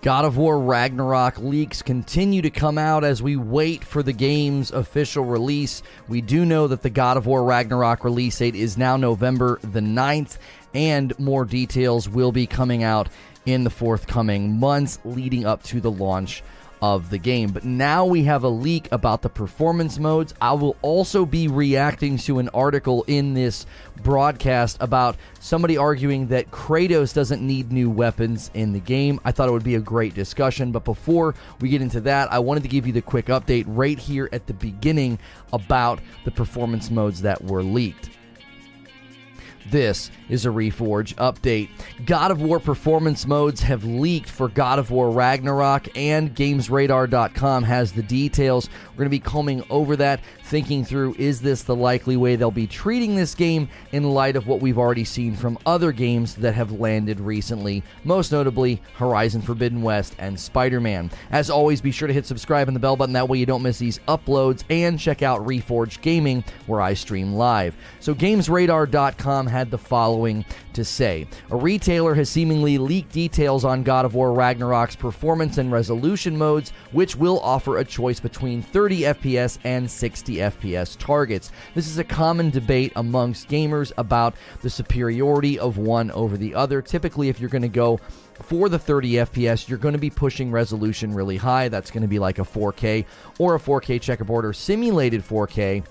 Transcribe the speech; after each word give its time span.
God 0.00 0.24
of 0.24 0.36
War 0.36 0.60
Ragnarok 0.60 1.38
leaks 1.38 1.82
continue 1.82 2.40
to 2.42 2.50
come 2.50 2.78
out 2.78 3.02
as 3.02 3.20
we 3.20 3.36
wait 3.36 3.82
for 3.82 4.02
the 4.02 4.12
game's 4.12 4.70
official 4.70 5.24
release. 5.24 5.82
We 6.06 6.20
do 6.20 6.44
know 6.44 6.68
that 6.68 6.82
the 6.82 6.90
God 6.90 7.16
of 7.16 7.26
War 7.26 7.42
Ragnarok 7.42 8.04
release 8.04 8.38
date 8.38 8.54
is 8.54 8.78
now 8.78 8.96
November 8.96 9.58
the 9.62 9.80
9th, 9.80 10.38
and 10.72 11.18
more 11.18 11.44
details 11.44 12.08
will 12.08 12.30
be 12.30 12.46
coming 12.46 12.84
out 12.84 13.08
in 13.44 13.64
the 13.64 13.70
forthcoming 13.70 14.60
months 14.60 15.00
leading 15.04 15.44
up 15.44 15.64
to 15.64 15.80
the 15.80 15.90
launch 15.90 16.44
of 16.82 17.10
the 17.10 17.18
game. 17.18 17.50
But 17.50 17.64
now 17.64 18.04
we 18.04 18.24
have 18.24 18.44
a 18.44 18.48
leak 18.48 18.88
about 18.92 19.22
the 19.22 19.28
performance 19.28 19.98
modes. 19.98 20.34
I 20.40 20.52
will 20.52 20.76
also 20.82 21.26
be 21.26 21.48
reacting 21.48 22.18
to 22.18 22.38
an 22.38 22.48
article 22.50 23.04
in 23.06 23.34
this 23.34 23.66
broadcast 24.02 24.76
about 24.80 25.16
somebody 25.40 25.76
arguing 25.76 26.28
that 26.28 26.50
Kratos 26.50 27.14
doesn't 27.14 27.44
need 27.44 27.72
new 27.72 27.90
weapons 27.90 28.50
in 28.54 28.72
the 28.72 28.80
game. 28.80 29.20
I 29.24 29.32
thought 29.32 29.48
it 29.48 29.52
would 29.52 29.64
be 29.64 29.74
a 29.74 29.80
great 29.80 30.14
discussion. 30.14 30.72
But 30.72 30.84
before 30.84 31.34
we 31.60 31.68
get 31.68 31.82
into 31.82 32.00
that, 32.02 32.32
I 32.32 32.38
wanted 32.38 32.62
to 32.62 32.68
give 32.68 32.86
you 32.86 32.92
the 32.92 33.02
quick 33.02 33.26
update 33.26 33.64
right 33.66 33.98
here 33.98 34.28
at 34.32 34.46
the 34.46 34.54
beginning 34.54 35.18
about 35.52 36.00
the 36.24 36.30
performance 36.30 36.90
modes 36.90 37.22
that 37.22 37.42
were 37.44 37.62
leaked. 37.62 38.10
This 39.70 40.10
is 40.28 40.46
a 40.46 40.50
Reforge 40.50 41.14
update. 41.16 41.68
God 42.06 42.30
of 42.30 42.40
War 42.40 42.58
performance 42.58 43.26
modes 43.26 43.60
have 43.62 43.84
leaked 43.84 44.30
for 44.30 44.48
God 44.48 44.78
of 44.78 44.90
War 44.90 45.10
Ragnarok, 45.10 45.88
and 45.96 46.34
GamesRadar.com 46.34 47.64
has 47.64 47.92
the 47.92 48.02
details. 48.02 48.70
We're 48.90 48.98
going 48.98 49.06
to 49.06 49.10
be 49.10 49.18
combing 49.18 49.62
over 49.68 49.96
that, 49.96 50.20
thinking 50.48 50.82
through 50.82 51.14
is 51.18 51.42
this 51.42 51.62
the 51.62 51.76
likely 51.76 52.16
way 52.16 52.34
they'll 52.34 52.50
be 52.50 52.66
treating 52.66 53.14
this 53.14 53.34
game 53.34 53.68
in 53.92 54.02
light 54.02 54.34
of 54.34 54.46
what 54.46 54.60
we've 54.60 54.78
already 54.78 55.04
seen 55.04 55.36
from 55.36 55.58
other 55.66 55.92
games 55.92 56.34
that 56.36 56.54
have 56.54 56.72
landed 56.72 57.20
recently, 57.20 57.82
most 58.02 58.32
notably 58.32 58.80
Horizon 58.94 59.42
Forbidden 59.42 59.82
West 59.82 60.14
and 60.18 60.40
Spider 60.40 60.80
Man. 60.80 61.10
As 61.30 61.50
always, 61.50 61.82
be 61.82 61.90
sure 61.90 62.08
to 62.08 62.14
hit 62.14 62.24
subscribe 62.24 62.66
and 62.66 62.74
the 62.74 62.80
bell 62.80 62.96
button, 62.96 63.12
that 63.12 63.28
way 63.28 63.36
you 63.36 63.46
don't 63.46 63.62
miss 63.62 63.78
these 63.78 63.98
uploads, 64.08 64.64
and 64.70 64.98
check 64.98 65.22
out 65.22 65.46
Reforged 65.46 66.00
Gaming, 66.00 66.42
where 66.66 66.80
I 66.80 66.94
stream 66.94 67.34
live. 67.34 67.76
So, 68.00 68.14
GamesRadar.com 68.14 69.46
had 69.46 69.70
the 69.70 69.78
following 69.78 70.46
to 70.78 70.84
say 70.84 71.26
A 71.50 71.56
retailer 71.56 72.14
has 72.14 72.30
seemingly 72.30 72.78
leaked 72.78 73.10
details 73.12 73.64
on 73.64 73.82
God 73.82 74.04
of 74.04 74.14
War 74.14 74.32
Ragnarok's 74.32 74.94
performance 74.94 75.58
and 75.58 75.72
resolution 75.72 76.38
modes, 76.38 76.72
which 76.92 77.16
will 77.16 77.40
offer 77.40 77.78
a 77.78 77.84
choice 77.84 78.20
between 78.20 78.62
30 78.62 79.00
FPS 79.00 79.58
and 79.64 79.90
60 79.90 80.36
FPS 80.36 80.96
targets. 80.96 81.50
This 81.74 81.88
is 81.88 81.98
a 81.98 82.04
common 82.04 82.50
debate 82.50 82.92
amongst 82.94 83.48
gamers 83.48 83.90
about 83.98 84.36
the 84.62 84.70
superiority 84.70 85.58
of 85.58 85.78
one 85.78 86.12
over 86.12 86.36
the 86.36 86.54
other. 86.54 86.80
Typically, 86.80 87.28
if 87.28 87.40
you're 87.40 87.50
going 87.50 87.62
to 87.62 87.68
go 87.68 87.98
for 88.42 88.68
the 88.68 88.78
30 88.78 89.14
FPS, 89.14 89.68
you're 89.68 89.78
going 89.78 89.94
to 89.94 89.98
be 89.98 90.10
pushing 90.10 90.52
resolution 90.52 91.12
really 91.12 91.36
high. 91.36 91.68
That's 91.68 91.90
going 91.90 92.02
to 92.02 92.08
be 92.08 92.20
like 92.20 92.38
a 92.38 92.42
4K 92.42 93.04
or 93.40 93.56
a 93.56 93.58
4K 93.58 94.00
checkerboard 94.00 94.44
or 94.44 94.52
simulated 94.52 95.24
4K 95.24 95.84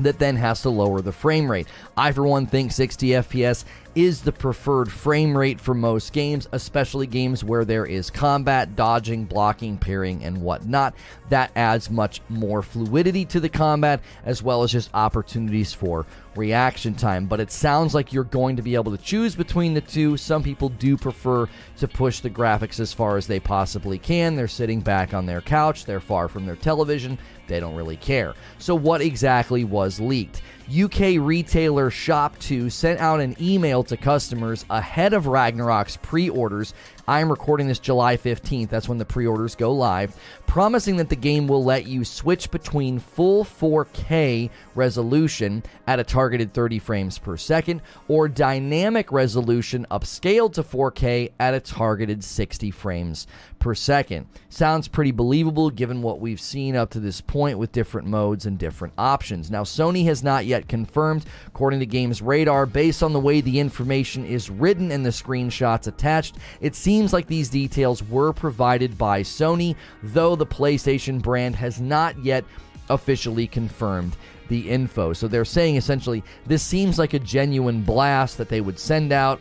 that 0.00 0.18
then 0.18 0.36
has 0.36 0.62
to 0.62 0.70
lower 0.70 1.00
the 1.00 1.12
frame 1.12 1.50
rate. 1.50 1.66
I, 1.96 2.12
for 2.12 2.26
one, 2.26 2.46
think 2.46 2.72
60 2.72 3.08
FPS 3.08 3.64
is 3.98 4.20
the 4.20 4.30
preferred 4.30 4.92
frame 4.92 5.36
rate 5.36 5.60
for 5.60 5.74
most 5.74 6.12
games, 6.12 6.46
especially 6.52 7.04
games 7.04 7.42
where 7.42 7.64
there 7.64 7.84
is 7.84 8.10
combat, 8.10 8.76
dodging, 8.76 9.24
blocking, 9.24 9.76
parrying, 9.76 10.22
and 10.22 10.40
whatnot. 10.40 10.94
That 11.30 11.50
adds 11.56 11.90
much 11.90 12.20
more 12.28 12.62
fluidity 12.62 13.24
to 13.24 13.40
the 13.40 13.48
combat 13.48 14.00
as 14.24 14.40
well 14.40 14.62
as 14.62 14.70
just 14.70 14.90
opportunities 14.94 15.72
for 15.72 16.06
reaction 16.36 16.94
time. 16.94 17.26
But 17.26 17.40
it 17.40 17.50
sounds 17.50 17.92
like 17.92 18.12
you're 18.12 18.22
going 18.22 18.54
to 18.54 18.62
be 18.62 18.76
able 18.76 18.96
to 18.96 19.02
choose 19.02 19.34
between 19.34 19.74
the 19.74 19.80
two. 19.80 20.16
Some 20.16 20.44
people 20.44 20.68
do 20.68 20.96
prefer 20.96 21.48
to 21.78 21.88
push 21.88 22.20
the 22.20 22.30
graphics 22.30 22.78
as 22.78 22.92
far 22.92 23.16
as 23.16 23.26
they 23.26 23.40
possibly 23.40 23.98
can. 23.98 24.36
They're 24.36 24.46
sitting 24.46 24.80
back 24.80 25.12
on 25.12 25.26
their 25.26 25.40
couch, 25.40 25.86
they're 25.86 25.98
far 25.98 26.28
from 26.28 26.46
their 26.46 26.54
television, 26.54 27.18
they 27.48 27.58
don't 27.58 27.74
really 27.74 27.96
care. 27.96 28.34
So, 28.58 28.76
what 28.76 29.00
exactly 29.00 29.64
was 29.64 29.98
leaked? 29.98 30.40
UK 30.68 31.16
retailer 31.18 31.90
ShopTo 31.90 32.70
sent 32.70 33.00
out 33.00 33.20
an 33.20 33.34
email 33.40 33.82
to 33.84 33.96
customers 33.96 34.66
ahead 34.68 35.14
of 35.14 35.24
Ragnarok's 35.24 35.96
pre 35.96 36.28
orders. 36.28 36.74
I'm 37.06 37.30
recording 37.30 37.68
this 37.68 37.78
July 37.78 38.18
15th, 38.18 38.68
that's 38.68 38.86
when 38.86 38.98
the 38.98 39.06
pre 39.06 39.26
orders 39.26 39.54
go 39.54 39.72
live, 39.72 40.14
promising 40.46 40.98
that 40.98 41.08
the 41.08 41.16
game 41.16 41.48
will 41.48 41.64
let 41.64 41.86
you 41.86 42.04
switch 42.04 42.50
between 42.50 42.98
full 42.98 43.44
4K 43.44 44.50
resolution 44.74 45.62
at 45.86 46.00
a 46.00 46.04
targeted 46.04 46.52
30 46.52 46.78
frames 46.80 47.18
per 47.18 47.38
second 47.38 47.80
or 48.06 48.28
dynamic 48.28 49.10
resolution 49.10 49.86
upscaled 49.90 50.52
to 50.52 50.62
4K 50.62 51.32
at 51.40 51.54
a 51.54 51.60
targeted 51.60 52.22
60 52.22 52.70
frames 52.72 53.26
per 53.58 53.74
second. 53.74 54.26
Sounds 54.48 54.88
pretty 54.88 55.10
believable 55.10 55.70
given 55.70 56.02
what 56.02 56.20
we've 56.20 56.40
seen 56.40 56.76
up 56.76 56.90
to 56.90 57.00
this 57.00 57.20
point 57.20 57.58
with 57.58 57.72
different 57.72 58.06
modes 58.06 58.46
and 58.46 58.58
different 58.58 58.94
options. 58.96 59.50
Now, 59.50 59.62
Sony 59.62 60.04
has 60.04 60.22
not 60.22 60.46
yet 60.46 60.68
confirmed, 60.68 61.24
according 61.46 61.80
to 61.80 61.86
Games 61.86 62.22
Radar, 62.22 62.66
based 62.66 63.02
on 63.02 63.12
the 63.12 63.20
way 63.20 63.40
the 63.40 63.58
information 63.58 64.24
is 64.24 64.50
written 64.50 64.90
and 64.90 65.04
the 65.04 65.10
screenshots 65.10 65.86
attached, 65.86 66.36
it 66.60 66.74
seems 66.74 67.12
like 67.12 67.26
these 67.26 67.48
details 67.48 68.02
were 68.04 68.32
provided 68.32 68.96
by 68.96 69.22
Sony, 69.22 69.76
though 70.02 70.36
the 70.36 70.46
PlayStation 70.46 71.20
brand 71.20 71.56
has 71.56 71.80
not 71.80 72.18
yet 72.24 72.44
officially 72.90 73.46
confirmed 73.46 74.16
the 74.48 74.68
info. 74.68 75.12
So 75.12 75.28
they're 75.28 75.44
saying 75.44 75.76
essentially 75.76 76.24
this 76.46 76.62
seems 76.62 76.98
like 76.98 77.14
a 77.14 77.18
genuine 77.18 77.82
blast 77.82 78.38
that 78.38 78.48
they 78.48 78.60
would 78.60 78.78
send 78.78 79.12
out 79.12 79.40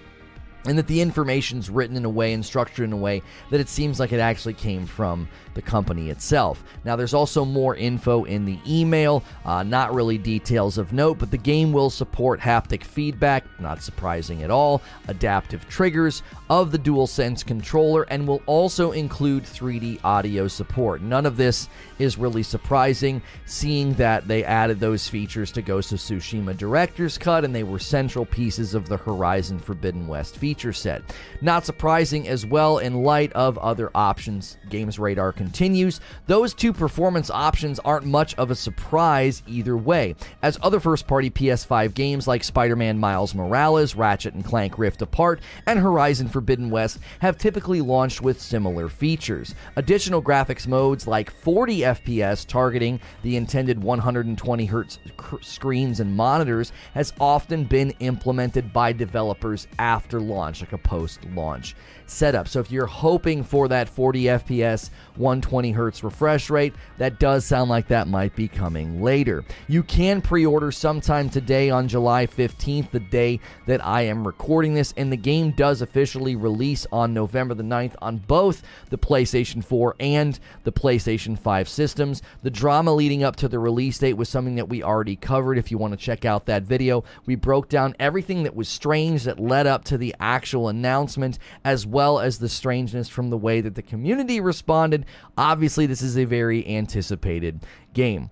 and 0.67 0.77
that 0.77 0.87
the 0.87 1.01
information's 1.01 1.69
written 1.69 1.95
in 1.95 2.05
a 2.05 2.09
way 2.09 2.33
and 2.33 2.45
structured 2.45 2.85
in 2.85 2.93
a 2.93 2.97
way 2.97 3.21
that 3.49 3.59
it 3.59 3.69
seems 3.69 3.99
like 3.99 4.11
it 4.11 4.19
actually 4.19 4.53
came 4.53 4.85
from 4.85 5.27
the 5.53 5.61
company 5.61 6.09
itself. 6.09 6.63
Now, 6.83 6.95
there's 6.95 7.13
also 7.13 7.43
more 7.43 7.75
info 7.75 8.25
in 8.25 8.45
the 8.45 8.59
email, 8.67 9.23
uh, 9.45 9.63
not 9.63 9.93
really 9.93 10.17
details 10.17 10.77
of 10.77 10.93
note, 10.93 11.17
but 11.17 11.31
the 11.31 11.37
game 11.37 11.71
will 11.71 11.89
support 11.89 12.39
haptic 12.39 12.83
feedback, 12.83 13.43
not 13.59 13.81
surprising 13.81 14.43
at 14.43 14.51
all, 14.51 14.81
adaptive 15.07 15.67
triggers 15.67 16.21
of 16.49 16.71
the 16.71 16.77
DualSense 16.77 17.45
controller, 17.45 18.03
and 18.03 18.27
will 18.27 18.43
also 18.45 18.91
include 18.91 19.43
3D 19.43 19.99
audio 20.03 20.47
support. 20.47 21.01
None 21.01 21.25
of 21.25 21.37
this 21.37 21.69
is 21.97 22.17
really 22.17 22.43
surprising, 22.43 23.21
seeing 23.45 23.93
that 23.93 24.27
they 24.27 24.43
added 24.43 24.79
those 24.79 25.07
features 25.07 25.51
to 25.53 25.61
Ghost 25.61 25.91
of 25.91 25.99
Tsushima 25.99 26.55
Director's 26.55 27.17
Cut 27.17 27.43
and 27.43 27.55
they 27.55 27.63
were 27.63 27.79
central 27.79 28.25
pieces 28.25 28.73
of 28.73 28.87
the 28.87 28.97
Horizon 28.97 29.57
Forbidden 29.59 30.07
West 30.07 30.37
feature 30.37 30.56
set. 30.57 31.01
Not 31.41 31.65
surprising 31.65 32.27
as 32.27 32.45
well 32.45 32.79
in 32.79 33.03
light 33.03 33.31
of 33.33 33.57
other 33.57 33.91
options 33.93 34.57
Games 34.69 34.99
Radar 34.99 35.31
continues. 35.31 35.99
Those 36.25 36.53
two 36.53 36.73
performance 36.73 37.29
options 37.29 37.79
aren't 37.79 38.05
much 38.05 38.35
of 38.35 38.51
a 38.51 38.55
surprise 38.55 39.43
either 39.47 39.77
way, 39.77 40.15
as 40.41 40.57
other 40.61 40.79
first 40.79 41.07
party 41.07 41.29
PS5 41.29 41.93
games 41.93 42.27
like 42.27 42.43
Spider 42.43 42.75
Man 42.75 42.97
Miles 42.97 43.33
Morales, 43.33 43.95
Ratchet 43.95 44.33
and 44.33 44.43
Clank 44.43 44.77
Rift 44.77 45.01
Apart, 45.01 45.41
and 45.65 45.79
Horizon 45.79 46.27
Forbidden 46.27 46.69
West 46.69 46.99
have 47.19 47.37
typically 47.37 47.81
launched 47.81 48.21
with 48.21 48.41
similar 48.41 48.89
features. 48.89 49.55
Additional 49.75 50.21
graphics 50.21 50.67
modes 50.67 51.07
like 51.07 51.31
40 51.31 51.79
FPS 51.79 52.45
targeting 52.45 52.99
the 53.23 53.37
intended 53.37 53.81
120 53.81 54.67
Hz 54.67 54.97
screens 55.41 55.99
and 55.99 56.15
monitors 56.15 56.71
has 56.93 57.13
often 57.19 57.63
been 57.63 57.91
implemented 57.99 58.73
by 58.73 58.91
developers 58.91 59.67
after 59.79 60.19
launch, 60.19 60.36
like 60.37 60.73
a 60.73 60.77
post 60.77 61.23
launch 61.35 61.75
setup. 62.05 62.47
So 62.47 62.59
if 62.59 62.71
you're 62.71 62.85
hoping 62.85 63.43
for 63.43 63.67
that 63.67 63.89
40 63.89 64.23
FPS, 64.23 64.89
120 65.15 65.71
hertz 65.71 66.03
refresh 66.03 66.49
rate, 66.49 66.73
that 66.97 67.19
does 67.19 67.45
sound 67.45 67.69
like 67.69 67.87
that 67.87 68.07
might 68.07 68.35
be 68.35 68.47
coming 68.47 69.01
later. 69.01 69.43
You 69.67 69.83
can 69.83 70.21
pre 70.21 70.45
order 70.45 70.71
sometime 70.71 71.29
today 71.29 71.69
on 71.69 71.87
July 71.87 72.25
15th, 72.27 72.91
the 72.91 72.99
day 72.99 73.39
that 73.65 73.85
I 73.85 74.03
am 74.03 74.25
recording 74.25 74.73
this, 74.73 74.93
and 74.97 75.11
the 75.11 75.17
game 75.17 75.51
does 75.51 75.81
officially 75.81 76.35
release 76.35 76.87
on 76.91 77.13
November 77.13 77.53
the 77.53 77.63
9th 77.63 77.95
on 78.01 78.17
both 78.17 78.63
the 78.89 78.97
PlayStation 78.97 79.63
4 79.63 79.95
and 79.99 80.39
the 80.63 80.71
PlayStation 80.71 81.37
5 81.37 81.67
systems. 81.67 82.21
The 82.43 82.49
drama 82.49 82.93
leading 82.93 83.23
up 83.23 83.35
to 83.37 83.47
the 83.47 83.59
release 83.59 83.97
date 83.97 84.13
was 84.13 84.29
something 84.29 84.55
that 84.55 84.69
we 84.69 84.83
already 84.83 85.15
covered. 85.15 85.57
If 85.57 85.71
you 85.71 85.77
want 85.77 85.93
to 85.93 85.97
check 85.97 86.25
out 86.25 86.45
that 86.45 86.63
video, 86.63 87.03
we 87.25 87.35
broke 87.35 87.69
down 87.69 87.95
everything 87.99 88.43
that 88.43 88.55
was 88.55 88.69
strange 88.69 89.23
that 89.23 89.39
led 89.39 89.67
up 89.67 89.83
to 89.85 89.97
the 89.97 90.15
actual 90.27 90.67
announcement, 90.67 91.39
as 91.63 91.87
well 91.87 92.19
as 92.19 92.37
the 92.37 92.49
strangeness 92.49 93.07
from 93.07 93.29
the 93.29 93.37
way 93.37 93.61
that 93.61 93.75
the 93.75 93.81
community 93.81 94.41
responded. 94.41 95.05
Obviously, 95.37 95.85
this 95.85 96.01
is 96.01 96.17
a 96.17 96.25
very 96.25 96.67
anticipated 96.67 97.65
game. 97.93 98.29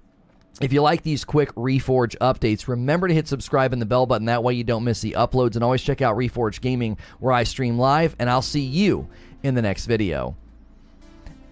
If 0.62 0.72
you 0.72 0.82
like 0.82 1.02
these 1.02 1.26
quick 1.26 1.54
Reforge 1.56 2.16
updates, 2.20 2.68
remember 2.68 3.08
to 3.08 3.14
hit 3.14 3.28
subscribe 3.28 3.74
and 3.74 3.82
the 3.82 3.86
bell 3.86 4.06
button. 4.06 4.26
That 4.26 4.44
way 4.44 4.54
you 4.54 4.64
don't 4.64 4.86
miss 4.86 5.02
the 5.02 5.14
uploads. 5.14 5.56
And 5.56 5.64
always 5.64 5.82
check 5.82 6.02
out 6.02 6.16
Reforge 6.16 6.62
Gaming 6.62 6.98
where 7.20 7.34
I 7.34 7.44
stream 7.44 7.78
live. 7.78 8.16
And 8.20 8.30
I'll 8.30 8.42
see 8.42 8.62
you 8.62 9.10
in 9.44 9.56
the 9.56 9.62
next 9.62 9.86
video. 9.86 10.38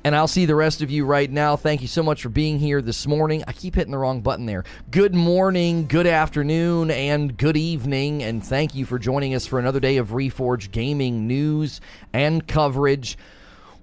And 0.05 0.17
I'll 0.17 0.27
see 0.27 0.45
the 0.45 0.55
rest 0.55 0.81
of 0.81 0.91
you 0.91 1.05
right 1.05 1.31
now. 1.31 1.55
Thank 1.55 1.81
you 1.81 1.88
so 1.88 2.03
much 2.03 2.21
for 2.21 2.29
being 2.29 2.59
here 2.59 2.81
this 2.81 3.07
morning. 3.07 3.41
I 3.47 3.53
keep 3.53 3.75
hitting 3.75 3.91
the 3.91 3.97
wrong 3.97 4.19
button 4.19 4.45
there. 4.45 4.65
Good 4.91 5.15
morning, 5.15 5.88
good 5.88 6.07
afternoon, 6.07 6.91
and 6.91 7.38
good 7.38 7.55
evening. 7.55 8.21
And 8.21 8.44
thank 8.44 8.75
you 8.75 8.85
for 8.85 9.00
joining 9.00 9.33
us 9.33 9.45
for 9.45 9.59
another 9.59 9.79
day 9.79 9.95
of 9.95 10.09
Reforge 10.09 10.71
Gaming 10.71 11.25
news 11.25 11.79
and 12.11 12.45
coverage. 12.45 13.17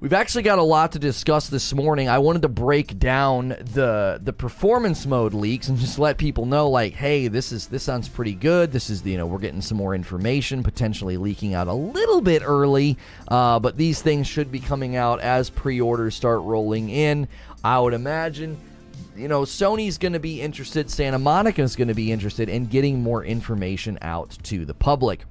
We've 0.00 0.14
actually 0.14 0.44
got 0.44 0.58
a 0.58 0.62
lot 0.62 0.92
to 0.92 0.98
discuss 0.98 1.50
this 1.50 1.74
morning. 1.74 2.08
I 2.08 2.20
wanted 2.20 2.40
to 2.42 2.48
break 2.48 2.98
down 2.98 3.48
the 3.48 4.18
the 4.22 4.32
performance 4.32 5.04
mode 5.04 5.34
leaks 5.34 5.68
and 5.68 5.76
just 5.76 5.98
let 5.98 6.16
people 6.16 6.46
know, 6.46 6.70
like, 6.70 6.94
hey, 6.94 7.28
this 7.28 7.52
is 7.52 7.66
this 7.66 7.82
sounds 7.82 8.08
pretty 8.08 8.32
good. 8.32 8.72
This 8.72 8.88
is 8.88 9.04
you 9.04 9.18
know 9.18 9.26
we're 9.26 9.38
getting 9.38 9.60
some 9.60 9.76
more 9.76 9.94
information, 9.94 10.62
potentially 10.62 11.18
leaking 11.18 11.52
out 11.52 11.68
a 11.68 11.74
little 11.74 12.22
bit 12.22 12.40
early, 12.42 12.96
uh, 13.28 13.60
but 13.60 13.76
these 13.76 14.00
things 14.00 14.26
should 14.26 14.50
be 14.50 14.58
coming 14.58 14.96
out 14.96 15.20
as 15.20 15.50
pre-orders 15.50 16.14
start 16.14 16.40
rolling 16.44 16.88
in. 16.88 17.28
I 17.62 17.78
would 17.78 17.92
imagine. 17.92 18.58
You 19.14 19.28
know, 19.28 19.42
Sony's 19.42 19.98
going 19.98 20.14
to 20.14 20.20
be 20.20 20.40
interested, 20.40 20.90
Santa 20.90 21.18
Monica's 21.18 21.76
going 21.76 21.88
to 21.88 21.94
be 21.94 22.10
interested 22.10 22.48
in 22.48 22.64
getting 22.66 23.02
more 23.02 23.22
information 23.22 23.98
out 24.00 24.30
to 24.44 24.64
the 24.64 24.72
public. 24.72 25.26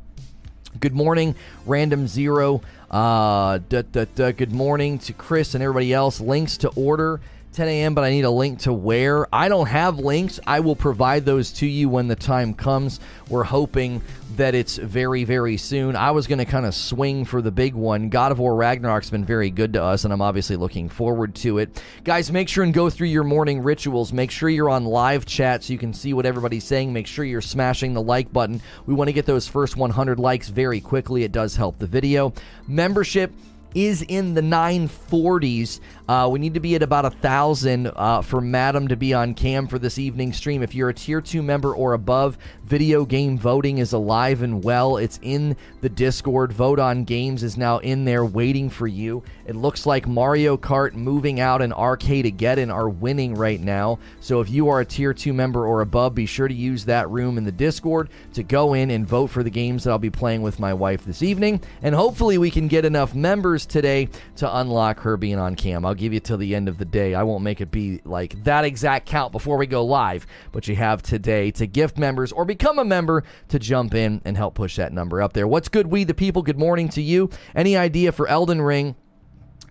Good 0.78 0.94
morning, 0.94 1.34
Random 1.66 2.08
Zero. 2.08 2.62
Uh, 2.92 3.60
da, 3.70 3.82
da, 3.82 4.06
da, 4.14 4.32
good 4.32 4.52
morning 4.52 5.00
to 5.00 5.14
Chris 5.14 5.56
and 5.56 5.64
everybody 5.64 5.92
else. 5.92 6.22
Links 6.22 6.58
to 6.58 6.70
order 6.70 7.22
10 7.54 7.68
a.m., 7.68 7.94
but 7.94 8.04
I 8.04 8.12
need 8.12 8.26
a 8.26 8.30
link 8.30 8.60
to 8.60 8.74
where. 8.74 9.28
I 9.34 9.50
don't 9.50 9.68
have 9.68 10.00
links. 10.00 10.40
I 10.46 10.60
will 10.60 10.76
provide 10.76 11.26
those 11.26 11.52
to 11.54 11.68
you 11.68 11.90
when 11.90 12.08
the 12.08 12.16
time 12.16 12.54
comes. 12.54 13.00
We're 13.30 13.44
hoping 13.44 14.02
that 14.36 14.56
it's 14.56 14.78
very, 14.78 15.24
very 15.24 15.58
soon. 15.58 15.96
I 15.96 16.12
was 16.12 16.28
going 16.28 16.40
to 16.40 16.46
kind 16.46 16.66
of 16.66 16.76
swing 16.76 17.26
for 17.26 17.42
the 17.42 17.52
big 17.52 17.74
one. 17.74 18.10
God 18.10 18.32
of 18.32 18.40
War 18.40 18.56
Ragnarok's 18.56 19.10
been 19.10 19.26
very 19.26 19.50
good 19.50 19.74
to 19.74 19.84
us, 19.84 20.04
and 20.04 20.14
I'm 20.14 20.22
obviously 20.22 20.56
looking 20.56 20.90
forward 20.90 21.36
to 21.36 21.58
it. 21.58 21.84
Guys, 22.04 22.32
make 22.32 22.48
sure 22.48 22.64
and 22.64 22.74
go 22.74 22.90
through 22.90 23.08
your 23.08 23.24
morning 23.24 23.62
rituals. 23.62 24.14
Make 24.14 24.32
sure 24.32 24.48
you're 24.48 24.70
on 24.70 24.86
live 24.86 25.26
chat 25.26 25.64
so 25.64 25.74
you 25.74 25.80
can 25.80 25.94
see 25.94 26.14
what 26.14 26.26
everybody's 26.26 26.64
saying. 26.64 26.94
Make 26.94 27.08
sure 27.08 27.26
you're 27.26 27.42
smashing 27.42 27.94
the 27.94 28.02
like 28.02 28.32
button. 28.32 28.62
We 28.86 28.94
want 28.94 29.08
to 29.08 29.14
get 29.14 29.26
those 29.26 29.48
first 29.48 29.76
100 29.76 30.20
likes 30.20 30.50
very 30.50 30.80
quickly. 30.80 31.24
It 31.24 31.32
does 31.32 31.56
help 31.56 31.80
the 31.80 31.88
video. 31.88 32.34
Membership 32.68 33.34
is 33.74 34.02
in 34.04 34.34
the 34.34 34.42
940s. 34.42 35.80
Uh, 36.08 36.28
we 36.32 36.40
need 36.40 36.54
to 36.54 36.60
be 36.60 36.76
at 36.76 36.84
about 36.84 37.06
a 37.06 37.10
thousand 37.10 37.92
uh, 37.96 38.22
for 38.22 38.42
Madam 38.42 38.88
to 38.88 38.96
be 38.96 39.14
on 39.14 39.34
cam 39.34 39.68
for 39.68 39.78
this 39.78 40.00
evening 40.00 40.34
stream. 40.34 40.64
If 40.64 40.74
you're 40.74 40.90
a 40.90 40.94
tier 40.94 41.22
two 41.22 41.42
member 41.42 41.74
or 41.74 41.94
above, 41.94 42.38
video 42.64 43.06
game 43.06 43.38
voting 43.38 43.78
is 43.78 43.94
alive 43.94 44.42
and 44.42 44.64
well. 44.64 44.98
It's 44.98 45.20
in 45.22 45.56
the 45.82 45.90
Discord. 45.90 46.52
Vote 46.52 46.80
on 46.80 47.04
Games 47.04 47.44
is 47.44 47.58
now 47.58 47.78
in 47.80 48.06
there 48.06 48.26
waiting 48.26 48.70
for 48.70 48.88
you. 48.88 49.24
It 49.50 49.56
looks 49.56 49.88
like 49.88 50.08
Mario 50.08 50.58
Kart, 50.58 50.94
Moving 50.94 51.40
Out, 51.40 51.64
and 51.64 51.74
Arcadegeddon 51.74 52.72
are 52.72 52.88
winning 52.88 53.34
right 53.34 53.60
now. 53.60 53.98
So 54.20 54.42
if 54.42 54.50
you 54.52 54.70
are 54.70 54.82
a 54.82 54.86
tier 54.86 55.12
two 55.12 55.34
member 55.34 55.66
or 55.66 55.82
above, 55.82 56.14
be 56.14 56.28
sure 56.28 56.48
to 56.48 56.54
use 56.54 56.86
that 56.86 57.10
room 57.10 57.36
in 57.36 57.46
the 57.46 57.52
Discord 57.52 58.10
to 58.34 58.44
go 58.44 58.76
in 58.76 58.92
and 58.92 59.08
vote 59.08 59.32
for 59.32 59.42
the 59.42 59.50
games 59.50 59.84
that 59.84 59.90
I'll 59.90 59.98
be 59.98 60.12
playing 60.12 60.44
with 60.44 60.60
my 60.60 60.72
wife 60.72 61.04
this 61.04 61.24
evening. 61.24 61.64
And 61.82 61.96
hopefully 61.96 62.38
we 62.38 62.52
can 62.52 62.68
get 62.68 62.86
enough 62.86 63.16
members 63.16 63.66
today 63.66 64.10
to 64.36 64.58
unlock 64.60 65.00
her 65.00 65.18
being 65.18 65.40
on 65.40 65.56
cam. 65.56 65.84
I'll 65.84 65.96
give 65.96 66.14
you 66.14 66.20
till 66.20 66.38
the 66.38 66.54
end 66.54 66.70
of 66.70 66.78
the 66.78 66.86
day. 66.86 67.16
I 67.16 67.24
won't 67.24 67.44
make 67.44 67.60
it 67.60 67.72
be 67.72 68.02
like 68.06 68.44
that 68.44 68.66
exact 68.66 69.08
count 69.08 69.32
before 69.32 69.58
we 69.58 69.66
go 69.66 69.84
live, 69.84 70.28
but 70.52 70.68
you 70.68 70.76
have 70.76 71.02
today 71.02 71.50
to 71.54 71.66
gift 71.66 71.98
members 71.98 72.32
or 72.32 72.46
become 72.46 72.78
a 72.78 72.86
member 72.86 73.24
to 73.48 73.58
jump 73.58 73.96
in 73.96 74.22
and 74.26 74.38
help 74.38 74.54
push 74.54 74.76
that 74.76 74.94
number 74.94 75.24
up 75.24 75.34
there. 75.34 75.48
What's 75.48 75.70
good, 75.70 75.88
we 75.88 76.04
the 76.04 76.14
people? 76.14 76.44
Good 76.44 76.60
morning 76.60 76.88
to 76.90 77.02
you. 77.02 77.32
Any 77.56 77.76
idea 77.76 78.12
for 78.12 78.28
Elden 78.28 78.62
Ring? 78.62 78.96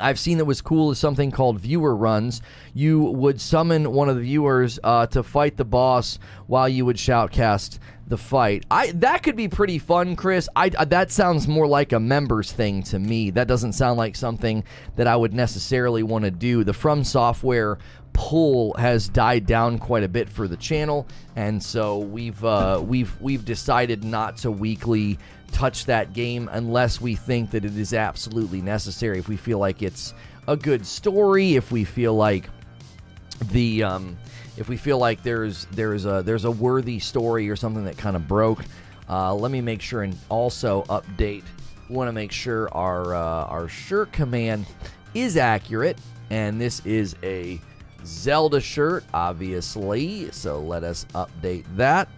I've 0.00 0.18
seen 0.18 0.38
that 0.38 0.44
was 0.44 0.62
cool 0.62 0.90
is 0.90 0.98
something 0.98 1.30
called 1.30 1.60
viewer 1.60 1.94
runs. 1.94 2.42
You 2.74 3.00
would 3.00 3.40
summon 3.40 3.92
one 3.92 4.08
of 4.08 4.16
the 4.16 4.22
viewers 4.22 4.78
uh, 4.82 5.06
to 5.08 5.22
fight 5.22 5.56
the 5.56 5.64
boss 5.64 6.18
while 6.46 6.68
you 6.68 6.84
would 6.84 6.96
shoutcast 6.96 7.78
the 8.08 8.16
fight. 8.16 8.64
I 8.70 8.92
that 8.92 9.22
could 9.22 9.36
be 9.36 9.48
pretty 9.48 9.78
fun, 9.78 10.16
Chris. 10.16 10.48
I, 10.56 10.70
I, 10.78 10.84
that 10.86 11.10
sounds 11.10 11.46
more 11.46 11.66
like 11.66 11.92
a 11.92 12.00
members 12.00 12.52
thing 12.52 12.82
to 12.84 12.98
me. 12.98 13.30
That 13.30 13.48
doesn't 13.48 13.74
sound 13.74 13.98
like 13.98 14.16
something 14.16 14.64
that 14.96 15.06
I 15.06 15.14
would 15.14 15.34
necessarily 15.34 16.02
want 16.02 16.24
to 16.24 16.30
do. 16.30 16.64
The 16.64 16.72
From 16.72 17.04
Software 17.04 17.78
pull 18.14 18.74
has 18.74 19.08
died 19.08 19.46
down 19.46 19.78
quite 19.78 20.02
a 20.02 20.08
bit 20.08 20.28
for 20.28 20.48
the 20.48 20.56
channel, 20.56 21.06
and 21.36 21.62
so 21.62 21.98
we've 21.98 22.42
uh, 22.44 22.82
we've 22.84 23.20
we've 23.20 23.44
decided 23.44 24.04
not 24.04 24.38
to 24.38 24.50
weekly 24.50 25.18
touch 25.52 25.86
that 25.86 26.12
game 26.12 26.48
unless 26.52 27.00
we 27.00 27.14
think 27.14 27.50
that 27.50 27.64
it 27.64 27.76
is 27.76 27.94
absolutely 27.94 28.60
necessary. 28.60 29.18
If 29.18 29.28
we 29.28 29.36
feel 29.36 29.58
like 29.58 29.82
it's 29.82 30.14
a 30.46 30.56
good 30.56 30.86
story, 30.86 31.56
if 31.56 31.70
we 31.72 31.84
feel 31.84 32.14
like 32.14 32.48
the 33.50 33.82
um, 33.82 34.16
if 34.56 34.68
we 34.68 34.76
feel 34.76 34.98
like 34.98 35.22
there's 35.22 35.66
there's 35.72 36.04
a 36.04 36.22
there's 36.24 36.44
a 36.44 36.50
worthy 36.50 36.98
story 36.98 37.48
or 37.48 37.56
something 37.56 37.84
that 37.84 37.96
kind 37.96 38.16
of 38.16 38.26
broke, 38.26 38.64
uh, 39.08 39.34
let 39.34 39.50
me 39.50 39.60
make 39.60 39.80
sure 39.80 40.02
and 40.02 40.16
also 40.28 40.82
update. 40.84 41.44
Want 41.88 42.08
to 42.08 42.12
make 42.12 42.32
sure 42.32 42.68
our 42.74 43.14
uh, 43.14 43.44
our 43.46 43.68
shirt 43.68 44.12
command 44.12 44.66
is 45.14 45.36
accurate, 45.36 45.98
and 46.30 46.60
this 46.60 46.84
is 46.84 47.16
a 47.22 47.60
Zelda 48.04 48.60
shirt, 48.60 49.04
obviously. 49.14 50.30
So 50.32 50.60
let 50.60 50.84
us 50.84 51.06
update 51.14 51.64
that 51.76 52.08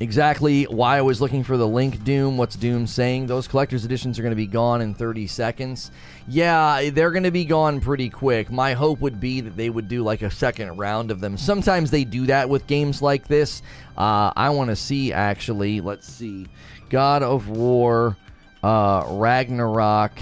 exactly 0.00 0.64
why 0.64 0.98
I 0.98 1.02
was 1.02 1.20
looking 1.20 1.44
for 1.44 1.56
the 1.56 1.66
link 1.66 2.04
Doom. 2.04 2.36
What's 2.36 2.56
Doom 2.56 2.86
saying? 2.86 3.26
Those 3.26 3.48
collector's 3.48 3.84
editions 3.84 4.18
are 4.18 4.22
going 4.22 4.32
to 4.32 4.36
be 4.36 4.46
gone 4.46 4.80
in 4.80 4.94
30 4.94 5.26
seconds. 5.26 5.90
Yeah, 6.26 6.90
they're 6.90 7.10
going 7.10 7.24
to 7.24 7.30
be 7.30 7.44
gone 7.44 7.80
pretty 7.80 8.08
quick. 8.08 8.50
My 8.50 8.74
hope 8.74 9.00
would 9.00 9.20
be 9.20 9.40
that 9.40 9.56
they 9.56 9.70
would 9.70 9.88
do 9.88 10.02
like 10.02 10.22
a 10.22 10.30
second 10.30 10.76
round 10.76 11.10
of 11.10 11.20
them. 11.20 11.36
Sometimes 11.36 11.90
they 11.90 12.04
do 12.04 12.26
that 12.26 12.48
with 12.48 12.66
games 12.66 13.02
like 13.02 13.26
this. 13.28 13.62
Uh, 13.96 14.32
I 14.36 14.50
want 14.50 14.70
to 14.70 14.76
see 14.76 15.12
actually. 15.12 15.80
Let's 15.80 16.08
see. 16.08 16.46
God 16.90 17.22
of 17.22 17.48
War 17.48 18.16
uh, 18.62 19.04
Ragnarok 19.08 20.12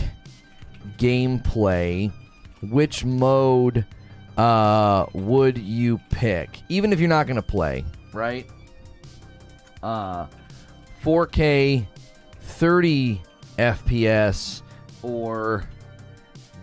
gameplay. 0.99 2.13
Which 2.63 3.05
mode 3.05 3.85
uh, 4.37 5.07
would 5.13 5.59
you 5.59 6.01
pick? 6.11 6.61
Even 6.69 6.93
if 6.93 7.01
you're 7.01 7.09
not 7.09 7.27
going 7.27 7.37
to 7.37 7.43
play, 7.43 7.85
right? 8.13 8.49
Uh, 9.83 10.27
4K 11.03 11.87
30 12.41 13.23
FPS 13.59 14.63
or 15.03 15.65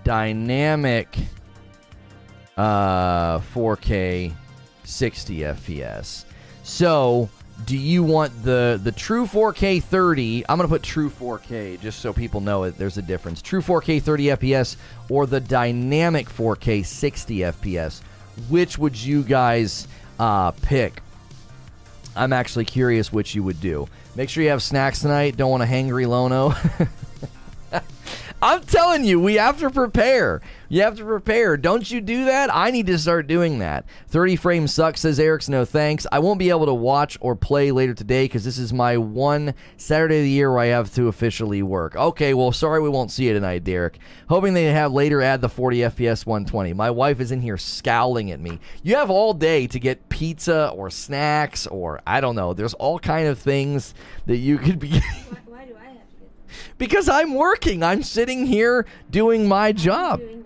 dynamic 0.04 1.18
uh, 2.58 3.40
4K 3.40 4.34
60 4.84 5.38
FPS. 5.38 6.26
So, 6.64 7.30
do 7.66 7.78
you 7.78 8.04
want 8.04 8.44
the 8.44 8.80
the 8.84 8.92
true 8.92 9.26
4K 9.26 9.82
30? 9.82 10.46
I'm 10.50 10.58
going 10.58 10.68
to 10.68 10.74
put 10.74 10.84
true 10.84 11.10
4K 11.10 11.80
just 11.80 12.00
so 12.00 12.12
people 12.12 12.42
know 12.42 12.64
it. 12.64 12.78
There's 12.78 12.98
a 12.98 13.02
difference. 13.02 13.42
True 13.42 13.62
4K 13.62 14.02
30 14.02 14.24
FPS 14.26 14.76
or 15.10 15.26
the 15.26 15.40
dynamic 15.40 16.28
4K 16.30 16.86
60 16.86 17.38
FPS. 17.38 18.02
Which 18.50 18.78
would 18.78 18.98
you 18.98 19.24
guys 19.24 19.88
uh, 20.20 20.52
pick? 20.52 21.02
I'm 22.16 22.34
actually 22.34 22.66
curious 22.66 23.12
which 23.12 23.36
you 23.36 23.44
would 23.44 23.60
do. 23.60 23.88
Make 24.16 24.30
sure 24.30 24.44
you 24.44 24.50
have 24.50 24.62
snacks 24.62 25.02
tonight. 25.02 25.36
Don't 25.38 25.50
want 25.50 25.64
a 25.64 25.66
hangry 25.66 26.08
Lono. 26.08 26.54
I'm 28.44 28.60
telling 28.64 29.06
you, 29.06 29.22
we 29.22 29.36
have 29.36 29.58
to 29.60 29.70
prepare. 29.70 30.42
You 30.68 30.82
have 30.82 30.98
to 30.98 31.06
prepare. 31.06 31.56
Don't 31.56 31.90
you 31.90 32.02
do 32.02 32.26
that? 32.26 32.54
I 32.54 32.72
need 32.72 32.88
to 32.88 32.98
start 32.98 33.26
doing 33.26 33.60
that. 33.60 33.86
30 34.10 34.36
frames 34.36 34.74
sucks, 34.74 35.00
says 35.00 35.18
Eric's 35.18 35.48
no 35.48 35.64
thanks. 35.64 36.06
I 36.12 36.20
won't 36.20 36.40
be 36.40 36.50
able 36.50 36.66
to 36.66 36.74
watch 36.74 37.18
or 37.22 37.38
play 37.38 37.72
later 37.72 37.94
today 37.94 38.26
because 38.26 38.44
this 38.44 38.58
is 38.58 38.74
my 38.74 38.98
one 38.98 39.54
Saturday 39.78 40.18
of 40.18 40.24
the 40.24 40.30
year 40.30 40.52
where 40.52 40.60
I 40.60 40.66
have 40.66 40.94
to 40.96 41.08
officially 41.08 41.64
work. 41.64 41.96
Okay, 41.96 42.34
well, 42.34 42.52
sorry 42.52 42.82
we 42.82 42.90
won't 42.90 43.12
see 43.12 43.28
you 43.28 43.34
tonight, 43.34 43.64
Derek. 43.64 43.98
Hoping 44.28 44.54
they 44.54 44.66
have 44.66 44.92
later 44.92 45.22
add 45.22 45.40
the 45.40 45.48
40 45.48 45.78
FPS 45.78 46.26
120. 46.26 46.74
My 46.74 46.92
wife 46.92 47.22
is 47.22 47.32
in 47.32 47.40
here 47.40 47.58
scowling 47.58 48.30
at 48.30 48.42
me. 48.42 48.60
You 48.84 48.98
have 48.98 49.10
all 49.10 49.34
day 49.34 49.68
to 49.68 49.80
get 49.80 50.10
pizza 50.10 50.68
or 50.76 50.90
snacks 50.90 51.66
or 51.66 52.02
I 52.06 52.20
don't 52.20 52.36
know. 52.36 52.54
There's 52.54 52.74
all 52.74 53.00
kind 53.00 53.30
of 53.30 53.40
things 53.40 53.94
that 54.26 54.36
you 54.36 54.58
could 54.58 54.80
be. 54.80 55.02
Because 56.78 57.10
I'm 57.10 57.34
working. 57.34 57.84
I'm 57.84 58.04
sitting 58.04 58.46
here 58.46 58.86
doing 59.10 59.48
my 59.48 59.72
job. 59.72 60.20
Doing 60.20 60.46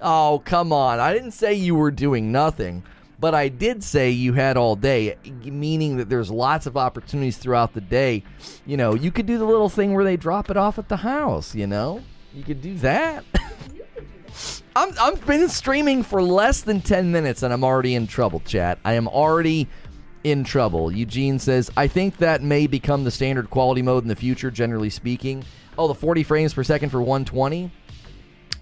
oh, 0.00 0.42
come 0.44 0.72
on. 0.72 1.00
I 1.00 1.12
didn't 1.12 1.32
say 1.32 1.54
you 1.54 1.74
were 1.74 1.90
doing 1.90 2.30
nothing, 2.30 2.84
but 3.18 3.34
I 3.34 3.48
did 3.48 3.82
say 3.82 4.10
you 4.10 4.34
had 4.34 4.56
all 4.56 4.76
day, 4.76 5.16
meaning 5.44 5.96
that 5.96 6.08
there's 6.08 6.30
lots 6.30 6.66
of 6.66 6.76
opportunities 6.76 7.38
throughout 7.38 7.72
the 7.74 7.80
day. 7.80 8.22
You 8.66 8.76
know, 8.76 8.94
you 8.94 9.10
could 9.10 9.26
do 9.26 9.38
the 9.38 9.44
little 9.44 9.68
thing 9.68 9.94
where 9.94 10.04
they 10.04 10.16
drop 10.16 10.50
it 10.50 10.56
off 10.56 10.78
at 10.78 10.88
the 10.88 10.98
house, 10.98 11.54
you 11.54 11.66
know? 11.66 12.02
You 12.32 12.42
could 12.42 12.60
do 12.60 12.76
that. 12.78 13.24
I'm 14.76 14.92
I've 15.00 15.24
been 15.24 15.48
streaming 15.48 16.02
for 16.02 16.20
less 16.20 16.62
than 16.62 16.80
10 16.80 17.12
minutes 17.12 17.44
and 17.44 17.52
I'm 17.52 17.62
already 17.62 17.94
in 17.94 18.08
trouble, 18.08 18.40
chat. 18.40 18.78
I 18.84 18.94
am 18.94 19.06
already 19.06 19.68
in 20.24 20.42
trouble. 20.42 20.90
Eugene 20.90 21.38
says, 21.38 21.70
I 21.76 21.86
think 21.86 22.16
that 22.16 22.42
may 22.42 22.66
become 22.66 23.04
the 23.04 23.10
standard 23.10 23.50
quality 23.50 23.82
mode 23.82 24.02
in 24.02 24.08
the 24.08 24.16
future, 24.16 24.50
generally 24.50 24.90
speaking. 24.90 25.44
Oh, 25.78 25.86
the 25.86 25.94
40 25.94 26.22
frames 26.22 26.54
per 26.54 26.64
second 26.64 26.90
for 26.90 27.00
120? 27.00 27.70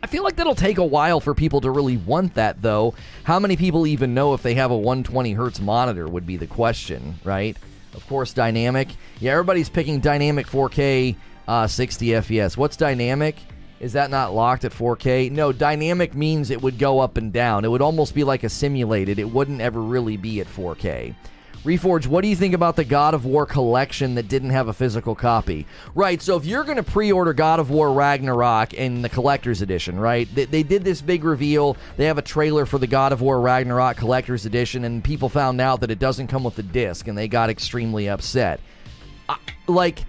I 0.03 0.07
feel 0.09 0.25
like 0.25 0.35
that'll 0.37 0.57
take 0.57 0.79
a 0.79 0.85
while 0.85 1.21
for 1.21 1.33
people 1.33 1.61
to 1.61 1.71
really 1.71 1.97
want 1.97 2.35
that, 2.35 2.61
though. 2.61 2.95
How 3.23 3.39
many 3.39 3.57
people 3.57 3.87
even 3.87 4.15
know 4.15 4.35
if 4.35 4.43
they 4.43 4.55
have 4.55 4.73
a 4.73 4.77
120 4.77 5.33
hertz 5.33 5.61
monitor 5.61 6.09
would 6.09 6.27
be 6.27 6.37
the 6.37 6.49
question, 6.49 7.15
right? 7.23 7.57
Of 7.95 8.07
course, 8.09 8.33
dynamic. 8.33 8.89
Yeah, 9.21 9.33
everybody's 9.33 9.69
picking 9.69 10.01
dynamic 10.01 10.47
4K 10.47 11.15
uh, 11.47 11.67
60 11.67 12.07
FPS. 12.07 12.57
What's 12.57 12.77
dynamic? 12.77 13.37
Is 13.81 13.93
that 13.95 14.11
not 14.11 14.33
locked 14.33 14.65
at 14.65 14.73
4K? 14.73 15.31
No, 15.31 15.53
dynamic 15.53 16.15
means 16.15 16.51
it 16.51 16.63
would 16.63 16.79
go 16.79 17.01
up 17.01 17.17
and 17.17 17.33
down. 17.33 17.65
It 17.65 17.69
would 17.69 17.83
almost 17.83 18.15
be 18.15 18.25
like 18.25 18.45
a 18.45 18.49
simulated. 18.49 19.19
It 19.19 19.31
wouldn't 19.31 19.61
ever 19.61 19.81
really 19.81 20.17
be 20.17 20.41
at 20.41 20.47
4K. 20.47 21.15
Reforge, 21.65 22.09
what 22.09 22.23
do 22.23 22.29
you 22.29 22.35
think 22.35 22.55
about 22.55 22.75
the 22.75 22.85
God 22.85 23.15
of 23.15 23.25
War 23.25 23.47
collection 23.47 24.17
that 24.17 24.27
didn't 24.27 24.51
have 24.51 24.67
a 24.67 24.73
physical 24.73 25.15
copy? 25.15 25.65
Right, 25.95 26.21
so 26.21 26.37
if 26.37 26.45
you're 26.45 26.65
going 26.65 26.77
to 26.77 26.83
pre 26.83 27.13
order 27.13 27.33
God 27.33 27.61
of 27.61 27.71
War 27.71 27.93
Ragnarok 27.93 28.75
in 28.75 29.01
the 29.01 29.09
collector's 29.09 29.63
edition, 29.63 29.99
right, 30.01 30.29
they, 30.35 30.47
they, 30.47 30.65
did 30.65 30.83
this 30.83 31.01
big 31.01 31.23
reveal. 31.23 31.77
They 31.97 32.07
have 32.07 32.19
a 32.19 32.23
trailer 32.23 32.67
for 32.67 32.79
the 32.79 32.89
God 32.89 33.13
of 33.13 33.21
War 33.21 33.41
Ragnarok 33.41 33.97
collector's 33.97 34.45
edition, 34.45 34.85
and 34.85 35.05
people 35.05 35.29
found 35.29 35.61
out 35.61 35.81
that 35.83 35.93
it 35.93 36.01
doesn't 36.01 36.27
come 36.27 36.43
with 36.43 36.57
the 36.57 36.65
disc, 36.65 37.07
and 37.07 37.17
they 37.17 37.29
got 37.29 37.49
extremely 37.49 38.09
upset. 38.09 38.59
I, 39.29 39.39
like, 39.69 40.01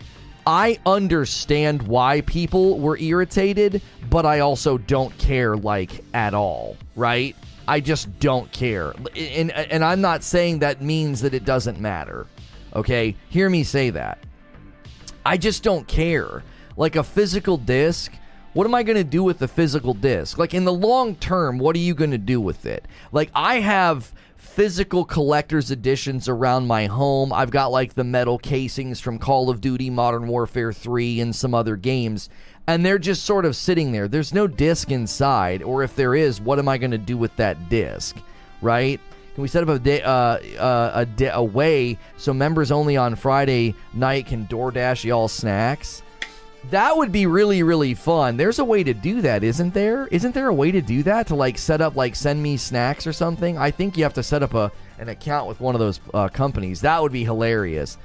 I 0.48 0.80
understand 0.88 1.84
why 1.84 2.22
people 2.22 2.80
were 2.80 2.98
irritated, 2.98 3.84
but 4.10 4.26
I 4.26 4.40
also 4.40 4.80
don't 4.80 5.16
care, 5.20 5.56
like, 5.56 6.04
at 6.16 6.34
all, 6.34 6.78
right? 6.96 7.36
I 7.68 7.80
just 7.80 8.20
don't 8.20 8.52
care. 8.52 8.94
And, 9.16 9.52
and 9.52 9.84
I'm 9.84 10.02
not 10.02 10.24
saying 10.24 10.60
that 10.60 10.82
means 10.82 11.22
that 11.22 11.34
it 11.34 11.46
doesn't 11.46 11.80
matter. 11.80 12.28
Okay? 12.76 13.16
Hear 13.30 13.50
me 13.50 13.64
say 13.64 13.90
that. 13.92 14.20
I 15.26 15.38
just 15.38 15.64
don't 15.64 15.88
care. 15.88 16.44
Like 16.76 16.96
a 16.96 17.04
physical 17.04 17.58
disc, 17.58 18.12
what 18.54 18.68
am 18.68 18.76
I 18.76 18.84
going 18.84 18.98
to 18.98 19.04
do 19.04 19.24
with 19.24 19.40
the 19.40 19.48
physical 19.48 19.94
disc? 19.94 20.38
Like 20.38 20.54
in 20.54 20.66
the 20.66 20.74
long 20.74 21.16
term, 21.16 21.58
what 21.58 21.76
are 21.76 21.80
you 21.80 21.94
going 21.94 22.12
to 22.12 22.18
do 22.18 22.42
with 22.42 22.66
it? 22.66 22.86
Like 23.12 23.30
I 23.34 23.60
have 23.60 24.14
physical 24.36 25.04
collector's 25.06 25.72
editions 25.72 26.30
around 26.30 26.68
my 26.68 26.86
home. 26.86 27.34
I've 27.34 27.50
got 27.50 27.72
like 27.72 27.96
the 27.96 28.04
metal 28.04 28.38
casings 28.38 29.00
from 29.00 29.18
Call 29.18 29.50
of 29.50 29.62
Duty, 29.62 29.90
Modern 29.90 30.28
Warfare 30.28 30.72
3, 30.72 31.22
and 31.22 31.36
some 31.36 31.56
other 31.56 31.76
games 31.76 32.30
and 32.68 32.86
they're 32.86 33.00
just 33.00 33.26
sort 33.26 33.46
of 33.46 33.56
sitting 33.56 33.92
there. 33.92 34.08
There's 34.08 34.34
no 34.34 34.48
disc 34.48 34.92
inside, 34.92 35.64
or 35.64 35.84
if 35.84 35.96
there 35.96 36.16
is, 36.16 36.40
what 36.40 36.60
am 36.60 36.68
I 36.68 36.78
going 36.78 36.92
to 36.92 36.98
do 36.98 37.18
with 37.18 37.36
that 37.38 37.70
disc, 37.70 38.16
right? 38.62 39.00
Can 39.34 39.42
we 39.42 39.48
set 39.48 39.64
up 39.64 39.70
a 39.70 39.80
day, 39.80 40.02
uh, 40.02 40.12
uh, 40.12 40.92
a, 40.94 41.06
day, 41.06 41.32
a 41.34 41.44
way 41.44 41.98
so 42.18 42.34
members 42.34 42.72
only 42.72 42.98
on 42.98 43.16
Friday 43.16 43.74
night 43.94 44.28
can 44.28 44.46
DoorDash 44.46 45.04
y'all 45.04 45.28
snacks? 45.28 46.04
That 46.70 46.96
would 46.96 47.12
be 47.12 47.26
really, 47.26 47.62
really 47.62 47.94
fun. 47.94 48.38
There's 48.38 48.60
a 48.60 48.64
way 48.64 48.84
to 48.84 48.94
do 48.94 49.22
that, 49.22 49.44
isn't 49.44 49.74
there? 49.74 50.08
Isn't 50.08 50.34
there 50.34 50.48
a 50.48 50.54
way 50.54 50.72
to 50.72 50.82
do 50.82 51.04
that 51.04 51.28
to 51.28 51.36
like 51.36 51.58
set 51.58 51.82
up 51.82 51.96
like 51.98 52.16
send 52.16 52.42
me 52.42 52.56
snacks 52.56 53.06
or 53.06 53.12
something? 53.12 53.58
I 53.58 53.72
think 53.72 53.98
you 53.98 54.04
have 54.04 54.14
to 54.14 54.24
set 54.24 54.44
up 54.44 54.54
a 54.54 54.72
an 55.00 55.10
account 55.10 55.48
with 55.48 55.60
one 55.60 55.76
of 55.76 55.80
those 55.80 56.00
uh, 56.14 56.30
companies. 56.30 56.80
That 56.82 57.02
would 57.02 57.12
be 57.12 57.26
hilarious 57.26 57.98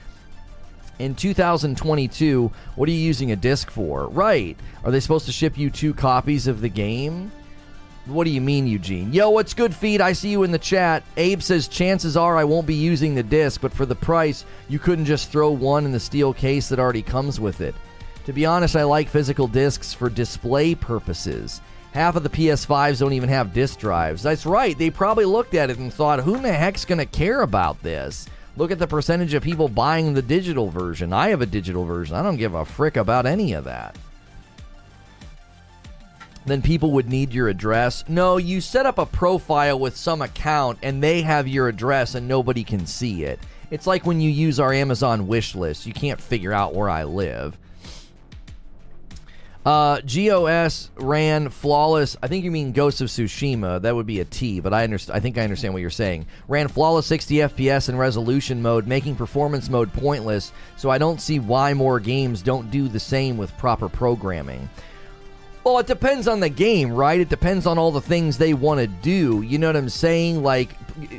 in 0.98 1.14
2022, 1.14 2.50
what 2.74 2.88
are 2.88 2.92
you 2.92 2.98
using 2.98 3.32
a 3.32 3.36
disc 3.36 3.70
for? 3.70 4.08
Right. 4.08 4.56
Are 4.84 4.90
they 4.90 5.00
supposed 5.00 5.26
to 5.26 5.32
ship 5.32 5.56
you 5.56 5.70
two 5.70 5.94
copies 5.94 6.46
of 6.46 6.60
the 6.60 6.68
game? 6.68 7.30
What 8.06 8.24
do 8.24 8.30
you 8.30 8.40
mean, 8.40 8.66
Eugene? 8.66 9.12
Yo, 9.12 9.28
what's 9.28 9.52
good, 9.52 9.74
feed? 9.74 10.00
I 10.00 10.12
see 10.12 10.30
you 10.30 10.42
in 10.42 10.50
the 10.50 10.58
chat. 10.58 11.02
Abe 11.18 11.42
says 11.42 11.68
chances 11.68 12.16
are 12.16 12.36
I 12.36 12.44
won't 12.44 12.66
be 12.66 12.74
using 12.74 13.14
the 13.14 13.22
disc, 13.22 13.60
but 13.60 13.72
for 13.72 13.84
the 13.84 13.94
price, 13.94 14.46
you 14.68 14.78
couldn't 14.78 15.04
just 15.04 15.30
throw 15.30 15.50
one 15.50 15.84
in 15.84 15.92
the 15.92 16.00
steel 16.00 16.32
case 16.32 16.70
that 16.70 16.78
already 16.78 17.02
comes 17.02 17.38
with 17.38 17.60
it. 17.60 17.74
To 18.24 18.32
be 18.32 18.46
honest, 18.46 18.76
I 18.76 18.84
like 18.84 19.08
physical 19.08 19.46
discs 19.46 19.92
for 19.92 20.08
display 20.08 20.74
purposes. 20.74 21.60
Half 21.92 22.16
of 22.16 22.22
the 22.22 22.30
PS5s 22.30 22.98
don't 22.98 23.12
even 23.12 23.28
have 23.28 23.52
disc 23.52 23.78
drives. 23.78 24.22
That's 24.22 24.46
right, 24.46 24.76
they 24.76 24.90
probably 24.90 25.24
looked 25.26 25.54
at 25.54 25.70
it 25.70 25.78
and 25.78 25.92
thought, 25.92 26.20
who 26.20 26.34
in 26.34 26.42
the 26.42 26.52
heck's 26.52 26.84
going 26.84 26.98
to 26.98 27.06
care 27.06 27.42
about 27.42 27.82
this? 27.82 28.26
Look 28.58 28.72
at 28.72 28.80
the 28.80 28.88
percentage 28.88 29.34
of 29.34 29.44
people 29.44 29.68
buying 29.68 30.14
the 30.14 30.20
digital 30.20 30.68
version. 30.68 31.12
I 31.12 31.28
have 31.28 31.40
a 31.40 31.46
digital 31.46 31.84
version. 31.84 32.16
I 32.16 32.24
don't 32.24 32.36
give 32.36 32.54
a 32.54 32.64
frick 32.64 32.96
about 32.96 33.24
any 33.24 33.52
of 33.52 33.62
that. 33.66 33.96
Then 36.44 36.60
people 36.60 36.90
would 36.90 37.08
need 37.08 37.32
your 37.32 37.46
address. 37.46 38.02
No, 38.08 38.36
you 38.36 38.60
set 38.60 38.84
up 38.84 38.98
a 38.98 39.06
profile 39.06 39.78
with 39.78 39.96
some 39.96 40.22
account 40.22 40.80
and 40.82 41.00
they 41.00 41.22
have 41.22 41.46
your 41.46 41.68
address 41.68 42.16
and 42.16 42.26
nobody 42.26 42.64
can 42.64 42.84
see 42.84 43.22
it. 43.22 43.38
It's 43.70 43.86
like 43.86 44.04
when 44.04 44.20
you 44.20 44.28
use 44.28 44.58
our 44.58 44.72
Amazon 44.72 45.28
wish 45.28 45.54
list. 45.54 45.86
You 45.86 45.92
can't 45.92 46.20
figure 46.20 46.52
out 46.52 46.74
where 46.74 46.90
I 46.90 47.04
live. 47.04 47.56
Uh, 49.68 50.00
GOS 50.00 50.90
ran 50.96 51.50
flawless. 51.50 52.16
I 52.22 52.26
think 52.26 52.42
you 52.42 52.50
mean 52.50 52.72
Ghost 52.72 53.02
of 53.02 53.08
Tsushima. 53.08 53.82
That 53.82 53.94
would 53.94 54.06
be 54.06 54.20
a 54.20 54.24
T, 54.24 54.60
but 54.60 54.72
I 54.72 54.82
understand. 54.82 55.14
I 55.14 55.20
think 55.20 55.36
I 55.36 55.42
understand 55.42 55.74
what 55.74 55.82
you're 55.82 55.90
saying. 55.90 56.24
Ran 56.48 56.68
flawless 56.68 57.04
60 57.04 57.34
FPS 57.34 57.90
in 57.90 57.96
resolution 57.98 58.62
mode, 58.62 58.86
making 58.86 59.16
performance 59.16 59.68
mode 59.68 59.92
pointless. 59.92 60.52
So 60.78 60.88
I 60.88 60.96
don't 60.96 61.20
see 61.20 61.38
why 61.38 61.74
more 61.74 62.00
games 62.00 62.40
don't 62.40 62.70
do 62.70 62.88
the 62.88 62.98
same 62.98 63.36
with 63.36 63.54
proper 63.58 63.90
programming. 63.90 64.70
Well, 65.64 65.78
it 65.80 65.86
depends 65.86 66.28
on 66.28 66.40
the 66.40 66.48
game, 66.48 66.90
right? 66.90 67.20
It 67.20 67.28
depends 67.28 67.66
on 67.66 67.76
all 67.76 67.92
the 67.92 68.00
things 68.00 68.38
they 68.38 68.54
want 68.54 68.80
to 68.80 68.86
do. 68.86 69.42
You 69.42 69.58
know 69.58 69.66
what 69.66 69.76
I'm 69.76 69.90
saying? 69.90 70.42
Like, 70.42 70.70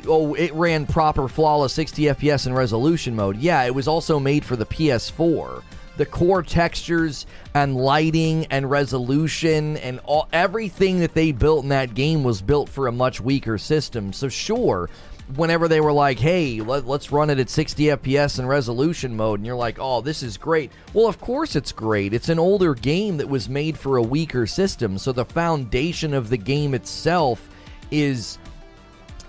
oh, 0.08 0.34
it 0.34 0.52
ran 0.54 0.86
proper 0.86 1.28
flawless 1.28 1.72
60 1.74 2.02
FPS 2.02 2.48
in 2.48 2.54
resolution 2.54 3.14
mode. 3.14 3.36
Yeah, 3.36 3.62
it 3.62 3.76
was 3.76 3.86
also 3.86 4.18
made 4.18 4.44
for 4.44 4.56
the 4.56 4.66
PS4 4.66 5.62
the 6.00 6.06
core 6.06 6.42
textures 6.42 7.26
and 7.52 7.76
lighting 7.76 8.46
and 8.46 8.70
resolution 8.70 9.76
and 9.76 10.00
all 10.04 10.30
everything 10.32 11.00
that 11.00 11.12
they 11.12 11.30
built 11.30 11.62
in 11.62 11.68
that 11.68 11.92
game 11.92 12.24
was 12.24 12.40
built 12.40 12.70
for 12.70 12.86
a 12.86 12.92
much 12.92 13.20
weaker 13.20 13.58
system. 13.58 14.10
So 14.14 14.30
sure, 14.30 14.88
whenever 15.36 15.68
they 15.68 15.82
were 15.82 15.92
like, 15.92 16.18
"Hey, 16.18 16.62
let, 16.62 16.88
us 16.88 17.12
run 17.12 17.28
it 17.28 17.38
at 17.38 17.50
60 17.50 17.90
FPS 17.90 18.38
in 18.38 18.46
resolution 18.46 19.14
mode," 19.14 19.40
and 19.40 19.46
you're 19.46 19.56
like, 19.56 19.76
"Oh, 19.78 20.00
this 20.00 20.22
is 20.22 20.38
great." 20.38 20.72
Well, 20.94 21.06
of 21.06 21.20
course 21.20 21.54
it's 21.54 21.70
great. 21.70 22.14
It's 22.14 22.30
an 22.30 22.38
older 22.38 22.74
game 22.74 23.18
that 23.18 23.28
was 23.28 23.50
made 23.50 23.78
for 23.78 23.98
a 23.98 24.02
weaker 24.02 24.46
system, 24.46 24.96
so 24.96 25.12
the 25.12 25.26
foundation 25.26 26.14
of 26.14 26.30
the 26.30 26.38
game 26.38 26.72
itself 26.72 27.46
is 27.90 28.38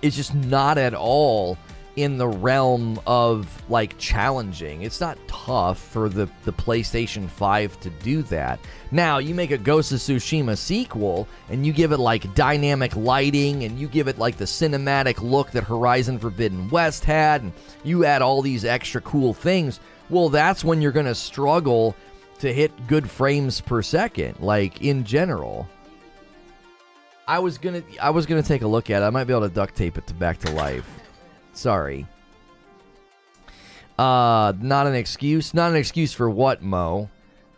is 0.02 0.16
just 0.16 0.34
not 0.34 0.78
at 0.78 0.94
all 0.94 1.58
in 1.96 2.18
the 2.18 2.28
realm 2.28 3.00
of 3.06 3.64
like 3.70 3.98
challenging. 3.98 4.82
It's 4.84 5.02
not 5.02 5.18
tough 5.28 5.80
for 5.80 6.08
the, 6.08 6.30
the 6.44 6.54
PlayStation 6.54 7.30
5 7.30 7.80
to 7.82 7.90
do 7.90 8.22
that. 8.24 8.60
Now, 8.92 9.18
you 9.18 9.36
make 9.36 9.52
a 9.52 9.58
Ghost 9.58 9.92
of 9.92 10.00
Tsushima 10.00 10.58
sequel 10.58 11.28
and 11.50 11.66
you 11.66 11.74
give 11.74 11.92
it 11.92 11.98
like 11.98 12.34
dynamic 12.34 12.96
lighting 12.96 13.64
and 13.64 13.78
you 13.78 13.88
give 13.88 14.08
it 14.08 14.18
like 14.18 14.38
the 14.38 14.46
cinematic 14.46 15.22
look 15.22 15.52
that 15.52 15.64
Horizon 15.64 16.20
Forbidden 16.20 16.70
West 16.70 17.04
had, 17.04 17.42
and 17.42 17.54
you 17.84 18.06
add 18.06 18.22
all 18.22 18.42
these 18.42 18.66
extra 18.66 19.02
cool 19.02 19.34
things. 19.34 19.80
Well, 20.10 20.30
that's 20.30 20.64
when 20.64 20.82
you're 20.82 20.92
going 20.92 21.06
to 21.06 21.16
struggle 21.16 21.96
to 22.40 22.52
hit 22.52 22.88
good 22.88 23.10
frames 23.10 23.62
per 23.62 23.82
second, 23.82 24.40
like 24.40 24.82
in 24.82 25.04
general. 25.04 25.70
I 27.28 27.40
was 27.40 27.58
gonna 27.58 27.84
I 28.02 28.10
was 28.10 28.26
gonna 28.26 28.44
take 28.44 28.62
a 28.62 28.68
look 28.68 28.90
at 28.90 29.04
it. 29.04 29.06
I 29.06 29.10
might 29.10 29.26
be 29.26 29.32
able 29.32 29.48
to 29.48 29.54
duct 29.54 29.76
tape 29.76 29.98
it 29.98 30.06
to 30.08 30.14
back 30.14 30.40
to 30.40 30.52
life. 30.52 31.01
Sorry. 31.54 32.08
Uh, 33.98 34.54
not 34.60 34.88
an 34.88 34.96
excuse. 34.96 35.54
Not 35.54 35.72
an 35.72 35.78
excuse 35.78 36.14
for 36.14 36.30
what, 36.30 36.62
Mo? 36.62 37.10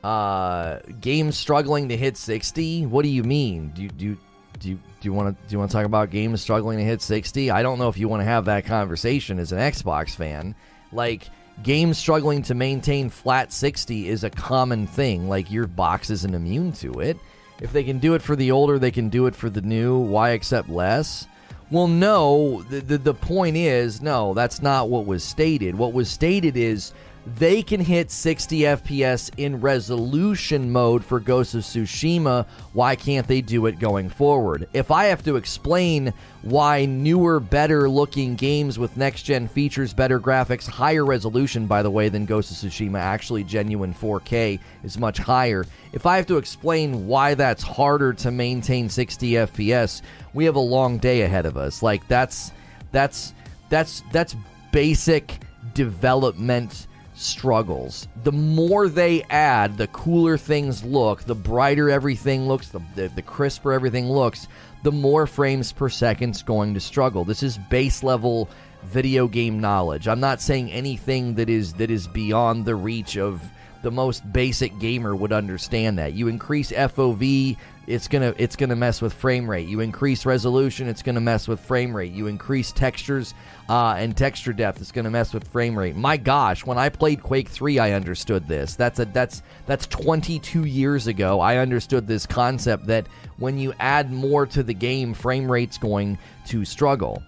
Uh, 0.04 0.80
games 1.00 1.38
struggling 1.38 1.88
to 1.90 1.96
hit 1.96 2.18
60. 2.18 2.86
What 2.88 3.04
do 3.04 3.10
you 3.10 3.24
mean? 3.24 3.70
Do 3.70 3.84
you 3.84 3.90
do 3.90 4.06
you, 4.06 4.18
do 4.60 4.70
you, 4.70 4.76
do 4.76 4.82
you 5.08 5.14
want 5.14 5.30
to 5.30 5.48
do 5.48 5.54
you 5.54 5.60
want 5.60 5.72
to 5.72 5.78
talk 5.78 5.86
about 5.86 6.10
games 6.10 6.42
struggling 6.42 6.78
to 6.78 6.84
hit 6.84 7.02
60? 7.02 7.52
I 7.52 7.64
don't 7.64 7.80
know 7.80 7.88
if 7.88 7.98
you 7.98 8.10
want 8.10 8.20
to 8.22 8.26
have 8.26 8.46
that 8.46 8.66
conversation 8.66 9.40
as 9.40 9.54
an 9.54 9.60
Xbox 9.60 10.16
fan. 10.16 10.56
Like 10.92 11.30
games 11.62 11.98
struggling 11.98 12.42
to 12.44 12.54
maintain 12.54 13.10
flat 13.10 13.54
60 13.54 14.10
is 14.10 14.26
a 14.26 14.30
common 14.30 14.88
thing. 14.88 15.30
Like 15.30 15.50
your 15.50 15.68
box 15.68 16.10
isn't 16.10 16.34
immune 16.34 16.74
to 16.74 17.00
it. 17.00 17.18
If 17.62 17.72
they 17.72 17.84
can 17.86 18.00
do 18.00 18.16
it 18.16 18.22
for 18.22 18.36
the 18.36 18.52
older, 18.52 18.80
they 18.80 18.92
can 18.92 19.08
do 19.08 19.28
it 19.28 19.36
for 19.36 19.50
the 19.50 19.62
new. 19.62 19.98
Why 19.98 20.32
accept 20.32 20.68
less? 20.68 21.28
Well, 21.74 21.88
no, 21.88 22.62
the, 22.70 22.82
the, 22.82 22.98
the 23.00 23.14
point 23.16 23.58
is, 23.58 24.00
no, 24.00 24.36
that's 24.36 24.62
not 24.62 24.90
what 24.90 25.08
was 25.08 25.24
stated. 25.24 25.74
What 25.74 25.92
was 25.92 26.08
stated 26.08 26.56
is 26.56 26.94
they 27.26 27.64
can 27.64 27.80
hit 27.80 28.12
60 28.12 28.60
FPS 28.60 29.32
in 29.38 29.62
resolution 29.62 30.72
mode 30.72 31.06
for 31.06 31.22
Ghost 31.22 31.56
of 31.56 31.62
Tsushima. 31.62 32.46
Why 32.74 32.98
can't 32.98 33.28
they 33.28 33.40
do 33.40 33.66
it 33.68 33.80
going 33.80 34.10
forward? 34.10 34.68
If 34.74 34.92
I 34.92 35.06
have 35.06 35.24
to 35.24 35.38
explain 35.38 36.14
why 36.42 36.84
newer, 36.84 37.40
better 37.40 37.90
looking 37.90 38.36
games 38.36 38.78
with 38.78 38.98
next 38.98 39.24
gen 39.24 39.48
features, 39.48 39.94
better 39.94 40.20
graphics, 40.20 40.68
higher 40.68 41.06
resolution, 41.06 41.66
by 41.66 41.82
the 41.82 41.90
way, 41.90 42.10
than 42.10 42.26
Ghost 42.26 42.52
of 42.52 42.58
Tsushima, 42.58 43.00
actually 43.00 43.46
genuine 43.46 43.94
4K 43.94 44.60
is 44.84 44.98
much 44.98 45.18
higher. 45.18 45.66
If 45.94 46.06
I 46.06 46.18
have 46.18 46.28
to 46.28 46.38
explain 46.38 47.08
why 47.08 47.36
that's 47.36 47.64
harder 47.64 48.12
to 48.16 48.32
maintain 48.32 48.90
60 48.90 49.32
FPS, 49.32 50.02
we 50.34 50.44
have 50.44 50.56
a 50.56 50.60
long 50.60 50.98
day 50.98 51.22
ahead 51.22 51.46
of 51.46 51.56
us. 51.56 51.82
Like 51.82 52.06
that's 52.10 52.52
that's 52.92 53.34
that's 53.70 54.04
that's 54.12 54.36
basic 54.74 55.40
development 55.74 56.88
struggles. 57.24 58.08
The 58.24 58.32
more 58.32 58.88
they 58.88 59.24
add, 59.24 59.78
the 59.78 59.88
cooler 59.88 60.38
things 60.38 60.84
look, 60.84 61.24
the 61.24 61.36
brighter 61.36 61.90
everything 61.90 62.48
looks, 62.48 62.70
the, 62.70 62.82
the, 62.96 63.08
the 63.10 63.22
crisper 63.22 63.74
everything 63.74 64.10
looks, 64.10 64.48
the 64.84 64.92
more 64.92 65.26
frames 65.26 65.72
per 65.72 65.90
second's 65.90 66.44
going 66.44 66.74
to 66.74 66.80
struggle. 66.80 67.24
This 67.24 67.44
is 67.44 67.58
base 67.58 68.04
level 68.04 68.50
video 68.84 69.28
game 69.28 69.60
knowledge. 69.60 70.08
I'm 70.08 70.20
not 70.20 70.42
saying 70.42 70.72
anything 70.72 71.36
that 71.36 71.50
is 71.50 71.74
that 71.74 71.90
is 71.90 72.08
beyond 72.08 72.66
the 72.66 72.76
reach 72.76 73.18
of 73.18 73.42
the 73.82 73.92
most 73.92 74.32
basic 74.32 74.78
gamer 74.80 75.16
would 75.16 75.34
understand 75.34 76.00
that. 76.00 76.14
You 76.14 76.28
increase 76.28 76.72
FOV, 76.72 77.58
it's 77.86 78.08
gonna 78.08 78.34
it's 78.38 78.56
gonna 78.56 78.76
mess 78.76 79.02
with 79.02 79.14
frame 79.14 79.50
rate. 79.50 79.68
You 79.68 79.82
increase 79.82 80.26
resolution, 80.26 80.88
it's 80.88 81.02
gonna 81.02 81.20
mess 81.20 81.48
with 81.48 81.60
frame 81.60 81.96
rate. 81.96 82.14
You 82.14 82.28
increase 82.28 82.72
textures 82.72 83.34
uh, 83.68 83.96
and 83.98 84.16
texture 84.16 84.54
depth, 84.54 84.80
it's 84.80 84.92
gonna 84.92 85.10
mess 85.10 85.34
with 85.34 85.48
frame 85.50 85.78
rate. 85.78 85.96
My 85.96 86.16
gosh, 86.16 86.66
when 86.66 86.78
I 86.78 86.90
played 86.90 87.22
Quake 87.22 87.50
Three, 87.50 87.80
I 87.80 87.92
understood 87.92 88.48
this. 88.48 88.76
That's 88.76 89.00
a 89.00 89.06
that's 89.06 89.44
that's 89.66 89.86
22 89.88 90.64
years 90.64 91.08
ago. 91.08 91.42
I 91.42 91.58
understood 91.58 92.08
this 92.08 92.26
concept 92.26 92.88
that 92.88 93.08
when 93.38 93.58
you 93.58 93.74
add 93.80 94.12
more 94.12 94.46
to 94.48 94.64
the 94.64 94.74
game, 94.74 95.14
frame 95.14 95.52
rate's 95.52 95.78
going 95.78 96.18
to 96.48 96.64
struggle. 96.64 97.22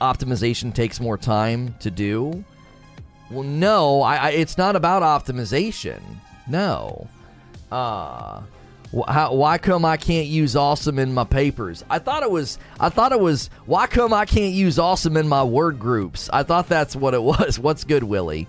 Optimization 0.00 0.72
takes 0.72 1.00
more 1.00 1.18
time 1.18 1.74
to 1.80 1.90
do. 1.90 2.44
Well, 3.30 3.42
no, 3.42 4.02
I, 4.02 4.16
I 4.16 4.30
it's 4.30 4.56
not 4.56 4.76
about 4.76 5.02
optimization. 5.02 6.00
No. 6.46 7.08
Uh 7.72 8.42
how, 9.08 9.34
why 9.34 9.58
come 9.58 9.84
I 9.84 9.96
can't 9.96 10.26
use 10.26 10.56
awesome 10.56 10.98
in 10.98 11.14
my 11.14 11.24
papers? 11.24 11.84
I 11.90 11.98
thought 11.98 12.22
it 12.22 12.30
was. 12.30 12.58
I 12.78 12.88
thought 12.88 13.12
it 13.12 13.20
was. 13.20 13.50
Why 13.66 13.86
come 13.86 14.12
I 14.12 14.24
can't 14.24 14.54
use 14.54 14.78
awesome 14.78 15.16
in 15.16 15.28
my 15.28 15.42
word 15.42 15.78
groups? 15.78 16.30
I 16.32 16.42
thought 16.42 16.68
that's 16.68 16.94
what 16.94 17.14
it 17.14 17.22
was. 17.22 17.58
What's 17.58 17.84
good, 17.84 18.04
Willie? 18.04 18.46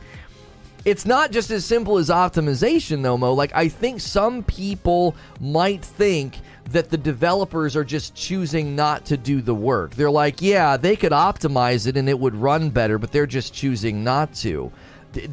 It's 0.84 1.06
not 1.06 1.32
just 1.32 1.50
as 1.50 1.66
simple 1.66 1.98
as 1.98 2.10
optimization, 2.10 3.02
though, 3.02 3.18
Mo. 3.18 3.34
Like 3.34 3.56
I 3.56 3.70
think 3.70 4.02
some 4.02 4.44
people 4.44 5.16
might 5.40 5.84
think 5.84 6.38
that 6.72 6.90
the 6.90 6.98
developers 6.98 7.76
are 7.76 7.84
just 7.84 8.16
choosing 8.16 8.76
not 8.76 9.06
to 9.06 9.18
do 9.18 9.42
the 9.42 9.56
work. 9.56 9.96
They're 9.96 10.12
like, 10.12 10.42
yeah, 10.42 10.78
they 10.78 10.96
could 10.96 11.12
optimize 11.12 11.88
it 11.88 11.98
and 11.98 12.10
it 12.10 12.20
would 12.20 12.36
run 12.36 12.70
better, 12.70 12.98
but 12.98 13.12
they're 13.12 13.28
just 13.28 13.54
choosing 13.54 14.04
not 14.04 14.34
to 14.36 14.72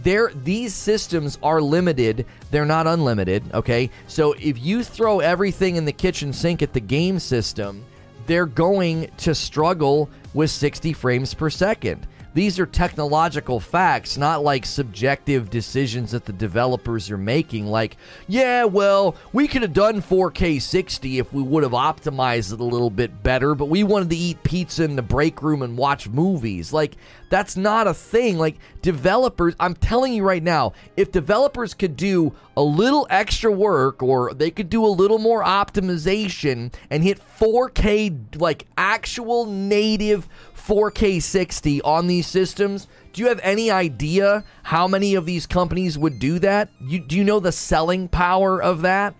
they're, 0.02 0.32
these 0.34 0.74
systems 0.74 1.38
are 1.42 1.60
limited. 1.60 2.26
They're 2.50 2.64
not 2.64 2.86
unlimited, 2.86 3.42
okay? 3.54 3.90
So 4.06 4.32
if 4.32 4.58
you 4.58 4.82
throw 4.82 5.20
everything 5.20 5.76
in 5.76 5.84
the 5.84 5.92
kitchen 5.92 6.32
sink 6.32 6.62
at 6.62 6.72
the 6.72 6.80
game 6.80 7.18
system, 7.18 7.84
they're 8.26 8.46
going 8.46 9.10
to 9.18 9.34
struggle 9.34 10.08
with 10.34 10.50
60 10.50 10.92
frames 10.92 11.34
per 11.34 11.50
second. 11.50 12.06
These 12.34 12.58
are 12.58 12.66
technological 12.66 13.60
facts, 13.60 14.16
not 14.16 14.42
like 14.42 14.64
subjective 14.64 15.50
decisions 15.50 16.12
that 16.12 16.24
the 16.24 16.32
developers 16.32 17.10
are 17.10 17.18
making. 17.18 17.66
Like, 17.66 17.96
yeah, 18.26 18.64
well, 18.64 19.16
we 19.32 19.46
could 19.46 19.62
have 19.62 19.74
done 19.74 20.00
4K 20.00 20.60
60 20.60 21.18
if 21.18 21.32
we 21.32 21.42
would 21.42 21.62
have 21.62 21.72
optimized 21.72 22.52
it 22.52 22.60
a 22.60 22.64
little 22.64 22.90
bit 22.90 23.22
better, 23.22 23.54
but 23.54 23.66
we 23.66 23.84
wanted 23.84 24.10
to 24.10 24.16
eat 24.16 24.42
pizza 24.42 24.84
in 24.84 24.96
the 24.96 25.02
break 25.02 25.42
room 25.42 25.62
and 25.62 25.76
watch 25.76 26.08
movies. 26.08 26.72
Like, 26.72 26.96
that's 27.28 27.56
not 27.56 27.86
a 27.86 27.94
thing. 27.94 28.38
Like, 28.38 28.56
developers, 28.80 29.54
I'm 29.60 29.74
telling 29.74 30.14
you 30.14 30.22
right 30.22 30.42
now, 30.42 30.72
if 30.96 31.12
developers 31.12 31.74
could 31.74 31.96
do 31.96 32.34
a 32.56 32.62
little 32.62 33.06
extra 33.10 33.50
work 33.50 34.02
or 34.02 34.34
they 34.34 34.50
could 34.50 34.68
do 34.68 34.84
a 34.84 34.88
little 34.88 35.18
more 35.18 35.42
optimization 35.42 36.72
and 36.90 37.02
hit 37.02 37.20
4K, 37.38 38.38
like 38.40 38.66
actual 38.76 39.46
native 39.46 40.28
4K 40.66 41.20
60 41.20 41.82
on 41.82 42.06
these 42.06 42.26
systems. 42.26 42.86
Do 43.12 43.22
you 43.22 43.28
have 43.28 43.40
any 43.42 43.70
idea 43.70 44.44
how 44.62 44.88
many 44.88 45.14
of 45.14 45.26
these 45.26 45.46
companies 45.46 45.98
would 45.98 46.18
do 46.18 46.38
that? 46.38 46.70
You, 46.80 47.00
do 47.00 47.16
you 47.16 47.24
know 47.24 47.40
the 47.40 47.52
selling 47.52 48.08
power 48.08 48.62
of 48.62 48.82
that? 48.82 49.14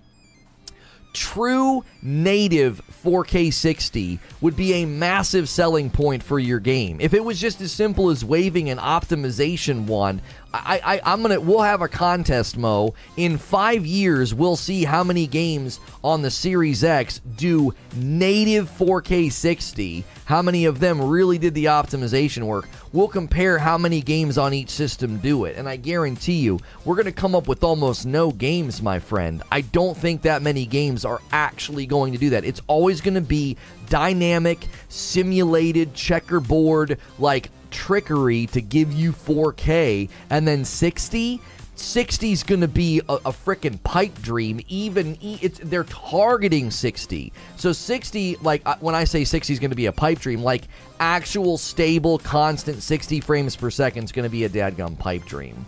True 1.12 1.84
native 2.00 2.80
4K 3.04 3.52
60 3.52 4.18
would 4.40 4.56
be 4.56 4.72
a 4.74 4.86
massive 4.86 5.46
selling 5.48 5.90
point 5.90 6.22
for 6.22 6.38
your 6.38 6.58
game. 6.58 6.98
If 7.00 7.12
it 7.12 7.22
was 7.22 7.38
just 7.38 7.60
as 7.60 7.70
simple 7.70 8.08
as 8.08 8.24
waving 8.24 8.70
an 8.70 8.78
optimization 8.78 9.84
wand, 9.86 10.22
I, 10.54 11.00
I, 11.04 11.12
am 11.12 11.22
gonna. 11.22 11.40
We'll 11.40 11.62
have 11.62 11.82
a 11.82 11.88
contest, 11.88 12.56
Mo. 12.56 12.94
In 13.16 13.38
five 13.38 13.86
years, 13.86 14.34
we'll 14.34 14.56
see 14.56 14.84
how 14.84 15.02
many 15.02 15.26
games 15.26 15.80
on 16.04 16.22
the 16.22 16.30
Series 16.30 16.84
X 16.84 17.20
do 17.36 17.74
native 17.94 18.70
4K 18.70 19.32
60. 19.32 20.04
How 20.32 20.40
many 20.40 20.64
of 20.64 20.80
them 20.80 20.98
really 20.98 21.36
did 21.36 21.52
the 21.52 21.66
optimization 21.66 22.44
work? 22.44 22.66
We'll 22.94 23.06
compare 23.06 23.58
how 23.58 23.76
many 23.76 24.00
games 24.00 24.38
on 24.38 24.54
each 24.54 24.70
system 24.70 25.18
do 25.18 25.44
it, 25.44 25.58
and 25.58 25.68
I 25.68 25.76
guarantee 25.76 26.38
you, 26.38 26.58
we're 26.86 26.96
gonna 26.96 27.12
come 27.12 27.34
up 27.34 27.48
with 27.48 27.62
almost 27.62 28.06
no 28.06 28.30
games, 28.30 28.80
my 28.80 28.98
friend. 28.98 29.42
I 29.52 29.60
don't 29.60 29.94
think 29.94 30.22
that 30.22 30.40
many 30.40 30.64
games 30.64 31.04
are 31.04 31.20
actually 31.32 31.84
going 31.84 32.14
to 32.14 32.18
do 32.18 32.30
that. 32.30 32.46
It's 32.46 32.62
always 32.66 33.02
gonna 33.02 33.20
be 33.20 33.58
dynamic, 33.90 34.66
simulated, 34.88 35.92
checkerboard, 35.92 36.96
like 37.18 37.50
trickery 37.70 38.46
to 38.46 38.62
give 38.62 38.90
you 38.90 39.12
4K, 39.12 40.08
and 40.30 40.48
then 40.48 40.64
60. 40.64 41.42
60 41.82 42.32
is 42.32 42.42
going 42.42 42.60
to 42.60 42.68
be 42.68 43.00
a, 43.08 43.14
a 43.14 43.32
freaking 43.32 43.82
pipe 43.82 44.20
dream. 44.22 44.60
Even 44.68 45.18
it's 45.20 45.58
they're 45.58 45.84
targeting 45.84 46.70
60. 46.70 47.32
So 47.56 47.72
60, 47.72 48.36
like 48.36 48.66
when 48.80 48.94
I 48.94 49.04
say 49.04 49.24
60 49.24 49.52
is 49.52 49.58
going 49.58 49.70
to 49.70 49.76
be 49.76 49.86
a 49.86 49.92
pipe 49.92 50.18
dream, 50.20 50.42
like 50.42 50.64
actual 51.00 51.58
stable, 51.58 52.18
constant 52.18 52.82
60 52.82 53.20
frames 53.20 53.56
per 53.56 53.70
second 53.70 54.04
is 54.04 54.12
going 54.12 54.24
to 54.24 54.30
be 54.30 54.44
a 54.44 54.48
dadgum 54.48 54.98
pipe 54.98 55.24
dream. 55.24 55.66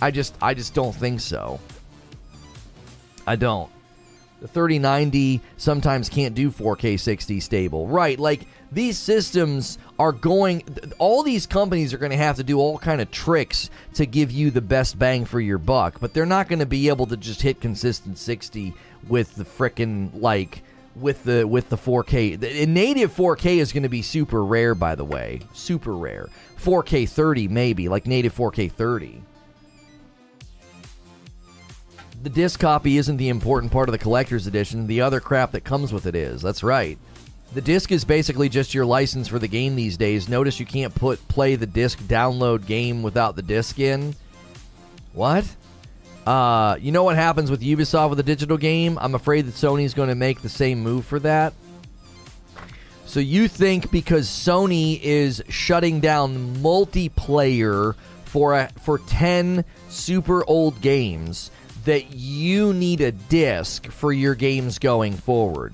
I 0.00 0.10
just, 0.10 0.34
I 0.42 0.54
just 0.54 0.74
don't 0.74 0.94
think 0.94 1.20
so. 1.20 1.58
I 3.26 3.36
don't. 3.36 3.70
The 4.40 4.48
3090 4.48 5.40
sometimes 5.56 6.10
can't 6.10 6.34
do 6.34 6.50
4K 6.50 7.00
60 7.00 7.40
stable. 7.40 7.88
Right, 7.88 8.18
like 8.18 8.46
these 8.70 8.98
systems 8.98 9.78
are 9.98 10.12
going 10.12 10.64
all 10.98 11.22
these 11.22 11.46
companies 11.46 11.94
are 11.94 11.98
going 11.98 12.10
to 12.10 12.16
have 12.16 12.36
to 12.36 12.44
do 12.44 12.58
all 12.58 12.78
kind 12.78 13.00
of 13.00 13.10
tricks 13.10 13.70
to 13.94 14.06
give 14.06 14.30
you 14.30 14.50
the 14.50 14.60
best 14.60 14.98
bang 14.98 15.24
for 15.24 15.40
your 15.40 15.58
buck, 15.58 16.00
but 16.00 16.12
they're 16.12 16.26
not 16.26 16.48
going 16.48 16.58
to 16.58 16.66
be 16.66 16.88
able 16.88 17.06
to 17.06 17.16
just 17.16 17.42
hit 17.42 17.60
consistent 17.60 18.18
60 18.18 18.74
with 19.08 19.34
the 19.36 19.44
frickin' 19.44 20.10
like 20.14 20.62
with 20.96 21.24
the 21.24 21.46
with 21.46 21.68
the 21.68 21.76
4K. 21.76 22.38
The 22.38 22.66
native 22.66 23.14
4K 23.14 23.58
is 23.58 23.72
going 23.72 23.84
to 23.84 23.88
be 23.88 24.02
super 24.02 24.44
rare 24.44 24.74
by 24.74 24.94
the 24.94 25.04
way. 25.04 25.40
Super 25.52 25.94
rare. 25.94 26.28
4K 26.58 27.08
30 27.08 27.48
maybe, 27.48 27.88
like 27.88 28.06
native 28.06 28.34
4K 28.34 28.70
30 28.70 29.22
the 32.24 32.30
disc 32.30 32.58
copy 32.58 32.96
isn't 32.96 33.18
the 33.18 33.28
important 33.28 33.70
part 33.70 33.86
of 33.86 33.92
the 33.92 33.98
collector's 33.98 34.46
edition. 34.46 34.86
The 34.86 35.02
other 35.02 35.20
crap 35.20 35.52
that 35.52 35.62
comes 35.62 35.92
with 35.92 36.06
it 36.06 36.14
is. 36.14 36.40
That's 36.40 36.62
right. 36.62 36.98
The 37.54 37.60
disc 37.60 37.92
is 37.92 38.04
basically 38.04 38.48
just 38.48 38.74
your 38.74 38.84
license 38.84 39.28
for 39.28 39.38
the 39.38 39.46
game 39.46 39.76
these 39.76 39.96
days. 39.96 40.28
Notice 40.28 40.58
you 40.58 40.66
can't 40.66 40.92
put 40.92 41.26
play 41.28 41.54
the 41.54 41.66
disc 41.66 42.00
download 42.00 42.66
game 42.66 43.04
without 43.04 43.36
the 43.36 43.42
disc 43.42 43.78
in. 43.78 44.16
What? 45.12 45.44
Uh, 46.26 46.76
you 46.80 46.90
know 46.90 47.04
what 47.04 47.14
happens 47.14 47.52
with 47.52 47.62
Ubisoft 47.62 48.10
with 48.10 48.18
a 48.18 48.24
digital 48.24 48.56
game? 48.56 48.98
I'm 49.00 49.14
afraid 49.14 49.46
that 49.46 49.54
Sony's 49.54 49.94
going 49.94 50.08
to 50.08 50.16
make 50.16 50.42
the 50.42 50.48
same 50.48 50.80
move 50.80 51.04
for 51.06 51.20
that. 51.20 51.54
So 53.06 53.20
you 53.20 53.46
think 53.46 53.92
because 53.92 54.26
Sony 54.26 55.00
is 55.00 55.40
shutting 55.48 56.00
down 56.00 56.56
multiplayer 56.56 57.94
for 58.24 58.54
a, 58.54 58.68
for 58.82 58.98
10 58.98 59.64
super 59.88 60.44
old 60.48 60.80
games 60.80 61.52
that 61.84 62.14
you 62.14 62.72
need 62.72 63.00
a 63.00 63.12
disc 63.12 63.86
for 63.92 64.12
your 64.12 64.34
games 64.34 64.80
going 64.80 65.12
forward. 65.12 65.72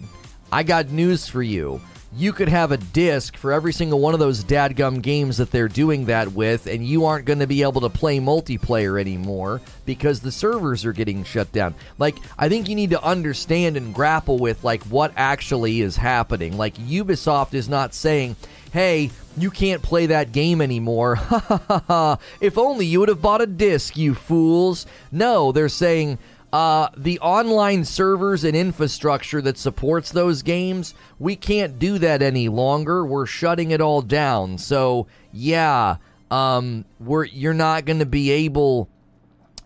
I 0.53 0.63
got 0.65 0.91
news 0.91 1.29
for 1.29 1.43
you. 1.43 1.81
You 2.17 2.33
could 2.33 2.49
have 2.49 2.73
a 2.73 2.77
disc 2.77 3.37
for 3.37 3.53
every 3.53 3.73
single 3.73 4.01
one 4.01 4.15
of 4.15 4.21
those 4.21 4.43
dadgum 4.43 5.01
games 5.01 5.37
that 5.37 5.53
they're 5.53 5.69
doing 5.69 6.07
that 6.07 6.33
with, 6.33 6.67
and 6.67 6.85
you 6.85 7.05
aren't 7.05 7.25
going 7.25 7.39
to 7.39 7.47
be 7.47 7.63
able 7.63 7.83
to 7.83 7.89
play 7.89 8.19
multiplayer 8.19 9.01
anymore 9.01 9.61
because 9.87 10.19
the 10.19 10.33
servers 10.33 10.85
are 10.85 10.93
getting 10.93 11.23
shut 11.23 11.53
down. 11.53 11.77
Like, 11.99 12.17
I 12.37 12.49
think 12.49 12.69
you 12.69 12.75
need 12.75 12.91
to 12.91 13.05
understand 13.05 13.77
and 13.77 13.95
grapple 13.95 14.41
with, 14.41 14.65
like, 14.65 14.83
what 14.85 15.13
actually 15.17 15.83
is 15.83 15.97
happening. 15.97 16.57
Like, 16.57 16.75
Ubisoft 16.79 17.55
is 17.55 17.69
not 17.69 17.95
saying, 17.95 18.35
hey, 18.73 19.13
you 19.37 19.53
can't 19.53 19.81
play 19.83 20.07
that 20.07 20.33
game 20.33 20.61
anymore. 20.61 21.15
Ha 21.31 21.39
ha 21.39 21.63
ha 21.69 21.85
ha. 21.87 22.19
If 22.41 22.59
only 22.59 22.87
you 22.87 22.99
would 22.99 23.09
have 23.09 23.23
bought 23.23 23.41
a 23.41 23.47
disc, 23.47 23.97
you 23.97 24.15
fools. 24.15 24.85
No, 25.13 25.53
they're 25.53 25.69
saying 25.69 26.19
uh, 26.53 26.89
the 26.97 27.19
online 27.21 27.85
servers 27.85 28.45
and 28.45 28.57
infrastructure 28.57 29.41
that 29.43 29.57
supports 29.57 30.11
those 30.11 30.43
games, 30.43 30.95
we 31.19 31.37
can't 31.37 31.79
do 31.79 31.99
that 31.99 32.23
any 32.23 32.49
longer. 32.49 33.05
We're 33.05 33.27
shutting 33.27 33.71
it 33.71 33.81
all 33.81 34.03
down. 34.03 34.59
So, 34.59 35.07
yeah, 35.33 35.97
um, 36.31 36.85
we're 36.99 37.25
you're 37.25 37.55
not 37.55 37.85
going 37.85 38.01
to 38.01 38.07
be 38.07 38.31
able 38.31 38.89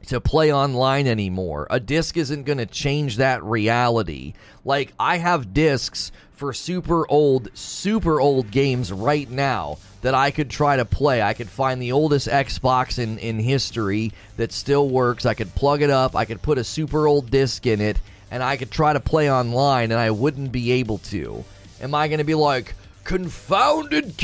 to 0.06 0.20
play 0.20 0.52
online 0.52 1.06
anymore. 1.06 1.66
A 1.70 1.80
disc 1.80 2.16
isn't 2.16 2.44
going 2.44 2.58
to 2.58 2.66
change 2.66 3.16
that 3.16 3.42
reality. 3.42 4.34
Like 4.64 4.92
I 4.98 5.16
have 5.18 5.54
discs 5.54 6.12
for 6.32 6.52
super 6.52 7.08
old, 7.10 7.48
super 7.54 8.20
old 8.20 8.50
games 8.50 8.92
right 8.92 9.30
now 9.30 9.78
that 10.04 10.14
I 10.14 10.32
could 10.32 10.50
try 10.50 10.76
to 10.76 10.84
play. 10.84 11.22
I 11.22 11.32
could 11.32 11.48
find 11.48 11.80
the 11.80 11.92
oldest 11.92 12.28
Xbox 12.28 12.98
in, 12.98 13.16
in 13.16 13.38
history 13.38 14.12
that 14.36 14.52
still 14.52 14.86
works. 14.86 15.24
I 15.24 15.32
could 15.32 15.54
plug 15.54 15.80
it 15.80 15.88
up. 15.88 16.14
I 16.14 16.26
could 16.26 16.42
put 16.42 16.58
a 16.58 16.64
super 16.64 17.06
old 17.06 17.30
disc 17.30 17.66
in 17.66 17.80
it, 17.80 17.98
and 18.30 18.42
I 18.42 18.58
could 18.58 18.70
try 18.70 18.92
to 18.92 19.00
play 19.00 19.32
online, 19.32 19.92
and 19.92 19.98
I 19.98 20.10
wouldn't 20.10 20.52
be 20.52 20.72
able 20.72 20.98
to. 20.98 21.42
Am 21.80 21.94
I 21.94 22.08
going 22.08 22.18
to 22.18 22.24
be 22.24 22.34
like, 22.34 22.74
confounded 23.04 24.14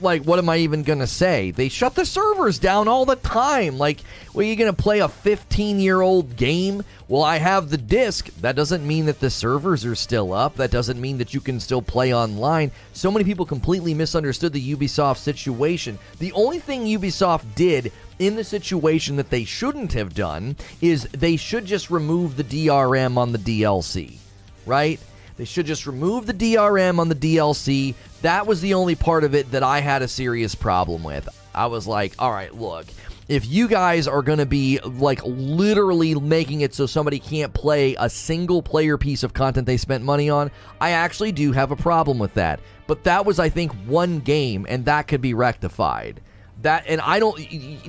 like 0.00 0.22
what 0.22 0.38
am 0.38 0.48
i 0.48 0.56
even 0.58 0.82
gonna 0.84 1.06
say? 1.06 1.50
They 1.50 1.68
shut 1.68 1.94
the 1.96 2.06
servers 2.06 2.58
down 2.58 2.86
all 2.86 3.04
the 3.04 3.16
time. 3.16 3.76
Like 3.76 4.00
well 4.32 4.46
you 4.46 4.54
gonna 4.56 4.72
play 4.72 5.00
a 5.00 5.08
15 5.08 5.80
year 5.80 6.00
old 6.00 6.36
game? 6.36 6.84
Well 7.08 7.22
i 7.22 7.36
have 7.38 7.70
the 7.70 7.76
disc. 7.76 8.30
That 8.40 8.56
doesn't 8.56 8.86
mean 8.86 9.06
that 9.06 9.20
the 9.20 9.30
servers 9.30 9.84
are 9.84 9.96
still 9.96 10.32
up. 10.32 10.56
That 10.56 10.70
doesn't 10.70 11.00
mean 11.00 11.18
that 11.18 11.34
you 11.34 11.40
can 11.40 11.58
still 11.58 11.82
play 11.82 12.14
online. 12.14 12.70
So 12.92 13.10
many 13.10 13.24
people 13.24 13.44
completely 13.44 13.94
misunderstood 13.94 14.52
the 14.52 14.76
ubisoft 14.76 15.18
situation. 15.18 15.98
The 16.20 16.32
only 16.32 16.60
thing 16.60 16.84
ubisoft 16.84 17.54
did 17.56 17.92
in 18.18 18.36
the 18.36 18.44
situation 18.44 19.16
that 19.16 19.30
they 19.30 19.44
shouldn't 19.44 19.92
have 19.92 20.14
done 20.14 20.56
is 20.80 21.04
they 21.12 21.36
should 21.36 21.66
just 21.66 21.90
remove 21.90 22.36
the 22.36 22.44
drm 22.44 23.18
on 23.18 23.32
the 23.32 23.38
dlc 23.38 24.16
right 24.64 24.98
they 25.36 25.44
should 25.44 25.66
just 25.66 25.86
remove 25.86 26.26
the 26.26 26.34
DRM 26.34 26.98
on 26.98 27.08
the 27.08 27.14
DLC. 27.14 27.94
That 28.22 28.46
was 28.46 28.60
the 28.60 28.74
only 28.74 28.94
part 28.94 29.24
of 29.24 29.34
it 29.34 29.50
that 29.50 29.62
I 29.62 29.80
had 29.80 30.02
a 30.02 30.08
serious 30.08 30.54
problem 30.54 31.02
with. 31.02 31.28
I 31.54 31.66
was 31.66 31.86
like, 31.86 32.14
all 32.18 32.32
right, 32.32 32.54
look, 32.54 32.86
if 33.28 33.46
you 33.46 33.68
guys 33.68 34.06
are 34.06 34.22
going 34.22 34.38
to 34.38 34.46
be 34.46 34.78
like 34.80 35.20
literally 35.24 36.14
making 36.14 36.60
it 36.60 36.74
so 36.74 36.86
somebody 36.86 37.18
can't 37.18 37.52
play 37.52 37.96
a 37.98 38.08
single 38.08 38.62
player 38.62 38.96
piece 38.96 39.22
of 39.22 39.34
content 39.34 39.66
they 39.66 39.76
spent 39.76 40.04
money 40.04 40.30
on, 40.30 40.50
I 40.80 40.90
actually 40.90 41.32
do 41.32 41.52
have 41.52 41.70
a 41.70 41.76
problem 41.76 42.18
with 42.18 42.34
that. 42.34 42.60
But 42.86 43.04
that 43.04 43.26
was, 43.26 43.38
I 43.38 43.48
think, 43.48 43.72
one 43.86 44.20
game, 44.20 44.64
and 44.68 44.84
that 44.84 45.08
could 45.08 45.20
be 45.20 45.34
rectified. 45.34 46.20
That, 46.62 46.84
and 46.86 47.00
I 47.00 47.18
don't, 47.18 47.36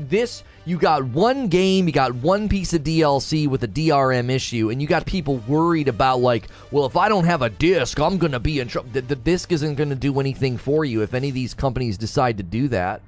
this 0.09 0.43
you 0.67 0.77
got 0.77 1.05
one 1.05 1.47
game, 1.47 1.87
you 1.87 1.93
got 1.93 2.13
one 2.15 2.49
piece 2.49 2.73
of 2.73 2.83
DLC 2.83 3.47
with 3.47 3.63
a 3.63 3.69
DRM 3.69 4.29
issue, 4.29 4.69
and 4.69 4.81
you 4.81 4.87
got 4.87 5.05
people 5.05 5.37
worried 5.47 5.87
about, 5.87 6.19
like, 6.19 6.49
well, 6.71 6.85
if 6.85 6.97
I 6.97 7.07
don't 7.07 7.23
have 7.23 7.41
a 7.41 7.49
disc, 7.49 7.97
I'm 8.01 8.17
going 8.17 8.33
to 8.33 8.39
be 8.39 8.59
in 8.59 8.67
trouble. 8.67 8.89
The, 8.91 8.99
the 8.99 9.15
disc 9.15 9.53
isn't 9.53 9.75
going 9.75 9.89
to 9.89 9.95
do 9.95 10.19
anything 10.19 10.57
for 10.57 10.83
you 10.83 11.03
if 11.03 11.13
any 11.13 11.29
of 11.29 11.35
these 11.35 11.53
companies 11.53 11.97
decide 11.97 12.35
to 12.37 12.43
do 12.43 12.67
that. 12.67 13.01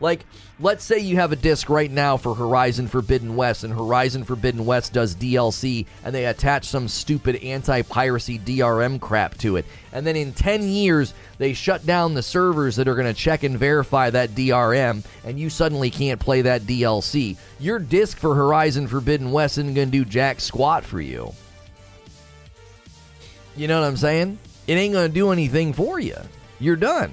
Like, 0.00 0.26
let's 0.58 0.84
say 0.84 0.98
you 0.98 1.16
have 1.16 1.32
a 1.32 1.36
disc 1.36 1.70
right 1.70 1.90
now 1.90 2.16
for 2.16 2.34
Horizon 2.34 2.88
Forbidden 2.88 3.36
West, 3.36 3.64
and 3.64 3.72
Horizon 3.72 4.24
Forbidden 4.24 4.66
West 4.66 4.92
does 4.92 5.14
DLC, 5.14 5.86
and 6.04 6.14
they 6.14 6.26
attach 6.26 6.66
some 6.66 6.88
stupid 6.88 7.36
anti 7.36 7.82
piracy 7.82 8.38
DRM 8.38 9.00
crap 9.00 9.38
to 9.38 9.56
it. 9.56 9.64
And 9.92 10.06
then 10.06 10.16
in 10.16 10.32
10 10.32 10.64
years, 10.64 11.14
they 11.38 11.52
shut 11.52 11.86
down 11.86 12.14
the 12.14 12.22
servers 12.22 12.76
that 12.76 12.88
are 12.88 12.96
going 12.96 13.06
to 13.06 13.14
check 13.14 13.44
and 13.44 13.56
verify 13.56 14.10
that 14.10 14.30
DRM, 14.30 15.04
and 15.24 15.38
you 15.38 15.48
suddenly 15.48 15.90
can't 15.90 16.20
play 16.20 16.42
that 16.42 16.62
DLC. 16.62 17.36
Your 17.60 17.78
disc 17.78 18.18
for 18.18 18.34
Horizon 18.34 18.88
Forbidden 18.88 19.30
West 19.30 19.58
isn't 19.58 19.74
going 19.74 19.90
to 19.90 19.98
do 19.98 20.04
jack 20.04 20.40
squat 20.40 20.84
for 20.84 21.00
you. 21.00 21.32
You 23.56 23.68
know 23.68 23.80
what 23.80 23.86
I'm 23.86 23.96
saying? 23.96 24.38
It 24.66 24.74
ain't 24.74 24.92
going 24.92 25.08
to 25.08 25.14
do 25.14 25.30
anything 25.30 25.72
for 25.72 26.00
you. 26.00 26.16
You're 26.58 26.76
done. 26.76 27.12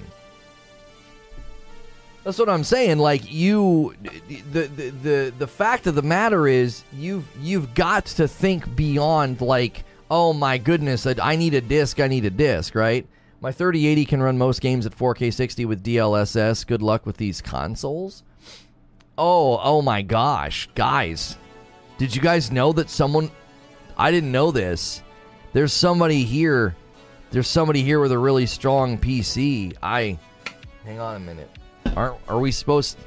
That's 2.24 2.38
what 2.38 2.50
I'm 2.50 2.64
saying. 2.64 3.00
Like 3.00 3.32
you, 3.32 3.96
the, 4.02 4.68
the 4.68 4.90
the 4.90 5.34
the 5.40 5.48
fact 5.48 5.88
of 5.88 5.96
the 5.96 6.04
matter 6.04 6.48
is, 6.48 6.84
you've 6.94 7.28
you've 7.40 7.74
got 7.74 8.06
to 8.08 8.28
think 8.28 8.76
beyond 8.76 9.42
like, 9.42 9.84
oh 10.12 10.32
my 10.32 10.58
goodness, 10.60 11.08
I 11.08 11.36
need 11.36 11.56
a 11.56 11.62
disc. 11.62 12.00
I 12.00 12.08
need 12.08 12.26
a 12.26 12.30
disc, 12.30 12.76
right? 12.76 13.08
My 13.40 13.52
3080 13.52 14.06
can 14.06 14.22
run 14.22 14.38
most 14.38 14.62
games 14.62 14.86
at 14.86 14.96
4K 14.96 15.34
60 15.34 15.66
with 15.66 15.84
DLSS. 15.84 16.68
Good 16.68 16.84
luck 16.84 17.08
with 17.08 17.18
these 17.18 17.42
consoles. 17.42 18.22
Oh, 19.18 19.60
oh 19.64 19.82
my 19.82 20.04
gosh, 20.04 20.70
guys, 20.76 21.38
did 21.98 22.16
you 22.16 22.22
guys 22.22 22.52
know 22.52 22.72
that 22.74 22.90
someone? 22.90 23.32
I 23.98 24.12
didn't 24.12 24.32
know 24.32 24.52
this. 24.52 25.02
There's 25.54 25.74
somebody 25.74 26.24
here. 26.24 26.76
There's 27.32 27.48
somebody 27.48 27.82
here 27.82 28.00
with 28.00 28.12
a 28.12 28.18
really 28.18 28.46
strong 28.46 28.98
PC. 28.98 29.76
I. 29.82 30.20
Hang 30.86 31.00
on 31.00 31.16
a 31.16 31.20
minute. 31.20 31.50
Are 31.96 32.16
are 32.28 32.40
we 32.40 32.52
supposed? 32.52 32.98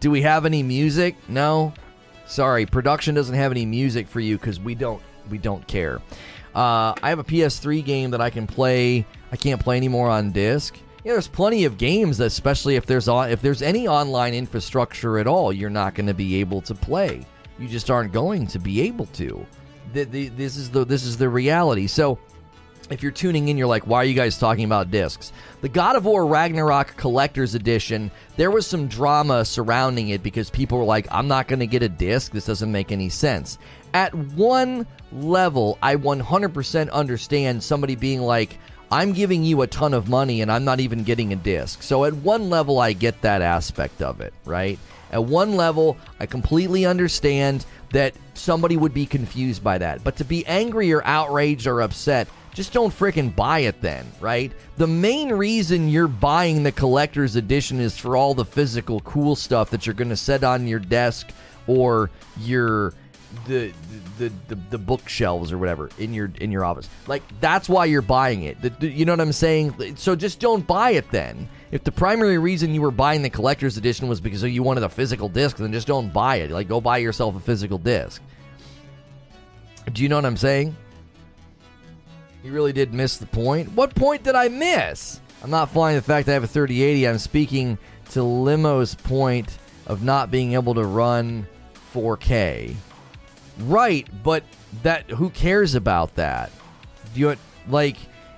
Do 0.00 0.10
we 0.10 0.22
have 0.22 0.46
any 0.46 0.62
music? 0.62 1.16
No. 1.28 1.72
Sorry, 2.26 2.66
production 2.66 3.14
doesn't 3.14 3.34
have 3.34 3.52
any 3.52 3.66
music 3.66 4.08
for 4.08 4.20
you 4.20 4.36
because 4.38 4.58
we 4.58 4.74
don't 4.74 5.02
we 5.30 5.38
don't 5.38 5.66
care. 5.66 6.00
Uh, 6.54 6.94
I 7.02 7.08
have 7.08 7.18
a 7.18 7.24
PS3 7.24 7.84
game 7.84 8.10
that 8.10 8.20
I 8.20 8.30
can 8.30 8.46
play. 8.46 9.06
I 9.30 9.36
can't 9.36 9.60
play 9.60 9.76
anymore 9.76 10.08
on 10.08 10.32
disc. 10.32 10.76
Yeah, 11.04 11.12
there's 11.12 11.28
plenty 11.28 11.64
of 11.64 11.78
games, 11.78 12.20
especially 12.20 12.76
if 12.76 12.86
there's 12.86 13.08
on, 13.08 13.30
if 13.30 13.40
there's 13.42 13.62
any 13.62 13.88
online 13.88 14.34
infrastructure 14.34 15.18
at 15.18 15.26
all, 15.26 15.52
you're 15.52 15.70
not 15.70 15.94
going 15.94 16.06
to 16.06 16.14
be 16.14 16.40
able 16.40 16.60
to 16.62 16.74
play. 16.74 17.26
You 17.58 17.68
just 17.68 17.90
aren't 17.90 18.12
going 18.12 18.46
to 18.48 18.58
be 18.58 18.82
able 18.82 19.06
to. 19.06 19.44
The, 19.92 20.04
the, 20.04 20.28
this 20.28 20.56
is 20.56 20.70
the 20.70 20.84
this 20.84 21.04
is 21.04 21.16
the 21.16 21.28
reality. 21.28 21.86
So 21.86 22.18
if 22.92 23.02
you're 23.02 23.12
tuning 23.12 23.48
in, 23.48 23.56
you're 23.56 23.66
like, 23.66 23.86
why 23.86 23.98
are 23.98 24.04
you 24.04 24.14
guys 24.14 24.38
talking 24.38 24.64
about 24.64 24.90
discs? 24.90 25.32
The 25.60 25.68
God 25.68 25.96
of 25.96 26.04
War 26.04 26.26
Ragnarok 26.26 26.96
Collector's 26.96 27.54
Edition, 27.54 28.10
there 28.36 28.50
was 28.50 28.66
some 28.66 28.88
drama 28.88 29.44
surrounding 29.44 30.10
it 30.10 30.22
because 30.22 30.50
people 30.50 30.78
were 30.78 30.84
like, 30.84 31.06
I'm 31.10 31.28
not 31.28 31.48
going 31.48 31.60
to 31.60 31.66
get 31.66 31.82
a 31.82 31.88
disc. 31.88 32.32
This 32.32 32.46
doesn't 32.46 32.70
make 32.70 32.92
any 32.92 33.08
sense. 33.08 33.58
At 33.94 34.14
one 34.14 34.86
level, 35.12 35.78
I 35.82 35.96
100% 35.96 36.90
understand 36.90 37.62
somebody 37.62 37.94
being 37.94 38.20
like, 38.20 38.58
I'm 38.90 39.12
giving 39.12 39.42
you 39.42 39.62
a 39.62 39.66
ton 39.66 39.94
of 39.94 40.08
money 40.08 40.42
and 40.42 40.52
I'm 40.52 40.64
not 40.64 40.80
even 40.80 41.02
getting 41.02 41.32
a 41.32 41.36
disc. 41.36 41.82
So 41.82 42.04
at 42.04 42.12
one 42.12 42.50
level, 42.50 42.78
I 42.78 42.92
get 42.92 43.22
that 43.22 43.40
aspect 43.40 44.02
of 44.02 44.20
it, 44.20 44.34
right? 44.44 44.78
At 45.10 45.24
one 45.24 45.56
level, 45.56 45.96
I 46.20 46.26
completely 46.26 46.84
understand 46.86 47.64
that 47.92 48.14
somebody 48.34 48.76
would 48.76 48.94
be 48.94 49.06
confused 49.06 49.62
by 49.62 49.78
that. 49.78 50.02
But 50.02 50.16
to 50.16 50.24
be 50.24 50.46
angry 50.46 50.92
or 50.92 51.04
outraged 51.04 51.66
or 51.66 51.82
upset, 51.82 52.28
just 52.54 52.72
don't 52.72 52.92
freaking 52.92 53.34
buy 53.34 53.60
it 53.60 53.80
then, 53.80 54.06
right? 54.20 54.52
The 54.76 54.86
main 54.86 55.30
reason 55.30 55.88
you're 55.88 56.08
buying 56.08 56.62
the 56.62 56.72
collector's 56.72 57.36
edition 57.36 57.80
is 57.80 57.96
for 57.96 58.16
all 58.16 58.34
the 58.34 58.44
physical 58.44 59.00
cool 59.00 59.36
stuff 59.36 59.70
that 59.70 59.86
you're 59.86 59.94
going 59.94 60.10
to 60.10 60.16
set 60.16 60.44
on 60.44 60.66
your 60.66 60.78
desk 60.78 61.30
or 61.66 62.10
your 62.40 62.94
the, 63.46 63.72
the 64.18 64.32
the 64.48 64.54
the 64.70 64.78
bookshelves 64.78 65.52
or 65.52 65.58
whatever 65.58 65.90
in 65.98 66.14
your 66.14 66.30
in 66.40 66.52
your 66.52 66.64
office. 66.64 66.88
Like 67.06 67.22
that's 67.40 67.68
why 67.68 67.86
you're 67.86 68.02
buying 68.02 68.42
it. 68.42 68.60
The, 68.60 68.70
the, 68.70 68.88
you 68.88 69.04
know 69.04 69.12
what 69.12 69.20
I'm 69.20 69.32
saying? 69.32 69.96
So 69.96 70.14
just 70.14 70.40
don't 70.40 70.66
buy 70.66 70.90
it 70.90 71.10
then. 71.10 71.48
If 71.70 71.84
the 71.84 71.92
primary 71.92 72.38
reason 72.38 72.74
you 72.74 72.82
were 72.82 72.90
buying 72.90 73.22
the 73.22 73.30
collector's 73.30 73.76
edition 73.76 74.08
was 74.08 74.20
because 74.20 74.42
you 74.42 74.62
wanted 74.62 74.84
a 74.84 74.88
physical 74.88 75.28
disc, 75.28 75.56
then 75.56 75.72
just 75.72 75.86
don't 75.86 76.12
buy 76.12 76.36
it. 76.36 76.50
Like 76.50 76.68
go 76.68 76.80
buy 76.80 76.98
yourself 76.98 77.36
a 77.36 77.40
physical 77.40 77.78
disc. 77.78 78.20
Do 79.92 80.02
you 80.02 80.08
know 80.08 80.16
what 80.16 80.26
I'm 80.26 80.36
saying? 80.36 80.76
You 82.44 82.52
really 82.52 82.72
did 82.72 82.92
miss 82.92 83.16
the 83.16 83.26
point. 83.26 83.72
What 83.72 83.94
point 83.94 84.22
did 84.22 84.34
I 84.34 84.48
miss? 84.48 85.20
I'm 85.42 85.50
not 85.50 85.70
flying 85.70 85.96
the 85.96 86.02
fact 86.02 86.28
I 86.28 86.32
have 86.32 86.44
a 86.44 86.48
3080. 86.48 87.08
I'm 87.08 87.18
speaking 87.18 87.78
to 88.10 88.22
Limo's 88.22 88.94
point 88.94 89.58
of 89.86 90.02
not 90.02 90.30
being 90.30 90.54
able 90.54 90.74
to 90.74 90.84
run 90.84 91.46
4K. 91.92 92.76
Right, 93.66 94.06
but 94.22 94.44
that 94.82 95.10
who 95.10 95.30
cares 95.30 95.74
about 95.74 96.14
that? 96.16 96.50
You 97.14 97.36
like 97.68 97.96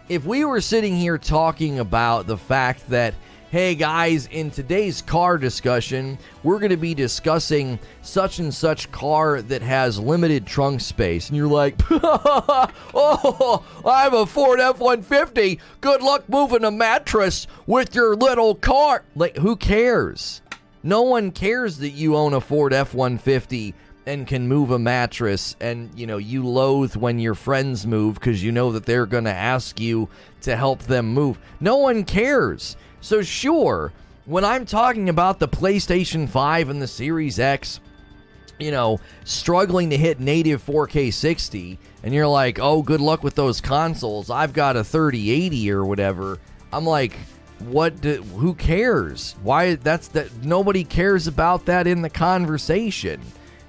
if 0.08 0.24
we 0.24 0.44
were 0.44 0.60
sitting 0.60 0.96
here 0.96 1.18
talking 1.18 1.78
about 1.78 2.26
the 2.26 2.36
fact 2.36 2.88
that 2.90 3.14
hey 3.54 3.76
guys, 3.76 4.26
in 4.32 4.50
today's 4.50 5.00
car 5.00 5.38
discussion, 5.38 6.18
we're 6.42 6.58
going 6.58 6.72
to 6.72 6.76
be 6.76 6.92
discussing 6.92 7.78
such 8.02 8.40
and 8.40 8.52
such 8.52 8.90
car 8.90 9.40
that 9.42 9.62
has 9.62 9.96
limited 9.96 10.44
trunk 10.44 10.80
space. 10.80 11.28
And 11.28 11.36
you're 11.36 11.46
like, 11.46 11.76
oh, 11.90 13.64
I 13.86 14.02
have 14.02 14.12
a 14.12 14.26
Ford 14.26 14.58
F 14.58 14.80
150. 14.80 15.60
Good 15.80 16.02
luck 16.02 16.28
moving 16.28 16.64
a 16.64 16.72
mattress 16.72 17.46
with 17.64 17.94
your 17.94 18.16
little 18.16 18.56
car. 18.56 19.04
Like, 19.14 19.36
who 19.36 19.54
cares? 19.54 20.42
No 20.82 21.02
one 21.02 21.30
cares 21.30 21.78
that 21.78 21.90
you 21.90 22.16
own 22.16 22.34
a 22.34 22.40
Ford 22.40 22.72
F 22.72 22.92
150 22.92 23.72
and 24.06 24.26
can 24.26 24.46
move 24.46 24.70
a 24.70 24.78
mattress 24.78 25.56
and 25.60 25.90
you 25.98 26.06
know 26.06 26.18
you 26.18 26.46
loathe 26.46 26.94
when 26.94 27.18
your 27.18 27.34
friends 27.34 27.86
move 27.86 28.14
because 28.14 28.44
you 28.44 28.52
know 28.52 28.70
that 28.72 28.84
they're 28.84 29.06
going 29.06 29.24
to 29.24 29.32
ask 29.32 29.80
you 29.80 30.08
to 30.42 30.56
help 30.56 30.82
them 30.82 31.06
move 31.14 31.38
no 31.60 31.76
one 31.76 32.04
cares 32.04 32.76
so, 33.04 33.20
sure, 33.20 33.92
when 34.24 34.46
I'm 34.46 34.64
talking 34.64 35.10
about 35.10 35.38
the 35.38 35.46
PlayStation 35.46 36.26
5 36.26 36.70
and 36.70 36.80
the 36.80 36.86
Series 36.86 37.38
X, 37.38 37.80
you 38.58 38.70
know, 38.70 38.98
struggling 39.24 39.90
to 39.90 39.98
hit 39.98 40.20
native 40.20 40.64
4K 40.64 41.12
60, 41.12 41.78
and 42.02 42.14
you're 42.14 42.26
like, 42.26 42.58
oh, 42.58 42.80
good 42.80 43.02
luck 43.02 43.22
with 43.22 43.34
those 43.34 43.60
consoles. 43.60 44.30
I've 44.30 44.54
got 44.54 44.78
a 44.78 44.84
3080 44.84 45.70
or 45.70 45.84
whatever. 45.84 46.38
I'm 46.72 46.86
like, 46.86 47.12
what? 47.58 48.00
Do, 48.00 48.22
who 48.22 48.54
cares? 48.54 49.36
Why? 49.42 49.74
That's 49.74 50.08
that. 50.08 50.42
Nobody 50.42 50.82
cares 50.82 51.26
about 51.26 51.66
that 51.66 51.86
in 51.86 52.00
the 52.00 52.08
conversation. 52.08 53.20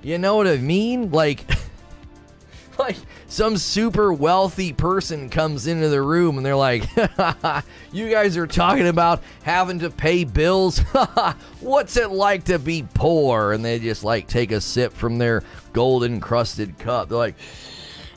You 0.05 0.19
know 0.19 0.35
what 0.35 0.47
I 0.47 0.57
mean? 0.57 1.09
Like. 1.09 1.43
like 2.77 2.97
some 3.27 3.57
super 3.57 4.13
wealthy 4.13 4.71
person 4.71 5.29
comes 5.29 5.65
into 5.65 5.89
the 5.89 6.01
room 6.01 6.37
and 6.37 6.45
they're 6.45 6.55
like, 6.55 6.87
You 7.91 8.11
guys 8.11 8.37
are 8.37 8.45
talking 8.45 8.87
about 8.87 9.23
having 9.41 9.79
to 9.79 9.89
pay 9.89 10.23
bills? 10.23 10.79
What's 11.59 11.97
it 11.97 12.11
like 12.11 12.43
to 12.45 12.59
be 12.59 12.85
poor? 12.93 13.53
And 13.53 13.65
they 13.65 13.79
just 13.79 14.03
like 14.03 14.27
take 14.27 14.51
a 14.51 14.61
sip 14.61 14.93
from 14.93 15.17
their 15.17 15.41
golden 15.73 16.19
crusted 16.19 16.77
cup. 16.77 17.09
They're 17.09 17.17
like, 17.17 17.35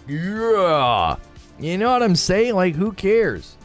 Yeah. 0.07 1.17
You 1.59 1.79
know 1.79 1.91
what 1.91 2.03
I'm 2.03 2.17
saying? 2.17 2.55
Like, 2.55 2.75
who 2.75 2.93
cares? 2.93 3.57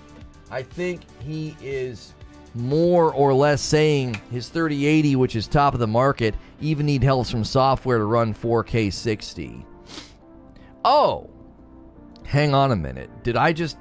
I 0.50 0.64
think 0.64 1.02
he 1.20 1.58
is 1.62 2.13
more 2.56 3.12
or 3.14 3.34
less 3.34 3.62
saying 3.62 4.20
his 4.32 4.50
3080, 4.50 5.16
which 5.16 5.36
is 5.36 5.48
top 5.48 5.74
of 5.74 5.80
the 5.80 5.88
market, 5.88 6.36
even 6.62 6.86
need 6.86 7.04
help 7.04 7.28
from 7.28 7.44
software 7.44 7.98
to 7.98 8.06
run 8.06 8.34
4K 8.34 8.92
60. 8.92 9.66
Oh, 10.86 11.30
hang 12.26 12.54
on 12.54 12.72
a 12.72 12.76
minute. 12.76 13.10
Did 13.24 13.38
I 13.38 13.54
just 13.54 13.78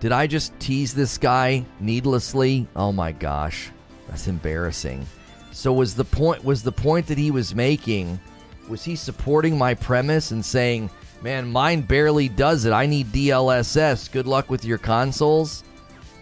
did 0.00 0.12
I 0.12 0.26
just 0.26 0.58
tease 0.60 0.92
this 0.92 1.16
guy 1.16 1.64
needlessly? 1.80 2.66
Oh 2.76 2.92
my 2.92 3.12
gosh, 3.12 3.70
that's 4.08 4.28
embarrassing. 4.28 5.06
So 5.50 5.72
was 5.72 5.94
the 5.94 6.04
point 6.04 6.44
was 6.44 6.62
the 6.62 6.72
point 6.72 7.06
that 7.06 7.18
he 7.18 7.30
was 7.30 7.54
making? 7.54 8.20
Was 8.68 8.84
he 8.84 8.96
supporting 8.96 9.56
my 9.56 9.74
premise 9.74 10.30
and 10.30 10.44
saying, 10.44 10.90
"Man, 11.22 11.50
mine 11.50 11.82
barely 11.82 12.28
does 12.28 12.64
it. 12.64 12.72
I 12.72 12.86
need 12.86 13.12
DLSS. 13.12 14.08
Good 14.08 14.26
luck 14.26 14.50
with 14.50 14.64
your 14.64 14.78
consoles." 14.78 15.64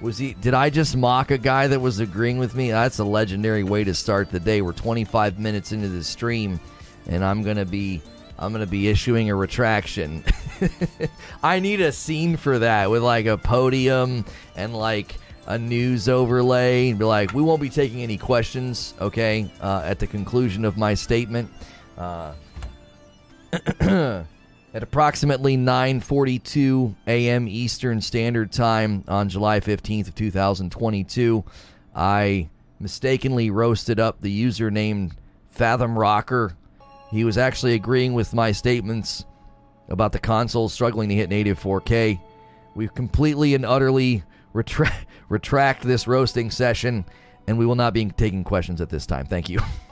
Was 0.02 0.18
he? 0.18 0.34
Did 0.34 0.52
I 0.52 0.68
just 0.68 0.96
mock 0.96 1.30
a 1.30 1.38
guy 1.38 1.68
that 1.68 1.80
was 1.80 2.00
agreeing 2.00 2.38
with 2.38 2.56
me? 2.56 2.72
That's 2.72 2.98
a 2.98 3.04
legendary 3.04 3.62
way 3.62 3.84
to 3.84 3.94
start 3.94 4.30
the 4.30 4.40
day. 4.40 4.60
We're 4.60 4.72
25 4.72 5.38
minutes 5.38 5.70
into 5.70 5.88
the 5.88 6.02
stream, 6.02 6.58
and 7.06 7.24
I'm 7.24 7.42
gonna 7.42 7.64
be 7.64 8.02
I'm 8.38 8.50
gonna 8.50 8.66
be 8.66 8.88
issuing 8.88 9.30
a 9.30 9.36
retraction. 9.36 10.24
I 11.42 11.60
need 11.60 11.80
a 11.80 11.92
scene 11.92 12.36
for 12.36 12.58
that 12.58 12.90
with 12.90 13.02
like 13.02 13.26
a 13.26 13.38
podium 13.38 14.24
and 14.56 14.74
like 14.76 15.14
a 15.46 15.56
news 15.58 16.08
overlay 16.08 16.90
and 16.90 16.98
be 16.98 17.04
like, 17.04 17.32
we 17.32 17.42
won't 17.42 17.60
be 17.60 17.70
taking 17.70 18.02
any 18.02 18.18
questions, 18.18 18.94
okay? 19.00 19.50
Uh, 19.60 19.82
at 19.84 20.00
the 20.00 20.06
conclusion 20.06 20.64
of 20.64 20.76
my 20.76 20.94
statement. 20.94 21.50
Uh, 21.96 22.32
at 24.74 24.82
approximately 24.82 25.56
9:42 25.56 26.94
a.m. 27.06 27.46
Eastern 27.48 28.00
Standard 28.00 28.52
Time 28.52 29.04
on 29.06 29.28
July 29.28 29.60
15th 29.60 30.08
of 30.08 30.14
2022, 30.14 31.44
I 31.94 32.48
mistakenly 32.80 33.50
roasted 33.50 34.00
up 34.00 34.20
the 34.20 34.30
user 34.30 34.70
named 34.70 35.14
Fathom 35.50 35.98
Rocker. 35.98 36.56
He 37.10 37.24
was 37.24 37.36
actually 37.36 37.74
agreeing 37.74 38.14
with 38.14 38.32
my 38.32 38.52
statements 38.52 39.26
about 39.88 40.12
the 40.12 40.18
console 40.18 40.68
struggling 40.68 41.10
to 41.10 41.14
hit 41.14 41.28
native 41.28 41.60
4K. 41.60 42.18
We've 42.74 42.94
completely 42.94 43.54
and 43.54 43.66
utterly 43.66 44.24
retra- 44.54 44.92
retract 45.28 45.82
this 45.82 46.08
roasting 46.08 46.50
session, 46.50 47.04
and 47.46 47.58
we 47.58 47.66
will 47.66 47.74
not 47.74 47.92
be 47.92 48.06
taking 48.06 48.44
questions 48.44 48.80
at 48.80 48.88
this 48.88 49.06
time. 49.06 49.26
Thank 49.26 49.50
you. 49.50 49.60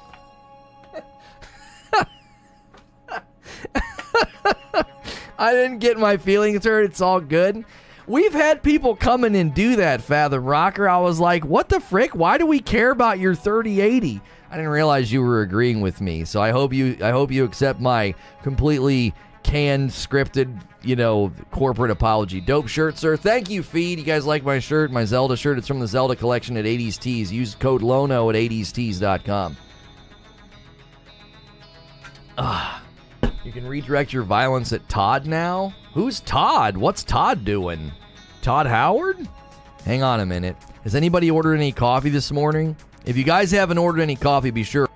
I 5.40 5.54
didn't 5.54 5.78
get 5.78 5.98
my 5.98 6.18
feelings 6.18 6.64
hurt. 6.64 6.84
It's 6.84 7.00
all 7.00 7.18
good. 7.18 7.64
We've 8.06 8.32
had 8.32 8.62
people 8.62 8.94
come 8.94 9.24
in 9.24 9.34
and 9.34 9.54
do 9.54 9.76
that, 9.76 10.02
Fathom 10.02 10.44
Rocker. 10.44 10.86
I 10.86 10.98
was 10.98 11.18
like, 11.18 11.46
what 11.46 11.70
the 11.70 11.80
frick? 11.80 12.14
Why 12.14 12.36
do 12.36 12.46
we 12.46 12.60
care 12.60 12.90
about 12.90 13.18
your 13.18 13.34
3080? 13.34 14.20
I 14.50 14.56
didn't 14.56 14.70
realize 14.70 15.10
you 15.10 15.22
were 15.22 15.40
agreeing 15.40 15.80
with 15.80 16.02
me. 16.02 16.26
So 16.26 16.42
I 16.42 16.50
hope 16.50 16.74
you 16.74 16.98
I 17.02 17.10
hope 17.10 17.30
you 17.32 17.44
accept 17.44 17.80
my 17.80 18.14
completely 18.42 19.14
canned, 19.42 19.90
scripted, 19.90 20.60
you 20.82 20.96
know, 20.96 21.32
corporate 21.52 21.90
apology. 21.90 22.42
Dope 22.42 22.68
shirt, 22.68 22.98
sir. 22.98 23.16
Thank 23.16 23.48
you, 23.48 23.62
Feed. 23.62 23.98
You 23.98 24.04
guys 24.04 24.26
like 24.26 24.44
my 24.44 24.58
shirt, 24.58 24.90
my 24.90 25.06
Zelda 25.06 25.38
shirt. 25.38 25.56
It's 25.56 25.68
from 25.68 25.80
the 25.80 25.86
Zelda 25.86 26.16
collection 26.16 26.58
at 26.58 26.66
80s 26.66 26.98
Tees. 26.98 27.32
Use 27.32 27.54
code 27.54 27.80
LONO 27.80 28.28
at 28.28 28.36
80stees.com. 28.36 29.56
Ah. 32.36 32.82
You 33.44 33.52
can 33.52 33.66
redirect 33.66 34.12
your 34.12 34.22
violence 34.22 34.72
at 34.74 34.86
Todd 34.88 35.26
now? 35.26 35.72
Who's 35.94 36.20
Todd? 36.20 36.76
What's 36.76 37.02
Todd 37.02 37.44
doing? 37.44 37.90
Todd 38.42 38.66
Howard? 38.66 39.16
Hang 39.86 40.02
on 40.02 40.20
a 40.20 40.26
minute. 40.26 40.56
Has 40.84 40.94
anybody 40.94 41.30
ordered 41.30 41.54
any 41.54 41.72
coffee 41.72 42.10
this 42.10 42.30
morning? 42.30 42.76
If 43.06 43.16
you 43.16 43.24
guys 43.24 43.50
haven't 43.50 43.78
ordered 43.78 44.02
any 44.02 44.14
coffee, 44.14 44.50
be 44.50 44.62
sure 44.62 44.88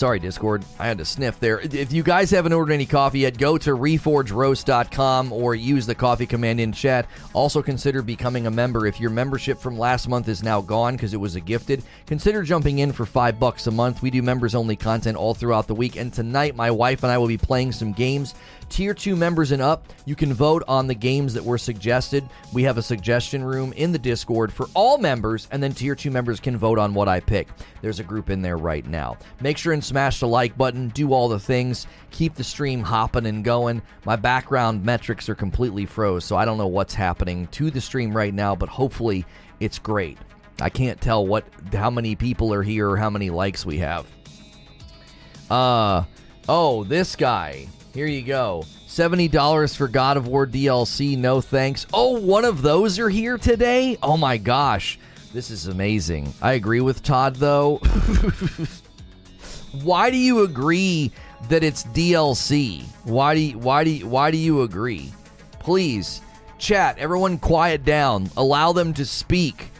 Sorry, 0.00 0.18
Discord. 0.18 0.64
I 0.78 0.86
had 0.86 0.96
to 0.96 1.04
sniff 1.04 1.38
there. 1.40 1.60
If 1.60 1.92
you 1.92 2.02
guys 2.02 2.30
haven't 2.30 2.54
ordered 2.54 2.72
any 2.72 2.86
coffee 2.86 3.18
yet, 3.18 3.36
go 3.36 3.58
to 3.58 3.76
reforgeroast.com 3.76 5.30
or 5.30 5.54
use 5.54 5.84
the 5.84 5.94
coffee 5.94 6.24
command 6.24 6.58
in 6.58 6.72
chat. 6.72 7.04
Also, 7.34 7.60
consider 7.60 8.00
becoming 8.00 8.46
a 8.46 8.50
member. 8.50 8.86
If 8.86 8.98
your 8.98 9.10
membership 9.10 9.58
from 9.58 9.78
last 9.78 10.08
month 10.08 10.26
is 10.28 10.42
now 10.42 10.62
gone 10.62 10.96
because 10.96 11.12
it 11.12 11.20
was 11.20 11.36
a 11.36 11.40
gifted, 11.40 11.82
consider 12.06 12.42
jumping 12.42 12.78
in 12.78 12.92
for 12.92 13.04
five 13.04 13.38
bucks 13.38 13.66
a 13.66 13.70
month. 13.70 14.00
We 14.00 14.10
do 14.10 14.22
members 14.22 14.54
only 14.54 14.74
content 14.74 15.18
all 15.18 15.34
throughout 15.34 15.66
the 15.66 15.74
week. 15.74 15.96
And 15.96 16.10
tonight, 16.10 16.56
my 16.56 16.70
wife 16.70 17.02
and 17.02 17.12
I 17.12 17.18
will 17.18 17.28
be 17.28 17.36
playing 17.36 17.72
some 17.72 17.92
games 17.92 18.34
Tier 18.70 18.94
2 18.94 19.16
members 19.16 19.50
and 19.50 19.60
up, 19.60 19.88
you 20.04 20.14
can 20.14 20.32
vote 20.32 20.62
on 20.68 20.86
the 20.86 20.94
games 20.94 21.34
that 21.34 21.44
were 21.44 21.58
suggested. 21.58 22.26
We 22.52 22.62
have 22.62 22.78
a 22.78 22.82
suggestion 22.82 23.42
room 23.42 23.72
in 23.72 23.90
the 23.90 23.98
Discord 23.98 24.52
for 24.52 24.68
all 24.74 24.96
members, 24.96 25.48
and 25.50 25.60
then 25.60 25.74
Tier 25.74 25.96
2 25.96 26.10
members 26.10 26.38
can 26.38 26.56
vote 26.56 26.78
on 26.78 26.94
what 26.94 27.08
I 27.08 27.18
pick. 27.18 27.48
There's 27.82 27.98
a 27.98 28.04
group 28.04 28.30
in 28.30 28.42
there 28.42 28.56
right 28.56 28.86
now. 28.86 29.18
Make 29.40 29.58
sure 29.58 29.72
and 29.72 29.84
smash 29.90 30.20
the 30.20 30.28
like 30.28 30.56
button, 30.56 30.88
do 30.90 31.12
all 31.12 31.28
the 31.28 31.40
things, 31.40 31.88
keep 32.12 32.36
the 32.36 32.44
stream 32.44 32.80
hopping 32.80 33.26
and 33.26 33.44
going. 33.44 33.82
My 34.04 34.14
background 34.14 34.84
metrics 34.84 35.28
are 35.28 35.34
completely 35.34 35.84
froze, 35.84 36.24
so 36.24 36.36
I 36.36 36.44
don't 36.44 36.58
know 36.58 36.68
what's 36.68 36.94
happening 36.94 37.48
to 37.48 37.72
the 37.72 37.80
stream 37.80 38.16
right 38.16 38.32
now, 38.32 38.54
but 38.54 38.68
hopefully 38.68 39.26
it's 39.58 39.80
great. 39.80 40.16
I 40.60 40.70
can't 40.70 41.00
tell 41.00 41.26
what 41.26 41.44
how 41.72 41.90
many 41.90 42.14
people 42.14 42.54
are 42.54 42.62
here 42.62 42.88
or 42.88 42.96
how 42.96 43.10
many 43.10 43.30
likes 43.30 43.66
we 43.66 43.78
have. 43.78 44.06
Uh 45.50 46.04
oh, 46.48 46.84
this 46.84 47.16
guy. 47.16 47.66
Here 47.92 48.06
you 48.06 48.22
go. 48.22 48.62
$70 48.86 49.76
for 49.76 49.88
God 49.88 50.16
of 50.16 50.28
War 50.28 50.46
DLC. 50.46 51.18
No 51.18 51.40
thanks. 51.40 51.84
Oh, 51.92 52.20
one 52.20 52.44
of 52.44 52.62
those 52.62 53.00
are 53.00 53.08
here 53.08 53.38
today? 53.38 53.98
Oh 54.00 54.16
my 54.16 54.36
gosh. 54.36 55.00
This 55.32 55.50
is 55.50 55.66
amazing. 55.66 56.32
I 56.40 56.52
agree 56.52 56.80
with 56.80 57.02
Todd 57.02 57.34
though. 57.36 57.80
why 59.82 60.10
do 60.10 60.16
you 60.16 60.44
agree 60.44 61.12
that 61.48 61.62
it's 61.64 61.84
DLC? 61.84 62.82
Why 63.04 63.34
do 63.34 63.40
you, 63.40 63.58
why 63.58 63.84
do 63.84 63.90
you, 63.90 64.06
why 64.06 64.30
do 64.30 64.36
you 64.36 64.62
agree? 64.62 65.12
Please, 65.58 66.20
chat, 66.58 66.98
everyone 66.98 67.38
quiet 67.38 67.84
down. 67.84 68.30
Allow 68.36 68.72
them 68.72 68.92
to 68.94 69.04
speak. 69.04 69.70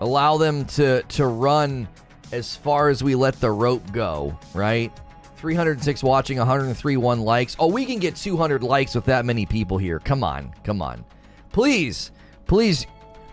Allow 0.00 0.36
them 0.36 0.64
to 0.66 1.02
to 1.02 1.26
run 1.26 1.86
as 2.32 2.56
far 2.56 2.88
as 2.88 3.04
we 3.04 3.14
let 3.14 3.38
the 3.40 3.50
rope 3.50 3.92
go, 3.92 4.36
right? 4.54 4.92
306 5.36 6.02
watching, 6.02 6.38
103 6.38 6.96
one 6.96 7.20
likes. 7.20 7.56
Oh, 7.58 7.66
we 7.66 7.84
can 7.84 7.98
get 7.98 8.16
200 8.16 8.62
likes 8.62 8.94
with 8.94 9.04
that 9.06 9.24
many 9.24 9.46
people 9.46 9.78
here. 9.78 9.98
Come 9.98 10.24
on, 10.24 10.52
come 10.64 10.82
on. 10.82 11.04
Please, 11.52 12.10
please. 12.46 12.86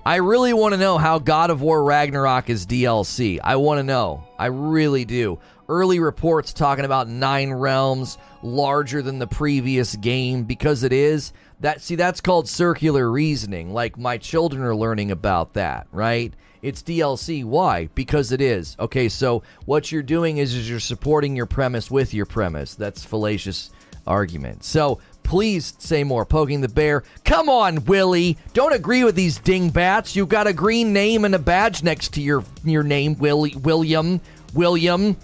I 0.05 0.15
really 0.15 0.53
want 0.53 0.73
to 0.73 0.79
know 0.79 0.97
how 0.97 1.19
God 1.19 1.49
of 1.49 1.61
War 1.61 1.83
Ragnarok 1.83 2.49
is 2.49 2.65
DLC. 2.65 3.39
I 3.43 3.57
want 3.57 3.79
to 3.79 3.83
know. 3.83 4.23
I 4.39 4.47
really 4.47 5.05
do. 5.05 5.39
Early 5.69 5.99
reports 5.99 6.51
talking 6.51 6.83
about 6.83 7.07
nine 7.07 7.53
realms 7.53 8.17
larger 8.41 9.03
than 9.03 9.19
the 9.19 9.27
previous 9.27 9.95
game 9.95 10.43
because 10.43 10.83
it 10.83 10.91
is. 10.91 11.31
That 11.59 11.81
see 11.81 11.95
that's 11.95 12.21
called 12.21 12.49
circular 12.49 13.09
reasoning. 13.11 13.71
Like 13.71 13.95
my 13.95 14.17
children 14.17 14.63
are 14.63 14.75
learning 14.75 15.11
about 15.11 15.53
that, 15.53 15.87
right? 15.91 16.33
It's 16.63 16.81
DLC. 16.81 17.45
Why? 17.45 17.87
Because 17.93 18.31
it 18.31 18.41
is. 18.41 18.75
Okay, 18.79 19.09
so 19.09 19.43
what 19.65 19.91
you're 19.91 20.01
doing 20.01 20.39
is, 20.39 20.55
is 20.55 20.69
you're 20.69 20.79
supporting 20.79 21.35
your 21.35 21.45
premise 21.45 21.91
with 21.91 22.13
your 22.13 22.25
premise. 22.25 22.73
That's 22.73 23.05
fallacious 23.05 23.69
argument. 24.07 24.63
So 24.63 24.99
please 25.21 25.75
say 25.77 26.03
more. 26.03 26.25
Poking 26.25 26.61
the 26.61 26.67
bear. 26.67 27.03
Come 27.23 27.47
on, 27.47 27.85
Willie. 27.85 28.37
Don't 28.53 28.73
agree 28.73 29.03
with 29.03 29.15
these 29.15 29.37
dingbats. 29.37 30.15
You've 30.15 30.29
got 30.29 30.47
a 30.47 30.53
green 30.53 30.93
name 30.93 31.25
and 31.25 31.35
a 31.35 31.39
badge 31.39 31.83
next 31.83 32.13
to 32.15 32.21
your 32.21 32.43
your 32.63 32.83
name, 32.83 33.19
Willie 33.19 33.55
William. 33.55 34.19
William. 34.53 35.15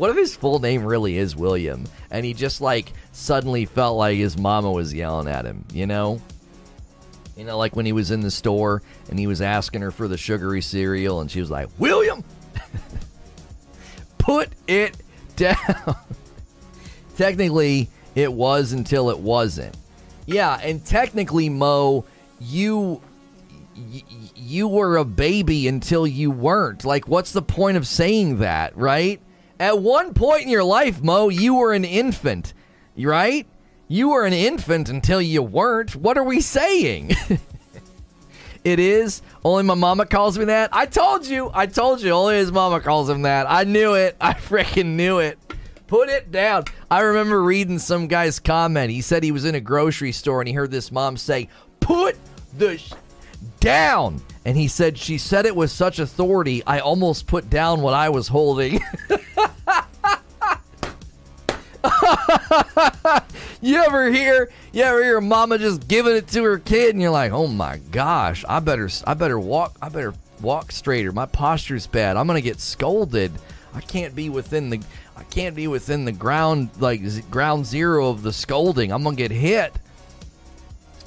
What 0.00 0.08
if 0.08 0.16
his 0.16 0.34
full 0.34 0.60
name 0.60 0.82
really 0.82 1.18
is 1.18 1.36
William? 1.36 1.84
And 2.10 2.24
he 2.24 2.32
just 2.32 2.62
like 2.62 2.90
suddenly 3.12 3.66
felt 3.66 3.98
like 3.98 4.16
his 4.16 4.38
mama 4.38 4.72
was 4.72 4.94
yelling 4.94 5.28
at 5.28 5.44
him, 5.44 5.66
you 5.74 5.86
know? 5.86 6.22
You 7.36 7.44
know, 7.44 7.58
like 7.58 7.76
when 7.76 7.84
he 7.84 7.92
was 7.92 8.10
in 8.10 8.22
the 8.22 8.30
store 8.30 8.82
and 9.10 9.18
he 9.18 9.26
was 9.26 9.42
asking 9.42 9.82
her 9.82 9.90
for 9.90 10.08
the 10.08 10.16
sugary 10.16 10.62
cereal, 10.62 11.20
and 11.20 11.30
she 11.30 11.38
was 11.38 11.50
like, 11.50 11.68
William, 11.78 12.24
put 14.18 14.48
it 14.66 14.96
down. 15.36 15.96
technically, 17.18 17.90
it 18.14 18.32
was 18.32 18.72
until 18.72 19.10
it 19.10 19.18
wasn't. 19.18 19.76
Yeah, 20.24 20.58
and 20.62 20.82
technically, 20.82 21.50
Mo, 21.50 22.06
you. 22.40 23.02
you 24.34 24.66
were 24.66 24.96
a 24.96 25.04
baby 25.04 25.68
until 25.68 26.06
you 26.06 26.30
weren't. 26.30 26.86
Like, 26.86 27.06
what's 27.06 27.32
the 27.32 27.42
point 27.42 27.76
of 27.76 27.86
saying 27.86 28.38
that, 28.38 28.74
right? 28.78 29.20
At 29.60 29.78
one 29.78 30.14
point 30.14 30.44
in 30.44 30.48
your 30.48 30.64
life, 30.64 31.02
Mo, 31.02 31.28
you 31.28 31.54
were 31.56 31.74
an 31.74 31.84
infant, 31.84 32.54
right? 32.96 33.46
You 33.88 34.08
were 34.08 34.24
an 34.24 34.32
infant 34.32 34.88
until 34.88 35.20
you 35.20 35.42
weren't. 35.42 35.94
What 35.94 36.16
are 36.16 36.24
we 36.24 36.40
saying? 36.40 37.10
it 38.64 38.78
is. 38.78 39.20
Only 39.44 39.64
my 39.64 39.74
mama 39.74 40.06
calls 40.06 40.38
me 40.38 40.46
that. 40.46 40.70
I 40.72 40.86
told 40.86 41.26
you. 41.26 41.50
I 41.52 41.66
told 41.66 42.00
you. 42.00 42.10
Only 42.10 42.36
his 42.36 42.50
mama 42.50 42.80
calls 42.80 43.10
him 43.10 43.22
that. 43.22 43.50
I 43.50 43.64
knew 43.64 43.92
it. 43.92 44.16
I 44.20 44.32
freaking 44.32 44.96
knew 44.96 45.18
it. 45.18 45.38
Put 45.88 46.08
it 46.08 46.30
down. 46.30 46.64
I 46.90 47.00
remember 47.00 47.42
reading 47.42 47.78
some 47.78 48.06
guy's 48.06 48.38
comment. 48.38 48.90
He 48.90 49.02
said 49.02 49.22
he 49.22 49.32
was 49.32 49.44
in 49.44 49.56
a 49.56 49.60
grocery 49.60 50.12
store 50.12 50.40
and 50.40 50.48
he 50.48 50.54
heard 50.54 50.70
this 50.70 50.90
mom 50.90 51.18
say, 51.18 51.50
Put 51.80 52.16
the 52.56 52.78
sh- 52.78 52.92
down. 53.58 54.22
And 54.44 54.56
he 54.56 54.68
said, 54.68 54.98
She 54.98 55.18
said 55.18 55.46
it 55.46 55.54
with 55.54 55.70
such 55.70 55.98
authority, 55.98 56.62
I 56.66 56.80
almost 56.80 57.26
put 57.26 57.50
down 57.50 57.82
what 57.82 57.94
I 57.94 58.08
was 58.08 58.28
holding. 58.28 58.80
you 63.60 63.76
ever 63.76 64.10
hear 64.10 64.50
you 64.72 64.82
ever 64.82 65.02
hear 65.02 65.20
mama 65.20 65.58
just 65.58 65.86
giving 65.88 66.14
it 66.16 66.26
to 66.28 66.42
her 66.42 66.58
kid 66.58 66.94
and 66.94 67.00
you're 67.02 67.10
like 67.10 67.32
oh 67.32 67.46
my 67.46 67.78
gosh 67.90 68.44
i 68.48 68.60
better 68.60 68.88
i 69.06 69.14
better 69.14 69.38
walk 69.38 69.76
i 69.80 69.88
better 69.88 70.14
walk 70.42 70.72
straighter. 70.72 71.12
My 71.12 71.26
posture's 71.26 71.86
bad. 71.86 72.16
I'm 72.16 72.26
gonna 72.26 72.40
get 72.40 72.60
scolded. 72.60 73.32
I 73.74 73.80
can't 73.80 74.14
be 74.14 74.28
within 74.28 74.70
the 74.70 74.80
i 75.16 75.22
can't 75.24 75.54
be 75.54 75.68
within 75.68 76.04
the 76.04 76.12
ground 76.12 76.70
like 76.78 77.04
z- 77.04 77.22
ground 77.30 77.66
zero 77.66 78.08
of 78.08 78.22
the 78.22 78.32
scolding. 78.32 78.92
I'm 78.92 79.02
gonna 79.02 79.16
get 79.16 79.30
hit. 79.30 79.72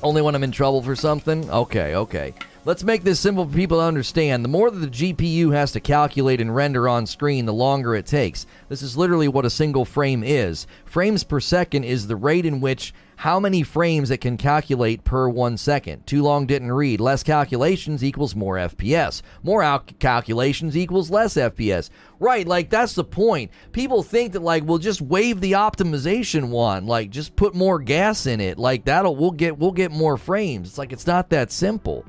Only 0.02 0.22
when 0.22 0.36
i'm 0.36 0.44
in 0.44 0.52
trouble 0.52 0.82
for 0.82 0.96
something? 0.96 1.50
Okay 1.50 1.96
okay 1.96 2.34
Let's 2.66 2.86
make 2.86 3.04
this 3.04 3.20
simple 3.20 3.46
for 3.46 3.54
people 3.54 3.80
to 3.80 3.84
understand. 3.84 4.42
The 4.42 4.50
more 4.50 4.72
that 4.72 4.80
the 4.80 5.14
GPU 5.14 5.52
has 5.52 5.74
to 5.74 5.82
calculate 5.82 6.40
and 6.40 6.56
render 6.56 6.88
on 6.88 7.06
screen, 7.06 7.46
the 7.46 7.54
longer 7.54 7.94
it 7.94 8.06
takes. 8.06 8.46
This 8.70 8.82
is 8.82 8.96
literally 8.96 9.28
what 9.28 9.44
a 9.44 9.50
single 9.50 9.84
frame 9.84 10.24
is. 10.24 10.66
Frames 10.86 11.26
per 11.26 11.42
second 11.42 11.84
is 11.84 12.08
the 12.08 12.16
rate 12.16 12.46
in 12.46 12.62
which 12.62 12.94
how 13.18 13.38
many 13.38 13.64
frames 13.64 14.12
it 14.12 14.22
can 14.22 14.38
calculate 14.38 15.04
per 15.04 15.28
one 15.28 15.58
second. 15.58 16.08
Too 16.08 16.24
long 16.24 16.46
didn't 16.46 16.72
read. 16.72 17.02
Less 17.02 17.22
calculations 17.22 18.02
equals 18.02 18.34
more 18.34 18.56
FPS. 18.56 19.22
More 19.44 19.62
al- 19.62 19.84
calculations 20.00 20.78
equals 20.78 21.10
less 21.10 21.34
FPS. 21.34 21.90
Right, 22.18 22.48
like 22.48 22.70
that's 22.70 22.94
the 22.94 23.04
point. 23.04 23.52
People 23.74 24.04
think 24.04 24.32
that 24.32 24.42
like 24.42 24.64
we'll 24.64 24.78
just 24.78 25.02
wave 25.02 25.42
the 25.42 25.52
optimization 25.52 26.48
one, 26.48 26.86
like 26.86 27.10
just 27.10 27.36
put 27.36 27.56
more 27.56 27.80
gas 27.80 28.26
in 28.26 28.40
it. 28.40 28.58
Like 28.58 28.86
that'll 28.86 29.18
we'll 29.18 29.32
get 29.32 29.58
we'll 29.58 29.72
get 29.74 29.92
more 29.92 30.16
frames. 30.16 30.70
It's 30.70 30.78
like 30.78 30.94
it's 30.94 31.08
not 31.08 31.30
that 31.32 31.52
simple. 31.52 32.06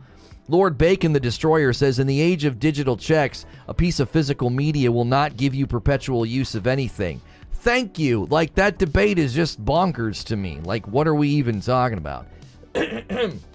Lord 0.48 0.76
Bacon, 0.76 1.12
the 1.12 1.20
destroyer, 1.20 1.72
says 1.72 1.98
In 1.98 2.06
the 2.06 2.20
age 2.20 2.44
of 2.44 2.60
digital 2.60 2.96
checks, 2.96 3.46
a 3.66 3.74
piece 3.74 3.98
of 3.98 4.10
physical 4.10 4.50
media 4.50 4.92
will 4.92 5.06
not 5.06 5.36
give 5.36 5.54
you 5.54 5.66
perpetual 5.66 6.26
use 6.26 6.54
of 6.54 6.66
anything. 6.66 7.22
Thank 7.52 7.98
you. 7.98 8.26
Like, 8.26 8.54
that 8.56 8.78
debate 8.78 9.18
is 9.18 9.32
just 9.32 9.64
bonkers 9.64 10.22
to 10.24 10.36
me. 10.36 10.60
Like, 10.62 10.86
what 10.86 11.08
are 11.08 11.14
we 11.14 11.28
even 11.30 11.62
talking 11.62 11.96
about? 11.96 12.26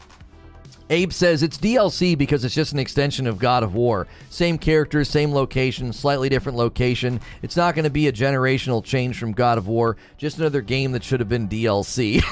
Abe 0.91 1.13
says 1.13 1.43
it's 1.43 1.58
DLC 1.58 2.17
because 2.17 2.43
it's 2.43 2.56
just 2.56 2.73
an 2.73 2.80
extension 2.80 3.28
of 3.28 3.38
God 3.38 3.62
of 3.62 3.75
War. 3.75 4.08
Same 4.30 4.58
characters, 4.58 5.08
same 5.08 5.32
location, 5.32 5.93
slightly 5.93 6.30
different 6.30 6.58
location. 6.58 7.21
It's 7.43 7.56
not 7.56 7.75
going 7.75 7.84
to 7.84 7.91
be 7.91 8.08
a 8.08 8.12
generational 8.12 8.84
change 8.84 9.19
from 9.19 9.34
God 9.34 9.60
of 9.60 9.67
War, 9.67 9.97
just 10.17 10.39
another 10.39 10.62
game 10.62 10.91
that 10.93 11.04
should 11.04 11.19
have 11.19 11.30
been 11.30 11.47
DLC. 11.47 12.23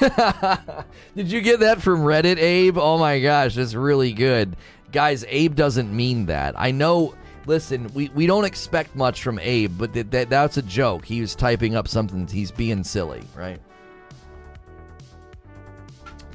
Did 1.16 1.32
you 1.32 1.42
get 1.42 1.60
that 1.60 1.82
from 1.82 2.02
Reddit, 2.02 2.38
Abe? 2.38 2.78
Oh 2.80 2.98
my 2.98 3.20
gosh, 3.20 3.56
that's 3.56 3.76
really 3.76 4.12
good. 4.12 4.56
Guys, 4.92 5.24
Abe 5.28 5.54
doesn't 5.56 5.96
mean 5.96 6.26
that. 6.26 6.56
I 6.58 6.72
know. 6.72 7.14
Listen, 7.46 7.88
we, 7.94 8.10
we 8.10 8.26
don't 8.28 8.44
expect 8.44 8.94
much 8.96 9.24
from 9.24 9.40
Abe, 9.40 9.72
but 9.78 9.94
th- 9.94 10.10
th- 10.10 10.28
that's 10.28 10.58
a 10.58 10.62
joke. 10.62 11.06
He 11.06 11.22
was 11.22 11.34
typing 11.34 11.76
up 11.76 11.88
something. 11.88 12.28
He's 12.28 12.52
being 12.52 12.84
silly, 12.84 13.24
right? 13.38 13.62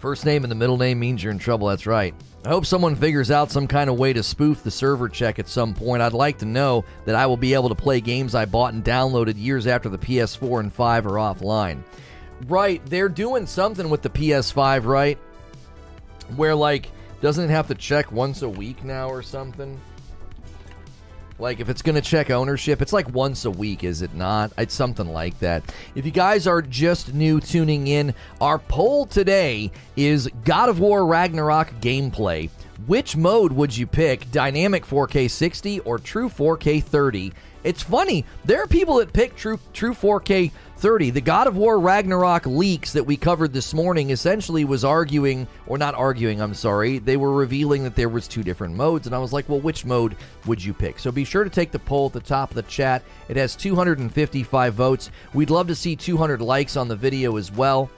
First 0.02 0.26
name 0.26 0.42
and 0.42 0.50
the 0.50 0.56
middle 0.56 0.78
name 0.78 0.98
means 0.98 1.22
you're 1.22 1.30
in 1.30 1.38
trouble. 1.38 1.68
That's 1.68 1.86
right. 1.86 2.12
I 2.44 2.48
hope 2.48 2.66
someone 2.66 2.96
figures 2.96 3.30
out 3.30 3.52
some 3.52 3.68
kind 3.68 3.88
of 3.88 4.00
way 4.00 4.12
to 4.12 4.24
spoof 4.24 4.64
the 4.64 4.70
server 4.72 5.08
check 5.08 5.38
at 5.38 5.46
some 5.46 5.74
point. 5.74 6.02
I'd 6.02 6.12
like 6.12 6.38
to 6.38 6.44
know 6.44 6.84
that 7.04 7.14
I 7.14 7.26
will 7.26 7.36
be 7.36 7.54
able 7.54 7.68
to 7.68 7.76
play 7.76 8.00
games 8.00 8.34
I 8.34 8.44
bought 8.46 8.74
and 8.74 8.84
downloaded 8.84 9.38
years 9.38 9.68
after 9.68 9.88
the 9.88 9.98
PS4 9.98 10.58
and 10.58 10.72
5 10.72 11.06
are 11.06 11.10
offline. 11.10 11.84
Right, 12.48 12.84
they're 12.86 13.08
doing 13.08 13.46
something 13.46 13.88
with 13.88 14.02
the 14.02 14.10
PS5, 14.10 14.86
right? 14.86 15.18
Where, 16.34 16.56
like, 16.56 16.90
doesn't 17.20 17.44
it 17.44 17.50
have 17.52 17.68
to 17.68 17.76
check 17.76 18.10
once 18.10 18.42
a 18.42 18.48
week 18.48 18.82
now 18.82 19.08
or 19.08 19.22
something? 19.22 19.80
Like 21.38 21.61
if 21.61 21.68
it's 21.68 21.83
going 21.83 21.95
to 21.95 22.01
check 22.01 22.31
ownership, 22.31 22.83
it's 22.83 22.92
like 22.92 23.12
once 23.12 23.45
a 23.45 23.51
week, 23.51 23.85
is 23.85 24.03
it 24.03 24.14
not? 24.14 24.53
It's 24.59 24.75
something 24.75 25.12
like 25.12 25.38
that. 25.40 25.62
If 25.95 26.05
you 26.05 26.11
guys 26.11 26.47
are 26.47 26.62
just 26.62 27.14
new 27.14 27.40
tuning 27.40 27.87
in, 27.87 28.14
our 28.40 28.59
poll 28.59 29.07
today 29.07 29.71
is 29.97 30.29
God 30.45 30.68
of 30.68 30.81
War 30.81 31.07
Ragnarok 31.07 31.71
gameplay. 31.81 32.51
Which 32.87 33.16
mode 33.16 33.53
would 33.53 33.77
you 33.77 33.87
pick? 33.87 34.31
Dynamic 34.33 34.85
4K 34.85 35.31
60 35.31 35.81
or 35.81 35.99
true 35.99 36.29
4K 36.29 36.83
30? 36.83 37.33
It's 37.64 37.83
funny. 37.83 38.25
There 38.45 38.61
are 38.62 38.66
people 38.66 38.97
that 38.97 39.12
pick 39.12 39.37
true 39.37 39.61
true 39.73 39.95
4K 39.95 40.51
30. 40.83 41.11
The 41.11 41.21
God 41.21 41.47
of 41.47 41.57
War 41.57 41.79
Ragnarok 41.79 42.45
leaks 42.45 42.92
that 42.95 43.07
we 43.07 43.16
covered 43.16 43.53
this 43.53 43.73
morning 43.73 44.11
essentially 44.11 44.64
was 44.64 44.85
arguing 44.85 45.47
or 45.68 45.79
not 45.79 45.95
arguing, 45.95 46.40
I'm 46.40 46.55
sorry. 46.55 46.99
They 46.99 47.16
were 47.16 47.33
revealing 47.33 47.85
that 47.85 47.95
there 47.95 48.09
was 48.09 48.27
two 48.27 48.42
different 48.42 48.75
modes 48.75 49.07
and 49.07 49.14
I 49.14 49.21
was 49.21 49.33
like, 49.33 49.49
"Well, 49.49 49.61
which 49.61 49.85
mode 49.85 50.16
would 50.45 50.64
you 50.64 50.75
pick?" 50.75 50.99
So 50.99 51.12
be 51.12 51.23
sure 51.23 51.45
to 51.45 51.51
take 51.51 51.71
the 51.71 51.79
poll 51.79 52.07
at 52.07 52.14
the 52.14 52.18
top 52.21 52.51
of 52.51 52.57
the 52.57 52.62
chat. 52.62 53.05
It 53.29 53.37
has 53.37 53.55
255 53.55 54.75
votes. 54.75 55.12
We'd 55.33 55.51
love 55.51 55.68
to 55.68 55.77
see 55.77 55.95
200 55.95 56.40
likes 56.42 56.77
on 56.77 56.88
the 56.88 56.97
video 56.97 57.37
as 57.37 57.53
well. 57.53 57.88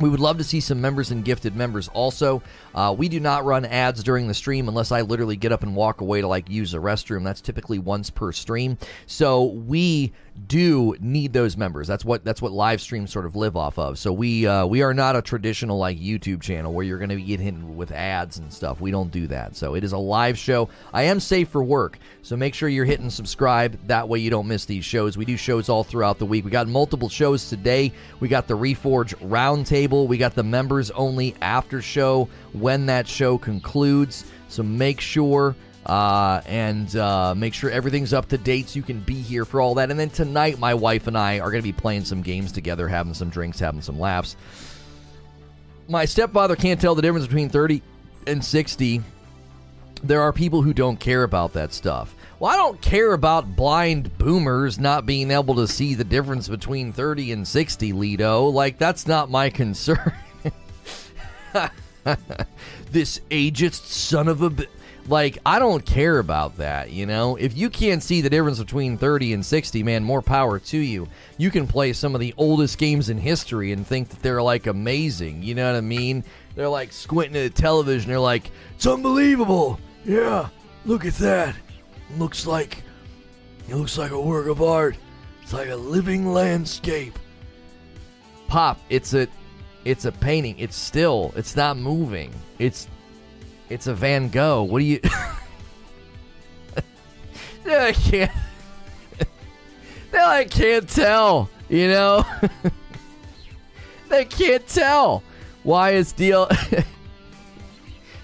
We 0.00 0.08
would 0.08 0.20
love 0.20 0.38
to 0.38 0.44
see 0.44 0.60
some 0.60 0.80
members 0.80 1.10
and 1.10 1.24
gifted 1.24 1.56
members 1.56 1.88
also. 1.88 2.42
Uh, 2.74 2.94
we 2.96 3.08
do 3.08 3.18
not 3.18 3.44
run 3.44 3.64
ads 3.64 4.02
during 4.04 4.28
the 4.28 4.34
stream 4.34 4.68
unless 4.68 4.92
I 4.92 5.00
literally 5.00 5.36
get 5.36 5.50
up 5.50 5.62
and 5.62 5.74
walk 5.74 6.00
away 6.00 6.20
to 6.20 6.28
like 6.28 6.48
use 6.48 6.72
the 6.72 6.78
restroom. 6.78 7.24
That's 7.24 7.40
typically 7.40 7.78
once 7.78 8.10
per 8.10 8.30
stream. 8.32 8.78
So 9.06 9.44
we 9.44 10.12
do 10.46 10.94
need 11.00 11.32
those 11.32 11.56
members. 11.56 11.88
That's 11.88 12.04
what 12.04 12.24
that's 12.24 12.40
what 12.40 12.52
live 12.52 12.80
streams 12.80 13.12
sort 13.12 13.26
of 13.26 13.34
live 13.34 13.56
off 13.56 13.78
of. 13.78 13.98
So 13.98 14.12
we 14.12 14.46
uh, 14.46 14.66
we 14.66 14.82
are 14.82 14.94
not 14.94 15.16
a 15.16 15.22
traditional 15.22 15.78
like 15.78 15.98
YouTube 15.98 16.42
channel 16.42 16.72
where 16.72 16.84
you're 16.84 16.98
going 16.98 17.10
to 17.10 17.16
be 17.16 17.22
getting 17.22 17.76
with 17.76 17.90
ads 17.90 18.38
and 18.38 18.52
stuff. 18.52 18.80
We 18.80 18.92
don't 18.92 19.10
do 19.10 19.26
that. 19.28 19.56
So 19.56 19.74
it 19.74 19.82
is 19.82 19.92
a 19.92 19.98
live 19.98 20.38
show. 20.38 20.68
I 20.92 21.02
am 21.04 21.18
safe 21.18 21.48
for 21.48 21.64
work, 21.64 21.98
so 22.22 22.36
make 22.36 22.54
sure 22.54 22.68
you're 22.68 22.84
hitting 22.84 23.10
subscribe. 23.10 23.78
That 23.88 24.08
way 24.08 24.20
you 24.20 24.30
don't 24.30 24.46
miss 24.46 24.64
these 24.64 24.84
shows. 24.84 25.16
We 25.16 25.24
do 25.24 25.36
shows 25.36 25.68
all 25.68 25.82
throughout 25.82 26.18
the 26.18 26.26
week. 26.26 26.44
We 26.44 26.50
got 26.52 26.68
multiple 26.68 27.08
shows 27.08 27.48
today. 27.48 27.92
We 28.20 28.28
got 28.28 28.46
the 28.46 28.56
Reforge 28.56 29.14
Roundtable. 29.16 29.87
We 29.88 30.18
got 30.18 30.34
the 30.34 30.42
members 30.42 30.90
only 30.90 31.34
after 31.40 31.80
show 31.82 32.28
when 32.52 32.86
that 32.86 33.08
show 33.08 33.38
concludes. 33.38 34.24
So 34.48 34.62
make 34.62 35.00
sure 35.00 35.54
uh, 35.88 36.42
and 36.46 36.94
uh, 36.96 37.34
make 37.34 37.54
sure 37.54 37.70
everything's 37.70 38.12
up 38.12 38.28
to 38.28 38.38
date 38.38 38.68
so 38.68 38.76
you 38.76 38.82
can 38.82 39.00
be 39.00 39.14
here 39.14 39.44
for 39.44 39.60
all 39.60 39.74
that. 39.76 39.90
And 39.90 39.98
then 39.98 40.10
tonight, 40.10 40.58
my 40.58 40.74
wife 40.74 41.06
and 41.06 41.16
I 41.16 41.40
are 41.40 41.50
going 41.50 41.62
to 41.62 41.68
be 41.68 41.72
playing 41.72 42.04
some 42.04 42.22
games 42.22 42.52
together, 42.52 42.88
having 42.88 43.14
some 43.14 43.30
drinks, 43.30 43.58
having 43.58 43.80
some 43.80 43.98
laughs. 43.98 44.36
My 45.88 46.04
stepfather 46.04 46.56
can't 46.56 46.80
tell 46.80 46.94
the 46.94 47.00
difference 47.00 47.26
between 47.26 47.48
30 47.48 47.82
and 48.26 48.44
60. 48.44 49.02
There 50.02 50.20
are 50.20 50.32
people 50.32 50.60
who 50.60 50.74
don't 50.74 51.00
care 51.00 51.22
about 51.22 51.54
that 51.54 51.72
stuff. 51.72 52.14
Well, 52.40 52.52
I 52.52 52.56
don't 52.56 52.80
care 52.80 53.14
about 53.14 53.56
blind 53.56 54.16
boomers 54.16 54.78
not 54.78 55.06
being 55.06 55.32
able 55.32 55.56
to 55.56 55.66
see 55.66 55.94
the 55.94 56.04
difference 56.04 56.48
between 56.48 56.92
30 56.92 57.32
and 57.32 57.48
60, 57.48 57.92
Lido. 57.92 58.44
Like, 58.44 58.78
that's 58.78 59.08
not 59.08 59.28
my 59.28 59.50
concern. 59.50 60.12
this 62.92 63.20
ageist 63.30 63.86
son 63.86 64.28
of 64.28 64.42
a. 64.42 64.50
B- 64.50 64.66
like, 65.08 65.38
I 65.44 65.58
don't 65.58 65.84
care 65.84 66.18
about 66.18 66.58
that, 66.58 66.92
you 66.92 67.06
know? 67.06 67.34
If 67.36 67.56
you 67.56 67.70
can't 67.70 68.02
see 68.02 68.20
the 68.20 68.30
difference 68.30 68.58
between 68.58 68.98
30 68.98 69.32
and 69.32 69.44
60, 69.44 69.82
man, 69.82 70.04
more 70.04 70.22
power 70.22 70.60
to 70.60 70.78
you. 70.78 71.08
You 71.38 71.50
can 71.50 71.66
play 71.66 71.92
some 71.92 72.14
of 72.14 72.20
the 72.20 72.34
oldest 72.36 72.78
games 72.78 73.08
in 73.08 73.18
history 73.18 73.72
and 73.72 73.84
think 73.84 74.10
that 74.10 74.22
they're, 74.22 74.42
like, 74.42 74.66
amazing. 74.68 75.42
You 75.42 75.56
know 75.56 75.72
what 75.72 75.78
I 75.78 75.80
mean? 75.80 76.22
They're, 76.54 76.68
like, 76.68 76.92
squinting 76.92 77.42
at 77.42 77.54
the 77.54 77.60
television. 77.60 78.10
They're 78.10 78.20
like, 78.20 78.50
it's 78.76 78.86
unbelievable. 78.86 79.80
Yeah, 80.04 80.50
look 80.84 81.04
at 81.04 81.14
that. 81.14 81.56
Looks 82.16 82.46
like. 82.46 82.82
It 83.68 83.74
looks 83.74 83.98
like 83.98 84.12
a 84.12 84.20
work 84.20 84.46
of 84.46 84.62
art. 84.62 84.96
It's 85.42 85.52
like 85.52 85.68
a 85.68 85.76
living 85.76 86.32
landscape. 86.32 87.18
Pop, 88.46 88.80
it's 88.88 89.12
a. 89.14 89.28
It's 89.84 90.04
a 90.04 90.12
painting. 90.12 90.58
It's 90.58 90.76
still. 90.76 91.32
It's 91.36 91.54
not 91.56 91.76
moving. 91.76 92.32
It's 92.58 92.88
it's 93.68 93.86
a 93.86 93.94
Van 93.94 94.28
Gogh. 94.28 94.62
What 94.62 94.78
do 94.80 94.84
you? 94.84 95.00
I 97.66 97.92
can't. 97.92 98.30
They 100.10 100.18
I 100.18 100.44
can't 100.46 100.88
tell. 100.88 101.50
You 101.68 101.88
know, 101.88 102.24
they 104.08 104.24
can't 104.24 104.66
tell. 104.66 105.22
Why 105.64 105.90
is 105.90 106.12
deal? 106.12 106.48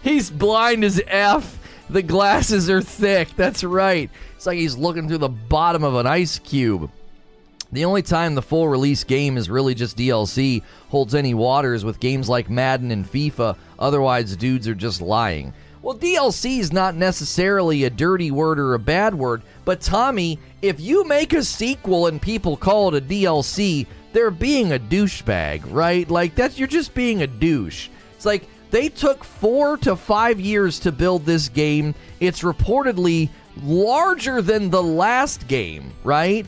he's 0.02 0.30
blind 0.30 0.82
as 0.82 1.02
f. 1.06 1.58
The 1.90 2.02
glasses 2.02 2.70
are 2.70 2.80
thick. 2.80 3.28
That's 3.36 3.62
right. 3.62 4.10
It's 4.36 4.46
like 4.46 4.58
he's 4.58 4.76
looking 4.76 5.08
through 5.08 5.18
the 5.18 5.28
bottom 5.28 5.84
of 5.84 5.94
an 5.94 6.06
ice 6.06 6.38
cube. 6.38 6.90
The 7.72 7.84
only 7.84 8.02
time 8.02 8.34
the 8.34 8.42
full 8.42 8.68
release 8.68 9.04
game 9.04 9.36
is 9.36 9.50
really 9.50 9.74
just 9.74 9.96
DLC 9.98 10.62
holds 10.90 11.14
any 11.14 11.34
waters 11.34 11.84
with 11.84 12.00
games 12.00 12.28
like 12.28 12.48
Madden 12.48 12.90
and 12.90 13.04
FIFA. 13.04 13.56
Otherwise, 13.78 14.36
dudes 14.36 14.68
are 14.68 14.74
just 14.74 15.00
lying. 15.00 15.52
Well, 15.82 15.98
DLC 15.98 16.60
is 16.60 16.72
not 16.72 16.94
necessarily 16.94 17.84
a 17.84 17.90
dirty 17.90 18.30
word 18.30 18.58
or 18.58 18.72
a 18.72 18.78
bad 18.78 19.14
word, 19.14 19.42
but 19.66 19.82
Tommy, 19.82 20.38
if 20.62 20.80
you 20.80 21.04
make 21.04 21.34
a 21.34 21.42
sequel 21.42 22.06
and 22.06 22.22
people 22.22 22.56
call 22.56 22.94
it 22.94 23.02
a 23.02 23.06
DLC, 23.06 23.86
they're 24.14 24.30
being 24.30 24.72
a 24.72 24.78
douchebag, 24.78 25.64
right? 25.70 26.08
Like 26.08 26.34
that's 26.36 26.58
you're 26.58 26.68
just 26.68 26.94
being 26.94 27.22
a 27.22 27.26
douche. 27.26 27.88
It's 28.14 28.24
like 28.24 28.46
they 28.74 28.88
took 28.88 29.22
4 29.22 29.76
to 29.78 29.94
5 29.94 30.40
years 30.40 30.80
to 30.80 30.90
build 30.90 31.24
this 31.24 31.48
game. 31.48 31.94
It's 32.18 32.42
reportedly 32.42 33.28
larger 33.62 34.42
than 34.42 34.68
the 34.68 34.82
last 34.82 35.46
game, 35.46 35.92
right? 36.02 36.44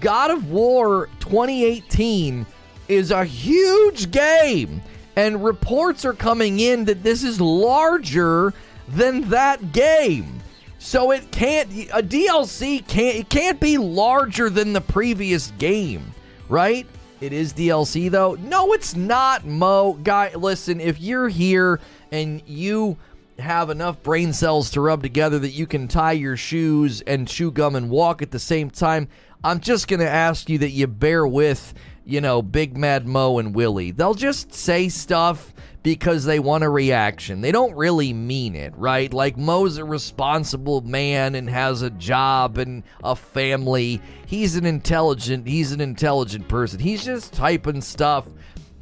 God 0.00 0.32
of 0.32 0.50
War 0.50 1.08
2018 1.20 2.44
is 2.88 3.12
a 3.12 3.24
huge 3.24 4.10
game 4.10 4.82
and 5.14 5.44
reports 5.44 6.04
are 6.04 6.14
coming 6.14 6.58
in 6.58 6.84
that 6.86 7.04
this 7.04 7.22
is 7.22 7.40
larger 7.40 8.52
than 8.88 9.28
that 9.28 9.70
game. 9.70 10.40
So 10.80 11.12
it 11.12 11.30
can't 11.30 11.70
a 11.92 12.02
DLC 12.02 12.84
can't 12.88 13.18
it 13.18 13.28
can't 13.28 13.60
be 13.60 13.78
larger 13.78 14.50
than 14.50 14.72
the 14.72 14.80
previous 14.80 15.52
game, 15.58 16.12
right? 16.48 16.88
It 17.20 17.32
is 17.32 17.52
DLC 17.52 18.10
though. 18.10 18.34
No, 18.34 18.72
it's 18.72 18.94
not, 18.94 19.44
Mo. 19.44 19.94
Guy, 19.94 20.32
listen, 20.34 20.80
if 20.80 21.00
you're 21.00 21.28
here 21.28 21.80
and 22.12 22.42
you 22.46 22.96
have 23.40 23.70
enough 23.70 24.02
brain 24.02 24.32
cells 24.32 24.70
to 24.70 24.80
rub 24.80 25.02
together 25.02 25.38
that 25.40 25.50
you 25.50 25.66
can 25.66 25.88
tie 25.88 26.12
your 26.12 26.36
shoes 26.36 27.00
and 27.02 27.26
chew 27.26 27.50
gum 27.50 27.74
and 27.74 27.90
walk 27.90 28.22
at 28.22 28.30
the 28.30 28.38
same 28.38 28.70
time, 28.70 29.08
I'm 29.42 29.60
just 29.60 29.88
going 29.88 30.00
to 30.00 30.08
ask 30.08 30.48
you 30.48 30.58
that 30.58 30.70
you 30.70 30.86
bear 30.86 31.26
with, 31.26 31.74
you 32.04 32.20
know, 32.20 32.40
Big 32.40 32.76
Mad 32.76 33.06
Mo 33.06 33.38
and 33.38 33.54
Willie. 33.54 33.90
They'll 33.90 34.14
just 34.14 34.52
say 34.52 34.88
stuff 34.88 35.52
because 35.82 36.24
they 36.24 36.38
want 36.38 36.64
a 36.64 36.68
reaction. 36.68 37.40
They 37.40 37.52
don't 37.52 37.74
really 37.74 38.12
mean 38.12 38.56
it, 38.56 38.74
right? 38.76 39.12
Like 39.12 39.36
Mo's 39.36 39.78
a 39.78 39.84
responsible 39.84 40.80
man 40.80 41.34
and 41.34 41.48
has 41.48 41.82
a 41.82 41.90
job 41.90 42.58
and 42.58 42.82
a 43.02 43.14
family. 43.14 44.00
He's 44.26 44.56
an 44.56 44.66
intelligent, 44.66 45.46
he's 45.46 45.72
an 45.72 45.80
intelligent 45.80 46.48
person. 46.48 46.80
He's 46.80 47.04
just 47.04 47.32
typing 47.32 47.80
stuff 47.80 48.26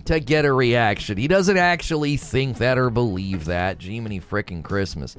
to 0.06 0.20
get 0.20 0.44
a 0.44 0.52
reaction. 0.52 1.18
He 1.18 1.28
doesn't 1.28 1.56
actually 1.56 2.16
think 2.16 2.58
that 2.58 2.78
or 2.78 2.90
believe 2.90 3.44
that. 3.46 3.82
Jiminy 3.82 4.20
frickin' 4.20 4.62
Christmas. 4.62 5.16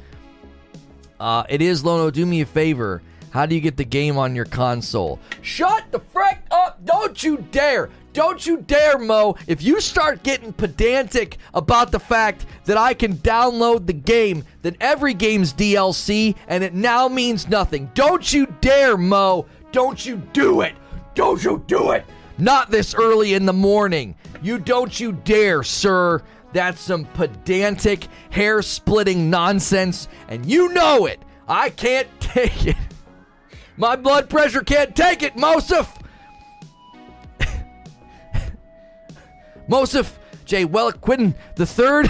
Uh, 1.19 1.43
it 1.49 1.61
is 1.61 1.83
Lono. 1.83 2.09
Do 2.11 2.25
me 2.25 2.41
a 2.41 2.45
favor. 2.45 3.01
How 3.37 3.45
do 3.45 3.53
you 3.53 3.61
get 3.61 3.77
the 3.77 3.85
game 3.85 4.17
on 4.17 4.35
your 4.35 4.45
console? 4.45 5.19
Shut 5.43 5.91
the 5.91 5.99
frick 5.99 6.39
up! 6.49 6.83
Don't 6.83 7.21
you 7.21 7.45
dare! 7.51 7.91
Don't 8.11 8.43
you 8.43 8.57
dare, 8.61 8.97
Mo. 8.97 9.35
If 9.45 9.61
you 9.61 9.79
start 9.79 10.23
getting 10.23 10.51
pedantic 10.51 11.37
about 11.53 11.91
the 11.91 11.99
fact 11.99 12.47
that 12.65 12.77
I 12.77 12.95
can 12.95 13.17
download 13.17 13.85
the 13.85 13.93
game, 13.93 14.43
then 14.63 14.75
every 14.81 15.13
game's 15.13 15.53
DLC 15.53 16.33
and 16.47 16.63
it 16.63 16.73
now 16.73 17.07
means 17.07 17.47
nothing. 17.47 17.91
Don't 17.93 18.33
you 18.33 18.47
dare, 18.59 18.97
Mo. 18.97 19.45
Don't 19.71 20.03
you 20.03 20.15
do 20.33 20.61
it. 20.61 20.73
Don't 21.13 21.43
you 21.43 21.63
do 21.67 21.91
it. 21.91 22.07
Not 22.39 22.71
this 22.71 22.95
early 22.95 23.35
in 23.35 23.45
the 23.45 23.53
morning. 23.53 24.15
You 24.41 24.57
don't 24.57 24.99
you 24.99 25.11
dare, 25.11 25.61
sir. 25.61 26.23
That's 26.53 26.81
some 26.81 27.05
pedantic, 27.05 28.07
hair 28.31 28.63
splitting 28.63 29.29
nonsense, 29.29 30.07
and 30.27 30.43
you 30.43 30.73
know 30.73 31.05
it. 31.05 31.21
I 31.47 31.69
can't 31.69 32.07
take 32.19 32.65
it. 32.65 32.75
My 33.77 33.95
blood 33.95 34.29
pressure 34.29 34.61
can't 34.63 34.95
take 34.95 35.21
it, 35.23 35.35
Mosif. 35.35 35.87
Mosif 39.69 40.13
J. 40.45 40.65
Welquin 40.65 41.35
the 41.55 41.65
third. 41.65 42.09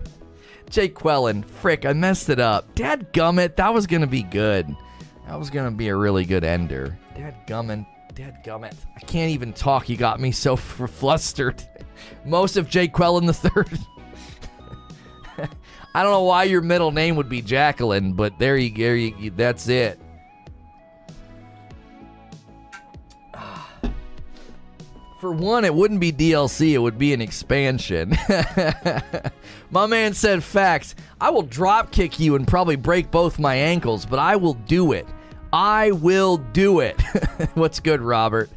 Jay 0.70 0.88
Quellen. 0.88 1.44
Frick, 1.44 1.84
I 1.84 1.92
messed 1.92 2.28
it 2.28 2.38
up. 2.38 2.74
Dad 2.74 3.12
gummit, 3.12 3.56
that 3.56 3.74
was 3.74 3.86
gonna 3.86 4.06
be 4.06 4.22
good. 4.22 4.74
That 5.26 5.38
was 5.38 5.50
gonna 5.50 5.70
be 5.70 5.88
a 5.88 5.96
really 5.96 6.24
good 6.24 6.44
ender. 6.44 6.98
Dad 7.14 7.34
gummit. 7.46 7.86
Dad 8.14 8.44
gummit. 8.44 8.74
I 8.96 9.00
can't 9.00 9.30
even 9.30 9.52
talk. 9.52 9.88
You 9.88 9.96
got 9.96 10.20
me 10.20 10.32
so 10.32 10.52
f- 10.54 10.90
flustered. 10.90 11.62
Mosif 12.26 12.68
J. 12.68 12.88
Quellen 12.88 13.26
the 13.26 13.32
third. 13.32 13.78
I 15.94 16.02
don't 16.02 16.12
know 16.12 16.22
why 16.22 16.44
your 16.44 16.62
middle 16.62 16.90
name 16.90 17.16
would 17.16 17.28
be 17.28 17.42
Jacqueline, 17.42 18.12
but 18.14 18.38
there 18.38 18.56
you 18.56 18.70
go. 18.70 19.30
That's 19.36 19.68
it. 19.68 19.98
For 25.22 25.30
one, 25.30 25.64
it 25.64 25.72
wouldn't 25.72 26.00
be 26.00 26.10
DLC, 26.10 26.72
it 26.72 26.78
would 26.78 26.98
be 26.98 27.14
an 27.14 27.20
expansion. 27.20 28.18
My 29.70 29.86
man 29.86 30.14
said 30.14 30.42
facts. 30.42 30.96
I 31.20 31.30
will 31.30 31.42
drop 31.42 31.92
kick 31.92 32.18
you 32.18 32.34
and 32.34 32.44
probably 32.44 32.74
break 32.74 33.12
both 33.12 33.38
my 33.38 33.54
ankles, 33.54 34.04
but 34.04 34.18
I 34.18 34.34
will 34.34 34.54
do 34.54 34.90
it. 34.90 35.06
I 35.52 35.92
will 35.92 36.38
do 36.38 36.80
it. 36.80 37.00
What's 37.54 37.78
good, 37.78 38.00
Robert? 38.00 38.50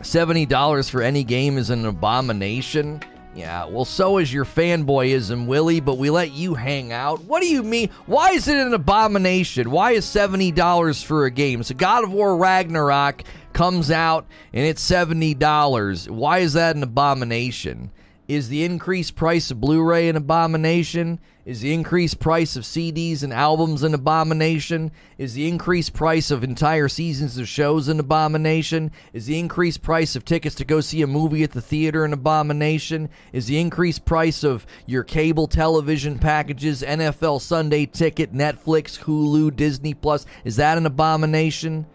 $70 0.00 0.88
for 0.88 1.02
any 1.02 1.22
game 1.22 1.58
is 1.58 1.68
an 1.68 1.84
abomination. 1.84 3.02
Yeah, 3.34 3.66
well, 3.66 3.84
so 3.84 4.18
is 4.18 4.32
your 4.32 4.46
fanboyism, 4.46 5.46
Willie, 5.46 5.80
but 5.80 5.98
we 5.98 6.08
let 6.08 6.32
you 6.32 6.54
hang 6.54 6.92
out. 6.92 7.22
What 7.24 7.42
do 7.42 7.46
you 7.46 7.62
mean? 7.62 7.90
Why 8.06 8.30
is 8.30 8.48
it 8.48 8.56
an 8.56 8.72
abomination? 8.72 9.70
Why 9.70 9.92
is 9.92 10.06
$70 10.06 11.04
for 11.04 11.26
a 11.26 11.30
game? 11.30 11.62
So, 11.62 11.74
God 11.74 12.04
of 12.04 12.12
War 12.12 12.36
Ragnarok 12.36 13.22
comes 13.58 13.90
out 13.90 14.24
and 14.52 14.64
it's 14.64 14.88
$70. 14.88 16.08
Why 16.08 16.38
is 16.38 16.52
that 16.52 16.76
an 16.76 16.84
abomination? 16.84 17.90
Is 18.28 18.48
the 18.48 18.62
increased 18.62 19.16
price 19.16 19.50
of 19.50 19.60
Blu 19.60 19.82
ray 19.82 20.08
an 20.08 20.14
abomination? 20.14 21.18
Is 21.44 21.60
the 21.60 21.74
increased 21.74 22.20
price 22.20 22.54
of 22.54 22.62
CDs 22.62 23.24
and 23.24 23.32
albums 23.32 23.82
an 23.82 23.94
abomination? 23.94 24.92
Is 25.16 25.34
the 25.34 25.48
increased 25.48 25.92
price 25.92 26.30
of 26.30 26.44
entire 26.44 26.86
seasons 26.86 27.36
of 27.36 27.48
shows 27.48 27.88
an 27.88 27.98
abomination? 27.98 28.92
Is 29.12 29.26
the 29.26 29.40
increased 29.40 29.82
price 29.82 30.14
of 30.14 30.24
tickets 30.24 30.54
to 30.54 30.64
go 30.64 30.80
see 30.80 31.02
a 31.02 31.08
movie 31.08 31.42
at 31.42 31.50
the 31.50 31.60
theater 31.60 32.04
an 32.04 32.12
abomination? 32.12 33.08
Is 33.32 33.46
the 33.46 33.58
increased 33.58 34.04
price 34.04 34.44
of 34.44 34.66
your 34.86 35.02
cable 35.02 35.48
television 35.48 36.20
packages, 36.20 36.82
NFL 36.82 37.40
Sunday 37.40 37.86
ticket, 37.86 38.32
Netflix, 38.32 39.00
Hulu, 39.00 39.56
Disney 39.56 39.94
Plus, 39.94 40.26
is 40.44 40.54
that 40.56 40.78
an 40.78 40.86
abomination? 40.86 41.86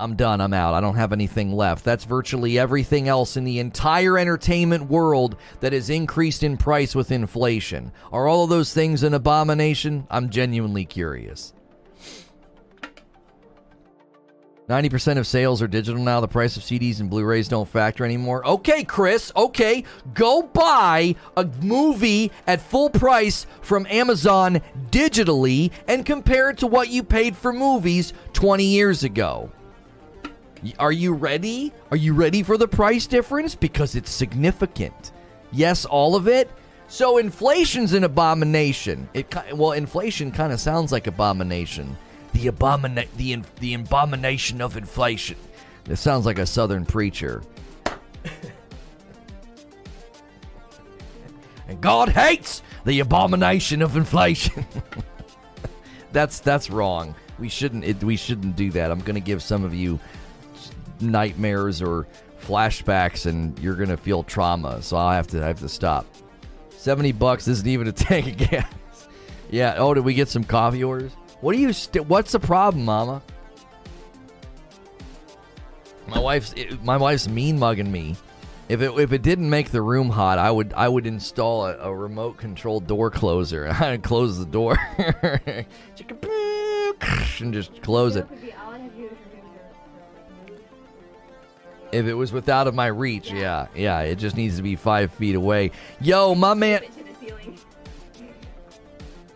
I'm 0.00 0.16
done. 0.16 0.40
I'm 0.40 0.54
out. 0.54 0.74
I 0.74 0.80
don't 0.80 0.96
have 0.96 1.12
anything 1.12 1.52
left. 1.52 1.84
That's 1.84 2.04
virtually 2.04 2.58
everything 2.58 3.06
else 3.08 3.36
in 3.36 3.44
the 3.44 3.58
entire 3.58 4.18
entertainment 4.18 4.90
world 4.90 5.36
that 5.60 5.72
has 5.72 5.90
increased 5.90 6.42
in 6.42 6.56
price 6.56 6.94
with 6.94 7.12
inflation. 7.12 7.92
Are 8.10 8.26
all 8.26 8.44
of 8.44 8.50
those 8.50 8.72
things 8.72 9.02
an 9.02 9.14
abomination? 9.14 10.06
I'm 10.10 10.30
genuinely 10.30 10.86
curious. 10.86 11.52
90% 14.70 15.18
of 15.18 15.26
sales 15.26 15.60
are 15.60 15.66
digital 15.66 16.00
now. 16.00 16.20
The 16.20 16.28
price 16.28 16.56
of 16.56 16.62
CDs 16.62 17.00
and 17.00 17.10
Blu 17.10 17.24
rays 17.24 17.48
don't 17.48 17.68
factor 17.68 18.04
anymore. 18.04 18.46
Okay, 18.46 18.84
Chris, 18.84 19.32
okay. 19.34 19.82
Go 20.14 20.42
buy 20.42 21.16
a 21.36 21.44
movie 21.60 22.30
at 22.46 22.62
full 22.62 22.88
price 22.88 23.46
from 23.62 23.84
Amazon 23.90 24.60
digitally 24.90 25.72
and 25.88 26.06
compare 26.06 26.50
it 26.50 26.58
to 26.58 26.68
what 26.68 26.88
you 26.88 27.02
paid 27.02 27.36
for 27.36 27.52
movies 27.52 28.12
20 28.32 28.62
years 28.64 29.02
ago. 29.02 29.50
Are 30.78 30.92
you 30.92 31.12
ready? 31.14 31.72
Are 31.90 31.96
you 31.96 32.12
ready 32.12 32.42
for 32.42 32.58
the 32.58 32.68
price 32.68 33.06
difference? 33.06 33.54
Because 33.54 33.94
it's 33.94 34.10
significant. 34.10 35.12
Yes, 35.52 35.84
all 35.84 36.14
of 36.14 36.28
it. 36.28 36.50
So 36.88 37.18
inflation's 37.18 37.92
an 37.92 38.04
abomination. 38.04 39.08
It 39.14 39.32
well, 39.54 39.72
inflation 39.72 40.32
kind 40.32 40.52
of 40.52 40.60
sounds 40.60 40.92
like 40.92 41.06
abomination. 41.06 41.96
The 42.32 42.46
abomina- 42.46 43.08
the 43.16 43.32
in- 43.32 43.44
the 43.60 43.74
abomination 43.74 44.60
of 44.60 44.76
inflation. 44.76 45.36
It 45.88 45.96
sounds 45.96 46.26
like 46.26 46.38
a 46.38 46.46
southern 46.46 46.84
preacher. 46.84 47.42
and 51.68 51.80
God 51.80 52.08
hates 52.10 52.62
the 52.84 53.00
abomination 53.00 53.82
of 53.82 53.96
inflation. 53.96 54.66
that's 56.12 56.40
that's 56.40 56.70
wrong. 56.70 57.14
We 57.38 57.48
shouldn't 57.48 57.84
it, 57.84 58.02
we 58.04 58.16
shouldn't 58.16 58.56
do 58.56 58.70
that. 58.72 58.90
I'm 58.90 59.00
going 59.00 59.14
to 59.14 59.20
give 59.20 59.42
some 59.42 59.64
of 59.64 59.74
you 59.74 59.98
nightmares 61.02 61.82
or 61.82 62.06
flashbacks 62.40 63.26
and 63.26 63.58
you're 63.58 63.74
gonna 63.74 63.96
feel 63.96 64.22
trauma. 64.22 64.82
So 64.82 64.96
I 64.96 65.16
have 65.16 65.26
to 65.28 65.42
I 65.42 65.46
have 65.46 65.60
to 65.60 65.68
stop. 65.68 66.06
Seventy 66.70 67.12
bucks 67.12 67.46
isn't 67.48 67.66
even 67.66 67.88
a 67.88 67.92
tank 68.08 68.28
of 68.40 68.50
gas. 68.50 69.08
yeah. 69.50 69.74
Oh, 69.76 69.94
did 69.94 70.04
we 70.04 70.14
get 70.14 70.28
some 70.28 70.44
coffee 70.44 70.82
orders? 70.84 71.12
What 71.40 71.54
do 71.54 71.58
you? 71.58 71.72
St- 71.72 72.06
what's 72.06 72.32
the 72.32 72.40
problem, 72.40 72.84
Mama? 72.84 73.22
My 76.08 76.18
wife's 76.18 76.54
my 76.82 76.96
wife's 76.96 77.28
mean 77.28 77.58
mugging 77.58 77.90
me. 77.90 78.16
If 78.68 78.82
it 78.82 78.92
if 78.98 79.12
it 79.12 79.22
didn't 79.22 79.50
make 79.50 79.70
the 79.70 79.82
room 79.82 80.10
hot, 80.10 80.38
I 80.38 80.50
would 80.50 80.72
I 80.76 80.88
would 80.88 81.06
install 81.06 81.66
a, 81.66 81.76
a 81.78 81.94
remote 81.94 82.36
control 82.36 82.80
door 82.80 83.10
closer. 83.10 83.68
I'd 83.80 84.02
close 84.02 84.38
the 84.38 84.44
door 84.46 84.78
and 87.40 87.52
just 87.52 87.82
close 87.82 88.16
it. 88.16 88.26
If 91.92 92.06
it 92.06 92.14
was 92.14 92.32
without 92.32 92.66
of 92.66 92.74
my 92.74 92.86
reach, 92.86 93.30
yeah. 93.30 93.66
yeah, 93.74 94.00
yeah, 94.00 94.00
it 94.02 94.16
just 94.16 94.36
needs 94.36 94.56
to 94.56 94.62
be 94.62 94.76
five 94.76 95.12
feet 95.12 95.34
away. 95.34 95.72
Yo, 96.00 96.34
my 96.34 96.54
man. 96.54 96.82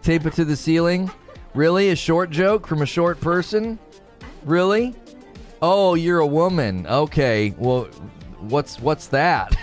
Tape 0.02 0.26
it 0.26 0.34
to 0.34 0.44
the 0.44 0.57
ceiling? 0.57 1.11
Really? 1.55 1.90
A 1.90 1.96
short 1.96 2.30
joke 2.30 2.66
from 2.66 2.82
a 2.82 2.86
short 2.86 3.20
person? 3.20 3.78
Really? 4.44 4.94
Oh, 5.62 5.94
you're 5.94 6.18
a 6.18 6.26
woman. 6.26 6.86
Okay. 6.86 7.55
Well, 7.57 7.84
what's 8.40 8.78
what's 8.80 9.07
that? 9.09 9.57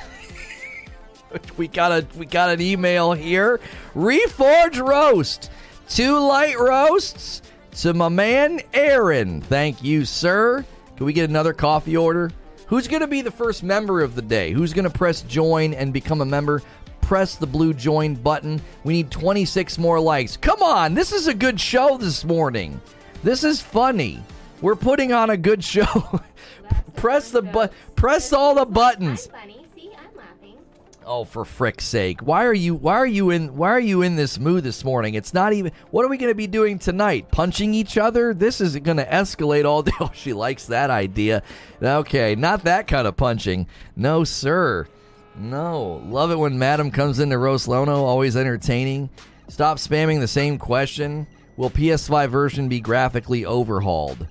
we 1.58 1.68
got 1.68 1.92
a 1.92 2.08
we 2.18 2.26
got 2.26 2.50
an 2.50 2.62
email 2.62 3.14
here. 3.14 3.60
Reforge 3.94 4.86
roast. 4.86 5.52
Two 5.88 6.18
light 6.20 6.58
roasts 6.58 7.42
to 7.82 7.94
my 7.94 8.10
man 8.10 8.62
Aaron. 8.74 9.42
Thank 9.42 9.84
you, 9.84 10.06
sir. 10.06 10.66
Can 10.96 11.06
we 11.06 11.14
get 11.14 11.30
another 11.30 11.54
coffee 11.54 11.98
order? 11.98 12.32
Who's 12.72 12.88
going 12.88 13.02
to 13.02 13.08
be 13.08 13.22
the 13.22 13.32
first 13.32 13.64
member 13.64 14.00
of 14.00 14.16
the 14.16 14.22
day? 14.22 14.54
Who's 14.54 14.72
going 14.72 14.90
to 14.90 14.98
press 14.98 15.24
join 15.24 15.74
and 15.74 15.92
become 15.92 16.22
a 16.22 16.26
member? 16.26 16.64
Press 17.02 17.36
the 17.36 17.46
blue 17.46 17.74
join 17.74 18.16
button. 18.16 18.62
We 18.86 18.94
need 18.94 19.12
26 19.12 19.78
more 19.78 20.00
likes. 20.00 20.38
Come 20.38 20.64
on, 20.64 20.94
this 20.94 21.12
is 21.12 21.28
a 21.28 21.34
good 21.34 21.60
show 21.60 21.98
this 21.98 22.24
morning. 22.24 22.80
This 23.24 23.44
is 23.44 23.60
funny. 23.60 24.24
We're 24.62 24.78
putting 24.78 25.12
on 25.12 25.32
a 25.32 25.36
good 25.36 25.62
show. 25.66 26.22
press 26.96 27.32
the 27.32 27.42
but 27.42 27.74
press 27.98 28.32
all 28.32 28.56
the 28.56 28.66
buttons. 28.66 29.28
Oh, 31.04 31.24
for 31.24 31.46
frick's 31.46 31.86
sake! 31.86 32.22
Why 32.22 32.46
are 32.46 32.54
you? 32.54 32.76
Why 32.76 32.94
are 32.94 33.08
you 33.08 33.32
in? 33.32 33.56
Why 33.58 33.70
are 33.70 33.80
you 33.80 34.04
in 34.04 34.16
this 34.16 34.38
mood 34.38 34.64
this 34.64 34.84
morning? 34.84 35.16
It's 35.16 35.34
not 35.34 35.52
even. 35.52 35.72
What 35.90 36.06
are 36.06 36.08
we 36.08 36.18
going 36.18 36.32
to 36.32 36.36
be 36.36 36.46
doing 36.48 36.78
tonight? 36.78 37.32
Punching 37.32 37.74
each 37.74 37.98
other? 37.98 38.36
This 38.36 38.62
is 38.62 38.78
going 38.78 38.98
to 38.98 39.06
escalate 39.06 39.66
all 39.66 39.82
day. 39.84 39.92
Oh, 40.00 40.12
she 40.14 40.34
likes 40.34 40.68
that 40.68 40.90
idea. 40.90 41.44
Okay, 41.82 42.36
not 42.36 42.64
that 42.64 42.88
kind 42.88 43.08
of 43.08 43.18
punching. 43.18 43.68
No, 43.96 44.24
sir. 44.24 44.88
No. 45.36 46.02
Love 46.06 46.32
it 46.32 46.40
when 46.40 46.58
Madam 46.58 46.92
comes 46.92 47.20
into 47.20 47.38
roast 47.38 47.68
Lono. 47.68 48.04
Always 48.04 48.36
entertaining. 48.38 49.10
Stop 49.48 49.78
spamming 49.78 50.20
the 50.20 50.28
same 50.28 50.58
question. 50.58 51.28
Will 51.58 51.70
PS5 51.70 52.30
version 52.30 52.70
be 52.70 52.80
graphically 52.80 53.46
overhauled? 53.46 54.28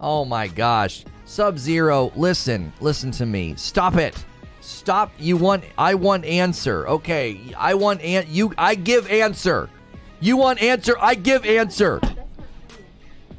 Oh 0.00 0.24
my 0.24 0.48
gosh. 0.48 1.04
Sub 1.24 1.58
Zero, 1.58 2.12
listen, 2.16 2.72
listen 2.80 3.10
to 3.12 3.26
me. 3.26 3.54
Stop 3.56 3.96
it. 3.96 4.24
Stop. 4.66 5.12
You 5.20 5.36
want 5.36 5.62
I 5.78 5.94
want 5.94 6.24
answer. 6.24 6.88
Okay. 6.88 7.54
I 7.56 7.74
want 7.74 8.00
an 8.02 8.26
you 8.28 8.52
I 8.58 8.74
give 8.74 9.08
answer. 9.08 9.70
You 10.18 10.36
want 10.36 10.60
answer, 10.60 10.96
I 11.00 11.14
give 11.14 11.46
answer. 11.46 12.00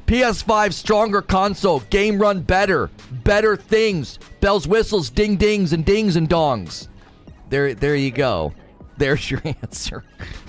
PS5 0.06 0.72
stronger 0.72 1.20
console, 1.20 1.80
game 1.90 2.18
run 2.18 2.40
better, 2.40 2.90
better 3.10 3.56
things, 3.56 4.18
bells, 4.40 4.66
whistles, 4.66 5.10
ding 5.10 5.36
dings 5.36 5.74
and 5.74 5.84
dings 5.84 6.16
and 6.16 6.30
dongs. 6.30 6.88
There 7.50 7.74
there 7.74 7.94
you 7.94 8.10
go. 8.10 8.54
There's 8.96 9.30
your 9.30 9.42
answer. 9.44 10.04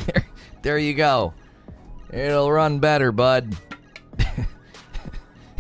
There 0.06 0.26
there 0.62 0.78
you 0.78 0.94
go. 0.94 1.34
It'll 2.10 2.50
run 2.50 2.80
better, 2.80 3.12
bud. 3.12 3.54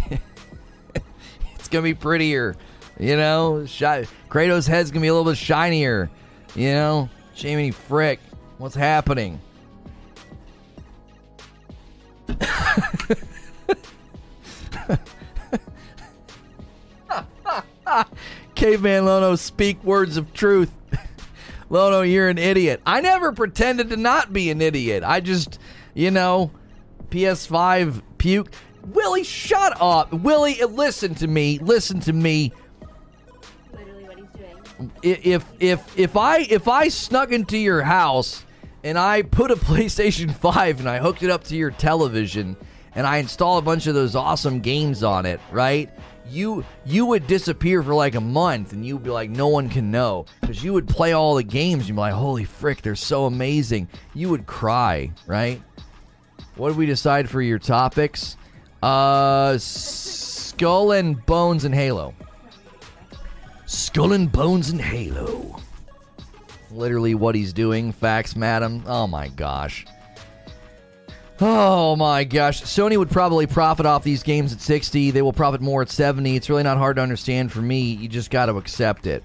it's 0.09 1.67
going 1.67 1.83
to 1.83 1.89
be 1.89 1.93
prettier. 1.93 2.55
You 2.99 3.15
know, 3.15 3.65
Shi- 3.65 4.05
Kratos' 4.29 4.67
head's 4.67 4.91
gonna 4.91 5.01
be 5.01 5.07
a 5.07 5.13
little 5.13 5.31
bit 5.31 5.37
shinier. 5.37 6.09
You 6.53 6.73
know, 6.73 7.09
Jamie 7.33 7.71
Frick, 7.71 8.19
what's 8.57 8.75
happening? 8.75 9.39
Caveman 18.55 19.05
Lono, 19.05 19.35
speak 19.35 19.81
words 19.83 20.17
of 20.17 20.33
truth. 20.33 20.71
Lono, 21.69 22.01
you're 22.01 22.27
an 22.27 22.37
idiot. 22.37 22.81
I 22.85 22.99
never 22.99 23.31
pretended 23.31 23.89
to 23.89 23.97
not 23.97 24.33
be 24.33 24.49
an 24.49 24.61
idiot. 24.61 25.03
I 25.05 25.21
just, 25.21 25.59
you 25.93 26.11
know, 26.11 26.51
PS5 27.09 28.01
puke. 28.17 28.51
Willie, 28.87 29.23
shut 29.23 29.77
up. 29.79 30.11
Willie, 30.11 30.61
listen 30.63 31.15
to 31.15 31.27
me. 31.27 31.59
Listen 31.59 31.99
to 32.01 32.13
me 32.13 32.51
if 35.03 35.45
if 35.59 35.97
if 35.97 36.15
I 36.15 36.39
if 36.39 36.67
I 36.67 36.87
snuck 36.87 37.31
into 37.31 37.57
your 37.57 37.81
house 37.83 38.43
and 38.83 38.97
I 38.97 39.21
put 39.21 39.51
a 39.51 39.55
PlayStation 39.57 40.33
5 40.33 40.79
and 40.79 40.89
I 40.89 40.99
hooked 40.99 41.23
it 41.23 41.29
up 41.29 41.43
to 41.45 41.55
your 41.55 41.71
television 41.71 42.55
and 42.95 43.05
I 43.05 43.17
install 43.17 43.57
a 43.57 43.61
bunch 43.61 43.87
of 43.87 43.95
those 43.95 44.15
awesome 44.15 44.61
games 44.61 45.03
on 45.03 45.25
it, 45.25 45.39
right? 45.51 45.89
You 46.29 46.63
you 46.85 47.05
would 47.07 47.27
disappear 47.27 47.81
for 47.81 47.93
like 47.93 48.15
a 48.15 48.21
month 48.21 48.73
and 48.73 48.85
you'd 48.85 49.03
be 49.03 49.09
like 49.09 49.29
no 49.29 49.47
one 49.47 49.69
can 49.69 49.91
know 49.91 50.25
because 50.41 50.63
you 50.63 50.73
would 50.73 50.87
play 50.87 51.13
all 51.13 51.35
the 51.35 51.43
games. 51.43 51.87
You'd 51.87 51.95
be 51.95 52.01
like, 52.01 52.13
holy 52.13 52.45
frick, 52.45 52.81
they're 52.81 52.95
so 52.95 53.25
amazing. 53.25 53.87
You 54.13 54.29
would 54.29 54.45
cry, 54.45 55.11
right? 55.25 55.61
What 56.55 56.69
did 56.69 56.77
we 56.77 56.85
decide 56.85 57.29
for 57.29 57.41
your 57.41 57.57
topics? 57.59 58.37
Uh, 58.83 59.57
Skull 59.57 60.91
and 60.91 61.25
Bones 61.25 61.65
and 61.65 61.73
Halo. 61.73 62.13
Skull 63.69 64.13
and 64.13 64.31
Bones 64.31 64.71
and 64.71 64.81
Halo. 64.81 65.55
Literally 66.71 67.13
what 67.13 67.35
he's 67.35 67.53
doing. 67.53 67.91
Facts, 67.91 68.35
madam. 68.35 68.83
Oh 68.87 69.05
my 69.05 69.27
gosh. 69.27 69.85
Oh 71.39 71.95
my 71.95 72.23
gosh. 72.23 72.63
Sony 72.63 72.97
would 72.97 73.11
probably 73.11 73.45
profit 73.45 73.85
off 73.85 74.03
these 74.03 74.23
games 74.23 74.53
at 74.53 74.59
60. 74.59 75.11
They 75.11 75.21
will 75.21 75.33
profit 75.33 75.61
more 75.61 75.83
at 75.83 75.91
70. 75.91 76.35
It's 76.35 76.49
really 76.49 76.63
not 76.63 76.79
hard 76.79 76.95
to 76.95 77.03
understand 77.03 77.51
for 77.51 77.61
me. 77.61 77.81
You 77.81 78.07
just 78.07 78.31
got 78.31 78.47
to 78.47 78.57
accept 78.57 79.05
it. 79.05 79.23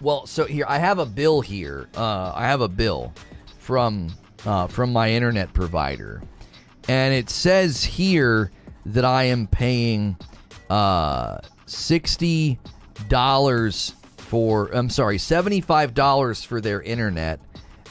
Well, 0.00 0.26
so 0.26 0.44
here 0.44 0.66
I 0.68 0.78
have 0.78 0.98
a 0.98 1.06
bill 1.06 1.42
here. 1.42 1.88
Uh, 1.96 2.32
I 2.34 2.46
have 2.46 2.60
a 2.60 2.68
bill 2.68 3.12
from 3.58 4.12
uh, 4.44 4.66
from 4.66 4.92
my 4.92 5.12
internet 5.12 5.52
provider, 5.52 6.24
and 6.88 7.14
it 7.14 7.30
says 7.30 7.84
here 7.84 8.50
that 8.84 9.04
I 9.04 9.24
am 9.24 9.46
paying 9.46 10.16
uh, 10.68 11.38
sixty 11.66 12.58
dollars 13.08 13.94
for 14.16 14.68
I'm 14.72 14.90
sorry, 14.90 15.18
$75 15.18 16.46
for 16.46 16.60
their 16.60 16.82
internet 16.82 17.40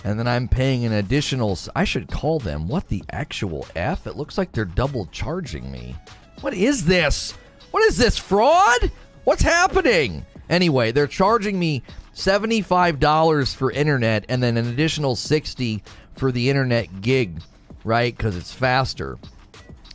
and 0.03 0.17
then 0.17 0.27
I'm 0.27 0.47
paying 0.47 0.85
an 0.85 0.93
additional 0.93 1.57
I 1.75 1.83
should 1.83 2.09
call 2.09 2.39
them. 2.39 2.67
What 2.67 2.87
the 2.87 3.03
actual 3.11 3.67
F? 3.75 4.07
It 4.07 4.15
looks 4.15 4.37
like 4.37 4.51
they're 4.51 4.65
double 4.65 5.05
charging 5.07 5.71
me. 5.71 5.95
What 6.41 6.53
is 6.53 6.85
this? 6.85 7.33
What 7.71 7.83
is 7.83 7.97
this 7.97 8.17
fraud? 8.17 8.91
What's 9.23 9.43
happening? 9.43 10.25
Anyway, 10.49 10.91
they're 10.91 11.07
charging 11.07 11.59
me 11.59 11.83
$75 12.15 13.55
for 13.55 13.71
internet 13.71 14.25
and 14.27 14.41
then 14.41 14.57
an 14.57 14.67
additional 14.67 15.15
60 15.15 15.83
for 16.15 16.31
the 16.31 16.49
internet 16.49 17.01
gig, 17.01 17.41
right? 17.83 18.17
Cuz 18.17 18.35
it's 18.35 18.53
faster. 18.53 19.17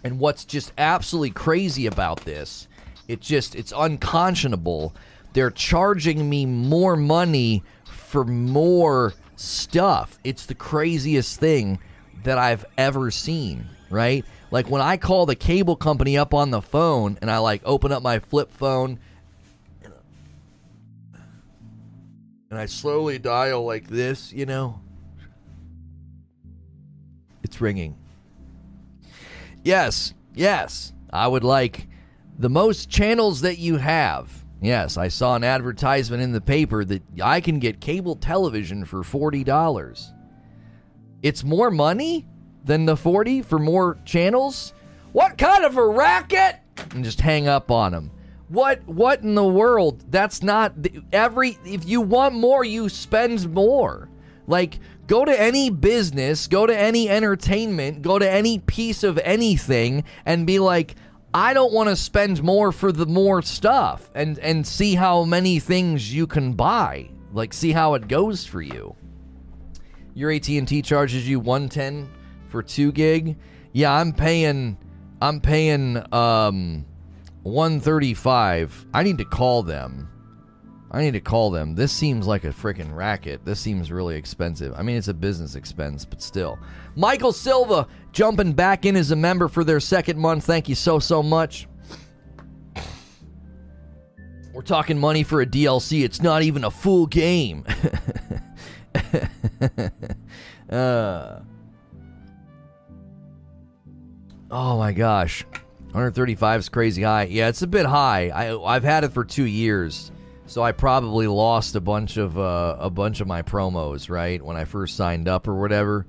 And 0.05 0.21
what's 0.21 0.45
just 0.45 0.73
absolutely 0.79 1.31
crazy 1.31 1.87
about 1.87 2.25
this 2.25 2.69
it 3.09 3.21
just 3.21 3.55
it's 3.55 3.73
unconscionable. 3.77 4.95
They're 5.33 5.51
charging 5.51 6.29
me 6.29 6.47
more 6.47 6.97
money 6.97 7.63
for 7.85 8.25
more 8.25 9.15
stuff. 9.37 10.19
It's 10.25 10.47
the 10.47 10.55
craziest 10.55 11.39
thing 11.39 11.79
that 12.25 12.39
I've 12.39 12.65
ever 12.79 13.11
seen, 13.11 13.67
right? 13.91 14.25
Like 14.51 14.71
when 14.71 14.81
I 14.81 14.97
call 14.97 15.27
the 15.27 15.37
cable 15.37 15.77
company 15.77 16.17
up 16.17 16.33
on 16.33 16.51
the 16.51 16.63
phone 16.63 17.19
and 17.21 17.31
I 17.31 17.39
like 17.39 17.63
open 17.65 17.93
up 17.93 18.03
my 18.03 18.19
flip 18.19 18.51
phone 18.51 18.99
and 22.51 22.59
I 22.59 22.67
slowly 22.67 23.19
dial 23.19 23.65
like 23.65 23.89
this, 23.89 24.33
you 24.33 24.47
know. 24.47 24.81
It's 27.43 27.61
ringing. 27.61 27.97
Yes, 29.63 30.15
yes. 30.35 30.93
I 31.13 31.29
would 31.29 31.45
like 31.45 31.89
the 32.39 32.51
most 32.51 32.91
channels 32.91 33.41
that 33.43 33.59
you 33.59 33.77
have. 33.77 34.45
Yes, 34.61 34.97
I 34.97 35.09
saw 35.09 35.37
an 35.37 35.45
advertisement 35.45 36.23
in 36.23 36.33
the 36.33 36.41
paper 36.41 36.85
that 36.85 37.03
I 37.23 37.41
can 37.41 37.59
get 37.59 37.81
cable 37.81 38.17
television 38.17 38.85
for 38.85 39.03
$40. 39.03 40.13
It's 41.23 41.45
more 41.45 41.71
money 41.71 42.27
than 42.67 42.85
the 42.85 42.97
40 42.97 43.43
for 43.43 43.59
more 43.59 43.99
channels? 44.05 44.75
What 45.13 45.39
kind 45.39 45.65
of 45.65 45.77
a 45.77 45.87
racket? 45.87 46.57
And 46.93 47.03
just 47.03 47.21
hang 47.21 47.49
up 47.49 47.71
on 47.71 47.93
them. 47.93 48.11
What 48.49 48.87
what 48.87 49.23
in 49.23 49.35
the 49.35 49.45
world? 49.45 50.05
That's 50.11 50.43
not 50.43 50.75
every 51.13 51.59
if 51.65 51.87
you 51.87 52.01
want 52.01 52.35
more, 52.35 52.65
you 52.65 52.89
spend 52.89 53.53
more. 53.53 54.09
Like 54.47 54.79
go 55.07 55.25
to 55.25 55.41
any 55.41 55.71
business, 55.71 56.47
go 56.47 56.67
to 56.67 56.77
any 56.77 57.09
entertainment, 57.09 58.03
go 58.03 58.19
to 58.19 58.31
any 58.31 58.59
piece 58.61 59.03
of 59.03 59.19
anything 59.19 60.05
and 60.25 60.47
be 60.47 60.59
like, 60.59 60.95
I 61.37 61.53
don't 61.53 61.75
want 61.75 61.91
to 61.91 61.97
spend 61.97 62.43
more 62.43 62.73
for 62.73 62.91
the 62.91 63.05
more 63.05 63.43
stuff 63.43 64.11
and 64.15 64.39
and 64.39 64.67
see 64.67 64.95
how 64.95 65.25
many 65.25 65.59
things 65.59 66.15
you 66.15 66.27
can 66.27 66.55
buy. 66.55 67.11
Like 67.31 67.53
see 67.53 67.73
how 67.73 67.93
it 67.93 68.09
goes 68.09 68.47
for 68.47 68.63
you. 68.63 68.97
Your 70.15 70.33
AT&T 70.33 70.81
charges 70.81 71.29
you 71.29 71.39
110 71.39 72.09
for 72.49 72.63
2 72.63 72.91
gig. 72.93 73.37
Yeah, 73.75 73.93
I'm 73.93 74.15
paying 74.15 74.79
I'm 75.21 75.43
paying 75.43 76.03
um 76.11 76.87
135. 77.43 78.87
I 78.95 79.03
need 79.03 79.19
to 79.19 79.27
call 79.27 79.63
them. 79.63 80.09
I 80.91 81.03
need 81.03 81.13
to 81.13 81.21
call 81.21 81.51
them. 81.51 81.75
This 81.75 81.93
seems 81.93 82.27
like 82.27 82.45
a 82.45 82.51
freaking 82.51 82.95
racket. 82.95 83.45
This 83.45 83.59
seems 83.59 83.91
really 83.91 84.17
expensive. 84.17 84.75
I 84.77 84.83
mean, 84.83 84.97
it's 84.97 85.09
a 85.09 85.15
business 85.15 85.57
expense, 85.57 86.05
but 86.05 86.23
still. 86.23 86.59
Michael 86.95 87.33
Silva 87.33 87.89
jumping 88.13 88.53
back 88.53 88.87
in 88.87 88.97
as 88.97 89.11
a 89.11 89.17
member 89.17 89.49
for 89.49 89.65
their 89.65 89.81
second 89.81 90.19
month. 90.19 90.45
Thank 90.45 90.69
you 90.69 90.75
so, 90.75 90.99
so 90.99 91.23
much. 91.23 91.69
We're 94.55 94.63
talking 94.63 94.99
money 94.99 95.23
for 95.23 95.43
a 95.43 95.47
DLC. 95.47 96.03
It's 96.03 96.23
not 96.23 96.43
even 96.43 96.65
a 96.65 96.71
full 96.71 97.07
game. 97.07 97.67
uh, 100.71 101.41
oh 104.51 104.79
my 104.79 104.93
gosh. 104.93 105.45
135 105.89 106.61
is 106.61 106.69
crazy 106.71 107.03
high. 107.03 107.25
Yeah, 107.25 107.49
it's 107.49 107.63
a 107.63 107.67
bit 107.67 107.87
high. 107.87 108.31
I, 108.31 108.59
I've 108.59 108.85
had 108.85 109.05
it 109.05 109.13
for 109.13 109.25
two 109.25 109.45
years. 109.45 110.11
So 110.47 110.63
I 110.63 110.73
probably 110.73 111.27
lost 111.27 111.75
a 111.75 111.81
bunch 111.81 112.17
of 112.17 112.39
uh, 112.39 112.77
a 112.79 112.89
bunch 112.89 113.21
of 113.21 113.27
my 113.27 113.43
promos, 113.43 114.09
right, 114.09 114.41
when 114.41 114.57
I 114.57 114.65
first 114.65 114.97
signed 114.97 115.29
up 115.29 115.49
or 115.49 115.55
whatever. 115.55 116.07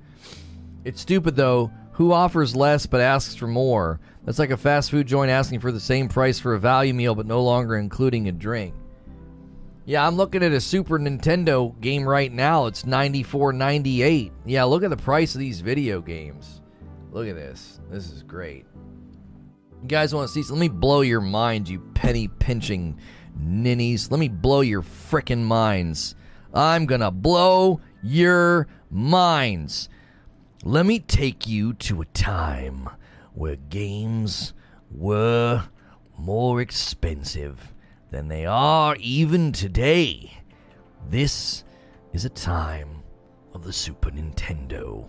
It's 0.84 1.00
stupid 1.00 1.36
though. 1.36 1.70
Who 1.92 2.12
offers 2.12 2.54
less 2.54 2.86
but 2.86 3.00
asks 3.00 3.34
for 3.34 3.48
more? 3.48 4.00
That's 4.24 4.38
like 4.38 4.50
a 4.50 4.56
fast 4.56 4.92
food 4.92 5.08
joint 5.08 5.30
asking 5.30 5.58
for 5.60 5.72
the 5.72 5.80
same 5.80 6.08
price 6.08 6.38
for 6.38 6.54
a 6.54 6.60
value 6.60 6.94
meal 6.94 7.16
but 7.16 7.26
no 7.26 7.42
longer 7.42 7.76
including 7.76 8.28
a 8.28 8.32
drink. 8.32 8.74
Yeah, 9.84 10.06
I'm 10.06 10.16
looking 10.16 10.42
at 10.42 10.52
a 10.52 10.60
Super 10.60 10.98
Nintendo 10.98 11.78
game 11.80 12.06
right 12.06 12.30
now. 12.30 12.66
It's 12.66 12.82
94.98. 12.82 14.30
Yeah, 14.44 14.64
look 14.64 14.84
at 14.84 14.90
the 14.90 14.98
price 14.98 15.34
of 15.34 15.40
these 15.40 15.62
video 15.62 16.02
games. 16.02 16.60
Look 17.10 17.26
at 17.26 17.34
this. 17.34 17.80
This 17.90 18.10
is 18.10 18.22
great. 18.22 18.66
You 19.82 19.88
guys 19.88 20.14
want 20.14 20.28
to 20.28 20.32
see? 20.32 20.48
Let 20.52 20.60
me 20.60 20.68
blow 20.68 21.00
your 21.00 21.22
mind, 21.22 21.68
you 21.68 21.80
penny 21.94 22.28
pinching 22.28 22.98
ninnies. 23.38 24.10
Let 24.10 24.20
me 24.20 24.28
blow 24.28 24.60
your 24.60 24.82
frickin' 24.82 25.44
minds. 25.44 26.14
I'm 26.52 26.84
gonna 26.86 27.10
blow 27.10 27.80
your 28.02 28.68
minds. 28.90 29.88
Let 30.64 30.84
me 30.86 30.98
take 30.98 31.46
you 31.46 31.72
to 31.74 32.00
a 32.02 32.06
time 32.06 32.88
where 33.32 33.56
games 33.56 34.52
were 34.90 35.64
more 36.18 36.60
expensive 36.60 37.72
than 38.10 38.26
they 38.28 38.46
are 38.46 38.96
even 38.98 39.52
today. 39.52 40.40
This 41.08 41.62
is 42.12 42.24
a 42.24 42.30
time 42.30 43.02
of 43.54 43.62
the 43.64 43.72
Super 43.72 44.10
Nintendo. 44.10 45.08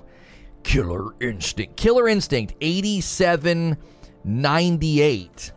Killer 0.64 1.14
Instinct. 1.20 1.76
Killer 1.78 2.08
Instinct 2.08 2.54
8798. 2.62 5.52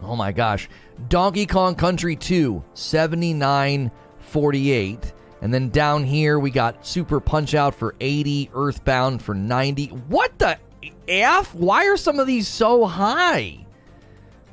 Oh 0.00 0.16
my 0.16 0.32
gosh. 0.32 0.70
Donkey 1.08 1.46
Kong 1.46 1.74
Country 1.74 2.16
2, 2.16 2.62
79.48. 2.74 5.12
And 5.42 5.52
then 5.52 5.68
down 5.70 6.04
here 6.04 6.38
we 6.38 6.50
got 6.50 6.86
Super 6.86 7.20
Punch 7.20 7.54
Out 7.54 7.74
for 7.74 7.94
80, 8.00 8.50
Earthbound 8.54 9.20
for 9.22 9.34
90. 9.34 9.86
What 10.08 10.38
the 10.38 10.58
F? 11.08 11.54
Why 11.54 11.86
are 11.86 11.96
some 11.96 12.20
of 12.20 12.26
these 12.26 12.46
so 12.46 12.84
high? 12.86 13.64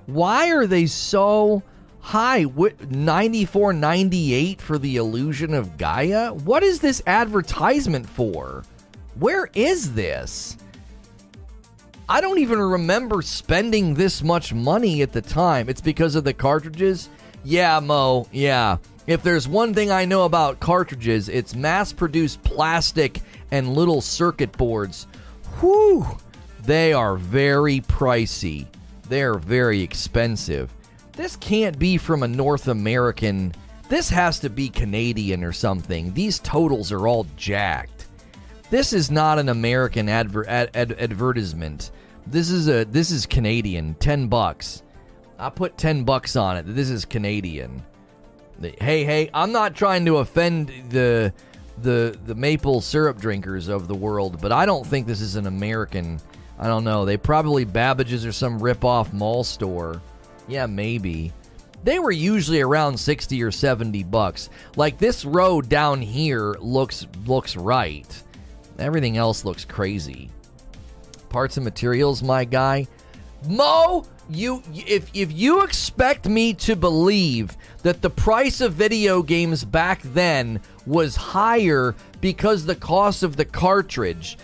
Why 0.07 0.51
are 0.51 0.65
they 0.65 0.87
so 0.87 1.61
high? 1.99 2.45
94.98 2.45 4.59
for 4.59 4.79
the 4.79 4.95
Illusion 4.95 5.53
of 5.53 5.77
Gaia? 5.77 6.33
What 6.33 6.63
is 6.63 6.79
this 6.79 7.03
advertisement 7.05 8.09
for? 8.09 8.63
Where 9.19 9.51
is 9.53 9.93
this? 9.93 10.57
I 12.11 12.21
don't 12.21 12.39
even 12.39 12.59
remember 12.59 13.21
spending 13.21 13.93
this 13.93 14.23
much 14.23 14.51
money 14.51 15.03
at 15.03 15.11
the 15.11 15.21
time. 15.21 15.69
It's 15.69 15.79
because 15.79 16.15
of 16.15 16.23
the 16.23 16.33
cartridges? 16.33 17.07
Yeah, 17.43 17.79
Mo, 17.79 18.27
yeah. 18.31 18.77
If 19.05 19.21
there's 19.21 19.47
one 19.47 19.75
thing 19.75 19.91
I 19.91 20.05
know 20.05 20.25
about 20.25 20.59
cartridges, 20.59 21.29
it's 21.29 21.53
mass 21.53 21.93
produced 21.93 22.41
plastic 22.41 23.21
and 23.51 23.75
little 23.75 24.01
circuit 24.01 24.51
boards. 24.57 25.05
Whew! 25.59 26.07
They 26.63 26.93
are 26.93 27.15
very 27.15 27.81
pricey. 27.81 28.65
They're 29.07 29.37
very 29.37 29.81
expensive. 29.81 30.73
This 31.11 31.35
can't 31.35 31.77
be 31.77 31.97
from 31.97 32.23
a 32.23 32.27
North 32.27 32.69
American. 32.69 33.53
This 33.87 34.09
has 34.09 34.39
to 34.39 34.49
be 34.49 34.69
Canadian 34.69 35.43
or 35.43 35.51
something. 35.51 36.11
These 36.15 36.39
totals 36.39 36.91
are 36.91 37.07
all 37.07 37.27
jacked. 37.37 38.07
This 38.71 38.93
is 38.93 39.11
not 39.11 39.37
an 39.37 39.49
American 39.49 40.09
adver- 40.09 40.49
ad- 40.49 40.71
ad- 40.73 40.95
advertisement. 40.99 41.91
This 42.29 42.51
is 42.51 42.69
a 42.69 42.83
this 42.83 43.09
is 43.09 43.25
Canadian. 43.25 43.95
Ten 43.95 44.27
bucks. 44.27 44.83
I 45.39 45.49
put 45.49 45.79
ten 45.79 46.03
bucks 46.03 46.35
on 46.35 46.57
it. 46.57 46.63
This 46.63 46.91
is 46.91 47.03
Canadian. 47.03 47.83
Hey, 48.61 49.03
hey, 49.03 49.31
I'm 49.33 49.51
not 49.51 49.73
trying 49.73 50.05
to 50.05 50.17
offend 50.17 50.71
the 50.89 51.33
the 51.81 52.19
the 52.25 52.35
maple 52.35 52.81
syrup 52.81 53.19
drinkers 53.19 53.67
of 53.67 53.87
the 53.87 53.95
world, 53.95 54.39
but 54.41 54.51
I 54.51 54.67
don't 54.67 54.85
think 54.85 55.07
this 55.07 55.21
is 55.21 55.37
an 55.37 55.47
American. 55.47 56.19
I 56.59 56.67
don't 56.67 56.83
know. 56.83 57.03
They 57.03 57.17
probably 57.17 57.63
Babbage's 57.65 58.25
or 58.27 58.31
some 58.31 58.61
rip-off 58.61 59.11
mall 59.11 59.43
store. 59.43 59.99
Yeah, 60.47 60.67
maybe. 60.67 61.33
They 61.83 61.97
were 61.97 62.11
usually 62.11 62.61
around 62.61 62.99
60 62.99 63.41
or 63.41 63.49
70 63.49 64.03
bucks. 64.03 64.49
Like 64.75 64.99
this 64.99 65.25
road 65.25 65.67
down 65.67 65.99
here 66.01 66.55
looks 66.59 67.07
looks 67.25 67.55
right. 67.55 68.23
Everything 68.77 69.17
else 69.17 69.45
looks 69.45 69.65
crazy 69.65 70.29
parts 71.29 71.57
and 71.57 71.63
materials, 71.63 72.23
my 72.23 72.45
guy. 72.45 72.87
Mo, 73.47 74.05
you 74.29 74.61
if 74.73 75.09
if 75.13 75.31
you 75.31 75.61
expect 75.63 76.27
me 76.27 76.53
to 76.53 76.75
believe 76.75 77.55
that 77.83 78.01
the 78.01 78.09
price 78.09 78.61
of 78.61 78.73
video 78.73 79.23
games 79.23 79.63
back 79.63 80.01
then 80.01 80.59
was 80.85 81.15
higher 81.15 81.95
because 82.21 82.65
the 82.65 82.75
cost 82.75 83.23
of 83.23 83.37
the 83.37 83.45
cartridge, 83.45 84.37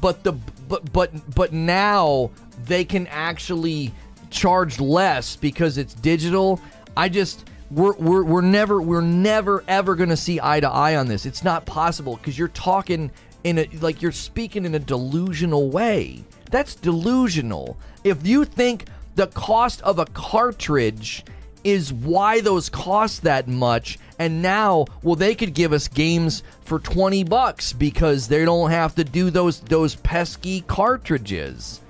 but 0.00 0.22
the 0.22 0.32
but 0.68 0.92
but 0.92 1.34
but 1.34 1.52
now 1.52 2.30
they 2.64 2.84
can 2.84 3.06
actually 3.08 3.92
charge 4.30 4.80
less 4.80 5.36
because 5.36 5.78
it's 5.78 5.94
digital. 5.94 6.60
I 6.96 7.08
just 7.08 7.48
we're, 7.70 7.94
we're, 7.94 8.22
we're 8.22 8.40
never 8.42 8.82
we're 8.82 9.00
never 9.00 9.64
ever 9.66 9.94
going 9.94 10.10
to 10.10 10.16
see 10.16 10.38
eye 10.42 10.60
to 10.60 10.68
eye 10.68 10.96
on 10.96 11.08
this. 11.08 11.24
It's 11.24 11.42
not 11.42 11.64
possible 11.64 12.16
because 12.16 12.38
you're 12.38 12.48
talking 12.48 13.10
in 13.44 13.58
a 13.58 13.68
like 13.80 14.02
you're 14.02 14.12
speaking 14.12 14.64
in 14.64 14.74
a 14.74 14.78
delusional 14.78 15.70
way. 15.70 16.24
That's 16.52 16.76
delusional. 16.76 17.76
If 18.04 18.24
you 18.24 18.44
think 18.44 18.84
the 19.16 19.26
cost 19.26 19.80
of 19.82 19.98
a 19.98 20.04
cartridge 20.06 21.24
is 21.64 21.92
why 21.92 22.40
those 22.40 22.68
cost 22.68 23.22
that 23.22 23.48
much 23.48 23.98
and 24.18 24.42
now 24.42 24.84
well 25.02 25.14
they 25.14 25.34
could 25.34 25.54
give 25.54 25.72
us 25.72 25.86
games 25.86 26.42
for 26.62 26.80
20 26.80 27.22
bucks 27.24 27.72
because 27.72 28.26
they 28.26 28.44
don't 28.44 28.70
have 28.70 28.96
to 28.96 29.04
do 29.04 29.30
those 29.30 29.60
those 29.60 29.94
pesky 29.96 30.62
cartridges. 30.62 31.80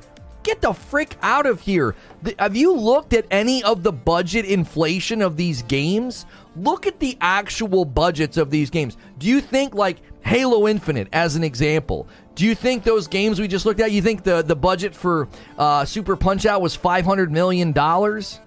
Get 0.43 0.61
the 0.61 0.73
frick 0.73 1.17
out 1.23 1.47
of 1.47 1.61
here. 1.61 1.95
The, 2.23 2.35
have 2.39 2.57
you 2.57 2.75
looked 2.75 3.13
at 3.13 3.27
any 3.31 3.63
of 3.63 3.83
the 3.83 3.93
budget 3.93 4.45
inflation 4.45 5.23
of 5.23 5.37
these 5.37 5.63
games? 5.63 6.27
Look 6.57 6.87
at 6.87 6.99
the 6.99 7.17
actual 7.21 7.85
budgets 7.85 8.37
of 8.37 8.51
these 8.51 8.69
games. 8.69 8.97
Do 9.19 9.29
you 9.29 9.41
think 9.41 9.75
like 9.75 9.99
Halo 10.23 10.67
Infinite 10.67 11.09
as 11.13 11.37
an 11.37 11.45
example? 11.45 12.09
Do 12.35 12.47
you 12.47 12.55
think 12.55 12.83
those 12.83 13.09
games 13.09 13.41
we 13.41 13.47
just 13.47 13.67
looked 13.67 13.81
at? 13.81 13.93
You 13.93 14.03
think 14.03 14.25
the 14.25 14.43
the 14.43 14.57
budget 14.57 14.95
for 14.95 15.29
uh, 15.59 15.85
Super 15.85 16.17
Punch 16.17 16.47
Out 16.47 16.63
was 16.63 16.75
five 16.75 17.05
hundred 17.05 17.31
million 17.31 17.73
dollars? 17.73 18.41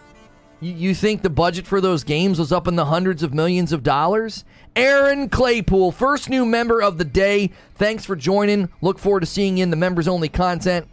You, 0.60 0.74
you 0.74 0.96
think 0.96 1.22
the 1.22 1.30
budget 1.30 1.68
for 1.68 1.82
those 1.82 2.04
games 2.04 2.40
was 2.40 2.52
up 2.52 2.68
in 2.68 2.76
the 2.76 2.86
hundreds 2.86 3.22
of 3.22 3.34
millions 3.34 3.72
of 3.72 3.84
dollars? 3.84 4.44
Aaron 4.76 5.30
Claypool, 5.30 5.92
first 5.92 6.30
new 6.30 6.46
member 6.46 6.82
of 6.82 6.98
the 6.98 7.06
day. 7.06 7.52
Thanks 7.76 8.06
for 8.06 8.16
joining. 8.16 8.70
Look 8.82 8.98
forward 8.98 9.20
to 9.22 9.26
seeing 9.26 9.58
you 9.58 9.64
in 9.64 9.70
the 9.70 9.76
members 9.76 10.08
only 10.08 10.30
content 10.30 10.88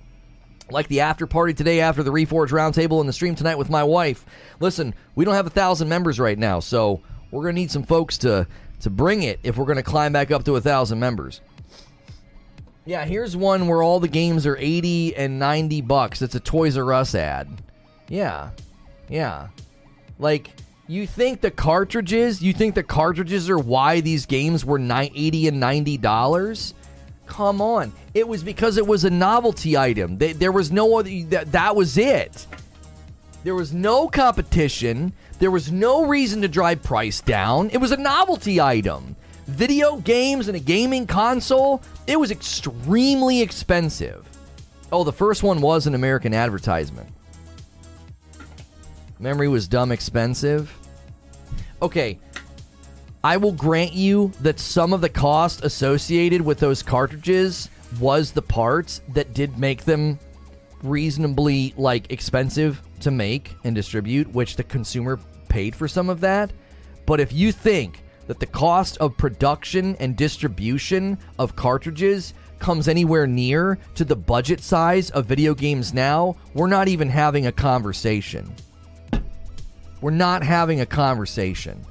like 0.71 0.89
the 0.89 1.01
after 1.01 1.27
party 1.27 1.55
today 1.55 1.81
after 1.81 2.03
the 2.03 2.11
Reforge 2.11 2.49
Roundtable 2.49 3.01
and 3.01 3.09
the 3.09 3.13
stream 3.13 3.35
tonight 3.35 3.57
with 3.57 3.71
my 3.71 3.85
wife. 3.85 4.25
Listen, 4.61 4.95
we 5.15 5.25
don't 5.25 5.35
have 5.35 5.47
a 5.47 5.51
thousand 5.51 5.89
members 5.89 6.19
right 6.21 6.39
now, 6.39 6.61
so 6.61 7.01
we're 7.31 7.43
gonna 7.43 7.55
need 7.55 7.71
some 7.71 7.85
folks 7.85 8.19
to 8.19 8.47
to 8.81 8.91
bring 8.91 9.23
it 9.23 9.39
if 9.43 9.57
we're 9.57 9.65
gonna 9.67 9.83
climb 9.83 10.13
back 10.13 10.31
up 10.31 10.45
to 10.45 10.57
a 10.57 10.61
thousand 10.61 10.99
members. 10.99 11.41
Yeah, 12.85 13.05
here's 13.05 13.37
one 13.37 13.69
where 13.69 13.83
all 13.83 14.01
the 14.01 14.09
games 14.09 14.47
are 14.47 14.57
80 14.57 15.17
and 15.17 15.39
90 15.39 15.83
bucks. 15.83 16.21
It's 16.21 16.35
a 16.35 16.41
Toys 16.41 16.77
R 16.77 16.93
Us 16.93 17.15
ad. 17.15 17.49
Yeah. 18.09 18.51
Yeah. 19.09 19.49
Like, 20.19 20.51
you 20.89 21.07
think 21.07 21.41
the 21.41 21.51
cartridges, 21.51 22.43
you 22.43 22.53
think 22.53 22.75
the 22.75 22.83
cartridges 22.83 23.49
are 23.49 23.59
why 23.59 24.01
these 24.01 24.27
games 24.27 24.65
were 24.65 24.79
80 24.81 25.49
and 25.49 25.61
90 25.61 25.97
dollars? 25.99 26.75
Come 27.27 27.61
on. 27.61 27.93
It 28.15 28.27
was 28.27 28.43
because 28.43 28.77
it 28.77 28.87
was 28.87 29.05
a 29.05 29.11
novelty 29.11 29.77
item. 29.77 30.19
There 30.19 30.53
was 30.53 30.73
no 30.73 30.99
other 30.99 31.11
that, 31.29 31.53
that 31.53 31.77
was 31.77 31.97
it. 31.97 32.47
There 33.45 33.55
was 33.55 33.73
no 33.73 34.09
competition. 34.09 35.13
There 35.39 35.51
was 35.51 35.73
no 35.73 36.05
reason 36.07 36.43
to 36.43 36.49
drive 36.49 36.83
price 36.83 37.21
down. 37.21 37.71
It 37.71 37.79
was 37.79 37.93
a 37.93 37.97
novelty 37.97 38.61
item 38.61 39.17
video 39.47 39.97
games 39.97 40.49
and 40.49 40.57
a 40.57 40.61
gaming 40.61 41.07
console, 41.07 41.83
it 42.07 42.19
was 42.19 42.31
extremely 42.31 43.41
expensive. 43.41 44.29
Oh, 44.91 45.05
the 45.05 45.13
first 45.13 45.43
one 45.43 45.61
was 45.61 45.87
an 45.87 45.95
American 45.95 46.35
advertisement. 46.35 47.09
Memory 49.19 49.49
was 49.49 49.69
dumb 49.69 49.93
expensive. 49.93 50.77
okay, 51.81 52.19
I 53.25 53.37
will 53.37 53.53
grant 53.53 53.93
you 53.93 54.33
that 54.41 54.59
some 54.59 54.93
of 54.93 55.01
the 55.01 55.09
cost 55.09 55.65
associated 55.65 56.41
with 56.41 56.59
those 56.59 56.83
cartridges 56.83 57.69
was 58.01 58.33
the 58.33 58.43
parts 58.43 59.01
that 59.11 59.33
did 59.33 59.59
make 59.59 59.85
them 59.85 60.19
reasonably 60.83 61.73
like 61.77 62.11
expensive 62.11 62.83
to 63.01 63.13
make 63.13 63.55
and 63.63 63.75
distribute, 63.75 64.29
which 64.33 64.57
the 64.57 64.65
consumer 64.65 65.21
paid 65.49 65.77
for 65.77 65.87
some 65.87 66.09
of 66.09 66.21
that. 66.21 66.53
But 67.07 67.21
if 67.21 67.33
you 67.33 67.53
think 67.53 68.03
that 68.27 68.41
the 68.41 68.47
cost 68.47 68.97
of 68.99 69.17
production 69.17 69.97
and 69.97 70.17
distribution 70.17 71.19
of 71.39 71.57
cartridges 71.57 72.35
comes 72.59 72.89
anywhere 72.89 73.27
near 73.27 73.79
to 73.95 74.05
the 74.05 74.17
budget 74.17 74.61
size 74.61 75.11
of 75.11 75.27
video 75.27 75.55
games 75.55 75.93
now, 75.93 76.37
we're 76.55 76.69
not 76.69 76.89
even 76.89 77.09
having 77.09 77.47
a 77.47 77.53
conversation. 77.53 78.55
We're 80.01 80.11
not 80.11 80.43
having 80.43 80.81
a 80.81 80.87
conversation. 80.87 81.85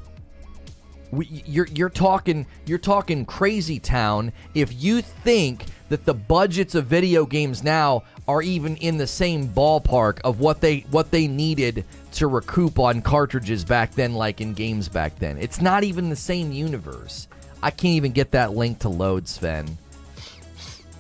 We, 1.12 1.43
you're 1.45 1.68
you're 1.68 1.89
talking 1.89 2.45
you're 2.66 2.78
talking 2.78 3.26
crazy 3.26 3.80
town 3.80 4.32
if 4.53 4.82
you 4.82 5.01
think 5.01 5.66
that 5.89 6.05
the 6.05 6.14
budgets 6.14 6.74
of 6.74 6.86
video 6.86 7.26
games 7.26 7.64
now 7.64 8.03
are 8.28 8.41
even 8.41 8.78
in 8.78 8.97
the 8.97 9.07
same 9.07 9.49
ballpark 9.49 10.22
of 10.22 10.39
what 10.39 10.62
they 10.62 10.80
what 10.91 11.12
they 11.12 11.28
needed 11.28 11.84
to 12.14 12.28
recoup 12.28 12.80
on 12.80 13.01
cartridges 13.01 13.66
back 13.66 13.91
then 13.93 14.14
like 14.14 14.39
in 14.39 14.53
games 14.53 14.88
back 14.88 15.18
then. 15.20 15.38
It's 15.38 15.59
not 15.59 15.84
even 15.84 16.09
the 16.09 16.16
same 16.16 16.51
universe. 16.51 17.28
I 17.62 17.72
can't 17.72 17.95
even 17.95 18.14
get 18.14 18.32
that 18.32 18.55
link 18.55 18.80
to 18.80 18.89
load, 18.89 19.28
Sven. 19.28 19.78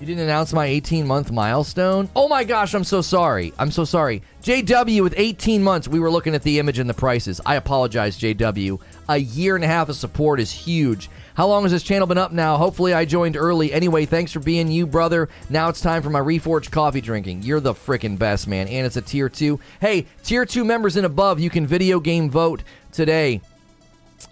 You 0.01 0.07
didn't 0.07 0.23
announce 0.23 0.51
my 0.51 0.65
18 0.65 1.05
month 1.05 1.31
milestone? 1.31 2.09
Oh 2.15 2.27
my 2.27 2.43
gosh, 2.43 2.73
I'm 2.73 2.83
so 2.83 3.03
sorry. 3.03 3.53
I'm 3.59 3.69
so 3.69 3.85
sorry. 3.85 4.23
JW 4.41 5.03
with 5.03 5.13
18 5.15 5.61
months, 5.61 5.87
we 5.87 5.99
were 5.99 6.09
looking 6.09 6.33
at 6.33 6.41
the 6.41 6.57
image 6.57 6.79
and 6.79 6.89
the 6.89 6.93
prices. 6.95 7.39
I 7.45 7.53
apologize, 7.53 8.17
JW. 8.17 8.81
A 9.09 9.17
year 9.17 9.53
and 9.55 9.63
a 9.63 9.67
half 9.67 9.89
of 9.89 9.95
support 9.95 10.39
is 10.39 10.51
huge. 10.51 11.07
How 11.35 11.45
long 11.45 11.61
has 11.61 11.71
this 11.71 11.83
channel 11.83 12.07
been 12.07 12.17
up 12.17 12.31
now? 12.31 12.57
Hopefully, 12.57 12.95
I 12.95 13.05
joined 13.05 13.37
early. 13.37 13.71
Anyway, 13.71 14.07
thanks 14.07 14.31
for 14.31 14.39
being 14.39 14.71
you, 14.71 14.87
brother. 14.87 15.29
Now 15.51 15.69
it's 15.69 15.81
time 15.81 16.01
for 16.01 16.09
my 16.09 16.19
Reforged 16.19 16.71
coffee 16.71 17.01
drinking. 17.01 17.43
You're 17.43 17.59
the 17.59 17.75
freaking 17.75 18.17
best, 18.17 18.47
man. 18.47 18.67
And 18.69 18.87
it's 18.87 18.97
a 18.97 19.03
tier 19.03 19.29
two. 19.29 19.59
Hey, 19.81 20.07
tier 20.23 20.47
two 20.47 20.65
members 20.65 20.97
and 20.97 21.05
above, 21.05 21.39
you 21.39 21.51
can 21.51 21.67
video 21.67 21.99
game 21.99 22.27
vote 22.27 22.63
today. 22.91 23.39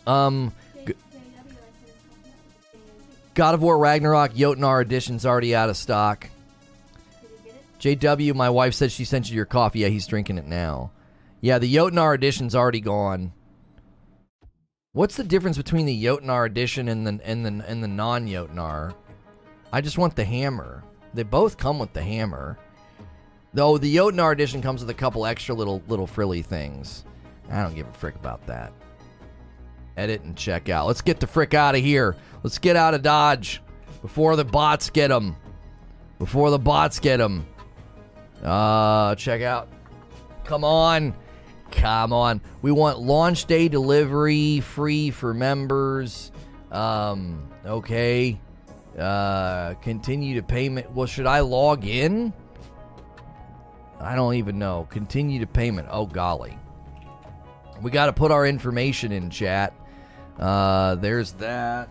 Um, 0.07 0.51
God 3.39 3.55
of 3.55 3.61
War 3.61 3.77
Ragnarok 3.77 4.33
Jotnar 4.33 4.81
edition's 4.81 5.25
already 5.25 5.55
out 5.55 5.69
of 5.69 5.77
stock. 5.77 6.29
JW, 7.79 8.35
my 8.35 8.49
wife 8.49 8.73
said 8.73 8.91
she 8.91 9.05
sent 9.05 9.29
you 9.29 9.35
your 9.37 9.45
coffee. 9.45 9.79
Yeah, 9.79 9.87
he's 9.87 10.07
drinking 10.07 10.37
it 10.37 10.45
now. 10.45 10.91
Yeah, 11.39 11.57
the 11.57 11.73
Jotnar 11.73 12.13
edition's 12.13 12.53
already 12.53 12.81
gone. 12.81 13.31
What's 14.91 15.15
the 15.15 15.23
difference 15.23 15.55
between 15.55 15.85
the 15.85 16.03
Jotnar 16.03 16.47
edition 16.47 16.89
and 16.89 17.07
the 17.07 17.21
and 17.23 17.45
the 17.45 17.65
and 17.65 17.81
the 17.81 17.87
non 17.87 18.27
Jotnar? 18.27 18.93
I 19.71 19.79
just 19.79 19.97
want 19.97 20.17
the 20.17 20.25
hammer. 20.25 20.83
They 21.13 21.23
both 21.23 21.55
come 21.55 21.79
with 21.79 21.93
the 21.93 22.03
hammer. 22.03 22.57
Though 23.53 23.77
the 23.77 23.95
Jotnar 23.95 24.33
edition 24.33 24.61
comes 24.61 24.81
with 24.81 24.89
a 24.89 24.93
couple 24.93 25.25
extra 25.25 25.55
little 25.55 25.81
little 25.87 26.07
frilly 26.07 26.41
things. 26.41 27.05
I 27.49 27.63
don't 27.63 27.73
give 27.73 27.87
a 27.87 27.93
frick 27.93 28.15
about 28.15 28.45
that. 28.47 28.73
Edit 29.97 30.21
and 30.21 30.35
check 30.35 30.69
out. 30.69 30.87
Let's 30.87 31.01
get 31.01 31.19
the 31.19 31.27
frick 31.27 31.53
out 31.53 31.75
of 31.75 31.81
here. 31.81 32.15
Let's 32.43 32.57
get 32.57 32.75
out 32.75 32.93
of 32.93 33.01
Dodge 33.01 33.61
before 34.01 34.35
the 34.35 34.45
bots 34.45 34.89
get 34.89 35.09
them. 35.09 35.35
Before 36.17 36.51
the 36.51 36.59
bots 36.59 36.99
get 36.99 37.17
them. 37.17 37.45
Uh, 38.43 39.15
check 39.15 39.41
out. 39.41 39.67
Come 40.45 40.63
on. 40.63 41.13
Come 41.71 42.13
on. 42.13 42.41
We 42.61 42.71
want 42.71 42.99
launch 42.99 43.45
day 43.45 43.67
delivery 43.67 44.61
free 44.61 45.11
for 45.11 45.33
members. 45.33 46.31
Um, 46.71 47.49
okay. 47.65 48.39
Uh, 48.97 49.75
continue 49.75 50.35
to 50.35 50.43
payment. 50.43 50.91
Well, 50.91 51.07
should 51.07 51.27
I 51.27 51.41
log 51.41 51.85
in? 51.85 52.33
I 53.99 54.15
don't 54.15 54.35
even 54.35 54.57
know. 54.57 54.87
Continue 54.89 55.39
to 55.39 55.47
payment. 55.47 55.87
Oh, 55.91 56.05
golly. 56.05 56.57
We 57.81 57.91
got 57.91 58.07
to 58.07 58.13
put 58.13 58.31
our 58.31 58.45
information 58.45 59.11
in 59.11 59.29
chat. 59.29 59.73
Uh, 60.39 60.95
there's 60.95 61.33
that. 61.33 61.89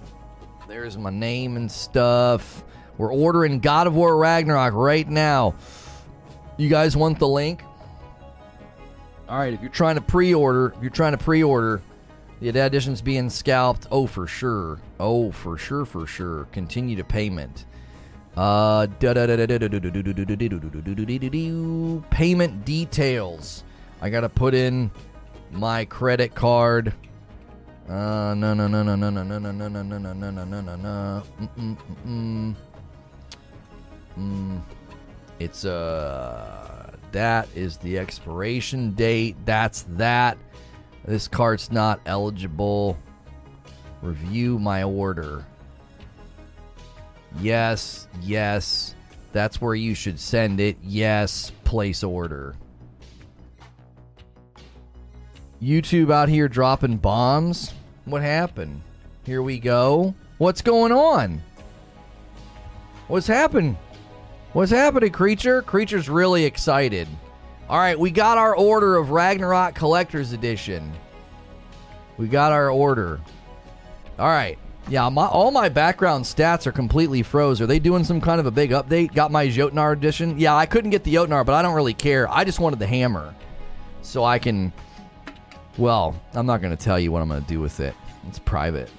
There's 0.67 0.97
my 0.97 1.11
name 1.11 1.57
and 1.57 1.71
stuff. 1.71 2.65
We're 2.97 3.13
ordering 3.13 3.61
God 3.61 3.87
of 3.87 3.95
War 3.95 4.17
Ragnarok 4.17 4.75
right 4.75 5.09
now. 5.09 5.55
You 6.57 6.69
guys 6.69 6.97
want 6.97 7.19
the 7.19 7.29
link? 7.29 7.63
All 9.29 9.39
right, 9.39 9.53
if 9.53 9.61
you're 9.61 9.71
trying 9.71 9.97
to 9.97 10.01
pre-order, 10.01 10.73
if 10.77 10.83
you're 10.83 10.91
trying 10.91 11.13
to 11.13 11.19
pre-order, 11.19 11.83
the 12.41 12.49
edition's 12.49 13.03
being 13.03 13.31
scalped. 13.31 13.87
Oh, 13.91 14.07
for 14.07 14.27
sure. 14.27 14.81
Oh, 14.99 15.31
for 15.31 15.59
sure, 15.59 15.85
for 15.85 16.07
sure. 16.07 16.45
Continue 16.53 16.97
to 16.97 17.05
payment. 17.05 17.67
Uh, 18.37 18.87
payment 22.11 22.65
details. 22.65 23.65
I 24.01 24.11
gotta 24.11 24.29
put 24.29 24.55
in 24.55 24.91
my 25.51 25.85
credit 25.85 26.35
card. 26.35 26.95
Uh, 27.89 28.35
no, 28.35 28.53
no, 28.53 28.69
no, 28.69 28.83
no, 28.83 28.97
no, 28.97 29.11
no, 29.11 29.23
no, 29.23 29.39
no, 29.39 29.51
no, 29.51 29.69
no, 29.69 29.83
no, 29.83 29.99
no, 29.99 30.13
no, 30.13 30.31
no, 30.31 30.45
no, 30.45 30.61
no, 30.61 30.77
no. 30.77 31.23
Mm, 31.57 31.77
mm, 32.07 32.57
mm. 34.19 34.61
It's 35.39 35.65
uh, 35.65 36.91
that 37.13 37.49
is 37.55 37.79
the 37.79 37.99
expiration 37.99 38.93
date. 38.93 39.37
That's 39.47 39.83
that. 39.91 40.37
This 41.07 41.29
card's 41.29 41.73
not 41.73 42.01
eligible. 42.05 42.99
Review 44.03 44.59
my 44.59 44.83
order. 44.83 45.47
Yes, 47.41 48.07
yes. 48.21 48.95
That's 49.33 49.63
where 49.63 49.75
you 49.75 49.95
should 49.95 50.21
send 50.21 50.61
it. 50.61 50.77
Yes, 50.83 51.53
place 51.65 52.03
order. 52.03 52.55
YouTube 55.63 56.13
out 56.13 56.29
here 56.29 56.49
dropping 56.49 56.99
bombs. 56.99 57.73
What 58.09 58.23
happened? 58.23 58.81
Here 59.25 59.43
we 59.43 59.59
go. 59.59 60.15
What's 60.39 60.63
going 60.63 60.93
on? 60.93 61.43
What's 63.09 63.27
happened? 63.27 63.77
What's 64.55 64.71
happening, 64.71 65.13
creature? 65.13 65.61
Creature's 65.61 66.09
really 66.09 66.45
excited. 66.45 67.07
All 67.69 67.79
right, 67.79 67.99
we 67.99 68.11
got 68.11 68.39
our 68.39 68.57
order 68.57 68.97
of 68.97 69.11
Ragnarok 69.11 69.75
Collector's 69.75 70.33
Edition. 70.33 70.91
We 72.17 72.29
got 72.29 72.53
our 72.53 72.71
order. 72.71 73.21
All 74.19 74.29
right. 74.29 74.59
Yeah, 74.89 75.11
my, 75.11 75.27
all 75.27 75.51
my 75.51 75.69
background 75.69 76.25
stats 76.25 76.67
are 76.67 76.73
completely 76.73 77.23
froze. 77.23 77.61
Are 77.61 77.67
they 77.67 77.79
doing 77.79 78.05
some 78.05 78.23
kind 78.23 78.41
of 78.41 78.47
a 78.47 78.51
big 78.51 78.71
update? 78.71 79.13
Got 79.13 79.31
my 79.31 79.47
Jotnar 79.49 79.93
edition? 79.93 80.39
Yeah, 80.39 80.57
I 80.57 80.65
couldn't 80.65 80.91
get 80.91 81.05
the 81.05 81.15
Jotnar, 81.15 81.45
but 81.45 81.55
I 81.55 81.61
don't 81.61 81.75
really 81.75 81.93
care. 81.93 82.27
I 82.33 82.45
just 82.45 82.59
wanted 82.59 82.79
the 82.79 82.87
hammer. 82.87 83.35
So 84.01 84.25
I 84.25 84.39
can 84.39 84.73
well, 85.79 86.21
I'm 86.35 86.47
not 86.47 86.61
going 86.61 86.77
to 86.77 86.83
tell 86.83 86.99
you 86.99 87.11
what 87.13 87.23
I'm 87.23 87.29
going 87.29 87.43
to 87.43 87.49
do 87.49 87.61
with 87.61 87.81
it. 87.81 87.95
It's 88.27 88.39
private. 88.39 88.91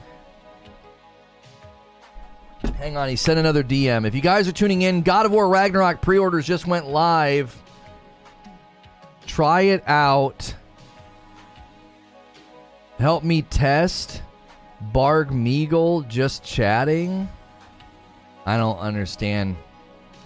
Hang 2.77 2.97
on, 2.97 3.09
he 3.09 3.15
sent 3.15 3.39
another 3.39 3.63
DM. 3.63 4.07
If 4.07 4.15
you 4.15 4.21
guys 4.21 4.47
are 4.47 4.51
tuning 4.51 4.82
in, 4.82 5.01
God 5.01 5.25
of 5.25 5.32
War 5.32 5.47
Ragnarok 5.47 6.01
pre 6.01 6.17
orders 6.17 6.45
just 6.47 6.65
went 6.65 6.88
live. 6.88 7.55
Try 9.27 9.61
it 9.61 9.84
out. 9.88 10.55
Help 12.97 13.23
me 13.23 13.43
test. 13.43 14.21
Barg 14.93 15.30
Meagle 15.30 16.07
just 16.07 16.43
chatting. 16.43 17.30
I 18.45 18.57
don't 18.57 18.80
understand. 18.80 19.57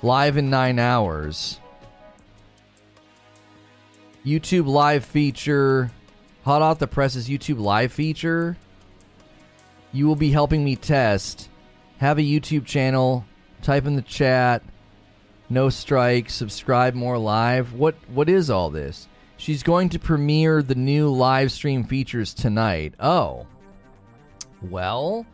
Live 0.01 0.37
in 0.37 0.49
nine 0.49 0.79
hours. 0.79 1.59
YouTube 4.25 4.67
live 4.67 5.03
feature. 5.03 5.91
Hot 6.43 6.61
off 6.61 6.79
the 6.79 6.87
presses 6.87 7.29
YouTube 7.29 7.59
live 7.59 7.93
feature. 7.93 8.57
You 9.91 10.07
will 10.07 10.15
be 10.15 10.31
helping 10.31 10.63
me 10.63 10.75
test. 10.75 11.49
Have 11.99 12.17
a 12.17 12.21
YouTube 12.21 12.65
channel. 12.65 13.25
Type 13.61 13.85
in 13.85 13.95
the 13.95 14.01
chat. 14.01 14.61
No 15.49 15.69
strike. 15.69 16.29
Subscribe 16.29 16.95
more 16.95 17.17
live. 17.17 17.73
What 17.73 17.95
what 18.13 18.27
is 18.27 18.49
all 18.49 18.69
this? 18.69 19.07
She's 19.37 19.63
going 19.63 19.89
to 19.89 19.99
premiere 19.99 20.61
the 20.61 20.75
new 20.75 21.09
live 21.09 21.51
stream 21.51 21.83
features 21.83 22.33
tonight. 22.33 22.93
Oh. 22.99 23.47
Well, 24.61 25.25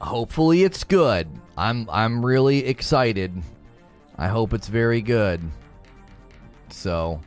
hopefully 0.00 0.64
it's 0.64 0.84
good. 0.84 1.28
I'm 1.56 1.88
I'm 1.90 2.24
really 2.24 2.66
excited. 2.66 3.34
I 4.16 4.28
hope 4.28 4.52
it's 4.52 4.68
very 4.68 5.00
good. 5.00 5.40
So, 6.70 7.20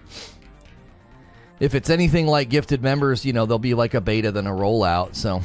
if 1.62 1.76
it's 1.76 1.92
anything 1.92 2.26
like 2.26 2.50
gifted 2.50 2.82
members, 2.82 3.24
you 3.24 3.32
know, 3.32 3.46
there'll 3.46 3.60
be 3.60 3.76
like 3.76 3.94
a 3.94 4.02
beta 4.02 4.32
then 4.32 4.48
a 4.48 4.52
rollout. 4.52 5.16
So 5.16 5.42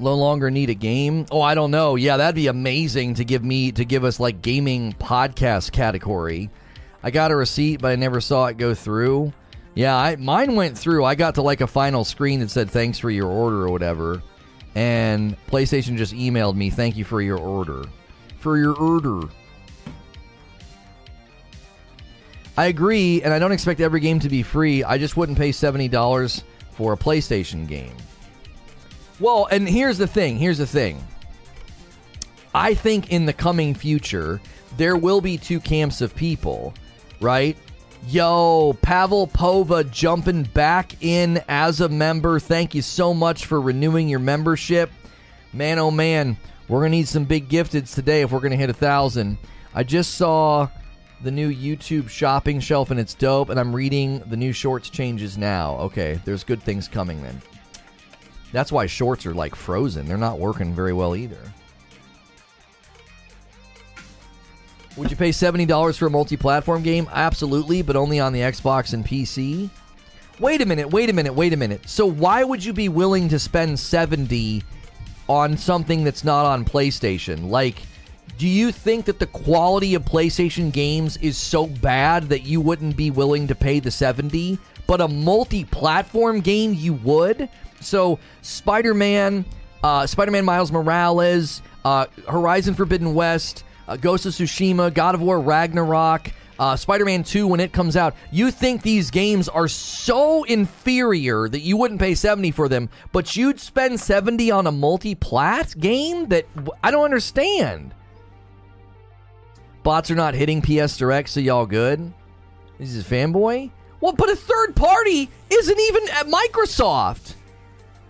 no 0.00 0.14
longer 0.14 0.50
need 0.50 0.68
a 0.68 0.74
game. 0.74 1.26
Oh, 1.30 1.40
I 1.40 1.54
don't 1.54 1.70
know. 1.70 1.94
Yeah, 1.94 2.16
that'd 2.16 2.34
be 2.34 2.48
amazing 2.48 3.14
to 3.14 3.24
give 3.24 3.44
me 3.44 3.70
to 3.72 3.84
give 3.84 4.02
us 4.04 4.18
like 4.18 4.42
gaming 4.42 4.94
podcast 4.94 5.70
category. 5.70 6.50
I 7.04 7.12
got 7.12 7.30
a 7.30 7.36
receipt, 7.36 7.80
but 7.80 7.92
I 7.92 7.96
never 7.96 8.20
saw 8.20 8.46
it 8.46 8.58
go 8.58 8.74
through. 8.74 9.32
Yeah, 9.74 9.96
I, 9.96 10.16
mine 10.16 10.56
went 10.56 10.76
through. 10.76 11.04
I 11.04 11.14
got 11.14 11.36
to 11.36 11.42
like 11.42 11.60
a 11.60 11.66
final 11.68 12.04
screen 12.04 12.40
that 12.40 12.50
said 12.50 12.68
thanks 12.68 12.98
for 12.98 13.10
your 13.10 13.28
order 13.28 13.62
or 13.62 13.70
whatever. 13.70 14.22
And 14.74 15.36
PlayStation 15.46 15.96
just 15.96 16.12
emailed 16.12 16.56
me, 16.56 16.68
thank 16.68 16.96
you 16.96 17.04
for 17.04 17.22
your 17.22 17.38
order. 17.38 17.84
For 18.40 18.58
your 18.58 18.74
order. 18.74 19.28
I 22.60 22.66
agree, 22.66 23.22
and 23.22 23.32
I 23.32 23.38
don't 23.38 23.52
expect 23.52 23.80
every 23.80 24.00
game 24.00 24.20
to 24.20 24.28
be 24.28 24.42
free. 24.42 24.84
I 24.84 24.98
just 24.98 25.16
wouldn't 25.16 25.38
pay 25.38 25.48
$70 25.48 26.42
for 26.72 26.92
a 26.92 26.96
PlayStation 26.98 27.66
game. 27.66 27.94
Well, 29.18 29.48
and 29.50 29.66
here's 29.66 29.96
the 29.96 30.06
thing 30.06 30.36
here's 30.36 30.58
the 30.58 30.66
thing. 30.66 31.02
I 32.54 32.74
think 32.74 33.12
in 33.12 33.24
the 33.24 33.32
coming 33.32 33.72
future, 33.72 34.42
there 34.76 34.98
will 34.98 35.22
be 35.22 35.38
two 35.38 35.58
camps 35.58 36.02
of 36.02 36.14
people, 36.14 36.74
right? 37.18 37.56
Yo, 38.06 38.76
Pavel 38.82 39.26
Pova 39.26 39.90
jumping 39.90 40.42
back 40.42 41.02
in 41.02 41.42
as 41.48 41.80
a 41.80 41.88
member. 41.88 42.38
Thank 42.38 42.74
you 42.74 42.82
so 42.82 43.14
much 43.14 43.46
for 43.46 43.58
renewing 43.58 44.06
your 44.06 44.18
membership. 44.18 44.90
Man, 45.54 45.78
oh 45.78 45.90
man, 45.90 46.36
we're 46.68 46.80
going 46.80 46.92
to 46.92 46.98
need 46.98 47.08
some 47.08 47.24
big 47.24 47.48
gifteds 47.48 47.94
today 47.94 48.20
if 48.20 48.30
we're 48.32 48.40
going 48.40 48.50
to 48.50 48.58
hit 48.58 48.68
a 48.68 48.74
thousand. 48.74 49.38
I 49.74 49.82
just 49.82 50.16
saw 50.16 50.68
the 51.22 51.30
new 51.30 51.52
YouTube 51.52 52.08
shopping 52.08 52.60
shelf 52.60 52.90
and 52.90 52.98
it's 52.98 53.14
dope, 53.14 53.50
and 53.50 53.60
I'm 53.60 53.74
reading 53.74 54.20
the 54.20 54.36
new 54.36 54.52
shorts 54.52 54.90
changes 54.90 55.36
now. 55.36 55.76
Okay, 55.76 56.20
there's 56.24 56.44
good 56.44 56.62
things 56.62 56.88
coming 56.88 57.22
then. 57.22 57.40
That's 58.52 58.72
why 58.72 58.86
shorts 58.86 59.26
are 59.26 59.34
like 59.34 59.54
frozen. 59.54 60.06
They're 60.06 60.16
not 60.16 60.38
working 60.38 60.74
very 60.74 60.92
well 60.92 61.14
either. 61.14 61.38
Would 64.96 65.10
you 65.10 65.16
pay 65.16 65.30
$70 65.30 65.96
for 65.96 66.06
a 66.06 66.10
multi 66.10 66.36
platform 66.36 66.82
game? 66.82 67.08
Absolutely, 67.12 67.82
but 67.82 67.96
only 67.96 68.18
on 68.18 68.32
the 68.32 68.40
Xbox 68.40 68.92
and 68.92 69.04
PC. 69.04 69.70
Wait 70.40 70.60
a 70.62 70.66
minute, 70.66 70.90
wait 70.90 71.10
a 71.10 71.12
minute, 71.12 71.32
wait 71.32 71.52
a 71.52 71.56
minute. 71.56 71.88
So 71.88 72.06
why 72.06 72.42
would 72.42 72.64
you 72.64 72.72
be 72.72 72.88
willing 72.88 73.28
to 73.28 73.38
spend 73.38 73.78
70 73.78 74.62
on 75.28 75.56
something 75.56 76.02
that's 76.02 76.24
not 76.24 76.44
on 76.44 76.64
PlayStation? 76.64 77.50
Like 77.50 77.82
do 78.40 78.48
you 78.48 78.72
think 78.72 79.04
that 79.04 79.18
the 79.18 79.26
quality 79.26 79.94
of 79.94 80.02
PlayStation 80.06 80.72
games 80.72 81.18
is 81.18 81.36
so 81.36 81.66
bad 81.66 82.30
that 82.30 82.44
you 82.44 82.62
wouldn't 82.62 82.96
be 82.96 83.10
willing 83.10 83.46
to 83.48 83.54
pay 83.54 83.80
the 83.80 83.90
70, 83.90 84.58
but 84.86 85.02
a 85.02 85.08
multi-platform 85.08 86.40
game 86.40 86.72
you 86.72 86.94
would? 86.94 87.50
So, 87.82 88.18
Spider-Man, 88.40 89.44
uh, 89.84 90.06
Spider-Man 90.06 90.46
Miles 90.46 90.72
Morales, 90.72 91.60
uh, 91.84 92.06
Horizon 92.26 92.72
Forbidden 92.72 93.12
West, 93.12 93.62
uh, 93.86 93.98
Ghost 93.98 94.24
of 94.24 94.32
Tsushima, 94.32 94.94
God 94.94 95.14
of 95.14 95.20
War 95.20 95.38
Ragnarok, 95.38 96.30
uh, 96.58 96.76
Spider 96.76 97.04
Man 97.04 97.22
2 97.22 97.46
when 97.46 97.60
it 97.60 97.74
comes 97.74 97.94
out, 97.94 98.14
you 98.30 98.50
think 98.50 98.80
these 98.80 99.10
games 99.10 99.50
are 99.50 99.68
so 99.68 100.44
inferior 100.44 101.46
that 101.46 101.60
you 101.60 101.76
wouldn't 101.76 102.00
pay 102.00 102.14
70 102.14 102.52
for 102.52 102.70
them, 102.70 102.88
but 103.12 103.36
you'd 103.36 103.60
spend 103.60 104.00
70 104.00 104.50
on 104.50 104.66
a 104.66 104.72
multi 104.72 105.14
plat 105.14 105.74
game 105.78 106.28
that 106.28 106.46
I 106.82 106.90
don't 106.90 107.04
understand. 107.04 107.92
Bots 109.82 110.10
are 110.10 110.14
not 110.14 110.34
hitting 110.34 110.60
PS 110.62 110.96
Direct, 110.96 111.28
so 111.28 111.40
y'all 111.40 111.66
good? 111.66 112.12
This 112.78 112.94
is 112.94 113.04
fanboy? 113.04 113.70
Well, 114.00 114.12
but 114.12 114.30
a 114.30 114.36
third 114.36 114.74
party 114.76 115.30
isn't 115.50 115.80
even 115.80 116.08
at 116.10 116.26
Microsoft 116.26 117.34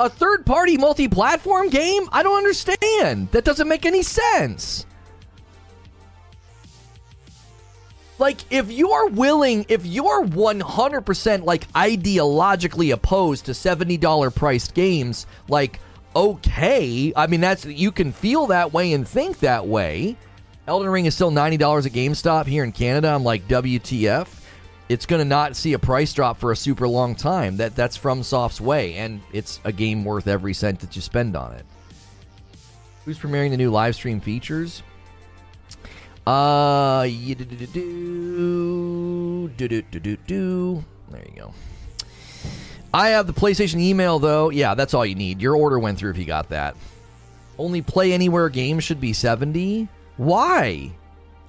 a 0.01 0.09
third 0.09 0.47
party 0.47 0.77
multi 0.77 1.07
platform 1.07 1.69
game? 1.69 2.09
I 2.11 2.23
don't 2.23 2.39
understand. 2.39 3.31
That 3.33 3.45
doesn't 3.45 3.69
make 3.69 3.85
any 3.87 4.03
sense. 4.03 4.87
Like, 8.19 8.39
if 8.51 8.71
you 8.71 8.91
are 8.93 9.09
willing, 9.09 9.65
if 9.69 9.87
you're 9.87 10.25
100% 10.25 11.45
like 11.45 11.71
ideologically 11.73 12.93
opposed 12.93 13.47
to 13.47 13.53
$70 13.53 14.35
priced 14.35 14.75
games, 14.75 15.27
like, 15.49 15.81
okay. 16.15 17.13
I 17.17 17.27
mean, 17.27 17.41
that's, 17.41 17.65
you 17.65 17.93
can 17.93 18.13
feel 18.13 18.49
that 18.49 18.73
way 18.73 18.93
and 18.93 19.07
think 19.07 19.39
that 19.39 19.67
way. 19.67 20.17
Elden 20.67 20.89
Ring 20.89 21.07
is 21.07 21.15
still 21.15 21.31
$90 21.31 21.87
at 21.87 21.93
GameStop 21.93 22.47
here 22.47 22.65
in 22.65 22.73
Canada. 22.73 23.09
I'm 23.09 23.25
like, 23.25 23.47
WTF? 23.49 24.41
it's 24.91 25.07
going 25.07 25.21
to 25.21 25.25
not 25.25 25.55
see 25.55 25.73
a 25.73 25.79
price 25.79 26.13
drop 26.13 26.39
for 26.39 26.51
a 26.51 26.57
super 26.57 26.89
long 26.89 27.15
time. 27.15 27.59
That 27.59 27.77
that's 27.77 27.97
FromSoft's 27.97 28.61
way, 28.61 28.97
and 28.97 29.21
it's 29.33 29.61
a 29.63 29.71
game 29.71 30.05
worth 30.05 30.27
every 30.27 30.53
cent 30.53 30.81
that 30.81 30.97
you 30.97 31.01
spend 31.01 31.37
on 31.37 31.53
it. 31.53 31.65
Who's 33.05 33.17
premiering 33.17 33.51
the 33.51 33.57
new 33.57 33.71
live 33.71 33.95
stream 33.95 34.21
features? 34.21 34.83
Uh, 36.27 37.05
do 37.05 37.35
do 37.37 37.45
do 37.45 37.67
do 37.67 39.49
do 39.57 39.69
do. 39.69 40.01
do 40.01 40.17
do. 40.27 40.85
There 41.09 41.25
you 41.25 41.41
go. 41.41 41.55
I 42.93 43.11
have 43.11 43.29
the 43.29 43.33
PlayStation 43.33 43.79
email 43.79 44.19
though. 44.19 44.51
Yeah, 44.51 44.75
that's 44.75 44.93
all 44.93 45.07
you 45.07 45.15
need. 45.15 45.41
Your 45.41 45.55
order 45.55 45.79
went 45.79 46.01
through 46.01 46.11
if 46.11 46.19
you 46.19 46.25
got 46.25 46.49
that. 46.49 46.75
Only 47.59 47.81
play 47.81 48.13
anywhere 48.13 48.49
games 48.49 48.83
should 48.83 49.01
be 49.01 49.13
70. 49.13 49.87
Why? 50.21 50.93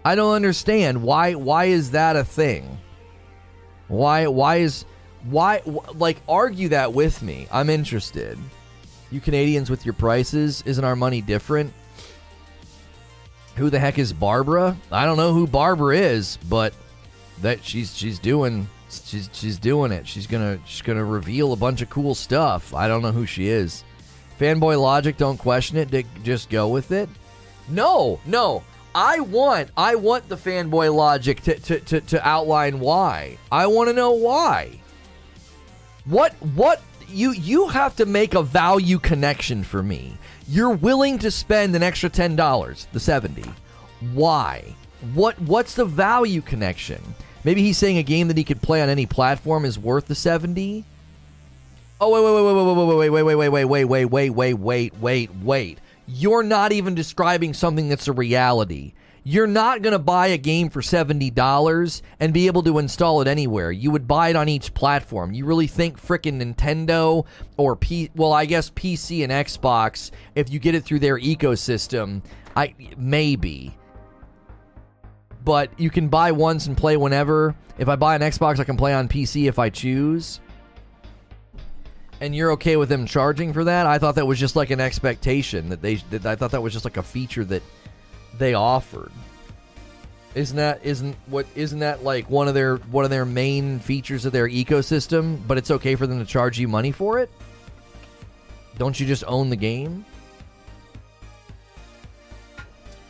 I 0.06 0.16
don't 0.16 0.34
understand. 0.34 1.04
Why 1.04 1.34
why 1.34 1.66
is 1.66 1.92
that 1.92 2.16
a 2.16 2.24
thing? 2.24 2.78
Why? 3.90 4.28
Why 4.28 4.60
is 4.60 4.86
why? 5.30 5.62
Like, 5.94 6.22
argue 6.26 6.70
that 6.70 6.94
with 6.94 7.22
me. 7.22 7.50
I'm 7.52 7.70
interested. 7.70 8.40
You 9.12 9.20
Canadians 9.20 9.70
with 9.70 9.86
your 9.86 9.92
prices, 9.92 10.64
isn't 10.66 10.86
our 10.86 10.96
money 10.96 11.20
different? 11.20 11.74
Who 13.58 13.70
the 13.70 13.78
heck 13.78 14.00
is 14.00 14.14
Barbara? 14.14 14.78
I 14.90 15.04
don't 15.04 15.18
know 15.18 15.34
who 15.34 15.48
Barbara 15.48 15.98
is, 15.98 16.38
but 16.48 16.74
that 17.42 17.66
she's 17.66 17.94
she's 17.94 18.20
doing 18.20 18.70
she's 18.88 19.30
she's 19.34 19.60
doing 19.60 19.92
it. 19.92 20.08
She's 20.08 20.28
gonna 20.28 20.60
she's 20.66 20.82
gonna 20.82 21.04
reveal 21.04 21.52
a 21.52 21.58
bunch 21.58 21.82
of 21.82 21.90
cool 21.90 22.16
stuff. 22.16 22.74
I 22.74 22.88
don't 22.88 23.02
know 23.02 23.12
who 23.12 23.26
she 23.26 23.50
is. 23.50 23.84
Fanboy 24.40 24.80
logic, 24.80 25.18
don't 25.18 25.38
question 25.38 25.76
it. 25.76 26.06
Just 26.24 26.50
go 26.50 26.70
with 26.70 26.94
it. 26.94 27.10
No, 27.70 28.20
no. 28.26 28.64
I 28.94 29.22
want 29.22 29.70
I 29.78 29.96
want 29.96 30.28
the 30.28 30.36
fanboy 30.36 30.94
logic 30.94 31.42
to, 31.44 31.58
to, 31.60 31.80
to, 31.80 32.02
to 32.02 32.28
outline 32.28 32.80
why. 32.80 33.38
I 33.52 33.68
want 33.68 33.90
to 33.90 33.94
know 33.94 34.12
why. 34.12 34.82
What 36.06 36.34
what 36.56 36.82
you 37.08 37.32
you 37.32 37.68
have 37.68 37.96
to 37.98 38.06
make 38.06 38.34
a 38.34 38.44
value 38.44 39.00
connection 39.00 39.64
for 39.64 39.82
me. 39.82 40.18
You're 40.48 40.72
willing 40.72 41.20
to 41.20 41.32
spend 41.32 41.76
an 41.76 41.84
extra 41.84 42.10
ten 42.10 42.36
dollars, 42.36 42.88
the 42.92 43.00
seventy. 43.00 43.50
Why? 44.14 44.76
What 45.14 45.40
what's 45.40 45.76
the 45.76 45.86
value 45.86 46.42
connection? 46.42 47.02
Maybe 47.44 47.62
he's 47.62 47.78
saying 47.78 47.98
a 47.98 48.04
game 48.04 48.28
that 48.28 48.38
he 48.38 48.44
could 48.44 48.62
play 48.62 48.82
on 48.82 48.90
any 48.90 49.06
platform 49.06 49.64
is 49.64 49.80
worth 49.80 50.08
the 50.08 50.16
seventy. 50.16 50.84
Oh 52.02 52.10
wait 52.10 52.24
wait 52.24 52.34
wait 52.34 52.44
wait 52.44 53.10
wait 53.10 53.10
wait 53.10 53.10
wait 53.10 53.24
wait 53.24 53.24
wait 53.24 53.50
wait 53.50 53.50
wait 53.50 53.66
wait 53.66 53.94
wait 53.94 54.34
wait 54.34 54.60
wait 54.60 54.94
wait 55.00 55.32
wait 55.44 55.80
you're 56.14 56.44
not 56.44 56.74
even 56.74 56.94
describing 56.94 57.54
something 57.54 57.88
that's 57.88 58.08
a 58.08 58.14
reality. 58.14 58.94
You're 59.24 59.48
not 59.48 59.82
going 59.82 59.94
to 59.94 60.00
buy 60.00 60.28
a 60.28 60.38
game 60.38 60.70
for 60.70 60.82
$70 60.82 62.02
and 62.20 62.34
be 62.34 62.48
able 62.48 62.64
to 62.64 62.80
install 62.80 63.22
it 63.22 63.28
anywhere. 63.28 63.72
You 63.72 63.92
would 63.92 64.08
buy 64.08 64.30
it 64.30 64.36
on 64.36 64.50
each 64.50 64.74
platform. 64.74 65.32
You 65.32 65.46
really 65.46 65.68
think 65.68 66.02
frickin' 66.02 66.42
Nintendo 66.42 67.26
or 67.56 67.76
P 67.76 68.10
well, 68.16 68.34
I 68.34 68.46
guess 68.46 68.72
PC 68.72 69.24
and 69.24 69.32
Xbox 69.32 70.12
if 70.36 70.52
you 70.52 70.60
get 70.60 70.76
it 70.76 70.84
through 70.84 71.00
their 71.00 71.20
ecosystem, 71.20 72.24
I 72.58 72.74
maybe. 72.98 73.78
But 75.46 75.80
you 75.80 75.90
can 75.90 76.10
buy 76.10 76.32
once 76.32 76.68
and 76.68 76.76
play 76.76 76.98
whenever. 76.98 77.56
If 77.78 77.88
I 77.88 77.96
buy 77.96 78.16
an 78.16 78.22
Xbox, 78.22 78.60
I 78.60 78.64
can 78.64 78.78
play 78.78 78.94
on 78.94 79.08
PC 79.08 79.48
if 79.48 79.60
I 79.60 79.70
choose 79.70 80.42
and 82.22 82.36
you're 82.36 82.52
okay 82.52 82.78
with 82.78 82.88
them 82.88 83.06
charging 83.06 83.52
for 83.52 83.66
that? 83.66 83.88
I 83.88 83.98
thought 83.98 84.16
that 84.16 84.28
was 84.28 84.40
just 84.40 84.56
like 84.56 84.70
an 84.70 84.80
expectation 84.80 85.70
that 85.70 85.82
they. 85.82 85.96
That 86.12 86.26
I 86.26 86.36
thought 86.36 86.52
that 86.52 86.62
was 86.62 86.72
just 86.72 86.86
like 86.86 86.98
a 86.98 87.04
feature 87.04 87.44
that 87.46 87.64
they 88.38 88.54
offered. 88.54 89.12
Isn't 90.34 90.56
that 90.56 90.86
isn't 90.86 91.18
what 91.26 91.46
isn't 91.56 91.80
that 91.80 92.04
like 92.06 92.30
one 92.30 92.48
of 92.48 92.54
their 92.54 92.78
one 92.78 93.04
of 93.04 93.12
their 93.12 93.26
main 93.26 93.80
features 93.80 94.26
of 94.26 94.32
their 94.32 94.48
ecosystem? 94.48 95.40
But 95.46 95.58
it's 95.58 95.72
okay 95.72 95.96
for 95.96 96.08
them 96.08 96.20
to 96.20 96.26
charge 96.26 96.58
you 96.58 96.70
money 96.70 96.92
for 96.92 97.20
it. 97.20 97.30
Don't 98.78 98.98
you 98.98 99.06
just 99.06 99.26
own 99.28 99.50
the 99.50 99.58
game? 99.58 100.06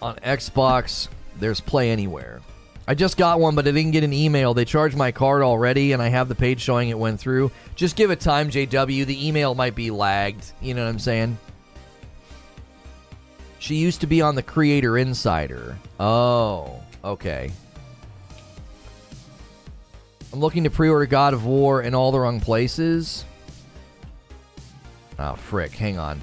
On 0.02 0.16
Xbox, 0.16 1.10
there's 1.38 1.60
Play 1.60 1.92
Anywhere. 1.92 2.42
I 2.88 2.96
just 2.96 3.16
got 3.16 3.40
one, 3.40 3.56
but 3.56 3.68
I 3.68 3.72
didn't 3.72 3.92
get 3.92 4.04
an 4.04 4.14
email. 4.14 4.54
They 4.54 4.66
charged 4.66 4.98
my 4.98 5.12
card 5.12 5.44
already, 5.44 5.94
and 5.94 6.02
I 6.02 6.10
have 6.10 6.28
the 6.28 6.36
page 6.36 6.60
showing 6.60 6.90
it 6.90 6.98
went 6.98 7.20
through. 7.20 7.52
Just 7.76 7.96
give 7.96 8.12
it 8.12 8.20
time, 8.20 8.50
JW. 8.50 9.06
The 9.06 9.28
email 9.28 9.56
might 9.56 9.76
be 9.76 9.92
lagged. 9.92 10.52
You 10.62 10.74
know 10.74 10.84
what 10.84 10.90
I'm 10.90 11.00
saying? 11.00 11.38
She 13.60 13.76
used 13.76 14.02
to 14.02 14.08
be 14.08 14.22
on 14.22 14.36
the 14.36 14.42
Creator 14.42 14.98
Insider. 14.98 15.78
Oh, 16.00 16.82
okay. 17.04 17.52
I'm 20.34 20.40
looking 20.40 20.64
to 20.64 20.70
pre 20.70 20.90
order 20.90 21.06
God 21.06 21.34
of 21.34 21.46
War 21.46 21.82
in 21.82 21.94
all 21.94 22.12
the 22.12 22.20
wrong 22.20 22.40
places. 22.40 23.26
Oh, 25.20 25.36
frick. 25.36 25.72
Hang 25.74 26.00
on. 26.00 26.20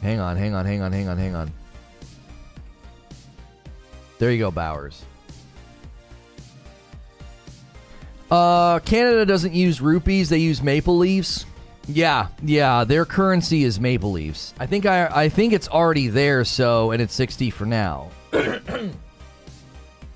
Hang 0.00 0.18
on, 0.18 0.38
hang 0.38 0.54
on, 0.54 0.64
hang 0.64 0.80
on, 0.80 0.92
hang 0.92 1.08
on, 1.08 1.18
hang 1.18 1.34
on. 1.34 1.52
There 4.20 4.30
you 4.30 4.38
go, 4.38 4.50
Bowers. 4.50 5.02
Uh, 8.30 8.78
Canada 8.80 9.24
doesn't 9.24 9.54
use 9.54 9.80
rupees; 9.80 10.28
they 10.28 10.36
use 10.38 10.62
maple 10.62 10.98
leaves. 10.98 11.46
Yeah, 11.88 12.28
yeah, 12.44 12.84
their 12.84 13.06
currency 13.06 13.64
is 13.64 13.80
maple 13.80 14.12
leaves. 14.12 14.52
I 14.60 14.66
think 14.66 14.84
I 14.84 15.06
I 15.06 15.30
think 15.30 15.54
it's 15.54 15.68
already 15.68 16.08
there. 16.08 16.44
So, 16.44 16.90
and 16.90 17.00
it's 17.00 17.14
sixty 17.14 17.48
for 17.48 17.64
now. 17.64 18.10
okay, 18.32 18.90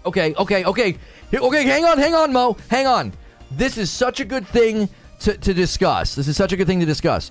okay, 0.04 0.64
okay, 0.64 0.98
okay. 1.32 1.64
Hang 1.64 1.86
on, 1.86 1.96
hang 1.96 2.14
on, 2.14 2.30
Mo. 2.30 2.58
Hang 2.68 2.86
on. 2.86 3.10
This 3.50 3.78
is 3.78 3.90
such 3.90 4.20
a 4.20 4.26
good 4.26 4.46
thing 4.46 4.90
to, 5.20 5.34
to 5.38 5.54
discuss. 5.54 6.14
This 6.14 6.28
is 6.28 6.36
such 6.36 6.52
a 6.52 6.58
good 6.58 6.66
thing 6.66 6.80
to 6.80 6.86
discuss. 6.86 7.30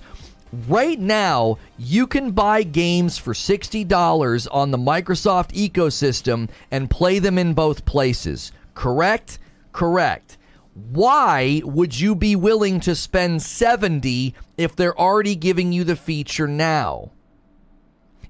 Right 0.68 1.00
now, 1.00 1.58
you 1.78 2.06
can 2.06 2.30
buy 2.30 2.62
games 2.62 3.18
for 3.18 3.32
$60 3.32 4.48
on 4.52 4.70
the 4.70 4.78
Microsoft 4.78 5.52
ecosystem 5.52 6.48
and 6.70 6.88
play 6.88 7.18
them 7.18 7.38
in 7.38 7.54
both 7.54 7.84
places. 7.84 8.52
Correct? 8.74 9.40
Correct. 9.72 10.38
Why 10.74 11.60
would 11.64 11.98
you 11.98 12.14
be 12.14 12.36
willing 12.36 12.78
to 12.80 12.94
spend 12.94 13.42
70 13.42 14.34
if 14.56 14.76
they're 14.76 14.98
already 14.98 15.34
giving 15.34 15.72
you 15.72 15.82
the 15.82 15.96
feature 15.96 16.46
now? 16.46 17.10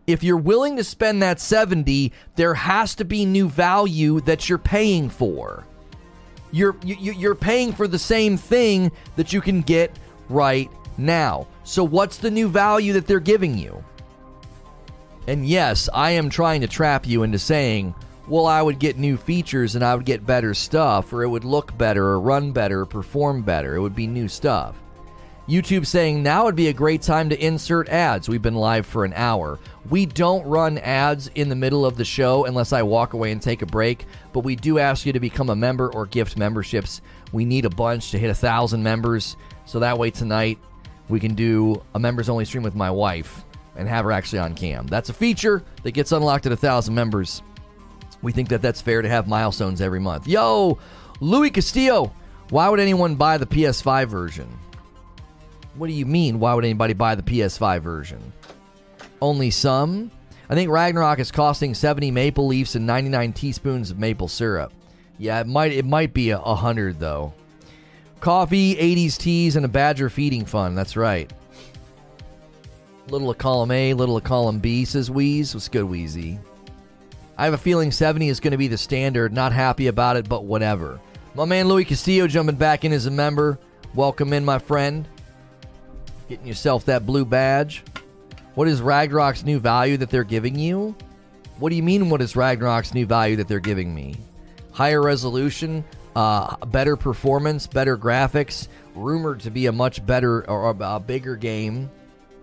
If 0.07 0.23
you're 0.23 0.39
willing 0.39 0.77
to 0.77 0.85
spend 0.85 1.23
that 1.23 1.41
70, 1.41 2.11
there 2.37 2.55
has 2.55 2.95
to 2.97 3.05
be 3.05 3.27
new 3.27 3.49
value 3.51 4.21
that 4.23 4.49
you're 4.49 4.59
paying 4.59 5.11
for. 5.11 5.67
You're 6.53 6.77
you, 6.85 7.13
you're 7.13 7.35
paying 7.35 7.73
for 7.73 7.89
the 7.89 7.99
same 7.99 8.37
thing 8.37 8.93
that 9.17 9.33
you 9.33 9.41
can 9.41 9.61
get 9.61 9.99
right 10.29 10.71
now. 10.97 11.47
So 11.65 11.85
what's 11.85 12.19
the 12.19 12.31
new 12.31 12.49
value 12.49 12.93
that 12.95 13.07
they're 13.07 13.21
giving 13.21 13.57
you? 13.59 13.83
And 15.27 15.47
yes, 15.47 15.89
I 15.93 16.13
am 16.13 16.29
trying 16.29 16.61
to 16.61 16.67
trap 16.67 17.07
you 17.07 17.23
into 17.23 17.39
saying, 17.39 17.95
well, 18.29 18.47
I 18.47 18.63
would 18.63 18.79
get 18.79 18.99
new 18.99 19.17
features 19.17 19.75
and 19.75 19.85
I 19.85 19.95
would 19.95 20.07
get 20.07 20.27
better 20.27 20.55
stuff, 20.55 21.13
or 21.13 21.23
it 21.23 21.29
would 21.29 21.45
look 21.45 21.77
better, 21.77 22.05
or 22.07 22.21
run 22.21 22.53
better, 22.53 22.81
or 22.81 22.87
perform 22.87 23.43
better. 23.43 23.77
It 23.77 23.81
would 23.81 23.95
be 23.95 24.07
new 24.07 24.29
stuff. 24.29 24.77
YouTube 25.47 25.85
saying 25.85 26.23
now 26.23 26.45
would 26.45 26.57
be 26.57 26.69
a 26.69 26.73
great 26.73 27.03
time 27.03 27.29
to 27.29 27.39
insert 27.39 27.91
ads. 27.91 28.31
We've 28.31 28.41
been 28.41 28.55
live 28.55 28.87
for 28.87 29.05
an 29.05 29.13
hour. 29.15 29.59
We 29.91 30.07
don't 30.07 30.47
run 30.47 30.79
ads 30.79 31.29
in 31.35 31.51
the 31.51 31.55
middle 31.55 31.85
of 31.85 31.99
the 31.99 32.05
show 32.05 32.47
unless 32.47 32.73
I 32.73 32.83
walk 32.83 33.13
away 33.13 33.31
and 33.31 33.43
take 33.43 33.61
a 33.61 33.67
break, 33.67 34.07
but 34.33 34.41
we 34.41 34.57
do 34.57 34.79
ask 34.79 35.05
you 35.05 35.13
to 35.13 35.21
become 35.21 35.51
a 35.51 35.57
member 35.57 35.93
or 35.93 36.07
gift 36.07 36.39
memberships. 36.39 37.03
We 37.33 37.45
need 37.45 37.67
a 37.67 37.71
bunch 37.71 38.11
to 38.13 38.19
hit 38.19 38.31
a 38.31 38.35
thousand 38.35 38.83
members, 38.83 39.37
so 39.67 39.81
that 39.81 39.99
way 39.99 40.11
tonight 40.11 40.59
we 41.09 41.21
can 41.21 41.35
do 41.35 41.83
a 41.95 41.99
members 41.99 42.29
only 42.29 42.45
stream 42.45 42.63
with 42.63 42.75
my 42.75 42.91
wife 42.91 43.45
and 43.77 43.89
have 43.89 44.05
her 44.05 44.13
actually 44.13 44.39
on 44.39 44.55
cam. 44.55 44.87
That's 44.87 45.09
a 45.09 45.15
feature 45.15 45.63
that 45.83 45.93
gets 45.93 46.13
unlocked 46.13 46.47
at 46.47 46.53
a 46.53 46.57
thousand 46.57 46.95
members. 46.95 47.43
We 48.23 48.33
think 48.33 48.49
that 48.49 48.63
that's 48.63 48.81
fair 48.81 49.03
to 49.03 49.09
have 49.09 49.29
milestones 49.29 49.81
every 49.81 50.01
month. 50.01 50.27
Yo, 50.27 50.79
Louis 51.21 51.51
Castillo, 51.51 52.13
why 52.51 52.69
would 52.69 52.81
anyone 52.81 53.17
buy 53.17 53.39
the 53.39 53.47
PS5 53.47 54.07
version? 54.07 54.49
What 55.77 55.89
do 55.89 55.93
you 55.93 56.07
mean? 56.07 56.39
Why 56.39 56.55
would 56.55 56.65
anybody 56.65 56.95
buy 56.95 57.15
the 57.17 57.23
PS5 57.23 57.81
version? 57.81 58.33
Only 59.21 59.51
some. 59.51 60.11
I 60.49 60.55
think 60.55 60.71
Ragnarok 60.71 61.19
is 61.19 61.33
costing 61.33 61.75
70 61.75 62.11
maple 62.11 62.47
leaves 62.47 62.77
and 62.77 62.87
99 62.87 63.33
teaspoons 63.33 63.91
of 63.91 63.99
maple 63.99 64.29
syrup. 64.29 64.73
Yeah, 65.19 65.41
it 65.41 65.47
might 65.47 65.73
it 65.73 65.85
might 65.85 66.13
be 66.13 66.31
a, 66.31 66.39
hundred 66.39 66.99
though. 66.99 67.35
Coffee, 68.25 68.75
80s 68.77 69.19
teas, 69.19 69.55
and 69.55 69.67
a 69.67 69.69
Badger 69.69 70.09
feeding 70.09 70.47
fund. 70.47 70.79
That's 70.79 70.97
right. 70.97 71.31
Little 73.09 73.29
of 73.29 73.37
column 73.37 73.71
A, 73.71 73.93
little 73.93 74.17
of 74.17 74.25
column 74.25 74.61
B, 74.61 74.87
says 74.87 75.11
Wheeze. 75.11 75.53
What's 75.53 75.69
good, 75.69 75.85
Wheezy? 75.85 76.39
I 77.37 77.45
have 77.45 77.53
a 77.53 77.59
feeling 77.59 77.93
70 77.93 78.31
is 78.31 78.41
going 78.41 78.53
to 78.53 78.57
be 78.57 78.67
the 78.67 78.79
standard. 78.79 79.35
Not 79.35 79.53
happy 79.53 79.89
about 79.89 80.17
it, 80.17 80.27
but 80.27 80.45
whatever. 80.45 80.99
My 81.35 81.45
man 81.45 81.69
Louis 81.69 81.85
Castillo 81.85 82.27
jumping 82.27 82.57
back 82.57 82.87
in 82.87 82.95
as 82.95 83.05
a 83.05 83.11
member. 83.11 83.59
Welcome 83.95 84.33
in, 84.33 84.43
my 84.43 84.59
friend. 84.59 85.07
Getting 86.27 86.47
yourself 86.47 86.87
that 86.87 87.05
blue 87.05 87.27
badge. 87.27 87.85
What 88.55 88.69
is 88.69 88.81
Ragnarok's 88.81 89.45
new 89.45 89.59
value 89.59 89.99
that 89.99 90.09
they're 90.09 90.25
giving 90.25 90.59
you? 90.59 90.97
What 91.59 91.69
do 91.69 91.77
you 91.77 91.83
mean, 91.83 92.09
what 92.09 92.23
is 92.23 92.37
Ragnarok's 92.37 92.95
new 92.95 93.05
value 93.05 93.37
that 93.37 93.49
they're 93.49 93.61
giving 93.61 93.95
me? 93.95 94.17
Higher 94.73 95.03
resolution, 95.03 95.85
uh, 96.15 96.57
better 96.67 96.97
performance, 96.97 97.67
better 97.67 97.97
graphics, 97.97 98.69
rumored 98.95 99.41
to 99.41 99.51
be 99.51 99.67
a 99.67 99.73
much 99.73 100.05
better 100.05 100.49
or 100.49 100.71
a 100.71 101.01
bigger 101.01 101.37
game, 101.37 101.91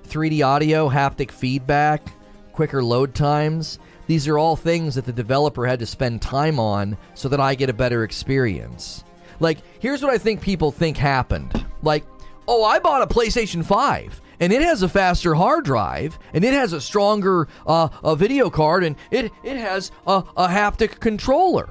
3D 0.08 0.46
audio, 0.46 0.90
haptic 0.90 1.32
feedback, 1.32 2.14
quicker 2.52 2.84
load 2.84 3.16
times. 3.16 3.80
These 4.08 4.28
are 4.28 4.38
all 4.38 4.56
things 4.56 4.96
that 4.96 5.06
the 5.06 5.14
developer 5.14 5.66
had 5.66 5.80
to 5.80 5.86
spend 5.86 6.22
time 6.22 6.60
on 6.60 6.98
so 7.14 7.30
that 7.30 7.40
I 7.40 7.56
get 7.56 7.70
a 7.70 7.74
better 7.74 8.04
experience. 8.04 9.04
Like, 9.40 9.60
here's 9.80 10.04
what 10.04 10.12
I 10.12 10.18
think 10.18 10.42
people 10.42 10.72
think 10.72 10.98
happened. 10.98 11.66
Like, 11.82 12.06
oh, 12.48 12.64
I 12.64 12.80
bought 12.80 13.02
a 13.02 13.08
PlayStation 13.08 13.64
5 13.64 14.22
and 14.40 14.52
it 14.52 14.62
has 14.62 14.82
a 14.82 14.90
faster 14.90 15.34
hard 15.34 15.64
drive 15.64 16.20
and 16.34 16.44
it 16.44 16.54
has 16.54 16.74
a 16.74 16.82
stronger 16.82 17.48
uh, 17.66 17.90
a 18.04 18.16
video 18.16 18.50
card 18.50 18.84
and 18.84 18.96
it, 19.12 19.32
it 19.44 19.58
has 19.58 19.92
a, 20.06 20.24
a 20.36 20.48
haptic 20.48 21.00
controller. 21.00 21.70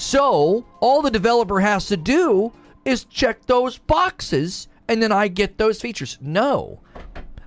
So, 0.00 0.64
all 0.78 1.02
the 1.02 1.10
developer 1.10 1.58
has 1.58 1.86
to 1.86 1.96
do 1.96 2.52
is 2.84 3.04
check 3.06 3.44
those 3.46 3.78
boxes 3.78 4.68
and 4.86 5.02
then 5.02 5.10
I 5.10 5.26
get 5.26 5.58
those 5.58 5.80
features. 5.80 6.18
No. 6.20 6.82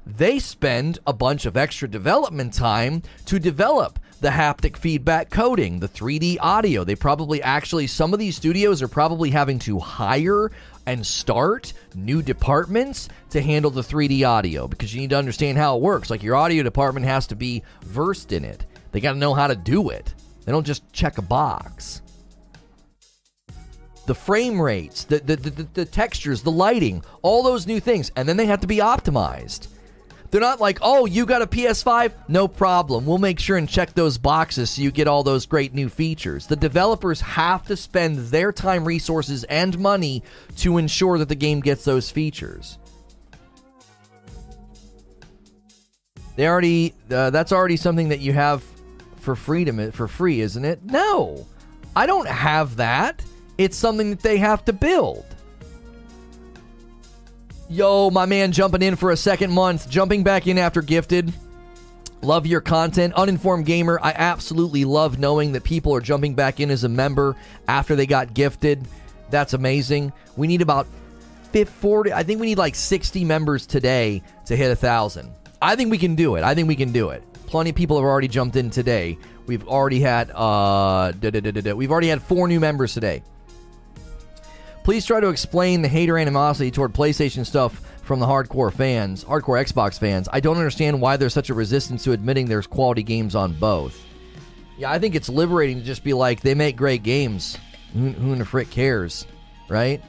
They 0.05 0.37
spend 0.37 0.99
a 1.07 1.13
bunch 1.13 1.45
of 1.45 1.55
extra 1.55 1.87
development 1.87 2.53
time 2.53 3.03
to 3.27 3.39
develop 3.39 3.99
the 4.19 4.31
haptic 4.31 4.75
feedback 4.75 5.29
coding, 5.29 5.79
the 5.79 5.87
3D 5.87 6.39
audio. 6.41 6.83
They 6.83 6.93
probably 6.93 7.41
actually, 7.41 7.87
some 7.87 8.11
of 8.11 8.19
these 8.19 8.35
studios 8.35 8.81
are 8.81 8.89
probably 8.89 9.29
having 9.29 9.57
to 9.59 9.79
hire 9.79 10.51
and 10.85 11.07
start 11.07 11.71
new 11.95 12.21
departments 12.21 13.07
to 13.29 13.41
handle 13.41 13.71
the 13.71 13.79
3D 13.81 14.27
audio 14.27 14.67
because 14.67 14.93
you 14.93 14.99
need 14.99 15.11
to 15.11 15.17
understand 15.17 15.57
how 15.57 15.77
it 15.77 15.81
works. 15.81 16.09
Like 16.09 16.21
your 16.21 16.35
audio 16.35 16.63
department 16.63 17.05
has 17.05 17.27
to 17.27 17.35
be 17.37 17.63
versed 17.83 18.33
in 18.33 18.43
it, 18.43 18.65
they 18.91 18.99
got 18.99 19.13
to 19.13 19.19
know 19.19 19.33
how 19.33 19.47
to 19.47 19.55
do 19.55 19.89
it. 19.89 20.13
They 20.43 20.51
don't 20.51 20.67
just 20.67 20.91
check 20.91 21.17
a 21.17 21.21
box 21.21 22.01
the 24.05 24.15
frame 24.15 24.61
rates, 24.61 25.03
the, 25.05 25.19
the, 25.19 25.35
the, 25.35 25.67
the, 25.73 25.85
textures, 25.85 26.41
the 26.41 26.51
lighting, 26.51 27.03
all 27.21 27.43
those 27.43 27.67
new 27.67 27.79
things. 27.79 28.11
And 28.15 28.27
then 28.27 28.37
they 28.37 28.45
have 28.47 28.61
to 28.61 28.67
be 28.67 28.77
optimized. 28.77 29.67
They're 30.31 30.41
not 30.41 30.61
like, 30.61 30.79
oh, 30.81 31.05
you 31.05 31.25
got 31.25 31.41
a 31.41 31.47
PS5? 31.47 32.13
No 32.29 32.47
problem. 32.47 33.05
We'll 33.05 33.17
make 33.17 33.37
sure 33.37 33.57
and 33.57 33.67
check 33.67 33.93
those 33.93 34.17
boxes 34.17 34.71
so 34.71 34.81
you 34.81 34.89
get 34.89 35.07
all 35.07 35.23
those 35.23 35.45
great 35.45 35.73
new 35.73 35.89
features. 35.89 36.47
The 36.47 36.55
developers 36.55 37.19
have 37.19 37.67
to 37.67 37.75
spend 37.75 38.17
their 38.29 38.53
time, 38.53 38.85
resources, 38.85 39.43
and 39.43 39.77
money 39.77 40.23
to 40.57 40.77
ensure 40.77 41.17
that 41.17 41.27
the 41.27 41.35
game 41.35 41.59
gets 41.59 41.83
those 41.83 42.09
features. 42.09 42.77
They 46.37 46.47
already, 46.47 46.93
uh, 47.11 47.29
that's 47.29 47.51
already 47.51 47.75
something 47.75 48.09
that 48.09 48.21
you 48.21 48.31
have 48.31 48.63
for 49.17 49.35
freedom, 49.35 49.91
for 49.91 50.07
free, 50.07 50.39
isn't 50.39 50.63
it? 50.63 50.81
No, 50.83 51.45
I 51.93 52.05
don't 52.05 52.27
have 52.27 52.77
that. 52.77 53.21
It's 53.57 53.77
something 53.77 54.09
that 54.11 54.21
they 54.21 54.37
have 54.37 54.65
to 54.65 54.73
build. 54.73 55.25
Yo, 57.69 58.09
my 58.09 58.25
man 58.25 58.51
jumping 58.51 58.81
in 58.81 58.95
for 58.95 59.11
a 59.11 59.17
second 59.17 59.51
month, 59.51 59.89
jumping 59.89 60.23
back 60.23 60.47
in 60.47 60.57
after 60.57 60.81
gifted. 60.81 61.33
Love 62.21 62.45
your 62.45 62.61
content. 62.61 63.13
Uninformed 63.13 63.65
gamer, 63.65 63.99
I 64.01 64.11
absolutely 64.11 64.85
love 64.85 65.17
knowing 65.17 65.53
that 65.53 65.63
people 65.63 65.95
are 65.95 66.01
jumping 66.01 66.35
back 66.35 66.59
in 66.59 66.69
as 66.69 66.83
a 66.83 66.89
member 66.89 67.35
after 67.67 67.95
they 67.95 68.05
got 68.05 68.33
gifted. 68.33 68.85
That's 69.29 69.53
amazing. 69.53 70.11
We 70.35 70.47
need 70.47 70.61
about 70.61 70.87
40, 71.53 72.13
I 72.13 72.23
think 72.23 72.39
we 72.39 72.47
need 72.47 72.57
like 72.57 72.75
60 72.75 73.25
members 73.25 73.65
today 73.65 74.21
to 74.45 74.55
hit 74.55 74.65
a 74.65 74.69
1,000. 74.69 75.31
I 75.61 75.75
think 75.75 75.91
we 75.91 75.97
can 75.97 76.15
do 76.15 76.35
it. 76.35 76.43
I 76.43 76.55
think 76.55 76.67
we 76.67 76.75
can 76.75 76.91
do 76.91 77.09
it. 77.09 77.23
Plenty 77.47 77.71
of 77.71 77.75
people 77.75 77.97
have 77.97 78.05
already 78.05 78.27
jumped 78.27 78.55
in 78.55 78.69
today. 78.69 79.17
We've 79.45 79.67
already 79.67 79.99
had 79.99 80.31
uh 80.31 81.11
we've 81.21 81.91
already 81.91 82.07
had 82.07 82.21
four 82.21 82.47
new 82.47 82.59
members 82.59 82.93
today. 82.93 83.23
Please 84.83 85.05
try 85.05 85.19
to 85.19 85.29
explain 85.29 85.81
the 85.81 85.87
hater 85.87 86.17
animosity 86.17 86.71
toward 86.71 86.93
PlayStation 86.93 87.45
stuff 87.45 87.81
from 88.01 88.19
the 88.19 88.25
hardcore 88.25 88.73
fans, 88.73 89.23
hardcore 89.23 89.63
Xbox 89.63 89.99
fans. 89.99 90.27
I 90.33 90.39
don't 90.39 90.57
understand 90.57 90.99
why 90.99 91.17
there's 91.17 91.33
such 91.33 91.51
a 91.51 91.53
resistance 91.53 92.03
to 92.03 92.13
admitting 92.13 92.47
there's 92.47 92.65
quality 92.65 93.03
games 93.03 93.35
on 93.35 93.53
both. 93.53 94.03
Yeah, 94.77 94.91
I 94.91 94.97
think 94.97 95.13
it's 95.13 95.29
liberating 95.29 95.77
to 95.77 95.83
just 95.83 96.03
be 96.03 96.13
like, 96.13 96.41
they 96.41 96.55
make 96.55 96.75
great 96.75 97.03
games. 97.03 97.57
Who, 97.93 98.09
who 98.09 98.33
in 98.33 98.39
the 98.39 98.45
frick 98.45 98.71
cares? 98.71 99.27
Right? 99.69 100.01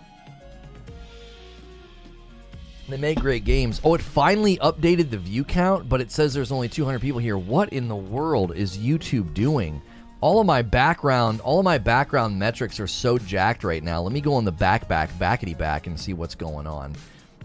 They 2.89 2.97
make 2.97 3.21
great 3.21 3.45
games. 3.45 3.81
Oh, 3.85 3.95
it 3.95 4.03
finally 4.03 4.57
updated 4.57 5.11
the 5.11 5.19
view 5.19 5.45
count, 5.45 5.89
but 5.89 6.01
it 6.01 6.11
says 6.11 6.33
there's 6.33 6.53
only 6.53 6.69
200 6.69 7.01
people 7.01 7.21
here. 7.21 7.37
What 7.37 7.71
in 7.71 7.89
the 7.89 7.97
world 7.97 8.57
is 8.57 8.79
YouTube 8.79 9.35
doing? 9.35 9.83
All 10.23 10.41
of 10.41 10.47
my 10.47 10.63
background, 10.63 11.41
all 11.41 11.59
of 11.59 11.65
my 11.65 11.77
background 11.79 12.39
metrics 12.39 12.79
are 12.81 12.87
so 12.87 13.19
jacked 13.19 13.65
right 13.65 13.83
now. 13.83 14.01
Let 14.01 14.13
me 14.13 14.21
go 14.21 14.35
on 14.35 14.45
the 14.45 14.53
back, 14.53 14.89
back, 14.89 15.11
backity 15.19 15.59
back 15.59 15.89
and 15.89 15.99
see 15.99 16.15
what's 16.15 16.37
going 16.37 16.67
on. 16.67 16.95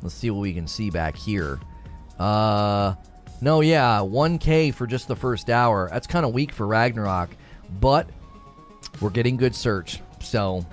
Let's 0.04 0.14
see 0.14 0.30
what 0.30 0.42
we 0.42 0.54
can 0.54 0.68
see 0.68 0.92
back 0.92 1.16
here. 1.16 1.60
Uh, 2.20 2.94
no, 3.42 3.62
yeah, 3.62 3.98
1K 4.00 4.74
for 4.74 4.86
just 4.86 5.08
the 5.08 5.16
first 5.16 5.50
hour. 5.50 5.90
That's 5.92 6.06
kind 6.06 6.24
of 6.24 6.34
weak 6.34 6.52
for 6.52 6.68
Ragnarok, 6.68 7.32
but 7.80 8.08
we're 9.02 9.10
getting 9.10 9.38
good 9.38 9.56
search. 9.56 10.00
So 10.22 10.64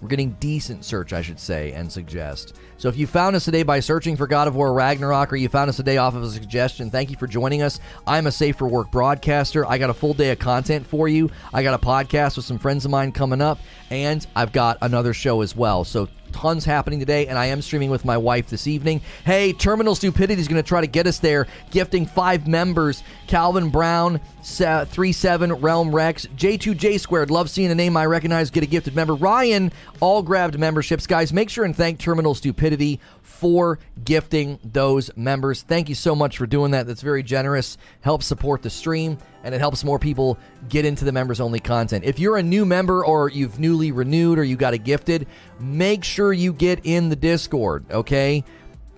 We're 0.00 0.08
getting 0.08 0.36
decent 0.38 0.84
search, 0.84 1.12
I 1.12 1.22
should 1.22 1.40
say, 1.40 1.72
and 1.72 1.90
suggest. 1.90 2.54
So 2.78 2.88
if 2.88 2.96
you 2.96 3.08
found 3.08 3.34
us 3.34 3.44
today 3.44 3.64
by 3.64 3.80
searching 3.80 4.16
for 4.16 4.28
God 4.28 4.46
of 4.46 4.54
War 4.54 4.72
Ragnarok 4.72 5.32
or 5.32 5.36
you 5.36 5.48
found 5.48 5.68
us 5.68 5.76
today 5.76 5.96
off 5.96 6.14
of 6.14 6.22
a 6.22 6.30
suggestion, 6.30 6.92
thank 6.92 7.10
you 7.10 7.16
for 7.16 7.26
joining 7.26 7.60
us. 7.60 7.80
I'm 8.06 8.28
a 8.28 8.32
Safe 8.32 8.54
for 8.54 8.68
Work 8.68 8.92
broadcaster. 8.92 9.66
I 9.66 9.78
got 9.78 9.90
a 9.90 9.94
full 9.94 10.14
day 10.14 10.30
of 10.30 10.38
content 10.38 10.86
for 10.86 11.08
you. 11.08 11.28
I 11.52 11.64
got 11.64 11.74
a 11.74 11.84
podcast 11.84 12.36
with 12.36 12.44
some 12.44 12.56
friends 12.56 12.84
of 12.84 12.92
mine 12.92 13.10
coming 13.10 13.40
up, 13.40 13.58
and 13.90 14.24
I've 14.36 14.52
got 14.52 14.78
another 14.80 15.12
show 15.12 15.40
as 15.40 15.56
well. 15.56 15.82
So 15.82 16.08
tons 16.38 16.64
happening 16.64 17.00
today, 17.00 17.26
and 17.26 17.36
I 17.36 17.46
am 17.46 17.60
streaming 17.60 17.90
with 17.90 18.04
my 18.04 18.16
wife 18.16 18.48
this 18.48 18.68
evening. 18.68 19.00
Hey, 19.24 19.52
Terminal 19.52 19.96
Stupidity 19.96 20.40
is 20.40 20.46
going 20.46 20.62
to 20.62 20.66
try 20.66 20.80
to 20.80 20.86
get 20.86 21.08
us 21.08 21.18
there, 21.18 21.48
gifting 21.72 22.06
five 22.06 22.46
members 22.46 23.02
Calvin 23.26 23.70
Brown, 23.70 24.20
3 24.44 25.12
7, 25.12 25.52
Realm 25.54 25.92
Rex, 25.92 26.26
J2J 26.36 27.00
Squared. 27.00 27.32
Love 27.32 27.50
seeing 27.50 27.72
a 27.72 27.74
name 27.74 27.96
I 27.96 28.06
recognize 28.06 28.50
get 28.50 28.62
a 28.62 28.66
gifted 28.66 28.94
member. 28.94 29.16
Ryan 29.16 29.72
all 29.98 30.22
grabbed 30.22 30.56
memberships. 30.56 31.08
Guys, 31.08 31.32
make 31.32 31.50
sure 31.50 31.64
and 31.64 31.74
thank 31.74 31.98
Terminal 31.98 32.36
Stupidity 32.36 33.00
for 33.22 33.80
gifting 34.04 34.60
those 34.62 35.10
members. 35.16 35.62
Thank 35.62 35.88
you 35.88 35.96
so 35.96 36.14
much 36.14 36.38
for 36.38 36.46
doing 36.46 36.70
that. 36.70 36.86
That's 36.86 37.02
very 37.02 37.24
generous. 37.24 37.78
Helps 38.00 38.26
support 38.26 38.62
the 38.62 38.70
stream 38.70 39.18
and 39.48 39.54
it 39.54 39.60
helps 39.60 39.82
more 39.82 39.98
people 39.98 40.36
get 40.68 40.84
into 40.84 41.06
the 41.06 41.12
members 41.12 41.40
only 41.40 41.58
content. 41.58 42.04
If 42.04 42.18
you're 42.18 42.36
a 42.36 42.42
new 42.42 42.66
member 42.66 43.02
or 43.02 43.30
you've 43.30 43.58
newly 43.58 43.92
renewed 43.92 44.38
or 44.38 44.44
you 44.44 44.56
got 44.56 44.74
a 44.74 44.78
gifted, 44.78 45.26
make 45.58 46.04
sure 46.04 46.34
you 46.34 46.52
get 46.52 46.80
in 46.84 47.08
the 47.08 47.16
Discord, 47.16 47.86
okay? 47.90 48.44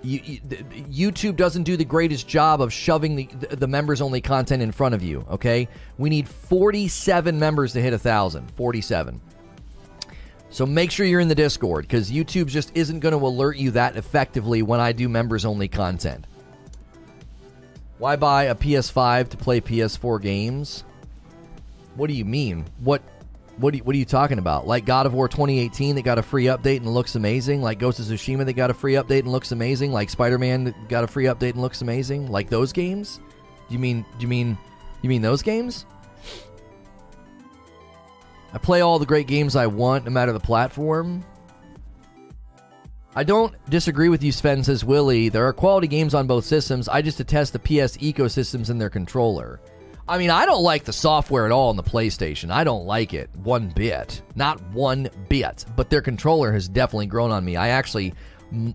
You, 0.02 0.20
you, 0.24 0.40
YouTube 0.40 1.36
doesn't 1.36 1.62
do 1.62 1.76
the 1.76 1.84
greatest 1.84 2.26
job 2.26 2.60
of 2.60 2.72
shoving 2.72 3.14
the, 3.14 3.26
the 3.54 3.68
members 3.68 4.00
only 4.00 4.20
content 4.20 4.60
in 4.60 4.72
front 4.72 4.96
of 4.96 5.04
you, 5.04 5.24
okay? 5.30 5.68
We 5.98 6.10
need 6.10 6.28
47 6.28 7.38
members 7.38 7.72
to 7.74 7.80
hit 7.80 7.92
a 7.92 7.96
1,000. 7.96 8.50
47. 8.50 9.20
So 10.50 10.66
make 10.66 10.90
sure 10.90 11.06
you're 11.06 11.20
in 11.20 11.28
the 11.28 11.36
Discord 11.36 11.86
because 11.86 12.10
YouTube 12.10 12.48
just 12.48 12.72
isn't 12.74 12.98
going 12.98 13.16
to 13.16 13.24
alert 13.24 13.56
you 13.56 13.70
that 13.70 13.96
effectively 13.96 14.62
when 14.62 14.80
I 14.80 14.90
do 14.90 15.08
members 15.08 15.44
only 15.44 15.68
content. 15.68 16.26
Why 18.00 18.16
buy 18.16 18.44
a 18.44 18.54
PS5 18.54 19.28
to 19.28 19.36
play 19.36 19.60
PS4 19.60 20.22
games? 20.22 20.84
What 21.96 22.06
do 22.06 22.14
you 22.14 22.24
mean? 22.24 22.64
What 22.78 23.02
what, 23.58 23.74
you, 23.74 23.84
what 23.84 23.94
are 23.94 23.98
you 23.98 24.06
talking 24.06 24.38
about? 24.38 24.66
Like 24.66 24.86
God 24.86 25.04
of 25.04 25.12
War 25.12 25.28
2018 25.28 25.96
that 25.96 26.02
got 26.02 26.18
a 26.18 26.22
free 26.22 26.46
update 26.46 26.78
and 26.78 26.94
looks 26.94 27.14
amazing? 27.14 27.60
Like 27.60 27.78
Ghost 27.78 28.00
of 28.00 28.06
Tsushima 28.06 28.46
that 28.46 28.54
got 28.54 28.70
a 28.70 28.74
free 28.74 28.94
update 28.94 29.18
and 29.20 29.32
looks 29.32 29.52
amazing? 29.52 29.92
Like 29.92 30.08
Spider-Man 30.08 30.64
that 30.64 30.88
got 30.88 31.04
a 31.04 31.06
free 31.06 31.26
update 31.26 31.50
and 31.50 31.60
looks 31.60 31.82
amazing? 31.82 32.30
Like 32.30 32.48
those 32.48 32.72
games? 32.72 33.20
Do 33.68 33.74
you 33.74 33.78
mean 33.78 34.06
do 34.18 34.22
you 34.22 34.28
mean 34.28 34.56
you 35.02 35.10
mean 35.10 35.20
those 35.20 35.42
games? 35.42 35.84
I 38.54 38.56
play 38.56 38.80
all 38.80 38.98
the 38.98 39.04
great 39.04 39.26
games 39.26 39.56
I 39.56 39.66
want, 39.66 40.06
no 40.06 40.10
matter 40.10 40.32
the 40.32 40.40
platform. 40.40 41.22
I 43.16 43.24
don't 43.24 43.54
disagree 43.68 44.08
with 44.08 44.22
you, 44.22 44.30
Sven, 44.30 44.62
says 44.62 44.84
Willie. 44.84 45.28
There 45.28 45.46
are 45.46 45.52
quality 45.52 45.88
games 45.88 46.14
on 46.14 46.28
both 46.28 46.44
systems. 46.44 46.88
I 46.88 47.02
just 47.02 47.18
detest 47.18 47.52
the 47.52 47.58
PS 47.58 47.96
ecosystems 47.96 48.70
and 48.70 48.80
their 48.80 48.90
controller. 48.90 49.60
I 50.08 50.16
mean, 50.18 50.30
I 50.30 50.46
don't 50.46 50.62
like 50.62 50.84
the 50.84 50.92
software 50.92 51.44
at 51.44 51.52
all 51.52 51.70
on 51.70 51.76
the 51.76 51.82
PlayStation. 51.82 52.50
I 52.50 52.62
don't 52.62 52.86
like 52.86 53.12
it 53.12 53.28
one 53.36 53.68
bit. 53.68 54.22
Not 54.36 54.62
one 54.70 55.08
bit. 55.28 55.64
But 55.74 55.90
their 55.90 56.02
controller 56.02 56.52
has 56.52 56.68
definitely 56.68 57.06
grown 57.06 57.32
on 57.32 57.44
me. 57.44 57.56
I 57.56 57.68
actually, 57.68 58.14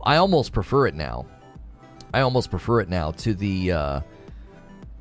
I 0.04 0.18
almost 0.18 0.52
prefer 0.52 0.88
it 0.88 0.96
now. 0.96 1.26
I 2.14 2.22
almost 2.22 2.50
prefer 2.50 2.82
it 2.82 2.90
now 2.90 3.12
to 3.12 3.34
the, 3.34 3.72
uh, 3.72 4.02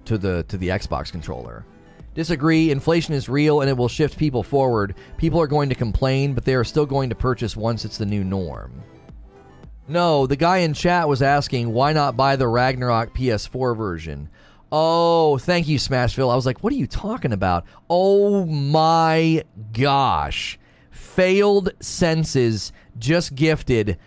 to 0.04 0.18
the 0.18 0.44
to 0.44 0.56
the 0.56 0.68
Xbox 0.68 1.10
controller. 1.10 1.64
Disagree. 2.14 2.70
Inflation 2.70 3.14
is 3.14 3.28
real 3.28 3.60
and 3.60 3.70
it 3.70 3.76
will 3.76 3.88
shift 3.88 4.16
people 4.16 4.42
forward. 4.42 4.94
People 5.16 5.40
are 5.40 5.46
going 5.48 5.68
to 5.68 5.74
complain, 5.74 6.34
but 6.34 6.44
they 6.44 6.54
are 6.54 6.64
still 6.64 6.86
going 6.86 7.08
to 7.10 7.16
purchase 7.16 7.56
once 7.56 7.84
it's 7.84 7.98
the 7.98 8.06
new 8.06 8.22
norm. 8.22 8.72
No, 9.86 10.26
the 10.26 10.36
guy 10.36 10.58
in 10.58 10.72
chat 10.72 11.08
was 11.08 11.20
asking 11.20 11.72
why 11.72 11.92
not 11.92 12.16
buy 12.16 12.36
the 12.36 12.48
Ragnarok 12.48 13.14
PS4 13.14 13.76
version. 13.76 14.30
Oh, 14.72 15.38
thank 15.38 15.68
you, 15.68 15.78
Smashville. 15.78 16.32
I 16.32 16.36
was 16.36 16.46
like, 16.46 16.64
what 16.64 16.72
are 16.72 16.76
you 16.76 16.86
talking 16.86 17.32
about? 17.32 17.64
Oh 17.88 18.46
my 18.46 19.44
gosh. 19.72 20.58
Failed 20.90 21.70
Senses 21.80 22.72
just 22.98 23.34
gifted 23.34 23.98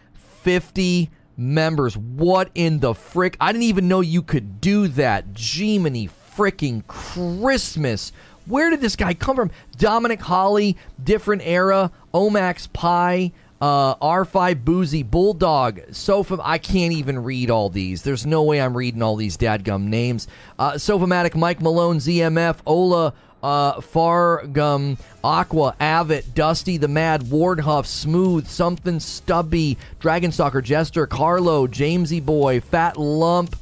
50 0.43 1.09
members. 1.37 1.95
What 1.95 2.49
in 2.55 2.79
the 2.79 2.93
frick? 2.93 3.37
I 3.39 3.51
didn't 3.51 3.63
even 3.63 3.87
know 3.87 4.01
you 4.01 4.23
could 4.23 4.59
do 4.59 4.87
that. 4.89 5.25
Jiminy 5.37 6.09
freaking 6.35 6.85
Christmas. 6.87 8.11
Where 8.45 8.69
did 8.69 8.81
this 8.81 8.95
guy 8.95 9.13
come 9.13 9.35
from? 9.35 9.51
Dominic 9.77 10.21
Holly, 10.21 10.77
different 11.03 11.43
era, 11.45 11.91
Omax 12.13 12.71
Pie, 12.71 13.31
uh, 13.61 13.95
R5 13.95 14.63
Boozy, 14.63 15.03
Bulldog, 15.03 15.81
Sofa. 15.91 16.39
I 16.43 16.57
can't 16.57 16.93
even 16.93 17.23
read 17.23 17.49
all 17.49 17.69
these. 17.69 18.03
There's 18.03 18.25
no 18.25 18.43
way 18.43 18.61
I'm 18.61 18.77
reading 18.77 19.01
all 19.01 19.15
these 19.15 19.37
dadgum 19.37 19.83
names. 19.83 20.27
Uh, 20.59 20.73
Sofamatic, 20.73 21.35
Mike 21.35 21.61
Malone, 21.61 21.97
ZMF, 21.97 22.57
Ola, 22.65 23.13
uh, 23.41 23.75
Fargum, 23.75 24.99
Aqua, 25.23 25.75
Avit, 25.79 26.33
Dusty 26.33 26.77
the 26.77 26.87
Mad, 26.87 27.21
Wardhuff, 27.23 27.85
Smooth, 27.85 28.47
Something 28.47 28.99
Stubby, 28.99 29.77
Dragon 29.99 30.31
Stalker, 30.31 30.61
Jester, 30.61 31.07
Carlo, 31.07 31.67
Jamesy 31.67 32.23
Boy, 32.23 32.59
Fat 32.59 32.97
Lump. 32.97 33.55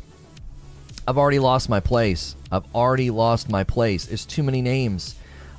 I've 1.08 1.18
already 1.18 1.40
lost 1.40 1.70
my 1.70 1.80
place. 1.80 2.36
I've 2.52 2.66
already 2.74 3.12
lost 3.12 3.50
my 3.50 3.64
place. 3.64 4.08
It's 4.10 4.26
too 4.26 4.44
many 4.44 4.62
names. 4.62 5.16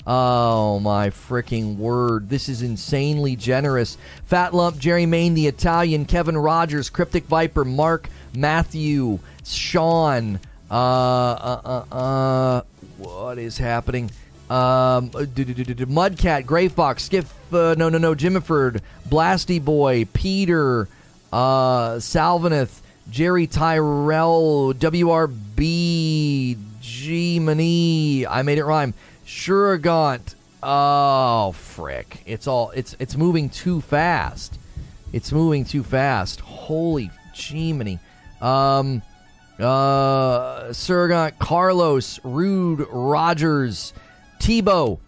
Oh 0.06 0.78
my 0.78 1.10
freaking 1.10 1.76
word. 1.76 2.28
This 2.28 2.48
is 2.48 2.62
insanely 2.62 3.34
generous. 3.34 3.98
Fat 4.24 4.54
Lump, 4.54 4.78
Jerry 4.78 5.04
Main, 5.04 5.34
the 5.34 5.48
Italian, 5.48 6.04
Kevin 6.04 6.36
Rogers, 6.36 6.90
Cryptic 6.90 7.24
Viper, 7.24 7.64
Mark, 7.64 8.08
Matthew, 8.32 9.18
Sean, 9.44 10.38
uh, 10.70 10.74
uh, 10.74 11.60
uh, 11.64 11.94
uh 11.94 12.62
what 12.98 13.38
is 13.38 13.58
happening? 13.58 14.10
Um, 14.48 15.10
Mudcat, 15.10 16.46
Gray 16.46 16.68
Fox, 16.68 17.02
Skiff, 17.04 17.32
uh, 17.52 17.74
no, 17.76 17.88
no, 17.88 17.98
no, 17.98 18.14
Jimiford, 18.14 18.80
Blasty 19.08 19.62
Boy, 19.62 20.06
Peter, 20.12 20.88
uh, 21.32 21.96
Salvaneth, 21.96 22.80
Jerry 23.10 23.48
Tyrell, 23.48 24.72
WRB, 24.74 26.56
G. 26.80 27.36
I 28.26 28.42
made 28.42 28.58
it 28.58 28.64
rhyme. 28.64 28.94
Shuragaunt. 29.26 30.34
Oh 30.62 31.52
frick! 31.52 32.22
It's 32.26 32.46
all 32.46 32.70
it's 32.70 32.96
it's 32.98 33.16
moving 33.16 33.50
too 33.50 33.80
fast. 33.80 34.58
It's 35.12 35.32
moving 35.32 35.64
too 35.64 35.82
fast. 35.82 36.40
Holy 36.40 37.10
G 37.34 37.98
Um, 38.40 39.02
uh, 39.58 40.72
Surgant, 40.72 41.38
Carlos, 41.38 42.20
Rude, 42.22 42.86
Rogers, 42.90 43.92
Tebow, 44.38 44.98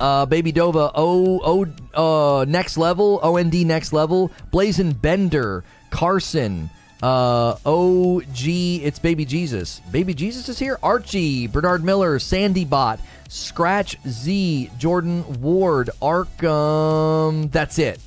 uh, 0.00 0.26
Baby 0.26 0.52
Dova, 0.52 0.90
O 0.94 1.66
O 1.94 2.40
uh, 2.40 2.44
next 2.46 2.76
level, 2.78 3.20
OND 3.22 3.54
next 3.66 3.92
level, 3.92 4.30
Blazing 4.50 4.92
Bender, 4.92 5.62
Carson, 5.90 6.70
uh, 7.02 7.56
OG, 7.66 8.46
it's 8.46 8.98
Baby 8.98 9.24
Jesus. 9.24 9.80
Baby 9.90 10.14
Jesus 10.14 10.48
is 10.48 10.58
here. 10.58 10.78
Archie, 10.82 11.46
Bernard 11.46 11.84
Miller, 11.84 12.18
Sandy 12.18 12.64
Bot, 12.64 13.00
Scratch 13.28 13.96
Z, 14.06 14.70
Jordan 14.78 15.42
Ward, 15.42 15.90
Arkham. 16.00 17.50
That's 17.50 17.78
it. 17.78 18.00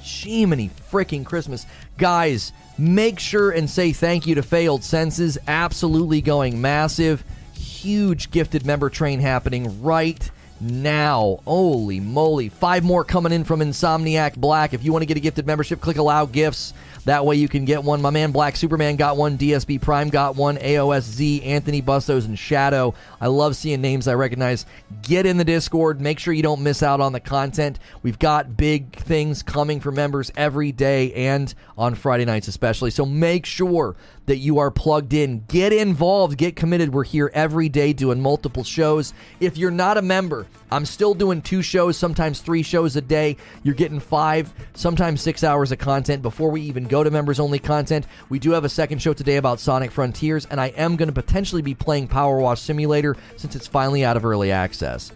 Jiminy 0.00 0.70
freaking 0.90 1.24
Christmas. 1.24 1.66
Guys, 1.98 2.52
make 2.78 3.18
sure 3.18 3.50
and 3.50 3.68
say 3.68 3.92
thank 3.92 4.26
you 4.26 4.34
to 4.36 4.42
Failed 4.42 4.84
Senses. 4.84 5.38
Absolutely 5.46 6.20
going 6.20 6.60
massive. 6.60 7.24
Huge 7.54 8.30
gifted 8.30 8.64
member 8.64 8.90
train 8.90 9.20
happening 9.20 9.82
right 9.82 10.30
now. 10.60 11.40
Holy 11.44 12.00
moly. 12.00 12.48
Five 12.48 12.84
more 12.84 13.04
coming 13.04 13.32
in 13.32 13.44
from 13.44 13.60
Insomniac 13.60 14.36
Black. 14.36 14.74
If 14.74 14.84
you 14.84 14.92
want 14.92 15.02
to 15.02 15.06
get 15.06 15.16
a 15.16 15.20
gifted 15.20 15.46
membership, 15.46 15.80
click 15.80 15.96
Allow 15.96 16.26
Gifts. 16.26 16.74
That 17.04 17.24
way 17.24 17.36
you 17.36 17.48
can 17.48 17.64
get 17.64 17.82
one. 17.82 18.02
My 18.02 18.10
man 18.10 18.30
Black 18.30 18.56
Superman 18.56 18.96
got 18.96 19.16
one. 19.16 19.38
DSB 19.38 19.80
Prime 19.80 20.10
got 20.10 20.36
one. 20.36 20.56
AOSZ, 20.58 21.46
Anthony 21.46 21.80
Bustos, 21.80 22.26
and 22.26 22.38
Shadow. 22.38 22.94
I 23.20 23.28
love 23.28 23.56
seeing 23.56 23.80
names 23.80 24.06
I 24.06 24.14
recognize. 24.14 24.66
Get 25.02 25.26
in 25.26 25.36
the 25.36 25.44
Discord. 25.44 26.00
Make 26.00 26.18
sure 26.18 26.34
you 26.34 26.42
don't 26.42 26.62
miss 26.62 26.82
out 26.82 27.00
on 27.00 27.12
the 27.12 27.20
content. 27.20 27.78
We've 28.02 28.18
got 28.18 28.56
big 28.56 28.94
things 28.96 29.42
coming 29.42 29.80
for 29.80 29.90
members 29.90 30.30
every 30.36 30.72
day 30.72 31.12
and 31.14 31.52
on 31.78 31.94
Friday 31.94 32.24
nights 32.24 32.48
especially. 32.48 32.90
So 32.90 33.06
make 33.06 33.46
sure 33.46 33.96
that 34.30 34.36
you 34.36 34.60
are 34.60 34.70
plugged 34.70 35.12
in. 35.12 35.44
Get 35.48 35.72
involved, 35.72 36.38
get 36.38 36.54
committed. 36.54 36.94
We're 36.94 37.02
here 37.02 37.32
every 37.34 37.68
day 37.68 37.92
doing 37.92 38.20
multiple 38.20 38.62
shows. 38.62 39.12
If 39.40 39.58
you're 39.58 39.72
not 39.72 39.98
a 39.98 40.02
member, 40.02 40.46
I'm 40.70 40.86
still 40.86 41.14
doing 41.14 41.42
two 41.42 41.62
shows, 41.62 41.96
sometimes 41.96 42.40
three 42.40 42.62
shows 42.62 42.94
a 42.94 43.00
day. 43.00 43.36
You're 43.64 43.74
getting 43.74 43.98
five, 43.98 44.52
sometimes 44.74 45.20
six 45.20 45.42
hours 45.42 45.72
of 45.72 45.80
content 45.80 46.22
before 46.22 46.48
we 46.52 46.60
even 46.60 46.84
go 46.84 47.02
to 47.02 47.10
members 47.10 47.40
only 47.40 47.58
content. 47.58 48.06
We 48.28 48.38
do 48.38 48.52
have 48.52 48.64
a 48.64 48.68
second 48.68 49.02
show 49.02 49.14
today 49.14 49.34
about 49.34 49.58
Sonic 49.58 49.90
Frontiers, 49.90 50.46
and 50.46 50.60
I 50.60 50.68
am 50.68 50.94
going 50.94 51.08
to 51.08 51.12
potentially 51.12 51.60
be 51.60 51.74
playing 51.74 52.06
PowerWash 52.06 52.58
Simulator 52.58 53.16
since 53.36 53.56
it's 53.56 53.66
finally 53.66 54.04
out 54.04 54.16
of 54.16 54.24
early 54.24 54.52
access. 54.52 55.10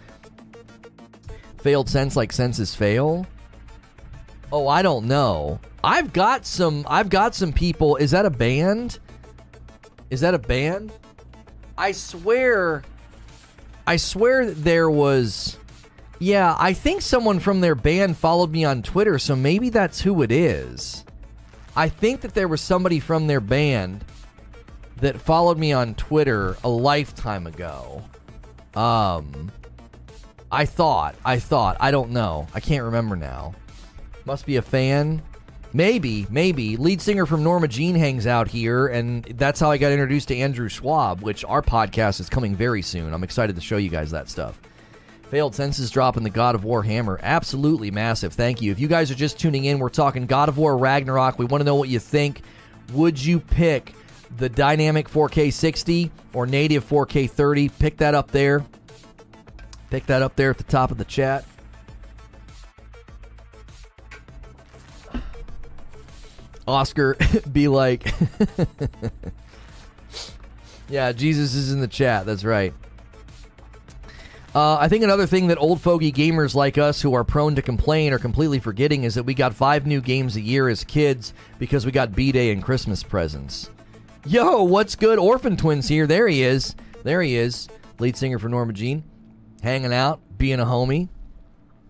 Failed 1.58 1.88
sense 1.88 2.16
like 2.16 2.32
senses 2.32 2.74
fail. 2.74 3.28
Oh, 4.50 4.66
I 4.66 4.82
don't 4.82 5.06
know. 5.06 5.60
I've 5.84 6.12
got 6.12 6.46
some 6.46 6.84
I've 6.88 7.10
got 7.10 7.36
some 7.36 7.52
people. 7.52 7.94
Is 7.96 8.10
that 8.10 8.26
a 8.26 8.30
band? 8.30 8.98
Is 10.10 10.20
that 10.20 10.34
a 10.34 10.38
band? 10.38 10.92
I 11.76 11.92
swear 11.92 12.82
I 13.86 13.96
swear 13.96 14.50
there 14.50 14.90
was 14.90 15.58
Yeah, 16.18 16.56
I 16.58 16.72
think 16.72 17.02
someone 17.02 17.40
from 17.40 17.60
their 17.60 17.74
band 17.74 18.16
followed 18.16 18.50
me 18.50 18.64
on 18.64 18.82
Twitter, 18.82 19.18
so 19.18 19.34
maybe 19.36 19.68
that's 19.70 20.00
who 20.00 20.22
it 20.22 20.32
is. 20.32 21.04
I 21.76 21.88
think 21.88 22.20
that 22.20 22.34
there 22.34 22.48
was 22.48 22.60
somebody 22.60 23.00
from 23.00 23.26
their 23.26 23.40
band 23.40 24.04
that 24.98 25.20
followed 25.20 25.58
me 25.58 25.72
on 25.72 25.94
Twitter 25.96 26.56
a 26.62 26.68
lifetime 26.68 27.46
ago. 27.46 28.02
Um 28.74 29.50
I 30.52 30.66
thought, 30.66 31.16
I 31.24 31.40
thought, 31.40 31.76
I 31.80 31.90
don't 31.90 32.10
know. 32.10 32.46
I 32.54 32.60
can't 32.60 32.84
remember 32.84 33.16
now. 33.16 33.54
Must 34.24 34.46
be 34.46 34.56
a 34.56 34.62
fan. 34.62 35.20
Maybe, 35.76 36.24
maybe. 36.30 36.76
Lead 36.76 37.00
singer 37.00 37.26
from 37.26 37.42
Norma 37.42 37.66
Jean 37.66 37.96
hangs 37.96 38.28
out 38.28 38.46
here, 38.46 38.86
and 38.86 39.24
that's 39.24 39.58
how 39.58 39.72
I 39.72 39.76
got 39.76 39.90
introduced 39.90 40.28
to 40.28 40.36
Andrew 40.36 40.68
Schwab, 40.68 41.20
which 41.20 41.44
our 41.44 41.62
podcast 41.62 42.20
is 42.20 42.28
coming 42.28 42.54
very 42.54 42.80
soon. 42.80 43.12
I'm 43.12 43.24
excited 43.24 43.56
to 43.56 43.60
show 43.60 43.76
you 43.76 43.90
guys 43.90 44.12
that 44.12 44.28
stuff. 44.28 44.60
Failed 45.30 45.52
Senses 45.52 45.90
drop 45.90 46.14
the 46.14 46.30
God 46.30 46.54
of 46.54 46.62
War 46.62 46.84
hammer. 46.84 47.18
Absolutely 47.20 47.90
massive. 47.90 48.34
Thank 48.34 48.62
you. 48.62 48.70
If 48.70 48.78
you 48.78 48.86
guys 48.86 49.10
are 49.10 49.16
just 49.16 49.36
tuning 49.36 49.64
in, 49.64 49.80
we're 49.80 49.88
talking 49.88 50.26
God 50.26 50.48
of 50.48 50.58
War 50.58 50.76
Ragnarok. 50.76 51.40
We 51.40 51.44
want 51.44 51.60
to 51.60 51.64
know 51.64 51.74
what 51.74 51.88
you 51.88 51.98
think. 51.98 52.42
Would 52.92 53.22
you 53.22 53.40
pick 53.40 53.94
the 54.36 54.48
dynamic 54.48 55.08
4K 55.08 55.52
60 55.52 56.12
or 56.34 56.46
native 56.46 56.88
4K 56.88 57.28
30? 57.28 57.68
Pick 57.70 57.96
that 57.96 58.14
up 58.14 58.30
there. 58.30 58.64
Pick 59.90 60.06
that 60.06 60.22
up 60.22 60.36
there 60.36 60.50
at 60.50 60.58
the 60.58 60.64
top 60.64 60.92
of 60.92 60.98
the 60.98 61.04
chat. 61.04 61.44
Oscar 66.66 67.16
be 67.52 67.68
like, 67.68 68.12
yeah, 70.88 71.12
Jesus 71.12 71.54
is 71.54 71.72
in 71.72 71.80
the 71.80 71.88
chat. 71.88 72.26
That's 72.26 72.44
right. 72.44 72.72
Uh, 74.54 74.76
I 74.76 74.88
think 74.88 75.02
another 75.02 75.26
thing 75.26 75.48
that 75.48 75.58
old 75.58 75.80
fogey 75.80 76.12
gamers 76.12 76.54
like 76.54 76.78
us 76.78 77.02
who 77.02 77.14
are 77.14 77.24
prone 77.24 77.56
to 77.56 77.62
complain 77.62 78.12
are 78.12 78.20
completely 78.20 78.60
forgetting 78.60 79.02
is 79.02 79.16
that 79.16 79.24
we 79.24 79.34
got 79.34 79.52
five 79.52 79.84
new 79.84 80.00
games 80.00 80.36
a 80.36 80.40
year 80.40 80.68
as 80.68 80.84
kids 80.84 81.34
because 81.58 81.84
we 81.84 81.90
got 81.90 82.14
B 82.14 82.30
Day 82.30 82.52
and 82.52 82.62
Christmas 82.62 83.02
presents. 83.02 83.68
Yo, 84.24 84.62
what's 84.62 84.94
good? 84.94 85.18
Orphan 85.18 85.56
Twins 85.56 85.88
here. 85.88 86.06
There 86.06 86.28
he 86.28 86.44
is. 86.44 86.76
There 87.02 87.20
he 87.20 87.34
is. 87.34 87.68
Lead 87.98 88.16
singer 88.16 88.38
for 88.38 88.48
Norma 88.48 88.72
Jean. 88.72 89.02
Hanging 89.60 89.92
out, 89.92 90.20
being 90.38 90.60
a 90.60 90.64
homie. 90.64 91.08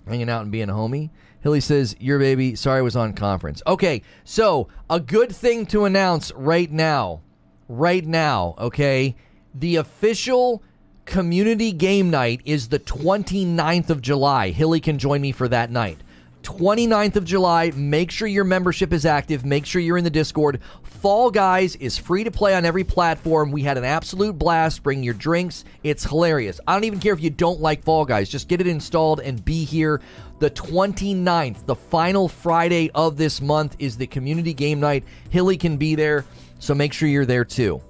Hanging 0.08 0.30
out 0.30 0.42
and 0.42 0.50
being 0.50 0.70
a 0.70 0.72
homie. 0.74 1.10
Hilly 1.44 1.60
says, 1.60 1.94
Your 2.00 2.18
baby, 2.18 2.54
sorry 2.54 2.78
I 2.78 2.82
was 2.82 2.96
on 2.96 3.12
conference. 3.12 3.62
Okay, 3.66 4.00
so 4.24 4.68
a 4.88 4.98
good 4.98 5.30
thing 5.30 5.66
to 5.66 5.84
announce 5.84 6.32
right 6.32 6.72
now. 6.72 7.20
Right 7.68 8.04
now, 8.04 8.54
okay? 8.56 9.14
The 9.54 9.76
official 9.76 10.62
community 11.04 11.70
game 11.70 12.08
night 12.08 12.40
is 12.46 12.68
the 12.68 12.78
29th 12.78 13.90
of 13.90 14.00
July. 14.00 14.52
Hilly 14.52 14.80
can 14.80 14.98
join 14.98 15.20
me 15.20 15.32
for 15.32 15.46
that 15.48 15.70
night. 15.70 16.00
29th 16.44 17.16
of 17.16 17.24
July. 17.24 17.72
Make 17.74 18.10
sure 18.10 18.28
your 18.28 18.44
membership 18.44 18.92
is 18.92 19.04
active. 19.04 19.44
Make 19.44 19.66
sure 19.66 19.82
you're 19.82 19.98
in 19.98 20.04
the 20.04 20.10
Discord. 20.10 20.60
Fall 20.82 21.30
Guys 21.30 21.74
is 21.76 21.98
free 21.98 22.24
to 22.24 22.30
play 22.30 22.54
on 22.54 22.64
every 22.64 22.84
platform. 22.84 23.50
We 23.50 23.62
had 23.62 23.76
an 23.76 23.84
absolute 23.84 24.38
blast. 24.38 24.82
Bring 24.82 25.02
your 25.02 25.14
drinks. 25.14 25.64
It's 25.82 26.04
hilarious. 26.04 26.60
I 26.66 26.74
don't 26.74 26.84
even 26.84 27.00
care 27.00 27.14
if 27.14 27.20
you 27.20 27.30
don't 27.30 27.60
like 27.60 27.82
Fall 27.82 28.04
Guys. 28.04 28.28
Just 28.28 28.48
get 28.48 28.60
it 28.60 28.66
installed 28.66 29.20
and 29.20 29.44
be 29.44 29.64
here. 29.64 30.00
The 30.44 30.50
29th, 30.50 31.64
the 31.64 31.74
final 31.74 32.28
Friday 32.28 32.90
of 32.94 33.16
this 33.16 33.40
month, 33.40 33.76
is 33.78 33.96
the 33.96 34.06
community 34.06 34.52
game 34.52 34.78
night. 34.78 35.02
Hilly 35.30 35.56
can 35.56 35.78
be 35.78 35.94
there, 35.94 36.26
so 36.58 36.74
make 36.74 36.92
sure 36.92 37.08
you're 37.08 37.24
there 37.24 37.46
too. 37.46 37.80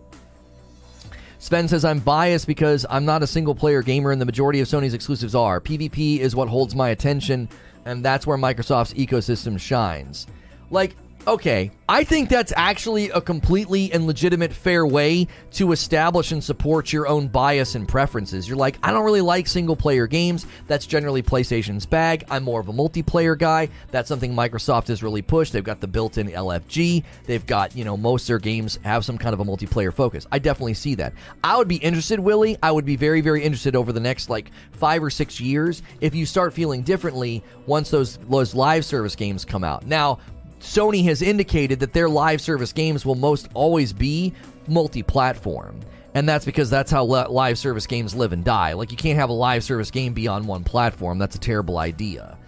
Sven 1.40 1.66
says, 1.66 1.84
I'm 1.84 1.98
biased 1.98 2.46
because 2.46 2.86
I'm 2.88 3.04
not 3.04 3.24
a 3.24 3.26
single 3.26 3.56
player 3.56 3.82
gamer 3.82 4.12
and 4.12 4.20
the 4.20 4.24
majority 4.24 4.60
of 4.60 4.68
Sony's 4.68 4.94
exclusives 4.94 5.34
are. 5.34 5.60
PvP 5.60 6.20
is 6.20 6.36
what 6.36 6.46
holds 6.46 6.76
my 6.76 6.90
attention 6.90 7.48
and 7.86 8.04
that's 8.04 8.24
where 8.24 8.38
Microsoft's 8.38 8.94
ecosystem 8.94 9.58
shines. 9.58 10.28
Like, 10.70 10.94
okay, 11.26 11.70
I 11.88 12.04
think 12.04 12.28
that's 12.28 12.52
actually 12.56 13.10
a 13.10 13.20
completely 13.20 13.92
and 13.92 14.06
legitimate 14.06 14.52
fair 14.52 14.86
way 14.86 15.28
to 15.52 15.72
establish 15.72 16.32
and 16.32 16.42
support 16.42 16.92
your 16.92 17.06
own 17.06 17.28
bias 17.28 17.74
and 17.74 17.86
preferences. 17.86 18.48
You're 18.48 18.56
like, 18.56 18.78
I 18.82 18.90
don't 18.90 19.04
really 19.04 19.20
like 19.20 19.46
single 19.46 19.76
player 19.76 20.06
games. 20.06 20.46
That's 20.66 20.86
generally 20.86 21.22
PlayStation's 21.22 21.84
bag. 21.84 22.24
I'm 22.30 22.42
more 22.42 22.60
of 22.60 22.68
a 22.68 22.72
multiplayer 22.72 23.38
guy. 23.38 23.68
That's 23.90 24.08
something 24.08 24.34
Microsoft 24.34 24.88
has 24.88 25.02
really 25.02 25.22
pushed. 25.22 25.52
They've 25.52 25.62
got 25.62 25.80
the 25.80 25.86
built 25.86 26.16
in 26.18 26.28
LFG. 26.28 27.04
They've 27.26 27.46
got, 27.46 27.76
you 27.76 27.84
know, 27.84 27.96
most 27.96 28.26
their 28.26 28.38
games 28.38 28.78
have 28.82 29.04
some 29.04 29.18
kind 29.18 29.34
of 29.34 29.40
a 29.40 29.44
multiplayer 29.44 29.92
focus. 29.92 30.26
I 30.32 30.38
definitely 30.38 30.74
see 30.74 30.94
that. 30.96 31.12
I 31.42 31.56
would 31.56 31.68
be 31.68 31.76
interested, 31.76 32.18
Willie. 32.18 32.56
I 32.62 32.70
would 32.70 32.86
be 32.86 32.96
very, 32.96 33.20
very 33.20 33.42
interested 33.42 33.76
over 33.76 33.92
the 33.92 34.00
next 34.00 34.30
like 34.30 34.50
five 34.72 35.02
or 35.02 35.10
six 35.10 35.40
years 35.40 35.82
if 36.00 36.14
you 36.14 36.24
start 36.26 36.54
feeling 36.54 36.82
differently 36.82 37.42
once 37.66 37.90
those, 37.90 38.16
those 38.28 38.54
live 38.54 38.84
service 38.84 39.14
games 39.14 39.44
come 39.44 39.64
out. 39.64 39.86
Now, 39.86 40.18
Sony 40.64 41.04
has 41.04 41.20
indicated 41.20 41.78
that 41.80 41.92
their 41.92 42.08
live 42.08 42.40
service 42.40 42.72
games 42.72 43.04
will 43.04 43.16
most 43.16 43.48
always 43.52 43.92
be 43.92 44.32
multi 44.66 45.02
platform. 45.02 45.78
And 46.14 46.26
that's 46.26 46.46
because 46.46 46.70
that's 46.70 46.90
how 46.90 47.04
live 47.04 47.58
service 47.58 47.86
games 47.86 48.14
live 48.14 48.32
and 48.32 48.42
die. 48.42 48.72
Like 48.72 48.90
you 48.90 48.96
can't 48.96 49.18
have 49.18 49.28
a 49.28 49.34
live 49.34 49.62
service 49.62 49.90
game 49.90 50.14
be 50.14 50.26
on 50.26 50.46
one 50.46 50.64
platform. 50.64 51.18
That's 51.18 51.36
a 51.36 51.40
terrible 51.40 51.76
idea. 51.76 52.38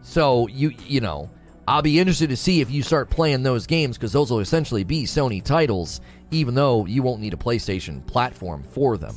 So 0.00 0.48
you 0.48 0.72
you 0.86 1.02
know, 1.02 1.28
I'll 1.68 1.82
be 1.82 1.98
interested 1.98 2.30
to 2.30 2.36
see 2.36 2.62
if 2.62 2.70
you 2.70 2.82
start 2.82 3.10
playing 3.10 3.42
those 3.42 3.66
games 3.66 3.98
because 3.98 4.12
those 4.12 4.30
will 4.30 4.40
essentially 4.40 4.84
be 4.84 5.04
Sony 5.04 5.44
titles, 5.44 6.00
even 6.30 6.54
though 6.54 6.86
you 6.86 7.02
won't 7.02 7.20
need 7.20 7.34
a 7.34 7.36
PlayStation 7.36 8.04
platform 8.06 8.62
for 8.62 8.96
them. 8.96 9.14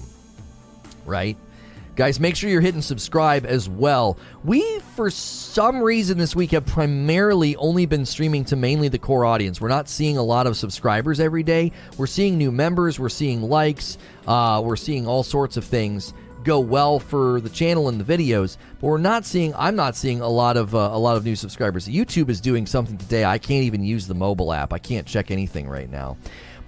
Right? 1.06 1.38
Guys, 1.96 2.20
make 2.20 2.36
sure 2.36 2.50
you're 2.50 2.62
hitting 2.62 2.82
subscribe 2.82 3.46
as 3.46 3.68
well. 3.68 4.18
We, 4.44 4.80
for 4.96 5.10
some 5.10 5.82
reason 5.82 6.18
this 6.18 6.36
week, 6.36 6.52
have 6.52 6.66
primarily 6.66 7.56
only 7.58 7.86
been 7.86 8.06
streaming 8.06 8.46
to 8.46 8.56
mainly 8.56 8.88
the 8.88 9.00
core 9.00 9.26
audience. 9.26 9.60
We're 9.60 9.68
not 9.68 9.90
seeing 9.90 10.18
a 10.18 10.24
lot 10.24 10.48
of 10.48 10.56
subscribers 10.56 11.20
every 11.20 11.44
day. 11.44 11.72
We're 11.98 12.08
seeing 12.08 12.38
new 12.38 12.52
members, 12.52 13.00
we're 13.00 13.10
seeing 13.10 13.42
likes, 13.42 13.98
uh, 14.28 14.62
we're 14.64 14.78
seeing 14.78 15.08
all 15.08 15.24
sorts 15.24 15.58
of 15.58 15.66
things 15.66 16.14
go 16.44 16.60
well 16.60 17.00
for 17.00 17.42
the 17.42 17.50
channel 17.50 17.90
and 17.90 18.00
the 18.00 18.18
videos, 18.18 18.58
but 18.80 18.88
we're 18.88 18.98
not 18.98 19.26
seeing. 19.26 19.54
I'm 19.56 19.76
not 19.76 19.96
seeing 19.96 20.22
a 20.22 20.28
lot 20.30 20.58
of 20.58 20.74
uh, 20.74 20.90
a 20.92 21.00
lot 21.00 21.18
of 21.18 21.26
new 21.26 21.36
subscribers. 21.36 21.88
YouTube 21.88 22.30
is 22.30 22.42
doing 22.42 22.66
something 22.66 22.98
today. 22.98 23.26
I 23.26 23.38
can't 23.38 23.66
even 23.66 23.84
use 23.84 24.08
the 24.08 24.14
mobile 24.14 24.54
app. 24.54 24.74
I 24.74 24.80
can't 24.80 25.06
check 25.06 25.32
anything 25.32 25.68
right 25.68 25.90
now. 25.90 26.18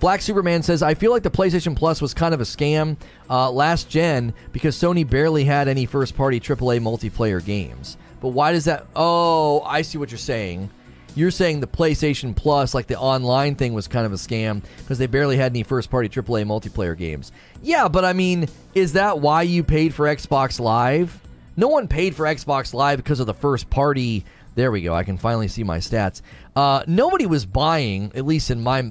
Black 0.02 0.24
Superman 0.24 0.64
says, 0.64 0.82
I 0.82 0.96
feel 0.96 1.12
like 1.12 1.22
the 1.22 1.30
PlayStation 1.30 1.76
Plus 1.76 2.02
was 2.02 2.16
kind 2.16 2.34
of 2.34 2.42
a 2.42 2.44
scam 2.44 2.98
uh, 3.30 3.52
last 3.52 3.88
gen 3.88 4.34
because 4.52 4.76
Sony 4.76 5.08
barely 5.08 5.44
had 5.44 5.68
any 5.68 5.86
first 5.86 6.18
party 6.18 6.40
AAA 6.40 6.82
multiplayer 6.82 7.44
games. 7.44 7.98
But 8.20 8.30
why 8.30 8.52
does 8.52 8.66
that? 8.66 8.88
Oh, 8.96 9.62
I 9.62 9.84
see 9.84 10.00
what 10.00 10.10
you're 10.10 10.18
saying. 10.18 10.72
You're 11.14 11.30
saying 11.30 11.60
the 11.60 11.68
PlayStation 11.68 12.36
Plus, 12.36 12.74
like 12.74 12.88
the 12.88 12.98
online 12.98 13.54
thing, 13.54 13.74
was 13.74 13.88
kind 13.88 14.08
of 14.08 14.12
a 14.12 14.16
scam 14.16 14.64
because 14.80 14.98
they 14.98 15.06
barely 15.06 15.38
had 15.38 15.52
any 15.52 15.62
first 15.62 15.92
party 15.92 16.10
AAA 16.10 16.46
multiplayer 16.46 16.98
games. 16.98 17.32
Yeah, 17.62 17.88
but 17.88 18.04
I 18.04 18.14
mean, 18.14 18.48
is 18.74 18.94
that 18.94 19.20
why 19.20 19.44
you 19.44 19.64
paid 19.64 19.94
for 19.94 20.08
Xbox 20.08 20.60
Live? 20.60 21.22
No 21.56 21.68
one 21.68 21.88
paid 21.88 22.16
for 22.16 22.26
Xbox 22.26 22.74
Live 22.74 22.98
because 22.98 23.20
of 23.20 23.28
the 23.28 23.36
first 23.36 23.70
party 23.70 24.26
there 24.56 24.72
we 24.72 24.82
go. 24.82 24.94
I 24.94 25.04
can 25.04 25.18
finally 25.18 25.48
see 25.48 25.64
my 25.64 25.78
stats. 25.78 26.22
Uh, 26.56 26.84
nobody 26.88 27.26
was 27.26 27.46
buying, 27.46 28.12
at 28.16 28.26
least 28.26 28.52
in 28.52 28.62
my 28.62 28.82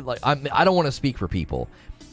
like. 0.00 0.20
I'm, 0.22 0.46
I 0.52 0.64
don't 0.64 0.76
want 0.76 0.86
to 0.86 0.92
speak 0.92 1.18
for 1.18 1.28
people. 1.28 1.68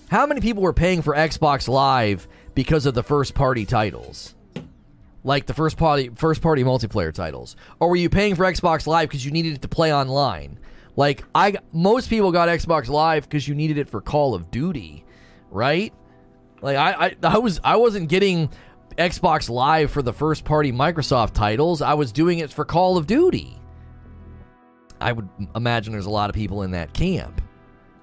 How 0.10 0.26
many 0.26 0.42
people 0.42 0.64
were 0.64 0.74
paying 0.74 1.02
for 1.02 1.14
Xbox 1.14 1.68
Live 1.68 2.28
because 2.56 2.86
of 2.86 2.94
the 2.94 3.04
first 3.04 3.36
party 3.36 3.66
titles? 3.66 4.36
Like 5.24 5.46
the 5.46 5.54
first 5.54 5.78
party 5.78 6.10
first 6.16 6.42
party 6.42 6.64
multiplayer 6.64 7.14
titles, 7.14 7.56
or 7.80 7.90
were 7.90 7.96
you 7.96 8.10
paying 8.10 8.36
for 8.36 8.44
Xbox 8.46 8.88
Live 8.88 9.10
because 9.10 9.26
you 9.26 9.32
needed 9.32 9.54
it 9.54 9.62
to 9.62 9.68
play 9.68 9.94
online? 9.94 10.60
Like 10.96 11.24
I, 11.34 11.58
most 11.72 12.10
people 12.10 12.32
got 12.32 12.50
Xbox 12.50 12.90
Live 12.90 13.24
because 13.24 13.48
you 13.48 13.56
needed 13.56 13.78
it 13.78 13.88
for 13.88 14.02
Call 14.02 14.34
of 14.34 14.52
Duty, 14.52 15.06
right? 15.52 15.94
Like 16.62 16.78
I, 16.78 17.06
I, 17.06 17.16
I 17.24 17.38
was 17.38 17.60
I 17.64 17.78
wasn't 17.78 18.10
getting 18.10 18.50
Xbox 19.00 19.50
Live 19.50 19.92
for 19.92 20.02
the 20.02 20.12
first 20.12 20.44
party 20.44 20.74
Microsoft 20.74 21.34
titles. 21.34 21.82
I 21.82 21.94
was 21.94 22.12
doing 22.12 22.40
it 22.40 22.52
for 22.52 22.66
Call 22.66 22.98
of 22.98 23.08
Duty. 23.08 23.58
I 25.00 25.14
would 25.14 25.30
imagine 25.56 25.94
there's 25.94 26.06
a 26.06 26.10
lot 26.10 26.30
of 26.30 26.36
people 26.36 26.64
in 26.64 26.72
that 26.72 26.94
camp, 26.94 27.42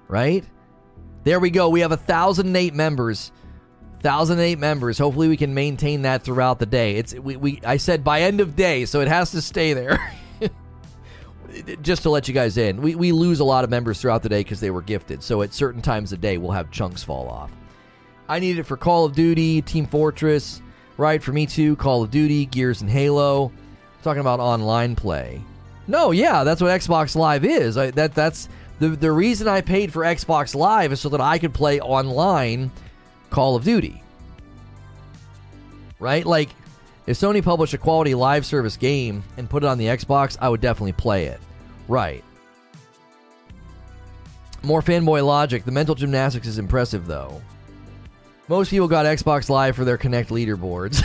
right? 0.07 0.43
There 1.23 1.39
we 1.39 1.51
go. 1.51 1.69
We 1.69 1.81
have 1.81 1.91
a 1.91 1.97
thousand 1.97 2.55
eight 2.55 2.73
members. 2.73 3.31
Thousand 3.99 4.39
eight 4.39 4.57
members. 4.57 4.97
Hopefully, 4.97 5.27
we 5.27 5.37
can 5.37 5.53
maintain 5.53 6.01
that 6.01 6.23
throughout 6.23 6.57
the 6.57 6.65
day. 6.65 6.95
It's 6.95 7.13
we, 7.13 7.35
we 7.35 7.61
I 7.63 7.77
said 7.77 8.03
by 8.03 8.21
end 8.21 8.41
of 8.41 8.55
day, 8.55 8.85
so 8.85 8.99
it 9.01 9.07
has 9.07 9.31
to 9.31 9.41
stay 9.41 9.73
there. 9.73 9.99
Just 11.81 12.03
to 12.03 12.09
let 12.09 12.27
you 12.27 12.33
guys 12.33 12.57
in, 12.57 12.81
we, 12.81 12.95
we 12.95 13.11
lose 13.11 13.39
a 13.39 13.43
lot 13.43 13.63
of 13.63 13.69
members 13.69 14.01
throughout 14.01 14.23
the 14.23 14.29
day 14.29 14.41
because 14.41 14.59
they 14.59 14.71
were 14.71 14.81
gifted. 14.81 15.23
So 15.23 15.43
at 15.43 15.53
certain 15.53 15.81
times 15.81 16.11
of 16.11 16.21
day, 16.21 16.37
we'll 16.37 16.51
have 16.51 16.71
chunks 16.71 17.03
fall 17.03 17.27
off. 17.29 17.51
I 18.29 18.39
need 18.39 18.59
it 18.59 18.63
for 18.63 18.77
Call 18.77 19.05
of 19.05 19.13
Duty, 19.13 19.61
Team 19.61 19.87
Fortress, 19.87 20.61
right? 20.97 21.21
For 21.21 21.31
me 21.31 21.45
too, 21.45 21.75
Call 21.75 22.03
of 22.03 22.11
Duty, 22.11 22.45
Gears, 22.45 22.81
and 22.81 22.89
Halo. 22.89 23.45
I'm 23.45 24.03
talking 24.03 24.21
about 24.21 24.39
online 24.39 24.95
play. 24.95 25.41
No, 25.87 26.11
yeah, 26.11 26.43
that's 26.43 26.61
what 26.61 26.69
Xbox 26.69 27.15
Live 27.15 27.45
is. 27.45 27.77
I, 27.77 27.91
that 27.91 28.13
that's 28.13 28.49
the 28.79 28.89
the 28.89 29.11
reason 29.11 29.47
I 29.47 29.61
paid 29.61 29.93
for 29.93 30.03
Xbox 30.03 30.53
Live 30.53 30.91
is 30.91 30.99
so 30.99 31.09
that 31.09 31.21
I 31.21 31.37
could 31.37 31.53
play 31.53 31.79
online 31.79 32.71
Call 33.29 33.55
of 33.55 33.63
Duty. 33.63 34.03
Right? 35.99 36.25
Like 36.25 36.49
if 37.07 37.17
Sony 37.17 37.43
published 37.43 37.73
a 37.73 37.77
quality 37.77 38.13
live 38.13 38.45
service 38.45 38.77
game 38.77 39.23
and 39.37 39.49
put 39.49 39.63
it 39.63 39.67
on 39.67 39.77
the 39.77 39.85
Xbox, 39.85 40.37
I 40.41 40.49
would 40.49 40.61
definitely 40.61 40.91
play 40.91 41.25
it. 41.25 41.39
Right. 41.87 42.23
More 44.61 44.81
fanboy 44.81 45.25
logic. 45.25 45.63
The 45.63 45.71
mental 45.71 45.95
gymnastics 45.95 46.47
is 46.47 46.59
impressive 46.59 47.07
though. 47.07 47.41
Most 48.49 48.69
people 48.69 48.87
got 48.87 49.05
Xbox 49.05 49.49
Live 49.49 49.75
for 49.75 49.83
their 49.83 49.97
Kinect 49.97 50.27
leaderboards. 50.27 51.03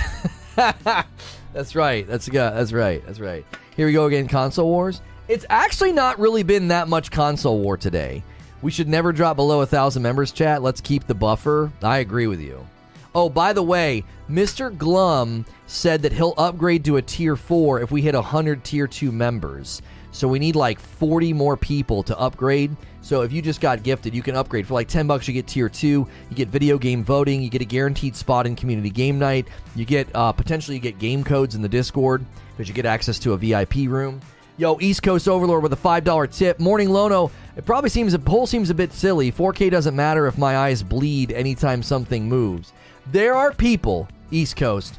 that's 1.52 1.74
right. 1.74 2.06
That's 2.06 2.28
yeah, 2.28 2.50
that's 2.50 2.72
right. 2.72 3.04
That's 3.04 3.18
right. 3.18 3.44
Here 3.76 3.86
we 3.86 3.92
go 3.92 4.06
again. 4.06 4.28
Console 4.28 4.68
wars. 4.68 5.02
It's 5.26 5.44
actually 5.50 5.92
not 5.92 6.20
really 6.20 6.44
been 6.44 6.68
that 6.68 6.86
much 6.86 7.10
console 7.10 7.58
war 7.58 7.76
today. 7.76 8.22
We 8.60 8.70
should 8.70 8.88
never 8.88 9.12
drop 9.12 9.34
below 9.34 9.62
a 9.62 9.66
thousand 9.66 10.04
members. 10.04 10.30
Chat. 10.30 10.62
Let's 10.62 10.80
keep 10.80 11.08
the 11.08 11.14
buffer. 11.14 11.72
I 11.82 11.98
agree 11.98 12.28
with 12.28 12.40
you. 12.40 12.64
Oh, 13.12 13.28
by 13.28 13.52
the 13.52 13.62
way, 13.62 14.04
Mr. 14.30 14.76
Glum 14.76 15.44
said 15.66 16.02
that 16.02 16.12
he'll 16.12 16.34
upgrade 16.38 16.84
to 16.84 16.96
a 16.96 17.02
tier 17.02 17.34
four 17.34 17.80
if 17.80 17.90
we 17.90 18.02
hit 18.02 18.14
hundred 18.14 18.62
tier 18.62 18.86
two 18.86 19.10
members. 19.10 19.82
So 20.12 20.28
we 20.28 20.38
need 20.38 20.54
like 20.54 20.78
40 20.78 21.32
more 21.32 21.56
people 21.56 22.02
to 22.04 22.18
upgrade. 22.18 22.76
So 23.00 23.22
if 23.22 23.32
you 23.32 23.42
just 23.42 23.60
got 23.60 23.82
gifted, 23.82 24.14
you 24.14 24.22
can 24.22 24.36
upgrade 24.36 24.66
for 24.66 24.74
like 24.74 24.86
10 24.86 25.06
bucks. 25.06 25.26
You 25.26 25.34
get 25.34 25.46
tier 25.46 25.68
two. 25.68 26.06
You 26.30 26.36
get 26.36 26.48
video 26.48 26.78
game 26.78 27.02
voting. 27.02 27.42
You 27.42 27.50
get 27.50 27.62
a 27.62 27.66
guaranteed 27.66 28.14
spot 28.14 28.46
in 28.46 28.54
community 28.54 28.90
game 28.90 29.18
night. 29.18 29.48
You 29.74 29.84
get 29.84 30.08
uh, 30.14 30.30
potentially 30.32 30.76
you 30.76 30.82
get 30.82 30.98
game 30.98 31.24
codes 31.24 31.54
in 31.54 31.62
the 31.62 31.68
Discord 31.68 32.24
because 32.52 32.68
you 32.68 32.74
get 32.74 32.86
access 32.86 33.18
to 33.20 33.32
a 33.32 33.36
VIP 33.36 33.88
room. 33.88 34.20
Yo, 34.58 34.78
East 34.80 35.02
Coast 35.02 35.28
Overlord 35.28 35.62
with 35.62 35.72
a 35.72 35.76
five 35.76 36.04
dollar 36.04 36.26
tip. 36.26 36.60
Morning 36.60 36.90
Lono. 36.90 37.30
It 37.56 37.64
probably 37.64 37.90
seems 37.90 38.12
a 38.14 38.18
poll 38.18 38.46
seems 38.46 38.70
a 38.70 38.74
bit 38.74 38.92
silly. 38.92 39.32
4K 39.32 39.70
doesn't 39.70 39.96
matter 39.96 40.26
if 40.26 40.36
my 40.36 40.56
eyes 40.56 40.82
bleed 40.82 41.32
anytime 41.32 41.82
something 41.82 42.28
moves. 42.28 42.72
There 43.10 43.34
are 43.34 43.52
people 43.52 44.08
East 44.30 44.56
Coast 44.56 44.98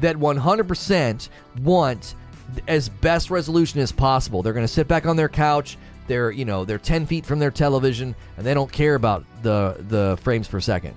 that 0.00 0.16
100% 0.16 1.28
want 1.62 2.14
as 2.68 2.88
best 2.88 3.30
resolution 3.30 3.80
as 3.80 3.92
possible. 3.92 4.42
They're 4.42 4.52
going 4.52 4.66
to 4.66 4.72
sit 4.72 4.88
back 4.88 5.06
on 5.06 5.16
their 5.16 5.28
couch. 5.28 5.76
They're 6.06 6.30
you 6.30 6.44
know 6.44 6.64
they're 6.64 6.78
10 6.78 7.06
feet 7.06 7.26
from 7.26 7.38
their 7.38 7.50
television 7.50 8.14
and 8.36 8.46
they 8.46 8.54
don't 8.54 8.70
care 8.70 8.94
about 8.94 9.24
the 9.42 9.76
the 9.88 10.16
frames 10.22 10.46
per 10.46 10.60
second. 10.60 10.94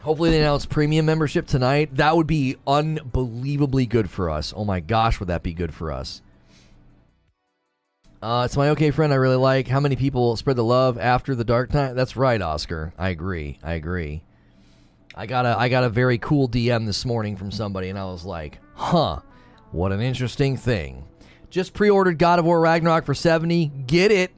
Hopefully 0.00 0.30
they 0.30 0.40
announce 0.40 0.66
premium 0.66 1.06
membership 1.06 1.46
tonight. 1.46 1.94
That 1.94 2.16
would 2.16 2.26
be 2.26 2.56
unbelievably 2.66 3.86
good 3.86 4.10
for 4.10 4.30
us. 4.30 4.52
Oh 4.56 4.64
my 4.64 4.80
gosh, 4.80 5.20
would 5.20 5.28
that 5.28 5.44
be 5.44 5.54
good 5.54 5.72
for 5.72 5.92
us? 5.92 6.22
Uh, 8.20 8.42
it's 8.44 8.56
my 8.56 8.70
okay 8.70 8.90
friend 8.90 9.12
I 9.12 9.16
really 9.16 9.36
like. 9.36 9.68
How 9.68 9.78
many 9.78 9.94
people 9.94 10.36
spread 10.36 10.56
the 10.56 10.64
love 10.64 10.98
after 10.98 11.36
the 11.36 11.44
dark 11.44 11.70
time? 11.70 11.94
That's 11.94 12.16
right, 12.16 12.40
Oscar. 12.40 12.92
I 12.98 13.10
agree. 13.10 13.58
I 13.62 13.74
agree. 13.74 14.22
I 15.14 15.26
got 15.26 15.44
a 15.44 15.58
I 15.58 15.68
got 15.68 15.84
a 15.84 15.88
very 15.88 16.18
cool 16.18 16.48
DM 16.48 16.86
this 16.86 17.04
morning 17.04 17.36
from 17.36 17.50
somebody, 17.50 17.90
and 17.90 17.98
I 17.98 18.04
was 18.06 18.24
like, 18.24 18.58
"Huh, 18.74 19.20
what 19.70 19.92
an 19.92 20.00
interesting 20.00 20.56
thing." 20.56 21.04
Just 21.50 21.74
pre-ordered 21.74 22.18
God 22.18 22.38
of 22.38 22.46
War 22.46 22.60
Ragnarok 22.60 23.04
for 23.04 23.14
seventy. 23.14 23.66
Get 23.66 24.10
it, 24.10 24.30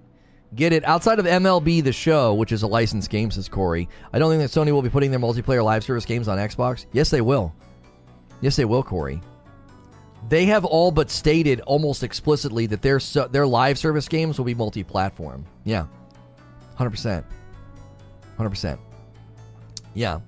get 0.55 0.73
it. 0.73 0.85
Outside 0.85 1.21
of 1.21 1.27
MLB 1.27 1.83
The 1.85 1.93
Show, 1.93 2.35
which 2.35 2.51
is 2.51 2.63
a 2.63 2.67
licensed 2.67 3.09
game, 3.09 3.31
says 3.31 3.49
Corey. 3.49 3.89
I 4.13 4.19
don't 4.19 4.31
think 4.31 4.43
that 4.43 4.59
Sony 4.59 4.73
will 4.73 4.83
be 4.83 4.91
putting 4.91 5.13
their 5.13 5.21
multiplayer 5.21 5.63
live 5.63 5.85
service 5.85 6.05
games 6.05 6.27
on 6.27 6.39
Xbox. 6.39 6.87
Yes, 6.93 7.09
they 7.09 7.21
will. 7.21 7.55
Yes, 8.41 8.57
they 8.57 8.65
will, 8.65 8.83
Corey. 8.83 9.21
They 10.29 10.47
have 10.47 10.65
all 10.65 10.91
but 10.91 11.09
stated 11.09 11.61
almost 11.61 12.03
explicitly 12.03 12.67
that 12.67 12.83
their 12.83 12.99
their 13.31 13.47
live 13.47 13.79
service 13.79 14.09
games 14.09 14.39
will 14.39 14.45
be 14.45 14.55
multi-platform. 14.55 15.47
Yeah, 15.63 15.87
hundred 16.75 16.91
percent, 16.91 17.25
hundred 18.37 18.51
percent. 18.51 18.81
Yeah. 19.95 20.19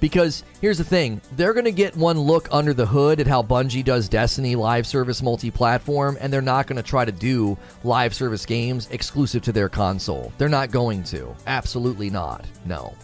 Because 0.00 0.44
here's 0.60 0.78
the 0.78 0.84
thing 0.84 1.20
they're 1.36 1.52
going 1.52 1.66
to 1.66 1.72
get 1.72 1.94
one 1.94 2.18
look 2.18 2.48
under 2.50 2.72
the 2.72 2.86
hood 2.86 3.20
at 3.20 3.26
how 3.26 3.42
Bungie 3.42 3.84
does 3.84 4.08
Destiny 4.08 4.56
live 4.56 4.86
service 4.86 5.22
multi 5.22 5.50
platform, 5.50 6.16
and 6.20 6.32
they're 6.32 6.40
not 6.40 6.66
going 6.66 6.76
to 6.76 6.82
try 6.82 7.04
to 7.04 7.12
do 7.12 7.56
live 7.84 8.14
service 8.14 8.46
games 8.46 8.88
exclusive 8.90 9.42
to 9.42 9.52
their 9.52 9.68
console. 9.68 10.32
They're 10.38 10.48
not 10.48 10.70
going 10.70 11.04
to. 11.04 11.34
Absolutely 11.46 12.10
not. 12.10 12.46
No. 12.64 12.94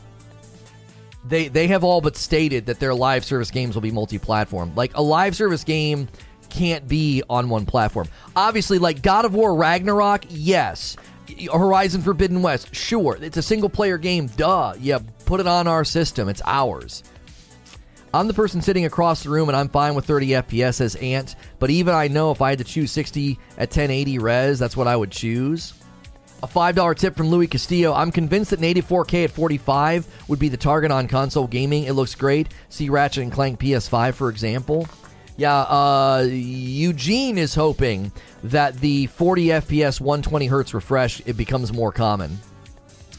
They, 1.29 1.49
they 1.49 1.67
have 1.67 1.85
all 1.85 2.01
but 2.01 2.17
stated 2.17 2.67
that 2.67 2.79
their 2.79 2.95
live 2.95 3.25
service 3.25 3.51
games 3.51 3.75
will 3.75 3.83
be 3.83 3.91
multi 3.91 4.19
platform. 4.19 4.73
Like 4.75 4.97
a 4.97 5.03
live 5.03 5.37
service 5.37 5.65
game 5.65 6.09
can't 6.49 6.87
be 6.89 7.23
on 7.29 7.49
one 7.49 7.67
platform. 7.67 8.09
Obviously, 8.35 8.79
like 8.79 9.03
God 9.03 9.25
of 9.25 9.35
War 9.35 9.55
Ragnarok, 9.55 10.25
yes. 10.29 10.97
Horizon 11.53 12.03
Forbidden 12.03 12.43
West, 12.43 12.75
sure. 12.75 13.19
It's 13.21 13.37
a 13.37 13.43
single 13.43 13.69
player 13.69 13.99
game, 13.99 14.27
duh. 14.29 14.75
Yeah, 14.81 14.99
put 15.25 15.41
it 15.41 15.47
on 15.47 15.67
our 15.67 15.85
system. 15.85 16.29
It's 16.29 16.43
ours. 16.45 17.03
I'm 18.15 18.29
the 18.29 18.35
person 18.35 18.63
sitting 18.63 18.87
across 18.87 19.23
the 19.23 19.31
room 19.31 19.49
and 19.49 19.57
I'm 19.57 19.69
fine 19.69 19.95
with 19.95 20.07
30 20.07 20.29
FPS 20.29 20.81
as 20.81 20.97
Ant, 20.97 21.37
but 21.59 21.69
even 21.69 21.95
I 21.95 22.09
know 22.09 22.31
if 22.31 22.41
I 22.41 22.51
had 22.51 22.59
to 22.59 22.65
choose 22.65 22.91
60 22.91 23.39
at 23.59 23.69
1080 23.69 24.19
res, 24.19 24.59
that's 24.59 24.77
what 24.77 24.87
I 24.87 24.97
would 24.97 25.11
choose. 25.11 25.75
A 26.43 26.47
$5 26.47 26.97
tip 26.97 27.17
from 27.17 27.29
Louis 27.29 27.47
Castillo. 27.47 27.93
I'm 27.93 28.13
convinced 28.13 28.51
that 28.51 28.61
native 28.61 28.87
4K 28.87 29.25
at 29.25 29.31
45 29.31 30.07
would 30.29 30.39
be 30.39 30.49
the 30.49 30.57
target 30.57 30.91
on 30.91 31.09
console 31.09 31.47
gaming. 31.47 31.85
It 31.85 31.93
looks 31.93 32.15
great. 32.15 32.49
See 32.69 32.89
Ratchet 32.89 33.23
and 33.23 33.33
Clank 33.33 33.59
PS5, 33.59 34.15
for 34.15 34.29
example. 34.29 34.87
Yeah, 35.37 35.55
uh, 35.55 36.27
Eugene 36.31 37.37
is 37.37 37.55
hoping 37.55 38.11
that 38.45 38.77
the 38.81 39.07
40 39.07 39.47
FPS 39.47 40.01
120 40.01 40.47
hertz 40.47 40.73
refresh 40.73 41.21
it 41.27 41.37
becomes 41.37 41.73
more 41.73 41.93
common 41.93 42.39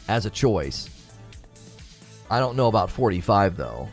as 0.08 0.26
a 0.26 0.30
choice. 0.30 0.90
I 2.30 2.40
don't 2.40 2.56
know 2.56 2.66
about 2.66 2.90
45 2.90 3.56
though. 3.56 3.88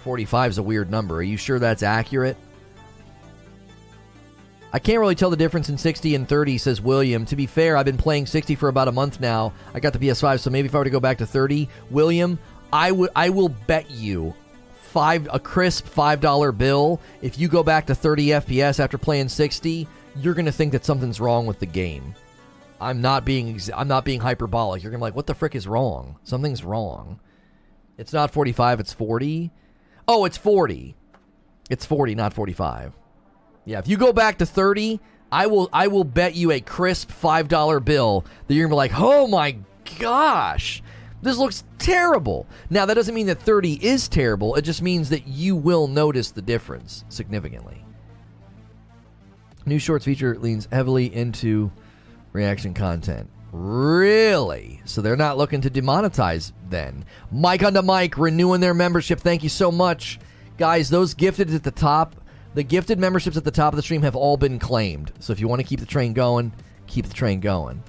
45 0.00 0.50
is 0.50 0.58
a 0.58 0.62
weird 0.62 0.90
number. 0.90 1.16
Are 1.16 1.22
you 1.22 1.36
sure 1.36 1.60
that's 1.60 1.84
accurate? 1.84 2.36
I 4.72 4.78
can't 4.78 4.98
really 4.98 5.14
tell 5.14 5.30
the 5.30 5.36
difference 5.36 5.68
in 5.68 5.76
60 5.76 6.14
and 6.14 6.26
30, 6.26 6.58
says 6.58 6.80
William. 6.80 7.26
To 7.26 7.36
be 7.36 7.46
fair, 7.46 7.76
I've 7.76 7.84
been 7.84 7.98
playing 7.98 8.26
60 8.26 8.54
for 8.54 8.68
about 8.68 8.88
a 8.88 8.92
month 8.92 9.20
now. 9.20 9.52
I 9.74 9.80
got 9.80 9.92
the 9.92 9.98
PS5, 9.98 10.40
so 10.40 10.50
maybe 10.50 10.66
if 10.66 10.74
I 10.74 10.78
were 10.78 10.84
to 10.84 10.90
go 10.90 10.98
back 10.98 11.18
to 11.18 11.26
30, 11.26 11.68
William, 11.90 12.38
I 12.72 12.90
would 12.90 13.10
I 13.14 13.28
will 13.28 13.50
bet 13.50 13.90
you 13.90 14.34
five 14.92 15.26
a 15.32 15.40
crisp 15.40 15.86
five 15.86 16.20
dollar 16.20 16.52
bill. 16.52 17.00
If 17.22 17.38
you 17.38 17.48
go 17.48 17.62
back 17.62 17.86
to 17.86 17.94
30 17.94 18.26
FPS 18.26 18.78
after 18.78 18.98
playing 18.98 19.28
60, 19.28 19.88
you're 20.16 20.34
gonna 20.34 20.52
think 20.52 20.72
that 20.72 20.84
something's 20.84 21.20
wrong 21.20 21.46
with 21.46 21.58
the 21.58 21.66
game. 21.66 22.14
I'm 22.80 23.00
not 23.00 23.24
being 23.24 23.58
I'm 23.74 23.88
not 23.88 24.04
being 24.04 24.20
hyperbolic. 24.20 24.82
You're 24.82 24.92
gonna 24.92 25.00
be 25.00 25.04
like, 25.04 25.16
what 25.16 25.26
the 25.26 25.34
frick 25.34 25.54
is 25.54 25.66
wrong? 25.66 26.16
Something's 26.24 26.62
wrong. 26.62 27.20
It's 27.96 28.12
not 28.12 28.32
45. 28.32 28.80
It's 28.80 28.92
40. 28.92 29.50
Oh, 30.08 30.24
it's 30.24 30.36
40. 30.36 30.94
It's 31.70 31.86
40, 31.86 32.14
not 32.14 32.34
45. 32.34 32.92
Yeah, 33.64 33.78
if 33.78 33.88
you 33.88 33.96
go 33.96 34.12
back 34.12 34.38
to 34.38 34.46
30, 34.46 35.00
I 35.30 35.46
will 35.46 35.70
I 35.72 35.86
will 35.86 36.04
bet 36.04 36.34
you 36.34 36.50
a 36.50 36.60
crisp 36.60 37.10
five 37.10 37.48
dollar 37.48 37.80
bill 37.80 38.26
that 38.46 38.54
you're 38.54 38.66
gonna 38.66 38.74
be 38.74 38.76
like, 38.76 38.92
oh 38.96 39.26
my 39.26 39.56
gosh. 39.98 40.82
This 41.22 41.38
looks 41.38 41.62
terrible. 41.78 42.46
Now, 42.68 42.84
that 42.84 42.94
doesn't 42.94 43.14
mean 43.14 43.28
that 43.28 43.40
30 43.40 43.74
is 43.84 44.08
terrible. 44.08 44.56
It 44.56 44.62
just 44.62 44.82
means 44.82 45.08
that 45.10 45.28
you 45.28 45.54
will 45.54 45.86
notice 45.86 46.32
the 46.32 46.42
difference 46.42 47.04
significantly. 47.08 47.84
New 49.64 49.78
Shorts 49.78 50.04
feature 50.04 50.36
leans 50.36 50.68
heavily 50.72 51.14
into 51.14 51.70
reaction 52.32 52.74
content. 52.74 53.30
Really? 53.52 54.80
So 54.84 55.00
they're 55.00 55.14
not 55.14 55.38
looking 55.38 55.60
to 55.60 55.70
demonetize 55.70 56.52
then. 56.68 57.04
Mike 57.30 57.62
on 57.62 57.74
the 57.74 57.82
mic 57.82 58.18
renewing 58.18 58.60
their 58.60 58.74
membership. 58.74 59.20
Thank 59.20 59.44
you 59.44 59.48
so 59.48 59.70
much. 59.70 60.18
Guys, 60.58 60.90
those 60.90 61.14
gifted 61.14 61.54
at 61.54 61.62
the 61.62 61.70
top, 61.70 62.16
the 62.54 62.62
gifted 62.64 62.98
memberships 62.98 63.36
at 63.36 63.44
the 63.44 63.50
top 63.50 63.72
of 63.72 63.76
the 63.76 63.82
stream 63.82 64.02
have 64.02 64.16
all 64.16 64.36
been 64.36 64.58
claimed. 64.58 65.12
So 65.20 65.32
if 65.32 65.38
you 65.38 65.46
want 65.46 65.60
to 65.60 65.66
keep 65.66 65.80
the 65.80 65.86
train 65.86 66.14
going, 66.14 66.52
keep 66.86 67.06
the 67.06 67.14
train 67.14 67.40
going. 67.40 67.82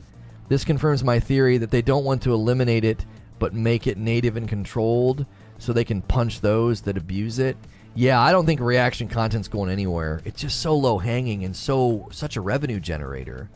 This 0.49 0.65
confirms 0.65 1.03
my 1.03 1.19
theory 1.19 1.57
that 1.57 1.71
they 1.71 1.81
don't 1.81 2.05
want 2.05 2.21
to 2.23 2.33
eliminate 2.33 2.85
it 2.85 3.05
but 3.43 3.53
make 3.53 3.87
it 3.87 3.97
native 3.97 4.37
and 4.37 4.47
controlled 4.47 5.25
so 5.57 5.73
they 5.73 5.83
can 5.83 6.01
punch 6.01 6.39
those 6.39 6.79
that 6.79 6.95
abuse 6.95 7.39
it. 7.39 7.57
Yeah, 7.93 8.21
I 8.21 8.31
don't 8.31 8.45
think 8.45 8.61
reaction 8.61 9.09
content's 9.09 9.49
going 9.49 9.69
anywhere. 9.69 10.21
It's 10.23 10.39
just 10.39 10.61
so 10.61 10.73
low 10.77 10.97
hanging 10.97 11.43
and 11.43 11.53
so 11.53 12.07
such 12.09 12.37
a 12.37 12.41
revenue 12.41 12.79
generator. 12.79 13.49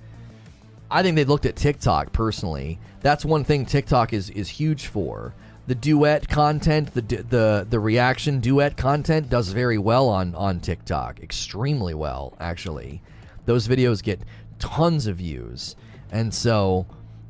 I 0.91 1.03
think 1.03 1.15
they 1.15 1.23
looked 1.23 1.45
at 1.45 1.55
TikTok 1.55 2.11
personally. 2.11 2.79
That's 2.99 3.23
one 3.23 3.45
thing 3.45 3.65
TikTok 3.65 4.11
is 4.11 4.29
is 4.31 4.49
huge 4.49 4.87
for. 4.87 5.33
The 5.67 5.75
duet 5.75 6.27
content, 6.27 6.93
the 6.93 7.01
the 7.01 7.65
the 7.69 7.79
reaction 7.79 8.41
duet 8.41 8.75
content 8.75 9.29
does 9.29 9.53
very 9.53 9.77
well 9.77 10.09
on 10.09 10.35
on 10.35 10.59
TikTok, 10.59 11.21
extremely 11.21 11.93
well 11.93 12.35
actually. 12.41 13.01
Those 13.45 13.69
videos 13.69 14.03
get 14.03 14.19
tons 14.59 15.07
of 15.07 15.15
views. 15.15 15.77
And 16.11 16.33
so 16.33 16.87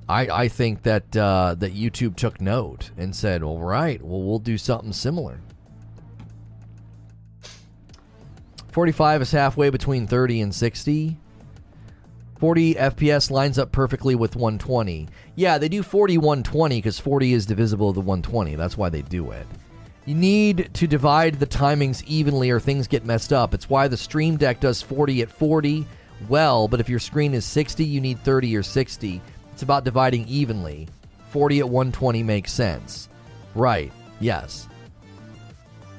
I, 0.10 0.28
I 0.28 0.48
think 0.48 0.84
that 0.84 1.16
uh, 1.16 1.56
that 1.58 1.76
YouTube 1.76 2.16
took 2.16 2.40
note 2.40 2.92
and 2.98 3.16
said, 3.16 3.44
"All 3.44 3.62
right, 3.62 4.02
well, 4.02 4.22
we'll 4.22 4.40
do 4.40 4.58
something 4.58 4.94
similar." 4.94 5.40
45 8.72 9.24
is 9.24 9.32
halfway 9.32 9.72
between 9.72 10.06
30 10.06 10.42
and 10.42 10.54
60. 10.54 11.18
40 12.40 12.76
FPS 12.76 13.32
lines 13.32 13.58
up 13.58 13.72
perfectly 13.72 14.14
with 14.14 14.36
120. 14.36 15.08
Yeah, 15.36 15.58
they 15.58 15.68
do 15.68 15.82
40 15.82 16.20
120 16.20 16.78
because 16.78 17.00
40 17.00 17.34
is 17.34 17.48
divisible 17.48 17.92
to 17.96 18.00
120. 18.00 18.54
That's 18.54 18.78
why 18.78 18.90
they 18.90 19.02
do 19.02 19.32
it. 19.32 19.48
You 20.06 20.14
need 20.14 20.70
to 20.76 20.86
divide 20.86 21.40
the 21.40 21.48
timings 21.48 22.04
evenly 22.06 22.52
or 22.52 22.60
things 22.60 22.88
get 22.88 23.04
messed 23.04 23.34
up. 23.34 23.56
It's 23.56 23.68
why 23.68 23.88
the 23.88 23.98
Steam 23.98 24.38
Deck 24.38 24.60
does 24.60 24.84
40 24.84 25.24
at 25.24 25.32
40 25.32 25.88
well, 26.28 26.68
but 26.68 26.80
if 26.80 26.90
your 26.90 27.00
screen 27.00 27.34
is 27.34 27.46
60, 27.46 27.84
you 27.84 28.02
need 28.02 28.20
30 28.24 28.56
or 28.56 28.64
60. 28.64 29.22
It's 29.58 29.64
about 29.64 29.86
dividing 29.86 30.28
evenly. 30.28 30.88
40 31.32 31.62
at 31.62 31.68
120 31.68 32.22
makes 32.22 32.52
sense. 32.52 33.10
Right, 33.56 33.92
yes. 34.20 34.68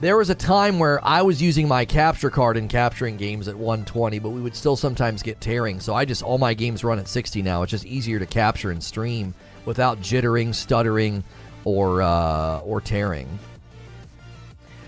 There 0.01 0.17
was 0.17 0.31
a 0.31 0.37
time 0.37 0.79
where 0.79 1.05
I 1.05 1.23
was 1.23 1.43
using 1.43 1.67
my 1.67 1.85
capture 1.85 2.31
card 2.31 2.57
and 2.57 2.71
capturing 2.71 3.17
games 3.17 3.49
at 3.49 3.57
120, 3.57 4.21
but 4.21 4.29
we 4.29 4.41
would 4.41 4.55
still 4.55 4.77
sometimes 4.77 5.25
get 5.25 5.41
tearing. 5.41 5.81
So 5.81 5.93
I 5.93 6.05
just, 6.05 6.23
all 6.23 6.39
my 6.39 6.55
games 6.55 6.85
run 6.85 7.01
at 7.01 7.09
60 7.09 7.43
now. 7.43 7.65
It's 7.65 7.73
just 7.73 7.85
easier 7.85 8.21
to 8.21 8.27
capture 8.27 8.71
and 8.71 8.81
stream 8.81 9.35
without 9.65 10.01
jittering, 10.03 10.55
stuttering, 10.55 11.25
or, 11.65 12.01
uh, 12.01 12.61
or 12.61 12.81
tearing. 12.81 13.41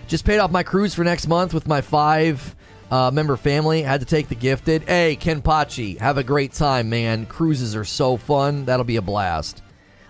Just 0.07 0.23
paid 0.23 0.37
off 0.37 0.49
my 0.49 0.63
cruise 0.63 0.93
for 0.93 1.03
next 1.03 1.27
month 1.27 1.53
with 1.53 1.67
my 1.67 1.81
five 1.81 2.55
uh, 2.91 3.09
member 3.11 3.37
family. 3.37 3.81
Had 3.81 4.01
to 4.01 4.05
take 4.05 4.27
the 4.27 4.35
gifted. 4.35 4.83
Hey, 4.83 5.15
Ken 5.15 5.41
Pachi, 5.41 5.97
have 5.99 6.17
a 6.17 6.23
great 6.23 6.51
time, 6.51 6.89
man. 6.89 7.25
Cruises 7.25 7.75
are 7.75 7.85
so 7.85 8.17
fun. 8.17 8.65
That'll 8.65 8.83
be 8.83 8.97
a 8.97 9.01
blast. 9.01 9.63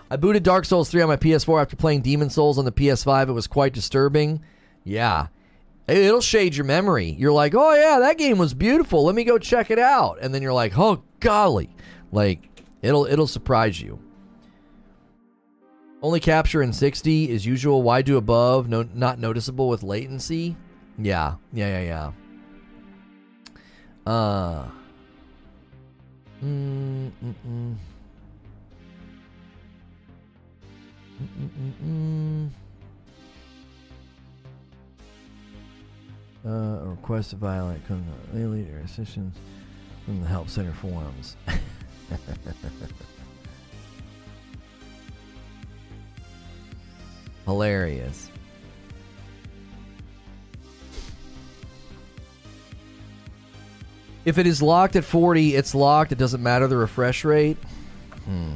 I 0.10 0.18
booted 0.18 0.44
Dark 0.44 0.66
Souls 0.66 0.90
3 0.90 1.04
on 1.04 1.08
my 1.08 1.16
PS4 1.16 1.62
after 1.62 1.78
playing 1.78 2.02
Demon's 2.02 2.34
Souls 2.34 2.58
on 2.58 2.66
the 2.66 2.72
PS5. 2.72 3.30
It 3.30 3.34
was 3.34 3.48
quite 3.48 3.72
disturbing. 3.72 4.42
Yeah. 4.84 5.28
It'll 5.88 6.22
shade 6.22 6.56
your 6.56 6.66
memory. 6.66 7.16
You're 7.18 7.32
like, 7.32 7.54
oh, 7.56 7.74
yeah, 7.74 8.00
that 8.00 8.18
game 8.18 8.38
was 8.38 8.54
beautiful. 8.54 9.06
Let 9.06 9.16
me 9.16 9.24
go 9.24 9.38
check 9.38 9.72
it 9.72 9.80
out. 9.80 10.18
And 10.22 10.34
then 10.34 10.42
you're 10.42 10.54
like, 10.54 10.78
oh, 10.78 11.04
golly. 11.22 11.70
Like, 12.12 12.64
it'll 12.82 13.06
it'll 13.06 13.28
surprise 13.28 13.80
you. 13.80 14.00
Only 16.02 16.20
capture 16.20 16.62
in 16.62 16.74
60 16.74 17.30
is 17.30 17.46
usual. 17.46 17.84
Why 17.84 18.02
do 18.02 18.18
above? 18.18 18.68
No, 18.68 18.88
not 18.94 19.20
noticeable 19.20 19.70
with 19.70 19.84
latency. 19.84 20.56
Yeah, 20.98 21.36
yeah, 21.54 21.80
yeah, 21.80 21.84
yeah. 21.84 22.12
Uh. 24.06 24.66
Mm, 26.44 27.12
mm, 27.24 27.36
mm. 27.48 27.76
Mm-mm-mm. 31.22 32.50
Uh, 36.44 36.50
a 36.50 36.90
request 36.90 37.30
to 37.30 37.36
violate 37.36 37.88
comes 37.88 38.04
from 38.32 38.52
leader 38.52 38.82
assistance 38.84 39.38
from 40.06 40.20
the 40.22 40.28
help 40.28 40.50
center 40.50 40.74
forums. 40.74 41.36
Hilarious. 47.46 48.31
If 54.24 54.38
it 54.38 54.46
is 54.46 54.62
locked 54.62 54.96
at 54.96 55.04
40, 55.04 55.56
it's 55.56 55.74
locked. 55.74 56.12
It 56.12 56.18
doesn't 56.18 56.44
matter 56.44 56.68
the 56.68 56.78
refresh 56.78 57.26
rate. 57.26 57.58
Hmm. 58.26 58.56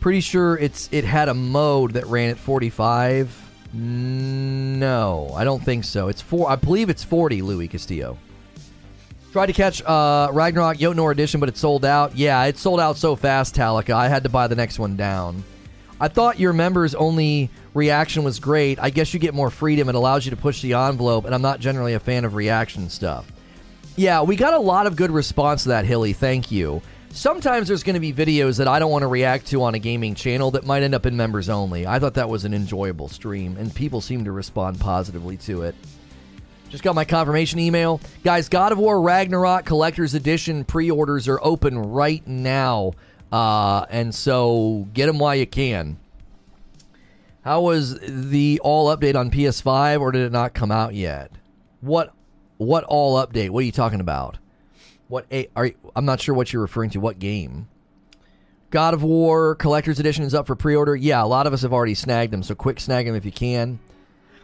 Pretty 0.00 0.20
sure 0.20 0.56
it's 0.56 0.88
it 0.92 1.04
had 1.04 1.28
a 1.28 1.34
mode 1.34 1.92
that 1.92 2.06
ran 2.06 2.30
at 2.30 2.38
45. 2.38 3.48
No, 3.72 5.32
I 5.36 5.44
don't 5.44 5.62
think 5.62 5.84
so. 5.84 6.08
It's 6.08 6.22
four. 6.22 6.50
I 6.50 6.56
believe 6.56 6.88
it's 6.88 7.04
40. 7.04 7.42
Louis 7.42 7.68
Castillo. 7.68 8.18
Tried 9.32 9.46
to 9.46 9.52
catch 9.52 9.80
uh, 9.82 10.28
Ragnarok 10.32 10.78
Jotnar 10.78 11.12
edition, 11.12 11.38
but 11.38 11.48
it 11.48 11.56
sold 11.56 11.84
out. 11.84 12.16
Yeah, 12.16 12.42
it 12.44 12.58
sold 12.58 12.80
out 12.80 12.96
so 12.96 13.14
fast, 13.14 13.54
Talika. 13.54 13.94
I 13.94 14.08
had 14.08 14.24
to 14.24 14.28
buy 14.28 14.48
the 14.48 14.56
next 14.56 14.78
one 14.78 14.96
down. 14.96 15.44
I 16.00 16.08
thought 16.08 16.40
your 16.40 16.54
members 16.54 16.94
only 16.94 17.50
reaction 17.74 18.24
was 18.24 18.40
great. 18.40 18.78
I 18.80 18.90
guess 18.90 19.12
you 19.12 19.20
get 19.20 19.34
more 19.34 19.50
freedom. 19.50 19.88
It 19.88 19.94
allows 19.94 20.24
you 20.24 20.30
to 20.30 20.36
push 20.36 20.62
the 20.62 20.72
envelope, 20.72 21.26
and 21.26 21.34
I'm 21.34 21.42
not 21.42 21.60
generally 21.60 21.92
a 21.92 22.00
fan 22.00 22.24
of 22.24 22.34
reaction 22.34 22.88
stuff. 22.88 23.30
Yeah, 23.96 24.22
we 24.22 24.36
got 24.36 24.54
a 24.54 24.58
lot 24.58 24.86
of 24.86 24.96
good 24.96 25.10
response 25.10 25.64
to 25.64 25.70
that, 25.70 25.84
Hilly. 25.84 26.14
Thank 26.14 26.50
you. 26.50 26.80
Sometimes 27.12 27.68
there's 27.68 27.82
going 27.82 27.94
to 27.94 28.00
be 28.00 28.12
videos 28.12 28.58
that 28.58 28.68
I 28.68 28.78
don't 28.78 28.90
want 28.90 29.02
to 29.02 29.08
react 29.08 29.48
to 29.48 29.62
on 29.64 29.74
a 29.74 29.78
gaming 29.78 30.14
channel 30.14 30.52
that 30.52 30.64
might 30.64 30.82
end 30.82 30.94
up 30.94 31.06
in 31.06 31.16
members 31.16 31.48
only. 31.48 31.86
I 31.86 31.98
thought 31.98 32.14
that 32.14 32.28
was 32.28 32.44
an 32.44 32.54
enjoyable 32.54 33.08
stream, 33.08 33.56
and 33.58 33.74
people 33.74 34.00
seem 34.00 34.24
to 34.24 34.32
respond 34.32 34.80
positively 34.80 35.36
to 35.38 35.62
it. 35.62 35.74
Just 36.70 36.84
got 36.84 36.94
my 36.94 37.04
confirmation 37.04 37.58
email. 37.58 38.00
Guys, 38.22 38.48
God 38.48 38.70
of 38.70 38.78
War 38.78 39.02
Ragnarok 39.02 39.64
Collector's 39.64 40.14
Edition 40.14 40.64
pre 40.64 40.88
orders 40.88 41.26
are 41.26 41.40
open 41.42 41.76
right 41.76 42.24
now. 42.28 42.92
Uh, 43.30 43.86
and 43.90 44.14
so 44.14 44.88
get 44.92 45.06
them 45.06 45.18
while 45.18 45.36
you 45.36 45.46
can. 45.46 45.98
How 47.42 47.62
was 47.62 47.98
the 48.00 48.60
all 48.62 48.94
update 48.94 49.16
on 49.16 49.30
PS5 49.30 50.00
or 50.00 50.12
did 50.12 50.22
it 50.22 50.32
not 50.32 50.52
come 50.52 50.70
out 50.70 50.94
yet? 50.94 51.30
What 51.80 52.12
what 52.58 52.84
all 52.84 53.24
update? 53.24 53.50
What 53.50 53.60
are 53.60 53.66
you 53.66 53.72
talking 53.72 54.00
about? 54.00 54.38
What 55.08 55.26
a, 55.32 55.48
are 55.56 55.66
you, 55.66 55.74
I'm 55.96 56.04
not 56.04 56.20
sure 56.20 56.34
what 56.34 56.52
you're 56.52 56.62
referring 56.62 56.90
to. 56.90 57.00
What 57.00 57.18
game? 57.18 57.68
God 58.70 58.94
of 58.94 59.02
War 59.02 59.56
Collector's 59.56 59.98
Edition 59.98 60.24
is 60.24 60.34
up 60.34 60.46
for 60.46 60.54
pre-order. 60.54 60.94
Yeah, 60.94 61.24
a 61.24 61.26
lot 61.26 61.46
of 61.46 61.52
us 61.52 61.62
have 61.62 61.72
already 61.72 61.94
snagged 61.94 62.32
them, 62.32 62.42
so 62.42 62.54
quick 62.54 62.78
snag 62.78 63.06
them 63.06 63.16
if 63.16 63.24
you 63.24 63.32
can. 63.32 63.80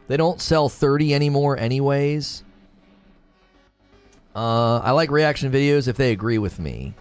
They 0.08 0.16
don't 0.16 0.40
sell 0.40 0.68
30 0.68 1.14
anymore, 1.14 1.56
anyways. 1.56 2.42
Uh, 4.34 4.78
I 4.78 4.90
like 4.90 5.10
reaction 5.10 5.52
videos 5.52 5.86
if 5.86 5.96
they 5.96 6.10
agree 6.10 6.38
with 6.38 6.58
me. 6.58 6.94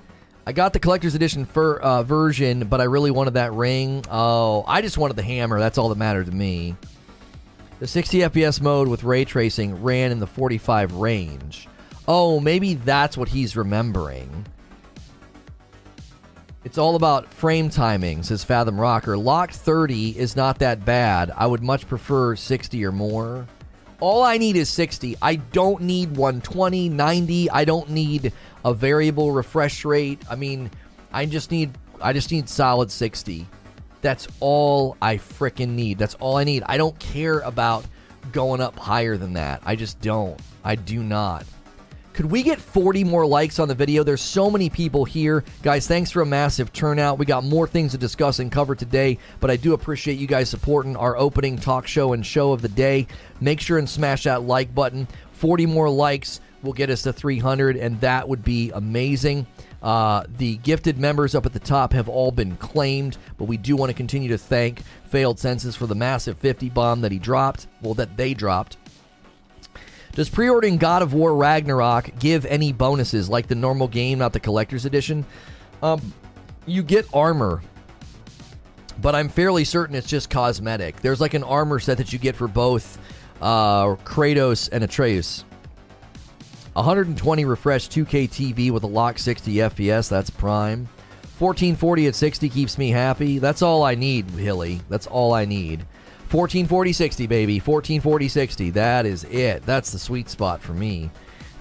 I 0.47 0.51
got 0.51 0.73
the 0.73 0.79
collector's 0.79 1.15
edition 1.15 1.45
for, 1.45 1.81
uh, 1.81 2.03
version, 2.03 2.67
but 2.67 2.79
I 2.79 2.83
really 2.83 3.09
wanted 3.09 3.33
that 3.33 3.53
ring. 3.53 4.03
Oh, 4.11 4.63
I 4.67 4.81
just 4.81 4.97
wanted 4.97 5.15
the 5.17 5.23
hammer. 5.23 5.57
That's 5.57 5.79
all 5.79 5.89
that 5.89 5.97
mattered 5.97 6.27
to 6.27 6.31
me. 6.31 6.75
The 7.79 7.87
60 7.87 8.19
FPS 8.19 8.61
mode 8.61 8.87
with 8.87 9.03
ray 9.03 9.25
tracing 9.25 9.81
ran 9.81 10.11
in 10.11 10.19
the 10.19 10.27
45 10.27 10.93
range. 10.93 11.67
Oh, 12.07 12.39
maybe 12.39 12.75
that's 12.75 13.17
what 13.17 13.29
he's 13.29 13.57
remembering. 13.57 14.45
It's 16.63 16.77
all 16.77 16.95
about 16.95 17.33
frame 17.33 17.69
timing, 17.69 18.21
says 18.23 18.43
Fathom 18.43 18.79
Rocker. 18.79 19.17
Locked 19.17 19.55
30 19.55 20.17
is 20.17 20.35
not 20.35 20.59
that 20.59 20.85
bad. 20.85 21.31
I 21.35 21.47
would 21.47 21.63
much 21.63 21.87
prefer 21.87 22.35
60 22.35 22.85
or 22.85 22.91
more. 22.91 23.47
All 23.99 24.23
I 24.23 24.37
need 24.37 24.55
is 24.55 24.69
60. 24.69 25.15
I 25.21 25.35
don't 25.35 25.81
need 25.81 26.17
120, 26.17 26.89
90. 26.89 27.49
I 27.49 27.65
don't 27.65 27.89
need 27.89 28.33
a 28.65 28.73
variable 28.73 29.31
refresh 29.31 29.85
rate. 29.85 30.21
I 30.29 30.35
mean, 30.35 30.69
I 31.13 31.25
just 31.25 31.51
need 31.51 31.71
I 32.01 32.11
just 32.11 32.31
need 32.31 32.49
solid 32.49 32.91
60. 32.91 33.47
That's 34.01 34.27
all 34.41 34.97
I 35.01 35.15
freaking 35.15 35.69
need. 35.69 35.97
That's 35.97 36.15
all 36.15 36.35
I 36.35 36.43
need. 36.43 36.63
I 36.65 36.75
don't 36.75 36.97
care 36.99 37.39
about 37.39 37.85
going 38.33 38.59
up 38.59 38.77
higher 38.77 39.15
than 39.15 39.33
that. 39.33 39.61
I 39.65 39.75
just 39.75 40.01
don't. 40.01 40.39
I 40.63 40.75
do 40.75 41.01
not. 41.01 41.45
Could 42.13 42.31
we 42.31 42.43
get 42.43 42.59
40 42.59 43.03
more 43.03 43.25
likes 43.25 43.59
on 43.59 43.67
the 43.67 43.75
video? 43.75 44.03
There's 44.03 44.21
so 44.21 44.49
many 44.49 44.69
people 44.69 45.05
here. 45.05 45.43
Guys, 45.63 45.85
thanks 45.85 46.11
for 46.11 46.21
a 46.21 46.25
massive 46.25 46.71
turnout. 46.71 47.17
We 47.17 47.25
got 47.25 47.43
more 47.43 47.67
things 47.67 47.91
to 47.91 47.97
discuss 47.97 48.39
and 48.39 48.51
cover 48.51 48.73
today, 48.73 49.19
but 49.41 49.51
I 49.51 49.57
do 49.57 49.73
appreciate 49.73 50.17
you 50.17 50.25
guys 50.25 50.49
supporting 50.49 50.95
our 50.95 51.17
opening 51.17 51.57
talk 51.57 51.87
show 51.87 52.13
and 52.13 52.25
show 52.25 52.53
of 52.53 52.61
the 52.61 52.69
day. 52.69 53.07
Make 53.41 53.59
sure 53.59 53.77
and 53.77 53.89
smash 53.89 54.23
that 54.23 54.43
like 54.43 54.73
button. 54.73 55.07
40 55.33 55.65
more 55.65 55.89
likes 55.89 56.39
will 56.65 56.73
get 56.73 56.89
us 56.89 57.03
to 57.03 57.13
300, 57.13 57.77
and 57.77 58.01
that 58.01 58.27
would 58.27 58.43
be 58.43 58.71
amazing. 58.71 59.47
Uh, 59.81 60.23
the 60.37 60.57
gifted 60.57 60.97
members 60.97 61.35
up 61.35 61.45
at 61.45 61.53
the 61.53 61.59
top 61.59 61.93
have 61.93 62.09
all 62.09 62.31
been 62.31 62.57
claimed, 62.57 63.17
but 63.37 63.45
we 63.45 63.55
do 63.55 63.75
want 63.75 63.89
to 63.89 63.93
continue 63.93 64.29
to 64.29 64.37
thank 64.37 64.81
Failed 65.05 65.39
Senses 65.39 65.75
for 65.75 65.85
the 65.85 65.95
massive 65.95 66.37
50 66.39 66.69
bomb 66.69 67.01
that 67.01 67.11
he 67.11 67.19
dropped, 67.19 67.67
well, 67.81 67.93
that 67.93 68.17
they 68.17 68.33
dropped. 68.33 68.77
Does 70.13 70.29
pre 70.29 70.49
ordering 70.49 70.77
God 70.77 71.01
of 71.01 71.13
War 71.13 71.35
Ragnarok 71.35 72.17
give 72.19 72.45
any 72.45 72.73
bonuses 72.73 73.29
like 73.29 73.47
the 73.47 73.55
normal 73.55 73.87
game, 73.87 74.17
not 74.19 74.33
the 74.33 74.39
collector's 74.39 74.85
edition? 74.85 75.25
Um, 75.83 76.13
you 76.65 76.81
get 76.81 77.05
armor, 77.13 77.61
but 79.01 79.13
I'm 79.13 79.29
fairly 79.29 79.65
certain 79.65 79.95
it's 79.95 80.07
just 80.07 80.29
cosmetic. 80.29 81.01
There's 81.01 81.21
like 81.21 81.33
an 81.35 81.43
armor 81.43 81.79
set 81.79 81.97
that 81.97 82.11
you 82.11 82.19
get 82.19 82.35
for 82.35 82.47
both 82.47 82.97
uh, 83.41 83.95
Kratos 83.97 84.69
and 84.71 84.83
Atreus. 84.83 85.44
120 86.75 87.45
refresh 87.45 87.87
2K 87.87 88.29
TV 88.29 88.69
with 88.69 88.83
a 88.83 88.87
lock 88.87 89.17
60 89.17 89.53
FPS. 89.55 90.09
That's 90.09 90.29
prime. 90.29 90.89
1440 91.39 92.07
at 92.07 92.15
60 92.15 92.49
keeps 92.49 92.77
me 92.77 92.89
happy. 92.89 93.39
That's 93.39 93.61
all 93.61 93.83
I 93.83 93.95
need, 93.95 94.29
Hilly. 94.31 94.81
That's 94.89 95.07
all 95.07 95.33
I 95.33 95.45
need. 95.45 95.85
1440 96.31 96.91
60, 96.91 97.27
baby. 97.27 97.59
1440 97.59 98.27
60. 98.27 98.69
That 98.71 99.05
is 99.05 99.23
it. 99.25 99.65
That's 99.65 99.91
the 99.91 99.99
sweet 99.99 100.29
spot 100.29 100.61
for 100.61 100.73
me. 100.73 101.09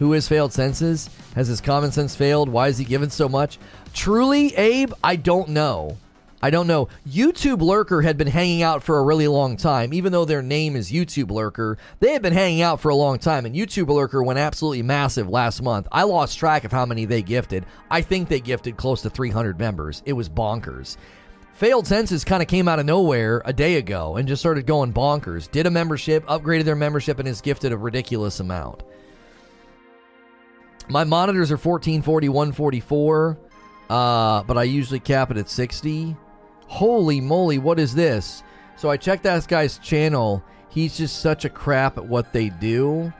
Who 0.01 0.11
has 0.13 0.27
failed 0.27 0.53
senses? 0.53 1.09
Has 1.37 1.47
his 1.47 1.61
common 1.61 1.93
sense 1.93 2.17
failed? 2.17 2.49
Why 2.49 2.67
is 2.67 2.79
he 2.79 2.85
given 2.85 3.11
so 3.11 3.29
much? 3.29 3.59
Truly, 3.93 4.55
Abe, 4.57 4.93
I 5.05 5.15
don't 5.15 5.51
know. 5.51 5.97
I 6.45 6.51
don't 6.51 6.67
know. 6.67 6.89
YouTube 7.09 7.63
Lurker 7.63 8.03
had 8.03 8.19
been 8.19 8.27
hanging 8.27 8.63
out 8.63 8.83
for 8.83 8.99
a 8.99 9.03
really 9.03 9.27
long 9.29 9.57
time. 9.57 9.95
Even 9.95 10.13
though 10.13 10.27
their 10.27 10.43
name 10.43 10.77
is 10.77 10.93
YouTube 10.93 11.31
Lurker, 11.31 11.79
they 12.01 12.13
had 12.13 12.21
been 12.21 12.35
hanging 12.35 12.61
out 12.61 12.81
for 12.81 12.91
a 12.91 12.95
long 12.95 13.19
time. 13.19 13.47
And 13.47 13.55
YouTube 13.55 13.89
Lurker 13.89 14.23
went 14.23 14.39
absolutely 14.39 14.83
massive 14.83 15.27
last 15.27 15.63
month. 15.63 15.89
I 15.91 16.03
lost 16.03 16.39
track 16.39 16.65
of 16.65 16.71
how 16.71 16.85
many 16.85 17.07
they 17.07 17.23
gifted. 17.23 17.65
I 17.91 18.03
think 18.03 18.29
they 18.29 18.41
gifted 18.41 18.77
close 18.77 19.01
to 19.01 19.09
300 19.09 19.59
members. 19.59 20.03
It 20.05 20.13
was 20.13 20.29
bonkers. 20.29 20.99
Failed 21.55 21.87
Senses 21.87 22.25
kind 22.25 22.43
of 22.43 22.49
came 22.49 22.69
out 22.69 22.79
of 22.79 22.85
nowhere 22.85 23.41
a 23.47 23.53
day 23.55 23.77
ago 23.77 24.17
and 24.17 24.29
just 24.29 24.43
started 24.43 24.67
going 24.67 24.93
bonkers. 24.93 25.51
Did 25.51 25.65
a 25.65 25.71
membership, 25.71 26.27
upgraded 26.27 26.65
their 26.67 26.77
membership, 26.77 27.19
and 27.21 27.27
has 27.27 27.41
gifted 27.41 27.73
a 27.73 27.79
ridiculous 27.79 28.41
amount. 28.41 28.83
My 30.91 31.05
monitors 31.05 31.51
are 31.51 31.57
1440, 31.57 32.29
144, 32.29 33.39
uh, 33.89 34.43
but 34.43 34.59
I 34.59 34.65
usually 34.65 35.01
cap 35.01 35.31
it 35.31 35.39
at 35.39 35.49
60. 35.49 36.19
Holy 36.75 37.21
moly, 37.21 37.59
what 37.59 37.79
is 37.79 37.95
this? 37.95 38.43
So 38.75 38.91
I 38.91 38.97
checked 38.97 39.23
that 39.23 39.47
guy's 39.47 39.79
channel. 39.79 40.43
He's 40.69 40.97
just 40.97 41.21
such 41.21 41.45
a 41.45 41.49
crap 41.49 41.99
at 41.99 42.05
what 42.05 42.33
they 42.33 42.49
do. 42.49 43.13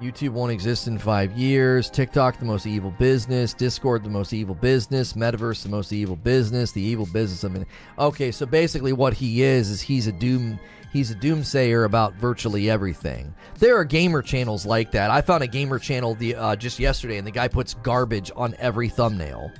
YouTube 0.00 0.30
won't 0.30 0.50
exist 0.50 0.88
in 0.88 0.96
five 0.96 1.32
years. 1.32 1.90
TikTok, 1.90 2.38
the 2.38 2.46
most 2.46 2.66
evil 2.66 2.92
business. 2.92 3.52
Discord, 3.52 4.04
the 4.04 4.08
most 4.08 4.32
evil 4.32 4.54
business. 4.54 5.12
Metaverse, 5.12 5.64
the 5.64 5.68
most 5.68 5.92
evil 5.92 6.16
business. 6.16 6.72
The 6.72 6.80
evil 6.80 7.04
business. 7.04 7.44
I 7.44 7.48
mean, 7.48 7.66
okay, 7.98 8.32
so 8.32 8.46
basically, 8.46 8.94
what 8.94 9.12
he 9.12 9.42
is 9.42 9.68
is 9.68 9.82
he's 9.82 10.06
a 10.06 10.12
doom. 10.12 10.58
He's 10.94 11.10
a 11.10 11.16
doomsayer 11.16 11.84
about 11.84 12.14
virtually 12.14 12.70
everything. 12.70 13.34
There 13.58 13.76
are 13.76 13.84
gamer 13.84 14.22
channels 14.22 14.64
like 14.64 14.92
that. 14.92 15.10
I 15.10 15.20
found 15.20 15.42
a 15.42 15.46
gamer 15.46 15.78
channel 15.78 16.14
the 16.14 16.36
uh, 16.36 16.56
just 16.56 16.78
yesterday, 16.78 17.18
and 17.18 17.26
the 17.26 17.32
guy 17.32 17.48
puts 17.48 17.74
garbage 17.74 18.30
on 18.34 18.54
every 18.58 18.88
thumbnail. 18.88 19.52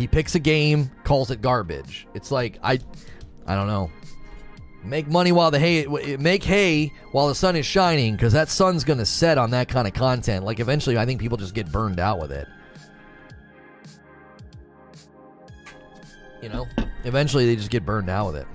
He 0.00 0.06
picks 0.06 0.34
a 0.34 0.38
game, 0.38 0.90
calls 1.04 1.30
it 1.30 1.42
garbage. 1.42 2.08
It's 2.14 2.30
like 2.30 2.58
I, 2.62 2.78
I 3.46 3.54
don't 3.54 3.66
know. 3.66 3.90
Make 4.82 5.08
money 5.08 5.30
while 5.30 5.50
the 5.50 5.58
hay 5.58 5.84
make 6.16 6.42
hay 6.42 6.90
while 7.12 7.28
the 7.28 7.34
sun 7.34 7.54
is 7.54 7.66
shining 7.66 8.16
because 8.16 8.32
that 8.32 8.48
sun's 8.48 8.82
gonna 8.82 9.04
set 9.04 9.36
on 9.36 9.50
that 9.50 9.68
kind 9.68 9.86
of 9.86 9.92
content. 9.92 10.46
Like 10.46 10.58
eventually, 10.58 10.96
I 10.96 11.04
think 11.04 11.20
people 11.20 11.36
just 11.36 11.52
get 11.52 11.70
burned 11.70 12.00
out 12.00 12.18
with 12.18 12.32
it. 12.32 12.48
You 16.40 16.48
know, 16.48 16.66
eventually 17.04 17.44
they 17.44 17.56
just 17.56 17.70
get 17.70 17.84
burned 17.84 18.08
out 18.08 18.32
with 18.32 18.36
it. 18.36 18.48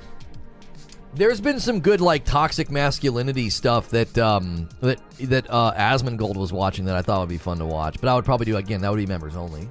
There's 1.13 1.39
been 1.39 1.59
some 1.59 1.79
good 1.79 2.01
like 2.01 2.25
toxic 2.25 2.71
masculinity 2.71 3.51
stuff 3.51 3.89
that 3.89 4.17
um 4.17 4.67
that 4.81 4.99
that 5.19 5.45
uh 5.47 5.73
Asmongold 5.75 6.37
was 6.37 6.51
watching 6.51 6.85
that 6.85 6.95
I 6.95 7.03
thought 7.03 7.19
would 7.19 7.29
be 7.29 7.37
fun 7.37 7.59
to 7.59 7.67
watch, 7.67 7.97
but 8.01 8.09
I 8.09 8.15
would 8.15 8.25
probably 8.25 8.47
do 8.47 8.57
again. 8.57 8.81
That 8.81 8.89
would 8.89 8.97
be 8.97 9.05
members 9.05 9.35
only. 9.35 9.69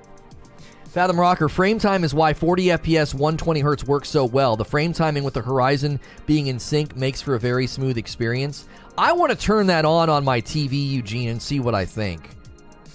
Fathom 0.94 1.18
Rocker, 1.18 1.48
frame 1.48 1.80
time 1.80 2.04
is 2.04 2.14
why 2.14 2.32
40 2.32 2.66
FPS 2.66 3.14
120 3.14 3.64
Hz 3.64 3.84
works 3.84 4.08
so 4.08 4.24
well. 4.24 4.54
The 4.54 4.64
frame 4.64 4.92
timing 4.92 5.24
with 5.24 5.34
the 5.34 5.42
Horizon 5.42 5.98
being 6.24 6.46
in 6.46 6.60
sync 6.60 6.94
makes 6.94 7.20
for 7.20 7.34
a 7.34 7.40
very 7.40 7.66
smooth 7.66 7.98
experience. 7.98 8.68
I 8.96 9.10
want 9.12 9.32
to 9.32 9.36
turn 9.36 9.66
that 9.66 9.84
on 9.84 10.08
on 10.08 10.24
my 10.24 10.40
TV, 10.40 10.88
Eugene, 10.88 11.30
and 11.30 11.42
see 11.42 11.58
what 11.58 11.74
I 11.74 11.84
think. 11.84 12.30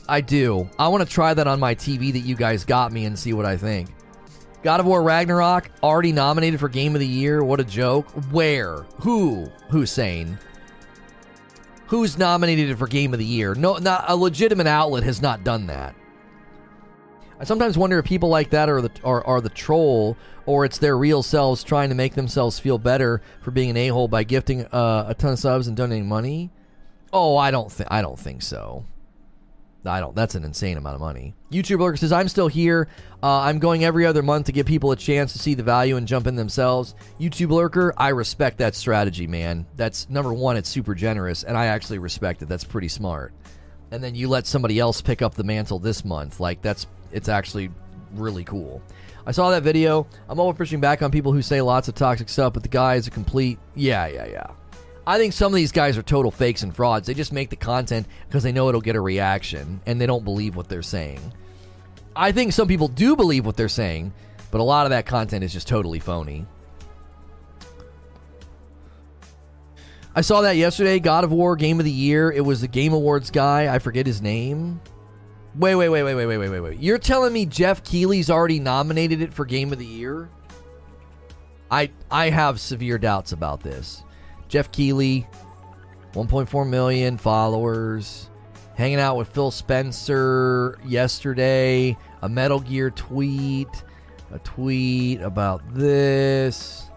I 0.07 0.21
do. 0.21 0.69
I 0.79 0.87
want 0.87 1.05
to 1.05 1.13
try 1.13 1.33
that 1.33 1.45
on 1.45 1.59
my 1.59 1.75
TV 1.75 2.13
that 2.13 2.19
you 2.19 2.37
guys 2.37 2.63
got 2.63 2.93
me 2.93 3.03
and 3.03 3.19
see 3.19 3.33
what 3.33 3.45
I 3.45 3.57
think. 3.57 3.89
God 4.63 4.79
of 4.79 4.85
War 4.85 5.03
Ragnarok, 5.03 5.69
already 5.83 6.13
nominated 6.13 6.61
for 6.61 6.69
Game 6.69 6.95
of 6.95 7.01
the 7.01 7.05
Year. 7.05 7.43
What 7.43 7.59
a 7.59 7.65
joke. 7.65 8.07
Where? 8.31 8.85
Who? 9.01 9.51
Hussein? 9.71 10.39
Who's 11.87 12.17
nominated 12.17 12.79
for 12.79 12.87
Game 12.87 13.11
of 13.11 13.19
the 13.19 13.25
Year? 13.25 13.55
No, 13.55 13.75
not 13.75 14.05
a 14.07 14.15
legitimate 14.15 14.67
outlet 14.67 15.03
has 15.03 15.21
not 15.21 15.43
done 15.43 15.67
that. 15.67 15.95
I 17.39 17.45
sometimes 17.45 17.77
wonder 17.77 17.97
if 17.97 18.05
people 18.05 18.29
like 18.29 18.49
that 18.49 18.69
are 18.69 18.81
the 18.81 18.91
are, 19.03 19.25
are 19.25 19.39
the 19.39 19.49
troll 19.49 20.17
or 20.45 20.65
it's 20.65 20.77
their 20.77 20.97
real 20.97 21.23
selves 21.23 21.63
trying 21.63 21.89
to 21.89 21.95
make 21.95 22.13
themselves 22.15 22.59
feel 22.59 22.77
better 22.77 23.21
for 23.41 23.51
being 23.51 23.69
an 23.69 23.77
a 23.77 23.87
hole 23.87 24.09
by 24.09 24.23
gifting 24.23 24.65
uh, 24.65 25.05
a 25.07 25.13
ton 25.13 25.33
of 25.33 25.39
subs 25.39 25.67
and 25.67 25.77
donating 25.77 26.07
money. 26.07 26.51
Oh, 27.13 27.37
I 27.37 27.51
don't 27.51 27.71
think 27.71 27.89
I 27.91 28.01
don't 28.01 28.19
think 28.19 28.41
so. 28.41 28.85
I 29.85 30.01
don't. 30.01 30.13
That's 30.13 30.35
an 30.35 30.43
insane 30.43 30.77
amount 30.77 30.95
of 30.95 31.01
money. 31.01 31.35
YouTube 31.51 31.79
Lurker 31.79 31.95
says, 31.95 32.11
"I'm 32.11 32.27
still 32.27 32.49
here. 32.49 32.89
Uh, 33.23 33.39
I'm 33.39 33.59
going 33.59 33.85
every 33.85 34.05
other 34.05 34.21
month 34.21 34.47
to 34.47 34.51
give 34.51 34.65
people 34.65 34.91
a 34.91 34.95
chance 34.97 35.31
to 35.31 35.39
see 35.39 35.53
the 35.53 35.63
value 35.63 35.95
and 35.95 36.05
jump 36.05 36.27
in 36.27 36.35
themselves." 36.35 36.95
YouTube 37.19 37.51
Lurker, 37.51 37.93
I 37.95 38.09
respect 38.09 38.57
that 38.57 38.75
strategy, 38.75 39.25
man. 39.25 39.65
That's 39.77 40.09
number 40.09 40.33
one. 40.33 40.57
It's 40.57 40.67
super 40.67 40.95
generous, 40.95 41.43
and 41.43 41.57
I 41.57 41.67
actually 41.67 41.99
respect 41.99 42.41
it. 42.41 42.49
That's 42.49 42.65
pretty 42.65 42.89
smart. 42.89 43.33
And 43.91 44.03
then 44.03 44.15
you 44.15 44.27
let 44.27 44.45
somebody 44.45 44.79
else 44.79 45.01
pick 45.01 45.21
up 45.21 45.35
the 45.35 45.45
mantle 45.45 45.79
this 45.79 46.03
month. 46.03 46.41
Like 46.41 46.61
that's 46.61 46.85
it's 47.11 47.29
actually 47.29 47.71
really 48.13 48.43
cool. 48.43 48.81
I 49.25 49.31
saw 49.31 49.51
that 49.51 49.63
video. 49.63 50.07
I'm 50.27 50.39
always 50.39 50.57
pushing 50.57 50.79
back 50.79 51.01
on 51.01 51.11
people 51.11 51.33
who 51.33 51.41
say 51.41 51.61
lots 51.61 51.87
of 51.87 51.95
toxic 51.95 52.29
stuff, 52.29 52.53
but 52.53 52.63
the 52.63 52.69
guy 52.69 52.95
is 52.95 53.07
a 53.07 53.11
complete 53.11 53.59
yeah, 53.75 54.07
yeah, 54.07 54.25
yeah. 54.25 54.47
I 55.05 55.17
think 55.17 55.33
some 55.33 55.51
of 55.51 55.55
these 55.55 55.71
guys 55.71 55.97
are 55.97 56.03
total 56.03 56.31
fakes 56.31 56.61
and 56.63 56.75
frauds. 56.75 57.07
They 57.07 57.13
just 57.13 57.33
make 57.33 57.49
the 57.49 57.55
content 57.55 58.07
because 58.27 58.43
they 58.43 58.51
know 58.51 58.69
it'll 58.69 58.81
get 58.81 58.95
a 58.95 59.01
reaction 59.01 59.81
and 59.85 59.99
they 59.99 60.05
don't 60.05 60.23
believe 60.23 60.55
what 60.55 60.69
they're 60.69 60.81
saying. 60.81 61.33
I 62.15 62.31
think 62.31 62.53
some 62.53 62.67
people 62.67 62.87
do 62.87 63.15
believe 63.15 63.45
what 63.45 63.57
they're 63.57 63.69
saying, 63.69 64.13
but 64.51 64.61
a 64.61 64.63
lot 64.63 64.85
of 64.85 64.91
that 64.91 65.05
content 65.05 65.43
is 65.43 65.53
just 65.53 65.67
totally 65.67 65.99
phony. 65.99 66.45
I 70.15 70.21
saw 70.21 70.41
that 70.41 70.57
yesterday. 70.57 70.99
God 70.99 71.23
of 71.23 71.31
War 71.31 71.55
Game 71.55 71.79
of 71.79 71.85
the 71.85 71.91
Year. 71.91 72.31
It 72.31 72.41
was 72.41 72.61
the 72.61 72.67
Game 72.67 72.93
Awards 72.93 73.31
guy. 73.31 73.73
I 73.73 73.79
forget 73.79 74.05
his 74.05 74.21
name. 74.21 74.81
Wait, 75.55 75.75
wait, 75.75 75.89
wait, 75.89 76.03
wait, 76.03 76.15
wait, 76.15 76.25
wait, 76.25 76.37
wait, 76.37 76.49
wait, 76.49 76.59
wait. 76.59 76.79
You're 76.79 76.99
telling 76.99 77.33
me 77.33 77.45
Geoff 77.45 77.83
Keighley's 77.83 78.29
already 78.29 78.59
nominated 78.59 79.21
it 79.21 79.33
for 79.33 79.45
Game 79.45 79.73
of 79.73 79.79
the 79.79 79.85
Year? 79.85 80.29
I 81.71 81.91
I 82.09 82.29
have 82.29 82.59
severe 82.59 82.97
doubts 82.97 83.31
about 83.31 83.61
this. 83.61 84.03
Geoff 84.47 84.71
Keighley, 84.71 85.27
1.4 86.13 86.67
million 86.67 87.17
followers, 87.17 88.29
hanging 88.75 88.99
out 88.99 89.17
with 89.17 89.27
Phil 89.29 89.51
Spencer 89.51 90.79
yesterday, 90.85 91.97
a 92.21 92.29
Metal 92.29 92.59
Gear 92.59 92.91
tweet, 92.91 93.67
a 94.31 94.39
tweet 94.39 95.21
about 95.21 95.61
this. 95.73 96.89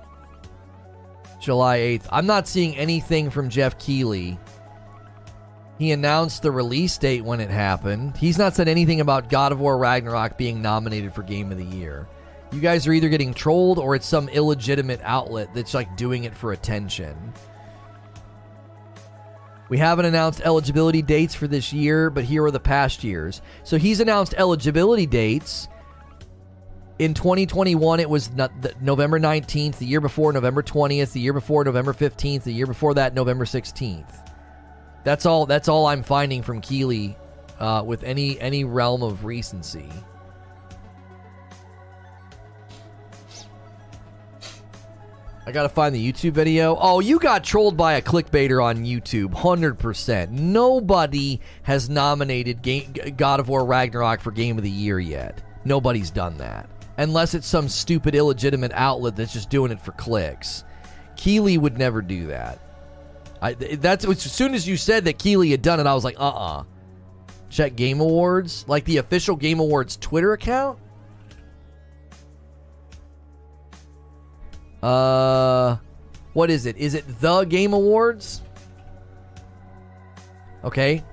July 1.40 1.78
8th. 1.78 2.06
I'm 2.12 2.26
not 2.26 2.46
seeing 2.46 2.76
anything 2.76 3.28
from 3.28 3.48
Geoff 3.48 3.76
Keighley 3.78 4.38
he 5.78 5.92
announced 5.92 6.42
the 6.42 6.50
release 6.50 6.96
date 6.98 7.24
when 7.24 7.40
it 7.40 7.50
happened. 7.50 8.16
He's 8.16 8.38
not 8.38 8.54
said 8.54 8.68
anything 8.68 9.00
about 9.00 9.30
God 9.30 9.52
of 9.52 9.60
War 9.60 9.76
Ragnarok 9.78 10.38
being 10.38 10.62
nominated 10.62 11.12
for 11.14 11.22
Game 11.22 11.50
of 11.50 11.58
the 11.58 11.64
Year. 11.64 12.06
You 12.52 12.60
guys 12.60 12.86
are 12.86 12.92
either 12.92 13.08
getting 13.08 13.32
trolled 13.32 13.78
or 13.78 13.94
it's 13.94 14.06
some 14.06 14.28
illegitimate 14.28 15.00
outlet 15.02 15.54
that's 15.54 15.74
like 15.74 15.96
doing 15.96 16.24
it 16.24 16.36
for 16.36 16.52
attention. 16.52 17.32
We 19.70 19.78
haven't 19.78 20.04
announced 20.04 20.42
eligibility 20.42 21.00
dates 21.00 21.34
for 21.34 21.46
this 21.46 21.72
year, 21.72 22.10
but 22.10 22.24
here 22.24 22.44
are 22.44 22.50
the 22.50 22.60
past 22.60 23.02
years. 23.02 23.40
So 23.64 23.78
he's 23.78 24.00
announced 24.00 24.34
eligibility 24.36 25.06
dates. 25.06 25.66
In 26.98 27.14
2021, 27.14 27.98
it 27.98 28.10
was 28.10 28.30
November 28.82 29.18
19th. 29.18 29.78
The 29.78 29.86
year 29.86 30.02
before, 30.02 30.30
November 30.34 30.62
20th. 30.62 31.12
The 31.12 31.20
year 31.20 31.32
before, 31.32 31.64
November 31.64 31.94
15th. 31.94 32.42
The 32.42 32.52
year 32.52 32.66
before 32.66 32.92
that, 32.94 33.14
November 33.14 33.46
16th. 33.46 34.31
That's 35.04 35.26
all. 35.26 35.46
That's 35.46 35.68
all 35.68 35.86
I'm 35.86 36.02
finding 36.02 36.42
from 36.42 36.60
Keighley, 36.60 37.16
uh, 37.58 37.82
with 37.84 38.04
any 38.04 38.40
any 38.40 38.64
realm 38.64 39.02
of 39.02 39.24
recency. 39.24 39.88
I 45.44 45.50
gotta 45.50 45.68
find 45.68 45.92
the 45.92 46.12
YouTube 46.12 46.34
video. 46.34 46.78
Oh, 46.80 47.00
you 47.00 47.18
got 47.18 47.42
trolled 47.42 47.76
by 47.76 47.94
a 47.94 48.02
clickbaiter 48.02 48.64
on 48.64 48.84
YouTube, 48.84 49.34
hundred 49.34 49.76
percent. 49.76 50.30
Nobody 50.30 51.40
has 51.64 51.90
nominated 51.90 52.62
Game, 52.62 52.94
God 53.16 53.40
of 53.40 53.48
War 53.48 53.64
Ragnarok 53.64 54.20
for 54.20 54.30
Game 54.30 54.56
of 54.56 54.62
the 54.62 54.70
Year 54.70 55.00
yet. 55.00 55.42
Nobody's 55.64 56.12
done 56.12 56.38
that, 56.38 56.68
unless 56.96 57.34
it's 57.34 57.48
some 57.48 57.68
stupid 57.68 58.14
illegitimate 58.14 58.70
outlet 58.72 59.16
that's 59.16 59.32
just 59.32 59.50
doing 59.50 59.72
it 59.72 59.80
for 59.80 59.90
clicks. 59.92 60.62
Keighley 61.16 61.58
would 61.58 61.76
never 61.76 62.02
do 62.02 62.28
that. 62.28 62.60
I, 63.42 63.54
that's 63.54 64.04
as 64.04 64.22
soon 64.22 64.54
as 64.54 64.68
you 64.68 64.76
said 64.76 65.04
that 65.06 65.18
Keighley 65.18 65.50
had 65.50 65.62
done 65.62 65.80
it, 65.80 65.86
I 65.86 65.94
was 65.94 66.04
like, 66.04 66.18
uh 66.18 66.28
uh-uh. 66.28 66.60
uh 66.60 66.64
Check 67.50 67.76
Game 67.76 68.00
Awards, 68.00 68.64
like 68.66 68.84
the 68.84 68.96
official 68.96 69.36
Game 69.36 69.60
Awards 69.60 69.98
Twitter 69.98 70.32
account. 70.32 70.78
Uh, 74.82 75.76
what 76.32 76.50
is 76.50 76.64
it? 76.64 76.78
Is 76.78 76.94
it 76.94 77.04
the 77.20 77.44
Game 77.44 77.74
Awards? 77.74 78.40
Okay, 80.64 81.04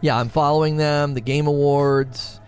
yeah, 0.00 0.16
I'm 0.16 0.28
following 0.28 0.76
them. 0.76 1.12
The 1.12 1.20
Game 1.20 1.46
Awards, 1.46 2.40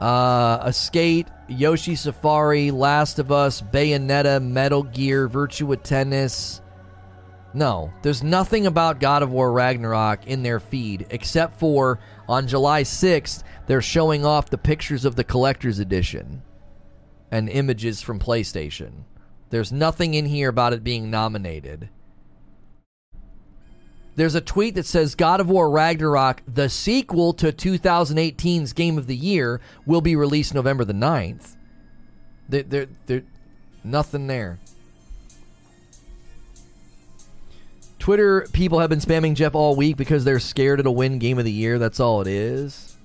uh, 0.00 0.58
a 0.62 0.72
skate, 0.72 1.28
Yoshi 1.48 1.96
Safari, 1.96 2.70
Last 2.70 3.18
of 3.18 3.30
Us, 3.30 3.60
Bayonetta, 3.60 4.42
Metal 4.42 4.84
Gear, 4.84 5.28
Virtua 5.28 5.82
Tennis. 5.82 6.59
No, 7.52 7.92
there's 8.02 8.22
nothing 8.22 8.66
about 8.66 9.00
God 9.00 9.22
of 9.22 9.32
War 9.32 9.50
Ragnarok 9.52 10.26
in 10.26 10.42
their 10.42 10.60
feed 10.60 11.06
except 11.10 11.58
for 11.58 11.98
on 12.28 12.46
July 12.46 12.82
6th, 12.82 13.42
they're 13.66 13.82
showing 13.82 14.24
off 14.24 14.50
the 14.50 14.58
pictures 14.58 15.04
of 15.04 15.16
the 15.16 15.24
collector's 15.24 15.78
edition. 15.80 16.42
and 17.30 17.48
images 17.48 18.02
from 18.02 18.18
PlayStation. 18.18 19.04
There's 19.50 19.72
nothing 19.72 20.14
in 20.14 20.26
here 20.26 20.48
about 20.48 20.72
it 20.72 20.82
being 20.84 21.10
nominated. 21.10 21.88
There's 24.16 24.34
a 24.34 24.40
tweet 24.40 24.74
that 24.74 24.86
says 24.86 25.14
God 25.14 25.40
of 25.40 25.48
War 25.48 25.70
Ragnarok, 25.70 26.42
the 26.46 26.68
sequel 26.68 27.32
to 27.34 27.52
2018's 27.52 28.72
Game 28.72 28.98
of 28.98 29.06
the 29.06 29.16
Year, 29.16 29.60
will 29.86 30.00
be 30.00 30.16
released 30.16 30.54
November 30.54 30.84
the 30.84 30.92
9th. 30.92 31.56
There, 32.48 32.64
there, 32.64 32.86
there 33.06 33.22
nothing 33.84 34.26
there. 34.26 34.58
Twitter 38.00 38.48
people 38.52 38.80
have 38.80 38.90
been 38.90 38.98
spamming 38.98 39.34
Geoff 39.34 39.54
all 39.54 39.76
week 39.76 39.96
because 39.96 40.24
they're 40.24 40.40
scared 40.40 40.80
it'll 40.80 40.94
win 40.94 41.18
Game 41.18 41.38
of 41.38 41.44
the 41.44 41.52
Year. 41.52 41.78
That's 41.78 42.00
all 42.00 42.22
it 42.22 42.26
is. 42.26 42.96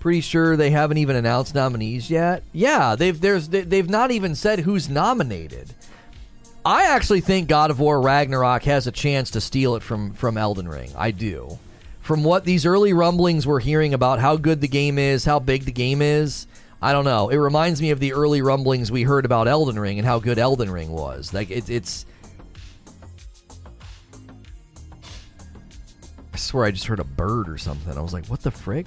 Pretty 0.00 0.22
sure 0.22 0.56
they 0.56 0.70
haven't 0.70 0.96
even 0.96 1.16
announced 1.16 1.54
nominees 1.54 2.10
yet. 2.10 2.42
Yeah, 2.52 2.96
they've 2.96 3.20
there's 3.20 3.48
they've 3.48 3.90
not 3.90 4.10
even 4.10 4.34
said 4.34 4.60
who's 4.60 4.88
nominated. 4.88 5.74
I 6.64 6.84
actually 6.86 7.20
think 7.20 7.48
God 7.48 7.70
of 7.70 7.78
War 7.78 8.00
Ragnarok 8.00 8.64
has 8.64 8.86
a 8.86 8.92
chance 8.92 9.30
to 9.32 9.40
steal 9.40 9.76
it 9.76 9.82
from 9.82 10.12
from 10.14 10.38
Elden 10.38 10.66
Ring. 10.66 10.90
I 10.96 11.10
do. 11.10 11.58
From 12.00 12.24
what 12.24 12.44
these 12.44 12.64
early 12.64 12.92
rumblings 12.92 13.46
we're 13.46 13.60
hearing 13.60 13.92
about 13.92 14.18
how 14.18 14.36
good 14.36 14.60
the 14.60 14.68
game 14.68 14.98
is, 14.98 15.24
how 15.24 15.40
big 15.40 15.64
the 15.64 15.72
game 15.72 16.00
is, 16.00 16.46
I 16.80 16.92
don't 16.92 17.04
know. 17.04 17.28
It 17.28 17.36
reminds 17.36 17.82
me 17.82 17.90
of 17.90 18.00
the 18.00 18.12
early 18.14 18.40
rumblings 18.42 18.90
we 18.90 19.02
heard 19.02 19.24
about 19.24 19.48
Elden 19.48 19.78
Ring 19.78 19.98
and 19.98 20.06
how 20.06 20.20
good 20.20 20.38
Elden 20.38 20.70
Ring 20.70 20.90
was. 20.90 21.34
Like 21.34 21.50
it, 21.50 21.68
it's. 21.68 22.06
I 26.36 26.38
swear 26.38 26.66
I 26.66 26.70
just 26.70 26.84
heard 26.84 27.00
a 27.00 27.04
bird 27.04 27.48
or 27.48 27.56
something. 27.56 27.96
I 27.96 28.02
was 28.02 28.12
like, 28.12 28.26
"What 28.26 28.42
the 28.42 28.50
frick?" 28.50 28.86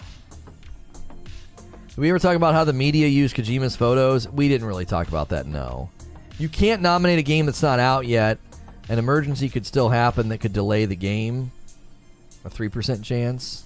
We 1.98 2.08
ever 2.12 2.20
talk 2.20 2.36
about 2.36 2.54
how 2.54 2.64
the 2.64 2.74
media 2.74 3.08
used 3.08 3.36
Kojima's 3.36 3.76
photos? 3.76 4.30
We 4.30 4.48
didn't 4.48 4.68
really 4.68 4.86
talk 4.86 5.08
about 5.08 5.30
that. 5.30 5.48
No. 5.48 5.90
You 6.38 6.48
can't 6.48 6.84
nominate 6.84 7.18
a 7.18 7.24
game 7.24 7.48
that's 7.48 7.64
not 7.64 7.80
out 7.80 8.06
yet. 8.06 8.38
An 8.88 9.00
emergency 9.00 9.50
could 9.50 9.66
still 9.66 9.90
happen 9.90 10.30
that 10.30 10.38
could 10.38 10.54
delay 10.54 10.86
the 10.86 10.96
game. 10.96 11.52
A 12.46 12.52
3% 12.52 13.04
chance. 13.04 13.64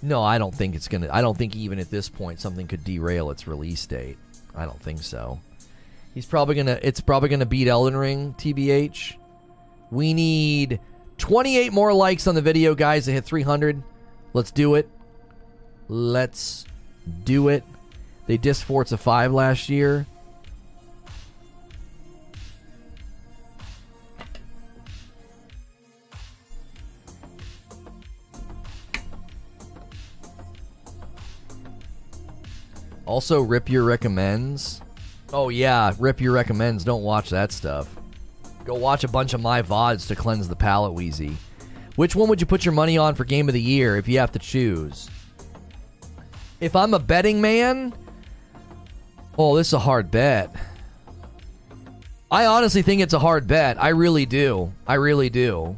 No, 0.00 0.22
I 0.22 0.38
don't 0.38 0.54
think 0.54 0.74
it's 0.74 0.88
going 0.88 1.02
to. 1.02 1.14
I 1.14 1.20
don't 1.20 1.36
think 1.36 1.54
even 1.54 1.78
at 1.78 1.90
this 1.90 2.08
point 2.08 2.40
something 2.40 2.66
could 2.66 2.84
derail 2.84 3.30
its 3.30 3.46
release 3.46 3.84
date. 3.84 4.16
I 4.56 4.64
don't 4.64 4.80
think 4.80 5.02
so. 5.02 5.40
He's 6.14 6.24
probably 6.24 6.54
going 6.54 6.68
to. 6.68 6.84
It's 6.84 7.02
probably 7.02 7.28
going 7.28 7.40
to 7.40 7.46
beat 7.46 7.68
Elden 7.68 7.98
Ring, 7.98 8.34
TBH. 8.38 9.16
We 9.90 10.14
need 10.14 10.80
28 11.20 11.72
more 11.72 11.92
likes 11.92 12.26
on 12.26 12.34
the 12.34 12.42
video, 12.42 12.74
guys, 12.74 13.04
to 13.04 13.12
hit 13.12 13.24
300. 13.24 13.80
Let's 14.32 14.50
do 14.50 14.74
it. 14.74 14.88
Let's 15.88 16.64
do 17.24 17.48
it. 17.48 17.62
They 18.26 18.38
dissed 18.38 18.64
Forza 18.64 18.96
5 18.96 19.32
last 19.32 19.68
year. 19.68 20.06
Also, 33.04 33.40
Rip 33.40 33.68
Your 33.68 33.84
recommends. 33.84 34.80
Oh 35.32 35.48
yeah, 35.48 35.92
Rip 35.98 36.20
Your 36.20 36.32
recommends. 36.32 36.84
Don't 36.84 37.02
watch 37.02 37.30
that 37.30 37.52
stuff. 37.52 37.99
Go 38.70 38.76
watch 38.76 39.02
a 39.02 39.08
bunch 39.08 39.34
of 39.34 39.40
my 39.40 39.62
VODs 39.62 40.06
to 40.06 40.14
cleanse 40.14 40.46
the 40.46 40.54
palate, 40.54 40.92
Wheezy. 40.92 41.36
Which 41.96 42.14
one 42.14 42.28
would 42.28 42.40
you 42.40 42.46
put 42.46 42.64
your 42.64 42.70
money 42.70 42.96
on 42.98 43.16
for 43.16 43.24
game 43.24 43.48
of 43.48 43.52
the 43.52 43.60
year 43.60 43.96
if 43.96 44.06
you 44.06 44.20
have 44.20 44.30
to 44.30 44.38
choose? 44.38 45.10
If 46.60 46.76
I'm 46.76 46.94
a 46.94 47.00
betting 47.00 47.40
man, 47.40 47.92
oh, 49.36 49.56
this 49.56 49.66
is 49.66 49.72
a 49.72 49.80
hard 49.80 50.12
bet. 50.12 50.54
I 52.30 52.46
honestly 52.46 52.82
think 52.82 53.02
it's 53.02 53.12
a 53.12 53.18
hard 53.18 53.48
bet. 53.48 53.82
I 53.82 53.88
really 53.88 54.24
do. 54.24 54.72
I 54.86 54.94
really 54.94 55.30
do. 55.30 55.76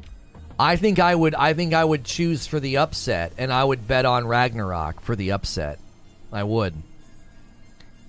I 0.59 0.77
think 0.77 0.99
I 0.99 1.15
would 1.15 1.35
I 1.35 1.55
think 1.55 1.73
I 1.73 1.87
would 1.87 2.05
choose 2.05 2.47
for 2.47 2.61
the 2.61 2.77
upset 2.77 3.33
and 3.39 3.51
I 3.51 3.65
would 3.65 3.89
bet 3.89 4.05
on 4.05 4.27
Ragnarok 4.27 5.01
for 5.01 5.17
the 5.17 5.33
upset. 5.33 5.79
I 6.31 6.43
would. 6.43 6.75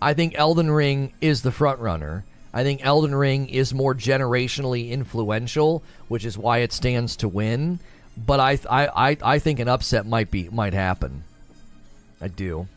I 0.01 0.13
think 0.13 0.35
Elden 0.35 0.69
Ring 0.69 1.13
is 1.21 1.41
the 1.41 1.53
front 1.53 1.79
runner. 1.79 2.25
I 2.53 2.63
think 2.63 2.85
Elden 2.85 3.15
Ring 3.15 3.49
is 3.49 3.73
more 3.73 3.95
generationally 3.95 4.91
influential, 4.91 5.83
which 6.07 6.23
is 6.23 6.37
why 6.37 6.59
it 6.59 6.71
stands 6.71 7.15
to 7.17 7.27
win. 7.27 7.79
But 8.15 8.39
I, 8.39 8.59
I, 8.69 9.09
I, 9.09 9.17
I 9.23 9.39
think 9.39 9.59
an 9.59 9.67
upset 9.67 10.05
might 10.05 10.29
be 10.29 10.49
might 10.49 10.73
happen. 10.73 11.23
I 12.21 12.27
do. 12.27 12.67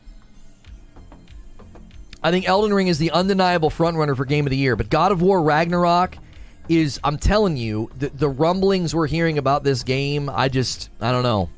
I 2.22 2.30
think 2.30 2.48
Elden 2.48 2.72
Ring 2.72 2.88
is 2.88 2.98
the 2.98 3.10
undeniable 3.10 3.70
frontrunner 3.70 4.16
for 4.16 4.24
Game 4.24 4.46
of 4.46 4.50
the 4.50 4.56
Year, 4.56 4.74
but 4.76 4.88
God 4.88 5.12
of 5.12 5.20
War 5.20 5.42
Ragnarok 5.42 6.16
is. 6.68 6.98
I'm 7.04 7.18
telling 7.18 7.56
you, 7.56 7.90
the, 7.96 8.08
the 8.08 8.28
rumblings 8.28 8.94
we're 8.94 9.06
hearing 9.06 9.36
about 9.36 9.62
this 9.62 9.82
game. 9.82 10.30
I 10.30 10.48
just, 10.48 10.88
I 11.00 11.12
don't 11.12 11.22
know. 11.22 11.50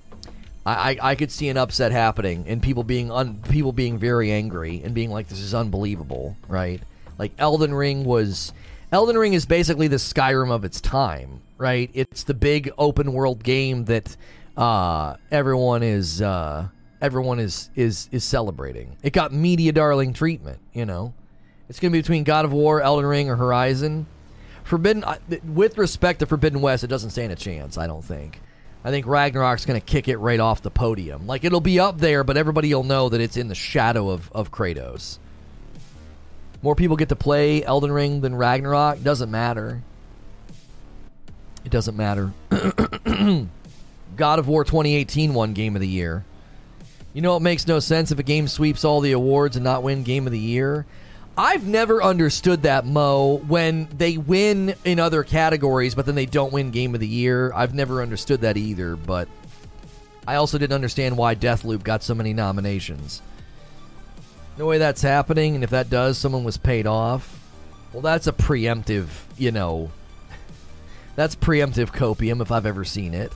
I, 0.66 0.72
I, 0.72 1.10
I 1.10 1.14
could 1.14 1.30
see 1.30 1.48
an 1.48 1.56
upset 1.56 1.92
happening 1.92 2.44
and 2.48 2.60
people 2.60 2.82
being 2.82 3.10
un, 3.10 3.40
people 3.48 3.72
being 3.72 3.96
very 3.96 4.32
angry 4.32 4.82
and 4.84 4.92
being 4.92 5.10
like, 5.10 5.28
"This 5.28 5.40
is 5.40 5.54
unbelievable," 5.54 6.36
right? 6.48 6.82
Like 7.18 7.32
Elden 7.38 7.74
Ring 7.74 8.04
was. 8.04 8.52
Elden 8.90 9.18
Ring 9.18 9.34
is 9.34 9.44
basically 9.44 9.88
the 9.88 9.96
Skyrim 9.96 10.50
of 10.50 10.64
its 10.64 10.80
time, 10.80 11.42
right? 11.58 11.90
It's 11.92 12.24
the 12.24 12.32
big 12.32 12.70
open 12.78 13.12
world 13.12 13.42
game 13.42 13.84
that 13.84 14.16
uh, 14.56 15.16
everyone 15.30 15.82
is 15.82 16.22
uh, 16.22 16.68
everyone 17.00 17.38
is 17.38 17.70
is 17.74 18.08
is 18.12 18.24
celebrating. 18.24 18.96
It 19.02 19.12
got 19.12 19.32
media 19.32 19.72
darling 19.72 20.12
treatment, 20.12 20.58
you 20.72 20.86
know. 20.86 21.12
It's 21.68 21.78
going 21.80 21.92
to 21.92 21.96
be 21.96 22.00
between 22.00 22.24
God 22.24 22.44
of 22.44 22.52
War, 22.52 22.80
Elden 22.80 23.04
Ring, 23.04 23.28
or 23.28 23.36
Horizon. 23.36 24.06
Forbidden, 24.64 25.04
with 25.44 25.78
respect 25.78 26.20
to 26.20 26.26
Forbidden 26.26 26.60
West, 26.60 26.82
it 26.84 26.88
doesn't 26.88 27.10
stand 27.10 27.32
a 27.32 27.36
chance. 27.36 27.78
I 27.78 27.86
don't 27.86 28.04
think. 28.04 28.40
I 28.84 28.90
think 28.90 29.06
Ragnarok's 29.06 29.66
going 29.66 29.80
to 29.80 29.84
kick 29.84 30.08
it 30.08 30.16
right 30.18 30.40
off 30.40 30.62
the 30.62 30.70
podium. 30.70 31.26
Like 31.26 31.44
it'll 31.44 31.60
be 31.60 31.80
up 31.80 31.98
there, 31.98 32.24
but 32.24 32.36
everybody 32.36 32.72
will 32.72 32.84
know 32.84 33.08
that 33.08 33.20
it's 33.20 33.36
in 33.36 33.48
the 33.48 33.54
shadow 33.54 34.08
of, 34.08 34.30
of 34.32 34.50
Kratos. 34.50 35.18
More 36.62 36.74
people 36.74 36.96
get 36.96 37.08
to 37.10 37.16
play 37.16 37.64
Elden 37.64 37.92
Ring 37.92 38.20
than 38.20 38.34
Ragnarok. 38.34 39.02
Doesn't 39.02 39.30
matter. 39.30 39.82
It 41.64 41.70
doesn't 41.70 41.96
matter. 41.96 42.32
God 44.16 44.38
of 44.38 44.48
War 44.48 44.64
2018 44.64 45.34
won 45.34 45.52
Game 45.52 45.76
of 45.76 45.80
the 45.80 45.88
Year. 45.88 46.24
You 47.14 47.22
know 47.22 47.36
it 47.36 47.40
makes 47.40 47.66
no 47.66 47.78
sense 47.78 48.10
if 48.10 48.18
a 48.18 48.22
game 48.22 48.48
sweeps 48.48 48.84
all 48.84 49.00
the 49.00 49.12
awards 49.12 49.56
and 49.56 49.64
not 49.64 49.82
win 49.82 50.02
Game 50.02 50.26
of 50.26 50.32
the 50.32 50.38
Year? 50.38 50.86
I've 51.36 51.66
never 51.66 52.02
understood 52.02 52.62
that, 52.62 52.84
Mo, 52.84 53.36
when 53.46 53.88
they 53.96 54.16
win 54.16 54.74
in 54.84 54.98
other 54.98 55.22
categories, 55.22 55.94
but 55.94 56.04
then 56.04 56.16
they 56.16 56.26
don't 56.26 56.52
win 56.52 56.72
Game 56.72 56.94
of 56.94 57.00
the 57.00 57.06
Year. 57.06 57.52
I've 57.54 57.74
never 57.74 58.02
understood 58.02 58.40
that 58.40 58.56
either, 58.56 58.96
but 58.96 59.28
I 60.26 60.34
also 60.34 60.58
didn't 60.58 60.74
understand 60.74 61.16
why 61.16 61.36
Deathloop 61.36 61.84
got 61.84 62.02
so 62.02 62.14
many 62.14 62.32
nominations. 62.34 63.22
No 64.58 64.66
way 64.66 64.78
that's 64.78 65.02
happening, 65.02 65.54
and 65.54 65.62
if 65.62 65.70
that 65.70 65.88
does, 65.88 66.18
someone 66.18 66.42
was 66.42 66.56
paid 66.56 66.84
off. 66.84 67.38
Well, 67.92 68.02
that's 68.02 68.26
a 68.26 68.32
preemptive, 68.32 69.06
you 69.36 69.52
know. 69.52 69.92
That's 71.16 71.34
preemptive 71.34 71.92
copium 71.92 72.42
if 72.42 72.52
I've 72.52 72.66
ever 72.66 72.84
seen 72.84 73.14
it. 73.14 73.32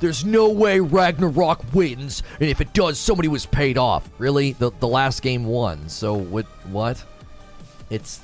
There's 0.00 0.24
no 0.24 0.50
way 0.50 0.80
Ragnarok 0.80 1.72
wins, 1.72 2.22
and 2.40 2.48
if 2.48 2.60
it 2.60 2.74
does, 2.74 2.98
somebody 2.98 3.28
was 3.28 3.46
paid 3.46 3.78
off. 3.78 4.08
Really? 4.18 4.52
The, 4.52 4.72
the 4.80 4.88
last 4.88 5.22
game 5.22 5.44
won, 5.44 5.88
so 5.88 6.14
what? 6.14 6.46
What? 6.66 7.02
It's 7.88 8.20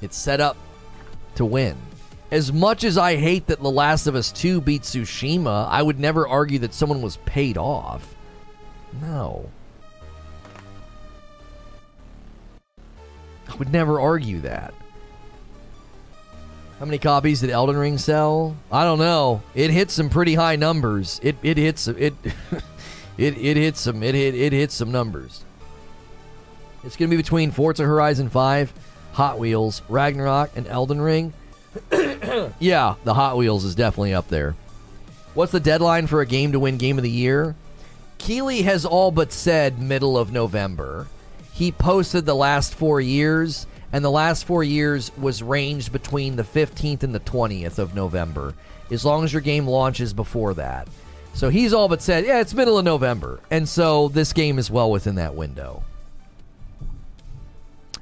it's 0.00 0.16
set 0.16 0.40
up 0.40 0.56
to 1.34 1.44
win. 1.44 1.76
As 2.30 2.52
much 2.52 2.84
as 2.84 2.96
I 2.96 3.16
hate 3.16 3.48
that 3.48 3.60
The 3.60 3.70
Last 3.70 4.06
of 4.06 4.14
Us 4.14 4.30
2 4.30 4.60
beat 4.60 4.82
Tsushima, 4.82 5.68
I 5.68 5.82
would 5.82 5.98
never 5.98 6.28
argue 6.28 6.60
that 6.60 6.72
someone 6.72 7.02
was 7.02 7.16
paid 7.18 7.58
off. 7.58 8.14
No. 9.02 9.50
I 13.50 13.54
would 13.56 13.72
never 13.72 14.00
argue 14.00 14.40
that. 14.40 14.74
How 16.78 16.86
many 16.86 16.98
copies 16.98 17.40
did 17.40 17.50
Elden 17.50 17.76
Ring 17.76 17.98
sell? 17.98 18.56
I 18.72 18.84
don't 18.84 18.98
know. 18.98 19.42
It 19.54 19.70
hit 19.70 19.90
some 19.90 20.08
pretty 20.08 20.34
high 20.34 20.56
numbers. 20.56 21.20
It 21.22 21.36
it 21.42 21.58
hits 21.58 21.88
it 21.88 22.14
it 23.18 23.36
it 23.36 23.56
hits 23.58 23.80
some 23.80 24.02
it 24.02 24.14
hit 24.14 24.34
it 24.34 24.52
hits 24.54 24.74
some 24.74 24.90
numbers. 24.90 25.44
It's 26.82 26.96
to 26.96 27.06
be 27.06 27.16
between 27.16 27.50
Forza 27.50 27.84
Horizon 27.84 28.30
5 28.30 28.72
Hot 29.12 29.38
Wheels, 29.38 29.82
Ragnarok, 29.90 30.56
and 30.56 30.66
Elden 30.66 31.00
Ring. 31.00 31.34
yeah, 32.58 32.94
the 33.04 33.12
Hot 33.12 33.36
Wheels 33.36 33.64
is 33.64 33.74
definitely 33.74 34.14
up 34.14 34.28
there. 34.28 34.56
What's 35.34 35.52
the 35.52 35.60
deadline 35.60 36.06
for 36.06 36.22
a 36.22 36.26
game 36.26 36.52
to 36.52 36.58
win 36.58 36.78
Game 36.78 36.96
of 36.96 37.04
the 37.04 37.10
Year? 37.10 37.54
Keighley 38.18 38.62
has 38.62 38.86
all 38.86 39.10
but 39.10 39.32
said 39.32 39.78
middle 39.78 40.16
of 40.16 40.32
November. 40.32 41.06
He 41.60 41.72
posted 41.72 42.24
the 42.24 42.34
last 42.34 42.74
four 42.74 43.02
years, 43.02 43.66
and 43.92 44.02
the 44.02 44.10
last 44.10 44.46
four 44.46 44.64
years 44.64 45.12
was 45.18 45.42
ranged 45.42 45.92
between 45.92 46.36
the 46.36 46.42
15th 46.42 47.02
and 47.02 47.14
the 47.14 47.20
20th 47.20 47.78
of 47.78 47.94
November, 47.94 48.54
as 48.90 49.04
long 49.04 49.24
as 49.24 49.32
your 49.34 49.42
game 49.42 49.66
launches 49.66 50.14
before 50.14 50.54
that. 50.54 50.88
So 51.34 51.50
he's 51.50 51.74
all 51.74 51.86
but 51.86 52.00
said, 52.00 52.24
yeah, 52.24 52.40
it's 52.40 52.54
middle 52.54 52.78
of 52.78 52.86
November. 52.86 53.40
And 53.50 53.68
so 53.68 54.08
this 54.08 54.32
game 54.32 54.58
is 54.58 54.70
well 54.70 54.90
within 54.90 55.16
that 55.16 55.34
window. 55.34 55.82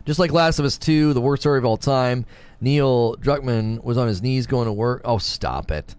Just 0.06 0.20
like 0.20 0.30
Last 0.30 0.60
of 0.60 0.64
Us 0.64 0.78
2, 0.78 1.12
the 1.12 1.20
worst 1.20 1.42
story 1.42 1.58
of 1.58 1.64
all 1.64 1.76
time, 1.76 2.26
Neil 2.60 3.16
Druckmann 3.16 3.82
was 3.82 3.98
on 3.98 4.06
his 4.06 4.22
knees 4.22 4.46
going 4.46 4.66
to 4.66 4.72
work. 4.72 5.00
Oh, 5.04 5.18
stop 5.18 5.72
it. 5.72 5.96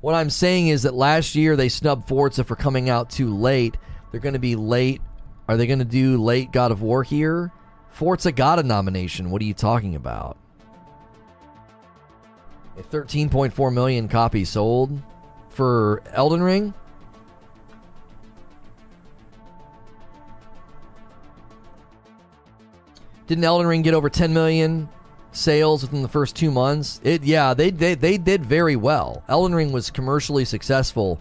What 0.00 0.14
I'm 0.14 0.30
saying 0.30 0.68
is 0.68 0.84
that 0.84 0.94
last 0.94 1.34
year 1.34 1.56
they 1.56 1.70
snubbed 1.70 2.06
Forza 2.06 2.44
for 2.44 2.54
coming 2.54 2.88
out 2.88 3.10
too 3.10 3.36
late. 3.36 3.76
They're 4.12 4.20
going 4.20 4.34
to 4.34 4.38
be 4.38 4.54
late. 4.54 5.02
Are 5.50 5.56
they 5.56 5.66
going 5.66 5.80
to 5.80 5.84
do 5.84 6.16
late 6.16 6.52
God 6.52 6.70
of 6.70 6.80
War 6.80 7.02
here? 7.02 7.50
Forza 7.90 8.30
got 8.30 8.60
a 8.60 8.62
nomination. 8.62 9.32
What 9.32 9.42
are 9.42 9.44
you 9.44 9.52
talking 9.52 9.96
about? 9.96 10.36
13.4 12.78 13.74
million 13.74 14.06
copies 14.06 14.50
sold 14.50 15.02
for 15.48 16.04
Elden 16.12 16.40
Ring. 16.40 16.72
Didn't 23.26 23.42
Elden 23.42 23.66
Ring 23.66 23.82
get 23.82 23.94
over 23.94 24.08
10 24.08 24.32
million 24.32 24.88
sales 25.32 25.82
within 25.82 26.02
the 26.02 26.08
first 26.08 26.36
two 26.36 26.52
months? 26.52 27.00
It 27.02 27.24
yeah, 27.24 27.54
they 27.54 27.70
they, 27.72 27.96
they 27.96 28.18
did 28.18 28.46
very 28.46 28.76
well. 28.76 29.24
Elden 29.28 29.56
Ring 29.56 29.72
was 29.72 29.90
commercially 29.90 30.44
successful. 30.44 31.18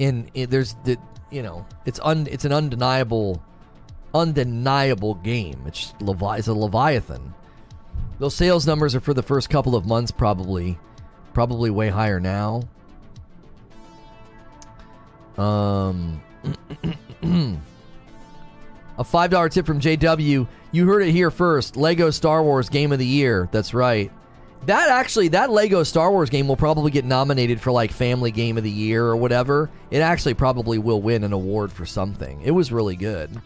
In, 0.00 0.28
in 0.34 0.50
there's 0.50 0.74
the 0.82 0.96
you 1.30 1.44
know 1.44 1.64
it's 1.86 2.00
un 2.02 2.26
it's 2.28 2.44
an 2.44 2.52
undeniable 2.52 3.40
undeniable 4.14 5.14
game. 5.16 5.62
It's 5.66 5.92
Levi- 6.00 6.38
it's 6.38 6.48
a 6.48 6.54
Leviathan. 6.54 7.34
Those 8.18 8.34
sales 8.34 8.66
numbers 8.66 8.94
are 8.94 9.00
for 9.00 9.14
the 9.14 9.22
first 9.22 9.48
couple 9.48 9.74
of 9.74 9.86
months, 9.86 10.10
probably, 10.10 10.78
probably 11.32 11.70
way 11.70 11.88
higher 11.88 12.20
now. 12.20 12.62
Um, 15.38 16.20
a 18.98 19.04
five 19.04 19.30
dollar 19.30 19.48
tip 19.48 19.64
from 19.64 19.80
JW. 19.80 20.46
You 20.72 20.86
heard 20.86 21.02
it 21.02 21.12
here 21.12 21.30
first. 21.30 21.76
Lego 21.76 22.10
Star 22.10 22.42
Wars 22.42 22.68
Game 22.68 22.92
of 22.92 22.98
the 22.98 23.06
Year. 23.06 23.48
That's 23.50 23.72
right. 23.72 24.12
That 24.66 24.90
actually, 24.90 25.28
that 25.28 25.50
Lego 25.50 25.82
Star 25.82 26.10
Wars 26.10 26.28
game 26.28 26.46
will 26.46 26.56
probably 26.56 26.90
get 26.90 27.06
nominated 27.06 27.60
for 27.60 27.72
like 27.72 27.90
Family 27.90 28.30
Game 28.30 28.58
of 28.58 28.64
the 28.64 28.70
Year 28.70 29.06
or 29.06 29.16
whatever. 29.16 29.70
It 29.90 30.00
actually 30.00 30.34
probably 30.34 30.76
will 30.78 31.00
win 31.00 31.24
an 31.24 31.32
award 31.32 31.72
for 31.72 31.86
something. 31.86 32.42
It 32.42 32.50
was 32.50 32.70
really 32.70 32.96
good. 32.96 33.40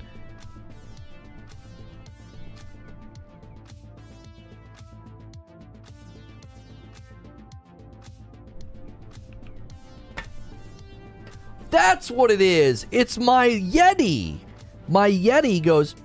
That's 11.74 12.08
what 12.08 12.30
it 12.30 12.40
is. 12.40 12.86
It's 12.92 13.18
my 13.18 13.48
Yeti. 13.48 14.38
My 14.86 15.10
Yeti 15.10 15.60
goes 15.60 15.96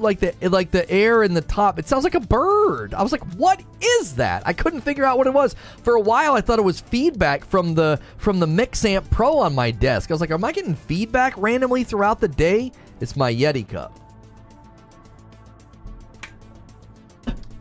like 0.00 0.18
the 0.18 0.34
like 0.48 0.72
the 0.72 0.90
air 0.90 1.22
in 1.22 1.32
the 1.32 1.42
top. 1.42 1.78
It 1.78 1.86
sounds 1.86 2.02
like 2.02 2.16
a 2.16 2.20
bird. 2.20 2.92
I 2.92 3.04
was 3.04 3.12
like, 3.12 3.22
"What 3.34 3.62
is 3.80 4.16
that?" 4.16 4.42
I 4.44 4.52
couldn't 4.52 4.80
figure 4.80 5.04
out 5.04 5.16
what 5.16 5.28
it 5.28 5.32
was. 5.32 5.54
For 5.84 5.94
a 5.94 6.00
while, 6.00 6.32
I 6.32 6.40
thought 6.40 6.58
it 6.58 6.62
was 6.62 6.80
feedback 6.80 7.44
from 7.44 7.76
the 7.76 8.00
from 8.16 8.40
the 8.40 8.46
Mixamp 8.46 9.08
Pro 9.10 9.38
on 9.38 9.54
my 9.54 9.70
desk. 9.70 10.10
I 10.10 10.14
was 10.14 10.20
like, 10.20 10.32
"Am 10.32 10.44
I 10.44 10.50
getting 10.50 10.74
feedback 10.74 11.34
randomly 11.36 11.84
throughout 11.84 12.18
the 12.18 12.26
day?" 12.26 12.72
It's 13.00 13.14
my 13.14 13.32
Yeti 13.32 13.68
cup. 13.68 13.96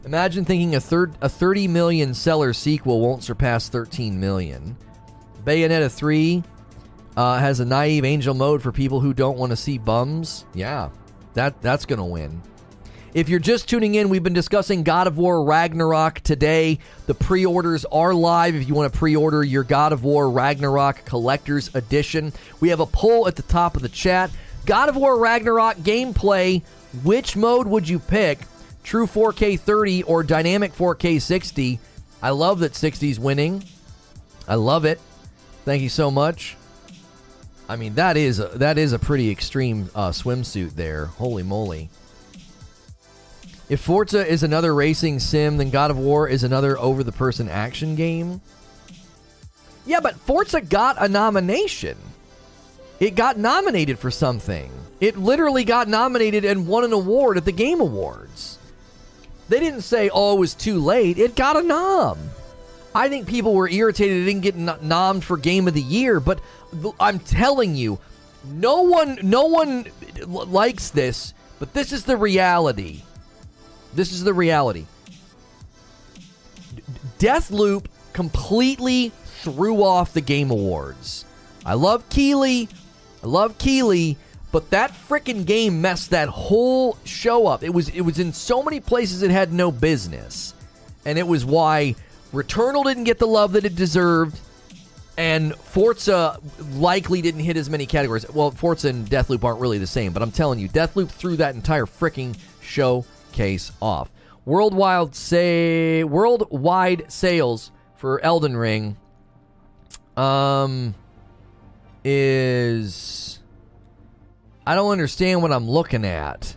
Imagine 0.03 0.45
thinking 0.45 0.73
a 0.73 0.81
third 0.81 1.14
a 1.22 1.30
30 1.30 1.68
million 1.68 2.15
seller 2.15 2.53
sequel 2.53 3.02
won't 3.02 3.23
surpass 3.23 3.69
13 3.69 4.19
million. 4.19 4.76
Bayonetta 5.44 5.92
3 5.92 6.44
uh, 7.18 7.40
has 7.40 7.60
a 7.60 7.66
naive 7.66 8.06
angel 8.06 8.34
mode 8.34 8.62
for 8.62 8.72
people 8.72 9.00
who 9.00 9.14
don't 9.14 9.38
want 9.38 9.52
to 9.52 9.56
see 9.56 9.78
bums. 9.78 10.46
Yeah, 10.54 10.90
that 11.34 11.62
that's 11.62 11.86
to 11.86 12.04
win. 12.04 12.42
If 13.14 13.28
you're 13.28 13.40
just 13.40 13.68
tuning 13.68 13.96
in, 13.96 14.08
we've 14.08 14.24
been 14.24 14.32
discussing 14.32 14.84
God 14.84 15.06
of 15.06 15.18
War 15.18 15.44
Ragnarok 15.44 16.22
today. 16.22 16.80
The 17.08 17.14
pre 17.14 17.46
orders 17.46 17.84
are 17.86 18.14
live 18.14 18.56
if 18.56 18.68
you 18.68 18.74
want 18.74 18.92
to 18.92 18.98
pre 18.98 19.18
order 19.18 19.44
your 19.44 19.64
God 19.64 19.92
of 19.92 20.06
War 20.06 20.30
Ragnarok 20.30 21.04
Collector's 21.04 21.76
Edition. 21.76 22.32
We 22.62 22.70
have 22.70 22.80
a 22.80 22.86
poll 22.86 23.28
at 23.28 23.36
the 23.36 23.42
top 23.42 23.76
of 23.76 23.82
the 23.82 23.90
chat. 23.90 24.32
God 24.66 24.88
of 24.88 24.96
War 24.96 25.20
Ragnarok 25.20 25.78
gameplay, 25.78 26.64
which 27.04 27.36
mode 27.36 27.68
would 27.68 27.90
you 27.90 28.00
pick? 28.00 28.40
True 28.84 29.08
4K 29.08 29.60
30 29.60 30.04
or 30.04 30.24
Dynamic 30.24 30.74
4K 30.74 31.22
60? 31.22 31.80
I 32.22 32.30
love 32.30 32.60
that 32.60 32.74
60's 32.74 33.20
winning. 33.20 33.64
I 34.48 34.56
love 34.56 34.86
it. 34.86 35.02
Thank 35.66 35.82
you 35.82 35.90
so 35.90 36.10
much. 36.10 36.58
I 37.70 37.76
mean, 37.76 37.96
that 37.96 38.18
is 38.18 38.40
a, 38.40 38.48
that 38.56 38.78
is 38.78 38.94
a 38.94 39.00
pretty 39.00 39.30
extreme 39.30 39.90
uh, 39.96 40.10
swimsuit 40.10 40.72
there. 40.76 41.06
Holy 41.06 41.44
moly! 41.44 41.90
If 43.70 43.80
Forza 43.80 44.28
is 44.28 44.44
another 44.44 44.76
racing 44.76 45.20
sim, 45.20 45.56
then 45.56 45.70
God 45.70 45.92
of 45.92 45.98
War 45.98 46.28
is 46.28 46.44
another 46.44 46.78
over-the-person 46.78 47.48
action 47.48 47.96
game. 47.96 48.42
Yeah, 49.86 50.02
but 50.02 50.16
Forza 50.16 50.60
got 50.60 50.98
a 51.00 51.08
nomination. 51.08 51.98
It 53.00 53.16
got 53.16 53.38
nominated 53.38 53.98
for 53.98 54.12
something. 54.12 54.70
It 55.00 55.18
literally 55.18 55.64
got 55.64 55.88
nominated 55.88 56.44
and 56.44 56.68
won 56.68 56.84
an 56.84 56.92
award 56.92 57.38
at 57.38 57.46
the 57.46 57.54
Game 57.54 57.80
Awards. 57.80 58.60
They 59.48 59.60
didn't 59.60 59.82
say, 59.82 60.10
"Oh, 60.14 60.36
it 60.36 60.40
was 60.40 60.54
too 60.54 60.80
late." 60.80 61.18
It 61.18 61.36
got 61.36 61.56
a 61.56 61.64
nom. 61.64 62.20
I 62.94 63.08
think 63.10 63.28
people 63.28 63.54
were 63.54 63.70
irritated 63.70 64.18
it 64.18 64.26
didn't 64.26 64.42
get 64.42 64.58
nommed 64.58 65.24
for 65.24 65.38
Game 65.38 65.68
of 65.68 65.74
the 65.74 65.82
Year, 65.82 66.20
but 66.20 66.42
I'm 67.00 67.20
telling 67.20 67.76
you, 67.76 68.00
no 68.46 68.82
one, 68.82 69.20
no 69.22 69.46
one 69.46 69.86
likes 70.28 70.90
this, 70.90 71.34
but 71.60 71.74
this 71.74 71.92
is 71.92 72.04
the 72.04 72.18
reality. 72.18 73.02
This 73.94 74.12
is 74.12 74.24
the 74.24 74.34
reality. 74.34 74.86
Deathloop 77.20 77.86
completely 78.14 79.12
threw 79.26 79.84
off 79.84 80.14
the 80.14 80.22
Game 80.22 80.52
Awards. 80.52 81.26
I 81.66 81.76
love 81.76 82.08
Keighley. 82.10 82.68
I 83.24 83.28
love 83.28 83.58
Keighley, 83.58 84.18
but 84.52 84.72
that 84.72 84.92
freaking 84.92 85.46
game 85.46 85.82
messed 85.82 86.10
that 86.10 86.30
whole 86.30 86.98
show 87.04 87.48
up. 87.48 87.64
It 87.64 87.74
was 87.74 87.90
it 87.90 88.02
was 88.02 88.20
in 88.20 88.34
so 88.34 88.64
many 88.64 88.80
places 88.80 89.22
it 89.22 89.32
had 89.32 89.54
no 89.54 89.72
business. 89.72 90.54
And 91.06 91.18
it 91.18 91.28
was 91.28 91.46
why 91.46 91.96
Returnal 92.34 92.86
didn't 92.86 93.03
get 93.03 93.20
the 93.20 93.28
love 93.28 93.53
that 93.53 93.66
it 93.66 93.76
deserved, 93.76 94.40
and 95.18 95.53
Forza 95.56 96.40
likely 96.74 97.22
didn't 97.22 97.41
hit 97.41 97.58
as 97.58 97.70
many 97.70 97.86
categories. 97.86 98.26
Well, 98.32 98.52
Forza 98.52 98.90
and 98.90 99.08
Deathloop 99.08 99.44
aren't 99.44 99.60
really 99.60 99.78
the 99.78 99.88
same, 99.88 100.14
but 100.14 100.22
I'm 100.22 100.32
telling 100.32 100.60
you, 100.60 100.70
Deathloop 100.70 101.10
threw 101.10 101.36
that 101.38 101.56
entire 101.56 101.86
freaking 101.86 102.38
showcase 102.62 103.72
off. 103.82 104.10
Worldwide 104.45 105.14
say 105.14 106.03
worldwide 106.03 107.12
sales 107.12 107.72
for 107.95 108.20
Elden 108.22 108.58
Ring 108.58 108.98
um 110.18 110.95
is 112.03 113.40
I 114.66 114.76
don't 114.76 114.91
understand 114.91 115.41
what 115.41 115.52
I'm 115.52 115.70
looking 115.70 116.06
at. 116.06 116.56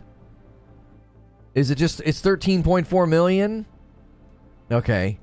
Is 1.54 1.70
it 1.70 1.76
just 1.76 2.00
it's 2.04 2.22
13.4 2.22 3.08
million? 3.08 3.66
Okay. 4.70 5.18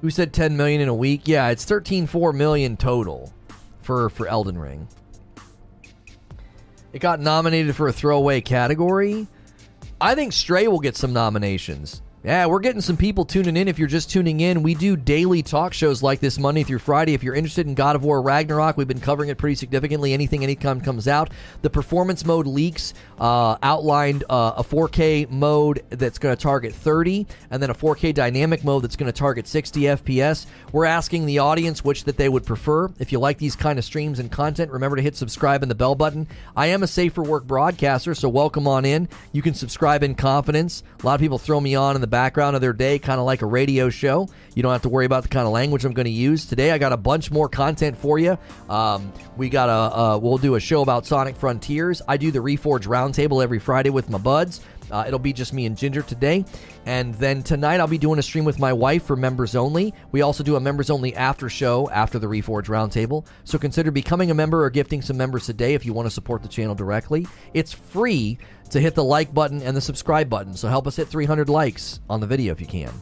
Who 0.00 0.10
said 0.10 0.32
10 0.32 0.56
million 0.56 0.80
in 0.80 0.88
a 0.88 0.94
week? 0.94 1.22
Yeah, 1.24 1.48
it's 1.48 1.64
13.4 1.66 2.34
million 2.34 2.76
total 2.76 3.32
for 3.82 4.08
for 4.10 4.28
Elden 4.28 4.58
Ring. 4.58 4.88
It 6.92 7.00
got 7.00 7.20
nominated 7.20 7.74
for 7.76 7.88
a 7.88 7.92
throwaway 7.92 8.40
category. 8.40 9.26
I 10.00 10.14
think 10.14 10.32
Stray 10.32 10.68
will 10.68 10.78
get 10.78 10.96
some 10.96 11.12
nominations. 11.12 12.02
Yeah, 12.24 12.46
we're 12.46 12.58
getting 12.58 12.80
some 12.80 12.96
people 12.96 13.24
tuning 13.24 13.56
in. 13.56 13.68
If 13.68 13.78
you're 13.78 13.86
just 13.86 14.10
tuning 14.10 14.40
in, 14.40 14.64
we 14.64 14.74
do 14.74 14.96
daily 14.96 15.40
talk 15.40 15.72
shows 15.72 16.02
like 16.02 16.18
this 16.18 16.36
Monday 16.36 16.64
through 16.64 16.80
Friday. 16.80 17.14
If 17.14 17.22
you're 17.22 17.36
interested 17.36 17.68
in 17.68 17.74
God 17.76 17.94
of 17.94 18.02
War 18.02 18.20
Ragnarok, 18.20 18.76
we've 18.76 18.88
been 18.88 18.98
covering 18.98 19.30
it 19.30 19.38
pretty 19.38 19.54
significantly. 19.54 20.12
Anything, 20.12 20.42
anytime 20.42 20.80
comes 20.80 21.06
out. 21.06 21.30
The 21.62 21.70
performance 21.70 22.24
mode 22.24 22.48
leaks 22.48 22.92
uh, 23.20 23.56
outlined 23.62 24.24
uh, 24.28 24.54
a 24.56 24.64
4K 24.64 25.30
mode 25.30 25.84
that's 25.90 26.18
going 26.18 26.36
to 26.36 26.42
target 26.42 26.74
30, 26.74 27.24
and 27.52 27.62
then 27.62 27.70
a 27.70 27.74
4K 27.74 28.12
dynamic 28.12 28.64
mode 28.64 28.82
that's 28.82 28.96
going 28.96 29.10
to 29.10 29.16
target 29.16 29.46
60 29.46 29.82
FPS. 29.82 30.46
We're 30.72 30.86
asking 30.86 31.24
the 31.24 31.38
audience 31.38 31.84
which 31.84 32.02
that 32.02 32.16
they 32.16 32.28
would 32.28 32.44
prefer. 32.44 32.90
If 32.98 33.12
you 33.12 33.20
like 33.20 33.38
these 33.38 33.54
kind 33.54 33.78
of 33.78 33.84
streams 33.84 34.18
and 34.18 34.28
content, 34.30 34.72
remember 34.72 34.96
to 34.96 35.02
hit 35.02 35.14
subscribe 35.14 35.62
and 35.62 35.70
the 35.70 35.76
bell 35.76 35.94
button. 35.94 36.26
I 36.56 36.66
am 36.66 36.82
a 36.82 36.88
safer 36.88 37.22
work 37.22 37.46
broadcaster, 37.46 38.12
so 38.16 38.28
welcome 38.28 38.66
on 38.66 38.84
in. 38.84 39.08
You 39.30 39.40
can 39.40 39.54
subscribe 39.54 40.02
in 40.02 40.16
confidence. 40.16 40.82
A 41.00 41.06
lot 41.06 41.14
of 41.14 41.20
people 41.20 41.38
throw 41.38 41.60
me 41.60 41.76
on 41.76 41.94
in 41.94 42.00
the 42.00 42.07
background 42.08 42.56
of 42.56 42.62
their 42.62 42.72
day, 42.72 42.98
kind 42.98 43.20
of 43.20 43.26
like 43.26 43.42
a 43.42 43.46
radio 43.46 43.90
show. 43.90 44.28
You 44.54 44.62
don't 44.62 44.72
have 44.72 44.82
to 44.82 44.88
worry 44.88 45.06
about 45.06 45.22
the 45.22 45.28
kind 45.28 45.46
of 45.46 45.52
language 45.52 45.84
I'm 45.84 45.92
going 45.92 46.06
to 46.06 46.10
use 46.10 46.46
today. 46.46 46.72
I 46.72 46.78
got 46.78 46.92
a 46.92 46.96
bunch 46.96 47.30
more 47.30 47.48
content 47.48 47.96
for 47.96 48.18
you. 48.18 48.38
Um, 48.68 49.12
we 49.36 49.48
got 49.48 49.68
a 49.68 49.96
uh, 49.98 50.18
we'll 50.18 50.38
do 50.38 50.54
a 50.56 50.60
show 50.60 50.82
about 50.82 51.06
Sonic 51.06 51.36
Frontiers. 51.36 52.02
I 52.08 52.16
do 52.16 52.30
the 52.30 52.40
Reforge 52.40 52.86
Roundtable 52.86 53.42
every 53.42 53.58
Friday 53.58 53.90
with 53.90 54.10
my 54.10 54.18
buds. 54.18 54.60
Uh, 54.90 55.04
it'll 55.06 55.18
be 55.18 55.32
just 55.32 55.52
me 55.52 55.66
and 55.66 55.76
Ginger 55.76 56.02
today. 56.02 56.44
And 56.86 57.14
then 57.14 57.42
tonight 57.42 57.80
I'll 57.80 57.86
be 57.86 57.98
doing 57.98 58.18
a 58.18 58.22
stream 58.22 58.44
with 58.44 58.58
my 58.58 58.72
wife 58.72 59.04
for 59.04 59.16
members 59.16 59.54
only. 59.54 59.94
We 60.12 60.22
also 60.22 60.42
do 60.42 60.56
a 60.56 60.60
members 60.60 60.90
only 60.90 61.14
after 61.14 61.48
show 61.48 61.88
after 61.90 62.18
the 62.18 62.26
Reforge 62.26 62.66
Roundtable. 62.66 63.26
So 63.44 63.58
consider 63.58 63.90
becoming 63.90 64.30
a 64.30 64.34
member 64.34 64.64
or 64.64 64.70
gifting 64.70 65.02
some 65.02 65.16
members 65.16 65.46
today 65.46 65.74
if 65.74 65.84
you 65.84 65.92
want 65.92 66.06
to 66.06 66.10
support 66.10 66.42
the 66.42 66.48
channel 66.48 66.74
directly. 66.74 67.26
It's 67.54 67.72
free 67.72 68.38
to 68.70 68.80
hit 68.80 68.94
the 68.94 69.04
like 69.04 69.32
button 69.32 69.62
and 69.62 69.76
the 69.76 69.80
subscribe 69.80 70.28
button. 70.28 70.54
So 70.54 70.68
help 70.68 70.86
us 70.86 70.96
hit 70.96 71.08
300 71.08 71.48
likes 71.48 72.00
on 72.08 72.20
the 72.20 72.26
video 72.26 72.52
if 72.52 72.60
you 72.60 72.66
can. 72.66 72.92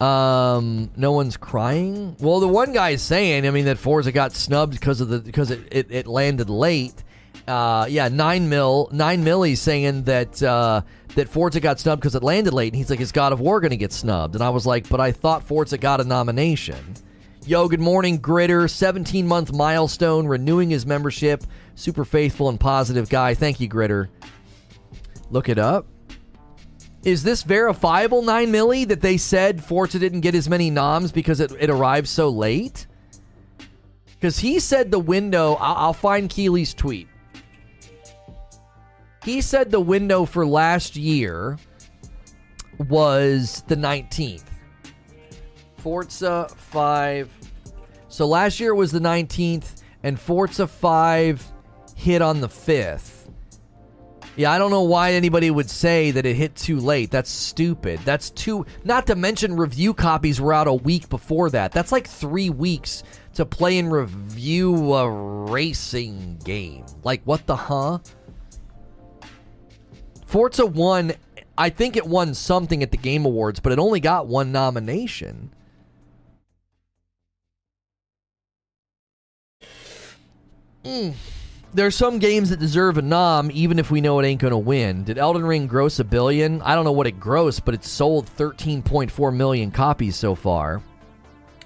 Um, 0.00 0.90
no 0.96 1.12
one's 1.12 1.36
crying. 1.36 2.16
Well, 2.20 2.38
the 2.38 2.48
one 2.48 2.72
guy 2.72 2.90
is 2.90 3.02
saying, 3.02 3.46
I 3.46 3.50
mean, 3.50 3.64
that 3.64 3.78
Forza 3.78 4.12
got 4.12 4.32
snubbed 4.32 4.74
because 4.74 5.00
of 5.00 5.08
the 5.08 5.18
because 5.18 5.50
it, 5.50 5.60
it, 5.72 5.86
it 5.90 6.06
landed 6.06 6.48
late. 6.48 7.02
Uh, 7.48 7.86
yeah, 7.88 8.08
nine 8.08 8.48
mil, 8.48 8.88
nine 8.92 9.24
He's 9.44 9.60
saying 9.60 10.04
that 10.04 10.42
uh, 10.42 10.82
that 11.14 11.28
Forza 11.28 11.60
got 11.60 11.80
snubbed 11.80 12.02
because 12.02 12.14
it 12.14 12.22
landed 12.22 12.52
late, 12.52 12.72
and 12.72 12.76
he's 12.76 12.90
like, 12.90 13.00
"Is 13.00 13.10
God 13.10 13.32
of 13.32 13.40
War 13.40 13.60
going 13.60 13.70
to 13.70 13.76
get 13.76 13.92
snubbed?" 13.92 14.34
And 14.34 14.44
I 14.44 14.50
was 14.50 14.66
like, 14.66 14.88
"But 14.88 15.00
I 15.00 15.12
thought 15.12 15.42
Forza 15.42 15.78
got 15.78 16.00
a 16.00 16.04
nomination." 16.04 16.94
Yo, 17.46 17.66
good 17.66 17.80
morning, 17.80 18.20
Gritter. 18.20 18.68
17 18.68 19.26
month 19.26 19.54
milestone, 19.54 20.26
renewing 20.26 20.68
his 20.68 20.84
membership. 20.84 21.44
Super 21.76 22.04
faithful 22.04 22.50
and 22.50 22.60
positive 22.60 23.08
guy. 23.08 23.32
Thank 23.32 23.58
you, 23.58 23.68
Gritter. 23.68 24.08
Look 25.30 25.48
it 25.48 25.58
up. 25.58 25.86
Is 27.04 27.22
this 27.22 27.42
verifiable, 27.44 28.22
9 28.22 28.52
milli, 28.52 28.86
that 28.88 29.00
they 29.00 29.16
said 29.16 29.64
Forza 29.64 29.98
didn't 29.98 30.20
get 30.20 30.34
as 30.34 30.46
many 30.46 30.68
noms 30.68 31.10
because 31.10 31.40
it, 31.40 31.52
it 31.58 31.70
arrived 31.70 32.08
so 32.08 32.28
late? 32.28 32.86
Because 34.06 34.40
he 34.40 34.58
said 34.58 34.90
the 34.90 34.98
window, 34.98 35.54
I'll 35.54 35.94
find 35.94 36.28
Keighley's 36.28 36.74
tweet. 36.74 37.08
He 39.28 39.42
said 39.42 39.70
the 39.70 39.78
window 39.78 40.24
for 40.24 40.46
last 40.46 40.96
year 40.96 41.58
was 42.88 43.62
the 43.68 43.76
19th. 43.76 44.44
Forza 45.76 46.48
5. 46.56 47.30
So 48.08 48.26
last 48.26 48.58
year 48.58 48.74
was 48.74 48.90
the 48.90 49.00
19th, 49.00 49.82
and 50.02 50.18
Forza 50.18 50.66
5 50.66 51.44
hit 51.94 52.22
on 52.22 52.40
the 52.40 52.48
5th. 52.48 53.28
Yeah, 54.34 54.50
I 54.50 54.56
don't 54.56 54.70
know 54.70 54.84
why 54.84 55.12
anybody 55.12 55.50
would 55.50 55.68
say 55.68 56.10
that 56.12 56.24
it 56.24 56.34
hit 56.34 56.56
too 56.56 56.80
late. 56.80 57.10
That's 57.10 57.28
stupid. 57.28 58.00
That's 58.06 58.30
too. 58.30 58.64
Not 58.84 59.06
to 59.08 59.14
mention, 59.14 59.56
review 59.56 59.92
copies 59.92 60.40
were 60.40 60.54
out 60.54 60.68
a 60.68 60.72
week 60.72 61.10
before 61.10 61.50
that. 61.50 61.72
That's 61.72 61.92
like 61.92 62.08
three 62.08 62.48
weeks 62.48 63.02
to 63.34 63.44
play 63.44 63.78
and 63.78 63.92
review 63.92 64.94
a 64.94 65.10
racing 65.10 66.38
game. 66.44 66.86
Like, 67.04 67.20
what 67.24 67.46
the 67.46 67.56
huh? 67.56 67.98
Forza 70.28 70.64
won. 70.66 71.12
I 71.56 71.70
think 71.70 71.96
it 71.96 72.06
won 72.06 72.34
something 72.34 72.82
at 72.82 72.92
the 72.92 72.96
Game 72.96 73.24
Awards, 73.24 73.58
but 73.58 73.72
it 73.72 73.80
only 73.80 73.98
got 73.98 74.28
one 74.28 74.52
nomination. 74.52 75.50
Mm 80.84 81.14
there's 81.72 81.94
some 81.94 82.18
games 82.18 82.50
that 82.50 82.58
deserve 82.58 82.98
a 82.98 83.02
nom, 83.02 83.50
even 83.52 83.78
if 83.78 83.90
we 83.90 84.00
know 84.00 84.18
it 84.18 84.26
ain't 84.26 84.40
going 84.40 84.52
to 84.52 84.58
win. 84.58 85.04
Did 85.04 85.18
Elden 85.18 85.44
Ring 85.44 85.66
gross 85.66 85.98
a 85.98 86.04
billion? 86.04 86.62
I 86.62 86.74
don't 86.74 86.84
know 86.84 86.92
what 86.92 87.06
it 87.06 87.20
grossed, 87.20 87.62
but 87.64 87.74
it's 87.74 87.88
sold 87.88 88.26
13.4 88.36 89.34
million 89.34 89.70
copies 89.70 90.16
so 90.16 90.34
far. 90.34 90.82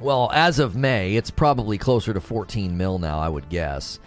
Well, 0.00 0.30
as 0.34 0.58
of 0.58 0.74
May, 0.74 1.14
it's 1.14 1.30
probably 1.30 1.78
closer 1.78 2.12
to 2.12 2.20
14 2.20 2.76
mil 2.76 2.98
now, 2.98 3.20
I 3.20 3.28
would 3.28 3.48
guess. 3.48 4.00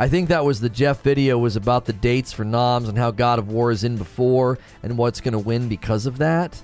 I 0.00 0.08
think 0.08 0.30
that 0.30 0.46
was 0.46 0.60
the 0.60 0.70
Geoff 0.70 1.02
video 1.02 1.36
was 1.36 1.56
about 1.56 1.84
the 1.84 1.92
dates 1.92 2.32
for 2.32 2.42
noms 2.42 2.88
and 2.88 2.96
how 2.96 3.10
God 3.10 3.38
of 3.38 3.48
War 3.48 3.70
is 3.70 3.84
in 3.84 3.98
before 3.98 4.58
and 4.82 4.96
what's 4.96 5.20
going 5.20 5.32
to 5.32 5.38
win 5.38 5.68
because 5.68 6.06
of 6.06 6.16
that. 6.16 6.58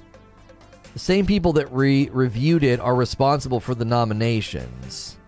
The 0.95 0.99
same 0.99 1.27
people 1.27 1.53
that 1.53 1.71
re- 1.71 2.09
reviewed 2.11 2.65
it 2.65 2.81
are 2.81 2.95
responsible 2.95 3.61
for 3.61 3.75
the 3.75 3.85
nominations. 3.85 5.19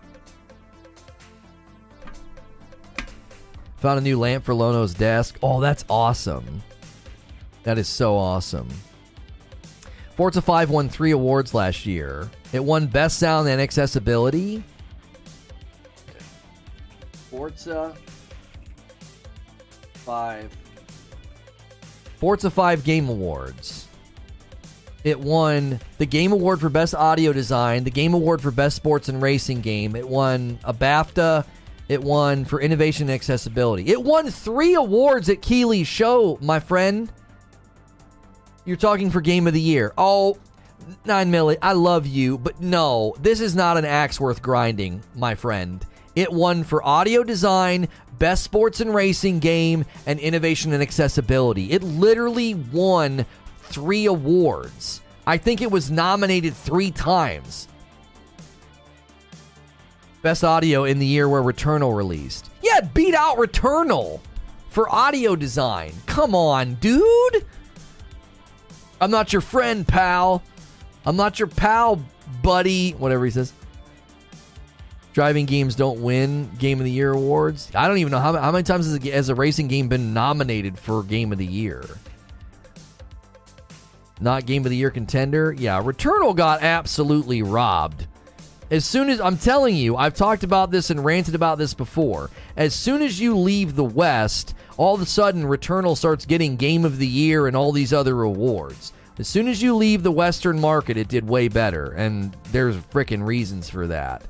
Found 3.77 3.99
a 3.99 4.01
new 4.01 4.17
lamp 4.17 4.43
for 4.43 4.55
Lono's 4.55 4.95
desk. 4.95 5.37
Oh, 5.43 5.61
that's 5.61 5.85
awesome. 5.87 6.63
That 7.61 7.77
is 7.77 7.87
so 7.87 8.17
awesome. 8.17 8.69
Forza 10.15 10.41
5 10.41 10.71
won 10.71 10.89
three 10.89 11.11
awards 11.11 11.53
last 11.53 11.85
year. 11.85 12.27
It 12.53 12.63
won 12.63 12.87
Best 12.87 13.19
Sound 13.19 13.47
and 13.47 13.61
Accessibility. 13.61 14.63
Forza 17.29 17.95
5. 19.93 20.57
Forza 22.17 22.49
5 22.49 22.83
Game 22.83 23.09
Awards. 23.09 23.87
It 25.03 25.19
won 25.19 25.79
the 25.97 26.05
Game 26.05 26.31
Award 26.31 26.59
for 26.59 26.69
Best 26.69 26.93
Audio 26.93 27.31
Design, 27.31 27.83
the 27.83 27.91
Game 27.91 28.13
Award 28.13 28.41
for 28.41 28.51
Best 28.51 28.75
Sports 28.75 29.07
and 29.07 29.21
Racing 29.21 29.61
Game. 29.61 29.95
It 29.95 30.07
won 30.07 30.59
a 30.63 30.73
BAFTA 30.73 31.45
it 31.89 32.03
won 32.03 32.45
for 32.45 32.61
innovation 32.61 33.09
and 33.09 33.15
accessibility. 33.15 33.87
It 33.87 34.01
won 34.01 34.29
three 34.29 34.75
awards 34.75 35.27
at 35.27 35.41
Keighley's 35.41 35.87
show, 35.87 36.37
my 36.39 36.59
friend. 36.59 37.11
You're 38.63 38.77
talking 38.77 39.09
for 39.09 39.21
Game 39.21 39.47
of 39.47 39.53
the 39.53 39.59
Year. 39.59 39.91
Oh, 39.97 40.37
nine 41.03 41.31
milli. 41.31 41.57
I 41.63 41.73
love 41.73 42.05
you, 42.05 42.37
but 42.37 42.61
no, 42.61 43.15
this 43.19 43.41
is 43.41 43.55
not 43.55 43.77
an 43.77 43.85
axe 43.85 44.19
worth 44.19 44.43
grinding, 44.43 45.03
my 45.15 45.33
friend. 45.33 45.83
It 46.19 46.33
won 46.33 46.65
for 46.65 46.85
audio 46.85 47.23
design, 47.23 47.87
best 48.17 48.43
sports 48.43 48.81
and 48.81 48.93
racing 48.93 49.39
game, 49.39 49.85
and 50.05 50.19
innovation 50.19 50.73
and 50.73 50.83
accessibility. 50.83 51.71
It 51.71 51.81
literally 51.81 52.55
won 52.55 53.25
three 53.59 54.05
awards. 54.05 54.99
I 55.25 55.37
think 55.37 55.61
it 55.61 55.71
was 55.71 55.89
nominated 55.89 56.53
three 56.53 56.91
times. 56.91 57.69
Best 60.21 60.43
audio 60.43 60.83
in 60.83 60.99
the 60.99 61.05
year 61.05 61.29
where 61.29 61.41
Returnal 61.41 61.95
released. 61.95 62.49
Yeah, 62.61 62.81
beat 62.81 63.15
out 63.15 63.37
Returnal 63.37 64.19
for 64.71 64.93
audio 64.93 65.37
design. 65.37 65.93
Come 66.05 66.35
on, 66.35 66.73
dude. 66.81 67.45
I'm 68.99 69.09
not 69.09 69.31
your 69.31 69.41
friend, 69.41 69.87
pal. 69.87 70.43
I'm 71.05 71.15
not 71.15 71.39
your 71.39 71.47
pal, 71.47 72.03
buddy. 72.43 72.91
Whatever 72.91 73.23
he 73.23 73.31
says. 73.31 73.53
Driving 75.19 75.47
games 75.47 75.75
don't 75.75 75.99
win 75.99 76.49
Game 76.59 76.79
of 76.79 76.85
the 76.85 76.91
Year 76.91 77.11
awards. 77.11 77.69
I 77.75 77.89
don't 77.89 77.97
even 77.97 78.09
know 78.09 78.19
how, 78.19 78.37
how 78.37 78.53
many 78.53 78.63
times 78.63 78.85
has 78.85 79.05
a, 79.05 79.11
has 79.11 79.27
a 79.27 79.35
racing 79.35 79.67
game 79.67 79.89
been 79.89 80.13
nominated 80.13 80.79
for 80.79 81.03
Game 81.03 81.33
of 81.33 81.37
the 81.37 81.45
Year. 81.45 81.83
Not 84.21 84.45
Game 84.45 84.65
of 84.65 84.69
the 84.69 84.77
Year 84.77 84.91
contender. 84.91 85.51
Yeah, 85.51 85.83
Returnal 85.83 86.33
got 86.37 86.63
absolutely 86.63 87.41
robbed 87.41 88.07
as 88.71 88.85
soon 88.85 89.09
as 89.09 89.19
I'm 89.19 89.37
telling 89.37 89.75
you, 89.75 89.97
I've 89.97 90.13
talked 90.13 90.43
about 90.43 90.71
this 90.71 90.89
and 90.89 91.03
ranted 91.03 91.35
about 91.35 91.57
this 91.57 91.73
before. 91.73 92.29
As 92.55 92.73
soon 92.73 93.01
as 93.01 93.19
you 93.19 93.35
leave 93.35 93.75
the 93.75 93.83
West, 93.83 94.53
all 94.77 94.95
of 94.95 95.01
a 95.01 95.05
sudden 95.05 95.43
Returnal 95.43 95.97
starts 95.97 96.25
getting 96.25 96.55
Game 96.55 96.85
of 96.85 96.97
the 96.97 97.07
Year 97.07 97.47
and 97.47 97.57
all 97.57 97.73
these 97.73 97.91
other 97.91 98.21
awards. 98.21 98.93
As 99.17 99.27
soon 99.27 99.49
as 99.49 99.61
you 99.61 99.75
leave 99.75 100.01
the 100.01 100.13
Western 100.13 100.61
market, 100.61 100.95
it 100.95 101.09
did 101.09 101.27
way 101.27 101.49
better, 101.49 101.91
and 101.91 102.33
there's 102.53 102.77
freaking 102.77 103.27
reasons 103.27 103.69
for 103.69 103.85
that. 103.87 104.23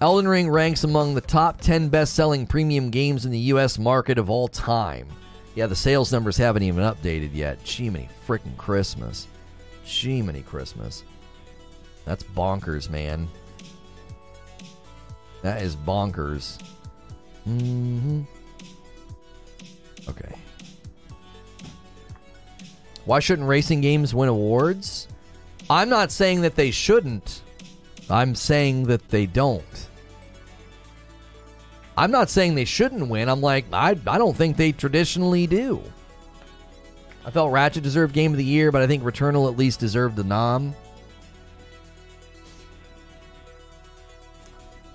Elden 0.00 0.28
Ring 0.28 0.50
ranks 0.50 0.84
among 0.84 1.14
the 1.14 1.20
top 1.22 1.60
10 1.60 1.88
best 1.88 2.14
selling 2.14 2.46
premium 2.46 2.90
games 2.90 3.24
in 3.24 3.30
the 3.30 3.38
US 3.38 3.78
market 3.78 4.18
of 4.18 4.28
all 4.28 4.46
time. 4.46 5.08
Yeah, 5.54 5.66
the 5.66 5.76
sales 5.76 6.12
numbers 6.12 6.36
haven't 6.36 6.64
even 6.64 6.84
updated 6.84 7.30
yet. 7.32 7.64
Gee, 7.64 7.88
many 7.88 8.08
freaking 8.26 8.56
Christmas. 8.58 9.26
Many 10.04 10.42
Christmas. 10.42 11.04
That's 12.04 12.22
bonkers, 12.22 12.90
man. 12.90 13.28
That 15.42 15.62
is 15.62 15.76
bonkers. 15.76 16.58
Mm-hmm. 17.48 18.22
Okay. 20.08 20.34
Why 23.06 23.20
shouldn't 23.20 23.48
racing 23.48 23.80
games 23.80 24.14
win 24.14 24.28
awards? 24.28 25.08
I'm 25.70 25.88
not 25.88 26.10
saying 26.10 26.42
that 26.42 26.56
they 26.56 26.70
shouldn't. 26.70 27.42
I'm 28.08 28.34
saying 28.34 28.84
that 28.84 29.08
they 29.08 29.26
don't. 29.26 29.88
I'm 31.96 32.10
not 32.10 32.28
saying 32.28 32.54
they 32.54 32.64
shouldn't 32.64 33.08
win. 33.08 33.28
I'm 33.28 33.40
like, 33.40 33.64
I, 33.72 33.98
I 34.06 34.18
don't 34.18 34.36
think 34.36 34.56
they 34.56 34.72
traditionally 34.72 35.46
do. 35.46 35.82
I 37.24 37.30
felt 37.30 37.50
Ratchet 37.50 37.82
deserved 37.82 38.12
Game 38.14 38.32
of 38.32 38.38
the 38.38 38.44
Year, 38.44 38.70
but 38.70 38.82
I 38.82 38.86
think 38.86 39.02
Returnal 39.02 39.50
at 39.50 39.56
least 39.56 39.80
deserved 39.80 40.14
the 40.14 40.24
nom. 40.24 40.74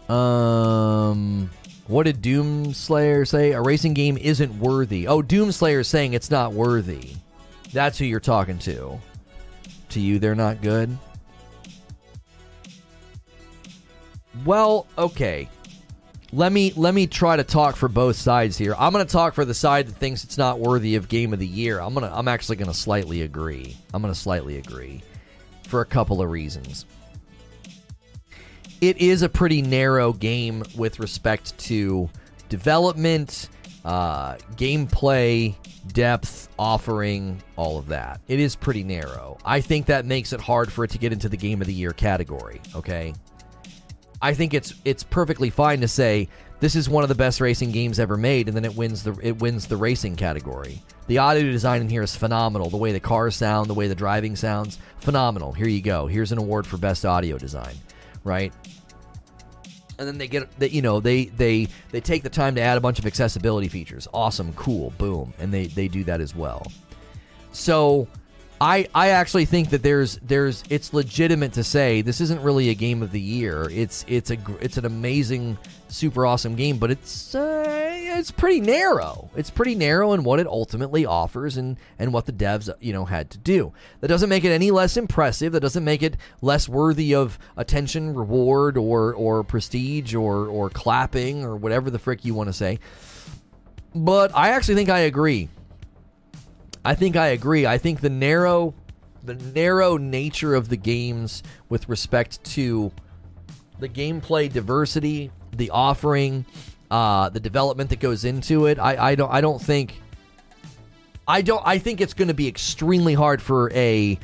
Um, 0.07 1.49
what 1.88 2.03
did 2.03 2.21
Doomslayer 2.21 3.27
say? 3.27 3.51
A 3.51 3.61
racing 3.61 3.93
game 3.93 4.17
isn't 4.17 4.59
worthy. 4.59 5.07
Oh, 5.07 5.21
Doomslayer 5.21 5.79
is 5.79 5.88
saying 5.88 6.13
it's 6.13 6.29
not 6.31 6.53
worthy. 6.53 7.15
That's 7.73 7.97
who 7.97 8.05
you're 8.05 8.19
talking 8.19 8.59
to. 8.59 8.99
To 9.89 9.99
you, 9.99 10.19
they're 10.19 10.35
not 10.35 10.61
good. 10.61 10.97
Well, 14.45 14.87
okay. 14.97 15.49
let 16.33 16.51
me 16.51 16.71
let 16.75 16.93
me 16.93 17.07
try 17.07 17.35
to 17.35 17.43
talk 17.43 17.75
for 17.75 17.89
both 17.89 18.15
sides 18.15 18.57
here. 18.57 18.73
I'm 18.77 18.93
going 18.93 19.05
to 19.05 19.11
talk 19.11 19.33
for 19.33 19.45
the 19.45 19.53
side 19.53 19.87
that 19.87 19.95
thinks 19.95 20.23
it's 20.23 20.37
not 20.37 20.59
worthy 20.59 20.95
of 20.95 21.09
game 21.09 21.33
of 21.33 21.39
the 21.39 21.47
year. 21.47 21.79
I'm 21.79 21.93
going 21.93 22.09
to 22.09 22.17
I'm 22.17 22.27
actually 22.27 22.55
going 22.55 22.71
to 22.71 22.77
slightly 22.77 23.21
agree. 23.23 23.75
I'm 23.93 24.01
going 24.01 24.13
to 24.13 24.19
slightly 24.19 24.57
agree 24.57 25.03
for 25.67 25.81
a 25.81 25.85
couple 25.85 26.21
of 26.21 26.29
reasons. 26.29 26.85
It 28.79 28.97
is 28.97 29.21
a 29.21 29.29
pretty 29.29 29.61
narrow 29.61 30.11
game 30.13 30.63
with 30.75 30.99
respect 30.99 31.57
to 31.59 32.09
development, 32.49 33.49
uh, 33.85 34.35
gameplay, 34.55 35.55
depth, 35.87 36.49
offering, 36.57 37.43
all 37.57 37.77
of 37.77 37.87
that. 37.87 38.21
It 38.27 38.39
is 38.39 38.55
pretty 38.55 38.83
narrow. 38.83 39.37
I 39.45 39.61
think 39.61 39.85
that 39.85 40.05
makes 40.05 40.33
it 40.33 40.41
hard 40.41 40.71
for 40.71 40.83
it 40.83 40.89
to 40.91 40.97
get 40.97 41.13
into 41.13 41.29
the 41.29 41.37
game 41.37 41.61
of 41.61 41.67
the 41.67 41.73
year 41.73 41.91
category, 41.91 42.59
okay? 42.75 43.13
I 44.22 44.34
think 44.34 44.53
it's 44.53 44.73
it's 44.85 45.03
perfectly 45.03 45.49
fine 45.49 45.81
to 45.81 45.88
say 45.88 46.27
this 46.60 46.76
is 46.76 46.88
one 46.88 47.02
of 47.03 47.10
the 47.10 47.15
best 47.15 47.41
racing 47.41 47.72
games 47.72 47.99
ever 47.99 48.18
made, 48.18 48.48
and 48.48 48.56
then 48.56 48.65
it 48.65 48.76
wins 48.76 49.03
the 49.03 49.18
it 49.22 49.39
wins 49.39 49.68
the 49.68 49.77
racing 49.77 50.15
category. 50.15 50.81
The 51.07 51.18
audio 51.18 51.43
design 51.43 51.81
in 51.81 51.89
here 51.89 52.03
is 52.03 52.15
phenomenal. 52.15 52.69
The 52.69 52.77
way 52.77 52.91
the 52.91 52.99
cars 52.99 53.35
sound, 53.35 53.69
the 53.69 53.73
way 53.73 53.88
the 53.88 53.95
driving 53.95 54.35
sounds, 54.35 54.77
phenomenal. 54.99 55.52
Here 55.53 55.68
you 55.68 55.81
go. 55.81 56.06
Here's 56.06 56.31
an 56.31 56.38
award 56.38 56.68
for 56.68 56.77
best 56.77 57.03
audio 57.03 57.38
design, 57.38 57.76
right? 58.23 58.53
And 59.98 60.07
then 60.07 60.18
they 60.19 60.27
get 60.27 60.57
that 60.60 60.72
you 60.72 60.84
know 60.84 60.99
they 60.99 61.26
they 61.26 61.68
they 61.89 61.99
take 61.99 62.22
the 62.22 62.30
time 62.30 62.53
to 62.56 62.61
add 62.61 62.77
a 62.77 62.81
bunch 62.81 62.99
of 62.99 63.07
accessibility 63.07 63.68
features. 63.68 64.07
Awesome, 64.14 64.53
cool, 64.53 64.91
boom, 64.99 65.34
and 65.39 65.52
they 65.52 65.65
they 65.65 65.88
do 65.88 66.03
that 66.03 66.22
as 66.22 66.35
well. 66.35 66.72
So 67.53 68.07
I 68.61 68.88
I 68.93 69.09
actually 69.09 69.45
think 69.45 69.71
that 69.71 69.81
there's 69.81 70.19
there's 70.21 70.63
it's 70.69 70.93
legitimate 70.93 71.53
to 71.53 71.63
say 71.63 72.03
this 72.03 72.21
isn't 72.21 72.41
really 72.43 72.69
a 72.69 72.75
game 72.75 73.01
of 73.01 73.11
the 73.11 73.19
year. 73.19 73.67
It's 73.71 74.05
it's 74.07 74.29
a 74.29 74.38
it's 74.59 74.77
an 74.77 74.85
amazing 74.85 75.57
super 75.88 76.27
awesome 76.27 76.53
game, 76.53 76.77
but 76.77 76.91
it's 76.91 77.33
uh, 77.33 77.63
it's 77.67 78.29
pretty 78.29 78.61
narrow. 78.61 79.31
It's 79.35 79.49
pretty 79.49 79.73
narrow 79.73 80.13
in 80.13 80.23
what 80.23 80.39
it 80.39 80.45
ultimately 80.45 81.07
offers 81.07 81.57
and 81.57 81.75
and 81.97 82.13
what 82.13 82.27
the 82.27 82.33
devs 82.33 82.69
you 82.79 82.93
know 82.93 83.03
had 83.03 83.31
to 83.31 83.39
do. 83.39 83.73
That 84.01 84.09
doesn't 84.09 84.29
make 84.29 84.43
it 84.43 84.51
any 84.51 84.69
less 84.69 84.95
impressive. 84.95 85.53
That 85.53 85.61
doesn't 85.61 85.83
make 85.83 86.03
it 86.03 86.15
less 86.43 86.69
worthy 86.69 87.15
of 87.15 87.39
attention, 87.57 88.13
reward, 88.13 88.77
or 88.77 89.15
or 89.15 89.43
prestige, 89.43 90.13
or 90.13 90.45
or 90.45 90.69
clapping, 90.69 91.43
or 91.43 91.55
whatever 91.55 91.89
the 91.89 91.97
frick 91.97 92.23
you 92.23 92.35
want 92.35 92.49
to 92.49 92.53
say. 92.53 92.77
But 93.95 94.35
I 94.35 94.49
actually 94.49 94.75
think 94.75 94.89
I 94.89 94.99
agree. 94.99 95.49
I 96.83 96.95
think 96.95 97.15
I 97.15 97.27
agree. 97.27 97.65
I 97.65 97.77
think 97.77 98.01
the 98.01 98.09
narrow 98.09 98.73
the 99.23 99.35
narrow 99.35 99.97
nature 99.97 100.55
of 100.55 100.69
the 100.69 100.77
games 100.77 101.43
with 101.69 101.87
respect 101.87 102.43
to 102.43 102.91
the 103.79 103.87
gameplay 103.87 104.51
diversity, 104.51 105.31
the 105.55 105.69
offering, 105.69 106.45
uh, 106.89 107.29
the 107.29 107.39
development 107.39 107.89
that 107.91 107.99
goes 107.99 108.25
into 108.25 108.65
it. 108.65 108.79
I, 108.79 109.11
I 109.11 109.15
don't 109.15 109.31
I 109.31 109.41
don't 109.41 109.61
think 109.61 110.01
I 111.27 111.41
don't 111.41 111.61
I 111.65 111.77
think 111.77 112.01
it's 112.01 112.13
going 112.13 112.27
to 112.29 112.33
be 112.33 112.47
extremely 112.47 113.13
hard 113.13 113.41
for 113.41 113.71
a 113.73 114.17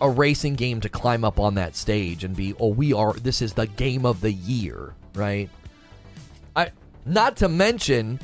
a 0.00 0.10
racing 0.10 0.54
game 0.54 0.80
to 0.80 0.88
climb 0.88 1.24
up 1.24 1.38
on 1.38 1.54
that 1.54 1.76
stage 1.76 2.24
and 2.24 2.34
be 2.34 2.54
oh 2.58 2.68
we 2.68 2.92
are 2.92 3.12
this 3.14 3.40
is 3.40 3.54
the 3.54 3.66
game 3.66 4.04
of 4.04 4.20
the 4.20 4.32
year, 4.32 4.94
right? 5.14 5.48
I 6.54 6.72
not 7.06 7.36
to 7.38 7.48
mention 7.48 8.20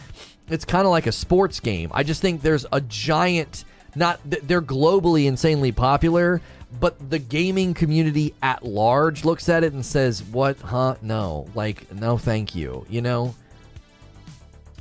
it's 0.49 0.65
kind 0.65 0.87
of 0.87 0.91
like 0.91 1.07
a 1.07 1.13
sports 1.13 1.61
game. 1.61 1.91
I 1.93 2.03
just 2.03 2.23
think 2.23 2.43
there's 2.43 2.67
a 2.73 2.81
giant 2.81 3.65
not 3.95 4.21
they're 4.25 4.63
globally 4.63 5.27
insanely 5.27 5.73
popular, 5.73 6.41
but 6.81 7.11
the 7.11 7.19
gaming 7.19 7.75
community 7.75 8.35
at 8.43 8.65
large 8.65 9.25
looks 9.25 9.49
at 9.49 9.65
it 9.65 9.73
and 9.73 9.85
says, 9.85 10.23
"What? 10.23 10.59
Huh? 10.61 10.97
No. 11.03 11.49
Like, 11.55 11.93
no, 11.95 12.19
thank 12.19 12.55
you." 12.55 12.87
You 12.89 13.03
know, 13.03 13.35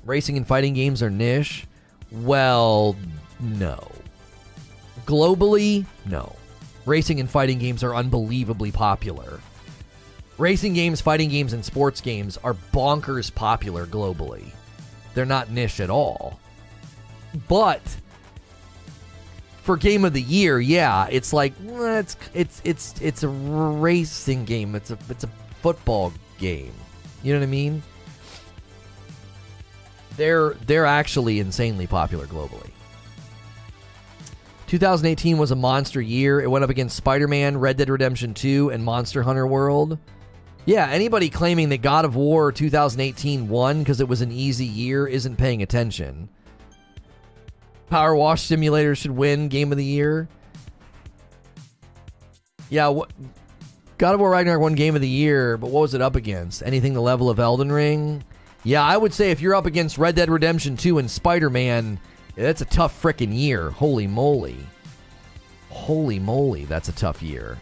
racing 0.05 0.38
and 0.38 0.47
fighting 0.47 0.73
games 0.73 1.01
are 1.01 1.09
niche. 1.09 1.65
Well, 2.11 2.95
no. 3.39 3.88
Globally, 5.05 5.85
no. 6.05 6.35
Racing 6.85 7.19
and 7.19 7.29
fighting 7.29 7.59
games 7.59 7.84
are 7.84 7.95
unbelievably 7.95 8.71
popular. 8.71 9.39
Racing 10.38 10.73
games, 10.73 11.01
fighting 11.01 11.29
games, 11.29 11.53
and 11.53 11.65
sports 11.65 11.99
games 11.99 12.38
are 12.43 12.55
bonkers 12.73 13.34
popular 13.34 13.85
globally. 13.85 14.45
They're 15.13 15.25
not 15.25 15.49
niche 15.49 15.79
at 15.79 15.89
all. 15.89 16.39
But 17.47 17.81
for 19.68 19.76
game 19.76 20.06
of 20.06 20.14
the 20.14 20.22
year, 20.22 20.61
yeah, 20.61 21.07
it's 21.11 21.34
like 21.34 21.52
it's 21.61 22.15
it's 22.34 22.61
it's 22.64 23.02
it's 23.02 23.23
a 23.23 23.27
racing 23.27 24.45
game. 24.45 24.76
It's 24.76 24.91
a 24.91 24.98
it's 25.10 25.26
a 25.26 25.30
football 25.61 26.14
game. 26.38 26.72
You 27.22 27.34
know 27.34 27.39
what 27.39 27.48
I 27.48 27.49
mean? 27.49 27.84
They're 30.15 30.52
they're 30.65 30.85
actually 30.85 31.41
insanely 31.41 31.85
popular 31.85 32.27
globally. 32.27 32.69
2018 34.68 35.38
was 35.38 35.52
a 35.52 35.56
monster 35.56 35.99
year. 35.99 36.39
It 36.39 36.49
went 36.49 36.64
up 36.64 36.69
against 36.69 36.95
Spider-Man, 36.95 37.57
Red 37.57 37.76
Dead 37.76 37.89
Redemption 37.89 38.34
2, 38.34 38.69
and 38.69 38.85
Monster 38.85 39.22
Hunter 39.22 39.45
World. 39.45 39.98
Yeah, 40.65 40.88
anybody 40.88 41.30
claiming 41.30 41.68
that 41.69 41.81
God 41.81 42.06
of 42.06 42.15
War 42.15 42.53
2018 42.53 43.49
won 43.49 43.80
because 43.80 43.99
it 43.99 44.07
was 44.07 44.22
an 44.22 44.31
easy 44.31 44.65
year 44.65 45.07
isn't 45.07 45.35
paying 45.35 45.61
attention. 45.61 46.30
PowerWash 47.91 48.39
Simulator 48.39 48.95
should 48.95 49.11
win 49.11 49.47
Game 49.47 49.72
of 49.72 49.77
the 49.77 49.85
Year. 49.85 50.27
Yeah, 52.69 52.89
what, 52.89 53.11
God 53.97 54.14
of 54.14 54.19
War 54.19 54.31
Ragnarok 54.31 54.61
won 54.61 54.76
Game 54.76 54.95
of 54.95 55.01
the 55.01 55.07
Year, 55.07 55.57
but 55.57 55.72
what 55.72 55.81
was 55.81 55.93
it 55.93 56.01
up 56.01 56.15
against? 56.15 56.61
Anything 56.64 56.93
the 56.93 57.01
level 57.01 57.30
of 57.30 57.39
Elden 57.39 57.72
Ring? 57.72 58.23
Yeah, 58.64 58.84
I 58.84 58.97
would 58.97 59.14
say 59.14 59.31
if 59.31 59.41
you're 59.41 59.55
up 59.55 59.65
against 59.65 59.97
Red 59.97 60.15
Dead 60.15 60.30
Redemption 60.30 60.76
2 60.76 60.97
and 60.97 61.09
Spider 61.09 61.49
Man, 61.49 61.99
that's 62.35 62.61
a 62.61 62.65
tough 62.65 63.01
freaking 63.01 63.34
year. 63.34 63.69
Holy 63.69 64.05
moly. 64.05 64.57
Holy 65.69 66.19
moly, 66.19 66.65
that's 66.65 66.89
a 66.89 66.93
tough 66.93 67.22
year. 67.22 67.57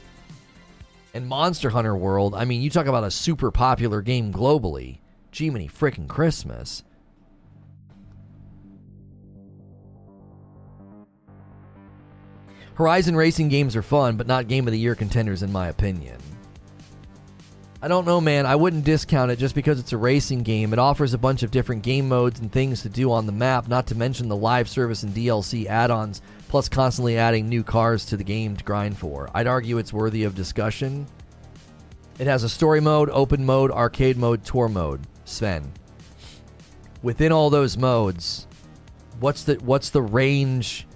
And 1.14 1.28
Monster 1.28 1.70
Hunter 1.70 1.96
World, 1.96 2.34
I 2.36 2.44
mean, 2.46 2.62
you 2.62 2.70
talk 2.70 2.88
about 2.88 3.04
a 3.04 3.12
super 3.12 3.52
popular 3.52 4.02
game 4.02 4.34
globally. 4.34 4.98
Gee, 5.32 5.50
many 5.50 5.68
freaking 5.68 6.08
Christmas. 6.08 6.84
Horizon 12.76 13.16
racing 13.16 13.50
games 13.50 13.76
are 13.76 13.82
fun, 13.82 14.18
but 14.18 14.28
not 14.28 14.48
game 14.48 14.68
of 14.68 14.74
the 14.74 14.80
year 14.80 14.96
contenders, 14.96 15.44
in 15.44 15.52
my 15.52 15.68
opinion. 15.68 16.18
I 17.82 17.88
don't 17.88 18.06
know, 18.06 18.20
man. 18.20 18.46
I 18.46 18.56
wouldn't 18.56 18.84
discount 18.84 19.32
it 19.32 19.40
just 19.40 19.56
because 19.56 19.80
it's 19.80 19.94
a 19.94 19.98
racing 19.98 20.44
game. 20.44 20.74
It 20.74 20.80
offers 20.80 21.14
a 21.14 21.18
bunch 21.18 21.44
of 21.44 21.52
different 21.52 21.84
game 21.84 22.10
modes 22.10 22.40
and 22.40 22.52
things 22.52 22.82
to 22.82 22.90
do 22.90 23.12
on 23.12 23.28
the 23.28 23.32
map, 23.32 23.68
not 23.68 23.88
to 23.88 23.96
mention 23.96 24.28
the 24.28 24.36
live 24.36 24.68
service 24.68 25.04
and 25.04 25.14
DLC 25.14 25.68
add 25.68 25.90
ons, 25.90 26.22
plus 26.50 26.68
constantly 26.68 27.18
adding 27.18 27.48
new 27.48 27.64
cars 27.64 28.06
to 28.08 28.18
the 28.18 28.24
game 28.24 28.58
to 28.58 28.64
grind 28.64 28.98
for. 28.98 29.30
I'd 29.34 29.48
argue 29.48 29.78
it's 29.78 29.94
worthy 29.94 30.24
of 30.24 30.36
discussion. 30.36 31.06
It 32.20 32.28
has 32.28 32.44
a 32.44 32.50
story 32.50 32.82
mode, 32.82 33.10
open 33.10 33.46
mode, 33.46 33.72
arcade 33.72 34.18
mode, 34.18 34.44
tour 34.44 34.68
mode. 34.68 35.02
Sven. 35.24 35.72
Within 37.04 37.32
all 37.32 37.50
those 37.50 37.78
modes, 37.78 38.48
what's 39.20 39.44
the 39.44 39.56
what's 39.56 39.92
the 39.92 40.02
range 40.02 40.88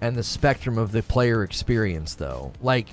and 0.00 0.16
the 0.16 0.22
spectrum 0.22 0.78
of 0.78 0.92
the 0.92 1.02
player 1.02 1.42
experience, 1.42 2.14
though. 2.14 2.52
Like, 2.60 2.88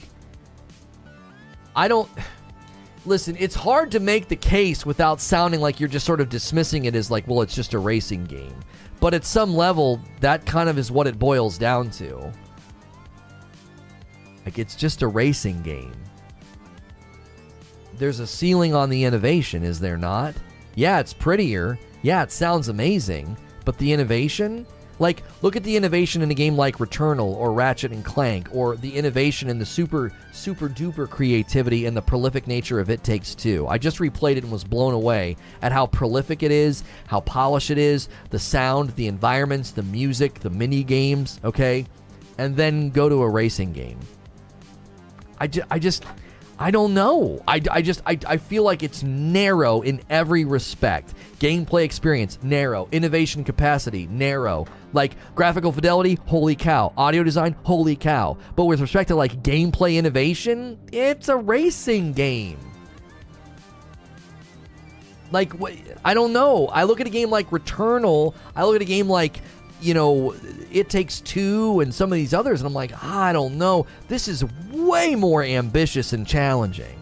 I 1.76 1.88
don't. 1.88 2.10
Listen, 3.07 3.36
it's 3.38 3.53
hard 3.53 3.91
to 3.91 3.99
make 3.99 4.30
the 4.30 4.36
case 4.36 4.84
without 4.84 5.22
sounding 5.22 5.61
like 5.61 5.80
you're 5.80 5.88
just 5.88 6.07
sort 6.07 6.19
of 6.19 6.27
dismissing 6.27 6.86
it 6.86 6.95
as 6.95 7.11
like, 7.11 7.27
well, 7.27 7.41
it's 7.44 7.53
just 7.53 7.76
a 7.76 7.80
racing 7.80 8.26
game. 8.26 8.56
But 8.99 9.14
at 9.14 9.26
some 9.26 9.53
level, 9.56 10.02
that 10.22 10.48
kind 10.48 10.69
of 10.69 10.80
is 10.80 10.91
what 10.91 11.06
it 11.06 11.19
boils 11.19 11.60
down 11.60 11.91
to. 11.91 12.34
Like, 14.44 14.57
it's 14.57 14.76
just 14.76 15.03
a 15.03 15.07
racing 15.07 15.61
game. 15.61 15.94
There's 17.94 18.19
a 18.19 18.26
ceiling 18.26 18.73
on 18.73 18.90
the 18.90 19.03
innovation, 19.03 19.64
is 19.64 19.80
there 19.80 19.98
not? 19.98 20.34
Yeah, 20.73 20.99
it's 20.99 21.14
prettier. 21.14 21.77
Yeah, 22.02 22.23
it 22.23 22.32
sounds 22.32 22.69
amazing. 22.69 23.38
But 23.65 23.77
the 23.77 23.94
innovation? 23.94 24.65
Like, 24.97 25.23
look 25.41 25.55
at 25.55 25.63
the 25.63 25.76
innovation 25.76 26.22
in 26.22 26.31
a 26.31 26.34
game 26.34 26.55
like 26.55 26.77
Returnal 26.77 27.35
or 27.35 27.51
Ratchet 27.51 27.91
and 27.91 28.03
Clank, 28.03 28.47
or 28.53 28.77
the 28.77 28.95
innovation 28.95 29.49
in 29.49 29.59
the 29.59 29.65
super, 29.65 30.13
super 30.31 30.69
duper 30.69 31.09
creativity 31.09 31.85
and 31.85 31.97
the 31.97 32.01
prolific 32.01 32.47
nature 32.47 32.80
of 32.80 32.89
It 32.89 33.03
Takes 33.03 33.35
Two. 33.35 33.67
I 33.67 33.77
just 33.77 33.99
replayed 33.99 34.38
it 34.38 34.43
and 34.43 34.51
was 34.51 34.63
blown 34.63 34.93
away 34.93 35.35
at 35.61 35.73
how 35.73 35.88
prolific 35.88 36.43
it 36.43 36.51
is, 36.51 36.84
how 37.07 37.19
polished 37.19 37.72
it 37.72 37.77
is, 37.77 38.07
the 38.30 38.39
sound, 38.39 38.91
the 38.91 39.07
environments, 39.07 39.72
the 39.72 39.84
music, 39.84 40.39
the 40.39 40.49
mini 40.49 40.84
games, 40.84 41.41
okay? 41.43 41.85
And 42.38 42.55
then 42.55 42.89
go 42.89 43.09
to 43.09 43.22
a 43.22 43.30
racing 43.30 43.73
game. 43.73 43.99
I, 45.39 45.47
ju- 45.47 45.63
I 45.69 45.80
just. 45.80 46.05
I 46.57 46.72
don't 46.72 46.93
know. 46.93 47.43
I, 47.45 47.61
I 47.69 47.81
just 47.81 48.01
I, 48.05 48.17
I 48.26 48.38
feel 48.38 48.63
like 48.63 48.81
it's 48.81 49.03
narrow 49.03 49.81
in 49.81 50.01
every 50.09 50.45
respect. 50.45 51.13
Gameplay 51.39 51.84
experience 51.84 52.39
narrow, 52.41 52.88
innovation 52.93 53.43
capacity 53.43 54.07
narrow. 54.07 54.65
Like 54.95 55.15
graphical 55.35 55.73
fidelity, 55.73 56.17
holy 56.26 56.55
cow. 56.55 56.93
Audio 56.97 57.22
design, 57.22 57.55
holy 57.63 57.97
cow. 57.97 58.38
But 58.55 58.65
with 58.65 58.80
respect 58.80 59.09
to 59.09 59.15
like 59.15 59.43
gameplay 59.43 59.97
innovation, 59.97 60.80
it's 60.91 61.27
a 61.27 61.35
racing 61.35 62.13
game. 62.13 62.57
Like, 65.31 65.51
I 66.05 66.13
don't 66.13 66.31
know. 66.31 66.67
I 66.67 66.84
look 66.84 67.01
at 67.01 67.07
a 67.07 67.09
game 67.09 67.30
like 67.30 67.49
Returnal. 67.49 68.34
I 68.55 68.63
look 68.63 68.77
at 68.77 68.81
a 68.81 68.85
game 68.85 69.09
like, 69.09 69.41
you 69.81 69.93
know, 69.93 70.34
It 70.72 70.88
Takes 70.89 71.19
Two 71.19 71.81
and 71.81 71.93
some 71.93 72.11
of 72.11 72.15
these 72.15 72.34
others, 72.34 72.61
and 72.61 72.67
I'm 72.67 72.73
like, 72.73 72.91
ah, 73.03 73.23
I 73.23 73.34
don't 73.34 73.57
know. 73.57 73.85
This 74.07 74.30
is 74.30 74.45
way 74.72 75.13
more 75.13 75.43
ambitious 75.43 76.13
and 76.13 76.26
challenging. 76.26 76.97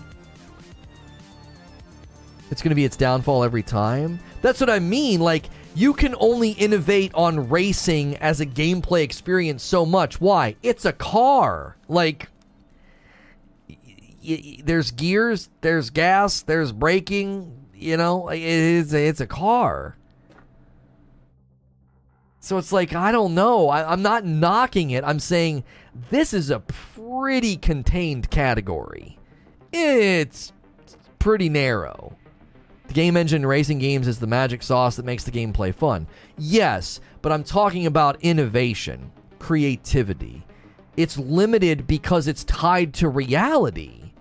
It's 2.50 2.64
going 2.64 2.70
to 2.70 2.76
be 2.76 2.86
its 2.86 2.98
downfall 2.98 3.44
every 3.44 3.62
time. 3.62 4.20
That's 4.42 4.60
what 4.60 4.70
I 4.70 4.80
mean. 4.80 5.20
Like, 5.20 5.50
you 5.76 5.94
can 5.94 6.16
only 6.20 6.52
innovate 6.52 7.14
on 7.14 7.50
racing 7.50 8.18
as 8.18 8.40
a 8.40 8.46
gameplay 8.46 9.04
experience 9.04 9.64
so 9.64 9.86
much. 9.86 10.22
Why? 10.22 10.56
It's 10.64 10.86
a 10.86 10.94
car. 10.94 11.78
Like, 11.88 12.30
y- 13.70 13.78
y- 14.24 14.58
there's 14.64 14.92
gears, 14.92 15.50
there's 15.62 15.90
gas, 15.90 16.42
there's 16.42 16.72
braking. 16.72 17.60
You 17.76 17.98
know, 17.98 18.30
it 18.30 18.42
is. 18.42 18.94
It's 18.94 19.20
a 19.20 19.28
car. 19.28 19.98
So 22.40 22.58
it's 22.58 22.72
like 22.72 22.94
I 22.94 23.12
don't 23.12 23.36
know. 23.36 23.70
I, 23.70 23.92
I'm 23.92 24.02
not 24.02 24.26
knocking 24.26 24.92
it. 24.92 25.04
I'm 25.04 25.20
saying 25.20 25.64
this 26.10 26.34
is 26.34 26.50
a 26.50 26.60
pretty 26.60 27.56
contained 27.58 28.30
category. 28.30 29.18
It's 29.72 30.52
pretty 31.20 31.50
narrow. 31.50 32.16
The 32.88 32.94
game 32.94 33.18
engine 33.18 33.46
racing 33.46 33.80
games 33.80 34.08
is 34.08 34.20
the 34.20 34.28
magic 34.28 34.62
sauce 34.62 34.96
that 34.98 35.06
makes 35.06 35.24
the 35.24 35.32
gameplay 35.32 35.74
fun. 35.74 36.08
Yes, 36.38 37.00
but 37.22 37.32
I'm 37.32 37.44
talking 37.44 37.86
about 37.86 38.22
innovation, 38.22 39.12
creativity. 39.40 40.44
It's 40.98 41.18
limited 41.18 41.88
because 41.88 42.28
it's 42.28 42.44
tied 42.44 42.94
to 42.96 43.10
reality. 43.10 44.12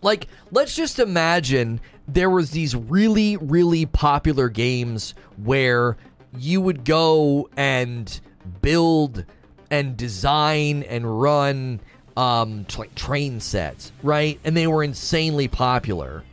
Like, 0.00 0.28
let's 0.50 0.74
just 0.74 0.98
imagine 0.98 1.80
there 2.08 2.30
was 2.30 2.50
these 2.50 2.74
really, 2.74 3.36
really 3.36 3.86
popular 3.86 4.48
games 4.48 5.14
where 5.42 5.96
you 6.36 6.60
would 6.60 6.84
go 6.84 7.48
and 7.56 8.20
build 8.60 9.24
and 9.70 9.96
design 9.96 10.82
and 10.84 11.20
run 11.20 11.80
um, 12.16 12.66
like 12.76 12.94
train 12.94 13.40
sets, 13.40 13.92
right? 14.02 14.38
And 14.44 14.56
they 14.56 14.66
were 14.66 14.82
insanely 14.84 15.48
popular. 15.48 16.24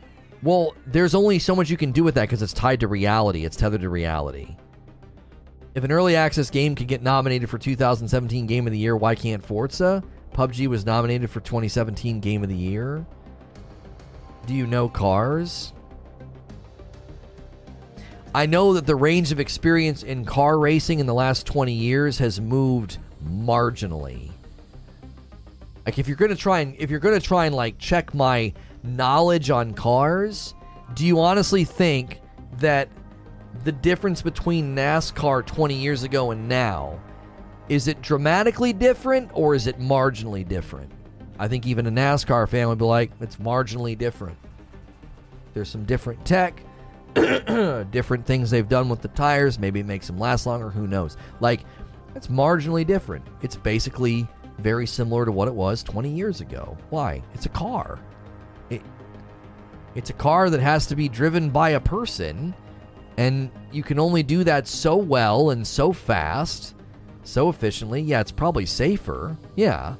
Well, 0.42 0.74
there's 0.86 1.14
only 1.14 1.38
so 1.38 1.54
much 1.54 1.68
you 1.68 1.76
can 1.76 1.92
do 1.92 2.02
with 2.02 2.14
that 2.14 2.22
because 2.22 2.40
it's 2.40 2.52
tied 2.52 2.80
to 2.80 2.88
reality. 2.88 3.44
It's 3.44 3.56
tethered 3.56 3.82
to 3.82 3.90
reality. 3.90 4.56
If 5.74 5.84
an 5.84 5.92
early 5.92 6.16
access 6.16 6.50
game 6.50 6.74
can 6.74 6.86
get 6.86 7.02
nominated 7.02 7.48
for 7.48 7.58
2017 7.58 8.46
Game 8.46 8.66
of 8.66 8.72
the 8.72 8.78
Year, 8.78 8.96
why 8.96 9.14
can't 9.14 9.44
Forza? 9.44 10.02
PUBG 10.32 10.66
was 10.66 10.86
nominated 10.86 11.30
for 11.30 11.40
2017 11.40 12.20
Game 12.20 12.42
of 12.42 12.48
the 12.48 12.56
Year. 12.56 13.06
Do 14.46 14.54
you 14.54 14.66
know 14.66 14.88
cars? 14.88 15.72
I 18.34 18.46
know 18.46 18.72
that 18.74 18.86
the 18.86 18.96
range 18.96 19.32
of 19.32 19.40
experience 19.40 20.02
in 20.02 20.24
car 20.24 20.58
racing 20.58 21.00
in 21.00 21.06
the 21.06 21.14
last 21.14 21.46
20 21.46 21.72
years 21.72 22.18
has 22.18 22.40
moved 22.40 22.98
marginally. 23.24 24.30
Like 25.84 25.98
if 25.98 26.06
you're 26.06 26.16
going 26.16 26.30
to 26.30 26.36
try 26.36 26.60
and 26.60 26.76
if 26.78 26.90
you're 26.90 27.00
going 27.00 27.18
to 27.18 27.26
try 27.26 27.46
and 27.46 27.54
like 27.54 27.78
check 27.78 28.14
my 28.14 28.52
knowledge 28.82 29.50
on 29.50 29.74
cars, 29.74 30.54
do 30.94 31.06
you 31.06 31.20
honestly 31.20 31.64
think 31.64 32.20
that 32.58 32.88
the 33.64 33.72
difference 33.72 34.22
between 34.22 34.74
NASCAR 34.74 35.44
20 35.46 35.74
years 35.74 36.02
ago 36.02 36.30
and 36.30 36.48
now 36.48 37.00
is 37.68 37.86
it 37.86 38.02
dramatically 38.02 38.72
different 38.72 39.30
or 39.32 39.54
is 39.54 39.68
it 39.68 39.78
marginally 39.78 40.46
different? 40.46 40.90
I 41.38 41.46
think 41.46 41.66
even 41.66 41.86
a 41.86 41.90
NASCAR 41.90 42.48
fan 42.48 42.68
would 42.68 42.78
be 42.78 42.84
like, 42.84 43.12
it's 43.20 43.36
marginally 43.36 43.96
different. 43.96 44.36
There's 45.54 45.68
some 45.68 45.84
different 45.84 46.24
tech, 46.24 46.62
different 47.14 48.26
things 48.26 48.50
they've 48.50 48.68
done 48.68 48.88
with 48.88 49.02
the 49.02 49.08
tires. 49.08 49.58
Maybe 49.58 49.80
it 49.80 49.86
makes 49.86 50.08
them 50.08 50.18
last 50.18 50.46
longer. 50.46 50.68
Who 50.68 50.88
knows? 50.88 51.16
Like, 51.38 51.60
it's 52.16 52.26
marginally 52.26 52.84
different. 52.84 53.24
It's 53.40 53.56
basically 53.56 54.26
very 54.58 54.86
similar 54.86 55.24
to 55.24 55.32
what 55.32 55.46
it 55.46 55.54
was 55.54 55.82
20 55.84 56.10
years 56.10 56.40
ago. 56.40 56.76
Why? 56.90 57.22
It's 57.34 57.46
a 57.46 57.50
car. 57.50 58.00
It, 59.94 59.98
it's 59.98 60.10
a 60.10 60.14
car 60.14 60.50
that 60.50 60.60
has 60.60 60.86
to 60.86 60.96
be 60.96 61.08
driven 61.08 61.50
by 61.50 61.70
a 61.70 61.80
person, 61.80 62.54
and 63.16 63.50
you 63.72 63.82
can 63.82 63.98
only 63.98 64.22
do 64.22 64.44
that 64.44 64.66
so 64.66 64.96
well 64.96 65.50
and 65.50 65.66
so 65.66 65.92
fast, 65.92 66.74
so 67.22 67.48
efficiently. 67.48 68.00
Yeah, 68.00 68.20
it's 68.20 68.32
probably 68.32 68.66
safer. 68.66 69.36
Yeah. 69.56 69.96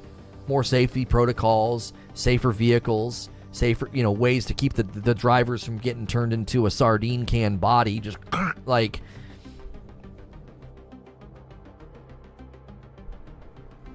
More 0.47 0.63
safety 0.63 1.05
protocols, 1.05 1.93
safer 2.13 2.51
vehicles, 2.51 3.29
safer, 3.51 3.89
you 3.93 4.03
know, 4.03 4.11
ways 4.11 4.45
to 4.45 4.53
keep 4.53 4.73
the, 4.73 4.83
the 4.83 5.13
drivers 5.13 5.63
from 5.63 5.77
getting 5.77 6.07
turned 6.07 6.33
into 6.33 6.65
a 6.65 6.71
sardine 6.71 7.25
can 7.25 7.57
body. 7.57 7.99
Just 7.99 8.17
like. 8.65 9.01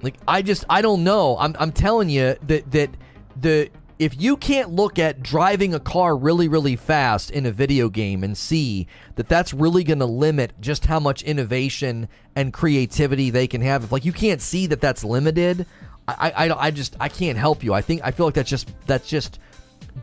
Like 0.01 0.15
I 0.27 0.43
just 0.43 0.63
I 0.69 0.81
don't 0.81 1.03
know. 1.03 1.37
I'm 1.37 1.55
I'm 1.59 1.71
telling 1.71 2.07
you 2.09 2.35
that 2.43 2.71
that 2.71 2.91
the 3.35 3.69
if 3.99 4.19
you 4.19 4.37
can't 4.37 4.71
look 4.71 4.99
at 4.99 5.23
driving 5.23 5.73
a 5.73 5.79
car 5.79 6.15
really 6.15 6.47
really 6.47 6.75
fast 6.75 7.31
in 7.31 7.45
a 7.45 7.51
video 7.51 7.89
game 7.89 8.23
and 8.23 8.37
see 8.37 8.87
that 9.15 9.27
that's 9.27 9.53
really 9.53 9.83
going 9.83 9.99
to 9.99 10.05
limit 10.05 10.53
just 10.59 10.85
how 10.85 10.99
much 10.99 11.23
innovation 11.23 12.07
and 12.35 12.53
creativity 12.53 13.29
they 13.29 13.47
can 13.47 13.61
have 13.61 13.83
if 13.83 13.91
like 13.91 14.05
you 14.05 14.13
can't 14.13 14.41
see 14.41 14.67
that 14.67 14.81
that's 14.81 15.03
limited 15.03 15.65
I, 16.07 16.31
I, 16.31 16.67
I 16.67 16.71
just 16.71 16.95
I 16.99 17.09
can't 17.09 17.37
help 17.37 17.63
you. 17.63 17.73
I 17.73 17.81
think 17.81 18.01
I 18.03 18.11
feel 18.11 18.25
like 18.25 18.35
that's 18.35 18.49
just 18.49 18.71
that's 18.85 19.07
just 19.07 19.39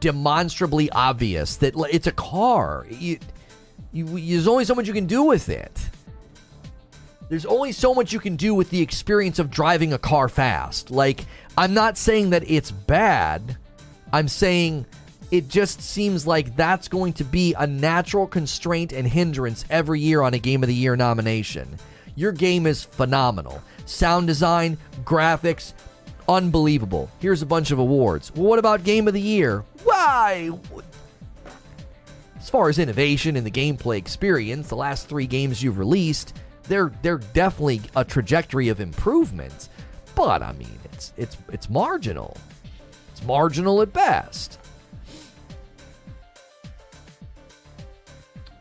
demonstrably 0.00 0.90
obvious 0.90 1.56
that 1.56 1.74
it's 1.90 2.06
a 2.06 2.12
car. 2.12 2.86
You, 2.90 3.18
you, 3.92 4.04
there's 4.06 4.48
only 4.48 4.64
so 4.64 4.74
much 4.74 4.86
you 4.86 4.92
can 4.92 5.06
do 5.06 5.22
with 5.22 5.48
it. 5.48 5.88
There's 7.30 7.46
only 7.46 7.72
so 7.72 7.94
much 7.94 8.12
you 8.12 8.20
can 8.20 8.36
do 8.36 8.54
with 8.54 8.68
the 8.68 8.82
experience 8.82 9.38
of 9.38 9.50
driving 9.50 9.94
a 9.94 9.98
car 9.98 10.28
fast. 10.28 10.90
Like 10.90 11.24
I'm 11.56 11.72
not 11.72 11.96
saying 11.96 12.30
that 12.30 12.48
it's 12.50 12.70
bad 12.70 13.56
I'm 14.14 14.28
saying 14.28 14.86
it 15.32 15.48
just 15.48 15.82
seems 15.82 16.24
like 16.24 16.54
that's 16.54 16.86
going 16.86 17.14
to 17.14 17.24
be 17.24 17.52
a 17.58 17.66
natural 17.66 18.28
constraint 18.28 18.92
and 18.92 19.08
hindrance 19.08 19.64
every 19.68 19.98
year 19.98 20.22
on 20.22 20.34
a 20.34 20.38
Game 20.38 20.62
of 20.62 20.68
the 20.68 20.74
Year 20.74 20.94
nomination. 20.94 21.80
Your 22.14 22.30
game 22.30 22.64
is 22.68 22.84
phenomenal. 22.84 23.60
Sound 23.86 24.28
design, 24.28 24.78
graphics, 25.02 25.72
unbelievable. 26.28 27.10
Here's 27.18 27.42
a 27.42 27.46
bunch 27.46 27.72
of 27.72 27.80
awards. 27.80 28.32
Well, 28.36 28.44
what 28.44 28.60
about 28.60 28.84
Game 28.84 29.08
of 29.08 29.14
the 29.14 29.20
Year? 29.20 29.64
Why? 29.82 30.52
As 32.38 32.48
far 32.48 32.68
as 32.68 32.78
innovation 32.78 33.34
in 33.34 33.42
the 33.42 33.50
gameplay 33.50 33.96
experience, 33.96 34.68
the 34.68 34.76
last 34.76 35.08
three 35.08 35.26
games 35.26 35.60
you've 35.60 35.78
released, 35.78 36.36
they're 36.68 36.92
they're 37.02 37.18
definitely 37.18 37.80
a 37.96 38.04
trajectory 38.04 38.68
of 38.68 38.80
improvement. 38.80 39.70
But 40.14 40.40
I 40.40 40.52
mean, 40.52 40.78
it's 40.92 41.12
it's 41.16 41.36
it's 41.48 41.68
marginal 41.68 42.36
marginal 43.26 43.82
at 43.82 43.92
best. 43.92 44.58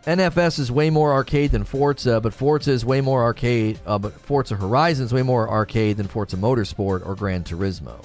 NFS 0.06 0.60
is 0.60 0.69
way 0.69 0.90
more 0.90 1.14
arcade 1.14 1.52
than 1.52 1.64
Forza, 1.64 2.19
but 2.19 2.34
Forza 2.34 2.72
is 2.72 2.84
way 2.84 2.99
more 2.99 3.23
arcade. 3.23 3.80
Uh, 3.85 3.98
but 3.98 4.11
Forza 4.11 4.56
Horizon 4.56 5.06
is 5.06 5.14
way 5.14 5.22
more 5.23 5.49
arcade 5.49 5.95
than 5.95 6.07
Forza 6.07 6.35
Motorsport 6.35 7.06
or 7.06 7.15
Gran 7.15 7.44
Turismo. 7.45 8.03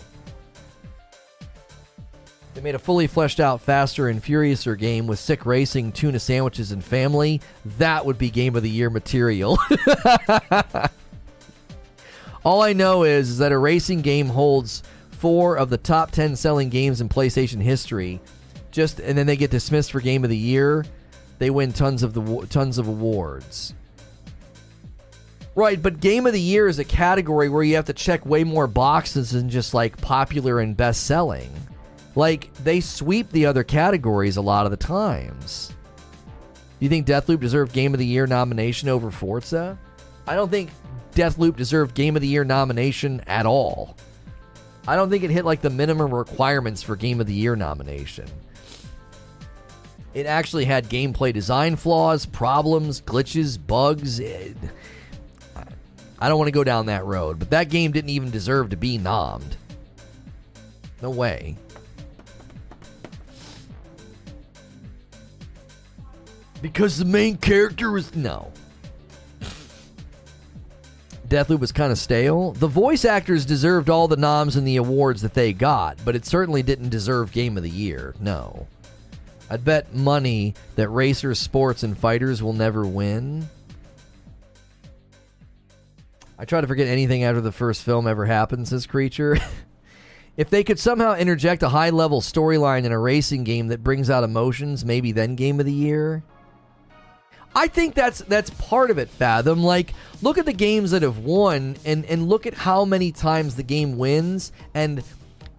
They 2.55 2.60
made 2.60 2.76
a 2.76 2.78
fully 2.78 3.09
fleshed 3.09 3.40
out, 3.40 3.60
faster 3.60 4.09
and 4.09 4.22
furiouser 4.22 4.78
game 4.78 5.06
with 5.06 5.18
sick 5.18 5.44
racing, 5.47 5.93
tuna 5.93 6.20
sandwiches, 6.20 6.72
and 6.72 6.85
family. 6.85 7.40
That 7.78 8.05
would 8.06 8.18
be 8.18 8.30
Game 8.30 8.56
of 8.56 8.62
the 8.62 8.70
Year 8.70 8.90
material. 8.90 9.59
All 12.44 12.62
I 12.62 12.72
know 12.72 13.02
is, 13.02 13.30
is 13.30 13.39
that 13.39 13.52
a 13.52 13.59
racing 13.59 14.02
game 14.02 14.26
holds 14.26 14.82
four 15.19 15.57
of 15.57 15.70
the 15.70 15.78
top 15.78 16.11
10 16.11 16.36
selling 16.36 16.69
games 16.69 17.01
in 17.01 17.09
PlayStation 17.09 17.61
history. 17.61 18.20
Just 18.70 19.01
and 19.01 19.16
then 19.16 19.27
they 19.27 19.36
get 19.36 19.51
dismissed 19.51 19.93
for 19.93 20.01
game 20.01 20.24
of 20.24 20.31
the 20.31 20.36
year. 20.36 20.85
They 21.39 21.51
win 21.51 21.73
tons 21.73 22.03
of 22.03 22.15
the 22.15 22.47
tons 22.49 22.78
of 22.78 22.89
awards. 22.89 23.74
Right, 25.55 25.82
but 25.82 26.01
game 26.01 26.27
of 26.27 26.32
the 26.32 26.40
year 26.40 26.69
is 26.69 26.78
a 26.78 26.85
category 26.85 27.49
where 27.49 27.65
you 27.65 27.77
have 27.77 27.86
to 27.86 27.93
check 27.93 28.24
way 28.24 28.45
more 28.45 28.69
boxes 28.69 29.31
than 29.31 29.51
just 29.51 29.74
like 29.74 30.01
popular 30.01 30.61
and 30.61 30.77
best 30.77 31.05
selling. 31.07 31.51
Like 32.15 32.53
they 32.55 32.81
sweep 32.81 33.31
the 33.31 33.47
other 33.47 33.65
categories 33.65 34.36
a 34.36 34.43
lot 34.43 34.66
of 34.66 34.70
the 34.70 34.77
times. 34.77 35.73
Do 36.78 36.85
you 36.85 36.89
think 36.89 37.07
Deathloop 37.09 37.40
deserved 37.40 37.73
game 37.73 37.93
of 37.93 37.99
the 37.99 38.07
year 38.07 38.27
nomination 38.27 38.89
over 38.89 39.11
Forza? 39.11 39.77
I 40.28 40.36
don't 40.36 40.51
think 40.51 40.70
Deathloop 41.15 41.57
deserved 41.57 41.95
game 41.95 42.15
of 42.15 42.23
the 42.23 42.28
year 42.28 42.45
nomination 42.45 43.23
at 43.27 43.47
all. 43.47 43.97
I 44.89 44.97
don't 44.97 45.10
think 45.10 45.23
it 45.23 45.31
hit 45.31 45.44
like 45.44 45.60
the 45.60 45.70
minimum 45.70 46.15
requirements 46.15 46.82
for 46.82 46.97
Game 46.97 47.20
of 47.20 47.27
the 47.27 47.35
Year 47.35 47.55
nomination. 47.55 48.27
It 50.15 50.27
actually 50.27 50.65
had 50.65 50.89
gameplay 50.89 51.32
design 51.32 51.77
flaws, 51.77 52.24
problems, 52.27 53.02
glitches, 53.02 53.59
bugs. 53.65 54.19
It, 54.19 54.56
I 56.19 56.28
don't 56.28 56.39
want 56.39 56.48
to 56.48 56.52
go 56.52 56.65
down 56.65 56.86
that 56.86 57.05
road, 57.05 57.39
but 57.39 57.51
that 57.51 57.69
game 57.69 57.93
didn't 57.93 58.10
even 58.10 58.31
deserve 58.31 58.70
to 58.70 58.77
be 58.77 58.98
nommed. 58.98 59.56
No 61.02 61.10
way. 61.10 61.56
because 66.62 66.98
the 66.98 67.05
main 67.05 67.36
character 67.36 67.90
was 67.90 68.15
no. 68.15 68.52
Deathloop 71.28 71.60
was 71.60 71.72
kind 71.72 71.92
of 71.92 71.98
stale. 71.98 72.52
The 72.52 72.66
voice 72.66 73.05
actors 73.05 73.44
deserved 73.44 73.90
all 73.90 74.09
the 74.09 74.16
noms 74.16 74.56
and 74.56 74.66
the 74.66 74.76
awards 74.76 75.20
that 75.22 75.34
they 75.34 75.52
got, 75.52 75.98
but 76.05 76.16
it 76.16 76.24
certainly 76.24 76.62
didn't 76.62 76.88
deserve 76.88 77.32
Game 77.32 77.56
of 77.56 77.62
the 77.62 77.70
Year. 77.70 78.14
No. 78.18 78.66
I'd 79.50 79.64
bet 79.64 79.94
money 79.94 80.55
that 80.76 80.88
racers, 80.88 81.38
sports, 81.38 81.82
and 81.82 81.96
fighters 81.96 82.42
will 82.42 82.52
never 82.55 82.86
win. 82.86 83.48
I 86.38 86.44
try 86.44 86.60
to 86.60 86.66
forget 86.66 86.86
anything 86.86 87.24
after 87.24 87.40
the 87.40 87.52
first 87.52 87.82
film 87.82 88.06
ever 88.06 88.24
happens, 88.24 88.70
this 88.70 88.86
creature. 88.86 89.36
if 90.36 90.48
they 90.48 90.64
could 90.64 90.78
somehow 90.78 91.14
interject 91.14 91.62
a 91.62 91.68
high 91.68 91.90
level 91.90 92.20
storyline 92.20 92.84
in 92.84 92.92
a 92.92 92.98
racing 92.98 93.44
game 93.44 93.68
that 93.68 93.82
brings 93.82 94.09
out 94.09 94.24
emotions, 94.24 94.84
maybe 94.84 95.12
then 95.12 95.34
Game 95.34 95.60
of 95.60 95.66
the 95.66 95.72
Year. 95.72 96.22
I 97.54 97.66
think 97.66 97.94
that's 97.94 98.20
that's 98.20 98.50
part 98.50 98.90
of 98.90 98.98
it, 98.98 99.08
Fathom. 99.08 99.62
Like, 99.62 99.94
look 100.22 100.38
at 100.38 100.46
the 100.46 100.52
games 100.52 100.90
that 100.92 101.02
have 101.02 101.18
won 101.18 101.76
and, 101.84 102.04
and 102.04 102.28
look 102.28 102.46
at 102.46 102.54
how 102.54 102.84
many 102.84 103.10
times 103.12 103.56
the 103.56 103.62
game 103.62 103.98
wins 103.98 104.52
and 104.74 105.02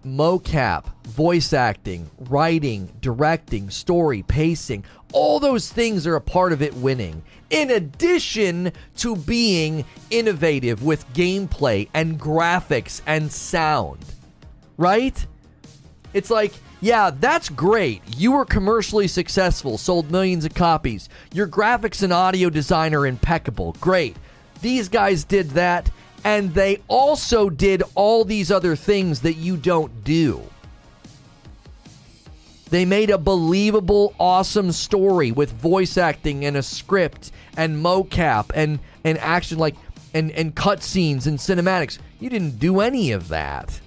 mocap, 0.04 0.84
voice 1.04 1.52
acting, 1.52 2.10
writing, 2.18 2.90
directing, 3.00 3.70
story, 3.70 4.22
pacing, 4.22 4.84
all 5.12 5.40
those 5.40 5.70
things 5.70 6.06
are 6.06 6.16
a 6.16 6.20
part 6.20 6.52
of 6.52 6.62
it 6.62 6.74
winning. 6.74 7.22
In 7.50 7.70
addition 7.70 8.72
to 8.98 9.16
being 9.16 9.84
innovative 10.10 10.82
with 10.82 11.12
gameplay 11.12 11.88
and 11.92 12.18
graphics 12.18 13.02
and 13.06 13.30
sound. 13.30 14.04
Right? 14.76 15.26
It's 16.12 16.30
like 16.30 16.52
yeah, 16.80 17.10
that's 17.10 17.50
great. 17.50 18.02
You 18.16 18.32
were 18.32 18.46
commercially 18.46 19.06
successful, 19.06 19.76
sold 19.76 20.10
millions 20.10 20.46
of 20.46 20.54
copies. 20.54 21.08
Your 21.32 21.46
graphics 21.46 22.02
and 22.02 22.12
audio 22.12 22.48
design 22.48 22.94
are 22.94 23.06
impeccable. 23.06 23.76
Great. 23.80 24.16
These 24.62 24.88
guys 24.88 25.24
did 25.24 25.50
that, 25.50 25.90
and 26.24 26.54
they 26.54 26.80
also 26.88 27.50
did 27.50 27.82
all 27.94 28.24
these 28.24 28.50
other 28.50 28.76
things 28.76 29.20
that 29.20 29.34
you 29.34 29.58
don't 29.58 30.04
do. 30.04 30.42
They 32.70 32.84
made 32.84 33.10
a 33.10 33.18
believable, 33.18 34.14
awesome 34.18 34.72
story 34.72 35.32
with 35.32 35.52
voice 35.52 35.98
acting 35.98 36.44
and 36.44 36.56
a 36.56 36.62
script 36.62 37.32
and 37.56 37.84
mocap 37.84 38.52
and, 38.54 38.78
and 39.04 39.18
action 39.18 39.58
like 39.58 39.74
and, 40.14 40.30
and 40.30 40.54
cutscenes 40.54 41.26
and 41.26 41.38
cinematics. 41.38 41.98
You 42.20 42.30
didn't 42.30 42.58
do 42.58 42.80
any 42.80 43.12
of 43.12 43.28
that. 43.28 43.80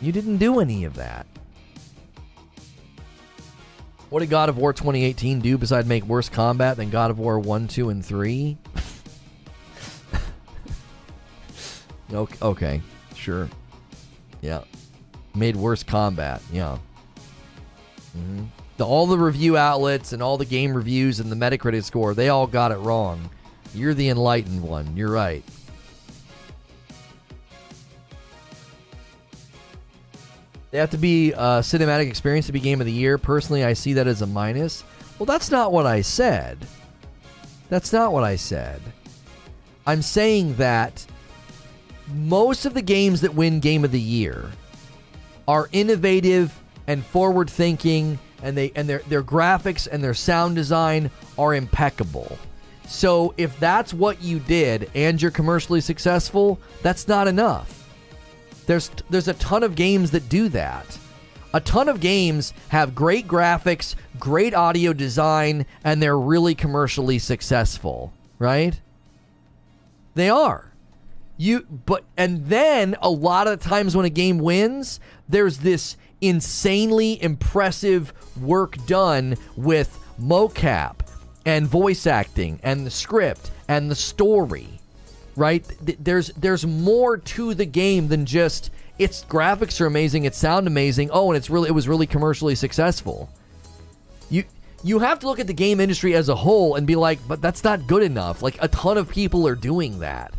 You 0.00 0.12
didn't 0.12 0.38
do 0.38 0.60
any 0.60 0.84
of 0.84 0.94
that. 0.94 1.26
What 4.08 4.20
did 4.20 4.30
God 4.30 4.48
of 4.48 4.58
War 4.58 4.72
2018 4.72 5.40
do 5.40 5.56
besides 5.56 5.86
make 5.86 6.04
worse 6.04 6.28
combat 6.28 6.76
than 6.76 6.90
God 6.90 7.10
of 7.12 7.18
War 7.18 7.38
1, 7.38 7.68
2, 7.68 7.90
and 7.90 8.04
3? 8.04 8.58
okay, 12.42 12.82
sure. 13.14 13.48
Yeah. 14.40 14.64
Made 15.34 15.54
worse 15.54 15.84
combat. 15.84 16.42
Yeah. 16.52 16.78
Mm-hmm. 18.18 18.46
The, 18.78 18.86
all 18.86 19.06
the 19.06 19.18
review 19.18 19.56
outlets 19.56 20.12
and 20.12 20.22
all 20.22 20.38
the 20.38 20.44
game 20.44 20.74
reviews 20.74 21.20
and 21.20 21.30
the 21.30 21.36
Metacritic 21.36 21.84
score, 21.84 22.14
they 22.14 22.30
all 22.30 22.48
got 22.48 22.72
it 22.72 22.78
wrong. 22.78 23.30
You're 23.74 23.94
the 23.94 24.08
enlightened 24.08 24.62
one. 24.62 24.96
You're 24.96 25.12
right. 25.12 25.44
They 30.70 30.78
have 30.78 30.90
to 30.90 30.98
be 30.98 31.32
a 31.32 31.60
cinematic 31.60 32.08
experience 32.08 32.46
to 32.46 32.52
be 32.52 32.60
game 32.60 32.80
of 32.80 32.86
the 32.86 32.92
year. 32.92 33.18
Personally, 33.18 33.64
I 33.64 33.72
see 33.72 33.92
that 33.94 34.06
as 34.06 34.22
a 34.22 34.26
minus. 34.26 34.84
Well, 35.18 35.26
that's 35.26 35.50
not 35.50 35.72
what 35.72 35.86
I 35.86 36.02
said. 36.02 36.58
That's 37.68 37.92
not 37.92 38.12
what 38.12 38.24
I 38.24 38.36
said. 38.36 38.80
I'm 39.86 40.02
saying 40.02 40.54
that 40.56 41.04
most 42.14 42.66
of 42.66 42.74
the 42.74 42.82
games 42.82 43.20
that 43.22 43.34
win 43.34 43.60
game 43.60 43.84
of 43.84 43.92
the 43.92 44.00
year 44.00 44.50
are 45.48 45.68
innovative 45.72 46.56
and 46.86 47.04
forward 47.04 47.50
thinking 47.50 48.18
and 48.42 48.56
they 48.56 48.72
and 48.74 48.88
their 48.88 49.00
their 49.08 49.22
graphics 49.22 49.86
and 49.90 50.02
their 50.02 50.14
sound 50.14 50.56
design 50.56 51.10
are 51.38 51.54
impeccable. 51.54 52.38
So 52.86 53.34
if 53.36 53.58
that's 53.60 53.94
what 53.94 54.22
you 54.22 54.40
did 54.40 54.90
and 54.94 55.20
you're 55.20 55.30
commercially 55.30 55.80
successful, 55.80 56.58
that's 56.82 57.06
not 57.06 57.28
enough. 57.28 57.79
There's 58.70 58.88
there's 59.10 59.26
a 59.26 59.34
ton 59.34 59.64
of 59.64 59.74
games 59.74 60.12
that 60.12 60.28
do 60.28 60.48
that. 60.50 60.96
A 61.52 61.58
ton 61.58 61.88
of 61.88 61.98
games 61.98 62.54
have 62.68 62.94
great 62.94 63.26
graphics, 63.26 63.96
great 64.20 64.54
audio 64.54 64.92
design, 64.92 65.66
and 65.82 66.00
they're 66.00 66.16
really 66.16 66.54
commercially 66.54 67.18
successful, 67.18 68.12
right? 68.38 68.80
They 70.14 70.30
are. 70.30 70.72
You 71.36 71.66
but 71.84 72.04
and 72.16 72.46
then 72.46 72.94
a 73.02 73.10
lot 73.10 73.48
of 73.48 73.58
times 73.58 73.96
when 73.96 74.06
a 74.06 74.08
game 74.08 74.38
wins, 74.38 75.00
there's 75.28 75.58
this 75.58 75.96
insanely 76.20 77.20
impressive 77.20 78.12
work 78.40 78.76
done 78.86 79.34
with 79.56 79.98
mocap 80.22 81.00
and 81.44 81.66
voice 81.66 82.06
acting 82.06 82.60
and 82.62 82.86
the 82.86 82.90
script 82.90 83.50
and 83.66 83.90
the 83.90 83.96
story 83.96 84.79
right? 85.36 85.64
There's 85.98 86.28
there's 86.28 86.66
more 86.66 87.16
to 87.16 87.54
the 87.54 87.66
game 87.66 88.08
than 88.08 88.26
just 88.26 88.70
its 88.98 89.24
graphics 89.24 89.80
are 89.80 89.86
amazing, 89.86 90.24
its 90.24 90.38
sound 90.38 90.66
amazing. 90.66 91.10
Oh, 91.12 91.30
and 91.30 91.36
it's 91.36 91.50
really 91.50 91.68
it 91.68 91.72
was 91.72 91.88
really 91.88 92.06
commercially 92.06 92.54
successful. 92.54 93.30
You 94.28 94.44
you 94.82 94.98
have 94.98 95.18
to 95.20 95.26
look 95.26 95.40
at 95.40 95.46
the 95.46 95.54
game 95.54 95.80
industry 95.80 96.14
as 96.14 96.28
a 96.28 96.34
whole 96.34 96.76
and 96.76 96.86
be 96.86 96.96
like, 96.96 97.18
but 97.26 97.42
that's 97.42 97.64
not 97.64 97.86
good 97.86 98.02
enough. 98.02 98.42
Like 98.42 98.56
a 98.60 98.68
ton 98.68 98.98
of 98.98 99.08
people 99.08 99.46
are 99.46 99.54
doing 99.54 100.00
that. 100.00 100.32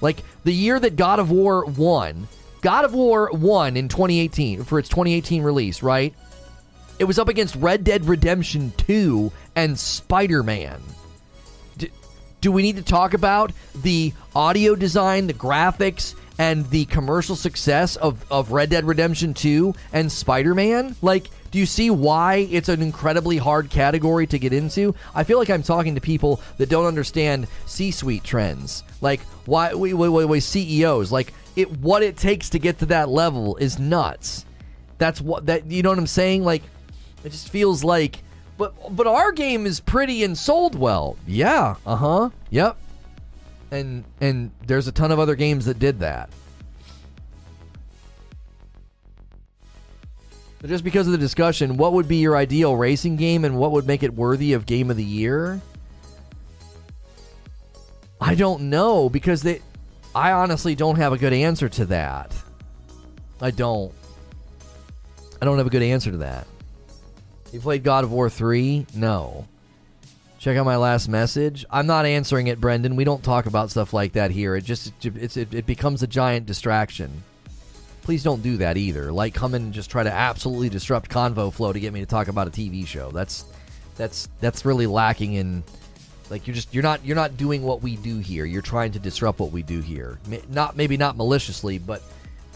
Like 0.00 0.22
the 0.44 0.52
year 0.52 0.78
that 0.78 0.96
God 0.96 1.18
of 1.18 1.30
War 1.30 1.64
won, 1.64 2.28
God 2.60 2.84
of 2.84 2.94
War 2.94 3.30
won 3.32 3.76
in 3.76 3.88
2018 3.88 4.64
for 4.64 4.78
its 4.78 4.88
2018 4.88 5.42
release, 5.42 5.82
right? 5.82 6.14
It 6.98 7.04
was 7.04 7.18
up 7.18 7.28
against 7.28 7.54
Red 7.56 7.84
Dead 7.84 8.06
Redemption 8.06 8.72
2 8.78 9.30
and 9.54 9.78
Spider 9.78 10.42
Man. 10.42 10.80
Do 12.40 12.52
we 12.52 12.62
need 12.62 12.76
to 12.76 12.82
talk 12.82 13.14
about 13.14 13.52
the 13.74 14.12
audio 14.34 14.74
design, 14.74 15.26
the 15.26 15.34
graphics, 15.34 16.14
and 16.38 16.68
the 16.70 16.84
commercial 16.86 17.34
success 17.34 17.96
of, 17.96 18.24
of 18.30 18.52
Red 18.52 18.70
Dead 18.70 18.84
Redemption 18.84 19.34
2 19.34 19.74
and 19.92 20.10
Spider 20.10 20.54
Man? 20.54 20.94
Like, 21.00 21.28
do 21.50 21.58
you 21.58 21.66
see 21.66 21.90
why 21.90 22.46
it's 22.50 22.68
an 22.68 22.82
incredibly 22.82 23.38
hard 23.38 23.70
category 23.70 24.26
to 24.26 24.38
get 24.38 24.52
into? 24.52 24.94
I 25.14 25.24
feel 25.24 25.38
like 25.38 25.48
I'm 25.48 25.62
talking 25.62 25.94
to 25.94 26.00
people 26.00 26.40
that 26.58 26.68
don't 26.68 26.84
understand 26.84 27.46
C 27.64 27.90
suite 27.90 28.24
trends. 28.24 28.84
Like, 29.00 29.20
why, 29.46 29.72
wait, 29.74 29.94
wait, 29.94 30.08
wait, 30.08 30.24
wait, 30.26 30.42
CEOs. 30.42 31.10
Like, 31.10 31.32
it, 31.54 31.70
what 31.78 32.02
it 32.02 32.16
takes 32.16 32.50
to 32.50 32.58
get 32.58 32.80
to 32.80 32.86
that 32.86 33.08
level 33.08 33.56
is 33.56 33.78
nuts. 33.78 34.44
That's 34.98 35.20
what, 35.20 35.46
that, 35.46 35.70
you 35.70 35.82
know 35.82 35.90
what 35.90 35.98
I'm 35.98 36.06
saying? 36.06 36.44
Like, 36.44 36.62
it 37.24 37.30
just 37.30 37.48
feels 37.48 37.82
like 37.82 38.18
but 38.58 38.96
but 38.96 39.06
our 39.06 39.32
game 39.32 39.66
is 39.66 39.80
pretty 39.80 40.24
and 40.24 40.36
sold 40.36 40.74
well. 40.74 41.16
Yeah. 41.26 41.76
Uh 41.84 41.96
huh. 41.96 42.30
Yep. 42.50 42.76
And 43.70 44.04
and 44.20 44.50
there's 44.66 44.86
a 44.86 44.92
ton 44.92 45.10
of 45.12 45.18
other 45.18 45.34
games 45.34 45.66
that 45.66 45.78
did 45.78 46.00
that. 46.00 46.30
So 50.62 50.68
just 50.68 50.84
because 50.84 51.06
of 51.06 51.12
the 51.12 51.18
discussion, 51.18 51.76
what 51.76 51.92
would 51.92 52.08
be 52.08 52.16
your 52.16 52.36
ideal 52.36 52.76
racing 52.76 53.16
game 53.16 53.44
and 53.44 53.58
what 53.58 53.72
would 53.72 53.86
make 53.86 54.02
it 54.02 54.14
worthy 54.14 54.54
of 54.54 54.64
game 54.64 54.90
of 54.90 54.96
the 54.96 55.04
year? 55.04 55.60
I 58.20 58.34
don't 58.34 58.70
know 58.70 59.10
because 59.10 59.42
they 59.42 59.60
I 60.14 60.32
honestly 60.32 60.74
don't 60.74 60.96
have 60.96 61.12
a 61.12 61.18
good 61.18 61.34
answer 61.34 61.68
to 61.68 61.84
that. 61.86 62.34
I 63.40 63.50
don't. 63.50 63.92
I 65.42 65.44
don't 65.44 65.58
have 65.58 65.66
a 65.66 65.70
good 65.70 65.82
answer 65.82 66.10
to 66.10 66.16
that. 66.18 66.46
You 67.52 67.60
played 67.60 67.84
God 67.84 68.04
of 68.04 68.12
War 68.12 68.28
3? 68.28 68.86
No. 68.94 69.46
Check 70.38 70.56
out 70.56 70.64
my 70.64 70.76
last 70.76 71.08
message. 71.08 71.64
I'm 71.70 71.86
not 71.86 72.06
answering 72.06 72.48
it, 72.48 72.60
Brendan. 72.60 72.96
We 72.96 73.04
don't 73.04 73.22
talk 73.22 73.46
about 73.46 73.70
stuff 73.70 73.92
like 73.92 74.12
that 74.12 74.30
here. 74.30 74.54
It 74.54 74.64
just 74.64 74.92
it, 75.04 75.36
it, 75.36 75.54
it 75.54 75.66
becomes 75.66 76.02
a 76.02 76.06
giant 76.06 76.46
distraction. 76.46 77.22
Please 78.02 78.22
don't 78.22 78.42
do 78.42 78.58
that 78.58 78.76
either. 78.76 79.10
Like 79.10 79.34
come 79.34 79.54
in 79.54 79.62
and 79.62 79.72
just 79.72 79.90
try 79.90 80.02
to 80.02 80.12
absolutely 80.12 80.68
disrupt 80.68 81.10
convo 81.10 81.52
flow 81.52 81.72
to 81.72 81.80
get 81.80 81.92
me 81.92 82.00
to 82.00 82.06
talk 82.06 82.28
about 82.28 82.46
a 82.46 82.50
TV 82.50 82.86
show. 82.86 83.10
That's 83.10 83.44
that's 83.96 84.28
that's 84.40 84.64
really 84.64 84.86
lacking 84.86 85.34
in 85.34 85.64
like 86.30 86.46
you're 86.46 86.54
just 86.54 86.72
you're 86.72 86.82
not 86.82 87.04
you're 87.04 87.16
not 87.16 87.36
doing 87.36 87.62
what 87.62 87.82
we 87.82 87.96
do 87.96 88.18
here. 88.18 88.44
You're 88.44 88.62
trying 88.62 88.92
to 88.92 88.98
disrupt 88.98 89.40
what 89.40 89.52
we 89.52 89.62
do 89.62 89.80
here. 89.80 90.18
Not 90.48 90.76
maybe 90.76 90.96
not 90.96 91.16
maliciously, 91.16 91.78
but 91.78 92.02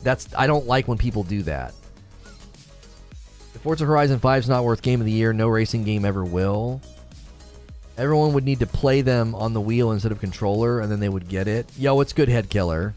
that's 0.03 0.29
I 0.37 0.47
don't 0.47 0.67
like 0.67 0.87
when 0.87 0.99
people 0.99 1.25
do 1.25 1.43
that. 1.43 1.75
Forza 3.63 3.85
Horizon 3.85 4.19
5 4.19 4.45
is 4.45 4.49
not 4.49 4.65
worth 4.65 4.81
Game 4.81 5.01
of 5.01 5.07
the 5.07 5.13
Year. 5.13 5.33
No 5.33 5.49
racing 5.49 5.85
game 5.85 6.05
ever 6.05 6.25
will. 6.25 6.81
Everyone 7.99 8.33
would 8.33 8.45
need 8.45 8.61
to 8.61 8.67
play 8.67 9.03
them 9.03 9.35
on 9.35 9.53
the 9.53 9.61
wheel 9.61 9.93
instead 9.93 10.13
of 10.13 10.21
controller, 10.21 10.81
and 10.81 10.91
then 10.91 11.01
they 11.01 11.11
would 11.11 11.29
get 11.29 11.47
it. 11.47 11.67
Yo, 11.77 11.95
what's 11.95 12.15
good, 12.15 12.31
Head 12.31 12.49
Killer? 12.49 12.95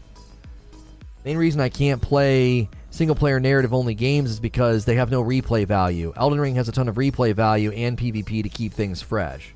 Main 1.26 1.36
reason 1.36 1.60
I 1.60 1.68
can't 1.68 2.00
play 2.00 2.70
single 2.90 3.16
player 3.16 3.40
narrative 3.40 3.74
only 3.74 3.94
games 3.94 4.30
is 4.30 4.40
because 4.40 4.86
they 4.86 4.94
have 4.94 5.10
no 5.10 5.22
replay 5.22 5.66
value. 5.66 6.14
Elden 6.16 6.40
Ring 6.40 6.54
has 6.54 6.68
a 6.68 6.72
ton 6.72 6.88
of 6.88 6.94
replay 6.94 7.34
value 7.34 7.70
and 7.72 7.98
PvP 7.98 8.42
to 8.42 8.48
keep 8.48 8.72
things 8.72 9.02
fresh. 9.02 9.54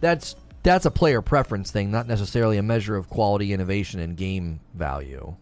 That's 0.00 0.34
that's 0.64 0.86
a 0.86 0.90
player 0.90 1.22
preference 1.22 1.70
thing, 1.70 1.90
not 1.90 2.06
necessarily 2.06 2.56
a 2.56 2.62
measure 2.62 2.96
of 2.96 3.08
quality, 3.08 3.52
innovation, 3.52 4.00
and 4.00 4.16
game 4.16 4.60
value. 4.74 5.34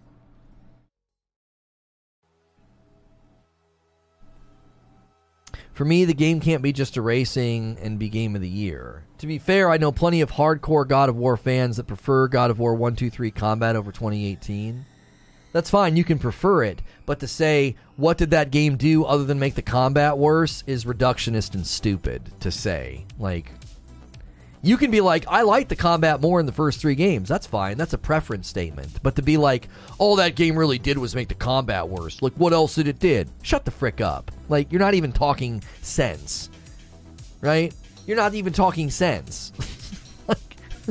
For 5.81 5.87
me, 5.87 6.05
the 6.05 6.13
game 6.13 6.41
can't 6.41 6.61
be 6.61 6.75
just 6.75 6.99
a 6.99 7.01
racing 7.01 7.79
and 7.81 7.99
be 7.99 8.11
game 8.11 8.37
of 8.37 8.43
the 8.43 8.49
year. 8.51 9.03
To 9.17 9.27
be 9.27 9.39
fair, 9.39 9.71
I 9.71 9.79
know 9.79 9.91
plenty 9.91 10.21
of 10.21 10.33
hardcore 10.33 10.87
God 10.87 11.09
of 11.09 11.17
War 11.17 11.39
fans 11.39 11.79
that 11.79 11.87
prefer 11.87 12.29
God 12.29 12.51
of 12.51 12.59
War 12.59 12.75
1, 12.75 12.97
2, 12.97 13.09
3 13.09 13.31
combat 13.31 13.77
over 13.77 13.91
2018. 13.91 14.85
That's 15.53 15.71
fine, 15.71 15.97
you 15.97 16.05
can 16.05 16.19
prefer 16.19 16.65
it, 16.65 16.83
but 17.07 17.19
to 17.21 17.27
say, 17.27 17.77
what 17.97 18.19
did 18.19 18.31
that 18.31 18.51
game 18.51 18.77
do 18.77 19.07
other 19.07 19.25
than 19.25 19.39
make 19.39 19.55
the 19.55 19.63
combat 19.63 20.19
worse 20.19 20.63
is 20.67 20.85
reductionist 20.85 21.55
and 21.55 21.67
stupid 21.67 22.31
to 22.41 22.51
say. 22.51 23.07
Like, 23.19 23.51
you 24.63 24.77
can 24.77 24.91
be 24.91 25.01
like, 25.01 25.25
I 25.29 25.43
like 25.43 25.69
the 25.69 25.77
combat 25.77 26.21
more 26.21 26.41
in 26.41 26.47
the 26.47 26.53
first 26.53 26.81
three 26.81 26.95
games. 26.95 27.29
That's 27.29 27.47
fine. 27.47 27.79
That's 27.79 27.93
a 27.93 27.99
preference 27.99 28.49
statement. 28.49 29.03
But 29.03 29.17
to 29.17 29.23
be 29.23 29.37
like, 29.37 29.69
all 29.99 30.17
that 30.17 30.35
game 30.35 30.59
really 30.59 30.79
did 30.79 30.99
was 30.99 31.15
make 31.15 31.29
the 31.29 31.35
combat 31.35 31.89
worse. 31.89 32.21
Like, 32.21 32.35
what 32.35 32.53
else 32.53 32.75
did 32.75 32.89
it 32.89 32.99
did? 32.99 33.29
Shut 33.43 33.65
the 33.65 33.71
frick 33.71 34.01
up. 34.01 34.31
Like, 34.49 34.71
you're 34.71 34.81
not 34.81 34.95
even 34.95 35.13
talking 35.13 35.63
sense, 35.83 36.51
right? 37.41 37.75
You're 38.07 38.17
not 38.17 38.35
even 38.35 38.53
talking 38.53 38.91
sense. 38.91 39.53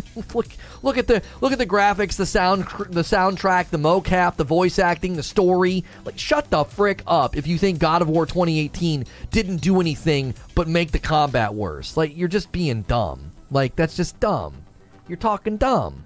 look, 0.33 0.47
look 0.81 0.97
at 0.97 1.07
the 1.07 1.21
look 1.41 1.51
at 1.51 1.57
the 1.57 1.65
graphics, 1.65 2.15
the 2.15 2.25
sound, 2.25 2.63
the 2.89 3.01
soundtrack, 3.01 3.69
the 3.69 3.77
mocap, 3.77 4.35
the 4.35 4.43
voice 4.43 4.79
acting, 4.79 5.15
the 5.15 5.23
story. 5.23 5.83
Like, 6.05 6.17
shut 6.17 6.49
the 6.49 6.63
frick 6.63 7.03
up 7.07 7.35
if 7.35 7.47
you 7.47 7.57
think 7.57 7.79
God 7.79 8.01
of 8.01 8.09
War 8.09 8.25
2018 8.25 9.05
didn't 9.31 9.57
do 9.57 9.81
anything 9.81 10.33
but 10.55 10.67
make 10.67 10.91
the 10.91 10.99
combat 10.99 11.53
worse. 11.53 11.97
Like, 11.97 12.15
you're 12.15 12.27
just 12.27 12.51
being 12.51 12.83
dumb. 12.83 13.31
Like, 13.51 13.75
that's 13.75 13.95
just 13.95 14.19
dumb. 14.19 14.63
You're 15.07 15.17
talking 15.17 15.57
dumb. 15.57 16.05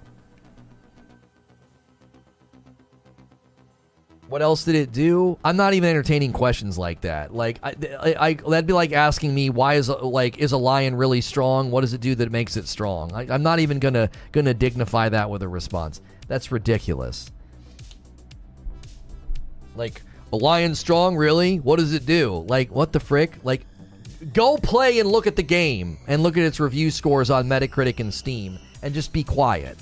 What 4.28 4.40
else 4.42 4.64
did 4.64 4.74
it 4.74 4.90
do? 4.90 5.38
I'm 5.44 5.56
not 5.56 5.74
even 5.74 5.90
entertaining 5.90 6.32
questions 6.32 6.78
like 6.78 7.02
that. 7.02 7.34
Like, 7.34 7.58
I, 7.62 7.74
I, 8.00 8.14
I, 8.18 8.34
that'd 8.34 8.66
be 8.66 8.72
like 8.72 8.92
asking 8.92 9.34
me 9.34 9.50
why 9.50 9.74
is 9.74 9.90
uh, 9.90 10.02
like 10.02 10.38
is 10.38 10.52
a 10.52 10.56
lion 10.56 10.96
really 10.96 11.20
strong? 11.20 11.70
What 11.70 11.82
does 11.82 11.92
it 11.92 12.00
do 12.00 12.14
that 12.16 12.32
makes 12.32 12.56
it 12.56 12.66
strong? 12.66 13.12
I, 13.12 13.26
I'm 13.30 13.42
not 13.42 13.58
even 13.60 13.78
gonna 13.78 14.10
gonna 14.32 14.54
dignify 14.54 15.10
that 15.10 15.28
with 15.28 15.42
a 15.42 15.48
response. 15.48 16.00
That's 16.26 16.50
ridiculous. 16.50 17.30
Like, 19.76 20.02
a 20.32 20.36
lion 20.36 20.74
strong, 20.74 21.16
really? 21.16 21.58
What 21.58 21.78
does 21.78 21.92
it 21.92 22.06
do? 22.06 22.44
Like, 22.48 22.70
what 22.70 22.92
the 22.92 23.00
frick? 23.00 23.38
Like, 23.44 23.66
go 24.32 24.56
play 24.56 24.98
and 24.98 25.10
look 25.10 25.26
at 25.26 25.36
the 25.36 25.42
game 25.42 25.98
and 26.06 26.22
look 26.22 26.36
at 26.36 26.44
its 26.44 26.60
review 26.60 26.90
scores 26.90 27.30
on 27.30 27.46
Metacritic 27.46 28.00
and 28.00 28.12
Steam 28.12 28.58
and 28.82 28.94
just 28.94 29.12
be 29.12 29.24
quiet. 29.24 29.78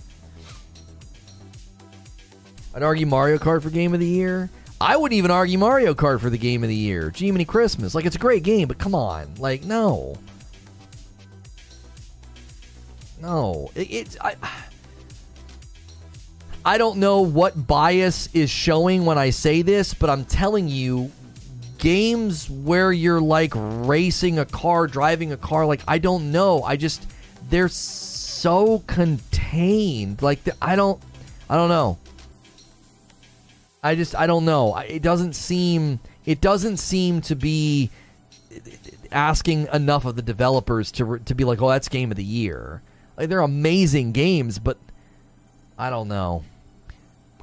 I'd 2.75 2.83
argue 2.83 3.07
Mario 3.07 3.39
Kart 3.39 3.63
for 3.63 3.71
Game 3.71 3.93
of 3.95 4.01
the 4.01 4.07
Year. 4.07 4.51
I 4.81 4.97
wouldn't 4.97 5.17
even 5.17 5.31
argue 5.31 5.59
Mario 5.59 5.95
Kart 5.95 6.21
for 6.21 6.31
the 6.31 6.39
Game 6.39 6.63
of 6.63 6.69
the 6.69 6.75
Year. 6.75 7.13
Jiminy 7.15 7.45
Christmas. 7.45 7.95
Like, 7.95 8.05
it's 8.05 8.17
a 8.17 8.19
great 8.19 8.43
game, 8.43 8.67
but 8.67 8.79
come 8.79 8.95
on. 8.95 9.35
Like, 9.37 9.63
no. 9.63 10.17
No. 13.21 13.71
It, 13.75 13.91
it's. 13.91 14.17
I, 14.21 14.37
I 16.65 16.79
don't 16.79 16.99
know 16.99 17.21
what 17.21 17.67
bias 17.67 18.29
is 18.33 18.51
showing 18.51 19.05
when 19.05 19.19
I 19.19 19.31
say 19.31 19.63
this, 19.63 19.95
but 19.95 20.09
I'm 20.11 20.25
telling 20.25 20.69
you, 20.69 21.13
games 21.83 22.49
where 22.49 22.93
you're 22.93 23.21
like 23.21 23.53
racing 23.57 24.39
a 24.39 24.45
car, 24.45 24.87
driving 24.87 25.33
a 25.33 25.37
car, 25.37 25.67
like 25.67 25.81
I 25.89 25.99
don't 25.99 26.31
know. 26.31 26.63
I 26.63 26.77
just 26.77 27.05
they're 27.51 27.69
so 27.69 28.85
contained. 28.87 30.23
Like 30.23 30.39
I 30.63 30.77
don't 30.77 31.03
I 31.51 31.57
don't 31.57 31.69
know. 31.69 31.99
I 33.83 33.97
just 33.97 34.15
I 34.15 34.29
don't 34.29 34.45
know. 34.45 34.77
It 34.77 35.03
doesn't 35.03 35.33
seem 35.33 35.99
it 36.25 36.41
doesn't 36.41 36.77
seem 36.77 37.21
to 37.23 37.35
be 37.35 37.91
asking 39.11 39.67
enough 39.73 40.05
of 40.05 40.15
the 40.15 40.23
developers 40.23 40.93
to 40.93 41.19
to 41.19 41.35
be 41.35 41.43
like, 41.43 41.61
"Oh, 41.61 41.69
that's 41.69 41.89
game 41.89 42.13
of 42.13 42.17
the 42.17 42.23
year." 42.23 42.81
Like 43.17 43.29
they're 43.29 43.41
amazing 43.41 44.13
games, 44.13 44.61
but 44.61 44.79
I 45.77 45.91
don't 45.91 46.07
know. 46.07 46.45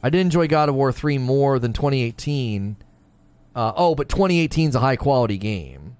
I 0.01 0.09
did 0.09 0.21
enjoy 0.21 0.47
God 0.47 0.69
of 0.69 0.75
War 0.75 0.93
3 0.93 1.17
more 1.17 1.59
than 1.59 1.73
2018 1.73 2.77
uh, 3.55 3.73
oh, 3.75 3.95
but 3.95 4.09
2018 4.09 4.69
is 4.69 4.75
a 4.75 4.79
high 4.79 4.95
quality 4.95 5.37
game. 5.37 5.95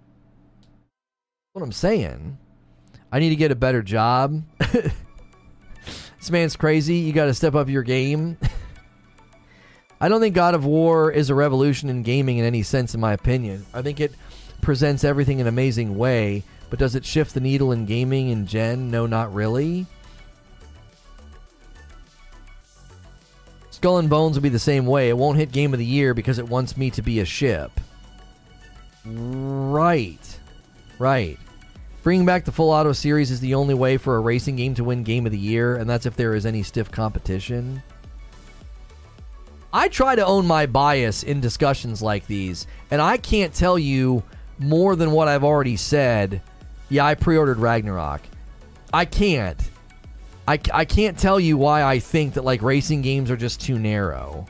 That's 0.80 1.54
what 1.54 1.64
I'm 1.64 1.72
saying. 1.72 2.38
I 3.12 3.20
need 3.20 3.30
to 3.30 3.36
get 3.36 3.52
a 3.52 3.56
better 3.56 3.82
job. 3.82 4.44
this 4.60 4.94
man's 6.30 6.56
crazy. 6.56 6.98
You 6.98 7.14
got 7.14 7.26
to 7.26 7.34
step 7.34 7.56
up 7.56 7.70
your 7.70 7.84
game. 7.84 8.38
I 10.02 10.08
don't 10.08 10.22
think 10.22 10.36
God 10.36 10.54
of 10.54 10.64
War 10.64 11.12
is 11.12 11.30
a 11.30 11.36
revolution 11.36 11.90
in 11.90 12.04
gaming 12.04 12.38
in 12.38 12.46
any 12.46 12.64
sense, 12.64 12.94
in 12.94 13.02
my 13.02 13.14
opinion. 13.14 13.66
I 13.74 13.82
think 13.82 14.00
it 14.00 14.14
presents 14.62 15.04
everything 15.04 15.40
in 15.40 15.48
an 15.48 15.54
amazing 15.54 15.98
way, 15.98 16.44
but 16.70 16.80
does 16.80 16.96
it 16.96 17.04
shift 17.04 17.34
the 17.34 17.42
needle 17.42 17.72
in 17.72 17.86
gaming 17.86 18.30
in 18.30 18.46
Gen? 18.46 18.92
No, 18.92 19.08
not 19.08 19.34
really. 19.34 19.88
Skull 23.80 24.00
and 24.00 24.10
Bones 24.10 24.36
will 24.36 24.44
be 24.44 24.50
the 24.50 24.60
same 24.60 24.86
way. 24.86 25.08
It 25.08 25.18
won't 25.18 25.38
hit 25.38 25.54
Game 25.54 25.72
of 25.72 25.80
the 25.80 25.86
Year 25.86 26.14
because 26.14 26.38
it 26.38 26.50
wants 26.50 26.76
me 26.76 26.92
to 26.92 27.02
be 27.02 27.22
a 27.22 27.26
ship. 27.26 27.72
Right. 29.06 30.40
Right. 30.98 31.40
Bringing 32.04 32.26
back 32.26 32.44
the 32.44 32.52
full 32.52 32.72
auto 32.72 32.92
series 32.92 33.32
is 33.32 33.40
the 33.40 33.56
only 33.56 33.74
way 33.74 33.96
for 33.96 34.18
a 34.18 34.20
racing 34.20 34.58
game 34.58 34.74
to 34.76 34.84
win 34.84 35.04
Game 35.04 35.26
of 35.26 35.32
the 35.32 35.38
Year, 35.38 35.78
and 35.78 35.90
that's 35.90 36.06
if 36.06 36.18
there 36.18 36.36
is 36.36 36.46
any 36.46 36.62
stiff 36.62 36.92
competition. 36.92 37.82
I 39.72 39.88
try 39.88 40.14
to 40.14 40.26
own 40.26 40.46
my 40.46 40.66
bias 40.66 41.24
in 41.24 41.40
discussions 41.40 42.02
like 42.02 42.28
these, 42.28 42.68
and 42.92 43.02
I 43.02 43.16
can't 43.16 43.54
tell 43.54 43.80
you 43.80 44.24
more 44.58 44.98
than 44.98 45.12
what 45.12 45.30
I've 45.30 45.46
already 45.46 45.78
said. 45.78 46.42
Yeah, 46.90 47.06
I 47.06 47.16
pre 47.16 47.38
ordered 47.38 47.60
Ragnarok. 47.60 48.24
I 48.92 49.06
can't. 49.06 49.70
I, 50.50 50.60
I 50.74 50.86
can't 50.86 51.18
tell 51.18 51.40
you 51.40 51.58
why 51.58 51.84
I 51.84 52.00
think 52.00 52.34
that 52.34 52.44
like 52.44 52.64
racing 52.64 53.04
games 53.04 53.30
are 53.30 53.38
just 53.38 53.62
too 53.62 53.78
narrow. 53.78 54.48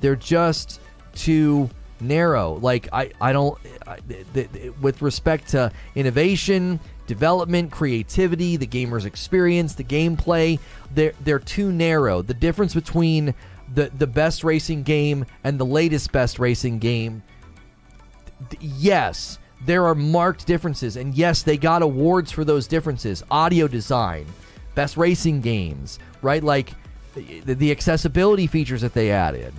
They're 0.00 0.16
just 0.16 0.80
too 1.14 1.70
narrow. 2.00 2.54
Like 2.54 2.88
I 2.92 3.12
I 3.20 3.32
don't 3.32 3.56
I, 3.86 3.98
th- 4.08 4.52
th- 4.52 4.72
with 4.80 5.02
respect 5.02 5.48
to 5.50 5.70
innovation, 5.94 6.80
development, 7.06 7.70
creativity, 7.70 8.56
the 8.56 8.66
gamer's 8.66 9.04
experience, 9.04 9.74
the 9.74 9.84
gameplay, 9.84 10.58
they're 10.94 11.12
they're 11.20 11.38
too 11.38 11.70
narrow. 11.70 12.22
The 12.22 12.34
difference 12.34 12.74
between 12.74 13.32
the 13.72 13.88
the 13.96 14.08
best 14.08 14.42
racing 14.42 14.82
game 14.82 15.26
and 15.44 15.60
the 15.60 15.66
latest 15.66 16.10
best 16.10 16.40
racing 16.40 16.80
game 16.80 17.22
th- 18.48 18.62
yes, 18.62 19.38
there 19.64 19.84
are 19.86 19.94
marked 19.94 20.46
differences 20.46 20.96
and 20.96 21.14
yes, 21.14 21.42
they 21.42 21.56
got 21.56 21.82
awards 21.82 22.32
for 22.32 22.44
those 22.44 22.66
differences. 22.66 23.22
Audio 23.30 23.68
design, 23.68 24.26
best 24.74 24.96
racing 24.96 25.40
games, 25.40 25.98
right? 26.22 26.42
Like 26.42 26.72
the, 27.14 27.54
the 27.54 27.70
accessibility 27.70 28.46
features 28.46 28.80
that 28.82 28.94
they 28.94 29.10
added. 29.10 29.52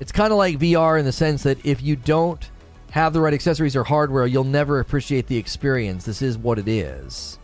It's 0.00 0.12
kind 0.12 0.32
of 0.32 0.38
like 0.38 0.58
VR 0.58 0.98
in 0.98 1.04
the 1.04 1.12
sense 1.12 1.44
that 1.44 1.64
if 1.64 1.82
you 1.82 1.96
don't 1.96 2.50
have 2.90 3.12
the 3.12 3.20
right 3.20 3.34
accessories 3.34 3.74
or 3.74 3.84
hardware, 3.84 4.26
you'll 4.26 4.44
never 4.44 4.80
appreciate 4.80 5.26
the 5.26 5.36
experience. 5.36 6.04
This 6.04 6.22
is 6.22 6.36
what 6.36 6.58
it 6.58 6.68
is. 6.68 7.38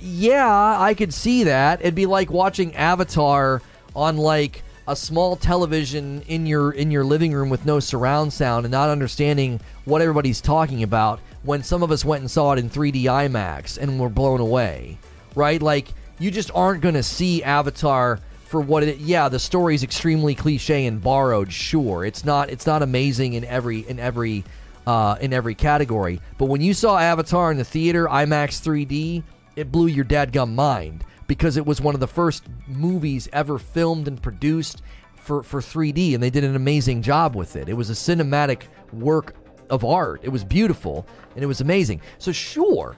Yeah, 0.00 0.76
I 0.80 0.94
could 0.94 1.14
see 1.14 1.44
that. 1.44 1.80
It'd 1.80 1.94
be 1.94 2.06
like 2.06 2.30
watching 2.30 2.74
Avatar 2.74 3.62
on 3.94 4.16
like 4.16 4.62
a 4.86 4.96
small 4.96 5.36
television 5.36 6.22
in 6.22 6.46
your 6.46 6.72
in 6.72 6.90
your 6.90 7.04
living 7.04 7.32
room 7.32 7.50
with 7.50 7.66
no 7.66 7.78
surround 7.78 8.32
sound 8.32 8.64
and 8.64 8.72
not 8.72 8.88
understanding 8.88 9.60
what 9.84 10.00
everybody's 10.00 10.40
talking 10.40 10.82
about 10.82 11.20
when 11.48 11.62
some 11.62 11.82
of 11.82 11.90
us 11.90 12.04
went 12.04 12.20
and 12.20 12.30
saw 12.30 12.52
it 12.52 12.58
in 12.58 12.68
3D 12.68 13.04
IMAX 13.04 13.78
and 13.78 13.98
were 13.98 14.10
blown 14.10 14.38
away, 14.38 14.98
right? 15.34 15.62
Like 15.62 15.88
you 16.18 16.30
just 16.30 16.50
aren't 16.54 16.82
going 16.82 16.94
to 16.94 17.02
see 17.02 17.42
Avatar 17.42 18.20
for 18.44 18.60
what 18.60 18.82
it 18.82 18.98
yeah, 18.98 19.30
the 19.30 19.38
story's 19.38 19.82
extremely 19.82 20.34
cliche 20.34 20.84
and 20.84 21.02
borrowed, 21.02 21.50
sure. 21.50 22.04
It's 22.04 22.22
not 22.22 22.50
it's 22.50 22.66
not 22.66 22.82
amazing 22.82 23.32
in 23.32 23.46
every 23.46 23.78
in 23.88 23.98
every 23.98 24.44
uh, 24.86 25.16
in 25.22 25.32
every 25.32 25.54
category. 25.54 26.20
But 26.36 26.46
when 26.46 26.60
you 26.60 26.74
saw 26.74 26.98
Avatar 26.98 27.50
in 27.50 27.56
the 27.56 27.64
theater, 27.64 28.08
IMAX 28.08 28.60
3D, 28.60 29.22
it 29.56 29.72
blew 29.72 29.86
your 29.86 30.04
dadgum 30.04 30.54
mind 30.54 31.02
because 31.28 31.56
it 31.56 31.64
was 31.64 31.80
one 31.80 31.94
of 31.94 32.00
the 32.00 32.06
first 32.06 32.44
movies 32.66 33.26
ever 33.32 33.58
filmed 33.58 34.06
and 34.06 34.20
produced 34.20 34.82
for, 35.28 35.42
for 35.42 35.60
3D, 35.60 36.14
and 36.14 36.22
they 36.22 36.30
did 36.30 36.42
an 36.42 36.56
amazing 36.56 37.02
job 37.02 37.36
with 37.36 37.54
it. 37.54 37.68
It 37.68 37.74
was 37.74 37.90
a 37.90 37.92
cinematic 37.92 38.62
work 38.94 39.34
of 39.70 39.84
art. 39.84 40.20
It 40.22 40.30
was 40.30 40.44
beautiful 40.44 41.06
and 41.34 41.42
it 41.42 41.46
was 41.46 41.60
amazing. 41.60 42.00
So 42.18 42.32
sure, 42.32 42.96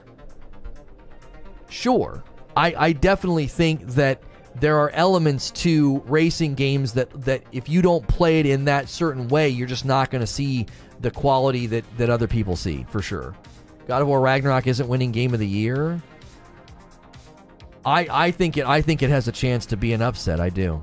sure, 1.69 2.23
I, 2.55 2.73
I 2.77 2.91
definitely 2.93 3.47
think 3.47 3.85
that 3.87 4.21
there 4.55 4.77
are 4.77 4.89
elements 4.91 5.51
to 5.51 5.99
racing 6.05 6.55
games 6.55 6.93
that 6.93 7.09
that 7.25 7.43
if 7.51 7.69
you 7.69 7.81
don't 7.81 8.05
play 8.07 8.39
it 8.39 8.45
in 8.45 8.65
that 8.65 8.89
certain 8.89 9.27
way, 9.27 9.49
you're 9.49 9.67
just 9.67 9.85
not 9.85 10.11
going 10.11 10.21
to 10.21 10.27
see 10.27 10.65
the 10.99 11.11
quality 11.11 11.67
that 11.67 11.85
that 11.97 12.09
other 12.09 12.27
people 12.27 12.55
see 12.55 12.85
for 12.89 13.01
sure. 13.01 13.35
God 13.87 14.01
of 14.01 14.07
War 14.07 14.21
Ragnarok 14.21 14.67
isn't 14.67 14.87
winning 14.87 15.11
game 15.11 15.33
of 15.33 15.39
the 15.39 15.47
year. 15.47 16.01
I 17.85 18.07
I 18.09 18.31
think 18.31 18.57
it 18.57 18.65
I 18.65 18.81
think 18.81 19.01
it 19.01 19.09
has 19.09 19.27
a 19.27 19.31
chance 19.31 19.65
to 19.67 19.77
be 19.77 19.93
an 19.93 20.01
upset. 20.01 20.39
I 20.39 20.49
do. 20.49 20.81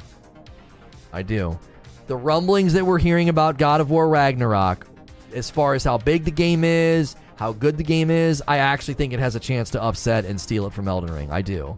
I 1.12 1.22
do. 1.22 1.58
The 2.06 2.16
rumblings 2.16 2.72
that 2.72 2.86
we're 2.86 2.98
hearing 2.98 3.28
about 3.28 3.58
God 3.58 3.80
of 3.80 3.90
War 3.90 4.08
Ragnarok, 4.08 4.86
as 5.34 5.50
far 5.50 5.74
as 5.74 5.84
how 5.84 5.98
big 5.98 6.24
the 6.24 6.30
game 6.30 6.64
is, 6.64 7.16
how 7.36 7.52
good 7.52 7.76
the 7.76 7.84
game 7.84 8.10
is, 8.10 8.42
I 8.48 8.58
actually 8.58 8.94
think 8.94 9.12
it 9.12 9.20
has 9.20 9.36
a 9.36 9.40
chance 9.40 9.70
to 9.70 9.82
upset 9.82 10.24
and 10.24 10.40
steal 10.40 10.66
it 10.66 10.72
from 10.72 10.88
Elden 10.88 11.12
Ring. 11.12 11.30
I 11.30 11.42
do. 11.42 11.76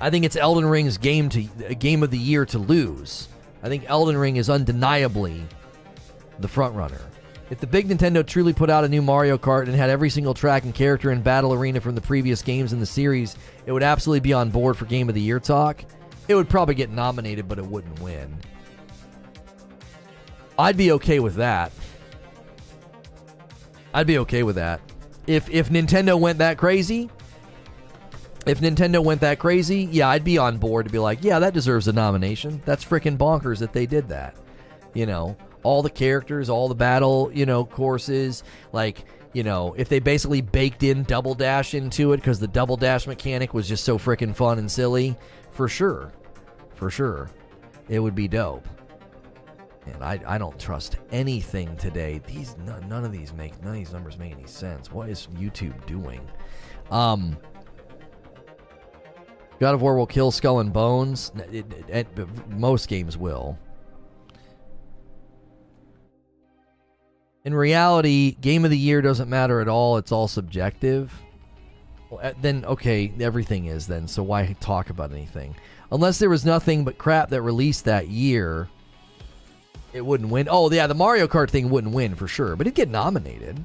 I 0.00 0.10
think 0.10 0.24
it's 0.24 0.36
Elden 0.36 0.66
Ring's 0.66 0.98
game 0.98 1.28
to 1.30 1.44
uh, 1.44 1.74
game 1.78 2.02
of 2.02 2.10
the 2.10 2.18
year 2.18 2.44
to 2.46 2.58
lose. 2.58 3.28
I 3.62 3.68
think 3.68 3.84
Elden 3.88 4.16
Ring 4.16 4.36
is 4.36 4.50
undeniably 4.50 5.42
the 6.38 6.48
front 6.48 6.74
runner. 6.74 7.00
If 7.48 7.60
the 7.60 7.66
big 7.66 7.88
Nintendo 7.88 8.26
truly 8.26 8.52
put 8.52 8.70
out 8.70 8.84
a 8.84 8.88
new 8.88 9.00
Mario 9.00 9.38
Kart 9.38 9.66
and 9.66 9.74
had 9.74 9.88
every 9.88 10.10
single 10.10 10.34
track 10.34 10.64
and 10.64 10.74
character 10.74 11.10
and 11.10 11.22
battle 11.22 11.54
arena 11.54 11.80
from 11.80 11.94
the 11.94 12.00
previous 12.00 12.42
games 12.42 12.72
in 12.72 12.80
the 12.80 12.86
series, 12.86 13.36
it 13.64 13.72
would 13.72 13.84
absolutely 13.84 14.20
be 14.20 14.32
on 14.32 14.50
board 14.50 14.76
for 14.76 14.84
Game 14.84 15.08
of 15.08 15.14
the 15.14 15.20
Year 15.20 15.40
talk. 15.40 15.84
It 16.28 16.34
would 16.34 16.48
probably 16.48 16.74
get 16.74 16.90
nominated, 16.90 17.48
but 17.48 17.58
it 17.58 17.64
wouldn't 17.64 18.00
win. 18.00 18.36
I'd 20.58 20.76
be 20.76 20.92
okay 20.92 21.20
with 21.20 21.36
that. 21.36 21.72
I'd 23.92 24.06
be 24.06 24.18
okay 24.18 24.42
with 24.42 24.56
that. 24.56 24.80
If 25.26 25.50
if 25.50 25.70
Nintendo 25.70 26.18
went 26.18 26.38
that 26.38 26.58
crazy, 26.58 27.10
if 28.46 28.60
Nintendo 28.60 29.02
went 29.02 29.20
that 29.22 29.38
crazy, 29.38 29.88
yeah, 29.90 30.08
I'd 30.08 30.24
be 30.24 30.38
on 30.38 30.58
board 30.58 30.86
to 30.86 30.92
be 30.92 30.98
like, 30.98 31.24
yeah, 31.24 31.38
that 31.40 31.52
deserves 31.52 31.88
a 31.88 31.92
nomination. 31.92 32.62
That's 32.64 32.84
freaking 32.84 33.18
bonkers 33.18 33.58
that 33.58 33.72
they 33.72 33.86
did 33.86 34.08
that. 34.08 34.36
You 34.94 35.06
know, 35.06 35.36
all 35.62 35.82
the 35.82 35.90
characters, 35.90 36.48
all 36.48 36.68
the 36.68 36.74
battle, 36.74 37.30
you 37.34 37.44
know, 37.44 37.64
courses, 37.64 38.44
like, 38.72 39.04
you 39.32 39.42
know, 39.42 39.74
if 39.76 39.88
they 39.88 39.98
basically 39.98 40.40
baked 40.40 40.84
in 40.84 41.02
double 41.02 41.34
dash 41.34 41.74
into 41.74 42.12
it 42.12 42.18
because 42.18 42.38
the 42.38 42.46
double 42.46 42.76
dash 42.76 43.06
mechanic 43.06 43.52
was 43.52 43.68
just 43.68 43.84
so 43.84 43.98
freaking 43.98 44.34
fun 44.34 44.58
and 44.58 44.70
silly, 44.70 45.16
for 45.50 45.68
sure. 45.68 46.12
For 46.76 46.88
sure. 46.88 47.30
It 47.88 47.98
would 47.98 48.14
be 48.14 48.28
dope. 48.28 48.66
And 49.86 50.02
I, 50.02 50.20
I 50.26 50.38
don't 50.38 50.58
trust 50.58 50.96
anything 51.12 51.76
today. 51.76 52.20
These 52.26 52.56
none, 52.58 52.88
none 52.88 53.04
of 53.04 53.12
these 53.12 53.32
make 53.32 53.60
none 53.62 53.72
of 53.72 53.78
these 53.78 53.92
numbers 53.92 54.18
make 54.18 54.32
any 54.32 54.46
sense. 54.46 54.90
What 54.90 55.08
is 55.08 55.28
YouTube 55.38 55.86
doing? 55.86 56.20
Um 56.90 57.36
God 59.58 59.74
of 59.74 59.80
War 59.80 59.96
will 59.96 60.06
kill 60.06 60.30
Skull 60.30 60.60
and 60.60 60.72
Bones. 60.72 61.32
It, 61.50 61.64
it, 61.88 62.06
it, 62.18 62.48
most 62.50 62.88
games 62.88 63.16
will. 63.16 63.58
In 67.44 67.54
reality, 67.54 68.32
game 68.32 68.64
of 68.64 68.70
the 68.70 68.76
year 68.76 69.00
doesn't 69.00 69.30
matter 69.30 69.60
at 69.60 69.68
all. 69.68 69.96
It's 69.96 70.12
all 70.12 70.28
subjective. 70.28 71.12
Well, 72.10 72.20
uh, 72.22 72.32
then, 72.42 72.64
okay, 72.64 73.12
everything 73.20 73.66
is 73.66 73.86
then. 73.86 74.08
So 74.08 74.22
why 74.22 74.54
talk 74.60 74.90
about 74.90 75.12
anything? 75.12 75.56
Unless 75.90 76.18
there 76.18 76.28
was 76.28 76.44
nothing 76.44 76.84
but 76.84 76.98
crap 76.98 77.30
that 77.30 77.42
released 77.42 77.84
that 77.84 78.08
year, 78.08 78.68
it 79.96 80.04
wouldn't 80.04 80.30
win. 80.30 80.46
Oh, 80.50 80.70
yeah, 80.70 80.86
the 80.86 80.94
Mario 80.94 81.26
Kart 81.26 81.48
thing 81.48 81.70
wouldn't 81.70 81.94
win 81.94 82.14
for 82.14 82.28
sure, 82.28 82.54
but 82.54 82.66
it'd 82.66 82.76
get 82.76 82.90
nominated. 82.90 83.64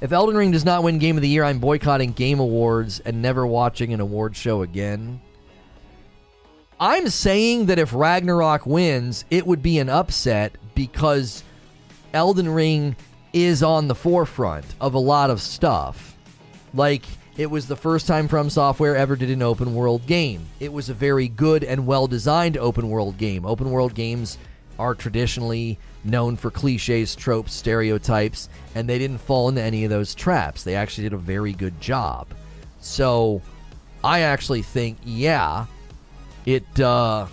If 0.00 0.12
Elden 0.12 0.36
Ring 0.36 0.50
does 0.50 0.64
not 0.64 0.82
win 0.82 0.98
Game 0.98 1.16
of 1.16 1.22
the 1.22 1.28
Year, 1.28 1.44
I'm 1.44 1.58
boycotting 1.58 2.12
Game 2.12 2.40
Awards 2.40 3.00
and 3.00 3.22
never 3.22 3.46
watching 3.46 3.94
an 3.94 4.00
award 4.00 4.36
show 4.36 4.62
again. 4.62 5.20
I'm 6.78 7.08
saying 7.08 7.66
that 7.66 7.78
if 7.78 7.94
Ragnarok 7.94 8.66
wins, 8.66 9.24
it 9.30 9.46
would 9.46 9.62
be 9.62 9.78
an 9.78 9.88
upset 9.88 10.56
because 10.74 11.42
Elden 12.12 12.50
Ring 12.50 12.96
is 13.32 13.62
on 13.62 13.88
the 13.88 13.94
forefront 13.94 14.66
of 14.80 14.92
a 14.92 14.98
lot 14.98 15.30
of 15.30 15.40
stuff. 15.40 16.14
Like, 16.74 17.04
it 17.38 17.50
was 17.50 17.66
the 17.66 17.76
first 17.76 18.06
time 18.06 18.28
From 18.28 18.50
Software 18.50 18.96
ever 18.96 19.16
did 19.16 19.30
an 19.30 19.42
open 19.42 19.74
world 19.74 20.06
game. 20.06 20.46
It 20.60 20.72
was 20.72 20.90
a 20.90 20.94
very 20.94 21.28
good 21.28 21.64
and 21.64 21.86
well 21.86 22.06
designed 22.06 22.58
open 22.58 22.90
world 22.90 23.16
game. 23.16 23.46
Open 23.46 23.70
world 23.70 23.94
games 23.94 24.36
are 24.78 24.94
traditionally 24.94 25.78
known 26.04 26.36
for 26.36 26.50
cliches, 26.50 27.14
tropes, 27.16 27.52
stereotypes, 27.52 28.48
and 28.74 28.88
they 28.88 28.98
didn't 28.98 29.18
fall 29.18 29.48
into 29.48 29.62
any 29.62 29.84
of 29.84 29.90
those 29.90 30.14
traps. 30.14 30.62
They 30.62 30.74
actually 30.74 31.04
did 31.04 31.12
a 31.12 31.18
very 31.18 31.52
good 31.52 31.80
job. 31.80 32.28
So, 32.80 33.42
I 34.04 34.20
actually 34.20 34.62
think, 34.62 34.98
yeah, 35.04 35.66
it 36.44 36.80
uh, 36.80 37.26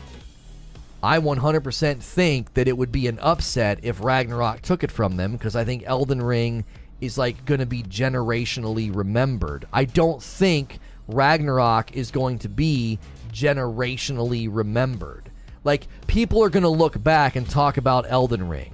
I 1.04 1.20
100% 1.20 2.02
think 2.02 2.54
that 2.54 2.68
it 2.70 2.78
would 2.78 2.92
be 2.92 3.08
an 3.08 3.20
upset 3.20 3.80
if 3.84 4.02
Ragnarok 4.02 4.62
took 4.62 4.84
it 4.84 4.92
from 4.92 5.18
them 5.18 5.34
because 5.34 5.56
I 5.56 5.66
think 5.66 5.84
Elden 5.86 6.22
Ring 6.22 6.64
is 7.02 7.18
like 7.18 7.44
going 7.46 7.60
to 7.60 7.66
be 7.66 7.84
generationally 7.84 8.96
remembered. 8.96 9.68
I 9.74 9.84
don't 9.84 10.24
think 10.24 10.80
Ragnarok 11.10 11.92
is 11.96 12.10
going 12.10 12.40
to 12.40 12.50
be 12.50 13.00
generationally 13.34 14.48
remembered. 14.50 15.30
Like 15.64 15.88
people 16.08 16.44
are 16.44 16.50
going 16.50 16.64
to 16.64 16.70
look 16.70 17.02
back 17.02 17.36
and 17.36 17.50
talk 17.50 17.78
about 17.78 18.06
Elden 18.10 18.48
Ring. 18.48 18.72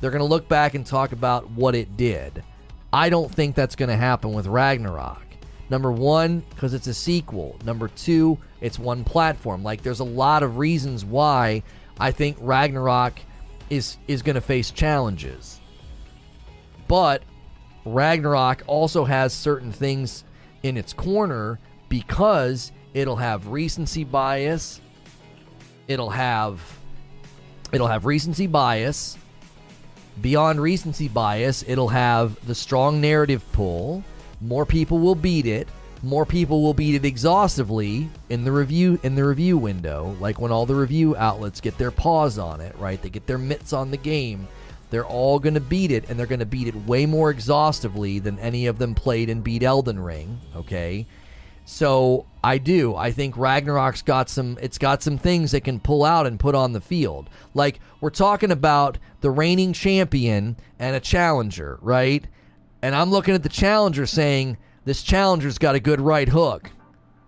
They're 0.00 0.10
going 0.10 0.20
to 0.20 0.26
look 0.26 0.48
back 0.48 0.74
and 0.74 0.86
talk 0.86 1.12
about 1.12 1.50
what 1.50 1.74
it 1.74 1.96
did. 1.96 2.42
I 2.92 3.10
don't 3.10 3.32
think 3.32 3.54
that's 3.54 3.76
going 3.76 3.90
to 3.90 3.96
happen 3.96 4.32
with 4.32 4.46
Ragnarok. 4.46 5.22
Number 5.68 5.92
one, 5.92 6.42
because 6.50 6.74
it's 6.74 6.88
a 6.88 6.94
sequel. 6.94 7.56
Number 7.64 7.86
two, 7.88 8.38
it's 8.60 8.78
one 8.78 9.04
platform. 9.04 9.62
Like 9.62 9.82
there's 9.82 10.00
a 10.00 10.04
lot 10.04 10.42
of 10.42 10.58
reasons 10.58 11.04
why 11.04 11.62
I 11.98 12.10
think 12.10 12.36
Ragnarok 12.40 13.20
is 13.68 13.98
is 14.08 14.22
going 14.22 14.34
to 14.34 14.40
face 14.40 14.72
challenges. 14.72 15.60
But 16.88 17.22
Ragnarok 17.84 18.64
also 18.66 19.04
has 19.04 19.32
certain 19.32 19.70
things 19.70 20.24
in 20.64 20.76
its 20.76 20.92
corner 20.92 21.60
because 21.88 22.72
it'll 22.92 23.16
have 23.16 23.46
recency 23.46 24.02
bias. 24.02 24.80
It'll 25.90 26.10
have 26.10 26.60
it'll 27.72 27.88
have 27.88 28.04
recency 28.04 28.46
bias. 28.46 29.18
Beyond 30.20 30.60
recency 30.60 31.08
bias, 31.08 31.64
it'll 31.66 31.88
have 31.88 32.46
the 32.46 32.54
strong 32.54 33.00
narrative 33.00 33.44
pull. 33.50 34.04
More 34.40 34.64
people 34.64 35.00
will 35.00 35.16
beat 35.16 35.46
it. 35.46 35.66
More 36.04 36.24
people 36.24 36.62
will 36.62 36.74
beat 36.74 36.94
it 36.94 37.04
exhaustively 37.04 38.08
in 38.28 38.44
the 38.44 38.52
review 38.52 39.00
in 39.02 39.16
the 39.16 39.24
review 39.24 39.58
window. 39.58 40.16
Like 40.20 40.40
when 40.40 40.52
all 40.52 40.64
the 40.64 40.76
review 40.76 41.16
outlets 41.16 41.60
get 41.60 41.76
their 41.76 41.90
paws 41.90 42.38
on 42.38 42.60
it 42.60 42.76
right? 42.78 43.02
They 43.02 43.10
get 43.10 43.26
their 43.26 43.36
mitts 43.36 43.72
on 43.72 43.90
the 43.90 43.96
game. 43.96 44.46
They're 44.90 45.04
all 45.04 45.40
going 45.40 45.54
to 45.54 45.60
beat 45.60 45.90
it 45.90 46.08
and 46.08 46.16
they're 46.16 46.26
going 46.26 46.38
to 46.38 46.46
beat 46.46 46.68
it 46.68 46.86
way 46.86 47.04
more 47.04 47.30
exhaustively 47.30 48.20
than 48.20 48.38
any 48.38 48.68
of 48.68 48.78
them 48.78 48.94
played 48.94 49.28
and 49.28 49.42
beat 49.42 49.64
Elden 49.64 49.98
Ring 49.98 50.38
okay 50.54 51.06
so 51.70 52.26
I 52.42 52.58
do 52.58 52.96
I 52.96 53.12
think 53.12 53.36
Ragnarok's 53.36 54.02
got 54.02 54.28
some 54.28 54.58
it's 54.60 54.78
got 54.78 55.02
some 55.02 55.18
things 55.18 55.52
that 55.52 55.62
can 55.62 55.80
pull 55.80 56.04
out 56.04 56.26
and 56.26 56.38
put 56.38 56.54
on 56.54 56.72
the 56.72 56.80
field 56.80 57.30
like 57.54 57.80
we're 58.00 58.10
talking 58.10 58.50
about 58.50 58.98
the 59.20 59.30
reigning 59.30 59.72
champion 59.72 60.56
and 60.78 60.96
a 60.96 61.00
challenger 61.00 61.78
right 61.80 62.26
and 62.82 62.94
I'm 62.94 63.10
looking 63.10 63.34
at 63.34 63.42
the 63.42 63.48
challenger 63.48 64.06
saying, 64.06 64.56
this 64.84 65.02
challenger's 65.02 65.58
got 65.58 65.74
a 65.74 65.80
good 65.80 66.00
right 66.00 66.28
hook. 66.28 66.70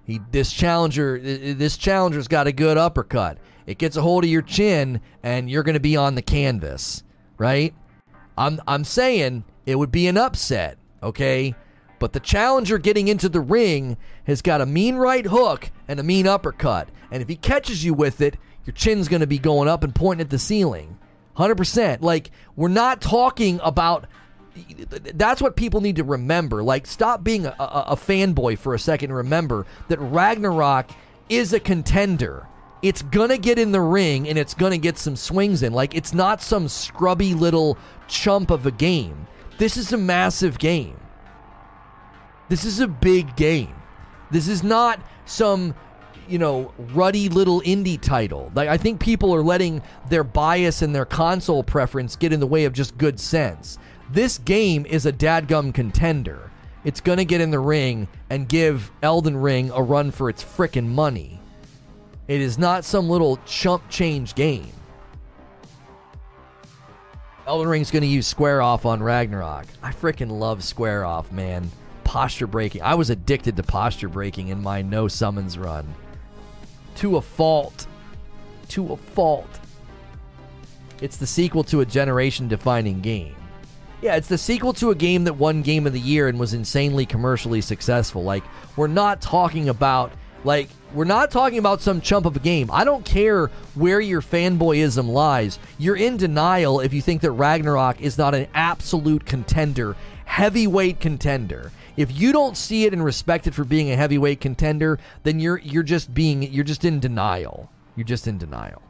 He 0.04 0.20
this 0.32 0.52
challenger 0.52 1.20
this 1.20 1.76
challenger's 1.76 2.26
got 2.26 2.46
a 2.46 2.52
good 2.52 2.76
uppercut. 2.76 3.38
It 3.66 3.78
gets 3.78 3.96
a 3.96 4.02
hold 4.02 4.24
of 4.24 4.30
your 4.30 4.42
chin 4.42 5.00
and 5.22 5.48
you're 5.48 5.62
going 5.62 5.74
to 5.74 5.80
be 5.80 5.96
on 5.96 6.16
the 6.16 6.22
canvas, 6.22 7.04
right? 7.38 7.74
I'm 8.36 8.60
I'm 8.66 8.84
saying 8.84 9.44
it 9.66 9.76
would 9.76 9.92
be 9.92 10.08
an 10.08 10.16
upset, 10.16 10.78
okay? 11.02 11.54
But 12.02 12.14
the 12.14 12.18
challenger 12.18 12.78
getting 12.78 13.06
into 13.06 13.28
the 13.28 13.40
ring 13.40 13.96
has 14.24 14.42
got 14.42 14.60
a 14.60 14.66
mean 14.66 14.96
right 14.96 15.24
hook 15.24 15.70
and 15.86 16.00
a 16.00 16.02
mean 16.02 16.26
uppercut. 16.26 16.88
And 17.12 17.22
if 17.22 17.28
he 17.28 17.36
catches 17.36 17.84
you 17.84 17.94
with 17.94 18.20
it, 18.20 18.36
your 18.64 18.74
chin's 18.74 19.06
going 19.06 19.20
to 19.20 19.26
be 19.28 19.38
going 19.38 19.68
up 19.68 19.84
and 19.84 19.94
pointing 19.94 20.24
at 20.24 20.28
the 20.28 20.36
ceiling. 20.40 20.98
100%. 21.36 22.02
Like, 22.02 22.32
we're 22.56 22.66
not 22.66 23.00
talking 23.00 23.60
about 23.62 24.08
that's 25.14 25.40
what 25.40 25.54
people 25.54 25.80
need 25.80 25.94
to 25.94 26.02
remember. 26.02 26.64
Like, 26.64 26.88
stop 26.88 27.22
being 27.22 27.46
a, 27.46 27.54
a, 27.60 27.84
a 27.90 27.96
fanboy 27.96 28.58
for 28.58 28.74
a 28.74 28.80
second 28.80 29.10
and 29.10 29.18
remember 29.18 29.64
that 29.86 30.00
Ragnarok 30.00 30.90
is 31.28 31.52
a 31.52 31.60
contender. 31.60 32.48
It's 32.82 33.02
gonna 33.02 33.38
get 33.38 33.60
in 33.60 33.70
the 33.70 33.80
ring 33.80 34.28
and 34.28 34.36
it's 34.36 34.54
gonna 34.54 34.76
get 34.76 34.98
some 34.98 35.14
swings 35.14 35.62
in. 35.62 35.72
Like, 35.72 35.94
it's 35.94 36.12
not 36.12 36.42
some 36.42 36.66
scrubby 36.66 37.32
little 37.32 37.78
chump 38.08 38.50
of 38.50 38.66
a 38.66 38.72
game. 38.72 39.28
This 39.58 39.76
is 39.76 39.92
a 39.92 39.96
massive 39.96 40.58
game. 40.58 40.96
This 42.52 42.66
is 42.66 42.80
a 42.80 42.86
big 42.86 43.34
game. 43.34 43.74
This 44.30 44.46
is 44.46 44.62
not 44.62 45.00
some 45.24 45.74
you 46.28 46.38
know, 46.38 46.74
ruddy 46.92 47.30
little 47.30 47.62
indie 47.62 47.98
title. 47.98 48.52
Like 48.54 48.68
I 48.68 48.76
think 48.76 49.00
people 49.00 49.34
are 49.34 49.40
letting 49.40 49.80
their 50.10 50.22
bias 50.22 50.82
and 50.82 50.94
their 50.94 51.06
console 51.06 51.62
preference 51.62 52.14
get 52.14 52.30
in 52.30 52.40
the 52.40 52.46
way 52.46 52.66
of 52.66 52.74
just 52.74 52.98
good 52.98 53.18
sense. 53.18 53.78
This 54.10 54.36
game 54.36 54.84
is 54.84 55.06
a 55.06 55.12
dadgum 55.14 55.72
contender. 55.72 56.50
it's 56.84 57.00
to 57.16 57.24
get 57.24 57.40
in 57.40 57.50
the 57.50 57.58
ring 57.58 58.06
and 58.28 58.46
give 58.46 58.90
Elden 59.02 59.38
Ring 59.38 59.70
a 59.70 59.82
run 59.82 60.10
for 60.10 60.28
its 60.28 60.44
frickin' 60.44 60.88
money. 60.88 61.40
It 62.28 62.42
is 62.42 62.58
not 62.58 62.84
some 62.84 63.08
little 63.08 63.38
chump 63.46 63.88
change 63.88 64.34
game. 64.34 64.74
Elden 67.46 67.66
Ring's 67.66 67.90
to 68.02 68.06
use 68.06 68.26
Square 68.26 68.60
Off 68.60 68.84
on 68.84 69.02
Ragnarok. 69.02 69.64
I 69.82 69.92
freaking 69.92 70.38
love 70.38 70.62
Square 70.62 71.06
Off, 71.06 71.32
man. 71.32 71.70
Posture 72.12 72.46
breaking. 72.46 72.82
I 72.82 72.94
was 72.94 73.08
addicted 73.08 73.56
to 73.56 73.62
posture 73.62 74.10
breaking 74.10 74.48
in 74.48 74.62
my 74.62 74.82
no 74.82 75.08
summons 75.08 75.56
run. 75.56 75.94
To 76.96 77.16
a 77.16 77.22
fault. 77.22 77.86
To 78.68 78.92
a 78.92 78.98
fault. 78.98 79.48
It's 81.00 81.16
the 81.16 81.26
sequel 81.26 81.64
to 81.64 81.80
a 81.80 81.86
generation 81.86 82.48
defining 82.48 83.00
game. 83.00 83.34
Yeah, 84.02 84.16
it's 84.16 84.28
the 84.28 84.36
sequel 84.36 84.74
to 84.74 84.90
a 84.90 84.94
game 84.94 85.24
that 85.24 85.36
won 85.36 85.62
Game 85.62 85.86
of 85.86 85.94
the 85.94 86.00
Year 86.00 86.28
and 86.28 86.38
was 86.38 86.52
insanely 86.52 87.06
commercially 87.06 87.62
successful. 87.62 88.22
Like, 88.22 88.44
we're 88.76 88.88
not 88.88 89.22
talking 89.22 89.70
about 89.70 90.12
like, 90.44 90.68
we're 90.92 91.04
not 91.04 91.30
talking 91.30 91.58
about 91.58 91.80
some 91.80 92.02
chump 92.02 92.26
of 92.26 92.36
a 92.36 92.40
game. 92.40 92.68
I 92.70 92.84
don't 92.84 93.06
care 93.06 93.46
where 93.74 94.02
your 94.02 94.20
fanboyism 94.20 95.08
lies. 95.08 95.58
You're 95.78 95.96
in 95.96 96.18
denial 96.18 96.80
if 96.80 96.92
you 96.92 97.00
think 97.00 97.22
that 97.22 97.30
Ragnarok 97.30 98.02
is 98.02 98.18
not 98.18 98.34
an 98.34 98.48
absolute 98.52 99.24
contender, 99.24 99.96
heavyweight 100.26 101.00
contender. 101.00 101.72
If 101.96 102.18
you 102.18 102.32
don't 102.32 102.56
see 102.56 102.84
it 102.84 102.92
and 102.92 103.04
respect 103.04 103.46
it 103.46 103.54
for 103.54 103.64
being 103.64 103.90
a 103.90 103.96
heavyweight 103.96 104.40
contender, 104.40 104.98
then 105.22 105.40
you're 105.40 105.58
you're 105.58 105.82
just 105.82 106.14
being 106.14 106.42
you're 106.42 106.64
just 106.64 106.84
in 106.84 107.00
denial. 107.00 107.70
You're 107.96 108.06
just 108.06 108.26
in 108.26 108.38
denial. 108.38 108.82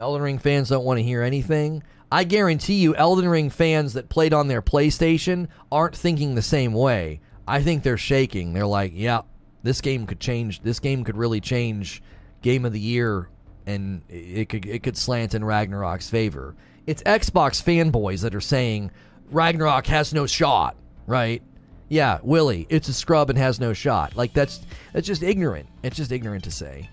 Elden 0.00 0.22
Ring 0.22 0.38
fans 0.38 0.70
don't 0.70 0.84
want 0.84 0.98
to 0.98 1.02
hear 1.02 1.22
anything. 1.22 1.82
I 2.12 2.24
guarantee 2.24 2.80
you, 2.80 2.94
Elden 2.96 3.28
Ring 3.28 3.50
fans 3.50 3.92
that 3.92 4.08
played 4.08 4.32
on 4.32 4.48
their 4.48 4.62
PlayStation 4.62 5.48
aren't 5.70 5.94
thinking 5.94 6.34
the 6.34 6.42
same 6.42 6.72
way. 6.72 7.20
I 7.46 7.62
think 7.62 7.82
they're 7.82 7.98
shaking. 7.98 8.52
They're 8.52 8.66
like, 8.66 8.92
yeah, 8.94 9.22
this 9.62 9.80
game 9.80 10.06
could 10.06 10.20
change. 10.20 10.62
This 10.62 10.80
game 10.80 11.04
could 11.04 11.16
really 11.16 11.40
change 11.40 12.02
game 12.42 12.64
of 12.64 12.72
the 12.72 12.80
year, 12.80 13.28
and 13.66 14.02
it 14.08 14.48
could 14.48 14.66
it 14.66 14.82
could 14.82 14.96
slant 14.96 15.34
in 15.34 15.44
Ragnarok's 15.44 16.08
favor. 16.10 16.56
It's 16.86 17.02
Xbox 17.02 17.62
fanboys 17.62 18.22
that 18.22 18.34
are 18.34 18.40
saying 18.40 18.90
Ragnarok 19.30 19.86
has 19.86 20.12
no 20.12 20.26
shot, 20.26 20.76
right? 21.06 21.42
Yeah, 21.88 22.18
Willie, 22.22 22.66
it's 22.68 22.88
a 22.88 22.92
scrub 22.92 23.30
and 23.30 23.38
has 23.38 23.60
no 23.60 23.72
shot. 23.72 24.16
Like 24.16 24.32
that's 24.32 24.60
that's 24.92 25.06
just 25.06 25.22
ignorant. 25.22 25.68
It's 25.82 25.96
just 25.96 26.12
ignorant 26.12 26.44
to 26.44 26.50
say. 26.50 26.88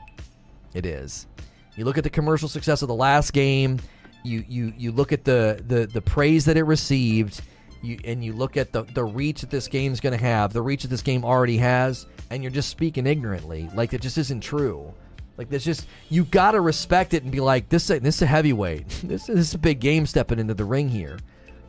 It 0.74 0.86
is. 0.86 1.28
You 1.76 1.86
look 1.86 1.98
at 1.98 2.04
the 2.04 2.10
commercial 2.10 2.50
success 2.50 2.82
of 2.82 2.88
the 2.88 2.96
last 2.96 3.34
game 3.34 3.80
you 4.24 4.44
you 4.48 4.74
you 4.78 4.92
look 4.92 5.12
at 5.12 5.24
the 5.24 5.64
the 5.68 5.88
the 5.88 6.02
praise 6.02 6.46
that 6.46 6.58
it 6.58 6.64
received 6.64 7.42
you 7.82 7.98
and 8.04 8.24
you 8.24 8.34
look 8.34 8.58
at 8.58 8.72
the 8.72 8.84
the 8.94 9.04
reach 9.04 9.42
that 9.42 9.50
this 9.50 9.68
game's 9.68 10.00
going 10.00 10.18
to 10.18 10.24
have 10.24 10.54
the 10.54 10.62
reach 10.62 10.82
that 10.84 10.90
this 10.90 11.02
game 11.02 11.24
already 11.24 11.58
has 11.58 12.06
and 12.30 12.44
you're 12.44 12.52
just 12.52 12.70
speaking 12.70 13.08
ignorantly 13.08 13.70
like 13.74 13.94
it 13.94 14.02
just 14.02 14.18
isn't 14.18 14.42
true 14.42 14.94
like 15.38 15.50
this 15.50 15.64
just 15.64 15.88
you 16.10 16.26
got 16.26 16.52
to 16.52 16.62
respect 16.62 17.14
it 17.14 17.24
and 17.24 17.32
be 17.32 17.40
like 17.40 17.70
this 17.70 17.88
this 17.88 18.16
is 18.16 18.22
a 18.22 18.26
heavyweight. 18.26 18.88
This, 19.04 19.28
this 19.28 19.30
is 19.30 19.54
a 19.54 19.60
big 19.60 19.80
game 19.80 20.06
stepping 20.06 20.40
into 20.40 20.54
the 20.54 20.66
ring 20.66 20.90
here. 20.90 21.18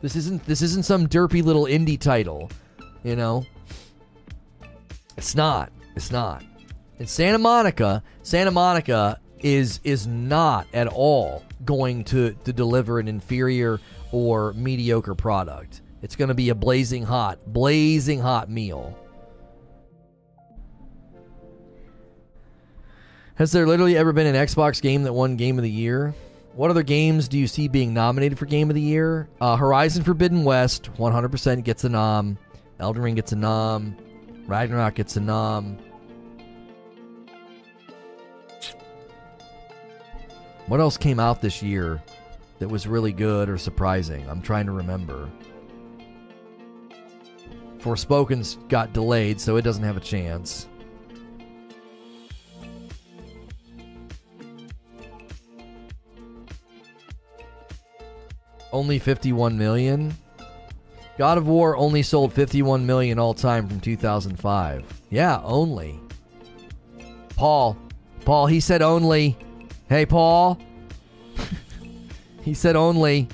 This 0.01 0.15
isn't 0.15 0.45
this 0.45 0.61
isn't 0.61 0.85
some 0.85 1.07
derpy 1.07 1.43
little 1.43 1.65
indie 1.65 1.99
title 1.99 2.49
you 3.03 3.15
know? 3.15 3.45
It's 5.17 5.35
not. 5.35 5.71
It's 5.95 6.11
not. 6.11 6.43
In 6.99 7.07
Santa 7.07 7.37
Monica 7.37 8.03
Santa 8.23 8.51
Monica 8.51 9.19
is 9.39 9.79
is 9.83 10.05
not 10.05 10.67
at 10.73 10.87
all 10.87 11.43
going 11.65 12.03
to, 12.05 12.31
to 12.43 12.53
deliver 12.53 12.99
an 12.99 13.07
inferior 13.07 13.79
or 14.11 14.53
mediocre 14.53 15.15
product. 15.15 15.81
It's 16.01 16.15
going 16.15 16.29
to 16.29 16.33
be 16.33 16.49
a 16.49 16.55
blazing 16.55 17.03
hot, 17.03 17.39
blazing 17.47 18.19
hot 18.19 18.49
meal. 18.49 18.97
Has 23.39 23.53
there 23.53 23.65
literally 23.65 23.95
ever 23.95 24.11
been 24.11 24.27
an 24.27 24.35
Xbox 24.35 24.81
game 24.81 25.03
that 25.03 25.13
won 25.13 25.37
Game 25.37 25.57
of 25.57 25.63
the 25.63 25.71
Year? 25.71 26.13
What 26.55 26.71
other 26.71 26.83
games 26.83 27.29
do 27.29 27.39
you 27.39 27.47
see 27.47 27.69
being 27.69 27.93
nominated 27.93 28.37
for 28.37 28.45
Game 28.45 28.69
of 28.69 28.75
the 28.75 28.81
Year? 28.81 29.29
Uh, 29.39 29.55
Horizon 29.55 30.03
Forbidden 30.03 30.43
West, 30.43 30.89
100% 30.97 31.63
gets 31.63 31.85
a 31.85 31.89
nom. 31.89 32.37
Elden 32.81 33.01
Ring 33.01 33.15
gets 33.15 33.31
a 33.31 33.37
nom. 33.37 33.95
Ragnarok 34.45 34.95
gets 34.95 35.15
a 35.15 35.21
nom. 35.21 35.77
What 40.67 40.81
else 40.81 40.97
came 40.97 41.21
out 41.21 41.41
this 41.41 41.63
year 41.63 42.03
that 42.59 42.67
was 42.67 42.87
really 42.87 43.13
good 43.13 43.47
or 43.47 43.57
surprising? 43.57 44.29
I'm 44.29 44.41
trying 44.41 44.65
to 44.65 44.73
remember. 44.73 45.29
Forspoken's 47.77 48.57
got 48.67 48.91
delayed, 48.91 49.39
so 49.39 49.55
it 49.55 49.61
doesn't 49.61 49.85
have 49.85 49.95
a 49.95 50.01
chance. 50.01 50.67
Only 58.71 58.99
51 58.99 59.57
million. 59.57 60.15
God 61.17 61.37
of 61.37 61.47
War 61.47 61.75
only 61.75 62.01
sold 62.03 62.31
51 62.33 62.85
million 62.85 63.19
all 63.19 63.33
time 63.33 63.67
from 63.67 63.79
2005. 63.79 65.01
Yeah, 65.09 65.41
only. 65.43 65.99
Paul, 67.35 67.77
Paul, 68.25 68.47
he 68.47 68.59
said 68.59 68.81
only. 68.81 69.35
Hey, 69.89 70.05
Paul. 70.05 70.59
he 72.43 72.53
said 72.53 72.75
only. 72.75 73.27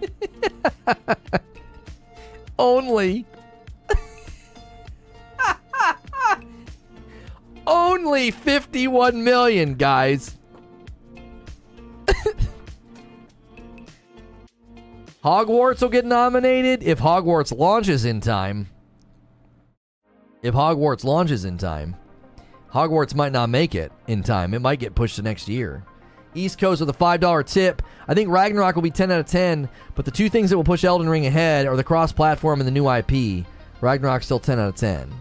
only. 2.58 3.26
only 7.66 8.30
51 8.30 9.24
million, 9.24 9.74
guys. 9.74 10.36
Hogwarts 15.26 15.82
will 15.82 15.88
get 15.88 16.04
nominated 16.04 16.84
if 16.84 17.00
Hogwarts 17.00 17.50
launches 17.50 18.04
in 18.04 18.20
time. 18.20 18.68
If 20.40 20.54
Hogwarts 20.54 21.02
launches 21.02 21.44
in 21.44 21.58
time. 21.58 21.96
Hogwarts 22.72 23.12
might 23.12 23.32
not 23.32 23.48
make 23.48 23.74
it 23.74 23.90
in 24.06 24.22
time. 24.22 24.54
It 24.54 24.62
might 24.62 24.78
get 24.78 24.94
pushed 24.94 25.16
to 25.16 25.22
next 25.22 25.48
year. 25.48 25.82
East 26.36 26.60
Coast 26.60 26.78
with 26.78 26.90
a 26.90 26.92
$5 26.92 27.44
tip. 27.44 27.82
I 28.06 28.14
think 28.14 28.30
Ragnarok 28.30 28.76
will 28.76 28.82
be 28.82 28.90
10 28.92 29.10
out 29.10 29.18
of 29.18 29.26
10, 29.26 29.68
but 29.96 30.04
the 30.04 30.12
two 30.12 30.28
things 30.28 30.48
that 30.50 30.56
will 30.56 30.62
push 30.62 30.84
Elden 30.84 31.08
Ring 31.08 31.26
ahead 31.26 31.66
are 31.66 31.74
the 31.74 31.82
cross 31.82 32.12
platform 32.12 32.60
and 32.60 32.68
the 32.68 32.70
new 32.70 32.88
IP. 32.88 33.44
Ragnarok's 33.80 34.26
still 34.26 34.38
10 34.38 34.60
out 34.60 34.68
of 34.68 34.76
10. 34.76 35.12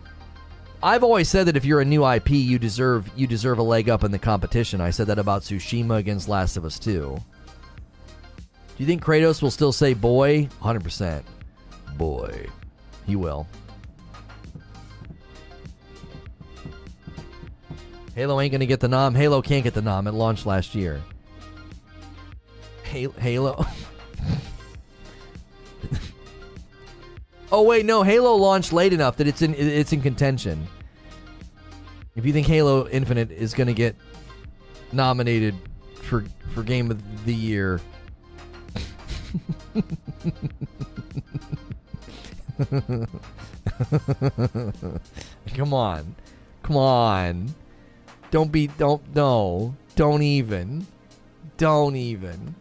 I've 0.84 1.03
always 1.03 1.30
said 1.30 1.48
that 1.48 1.57
if 1.57 1.65
you're 1.65 1.82
a 1.82 1.86
new 1.86 2.07
IP, 2.07 2.30
you 2.30 2.60
deserve 2.60 3.10
you 3.15 3.26
deserve 3.26 3.57
a 3.57 3.64
leg 3.64 3.90
up 3.90 4.03
in 4.03 4.11
the 4.11 4.19
competition. 4.19 4.82
I 4.82 4.91
said 4.91 5.07
that 5.07 5.18
about 5.18 5.41
Tsushima 5.41 5.98
against 5.98 6.30
Last 6.30 6.57
of 6.57 6.65
Us 6.65 6.77
2. 6.77 7.18
Do 8.76 8.84
you 8.84 8.88
think 8.88 9.03
Kratos 9.03 9.41
will 9.41 9.52
still 9.52 9.72
say 9.72 9.93
boy? 9.93 10.49
100%. 10.61 11.23
Boy. 11.97 12.47
He 13.06 13.15
will. 13.15 13.47
Halo 18.15 18.39
ain't 18.39 18.52
gonna 18.52 18.65
get 18.65 18.80
the 18.80 18.88
nom. 18.88 19.14
Halo 19.14 19.41
can't 19.41 19.64
get 19.64 19.73
the 19.73 19.81
nom. 19.81 20.07
It 20.07 20.14
launched 20.14 20.45
last 20.45 20.73
year. 20.73 21.02
Halo. 22.84 23.65
oh 27.52 27.61
wait, 27.64 27.85
no. 27.85 28.03
Halo 28.03 28.35
launched 28.35 28.72
late 28.72 28.93
enough 28.93 29.18
that 29.18 29.27
it's 29.27 29.41
in 29.41 29.53
it's 29.53 29.91
in 29.91 30.02
contention. 30.02 30.65
If 32.15 32.26
you 32.26 32.31
think 32.31 32.47
Halo 32.47 32.88
Infinite 32.88 33.31
is 33.31 33.53
gonna 33.53 33.73
get 33.73 33.97
nominated 34.93 35.56
for 36.02 36.23
for 36.53 36.64
Game 36.64 36.89
of 36.91 37.26
the 37.26 37.34
Year. 37.34 37.81
Come 45.56 45.74
on. 45.74 46.16
Come 46.64 46.78
on. 46.78 47.53
Don't 48.32 48.52
be. 48.52 48.68
Don't. 48.68 49.16
No. 49.16 49.76
Don't 49.95 50.22
even. 50.22 50.88
Don't 51.57 51.95
even. 51.95 52.56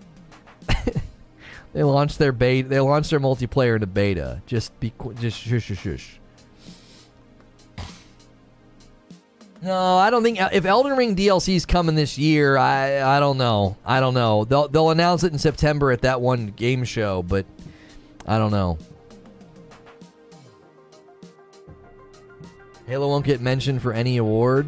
they 1.72 1.82
launched 1.82 2.18
their 2.18 2.32
beta. 2.32 2.68
They 2.68 2.80
launched 2.80 3.10
their 3.10 3.20
multiplayer 3.20 3.74
into 3.74 3.86
beta. 3.86 4.42
Just 4.46 4.78
be. 4.80 4.92
Just 5.20 5.38
shush 5.38 5.64
shush 5.64 5.78
shush. 5.78 6.20
No, 9.64 9.96
I 9.96 10.10
don't 10.10 10.22
think 10.22 10.38
if 10.52 10.66
Elden 10.66 10.94
Ring 10.94 11.16
DLC 11.16 11.54
is 11.54 11.64
coming 11.64 11.94
this 11.94 12.18
year, 12.18 12.58
I 12.58 13.16
I 13.16 13.18
don't 13.18 13.38
know. 13.38 13.78
I 13.82 13.98
don't 13.98 14.12
know. 14.12 14.44
They'll 14.44 14.68
they'll 14.68 14.90
announce 14.90 15.24
it 15.24 15.32
in 15.32 15.38
September 15.38 15.90
at 15.90 16.02
that 16.02 16.20
one 16.20 16.48
game 16.48 16.84
show, 16.84 17.22
but 17.22 17.46
I 18.26 18.36
don't 18.36 18.50
know. 18.50 18.76
Halo 22.86 23.08
won't 23.08 23.24
get 23.24 23.40
mentioned 23.40 23.80
for 23.80 23.94
any 23.94 24.18
award. 24.18 24.66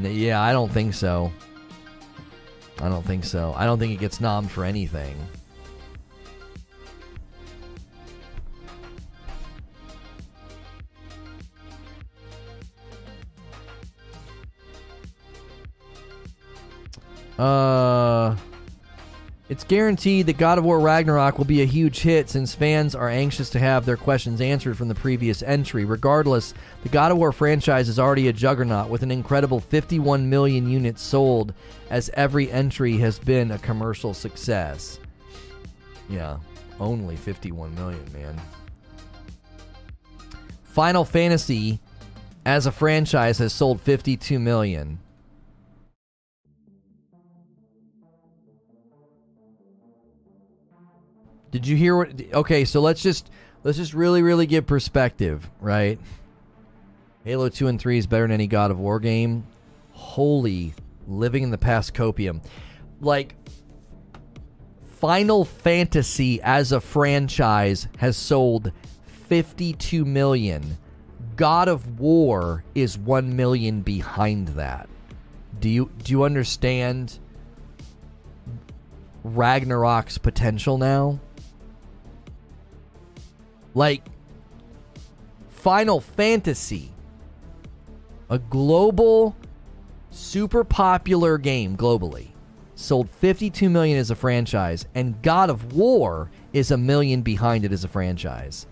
Yeah, 0.00 0.40
I 0.40 0.52
don't 0.52 0.70
think 0.70 0.94
so. 0.94 1.32
I 2.80 2.88
don't 2.88 3.04
think 3.04 3.24
so. 3.24 3.54
I 3.56 3.66
don't 3.66 3.80
think 3.80 3.92
it 3.92 3.98
gets 3.98 4.18
nommed 4.18 4.50
for 4.50 4.64
anything. 4.64 5.16
Uh, 17.38 18.36
it's 19.48 19.62
guaranteed 19.62 20.26
that 20.26 20.38
God 20.38 20.58
of 20.58 20.64
War 20.64 20.80
Ragnarok 20.80 21.38
will 21.38 21.44
be 21.44 21.62
a 21.62 21.66
huge 21.66 22.00
hit 22.00 22.28
since 22.28 22.52
fans 22.52 22.96
are 22.96 23.08
anxious 23.08 23.48
to 23.50 23.60
have 23.60 23.86
their 23.86 23.96
questions 23.96 24.40
answered 24.40 24.76
from 24.76 24.88
the 24.88 24.94
previous 24.94 25.40
entry. 25.42 25.84
Regardless, 25.84 26.52
the 26.82 26.88
God 26.88 27.12
of 27.12 27.18
War 27.18 27.30
franchise 27.30 27.88
is 27.88 28.00
already 28.00 28.26
a 28.26 28.32
juggernaut 28.32 28.88
with 28.88 29.04
an 29.04 29.12
incredible 29.12 29.60
51 29.60 30.28
million 30.28 30.68
units 30.68 31.00
sold, 31.00 31.54
as 31.90 32.10
every 32.14 32.50
entry 32.50 32.96
has 32.96 33.20
been 33.20 33.52
a 33.52 33.58
commercial 33.58 34.12
success. 34.12 34.98
Yeah, 36.08 36.38
only 36.80 37.14
51 37.14 37.72
million, 37.76 38.04
man. 38.12 38.40
Final 40.64 41.04
Fantasy 41.04 41.78
as 42.44 42.66
a 42.66 42.72
franchise 42.72 43.38
has 43.38 43.52
sold 43.52 43.80
52 43.80 44.40
million. 44.40 44.98
Did 51.56 51.66
you 51.68 51.76
hear 51.78 51.96
what 51.96 52.20
Okay, 52.34 52.66
so 52.66 52.82
let's 52.82 53.02
just 53.02 53.30
let's 53.64 53.78
just 53.78 53.94
really 53.94 54.20
really 54.20 54.44
give 54.44 54.66
perspective, 54.66 55.48
right? 55.58 55.98
Halo 57.24 57.48
2 57.48 57.68
and 57.68 57.80
3 57.80 57.96
is 57.96 58.06
better 58.06 58.24
than 58.24 58.32
any 58.32 58.46
God 58.46 58.70
of 58.70 58.78
War 58.78 59.00
game. 59.00 59.46
Holy 59.92 60.74
living 61.08 61.42
in 61.44 61.50
the 61.50 61.56
past 61.56 61.94
copium. 61.94 62.44
Like 63.00 63.36
Final 65.00 65.46
Fantasy 65.46 66.42
as 66.42 66.72
a 66.72 66.80
franchise 66.80 67.88
has 67.96 68.18
sold 68.18 68.70
52 69.28 70.04
million. 70.04 70.76
God 71.36 71.68
of 71.68 71.98
War 71.98 72.64
is 72.74 72.98
1 72.98 73.34
million 73.34 73.80
behind 73.80 74.48
that. 74.48 74.90
Do 75.58 75.70
you 75.70 75.90
do 76.04 76.12
you 76.12 76.24
understand 76.24 77.18
Ragnarok's 79.24 80.18
potential 80.18 80.76
now? 80.76 81.18
Like 83.76 84.08
Final 85.50 86.00
Fantasy, 86.00 86.92
a 88.30 88.38
global 88.38 89.36
super 90.10 90.64
popular 90.64 91.36
game 91.36 91.76
globally 91.76 92.28
sold 92.74 93.10
52 93.10 93.68
million 93.68 93.98
as 93.98 94.10
a 94.10 94.14
franchise, 94.14 94.86
and 94.94 95.20
God 95.20 95.50
of 95.50 95.74
War 95.74 96.30
is 96.54 96.70
a 96.70 96.78
million 96.78 97.20
behind 97.20 97.66
it 97.66 97.72
as 97.72 97.84
a 97.84 97.88
franchise. 97.88 98.66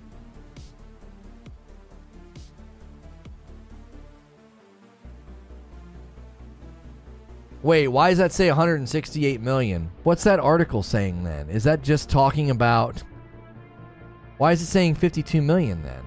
Wait, 7.63 7.89
why 7.89 8.09
does 8.09 8.19
that 8.19 8.33
say 8.33 8.49
168 8.49 9.43
million? 9.43 9.91
What's 10.03 10.25
that 10.25 10.41
article 10.41 10.83
saying 10.83 11.25
then? 11.25 11.51
Is 11.51 11.65
that 11.65 11.83
just 11.83 12.09
talking 12.09 12.49
about. 12.49 13.03
Why 14.39 14.53
is 14.53 14.63
it 14.63 14.67
saying 14.67 14.97
52 14.97 15.41
million 15.41 15.83
then? 15.83 16.03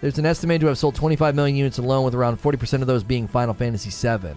There's 0.00 0.18
an 0.18 0.26
estimated 0.26 0.62
to 0.62 0.66
have 0.66 0.78
sold 0.78 0.96
25 0.96 1.34
million 1.34 1.56
units 1.56 1.78
alone, 1.78 2.04
with 2.04 2.14
around 2.14 2.42
40% 2.42 2.80
of 2.80 2.88
those 2.88 3.04
being 3.04 3.28
Final 3.28 3.54
Fantasy 3.54 3.90
VII. 3.90 4.34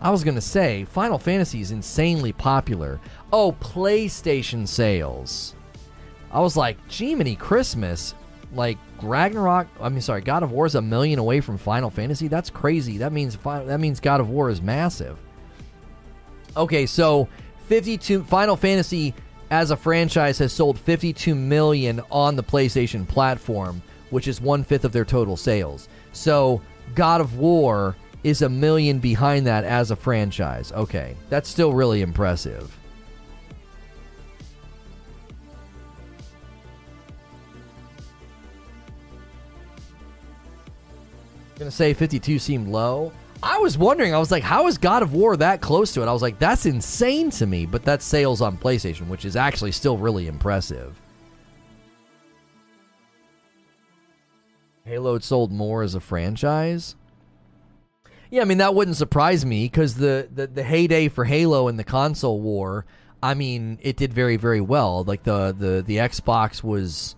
I 0.00 0.10
was 0.10 0.22
going 0.22 0.34
to 0.34 0.40
say, 0.40 0.84
Final 0.84 1.18
Fantasy 1.18 1.60
is 1.60 1.70
insanely 1.70 2.32
popular. 2.32 3.00
Oh, 3.32 3.52
PlayStation 3.52 4.68
sales. 4.68 5.54
I 6.30 6.40
was 6.40 6.56
like, 6.56 6.76
Jiminy 6.90 7.34
Christmas. 7.34 8.14
Like, 8.52 8.78
Ragnarok, 9.02 9.66
I 9.80 9.88
mean, 9.88 10.00
sorry, 10.00 10.20
God 10.20 10.42
of 10.42 10.52
War 10.52 10.66
is 10.66 10.74
a 10.74 10.82
million 10.82 11.18
away 11.18 11.40
from 11.40 11.58
Final 11.58 11.90
Fantasy. 11.90 12.28
That's 12.28 12.50
crazy. 12.50 12.98
That 12.98 13.12
means 13.12 13.36
that 13.36 13.80
means 13.80 14.00
God 14.00 14.20
of 14.20 14.28
War 14.28 14.48
is 14.50 14.62
massive. 14.62 15.18
Okay, 16.56 16.86
so 16.86 17.28
52 17.66 18.24
Final 18.24 18.56
Fantasy 18.56 19.14
as 19.50 19.70
a 19.70 19.76
franchise 19.76 20.38
has 20.38 20.52
sold 20.52 20.78
52 20.78 21.34
million 21.34 22.00
on 22.10 22.36
the 22.36 22.42
PlayStation 22.42 23.06
platform, 23.06 23.82
which 24.10 24.28
is 24.28 24.40
one 24.40 24.64
fifth 24.64 24.84
of 24.84 24.92
their 24.92 25.04
total 25.04 25.36
sales. 25.36 25.88
So 26.12 26.60
God 26.94 27.20
of 27.20 27.36
War 27.38 27.96
is 28.24 28.42
a 28.42 28.48
million 28.48 28.98
behind 28.98 29.46
that 29.46 29.64
as 29.64 29.90
a 29.90 29.96
franchise. 29.96 30.72
Okay, 30.72 31.16
that's 31.30 31.48
still 31.48 31.72
really 31.72 32.02
impressive. 32.02 32.74
gonna 41.58 41.70
say 41.70 41.92
52 41.92 42.38
seemed 42.38 42.68
low. 42.68 43.12
I 43.42 43.58
was 43.58 43.78
wondering, 43.78 44.14
I 44.14 44.18
was 44.18 44.30
like, 44.30 44.42
how 44.42 44.66
is 44.66 44.78
God 44.78 45.02
of 45.02 45.14
War 45.14 45.36
that 45.36 45.60
close 45.60 45.92
to 45.94 46.02
it? 46.02 46.06
I 46.08 46.12
was 46.12 46.22
like, 46.22 46.38
that's 46.38 46.66
insane 46.66 47.30
to 47.30 47.46
me, 47.46 47.66
but 47.66 47.84
that's 47.84 48.04
sales 48.04 48.40
on 48.40 48.58
PlayStation, 48.58 49.06
which 49.08 49.24
is 49.24 49.36
actually 49.36 49.72
still 49.72 49.96
really 49.96 50.26
impressive. 50.26 51.00
Halo 54.84 55.18
sold 55.18 55.52
more 55.52 55.82
as 55.82 55.94
a 55.94 56.00
franchise. 56.00 56.96
Yeah, 58.30 58.42
I 58.42 58.44
mean 58.44 58.58
that 58.58 58.74
wouldn't 58.74 58.96
surprise 58.96 59.44
me 59.44 59.66
because 59.66 59.94
the, 59.94 60.28
the 60.34 60.46
the 60.46 60.62
heyday 60.62 61.08
for 61.08 61.24
Halo 61.24 61.68
and 61.68 61.78
the 61.78 61.84
console 61.84 62.40
war, 62.40 62.84
I 63.22 63.34
mean, 63.34 63.78
it 63.82 63.96
did 63.96 64.12
very 64.12 64.36
very 64.36 64.60
well. 64.60 65.04
Like 65.04 65.22
the 65.22 65.54
the 65.56 65.82
the 65.82 65.96
Xbox 65.96 66.62
was 66.62 67.16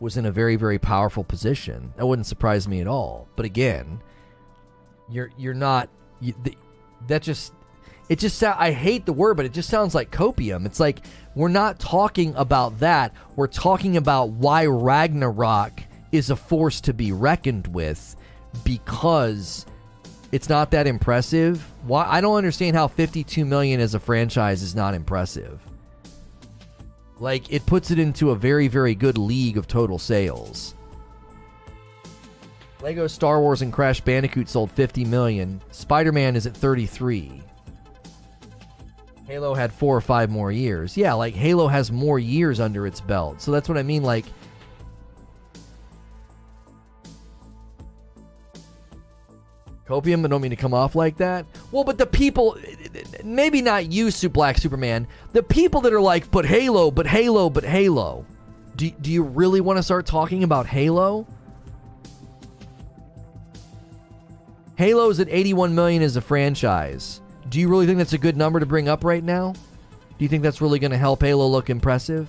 was 0.00 0.16
in 0.16 0.26
a 0.26 0.32
very 0.32 0.56
very 0.56 0.78
powerful 0.78 1.24
position. 1.24 1.92
That 1.96 2.06
wouldn't 2.06 2.26
surprise 2.26 2.68
me 2.68 2.80
at 2.80 2.86
all. 2.88 3.28
But 3.36 3.44
again, 3.46 4.00
you're 5.10 5.30
you're 5.36 5.54
not 5.54 5.88
you, 6.20 6.34
the, 6.42 6.56
that 7.08 7.22
just 7.22 7.52
it 8.08 8.18
just 8.18 8.42
I 8.42 8.72
hate 8.72 9.06
the 9.06 9.12
word, 9.12 9.36
but 9.36 9.46
it 9.46 9.52
just 9.52 9.70
sounds 9.70 9.94
like 9.94 10.10
copium. 10.10 10.66
It's 10.66 10.80
like 10.80 11.04
we're 11.34 11.48
not 11.48 11.78
talking 11.78 12.34
about 12.36 12.80
that. 12.80 13.14
We're 13.36 13.46
talking 13.46 13.96
about 13.96 14.30
why 14.30 14.66
Ragnarok 14.66 15.80
is 16.10 16.30
a 16.30 16.36
force 16.36 16.80
to 16.82 16.92
be 16.92 17.12
reckoned 17.12 17.68
with 17.68 18.16
because 18.64 19.64
it's 20.30 20.48
not 20.48 20.70
that 20.72 20.86
impressive. 20.86 21.66
Why 21.84 22.06
I 22.06 22.20
don't 22.20 22.36
understand 22.36 22.76
how 22.76 22.88
52 22.88 23.44
million 23.44 23.80
as 23.80 23.94
a 23.94 24.00
franchise 24.00 24.62
is 24.62 24.74
not 24.74 24.94
impressive. 24.94 25.60
Like 27.18 27.52
it 27.52 27.64
puts 27.66 27.90
it 27.90 27.98
into 27.98 28.30
a 28.30 28.36
very 28.36 28.68
very 28.68 28.94
good 28.94 29.16
league 29.16 29.56
of 29.56 29.66
total 29.66 29.98
sales. 29.98 30.74
Lego 32.82 33.06
Star 33.06 33.40
Wars 33.40 33.62
and 33.62 33.72
Crash 33.72 34.00
Bandicoot 34.00 34.48
sold 34.48 34.70
50 34.72 35.04
million. 35.04 35.60
Spider-Man 35.70 36.34
is 36.34 36.46
at 36.46 36.56
33. 36.56 37.40
Halo 39.26 39.54
had 39.54 39.72
4 39.72 39.96
or 39.96 40.00
5 40.00 40.30
more 40.30 40.50
years. 40.50 40.96
Yeah, 40.96 41.12
like 41.12 41.34
Halo 41.34 41.68
has 41.68 41.92
more 41.92 42.18
years 42.18 42.58
under 42.58 42.86
its 42.86 43.00
belt. 43.00 43.40
So 43.40 43.52
that's 43.52 43.68
what 43.68 43.78
I 43.78 43.82
mean 43.84 44.02
like 44.02 44.26
Copium, 49.86 50.24
I 50.24 50.28
don't 50.28 50.40
mean 50.40 50.50
to 50.50 50.56
come 50.56 50.74
off 50.74 50.94
like 50.94 51.18
that. 51.18 51.44
Well, 51.70 51.84
but 51.84 51.98
the 51.98 52.06
people, 52.06 52.56
maybe 53.22 53.60
not 53.60 53.92
you, 53.92 54.10
Black 54.30 54.56
Superman, 54.56 55.06
the 55.32 55.42
people 55.42 55.82
that 55.82 55.92
are 55.92 56.00
like, 56.00 56.30
but 56.30 56.46
Halo, 56.46 56.90
but 56.90 57.06
Halo, 57.06 57.50
but 57.50 57.64
Halo. 57.64 58.24
Do, 58.74 58.90
do 58.90 59.10
you 59.10 59.22
really 59.22 59.60
want 59.60 59.76
to 59.76 59.82
start 59.82 60.06
talking 60.06 60.44
about 60.44 60.66
Halo? 60.66 61.26
Halo's 64.82 65.20
at 65.20 65.28
81 65.30 65.76
million 65.76 66.02
as 66.02 66.16
a 66.16 66.20
franchise. 66.20 67.20
Do 67.48 67.60
you 67.60 67.68
really 67.68 67.86
think 67.86 67.98
that's 67.98 68.14
a 68.14 68.18
good 68.18 68.36
number 68.36 68.58
to 68.58 68.66
bring 68.66 68.88
up 68.88 69.04
right 69.04 69.22
now? 69.22 69.52
Do 69.52 70.24
you 70.24 70.28
think 70.28 70.42
that's 70.42 70.60
really 70.60 70.80
going 70.80 70.90
to 70.90 70.98
help 70.98 71.22
Halo 71.22 71.46
look 71.46 71.70
impressive? 71.70 72.28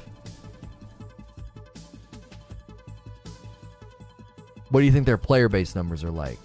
What 4.69 4.81
do 4.81 4.85
you 4.85 4.91
think 4.91 5.07
their 5.07 5.17
player 5.17 5.49
base 5.49 5.73
numbers 5.73 6.03
are 6.03 6.11
like? 6.11 6.37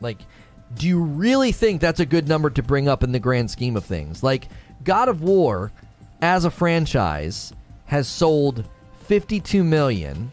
Like, 0.00 0.18
do 0.74 0.86
you 0.86 1.02
really 1.02 1.50
think 1.50 1.80
that's 1.80 1.98
a 1.98 2.06
good 2.06 2.28
number 2.28 2.50
to 2.50 2.62
bring 2.62 2.86
up 2.86 3.02
in 3.02 3.10
the 3.10 3.18
grand 3.18 3.50
scheme 3.50 3.76
of 3.76 3.84
things? 3.84 4.22
Like, 4.22 4.48
God 4.84 5.08
of 5.08 5.22
War, 5.22 5.72
as 6.22 6.44
a 6.44 6.52
franchise, 6.52 7.52
has 7.86 8.06
sold 8.06 8.68
52 9.08 9.64
million, 9.64 10.30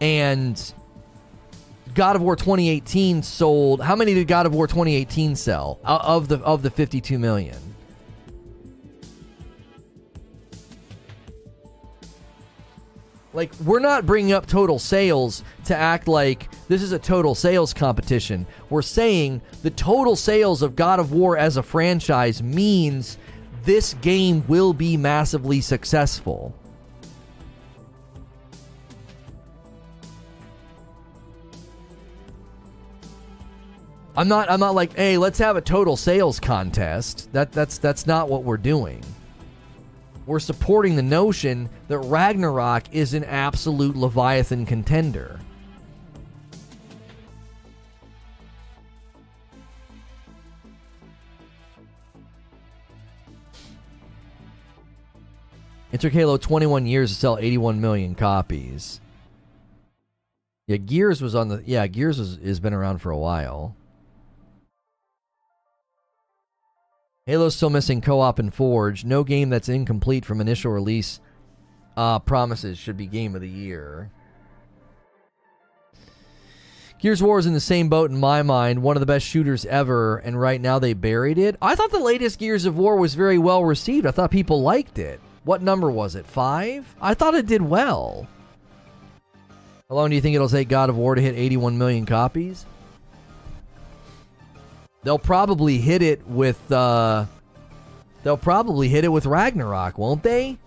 and 0.00 0.74
God 1.94 2.16
of 2.16 2.22
War 2.22 2.36
2018 2.36 3.22
sold. 3.22 3.82
How 3.82 3.96
many 3.96 4.14
did 4.14 4.28
God 4.28 4.46
of 4.46 4.54
War 4.54 4.66
2018 4.66 5.36
sell 5.36 5.78
uh, 5.84 5.98
of 6.02 6.28
the 6.28 6.38
of 6.38 6.62
the 6.62 6.70
52 6.70 7.18
million? 7.18 7.56
Like, 13.32 13.52
we're 13.64 13.78
not 13.78 14.06
bringing 14.06 14.32
up 14.32 14.46
total 14.46 14.80
sales 14.80 15.44
to 15.66 15.76
act 15.76 16.08
like 16.08 16.48
this 16.66 16.82
is 16.82 16.90
a 16.90 16.98
total 16.98 17.36
sales 17.36 17.72
competition. 17.72 18.44
We're 18.70 18.82
saying 18.82 19.40
the 19.62 19.70
total 19.70 20.16
sales 20.16 20.62
of 20.62 20.74
God 20.74 20.98
of 20.98 21.12
War 21.12 21.36
as 21.36 21.56
a 21.56 21.62
franchise 21.62 22.42
means 22.42 23.18
this 23.62 23.94
game 23.94 24.44
will 24.48 24.72
be 24.72 24.96
massively 24.96 25.60
successful. 25.60 26.54
I'm 34.20 34.28
not 34.28 34.50
I'm 34.50 34.60
not 34.60 34.74
like, 34.74 34.94
"Hey, 34.94 35.16
let's 35.16 35.38
have 35.38 35.56
a 35.56 35.62
total 35.62 35.96
sales 35.96 36.38
contest." 36.38 37.32
That 37.32 37.52
that's 37.52 37.78
that's 37.78 38.06
not 38.06 38.28
what 38.28 38.44
we're 38.44 38.58
doing. 38.58 39.02
We're 40.26 40.40
supporting 40.40 40.94
the 40.94 41.02
notion 41.02 41.70
that 41.88 42.00
Ragnarok 42.00 42.84
is 42.92 43.14
an 43.14 43.24
absolute 43.24 43.96
Leviathan 43.96 44.66
contender. 44.66 45.40
It 55.92 56.02
took 56.02 56.12
Halo 56.12 56.36
21 56.36 56.84
years 56.84 57.10
to 57.10 57.18
sell 57.18 57.38
81 57.38 57.80
million 57.80 58.14
copies. 58.14 59.00
Yeah, 60.66 60.76
Gears 60.76 61.22
was 61.22 61.34
on 61.34 61.48
the. 61.48 61.62
Yeah, 61.64 61.86
Gears 61.86 62.18
has 62.18 62.60
been 62.60 62.74
around 62.74 62.98
for 62.98 63.10
a 63.10 63.18
while. 63.18 63.74
Halo's 67.30 67.54
still 67.54 67.70
missing 67.70 68.00
co 68.00 68.18
op 68.18 68.40
and 68.40 68.52
Forge. 68.52 69.04
No 69.04 69.22
game 69.22 69.50
that's 69.50 69.68
incomplete 69.68 70.24
from 70.24 70.40
initial 70.40 70.72
release 70.72 71.20
uh, 71.96 72.18
promises 72.18 72.76
should 72.76 72.96
be 72.96 73.06
game 73.06 73.36
of 73.36 73.40
the 73.40 73.48
year. 73.48 74.10
Gears 76.98 77.20
of 77.20 77.28
War 77.28 77.38
is 77.38 77.46
in 77.46 77.54
the 77.54 77.60
same 77.60 77.88
boat 77.88 78.10
in 78.10 78.18
my 78.18 78.42
mind, 78.42 78.82
one 78.82 78.96
of 78.96 79.00
the 79.00 79.06
best 79.06 79.24
shooters 79.24 79.64
ever, 79.66 80.16
and 80.16 80.40
right 80.40 80.60
now 80.60 80.80
they 80.80 80.92
buried 80.92 81.38
it. 81.38 81.56
I 81.62 81.76
thought 81.76 81.92
the 81.92 82.00
latest 82.00 82.40
Gears 82.40 82.66
of 82.66 82.76
War 82.76 82.96
was 82.96 83.14
very 83.14 83.38
well 83.38 83.64
received. 83.64 84.06
I 84.06 84.10
thought 84.10 84.32
people 84.32 84.60
liked 84.60 84.98
it. 84.98 85.20
What 85.44 85.62
number 85.62 85.88
was 85.88 86.16
it? 86.16 86.26
Five? 86.26 86.96
I 87.00 87.14
thought 87.14 87.36
it 87.36 87.46
did 87.46 87.62
well. 87.62 88.26
How 89.88 89.94
long 89.94 90.10
do 90.10 90.16
you 90.16 90.20
think 90.20 90.34
it'll 90.34 90.48
take 90.48 90.68
God 90.68 90.90
of 90.90 90.96
War 90.96 91.14
to 91.14 91.22
hit 91.22 91.36
81 91.36 91.78
million 91.78 92.06
copies? 92.06 92.66
They'll 95.02 95.18
probably 95.18 95.78
hit 95.78 96.02
it 96.02 96.26
with 96.26 96.70
uh 96.70 97.26
they'll 98.22 98.36
probably 98.36 98.88
hit 98.88 99.04
it 99.04 99.08
with 99.08 99.26
Ragnarok, 99.26 99.98
won't 99.98 100.22
they? 100.22 100.58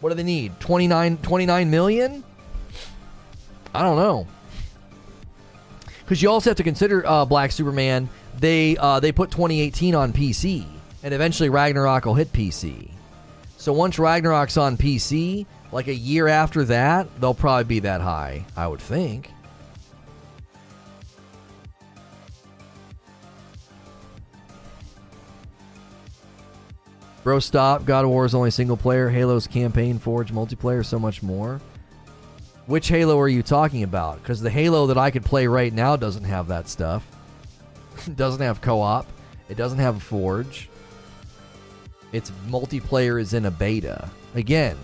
What 0.00 0.10
do 0.10 0.14
they 0.14 0.22
need? 0.22 0.58
29 0.60 1.18
29 1.18 1.70
million? 1.70 2.24
I 3.74 3.82
don't 3.82 3.96
know. 3.96 4.26
Cuz 6.06 6.20
you 6.20 6.30
also 6.30 6.50
have 6.50 6.56
to 6.56 6.64
consider 6.64 7.06
uh, 7.06 7.24
Black 7.24 7.52
Superman, 7.52 8.08
they 8.38 8.76
uh, 8.76 8.98
they 8.98 9.12
put 9.12 9.30
2018 9.30 9.94
on 9.94 10.12
PC 10.12 10.66
and 11.02 11.14
eventually 11.14 11.48
Ragnarok 11.48 12.04
will 12.04 12.14
hit 12.14 12.32
PC. 12.32 12.90
So 13.56 13.72
once 13.72 13.98
Ragnarok's 13.98 14.56
on 14.56 14.76
PC, 14.76 15.46
like 15.72 15.88
a 15.88 15.94
year 15.94 16.28
after 16.28 16.64
that, 16.64 17.08
they'll 17.20 17.34
probably 17.34 17.64
be 17.64 17.80
that 17.80 18.00
high, 18.00 18.44
I 18.56 18.66
would 18.66 18.80
think. 18.80 19.30
Bro, 27.22 27.40
stop. 27.40 27.84
God 27.84 28.04
of 28.04 28.10
War 28.10 28.24
is 28.24 28.34
only 28.34 28.50
single 28.50 28.76
player. 28.76 29.10
Halo's 29.10 29.46
campaign, 29.46 29.98
Forge, 29.98 30.32
multiplayer, 30.32 30.84
so 30.84 30.98
much 30.98 31.22
more. 31.22 31.60
Which 32.66 32.88
Halo 32.88 33.18
are 33.20 33.28
you 33.28 33.42
talking 33.42 33.82
about? 33.82 34.22
Because 34.22 34.40
the 34.40 34.48
Halo 34.48 34.86
that 34.86 34.96
I 34.96 35.10
could 35.10 35.24
play 35.24 35.46
right 35.46 35.72
now 35.72 35.96
doesn't 35.96 36.24
have 36.24 36.48
that 36.48 36.68
stuff. 36.68 37.06
it 38.06 38.16
doesn't 38.16 38.40
have 38.40 38.60
co 38.60 38.80
op. 38.80 39.06
It 39.48 39.56
doesn't 39.56 39.80
have 39.80 39.96
a 39.96 40.00
Forge. 40.00 40.68
Its 42.12 42.30
multiplayer 42.48 43.20
is 43.20 43.34
in 43.34 43.46
a 43.46 43.50
beta. 43.50 44.08
Again, 44.34 44.76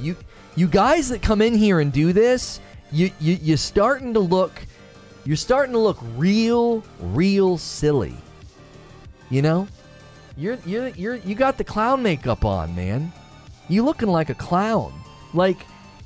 you 0.00 0.16
you 0.54 0.66
guys 0.66 1.08
that 1.10 1.20
come 1.20 1.42
in 1.42 1.54
here 1.54 1.80
and 1.80 1.92
do 1.92 2.12
this, 2.12 2.60
you 2.90 3.10
you 3.20 3.38
you're 3.42 3.56
starting 3.56 4.14
to 4.14 4.20
look 4.20 4.52
you're 5.24 5.36
starting 5.36 5.72
to 5.72 5.78
look 5.78 5.98
real 6.16 6.82
real 7.00 7.58
silly. 7.58 8.16
You 9.28 9.42
know? 9.42 9.68
You're 10.36 10.58
you're 10.66 10.88
you're 10.88 11.16
you 11.16 11.34
got 11.34 11.56
the 11.56 11.64
clown 11.64 12.02
makeup 12.02 12.44
on, 12.44 12.74
man. 12.76 13.12
You 13.68 13.84
looking 13.84 14.08
like 14.08 14.28
a 14.28 14.34
clown. 14.34 14.92
Like 15.32 15.58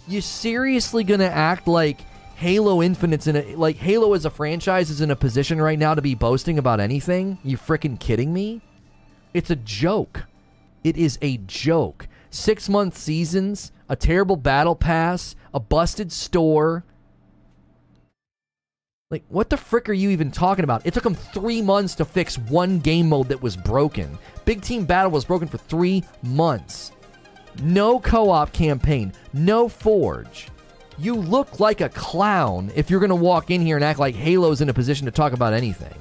you 0.07 0.21
seriously 0.21 1.05
to 1.21 1.31
act 1.31 1.67
like 1.67 2.01
Halo 2.37 2.81
Infinite's 2.83 3.27
in 3.27 3.37
a 3.37 3.55
like 3.57 3.77
Halo 3.77 4.15
as 4.15 4.25
a 4.25 4.31
franchise 4.31 4.89
is 4.89 5.01
in 5.01 5.11
a 5.11 5.17
position 5.17 5.61
right 5.61 5.79
now 5.79 5.95
to 5.95 6.03
be 6.03 6.15
boasting 6.15 6.59
about 6.59 6.81
anything? 6.81 7.39
You 7.43 7.59
freaking 7.59 7.99
kidding 7.99 8.33
me? 8.33 8.61
It's 9.35 9.51
a 9.51 9.57
joke. 9.57 10.25
It 10.85 10.97
is 10.97 11.19
a 11.21 11.39
joke. 11.39 12.09
Six 12.31 12.69
month 12.69 12.97
seasons, 12.97 13.73
a 13.89 13.97
terrible 13.97 14.37
battle 14.37 14.77
pass, 14.77 15.35
a 15.53 15.61
busted 15.61 16.13
store. 16.13 16.85
Like, 19.11 19.25
what 19.29 19.51
the 19.51 19.57
frick 19.57 19.89
are 19.89 19.93
you 19.93 20.11
even 20.11 20.31
talking 20.31 20.63
about? 20.63 20.87
It 20.87 20.95
took 20.95 21.03
them 21.03 21.17
three 21.17 21.61
months 21.61 21.97
to 21.97 22.05
fix 22.05 22.39
one 22.39 22.79
game 22.79 23.09
mode 23.09 23.27
that 23.29 23.43
was 23.43 23.57
broken. 23.57 24.17
Big 24.45 24.63
Team 24.63 24.85
Battle 24.85 25.11
was 25.11 25.25
broken 25.25 25.49
for 25.49 25.59
three 25.59 26.05
months. 26.23 26.93
No 27.61 27.99
co 27.99 28.31
op 28.31 28.53
campaign, 28.53 29.13
no 29.33 29.69
Forge. 29.69 30.47
You 30.97 31.17
look 31.17 31.59
like 31.59 31.81
a 31.81 31.89
clown 31.89 32.71
if 32.77 32.89
you're 32.89 33.01
going 33.01 33.11
to 33.11 33.17
walk 33.17 33.51
in 33.51 33.61
here 33.61 33.75
and 33.75 33.85
act 33.85 33.99
like 33.99 34.15
Halo's 34.15 34.61
in 34.61 34.69
a 34.69 34.75
position 34.75 35.07
to 35.07 35.11
talk 35.11 35.33
about 35.33 35.55
anything. 35.55 35.95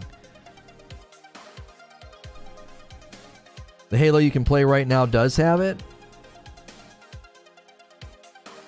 The 3.90 3.98
Halo 3.98 4.20
you 4.20 4.30
can 4.30 4.44
play 4.44 4.64
right 4.64 4.88
now 4.88 5.08
does 5.08 5.36
have 5.38 5.62
it? 5.62 5.82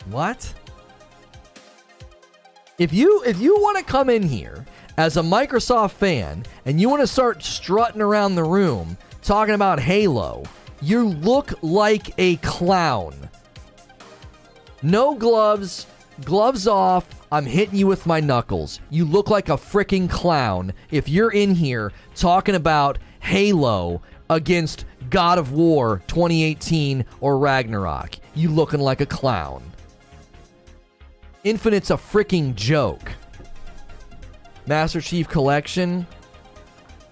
What? 0.10 0.52
If 2.82 2.92
you 2.92 3.22
if 3.28 3.40
you 3.40 3.62
want 3.62 3.78
to 3.78 3.84
come 3.84 4.10
in 4.10 4.24
here 4.24 4.66
as 4.98 5.16
a 5.16 5.22
Microsoft 5.22 5.92
fan 5.92 6.44
and 6.66 6.82
you 6.82 6.90
want 6.90 7.02
to 7.02 7.06
start 7.06 7.44
strutting 7.44 8.02
around 8.02 8.34
the 8.34 8.44
room 8.44 8.98
talking 9.22 9.54
about 9.54 9.80
Halo, 9.80 10.42
you 10.82 11.10
look 11.10 11.54
like 11.62 12.12
a 12.18 12.38
clown. 12.38 13.14
No 14.82 15.14
gloves, 15.14 15.86
gloves 16.26 16.66
off. 16.66 17.06
I'm 17.32 17.46
hitting 17.46 17.76
you 17.76 17.86
with 17.86 18.08
my 18.08 18.20
knuckles. 18.20 18.80
You 18.90 19.06
look 19.06 19.30
like 19.30 19.50
a 19.50 19.58
freaking 19.58 20.10
clown 20.10 20.74
if 20.90 21.08
you're 21.08 21.34
in 21.34 21.54
here 21.54 21.94
talking 22.16 22.56
about 22.56 22.98
Halo 23.20 24.02
against 24.32 24.86
God 25.12 25.38
of 25.38 25.52
War 25.52 26.02
2018 26.08 27.06
or 27.20 27.38
Ragnarok. 27.38 28.16
You 28.34 28.50
looking 28.50 28.80
like 28.80 29.02
a 29.02 29.06
clown. 29.06 29.71
Infinite's 31.44 31.90
a 31.90 31.96
freaking 31.96 32.54
joke. 32.54 33.12
Master 34.68 35.02
Chief 35.02 35.28
Collection. 35.28 36.06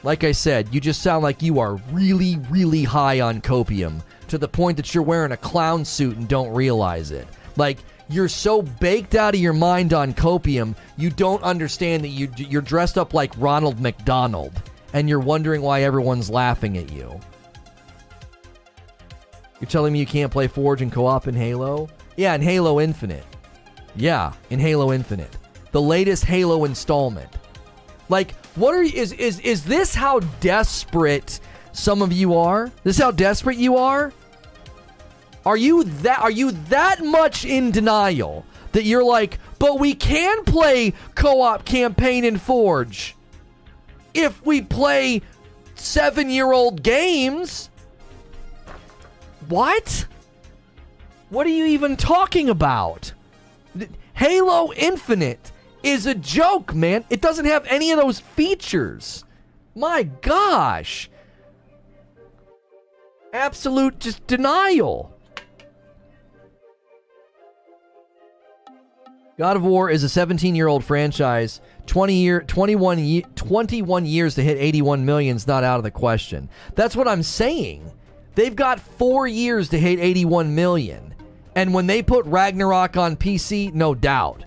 Like 0.04 0.24
I 0.24 0.32
said, 0.32 0.74
you 0.74 0.80
just 0.80 1.02
sound 1.02 1.24
like 1.24 1.42
you 1.42 1.60
are 1.60 1.76
really, 1.92 2.38
really 2.50 2.84
high 2.84 3.22
on 3.22 3.42
copium 3.42 4.02
to 4.28 4.38
the 4.38 4.48
point 4.48 4.78
that 4.78 4.94
you're 4.94 5.04
wearing 5.04 5.32
a 5.32 5.38
clown 5.38 5.84
suit 5.84 6.16
and 6.16 6.28
don't 6.28 6.54
realize 6.54 7.12
it. 7.12 7.28
Like, 7.58 7.80
you're 8.08 8.30
so 8.30 8.62
baked 8.62 9.16
out 9.16 9.34
of 9.34 9.42
your 9.42 9.54
mind 9.54 9.94
on 9.94 10.14
copium, 10.14 10.76
you 10.98 11.10
don't 11.10 11.44
understand 11.44 12.04
that 12.04 12.10
you, 12.10 12.32
you're 12.38 12.62
dressed 12.62 12.98
up 12.98 13.14
like 13.14 13.34
Ronald 13.38 13.80
McDonald 13.80 14.62
and 14.94 15.10
you're 15.10 15.20
wondering 15.20 15.62
why 15.62 15.84
everyone's 15.84 16.30
laughing 16.30 16.78
at 16.78 16.92
you. 16.92 17.20
You're 19.60 19.70
telling 19.70 19.92
me 19.92 20.00
you 20.00 20.06
can't 20.06 20.32
play 20.32 20.48
Forge 20.48 20.82
and 20.82 20.92
co 20.92 21.06
op 21.06 21.28
in 21.28 21.36
Halo? 21.36 21.90
Yeah, 22.16 22.34
in 22.36 22.42
Halo 22.42 22.80
Infinite. 22.80 23.26
Yeah, 23.96 24.34
in 24.50 24.60
Halo 24.60 24.92
Infinite. 24.92 25.36
The 25.72 25.82
latest 25.82 26.26
Halo 26.26 26.66
installment. 26.66 27.30
Like, 28.10 28.34
what 28.56 28.74
are 28.74 28.84
you, 28.84 29.00
is 29.00 29.14
is 29.14 29.40
is 29.42 29.64
this 29.64 29.94
how 29.94 30.20
desperate 30.42 31.40
some 31.74 32.02
of 32.02 32.12
you 32.12 32.36
are? 32.36 32.72
This 32.84 32.98
is 32.98 33.04
how 33.04 33.12
desperate 33.12 33.58
you 33.58 33.78
are? 33.78 34.12
Are 35.46 35.58
you 35.58 35.84
that 35.84 36.20
are 36.20 36.32
you 36.32 36.52
that 36.70 37.04
much 37.04 37.46
in 37.46 37.72
denial 37.72 38.46
that 38.72 38.84
you're 38.84 39.04
like, 39.04 39.40
but 39.58 39.80
we 39.80 39.94
can 39.94 40.44
play 40.44 40.94
co-op 41.16 41.66
campaign 41.66 42.24
in 42.24 42.38
Forge 42.38 43.16
if 44.14 44.44
we 44.46 44.62
play 44.62 45.22
seven-year-old 45.76 46.84
games? 46.84 47.70
What? 49.48 50.06
What 51.30 51.46
are 51.48 51.52
you 51.52 51.66
even 51.66 51.96
talking 51.96 52.50
about? 52.50 53.14
Halo 54.20 54.74
Infinite 54.74 55.54
is 55.82 56.06
a 56.06 56.14
joke, 56.14 56.76
man. 56.76 57.06
It 57.10 57.22
doesn't 57.22 57.46
have 57.46 57.66
any 57.68 57.92
of 57.92 57.98
those 57.98 58.20
features. 58.20 59.24
My 59.74 60.04
gosh. 60.04 61.10
Absolute 63.32 63.98
just 64.00 64.28
denial. 64.28 65.16
God 69.38 69.56
of 69.56 69.64
War 69.64 69.90
is 69.90 70.04
a 70.04 70.10
17 70.10 70.54
year 70.54 70.68
old 70.68 70.84
franchise. 70.84 71.62
20 71.86 72.14
year, 72.16 72.42
21, 72.42 73.00
ye- 73.00 73.26
21 73.36 74.06
years 74.06 74.36
to 74.36 74.44
hit 74.44 74.58
81 74.58 75.06
million 75.06 75.38
is 75.38 75.48
not 75.48 75.64
out 75.64 75.78
of 75.78 75.84
the 75.84 75.92
question. 75.92 76.50
That's 76.76 76.94
what 76.94 77.08
I'm 77.08 77.24
saying. 77.24 77.90
They've 78.36 78.54
got 78.54 78.82
four 78.82 79.28
years 79.28 79.70
to 79.70 79.80
hit 79.80 79.98
81 79.98 80.56
million. 80.56 81.09
And 81.60 81.74
when 81.74 81.88
they 81.88 82.02
put 82.02 82.26
Ragnarok 82.26 82.96
on 82.96 83.18
PC, 83.18 83.74
no 83.74 83.94
doubt. 83.94 84.46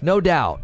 No 0.00 0.20
doubt. 0.20 0.60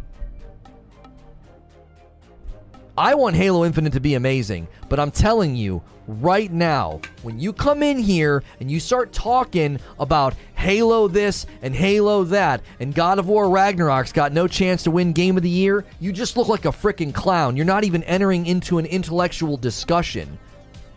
I 2.97 3.13
want 3.13 3.35
Halo 3.35 3.65
Infinite 3.65 3.91
to 3.91 3.99
be 3.99 4.13
amazing, 4.13 4.69
but 4.87 4.97
I'm 4.97 5.11
telling 5.11 5.57
you 5.57 5.81
right 6.07 6.49
now, 6.49 7.01
when 7.23 7.41
you 7.41 7.51
come 7.51 7.83
in 7.83 7.99
here 7.99 8.41
and 8.61 8.71
you 8.71 8.79
start 8.79 9.11
talking 9.11 9.81
about 9.99 10.33
Halo 10.55 11.09
this 11.09 11.45
and 11.61 11.75
Halo 11.75 12.23
that, 12.23 12.61
and 12.79 12.95
God 12.95 13.19
of 13.19 13.27
War 13.27 13.49
Ragnarok's 13.49 14.13
got 14.13 14.31
no 14.31 14.47
chance 14.47 14.83
to 14.83 14.91
win 14.91 15.11
Game 15.11 15.35
of 15.35 15.43
the 15.43 15.49
Year, 15.49 15.83
you 15.99 16.13
just 16.13 16.37
look 16.37 16.47
like 16.47 16.63
a 16.63 16.69
freaking 16.69 17.13
clown. 17.13 17.57
You're 17.57 17.65
not 17.65 17.83
even 17.83 18.03
entering 18.03 18.45
into 18.45 18.77
an 18.77 18.85
intellectual 18.85 19.57
discussion. 19.57 20.39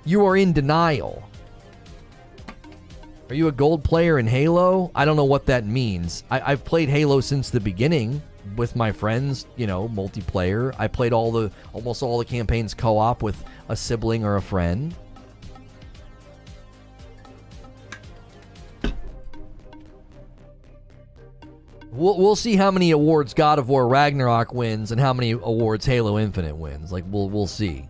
You 0.04 0.24
are 0.24 0.36
in 0.36 0.52
denial. 0.52 1.28
Are 3.32 3.34
you 3.34 3.48
a 3.48 3.52
gold 3.52 3.82
player 3.82 4.18
in 4.18 4.26
Halo? 4.26 4.90
I 4.94 5.06
don't 5.06 5.16
know 5.16 5.24
what 5.24 5.46
that 5.46 5.64
means. 5.64 6.22
I, 6.28 6.50
have 6.50 6.66
played 6.66 6.90
Halo 6.90 7.22
since 7.22 7.48
the 7.48 7.60
beginning 7.60 8.20
with 8.56 8.76
my 8.76 8.92
friends, 8.92 9.46
you 9.56 9.66
know, 9.66 9.88
multiplayer. 9.88 10.74
I 10.78 10.86
played 10.86 11.14
all 11.14 11.32
the 11.32 11.50
almost 11.72 12.02
all 12.02 12.18
the 12.18 12.26
campaigns 12.26 12.74
co-op 12.74 13.22
with 13.22 13.42
a 13.70 13.74
sibling 13.74 14.22
or 14.22 14.36
a 14.36 14.42
friend. 14.42 14.94
We'll, 21.90 22.18
we'll 22.18 22.36
see 22.36 22.56
how 22.56 22.70
many 22.70 22.90
awards 22.90 23.32
God 23.32 23.58
of 23.58 23.70
War 23.70 23.88
Ragnarok 23.88 24.52
wins 24.52 24.92
and 24.92 25.00
how 25.00 25.14
many 25.14 25.30
awards 25.30 25.86
Halo 25.86 26.18
Infinite 26.18 26.54
wins. 26.54 26.92
Like 26.92 27.04
we'll 27.08 27.30
we'll 27.30 27.46
see. 27.46 27.88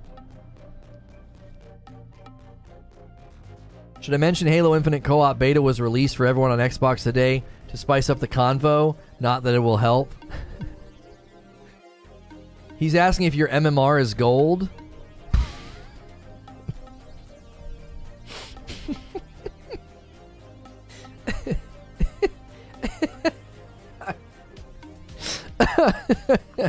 Should 4.02 4.14
I 4.14 4.16
mention 4.16 4.48
Halo 4.48 4.74
Infinite 4.74 5.04
Co-op 5.04 5.38
Beta 5.38 5.62
was 5.62 5.80
released 5.80 6.16
for 6.16 6.26
everyone 6.26 6.50
on 6.50 6.58
Xbox 6.58 7.04
today 7.04 7.44
to 7.68 7.76
spice 7.76 8.10
up 8.10 8.18
the 8.18 8.26
convo? 8.26 8.96
Not 9.20 9.44
that 9.44 9.54
it 9.54 9.60
will 9.60 9.76
help. 9.76 10.12
He's 12.78 12.96
asking 12.96 13.26
if 13.26 13.36
your 13.36 13.46
MMR 13.46 14.00
is 14.00 14.14
gold. 14.14 14.68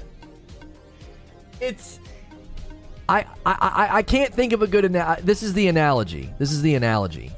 it's 1.59 1.99
I, 3.09 3.25
I 3.45 3.89
I 3.97 4.03
can't 4.03 4.33
think 4.33 4.53
of 4.53 4.61
a 4.61 4.67
good 4.67 4.85
analogy. 4.85 5.21
this 5.23 5.43
is 5.43 5.53
the 5.53 5.67
analogy. 5.67 6.29
This 6.39 6.51
is 6.51 6.61
the 6.61 6.75
analogy. 6.75 7.31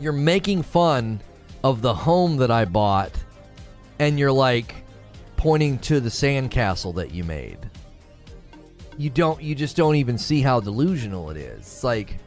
You're 0.00 0.12
making 0.12 0.62
fun 0.62 1.20
of 1.62 1.82
the 1.82 1.94
home 1.94 2.38
that 2.38 2.50
I 2.50 2.64
bought 2.64 3.12
and 3.98 4.18
you're 4.18 4.32
like 4.32 4.74
pointing 5.36 5.78
to 5.80 6.00
the 6.00 6.08
sandcastle 6.08 6.94
that 6.96 7.12
you 7.12 7.24
made. 7.24 7.58
You 8.96 9.10
don't 9.10 9.42
you 9.42 9.54
just 9.54 9.76
don't 9.76 9.96
even 9.96 10.18
see 10.18 10.40
how 10.40 10.60
delusional 10.60 11.30
it 11.30 11.36
is. 11.36 11.60
It's 11.60 11.84
like 11.84 12.18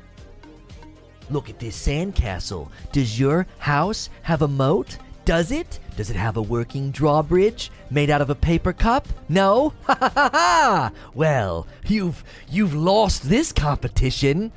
Look 1.29 1.49
at 1.49 1.59
this 1.59 1.87
sandcastle. 1.87 2.69
Does 2.91 3.19
your 3.19 3.47
house 3.57 4.09
have 4.21 4.41
a 4.41 4.47
moat? 4.47 4.97
Does 5.27 5.51
it? 5.51 5.79
Does 5.97 6.09
it 6.09 6.15
have 6.15 6.37
a 6.37 6.41
working 6.41 6.89
drawbridge 6.89 7.69
made 7.91 8.09
out 8.09 8.21
of 8.21 8.29
a 8.29 8.35
paper 8.35 8.71
cup? 8.71 9.05
No? 9.27 9.73
Ha 9.83 9.97
ha 9.99 10.09
ha 10.09 10.29
ha! 10.31 10.91
Well, 11.13 11.67
you've 11.85 12.23
you've 12.49 12.73
lost 12.73 13.27
this 13.27 13.51
competition. 13.51 14.53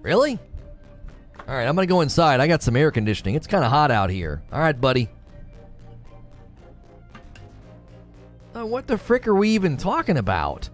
Really? 0.00 0.38
All 1.46 1.54
right, 1.54 1.68
I'm 1.68 1.74
going 1.74 1.86
to 1.86 1.92
go 1.92 2.00
inside. 2.00 2.40
I 2.40 2.46
got 2.46 2.62
some 2.62 2.74
air 2.74 2.90
conditioning. 2.90 3.34
It's 3.34 3.46
kind 3.46 3.66
of 3.66 3.70
hot 3.70 3.90
out 3.90 4.08
here. 4.08 4.40
All 4.50 4.60
right, 4.60 4.80
buddy. 4.80 5.10
Uh, 8.56 8.64
what 8.64 8.86
the 8.86 8.96
frick 8.96 9.28
are 9.28 9.34
we 9.34 9.50
even 9.50 9.76
talking 9.76 10.16
about? 10.16 10.70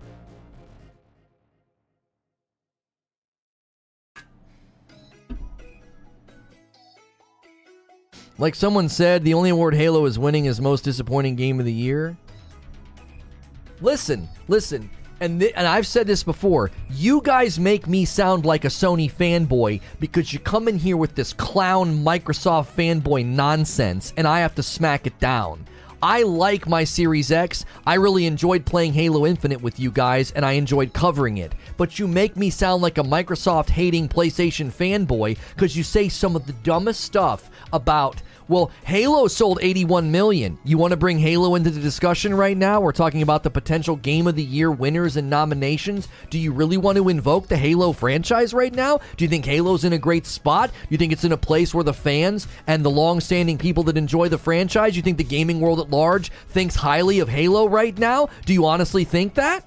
Like 8.42 8.56
someone 8.56 8.88
said, 8.88 9.22
the 9.22 9.34
only 9.34 9.50
award 9.50 9.72
Halo 9.72 10.04
is 10.04 10.18
winning 10.18 10.46
is 10.46 10.60
most 10.60 10.82
disappointing 10.82 11.36
game 11.36 11.60
of 11.60 11.64
the 11.64 11.72
year. 11.72 12.16
Listen, 13.80 14.28
listen, 14.48 14.90
and 15.20 15.38
th- 15.38 15.52
and 15.54 15.64
I've 15.64 15.86
said 15.86 16.08
this 16.08 16.24
before. 16.24 16.72
You 16.90 17.20
guys 17.22 17.60
make 17.60 17.86
me 17.86 18.04
sound 18.04 18.44
like 18.44 18.64
a 18.64 18.68
Sony 18.68 19.08
fanboy 19.08 19.80
because 20.00 20.32
you 20.32 20.40
come 20.40 20.66
in 20.66 20.76
here 20.76 20.96
with 20.96 21.14
this 21.14 21.32
clown 21.32 22.04
Microsoft 22.04 22.72
fanboy 22.74 23.24
nonsense, 23.24 24.12
and 24.16 24.26
I 24.26 24.40
have 24.40 24.56
to 24.56 24.62
smack 24.64 25.06
it 25.06 25.16
down. 25.20 25.64
I 26.02 26.24
like 26.24 26.66
my 26.66 26.82
Series 26.82 27.30
X. 27.30 27.64
I 27.86 27.94
really 27.94 28.26
enjoyed 28.26 28.66
playing 28.66 28.92
Halo 28.92 29.24
Infinite 29.24 29.62
with 29.62 29.78
you 29.78 29.92
guys, 29.92 30.32
and 30.32 30.44
I 30.44 30.54
enjoyed 30.54 30.92
covering 30.92 31.38
it. 31.38 31.52
But 31.76 32.00
you 32.00 32.08
make 32.08 32.36
me 32.36 32.50
sound 32.50 32.82
like 32.82 32.98
a 32.98 33.04
Microsoft 33.04 33.68
hating 33.68 34.08
PlayStation 34.08 34.72
fanboy 34.72 35.38
because 35.54 35.76
you 35.76 35.84
say 35.84 36.08
some 36.08 36.34
of 36.34 36.44
the 36.44 36.54
dumbest 36.54 37.02
stuff 37.02 37.48
about 37.72 38.20
well, 38.48 38.70
Halo 38.84 39.28
sold 39.28 39.58
81 39.62 40.10
million. 40.10 40.58
You 40.64 40.78
want 40.78 40.92
to 40.92 40.96
bring 40.96 41.18
Halo 41.18 41.54
into 41.54 41.70
the 41.70 41.80
discussion 41.80 42.34
right 42.34 42.56
now? 42.56 42.80
We're 42.80 42.92
talking 42.92 43.22
about 43.22 43.42
the 43.42 43.50
potential 43.50 43.96
game 43.96 44.26
of 44.26 44.36
the 44.36 44.42
year 44.42 44.70
winners 44.70 45.16
and 45.16 45.30
nominations. 45.30 46.08
Do 46.30 46.38
you 46.38 46.52
really 46.52 46.76
want 46.76 46.98
to 46.98 47.08
invoke 47.08 47.48
the 47.48 47.56
Halo 47.56 47.92
franchise 47.92 48.52
right 48.52 48.74
now? 48.74 49.00
Do 49.16 49.24
you 49.24 49.28
think 49.28 49.44
Halo's 49.44 49.84
in 49.84 49.92
a 49.92 49.98
great 49.98 50.26
spot? 50.26 50.70
You 50.88 50.98
think 50.98 51.12
it's 51.12 51.24
in 51.24 51.32
a 51.32 51.36
place 51.36 51.74
where 51.74 51.84
the 51.84 51.94
fans 51.94 52.46
and 52.66 52.84
the 52.84 52.90
long-standing 52.90 53.58
people 53.58 53.84
that 53.84 53.96
enjoy 53.96 54.28
the 54.28 54.38
franchise, 54.38 54.96
you 54.96 55.02
think 55.02 55.18
the 55.18 55.24
gaming 55.24 55.60
world 55.60 55.80
at 55.80 55.90
large 55.90 56.30
thinks 56.48 56.76
highly 56.76 57.20
of 57.20 57.28
Halo 57.28 57.68
right 57.68 57.96
now? 57.96 58.28
Do 58.44 58.52
you 58.52 58.66
honestly 58.66 59.04
think 59.04 59.34
that? 59.34 59.64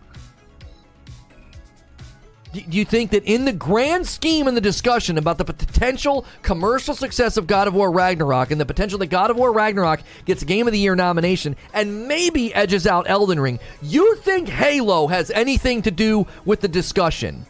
Do 2.62 2.78
you 2.78 2.86
think 2.86 3.12
that 3.12 3.24
in 3.24 3.46
the 3.46 3.54
grand 3.54 4.08
scheme 4.08 4.48
in 4.48 4.56
the 4.56 4.62
discussion 4.62 5.18
about 5.18 5.38
the 5.38 5.46
potential 5.46 6.26
commercial 6.42 6.96
success 6.96 7.38
of 7.38 7.48
God 7.48 7.68
of 7.68 7.74
War 7.74 7.92
Ragnarok 7.92 8.52
and 8.52 8.60
the 8.60 8.66
potential 8.66 9.00
that 9.00 9.08
God 9.08 9.30
of 9.30 9.38
War 9.38 9.52
Ragnarok 9.52 10.02
gets 10.26 10.42
a 10.42 10.46
Game 10.46 10.68
of 10.68 10.74
the 10.74 10.80
Year 10.80 10.96
nomination 10.96 11.56
and 11.74 12.08
maybe 12.08 12.54
edges 12.54 12.88
out 12.88 13.10
Elden 13.10 13.40
Ring, 13.40 13.60
you 13.82 14.16
think 14.18 14.48
Halo 14.48 15.08
has 15.08 15.30
anything 15.32 15.82
to 15.84 15.92
do 15.92 16.26
with 16.46 16.62
the 16.62 16.68
discussion? 16.68 17.46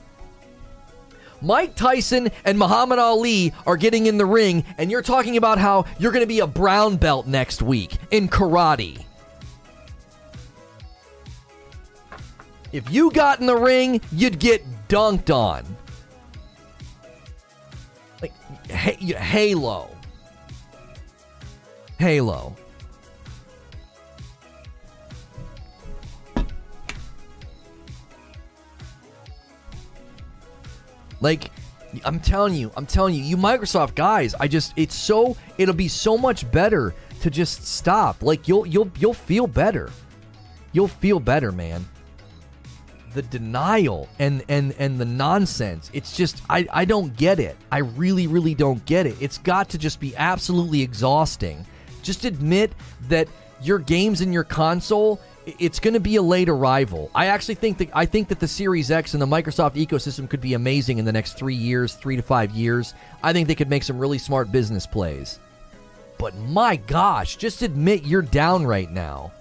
Mike 1.42 1.75
Tyson 1.75 2.32
and 2.43 2.58
Muhammad 2.58 2.98
Ali 2.98 3.53
are 3.67 3.77
getting 3.77 4.08
in 4.08 4.17
the 4.17 4.25
ring, 4.25 4.64
and 4.77 4.90
you're 4.90 5.03
talking 5.03 5.38
about 5.38 5.59
how 5.59 5.85
you're 6.00 6.11
going 6.11 6.24
to 6.24 6.27
be 6.27 6.40
a 6.40 6.48
brown 6.48 6.95
belt 6.95 7.27
next 7.27 7.61
week 7.61 7.98
in 8.09 8.27
karate. 8.27 9.03
If 12.72 12.92
you 12.92 13.11
got 13.11 13.40
in 13.40 13.45
the 13.45 13.56
ring, 13.56 14.01
you'd 14.11 14.40
get 14.40 14.64
dunked 14.88 15.34
on. 15.34 15.64
Like 18.22 18.34
Halo. 18.70 19.90
Halo. 22.00 22.56
Like 31.22 31.52
I'm 32.04 32.20
telling 32.20 32.54
you, 32.54 32.72
I'm 32.76 32.86
telling 32.86 33.16
you, 33.16 33.24
you 33.24 33.38
Microsoft 33.38 33.96
guys, 33.96 34.36
I 34.36 34.48
just 34.48 34.74
it's 34.76 34.96
so 34.96 35.38
it'll 35.58 35.74
be 35.74 35.88
so 35.88 36.18
much 36.18 36.50
better 36.52 36.94
to 37.22 37.30
just 37.30 37.66
stop. 37.66 38.22
Like 38.22 38.48
you'll 38.48 38.68
you'll 38.68 38.92
you'll 39.00 39.14
feel 39.14 39.48
better. 39.48 39.92
You'll 40.74 40.90
feel 40.90 41.20
better, 41.22 41.52
man 41.52 41.86
the 43.16 43.22
denial 43.24 44.08
and 44.19 44.44
and 44.50 44.76
and 44.77 45.00
the 45.00 45.06
nonsense 45.06 45.90
it's 45.94 46.16
just 46.16 46.42
i 46.50 46.68
i 46.72 46.85
don't 46.85 47.16
get 47.16 47.40
it 47.40 47.56
i 47.72 47.80
really 47.80 48.27
really 48.27 48.53
don't 48.53 48.85
get 48.85 49.08
it 49.08 49.16
it's 49.22 49.38
got 49.40 49.69
to 49.69 49.77
just 49.77 50.00
be 50.00 50.16
absolutely 50.18 50.82
exhausting 50.82 51.66
just 52.03 52.26
admit 52.26 52.74
that 53.08 53.27
your 53.61 53.80
games 53.80 54.22
in 54.22 54.34
your 54.34 54.44
console 54.44 55.19
it's 55.60 55.80
going 55.80 55.94
to 55.94 56.00
be 56.00 56.16
a 56.16 56.22
late 56.22 56.50
arrival. 56.50 57.11
I 57.14 57.27
actually 57.27 57.56
think 57.56 57.77
that 57.77 57.90
I 57.94 58.06
think 58.06 58.30
that 58.30 58.40
the 58.40 58.48
Series 58.48 58.90
X 58.90 59.14
and 59.14 59.22
the 59.22 59.27
Microsoft 59.27 59.74
ecosystem 59.74 60.30
could 60.30 60.42
be 60.42 60.56
amazing 60.56 60.98
in 60.98 61.06
the 61.06 61.11
next 61.11 61.38
3 61.38 61.53
years, 61.53 61.94
3 61.94 62.16
to 62.16 62.24
5 62.24 62.52
years. 62.52 62.95
I 63.22 63.32
think 63.32 63.48
they 63.48 63.53
could 63.53 63.69
make 63.69 63.84
some 63.84 64.00
really 64.00 64.18
smart 64.18 64.52
business 64.52 64.88
plays. 64.88 65.40
But 66.18 66.35
my 66.35 66.77
gosh, 66.77 67.35
just 67.35 67.61
admit 67.61 68.06
you're 68.06 68.22
down 68.24 68.66
right 68.66 68.90
now. 68.90 69.34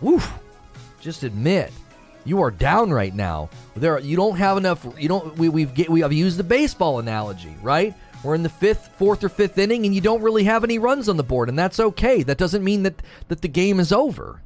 Woof. 0.00 0.32
Just 1.00 1.22
admit. 1.22 1.72
You 2.24 2.40
are 2.42 2.50
down 2.50 2.90
right 2.90 3.14
now. 3.14 3.50
There, 3.76 3.98
you 3.98 4.16
don't 4.16 4.36
have 4.36 4.56
enough. 4.56 4.86
You 4.98 5.08
don't. 5.08 5.36
We, 5.36 5.48
we've 5.48 5.74
get, 5.74 5.90
we 5.90 6.00
have 6.00 6.12
used 6.12 6.38
the 6.38 6.44
baseball 6.44 6.98
analogy, 6.98 7.54
right? 7.62 7.94
We're 8.22 8.34
in 8.34 8.42
the 8.42 8.48
fifth, 8.48 8.88
fourth, 8.96 9.22
or 9.22 9.28
fifth 9.28 9.58
inning, 9.58 9.84
and 9.84 9.94
you 9.94 10.00
don't 10.00 10.22
really 10.22 10.44
have 10.44 10.64
any 10.64 10.78
runs 10.78 11.10
on 11.10 11.18
the 11.18 11.22
board, 11.22 11.50
and 11.50 11.58
that's 11.58 11.78
okay. 11.78 12.22
That 12.22 12.38
doesn't 12.38 12.64
mean 12.64 12.84
that 12.84 13.02
that 13.28 13.42
the 13.42 13.48
game 13.48 13.78
is 13.78 13.92
over. 13.92 14.40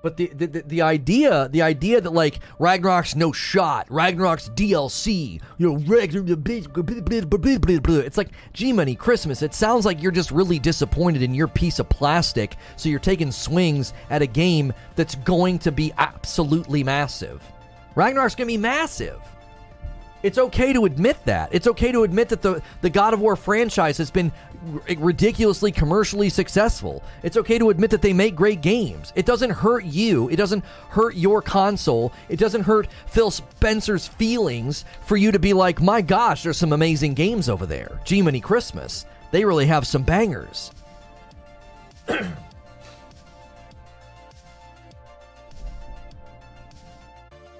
But 0.00 0.16
the, 0.16 0.28
the 0.28 0.46
the 0.46 0.62
the 0.62 0.82
idea 0.82 1.48
the 1.48 1.62
idea 1.62 2.00
that 2.00 2.12
like 2.12 2.38
Ragnarok's 2.60 3.16
no 3.16 3.32
shot, 3.32 3.88
Ragnarok's 3.90 4.48
DLC, 4.50 5.40
you 5.58 5.66
know, 5.66 5.76
it's 8.06 8.16
like 8.16 8.28
Jiminy 8.54 8.94
Christmas. 8.94 9.42
It 9.42 9.54
sounds 9.54 9.84
like 9.84 10.00
you're 10.00 10.12
just 10.12 10.30
really 10.30 10.60
disappointed 10.60 11.22
in 11.22 11.34
your 11.34 11.48
piece 11.48 11.80
of 11.80 11.88
plastic, 11.88 12.56
so 12.76 12.88
you're 12.88 13.00
taking 13.00 13.32
swings 13.32 13.92
at 14.10 14.22
a 14.22 14.26
game 14.26 14.72
that's 14.94 15.16
going 15.16 15.58
to 15.60 15.72
be 15.72 15.92
absolutely 15.98 16.84
massive. 16.84 17.42
Ragnarok's 17.96 18.36
to 18.48 18.52
be 18.54 18.56
massive. 18.56 19.20
It's 20.22 20.38
okay 20.38 20.72
to 20.72 20.84
admit 20.84 21.16
that. 21.26 21.50
It's 21.52 21.66
okay 21.68 21.92
to 21.92 22.02
admit 22.02 22.28
that 22.30 22.42
the, 22.42 22.62
the 22.80 22.90
God 22.90 23.14
of 23.14 23.20
War 23.20 23.36
franchise 23.36 23.98
has 23.98 24.10
been 24.10 24.32
r- 24.72 24.96
ridiculously 24.96 25.70
commercially 25.70 26.28
successful. 26.28 27.02
It's 27.22 27.36
okay 27.36 27.58
to 27.58 27.70
admit 27.70 27.90
that 27.90 28.02
they 28.02 28.12
make 28.12 28.34
great 28.34 28.60
games. 28.60 29.12
It 29.14 29.26
doesn't 29.26 29.50
hurt 29.50 29.84
you. 29.84 30.28
It 30.28 30.36
doesn't 30.36 30.64
hurt 30.90 31.14
your 31.14 31.40
console. 31.40 32.12
It 32.28 32.38
doesn't 32.38 32.62
hurt 32.62 32.88
Phil 33.06 33.30
Spencer's 33.30 34.08
feelings 34.08 34.84
for 35.02 35.16
you 35.16 35.30
to 35.30 35.38
be 35.38 35.52
like, 35.52 35.80
my 35.80 36.00
gosh, 36.02 36.42
there's 36.42 36.58
some 36.58 36.72
amazing 36.72 37.14
games 37.14 37.48
over 37.48 37.66
there. 37.66 38.00
Jiminy 38.06 38.40
Christmas. 38.40 39.06
They 39.30 39.44
really 39.44 39.66
have 39.66 39.86
some 39.86 40.02
bangers. 40.02 40.72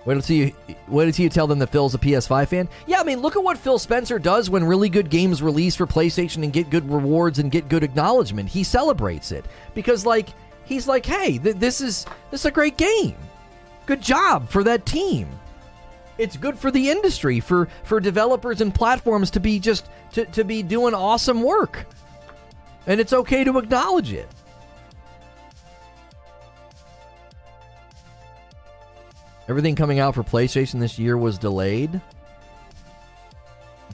Wait 0.09 0.17
until 0.17 0.37
you 0.37 0.55
wait 0.87 1.07
until 1.07 1.25
you 1.25 1.28
tell 1.28 1.47
them 1.47 1.59
that 1.59 1.69
Phil's 1.69 1.95
a 1.95 1.99
PS5 1.99 2.49
fan. 2.49 2.69
Yeah, 2.87 2.99
I 2.99 3.05
mean, 3.05 3.20
look 3.20 3.37
at 3.37 3.45
what 3.45 3.59
Phil 3.59 3.78
Spencer 3.78 4.19
does 4.19 4.49
when 4.49 4.65
really 4.65 4.89
good 4.89 5.11
games 5.11 5.43
release 5.43 5.77
for 5.77 5.87
PlayStation 5.87 6.45
and 6.45 6.51
get 6.51 6.70
good 6.70 6.91
rewards 6.91 7.41
and 7.41 7.51
get 7.51 7.69
good 7.69 7.85
acknowledgement. 7.85 8.49
He 8.49 8.65
celebrates 8.65 9.33
it 9.33 9.45
because, 9.75 10.07
like, 10.07 10.31
he's 10.65 10.89
like, 10.89 11.05
"Hey, 11.05 11.37
th- 11.37 11.57
this 11.57 11.83
is 11.83 12.07
this 12.31 12.41
is 12.41 12.47
a 12.47 12.51
great 12.51 12.78
game. 12.78 13.17
Good 13.85 14.01
job 14.01 14.49
for 14.49 14.65
that 14.65 14.87
team. 14.87 15.28
It's 16.17 16.39
good 16.39 16.59
for 16.59 16.70
the 16.70 16.89
industry, 16.89 17.39
for 17.39 17.69
for 17.85 18.01
developers 18.01 18.62
and 18.62 18.75
platforms 18.75 19.31
to 19.33 19.41
be 19.41 19.59
just 19.59 19.91
to, 20.12 20.25
to 20.25 20.43
be 20.43 20.62
doing 20.62 20.95
awesome 20.95 21.43
work, 21.43 21.85
and 22.87 22.99
it's 22.99 23.12
okay 23.12 23.45
to 23.45 23.59
acknowledge 23.59 24.15
it." 24.15 24.31
Everything 29.49 29.75
coming 29.75 29.99
out 29.99 30.15
for 30.15 30.23
PlayStation 30.23 30.78
this 30.78 30.99
year 30.99 31.17
was 31.17 31.39
delayed. 31.39 32.01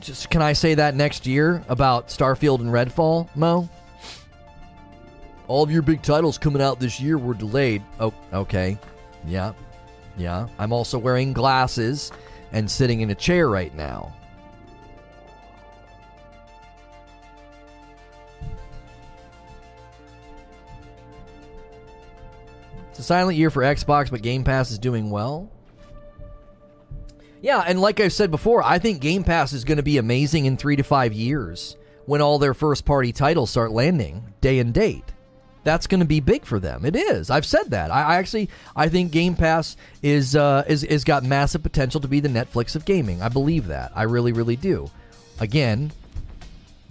Just 0.01 0.29
can 0.29 0.43
I 0.43 0.53
say 0.53 0.75
that 0.75 0.97
next 0.97 1.27
year 1.27 1.63
about 1.69 2.09
Starfield 2.09 2.61
and 2.61 2.71
Redfall, 2.71 3.29
Mo? 3.37 3.69
All 5.47 5.63
of 5.63 5.71
your 5.71 5.83
big 5.83 6.03
titles 6.03 6.39
coming 6.39 6.61
out 6.61 6.81
this 6.81 7.01
year 7.01 7.19
were 7.19 7.35
delayed. 7.35 7.83
Oh, 8.01 8.13
okay. 8.33 8.79
Yeah. 9.27 9.53
Yeah. 10.17 10.49
I'm 10.59 10.73
also 10.73 10.99
wearing 10.99 11.33
glasses 11.33 12.11
and 12.53 12.69
sitting 12.71 13.01
in 13.01 13.11
a 13.11 13.15
chair 13.15 13.49
right 13.49 13.75
now. 13.75 14.13
It's 22.95 23.01
a 23.01 23.03
silent 23.03 23.37
year 23.37 23.51
for 23.51 23.65
Xbox, 23.65 24.09
but 24.09 24.23
Game 24.23 24.45
Pass 24.45 24.71
is 24.71 24.79
doing 24.79 25.11
well. 25.11 25.51
Yeah, 27.43 27.59
and 27.67 27.81
like 27.81 27.99
I've 27.99 28.13
said 28.13 28.31
before, 28.31 28.63
I 28.63 28.79
think 28.79 29.01
Game 29.01 29.25
Pass 29.25 29.53
is 29.53 29.65
going 29.65 29.79
to 29.79 29.83
be 29.83 29.99
amazing 29.99 30.45
in 30.45 30.57
three 30.57 30.77
to 30.77 30.85
five 30.85 31.13
years 31.13 31.77
when 32.07 32.21
all 32.21 32.39
their 32.39 32.55
first 32.55 32.85
party 32.85 33.13
titles 33.13 33.51
start 33.51 33.73
landing 33.73 34.33
day 34.41 34.61
and 34.61 34.73
date. 34.73 35.03
That's 35.65 35.89
going 35.89 36.03
to 36.03 36.07
be 36.07 36.21
big 36.21 36.45
for 36.45 36.61
them. 36.61 36.85
It 36.85 36.95
is. 36.95 37.31
I've 37.31 37.45
said 37.45 37.71
that. 37.71 37.91
I, 37.91 38.03
I 38.03 38.17
actually 38.19 38.49
I 38.77 38.89
think 38.89 39.11
Game 39.11 39.35
Pass 39.35 39.77
is 40.01 40.37
uh, 40.37 40.63
is 40.69 40.85
is 40.85 41.03
got 41.03 41.25
massive 41.25 41.65
potential 41.65 42.01
to 42.01 42.07
be 42.07 42.21
the 42.21 42.29
Netflix 42.29 42.77
of 42.77 42.85
gaming. 42.85 43.23
I 43.23 43.29
believe 43.29 43.67
that. 43.67 43.91
I 43.97 44.05
really 44.05 44.31
really 44.31 44.55
do. 44.55 44.89
Again, 45.41 45.91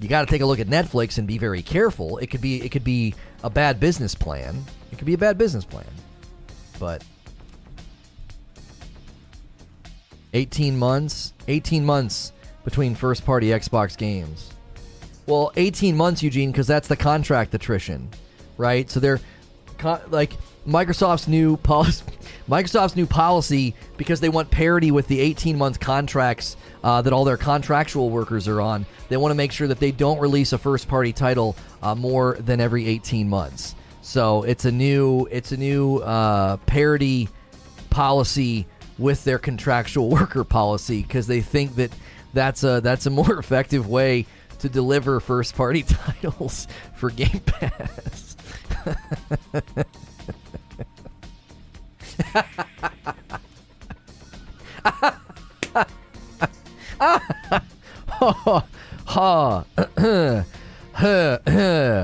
you 0.01 0.09
got 0.09 0.27
to 0.27 0.27
take 0.29 0.41
a 0.41 0.45
look 0.45 0.59
at 0.59 0.67
Netflix 0.67 1.17
and 1.17 1.25
be 1.25 1.37
very 1.37 1.61
careful. 1.61 2.17
It 2.17 2.27
could 2.27 2.41
be 2.41 2.61
it 2.61 2.73
could 2.73 2.83
be 2.83 3.15
a 3.41 3.49
bad 3.49 3.79
business 3.79 4.15
plan. 4.15 4.65
Could 5.03 5.07
be 5.07 5.15
a 5.15 5.17
bad 5.17 5.37
business 5.37 5.65
plan. 5.65 5.83
But 6.79 7.03
18 10.31 10.79
months, 10.79 11.33
18 11.49 11.83
months 11.83 12.31
between 12.63 12.95
first 12.95 13.25
party 13.25 13.47
Xbox 13.47 13.97
games. 13.97 14.53
Well, 15.25 15.51
18 15.57 15.97
months, 15.97 16.23
Eugene, 16.23 16.53
because 16.53 16.67
that's 16.67 16.87
the 16.87 16.95
contract 16.95 17.53
attrition, 17.53 18.07
right? 18.55 18.89
So 18.89 19.01
they're 19.01 19.19
like 20.07 20.37
Microsoft's 20.65 21.27
new 21.27 21.57
policy. 21.57 22.05
Microsoft's 22.49 22.95
new 22.95 23.05
policy 23.05 23.75
because 23.97 24.21
they 24.21 24.29
want 24.29 24.51
parity 24.51 24.91
with 24.91 25.09
the 25.09 25.19
18 25.19 25.57
month 25.57 25.81
contracts 25.81 26.55
uh, 26.81 27.01
that 27.01 27.11
all 27.11 27.25
their 27.25 27.35
contractual 27.35 28.09
workers 28.09 28.47
are 28.47 28.61
on. 28.61 28.85
They 29.09 29.17
want 29.17 29.31
to 29.31 29.35
make 29.35 29.51
sure 29.51 29.67
that 29.67 29.81
they 29.81 29.91
don't 29.91 30.19
release 30.19 30.53
a 30.53 30.57
first 30.57 30.87
party 30.87 31.11
title 31.11 31.57
uh, 31.81 31.93
more 31.93 32.37
than 32.39 32.61
every 32.61 32.87
18 32.87 33.27
months. 33.27 33.75
So 34.03 34.43
it's 34.43 34.65
a 34.65 34.71
new 34.71 35.27
it's 35.31 35.53
a 35.53 35.57
new 35.57 35.97
uh, 35.99 36.57
parity 36.57 37.29
policy 37.89 38.67
with 38.99 39.23
their 39.23 39.39
contractual 39.39 40.09
worker 40.09 40.43
policy 40.43 41.01
because 41.01 41.25
they 41.25 41.39
think 41.41 41.75
that 41.75 41.91
that's 42.33 42.63
a 42.65 42.81
that's 42.81 43.05
a 43.05 43.09
more 43.09 43.39
effective 43.39 43.87
way 43.87 44.25
to 44.59 44.67
deliver 44.67 45.21
first 45.21 45.55
party 45.55 45.83
titles 45.83 46.67
for 46.95 47.09
Game 47.11 47.39
Pass. 47.45 48.35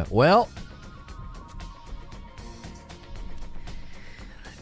well, 0.10 0.50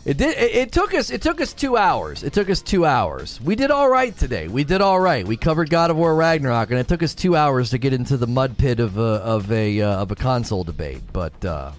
It 0.08 0.16
did. 0.16 0.38
It, 0.38 0.56
it, 0.56 0.72
took 0.72 0.94
us. 0.94 1.10
It 1.10 1.22
took 1.22 1.42
us 1.42 1.52
two 1.52 1.76
hours. 1.76 2.24
It 2.24 2.32
took 2.32 2.50
us 2.50 2.62
two 2.62 2.86
hours. 2.86 3.42
We 3.42 3.58
did 3.58 3.72
all 3.72 3.90
right 3.90 4.18
today. 4.18 4.48
We 4.48 4.64
did 4.64 4.80
all 4.80 5.02
right. 5.02 5.28
We 5.28 5.36
covered 5.36 5.70
God 5.70 5.92
of 5.92 5.98
War 5.98 6.16
Ragnarok, 6.16 6.72
and 6.72 6.80
it 6.80 6.88
took 6.88 7.04
us 7.04 7.14
two 7.14 7.36
hours 7.36 7.72
to 7.72 7.78
get 7.78 7.92
into 7.92 8.16
the 8.16 8.26
mud 8.26 8.58
pit 8.58 8.80
of 8.80 8.98
a 8.98 9.02
of 9.02 9.52
a 9.52 9.82
uh, 9.82 10.02
of 10.02 10.12
a 10.12 10.16
console 10.16 10.64
debate. 10.64 11.02
But 11.12 11.44
uh, 11.44 11.74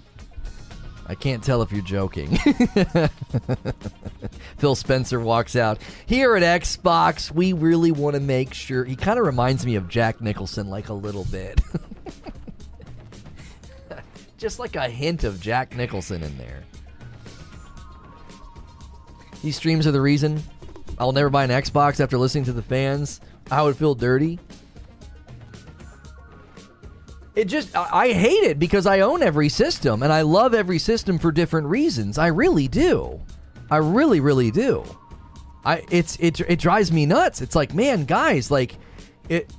I 1.07 1.15
can't 1.15 1.43
tell 1.43 1.63
if 1.63 1.73
you're 1.73 1.81
joking. 1.81 2.37
Phil 4.59 4.75
Spencer 4.75 5.21
walks 5.21 5.57
out 5.57 5.79
here 6.05 6.37
at 6.37 6.61
Xbox. 6.61 7.33
We 7.33 7.55
really 7.55 7.93
want 7.93 8.13
to 8.13 8.21
make 8.21 8.53
sure. 8.53 8.85
He 8.85 8.95
kind 8.95 9.19
of 9.19 9.25
reminds 9.25 9.65
me 9.65 9.77
of 9.77 9.89
Jack 9.89 10.21
Nicholson, 10.21 10.69
like 10.69 10.91
a 10.91 10.95
little 10.95 11.25
bit. 11.25 11.63
Just 14.37 14.59
like 14.59 14.77
a 14.77 14.91
hint 14.91 15.25
of 15.25 15.41
Jack 15.41 15.75
Nicholson 15.75 16.23
in 16.23 16.37
there. 16.37 16.65
These 19.49 19.57
streams 19.57 19.86
are 19.86 19.93
the 19.93 20.01
reason 20.02 20.43
I'll 20.99 21.12
never 21.12 21.31
buy 21.31 21.43
an 21.43 21.49
Xbox 21.49 22.01
after 22.01 22.18
listening 22.18 22.44
to 22.44 22.52
the 22.52 22.60
fans. 22.60 23.23
I 23.51 23.62
would 23.62 23.78
feel 23.78 23.94
dirty. 23.94 24.39
It 27.35 27.47
just, 27.47 27.75
I, 27.75 27.89
I 27.91 28.12
hate 28.12 28.44
it 28.44 28.59
because 28.59 28.85
I 28.85 29.01
own 29.01 29.23
every 29.23 29.49
system 29.49 30.02
and 30.02 30.12
I 30.12 30.20
love 30.20 30.52
every 30.52 30.78
system 30.78 31.18
for 31.18 31.33
different 31.33 31.67
reasons. 31.67 32.18
I 32.18 32.27
really 32.27 32.68
do. 32.68 33.23
I 33.70 33.78
really, 33.78 34.20
really 34.20 34.51
do. 34.51 34.85
I 35.65 35.83
it's 35.91 36.18
it 36.20 36.41
it 36.41 36.59
drives 36.59 36.93
me 36.93 37.07
nuts. 37.07 37.41
It's 37.41 37.57
like, 37.57 37.73
man, 37.73 38.05
guys, 38.05 38.51
like 38.51 38.77
it 39.31 39.51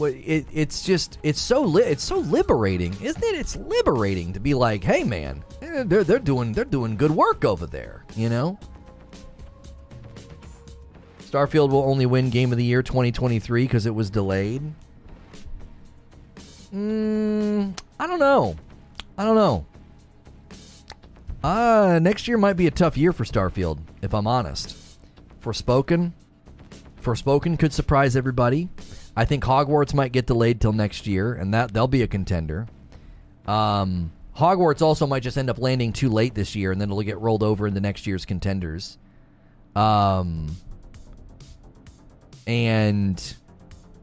it, 0.00 0.46
it's 0.50 0.82
just 0.82 1.18
it's 1.22 1.38
so 1.38 1.60
li- 1.60 1.82
it's 1.82 2.02
so 2.02 2.20
liberating, 2.20 2.96
isn't 3.02 3.22
it? 3.22 3.34
It's 3.34 3.56
liberating 3.56 4.32
to 4.32 4.40
be 4.40 4.54
like, 4.54 4.82
hey, 4.82 5.04
man, 5.04 5.44
eh, 5.60 5.84
they're 5.84 6.02
they're 6.02 6.18
doing 6.18 6.54
they're 6.54 6.64
doing 6.64 6.96
good 6.96 7.10
work 7.10 7.44
over 7.44 7.66
there, 7.66 8.06
you 8.16 8.30
know. 8.30 8.58
Starfield 11.28 11.70
will 11.70 11.82
only 11.82 12.06
win 12.06 12.30
Game 12.30 12.52
of 12.52 12.58
the 12.58 12.64
Year 12.64 12.82
2023 12.82 13.64
because 13.64 13.84
it 13.84 13.94
was 13.94 14.08
delayed. 14.08 14.62
Mm, 16.74 17.78
I 18.00 18.06
don't 18.06 18.18
know. 18.18 18.56
I 19.18 19.24
don't 19.24 19.34
know. 19.34 19.66
Uh, 21.42 21.98
next 22.00 22.28
year 22.28 22.38
might 22.38 22.54
be 22.54 22.66
a 22.66 22.70
tough 22.70 22.96
year 22.96 23.12
for 23.12 23.24
Starfield, 23.24 23.78
if 24.00 24.14
I'm 24.14 24.26
honest. 24.26 24.76
Forspoken, 25.42 26.12
Forspoken 27.02 27.58
could 27.58 27.72
surprise 27.72 28.16
everybody. 28.16 28.68
I 29.14 29.24
think 29.24 29.44
Hogwarts 29.44 29.92
might 29.92 30.12
get 30.12 30.26
delayed 30.26 30.60
till 30.60 30.72
next 30.72 31.06
year, 31.06 31.34
and 31.34 31.52
that 31.52 31.74
they'll 31.74 31.88
be 31.88 32.02
a 32.02 32.08
contender. 32.08 32.66
Um, 33.46 34.12
Hogwarts 34.36 34.80
also 34.80 35.06
might 35.06 35.22
just 35.22 35.36
end 35.36 35.50
up 35.50 35.58
landing 35.58 35.92
too 35.92 36.08
late 36.08 36.34
this 36.34 36.56
year, 36.56 36.72
and 36.72 36.80
then 36.80 36.88
it'll 36.88 37.02
get 37.02 37.18
rolled 37.18 37.42
over 37.42 37.66
into 37.66 37.80
next 37.80 38.06
year's 38.06 38.24
contenders. 38.24 38.96
Um, 39.76 40.56
and 42.48 43.36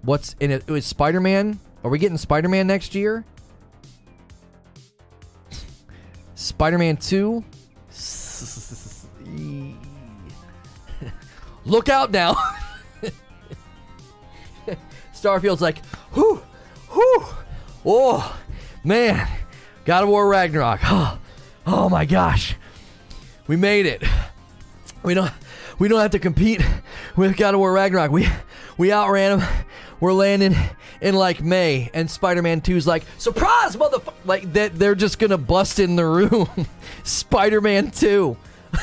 what's 0.04 0.36
in 0.40 0.52
it? 0.52 0.70
Was 0.70 0.86
Spider 0.86 1.20
Man. 1.20 1.60
Are 1.84 1.90
we 1.90 2.00
getting 2.00 2.18
Spider 2.18 2.48
Man 2.48 2.68
next 2.68 2.96
year? 2.96 3.26
Spider 6.36 6.78
Man 6.78 6.96
2? 6.96 7.44
Look 11.66 11.90
out 11.90 12.12
now. 12.12 12.36
Starfield's 15.14 15.62
like, 15.62 15.84
whoo, 16.16 16.42
whoo, 16.94 17.26
oh, 17.84 18.40
man, 18.84 19.28
God 19.84 20.04
of 20.04 20.10
War 20.10 20.28
Ragnarok. 20.28 20.82
Oh, 20.84 21.18
oh 21.68 21.90
my 21.90 22.06
gosh, 22.06 22.56
we 23.48 23.56
made 23.56 23.88
it. 23.88 24.04
We 25.02 25.16
don't, 25.16 25.32
we 25.80 25.88
don't 25.88 26.00
have 26.00 26.12
to 26.12 26.20
compete 26.20 26.62
with 27.16 27.38
God 27.38 27.54
of 27.54 27.60
War 27.60 27.74
Ragnarok. 27.74 28.12
We, 28.12 28.28
we 28.78 28.92
outran 28.92 29.40
them. 29.40 29.48
We're 30.00 30.14
landing 30.14 30.56
in 31.02 31.16
like 31.16 31.42
May, 31.42 31.90
and 31.94 32.10
Spider-Man 32.10 32.62
2's 32.62 32.86
like, 32.86 33.04
surprise, 33.18 33.76
motherfucker! 33.76 34.14
Like 34.26 34.54
that, 34.54 34.78
they're 34.78 34.96
just 34.96 35.20
gonna 35.20 35.38
bust 35.38 35.80
in 35.80 35.96
the 35.96 36.06
room. 36.06 36.50
Spider-Man 37.04 37.92
2. 37.92 38.38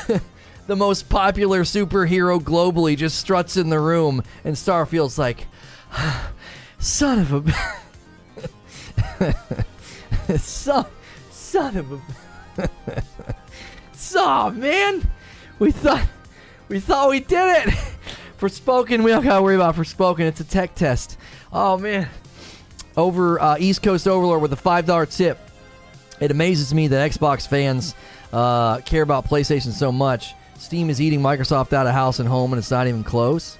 the 0.67 0.75
most 0.75 1.09
popular 1.09 1.63
superhero 1.63 2.39
globally 2.39 2.97
just 2.97 3.19
struts 3.19 3.57
in 3.57 3.69
the 3.69 3.79
room, 3.79 4.23
and 4.43 4.55
Starfield's 4.55 5.19
like, 5.19 5.47
son 6.79 7.19
of 7.19 7.47
a 10.29 10.37
son, 10.39 10.85
son 11.29 11.77
of 11.77 11.91
a 11.91 12.01
so 13.93 14.51
man, 14.51 15.09
we 15.59 15.71
thought 15.71 16.07
we 16.69 16.79
thought 16.79 17.09
we 17.09 17.19
did 17.19 17.67
it. 17.67 17.73
Forspoken, 18.39 19.03
we 19.03 19.11
don't 19.11 19.23
gotta 19.23 19.41
worry 19.41 19.55
about 19.55 19.75
Forspoken. 19.75 20.21
It's 20.21 20.41
a 20.41 20.43
tech 20.43 20.75
test. 20.75 21.17
Oh 21.51 21.77
man, 21.77 22.09
over 22.97 23.39
uh, 23.39 23.57
East 23.59 23.81
Coast 23.83 24.07
Overlord 24.07 24.41
with 24.41 24.53
a 24.53 24.57
five 24.57 24.85
dollar 24.85 25.05
tip. 25.05 25.39
It 26.19 26.31
amazes 26.31 26.73
me 26.73 26.87
that 26.87 27.11
Xbox 27.11 27.47
fans 27.47 27.95
uh, 28.31 28.79
care 28.79 29.01
about 29.01 29.25
PlayStation 29.27 29.71
so 29.71 29.91
much. 29.91 30.33
Steam 30.57 30.89
is 30.89 31.01
eating 31.01 31.21
Microsoft 31.21 31.73
out 31.73 31.87
of 31.87 31.93
house 31.93 32.19
and 32.19 32.27
home, 32.27 32.53
and 32.53 32.59
it's 32.59 32.71
not 32.71 32.87
even 32.87 33.03
close. 33.03 33.57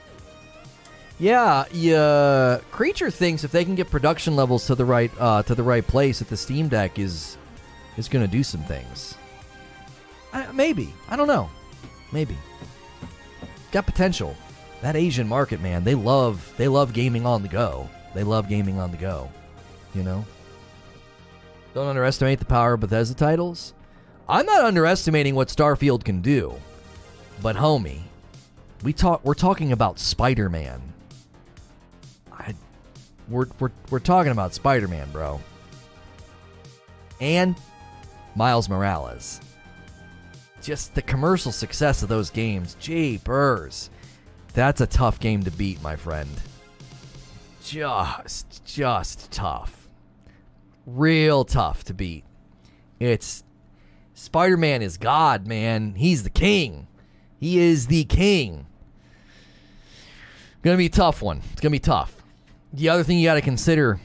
Yeah, 1.19 1.65
yeah. 1.71 2.59
Creature 2.71 3.11
thinks 3.11 3.43
if 3.43 3.51
they 3.51 3.63
can 3.65 3.75
get 3.75 3.89
production 3.89 4.35
levels 4.35 4.65
to 4.67 4.75
the 4.75 4.85
right 4.85 5.11
uh, 5.19 5.43
to 5.43 5.55
the 5.55 5.63
right 5.63 5.85
place, 5.85 6.19
that 6.19 6.29
the 6.29 6.37
Steam 6.37 6.67
Deck 6.67 6.99
is 6.99 7.37
is 7.97 8.07
going 8.07 8.25
to 8.25 8.31
do 8.31 8.43
some 8.43 8.63
things. 8.63 9.15
I, 10.31 10.51
maybe 10.51 10.93
I 11.09 11.15
don't 11.15 11.27
know. 11.27 11.49
Maybe 12.11 12.37
got 13.73 13.85
potential. 13.85 14.35
That 14.81 14.95
Asian 14.95 15.27
market, 15.27 15.61
man, 15.61 15.83
they 15.83 15.95
love 15.95 16.53
they 16.57 16.67
love 16.69 16.93
gaming 16.93 17.25
on 17.25 17.41
the 17.41 17.49
go. 17.49 17.89
They 18.13 18.23
love 18.23 18.47
gaming 18.47 18.79
on 18.79 18.91
the 18.91 18.97
go. 18.97 19.29
You 19.93 20.03
know. 20.03 20.25
Don't 21.73 21.87
underestimate 21.87 22.39
the 22.39 22.45
power 22.45 22.73
of 22.73 22.81
Bethesda 22.81 23.15
titles. 23.15 23.73
I'm 24.29 24.45
not 24.45 24.63
underestimating 24.63 25.35
what 25.35 25.47
Starfield 25.47 26.03
can 26.03 26.21
do. 26.21 26.53
But 27.41 27.55
homie, 27.55 28.01
we 28.83 28.93
talk 28.93 29.25
we're 29.25 29.33
talking 29.33 29.71
about 29.71 29.99
Spider-Man. 29.99 30.81
I 32.31 32.53
we're 33.27 33.47
we're 33.59 33.71
we're 33.89 33.99
talking 33.99 34.31
about 34.31 34.53
Spider-Man, 34.53 35.11
bro. 35.11 35.41
And 37.19 37.55
Miles 38.35 38.69
Morales. 38.69 39.39
Just 40.63 40.95
the 40.95 41.01
commercial 41.01 41.51
success 41.51 42.03
of 42.03 42.09
those 42.09 42.29
games. 42.29 42.77
Jeepers. 42.79 43.89
That's 44.53 44.79
a 44.79 44.87
tough 44.87 45.19
game 45.19 45.43
to 45.43 45.51
beat, 45.51 45.81
my 45.81 45.97
friend. 45.97 46.29
Just 47.61 48.63
just 48.65 49.29
tough. 49.29 49.89
Real 50.85 51.43
tough 51.43 51.83
to 51.85 51.93
beat. 51.93 52.23
It's 52.97 53.43
Spider-Man 54.13 54.81
is 54.81 54.97
God, 54.97 55.47
man. 55.47 55.95
He's 55.95 56.23
the 56.23 56.29
king. 56.29 56.87
He 57.39 57.59
is 57.59 57.87
the 57.87 58.05
king. 58.05 58.65
Gonna 60.61 60.77
be 60.77 60.85
a 60.85 60.89
tough 60.89 61.21
one. 61.21 61.41
It's 61.51 61.59
gonna 61.59 61.71
be 61.71 61.79
tough. 61.79 62.15
The 62.71 62.87
other 62.87 63.03
thing 63.03 63.19
you 63.19 63.27
got 63.27 63.35
to 63.35 63.41
consider 63.41 63.99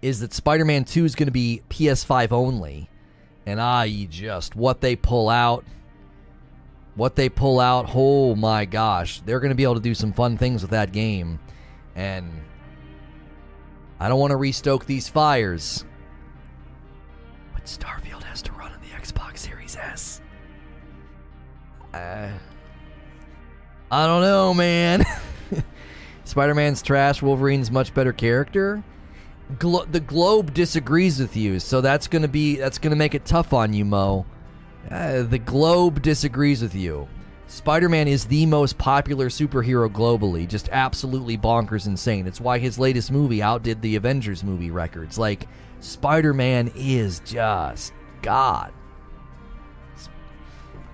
is 0.00 0.20
that 0.20 0.32
Spider 0.32 0.64
Man 0.64 0.84
2 0.84 1.04
is 1.04 1.14
gonna 1.14 1.30
be 1.30 1.62
PS5 1.68 2.32
only. 2.32 2.88
And 3.46 3.60
I 3.60 4.06
just, 4.08 4.54
what 4.54 4.80
they 4.80 4.96
pull 4.96 5.28
out, 5.28 5.64
what 6.94 7.16
they 7.16 7.28
pull 7.28 7.58
out, 7.58 7.90
oh 7.94 8.36
my 8.36 8.64
gosh. 8.64 9.20
They're 9.20 9.40
gonna 9.40 9.54
be 9.54 9.64
able 9.64 9.74
to 9.74 9.80
do 9.80 9.94
some 9.94 10.12
fun 10.12 10.36
things 10.36 10.62
with 10.62 10.70
that 10.70 10.92
game. 10.92 11.40
And 11.94 12.42
I 13.98 14.08
don't 14.08 14.18
want 14.18 14.32
to 14.32 14.36
restoke 14.36 14.86
these 14.86 15.08
fires. 15.08 15.84
But 17.54 17.64
Starfield 17.66 18.22
has 18.24 18.42
to 18.42 18.52
run 18.52 18.72
on 18.72 18.80
the 18.80 18.88
Xbox 18.88 19.38
Series 19.38 19.76
S. 19.76 20.20
Uh, 21.94 22.30
I 23.90 24.06
don't 24.06 24.22
know, 24.22 24.54
man. 24.54 25.04
Spider 26.24 26.54
Man's 26.54 26.82
trash. 26.82 27.20
Wolverine's 27.20 27.70
much 27.70 27.92
better 27.92 28.12
character. 28.12 28.82
Glo- 29.58 29.84
the 29.84 30.00
Globe 30.00 30.54
disagrees 30.54 31.20
with 31.20 31.36
you, 31.36 31.58
so 31.60 31.80
that's 31.80 32.08
gonna 32.08 32.28
be 32.28 32.56
that's 32.56 32.78
gonna 32.78 32.96
make 32.96 33.14
it 33.14 33.24
tough 33.24 33.52
on 33.52 33.72
you, 33.72 33.84
Mo. 33.84 34.26
Uh, 34.90 35.22
the 35.22 35.38
Globe 35.38 36.02
disagrees 36.02 36.62
with 36.62 36.74
you. 36.74 37.08
Spider 37.46 37.88
Man 37.88 38.08
is 38.08 38.24
the 38.24 38.46
most 38.46 38.78
popular 38.78 39.28
superhero 39.28 39.86
globally, 39.90 40.48
just 40.48 40.70
absolutely 40.70 41.36
bonkers 41.36 41.86
insane. 41.86 42.26
It's 42.26 42.40
why 42.40 42.58
his 42.58 42.78
latest 42.78 43.12
movie 43.12 43.42
outdid 43.42 43.82
the 43.82 43.96
Avengers 43.96 44.42
movie 44.42 44.70
records. 44.70 45.18
Like, 45.18 45.46
Spider 45.80 46.32
Man 46.32 46.72
is 46.74 47.20
just 47.20 47.92
God. 48.22 48.72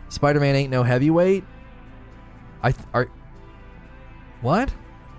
Spider 0.08 0.40
Man 0.40 0.56
ain't 0.56 0.70
no 0.70 0.82
heavyweight? 0.82 1.44
I 2.62 2.72
th- 2.72 2.88
are. 2.92 3.08
What? 4.40 4.70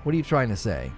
What 0.04 0.14
are 0.14 0.18
you 0.18 0.24
trying 0.24 0.50
to 0.50 0.58
say? 0.58 0.92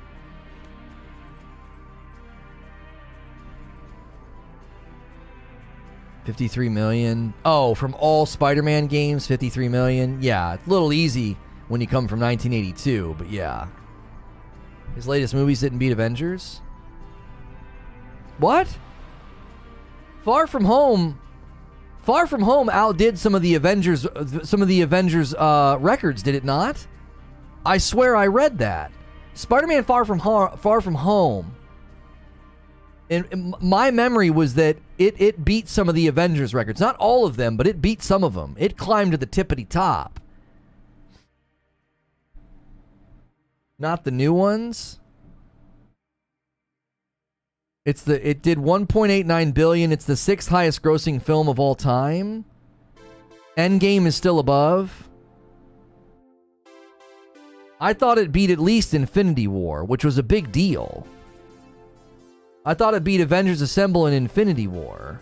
Fifty-three 6.26 6.70
million. 6.70 7.34
Oh, 7.46 7.74
from 7.74 7.96
all 8.00 8.26
Spider-Man 8.26 8.88
games, 8.88 9.26
fifty-three 9.26 9.70
million. 9.70 10.20
Yeah, 10.22 10.54
it's 10.54 10.68
a 10.68 10.70
little 10.70 10.94
easy 10.94 11.36
when 11.68 11.82
you 11.82 11.88
come 11.88 12.08
from 12.08 12.20
1982, 12.20 13.16
but 13.18 13.30
yeah. 13.30 13.68
His 14.96 15.08
latest 15.08 15.34
movies 15.34 15.62
didn't 15.62 15.80
beat 15.80 15.92
Avengers. 15.92 16.62
What? 18.38 18.68
Far 20.24 20.48
From 20.48 20.66
Home. 20.66 21.20
Far 22.04 22.28
From 22.28 22.42
Home 22.42 22.70
outdid 22.70 23.18
some 23.18 23.34
of 23.36 23.42
the 23.42 23.56
Avengers, 23.56 24.06
some 24.44 24.62
of 24.62 24.68
the 24.68 24.82
Avengers 24.82 25.34
uh, 25.34 25.78
records, 25.80 26.22
did 26.24 26.36
it 26.36 26.44
not? 26.44 26.86
I 27.66 27.78
swear 27.78 28.16
I 28.16 28.28
read 28.28 28.58
that. 28.60 28.92
Spider-Man 29.34 29.84
Far 29.86 30.04
From 30.06 30.20
Ho- 30.20 30.56
Far 30.58 30.82
From 30.82 30.96
Home. 30.96 31.56
And 33.12 33.54
my 33.60 33.92
memory 33.92 34.30
was 34.30 34.54
that 34.54 34.78
it 34.98 35.20
it 35.20 35.44
beat 35.44 35.68
some 35.68 35.90
of 35.90 35.96
the 35.96 36.08
Avengers 36.08 36.54
records, 36.54 36.80
not 36.80 36.96
all 36.96 37.26
of 37.26 37.36
them, 37.36 37.58
but 37.58 37.68
it 37.68 37.82
beat 37.82 38.02
some 38.02 38.24
of 38.24 38.36
them. 38.36 38.56
It 38.58 38.78
climbed 38.78 39.12
to 39.12 39.18
the 39.18 39.28
tippity 39.28 39.68
top. 39.68 40.22
Not 43.78 44.06
the 44.06 44.12
new 44.12 44.34
ones. 44.34 45.02
It's 47.84 48.02
the 48.02 48.26
it 48.26 48.42
did 48.42 48.58
1.89 48.58 49.54
billion. 49.54 49.92
It's 49.92 50.06
the 50.06 50.16
sixth 50.16 50.48
highest 50.48 50.82
grossing 50.82 51.22
film 51.22 51.50
of 51.50 51.60
all 51.60 51.76
time. 51.76 52.46
Endgame 53.58 54.06
is 54.06 54.16
still 54.16 54.40
above. 54.40 55.10
I 57.82 57.92
thought 57.92 58.18
it 58.18 58.32
beat 58.32 58.52
at 58.52 58.60
least 58.60 58.94
Infinity 58.94 59.48
War, 59.48 59.84
which 59.84 60.06
was 60.06 60.18
a 60.18 60.24
big 60.24 60.54
deal. 60.54 61.06
I 62.66 62.74
thought 62.74 62.94
it 62.94 63.04
beat 63.04 63.22
Avengers 63.22 63.62
Assemble 63.62 64.06
and 64.06 64.16
Infinity 64.16 64.68
War. 64.68 65.20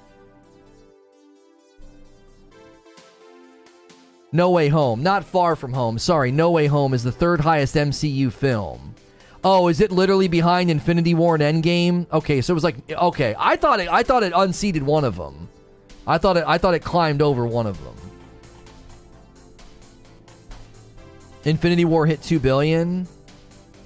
No 4.31 4.51
Way 4.51 4.67
Home, 4.67 5.01
not 5.01 5.23
Far 5.23 5.55
From 5.55 5.73
Home. 5.73 5.97
Sorry, 5.97 6.31
No 6.31 6.51
Way 6.51 6.67
Home 6.67 6.93
is 6.93 7.03
the 7.03 7.11
third 7.11 7.39
highest 7.39 7.75
MCU 7.75 8.31
film. 8.31 8.93
Oh, 9.43 9.69
is 9.69 9.79
it 9.79 9.91
literally 9.91 10.27
behind 10.27 10.69
Infinity 10.69 11.15
War 11.15 11.35
and 11.35 11.63
Endgame? 11.63 12.05
Okay, 12.11 12.41
so 12.41 12.53
it 12.53 12.55
was 12.55 12.63
like 12.63 12.75
okay. 12.91 13.33
I 13.39 13.55
thought 13.55 13.79
it. 13.79 13.87
I 13.87 14.03
thought 14.03 14.23
it 14.23 14.33
unseated 14.35 14.83
one 14.83 15.05
of 15.05 15.15
them. 15.15 15.47
I 16.05 16.17
thought 16.17 16.35
it. 16.37 16.43
I 16.45 16.57
thought 16.57 16.73
it 16.73 16.83
climbed 16.83 17.21
over 17.21 17.45
one 17.47 17.65
of 17.65 17.81
them. 17.83 17.95
Infinity 21.45 21.85
War 21.85 22.05
hit 22.05 22.21
two 22.21 22.39
billion, 22.39 23.07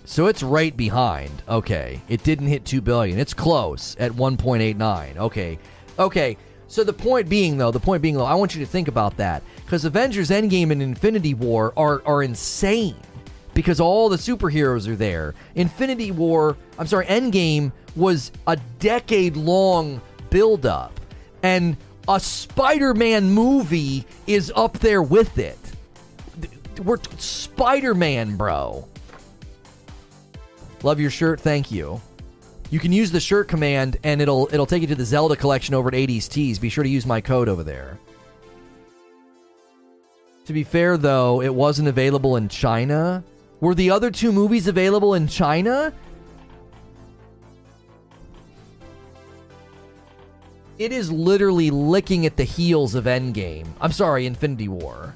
so 0.05 0.27
it's 0.27 0.43
right 0.43 0.75
behind. 0.75 1.31
Okay, 1.47 2.01
it 2.09 2.23
didn't 2.23 2.47
hit 2.47 2.65
two 2.65 2.81
billion. 2.81 3.19
It's 3.19 3.33
close 3.33 3.95
at 3.99 4.13
one 4.13 4.37
point 4.37 4.61
eight 4.61 4.77
nine. 4.77 5.17
Okay, 5.17 5.59
okay. 5.99 6.37
So 6.67 6.83
the 6.83 6.93
point 6.93 7.29
being, 7.29 7.57
though, 7.57 7.71
the 7.71 7.79
point 7.79 8.01
being, 8.01 8.15
though, 8.15 8.25
I 8.25 8.33
want 8.33 8.55
you 8.55 8.65
to 8.65 8.71
think 8.71 8.87
about 8.87 9.17
that 9.17 9.43
because 9.57 9.85
Avengers 9.85 10.29
Endgame 10.29 10.71
and 10.71 10.81
Infinity 10.81 11.33
War 11.35 11.71
are 11.77 12.01
are 12.05 12.23
insane 12.23 12.95
because 13.53 13.79
all 13.79 14.09
the 14.09 14.17
superheroes 14.17 14.87
are 14.87 14.95
there. 14.95 15.35
Infinity 15.55 16.11
War, 16.11 16.57
I'm 16.79 16.87
sorry, 16.87 17.05
Endgame 17.05 17.71
was 17.95 18.31
a 18.47 18.57
decade 18.79 19.35
long 19.35 20.01
build 20.31 20.65
up 20.65 20.99
And 21.43 21.77
a 22.07 22.19
Spider-Man 22.19 23.29
movie 23.29 24.05
is 24.25 24.51
up 24.55 24.79
there 24.79 25.01
with 25.01 25.37
it. 25.37 25.59
We're 26.83 26.97
t- 26.97 27.11
Spider-Man, 27.17 28.37
bro. 28.37 28.87
Love 30.83 30.99
your 30.99 31.09
shirt, 31.09 31.39
thank 31.39 31.71
you. 31.71 32.01
You 32.69 32.79
can 32.79 32.91
use 32.91 33.11
the 33.11 33.19
shirt 33.19 33.47
command 33.47 33.97
and 34.03 34.21
it'll 34.21 34.49
it'll 34.51 34.65
take 34.65 34.81
you 34.81 34.87
to 34.87 34.95
the 34.95 35.05
Zelda 35.05 35.35
collection 35.35 35.73
over 35.75 35.87
at 35.89 35.93
80s 35.93 36.27
Tees. 36.27 36.59
Be 36.59 36.69
sure 36.69 36.83
to 36.83 36.89
use 36.89 37.05
my 37.05 37.21
code 37.21 37.47
over 37.47 37.63
there. 37.63 37.99
To 40.45 40.53
be 40.53 40.63
fair 40.63 40.97
though, 40.97 41.41
it 41.41 41.53
wasn't 41.53 41.87
available 41.87 42.35
in 42.35 42.49
China. 42.49 43.23
Were 43.61 43.75
the 43.75 43.91
other 43.91 44.11
two 44.11 44.33
movies 44.33 44.67
available 44.67 45.13
in 45.13 45.27
China? 45.27 45.93
It 50.79 50.91
is 50.91 51.11
literally 51.11 51.69
licking 51.69 52.25
at 52.25 52.35
the 52.35 52.43
heels 52.43 52.95
of 52.95 53.05
Endgame. 53.05 53.67
I'm 53.79 53.91
sorry, 53.91 54.25
Infinity 54.25 54.67
War. 54.67 55.15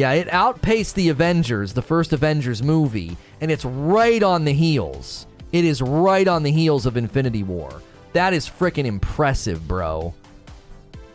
Yeah, 0.00 0.12
it 0.12 0.32
outpaced 0.32 0.94
the 0.94 1.10
Avengers, 1.10 1.74
the 1.74 1.82
first 1.82 2.14
Avengers 2.14 2.62
movie, 2.62 3.18
and 3.42 3.50
it's 3.50 3.66
right 3.66 4.22
on 4.22 4.46
the 4.46 4.52
heels. 4.54 5.26
It 5.52 5.66
is 5.66 5.82
right 5.82 6.26
on 6.26 6.42
the 6.42 6.50
heels 6.50 6.86
of 6.86 6.96
Infinity 6.96 7.42
War. 7.42 7.82
That 8.14 8.32
is 8.32 8.48
freaking 8.48 8.86
impressive, 8.86 9.68
bro. 9.68 10.14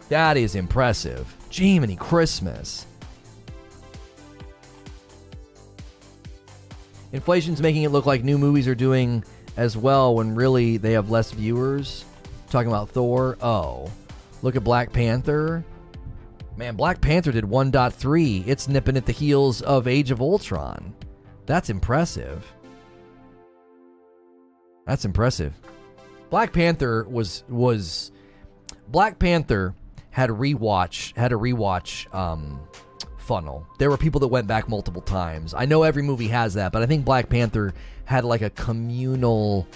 That 0.10 0.38
is 0.38 0.54
impressive. 0.54 1.36
Jiminy 1.50 1.96
Christmas. 1.96 2.86
Inflation's 7.12 7.64
making 7.64 7.82
it 7.82 7.90
look 7.90 8.06
like 8.06 8.24
new 8.24 8.38
movies 8.38 8.68
are 8.68 8.76
doing 8.76 9.24
as 9.58 9.76
well 9.76 10.14
when 10.14 10.36
really 10.36 10.78
they 10.78 10.92
have 10.92 11.10
less 11.10 11.32
viewers. 11.32 12.06
Talking 12.52 12.70
about 12.70 12.90
Thor. 12.90 13.36
Oh. 13.42 13.92
Look 14.44 14.56
at 14.56 14.64
Black 14.64 14.94
Panther. 14.94 15.66
Man, 16.58 16.76
Black 16.76 17.02
Panther 17.02 17.32
did 17.32 17.44
1.3. 17.44 18.48
It's 18.48 18.68
nipping 18.68 18.96
at 18.96 19.06
the 19.06 19.12
heels 19.12 19.62
of 19.62 19.88
Age 19.88 20.12
of 20.12 20.22
Ultron. 20.22 20.96
That's 21.46 21.70
impressive. 21.70 22.46
That's 24.86 25.06
impressive. 25.06 25.54
Black 26.30 26.54
Panther 26.54 27.06
was 27.10 27.44
was 27.50 28.12
Black 28.88 29.20
Panther 29.20 29.76
had 30.12 30.30
a 30.30 30.34
rewatch 30.34 31.16
had 31.16 31.32
a 31.32 31.36
rewatch 31.36 32.14
um, 32.14 32.60
funnel. 33.18 33.68
There 33.80 33.90
were 33.90 33.98
people 33.98 34.20
that 34.22 34.28
went 34.28 34.48
back 34.48 34.70
multiple 34.70 35.02
times. 35.02 35.54
I 35.54 35.66
know 35.66 35.84
every 35.84 36.04
movie 36.04 36.28
has 36.30 36.54
that, 36.54 36.72
but 36.72 36.82
I 36.82 36.86
think 36.86 37.06
Black 37.06 37.30
Panther 37.30 37.74
had 38.06 38.24
like 38.26 38.42
a 38.42 38.50
communal 38.50 39.68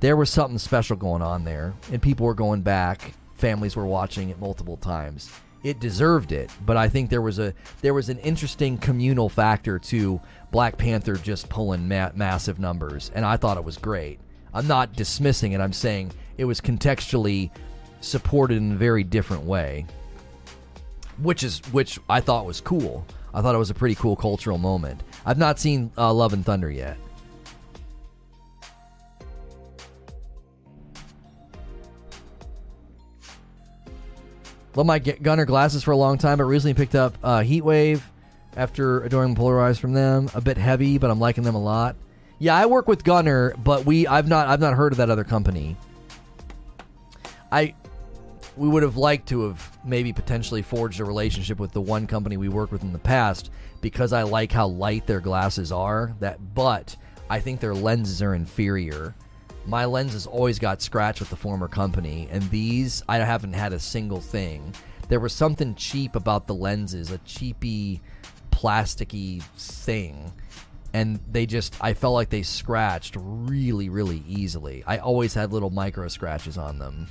there 0.00 0.16
was 0.16 0.30
something 0.30 0.58
special 0.58 0.96
going 0.96 1.22
on 1.22 1.44
there 1.44 1.74
and 1.92 2.00
people 2.02 2.26
were 2.26 2.34
going 2.34 2.62
back. 2.62 3.12
Families 3.34 3.76
were 3.76 3.86
watching 3.86 4.30
it 4.30 4.40
multiple 4.40 4.76
times. 4.76 5.30
It 5.62 5.78
deserved 5.78 6.32
it, 6.32 6.50
but 6.66 6.76
I 6.76 6.88
think 6.88 7.08
there 7.08 7.22
was 7.22 7.38
a 7.38 7.54
there 7.82 7.94
was 7.94 8.08
an 8.08 8.18
interesting 8.18 8.78
communal 8.78 9.28
factor 9.28 9.78
to 9.78 10.20
Black 10.50 10.76
Panther 10.76 11.14
just 11.16 11.48
pulling 11.48 11.86
ma- 11.88 12.10
massive 12.14 12.58
numbers 12.58 13.10
and 13.14 13.24
I 13.24 13.36
thought 13.36 13.56
it 13.56 13.64
was 13.64 13.76
great. 13.76 14.18
I'm 14.54 14.66
not 14.66 14.94
dismissing 14.94 15.52
it. 15.52 15.60
I'm 15.60 15.72
saying 15.72 16.12
it 16.36 16.44
was 16.44 16.60
contextually 16.60 17.50
supported 18.00 18.56
in 18.56 18.72
a 18.72 18.76
very 18.76 19.04
different 19.04 19.44
way, 19.44 19.86
which 21.22 21.42
is 21.44 21.60
which 21.72 21.98
I 22.08 22.20
thought 22.20 22.44
was 22.44 22.60
cool. 22.60 23.06
I 23.32 23.40
thought 23.40 23.54
it 23.54 23.58
was 23.58 23.70
a 23.70 23.74
pretty 23.74 23.94
cool 23.94 24.16
cultural 24.16 24.58
moment. 24.58 25.02
I've 25.24 25.38
not 25.38 25.58
seen 25.58 25.90
uh, 25.96 26.12
Love 26.12 26.32
and 26.32 26.44
Thunder 26.44 26.70
yet. 26.70 26.98
Love 34.74 34.86
my 34.86 34.98
Gunnar 34.98 35.44
glasses 35.44 35.82
for 35.82 35.90
a 35.90 35.96
long 35.96 36.16
time, 36.16 36.38
but 36.38 36.44
recently 36.44 36.74
picked 36.74 36.94
up 36.94 37.16
uh, 37.22 37.42
Heat 37.42 37.62
Wave 37.62 38.08
after 38.56 39.02
adoring 39.02 39.34
Polarized 39.34 39.80
from 39.80 39.92
them. 39.92 40.30
A 40.34 40.40
bit 40.40 40.56
heavy, 40.56 40.96
but 40.98 41.10
I'm 41.10 41.20
liking 41.20 41.44
them 41.44 41.54
a 41.54 41.62
lot. 41.62 41.96
Yeah, 42.38 42.56
I 42.56 42.66
work 42.66 42.88
with 42.88 43.04
Gunnar, 43.04 43.54
but 43.62 43.84
we 43.84 44.06
I've 44.06 44.28
not 44.28 44.48
I've 44.48 44.60
not 44.60 44.74
heard 44.74 44.92
of 44.92 44.96
that 44.98 45.10
other 45.10 45.24
company. 45.24 45.76
I 47.50 47.74
we 48.56 48.68
would 48.68 48.82
have 48.82 48.96
liked 48.96 49.28
to 49.28 49.46
have 49.48 49.78
maybe 49.84 50.12
potentially 50.12 50.62
forged 50.62 51.00
a 51.00 51.04
relationship 51.04 51.58
with 51.58 51.72
the 51.72 51.80
one 51.80 52.06
company 52.06 52.36
we 52.36 52.48
worked 52.48 52.72
with 52.72 52.82
in 52.82 52.92
the 52.92 52.98
past 52.98 53.50
because 53.80 54.12
I 54.12 54.22
like 54.22 54.52
how 54.52 54.66
light 54.66 55.06
their 55.06 55.20
glasses 55.20 55.70
are. 55.70 56.14
That 56.20 56.54
but 56.54 56.96
I 57.28 57.40
think 57.40 57.60
their 57.60 57.74
lenses 57.74 58.22
are 58.22 58.34
inferior. 58.34 59.14
My 59.64 59.84
lenses 59.84 60.26
always 60.26 60.58
got 60.58 60.82
scratched 60.82 61.20
with 61.20 61.30
the 61.30 61.36
former 61.36 61.68
company, 61.68 62.28
and 62.30 62.42
these 62.50 63.02
I 63.08 63.18
haven't 63.18 63.52
had 63.52 63.72
a 63.72 63.78
single 63.78 64.20
thing. 64.20 64.74
There 65.08 65.20
was 65.20 65.32
something 65.32 65.74
cheap 65.74 66.16
about 66.16 66.46
the 66.46 66.54
lenses, 66.54 67.10
a 67.10 67.18
cheapy, 67.18 68.00
plasticky 68.50 69.42
thing 69.42 70.32
and 70.92 71.20
they 71.30 71.46
just 71.46 71.74
I 71.80 71.94
felt 71.94 72.14
like 72.14 72.30
they 72.30 72.42
scratched 72.42 73.16
really 73.18 73.88
really 73.88 74.22
easily. 74.28 74.84
I 74.86 74.98
always 74.98 75.34
had 75.34 75.52
little 75.52 75.70
micro 75.70 76.08
scratches 76.08 76.58
on 76.58 76.78
them. 76.78 77.08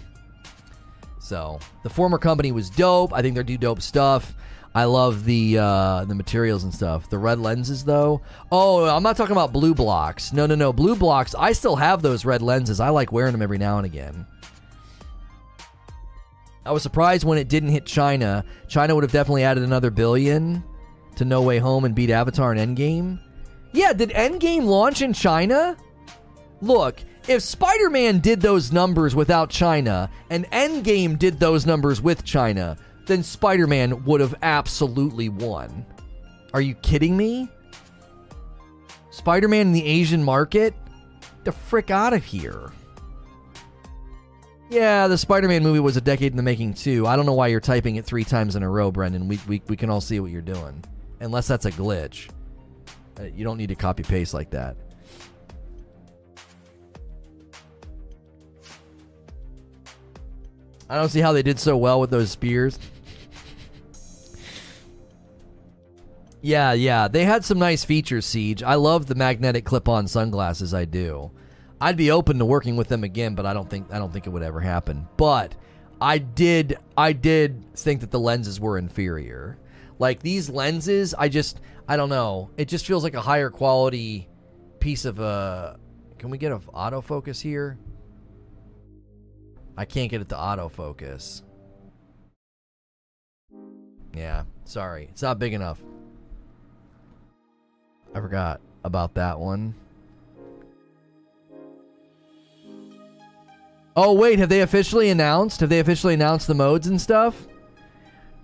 So 1.20 1.60
the 1.84 1.90
former 1.90 2.18
company 2.18 2.52
was 2.52 2.70
dope. 2.70 3.14
I 3.14 3.22
think 3.22 3.36
they 3.36 3.44
do 3.44 3.58
dope 3.58 3.82
stuff. 3.82 4.34
I 4.74 4.86
love 4.86 5.26
the 5.26 5.58
uh, 5.58 6.06
the 6.06 6.16
materials 6.16 6.64
and 6.64 6.74
stuff. 6.74 7.10
The 7.10 7.18
red 7.18 7.40
lenses 7.40 7.84
though. 7.84 8.22
Oh, 8.52 8.86
I'm 8.86 9.04
not 9.04 9.18
talking 9.18 9.34
about 9.34 9.52
blue 9.52 9.74
blocks. 9.74 10.32
No, 10.32 10.46
no, 10.46 10.56
no. 10.56 10.72
Blue 10.72 10.96
blocks. 10.96 11.36
I 11.38 11.52
still 11.52 11.76
have 11.76 12.02
those 12.02 12.24
red 12.24 12.42
lenses. 12.42 12.80
I 12.80 12.90
like 12.90 13.12
wearing 13.12 13.34
them 13.34 13.42
every 13.42 13.58
now 13.58 13.78
and 13.78 13.86
again. 13.86 14.26
I 16.66 16.72
was 16.72 16.84
surprised 16.84 17.26
when 17.26 17.38
it 17.38 17.50
didn't 17.50 17.70
hit 17.70 17.86
China. 17.86 18.46
China 18.68 18.96
would 18.96 19.04
have 19.04 19.12
definitely 19.12 19.44
added 19.44 19.64
another 19.64 19.90
billion 19.90 20.64
to 21.16 21.26
No 21.26 21.42
Way 21.42 21.58
Home 21.58 21.86
and 21.86 21.96
beat 21.96 22.10
Avatar 22.10 22.54
and 22.54 22.78
Endgame. 22.78 23.20
Yeah, 23.74 23.94
did 23.94 24.12
Endgame 24.12 24.66
launch 24.66 25.02
in 25.02 25.12
China? 25.12 25.76
Look, 26.62 27.02
if 27.28 27.42
Spider 27.42 27.90
Man 27.90 28.20
did 28.20 28.42
those 28.42 28.72
numbers 28.72 29.16
without 29.16 29.50
China 29.50 30.10
and 30.30 30.50
Endgame 30.52 31.18
did 31.18 31.40
those 31.40 31.66
numbers 31.66 32.02
with 32.02 32.24
China, 32.24 32.78
then 33.06 33.24
Spider 33.24 33.68
Man 33.68 34.04
would 34.06 34.22
have 34.22 34.36
absolutely 34.42 35.30
won. 35.30 35.86
Are 36.54 36.62
you 36.62 36.76
kidding 36.76 37.16
me? 37.16 37.50
Spider 39.10 39.48
Man 39.48 39.68
in 39.68 39.74
the 39.74 39.86
Asian 39.86 40.24
market? 40.24 40.74
The 41.44 41.52
frick 41.52 41.90
out 41.92 42.14
of 42.14 42.24
here. 42.24 42.72
Yeah, 44.70 45.08
the 45.08 45.18
Spider 45.18 45.50
Man 45.50 45.64
movie 45.64 45.82
was 45.82 45.98
a 45.98 46.02
decade 46.02 46.32
in 46.32 46.38
the 46.38 46.44
making, 46.44 46.76
too. 46.76 47.06
I 47.06 47.18
don't 47.18 47.26
know 47.26 47.34
why 47.34 47.48
you're 47.48 47.60
typing 47.60 47.98
it 47.98 48.06
three 48.06 48.24
times 48.24 48.56
in 48.56 48.64
a 48.64 48.70
row, 48.70 48.90
Brendan. 48.90 49.28
We, 49.28 49.40
we, 49.48 49.62
we 49.68 49.76
can 49.76 49.90
all 49.90 50.00
see 50.00 50.20
what 50.22 50.32
you're 50.32 50.42
doing. 50.42 50.84
Unless 51.20 51.48
that's 51.48 51.66
a 51.66 51.72
glitch. 51.72 52.30
Uh, 53.20 53.24
you 53.24 53.44
don't 53.44 53.58
need 53.58 53.68
to 53.68 53.76
copy 53.76 54.04
paste 54.04 54.34
like 54.34 54.52
that. 54.52 54.78
I 60.90 60.96
don't 60.96 61.10
see 61.10 61.22
how 61.22 61.32
they 61.32 61.44
did 61.44 61.60
so 61.60 61.78
well 61.78 62.00
with 62.00 62.10
those 62.10 62.32
spears. 62.32 62.80
Yeah, 66.42 66.74
yeah, 66.74 67.08
they 67.08 67.26
had 67.26 67.46
some 67.46 67.60
nice 67.60 67.84
features, 67.84 68.26
Siege. 68.26 68.64
I 68.64 68.76
love 68.76 69.06
the 69.06 69.16
magnetic 69.16 69.66
clip-on 69.66 70.08
sunglasses. 70.08 70.74
I 70.74 70.86
do. 70.86 71.32
I'd 71.80 71.98
be 71.98 72.12
open 72.12 72.38
to 72.40 72.46
working 72.46 72.76
with 72.76 72.88
them 72.88 73.04
again, 73.04 73.34
but 73.36 73.46
I 73.46 73.54
don't 73.54 73.70
think 73.70 73.92
I 73.92 73.98
don't 73.98 74.14
think 74.14 74.28
it 74.28 74.30
would 74.30 74.44
ever 74.44 74.60
happen. 74.60 75.08
But 75.18 75.56
I 76.00 76.20
did 76.20 76.78
I 76.96 77.14
did 77.14 77.76
think 77.76 78.02
that 78.02 78.12
the 78.12 78.20
lenses 78.20 78.60
were 78.60 78.78
inferior. 78.78 79.58
Like 79.98 80.22
these 80.22 80.50
lenses, 80.50 81.14
I 81.16 81.28
just 81.28 81.60
I 81.88 81.98
don't 81.98 82.10
know. 82.10 82.50
It 82.58 82.68
just 82.68 82.86
feels 82.86 83.04
like 83.04 83.16
a 83.16 83.22
higher 83.22 83.50
quality 83.50 84.28
piece 84.80 85.06
of 85.06 85.20
a. 85.20 85.24
Uh, 85.24 85.76
can 86.20 86.30
we 86.30 86.38
get 86.38 86.52
an 86.52 86.60
autofocus 86.60 87.42
here? 87.42 87.80
I 89.76 89.86
can't 89.86 90.12
get 90.12 90.22
it 90.22 90.30
to 90.30 90.36
autofocus. 90.36 91.42
Yeah, 94.16 94.44
sorry. 94.66 95.08
It's 95.12 95.24
not 95.24 95.40
big 95.40 95.54
enough. 95.54 95.82
I 98.14 98.20
forgot 98.20 98.60
about 98.84 99.14
that 99.16 99.40
one. 99.40 99.76
Oh, 103.96 104.14
wait, 104.14 104.40
have 104.40 104.50
they 104.50 104.62
officially 104.62 105.10
announced? 105.10 105.60
Have 105.60 105.70
they 105.70 105.80
officially 105.80 106.14
announced 106.14 106.48
the 106.48 106.54
modes 106.54 106.88
and 106.88 107.00
stuff? 107.00 107.48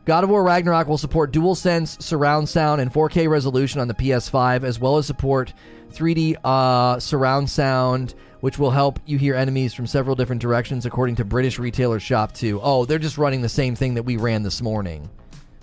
God 0.04 0.24
of 0.24 0.30
War 0.30 0.44
Ragnarok 0.44 0.88
will 0.88 0.98
support 0.98 1.32
DualSense 1.32 2.02
surround 2.02 2.48
sound 2.48 2.80
and 2.80 2.92
4K 2.92 3.30
resolution 3.30 3.80
on 3.82 3.88
the 3.88 3.94
PS5, 3.94 4.64
as 4.64 4.80
well 4.80 4.98
as 4.98 5.06
support 5.06 5.54
3D 5.92 6.38
uh, 6.44 7.00
surround 7.00 7.50
sound, 7.50 8.14
which 8.40 8.58
will 8.58 8.72
help 8.72 9.00
you 9.06 9.18
hear 9.18 9.36
enemies 9.36 9.74
from 9.74 9.88
several 9.88 10.16
different 10.16 10.42
directions, 10.42 10.86
according 10.86 11.16
to 11.16 11.26
British 11.26 11.60
retailer 11.60 12.00
ShopTo. 12.00 12.60
Oh, 12.62 12.86
they're 12.86 13.00
just 13.00 13.18
running 13.18 13.42
the 13.42 13.50
same 13.50 13.76
thing 13.76 13.96
that 13.96 14.04
we 14.04 14.16
ran 14.16 14.44
this 14.44 14.62
morning. 14.62 15.10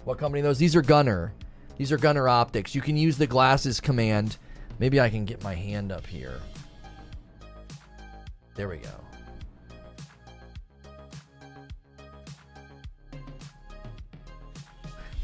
What 0.04 0.18
company 0.18 0.42
those? 0.42 0.58
These 0.58 0.76
are 0.76 0.82
Gunnar. 0.82 1.32
These 1.76 1.90
are 1.90 1.98
Gunnar 1.98 2.28
Optics. 2.28 2.74
You 2.74 2.80
can 2.80 2.96
use 2.96 3.18
the 3.18 3.26
glasses 3.26 3.80
command. 3.80 4.36
Maybe 4.78 5.00
I 5.00 5.10
can 5.10 5.24
get 5.24 5.42
my 5.42 5.54
hand 5.54 5.92
up 5.92 6.06
here. 6.06 6.40
There 8.54 8.68
we 8.68 8.76
go. 8.78 8.90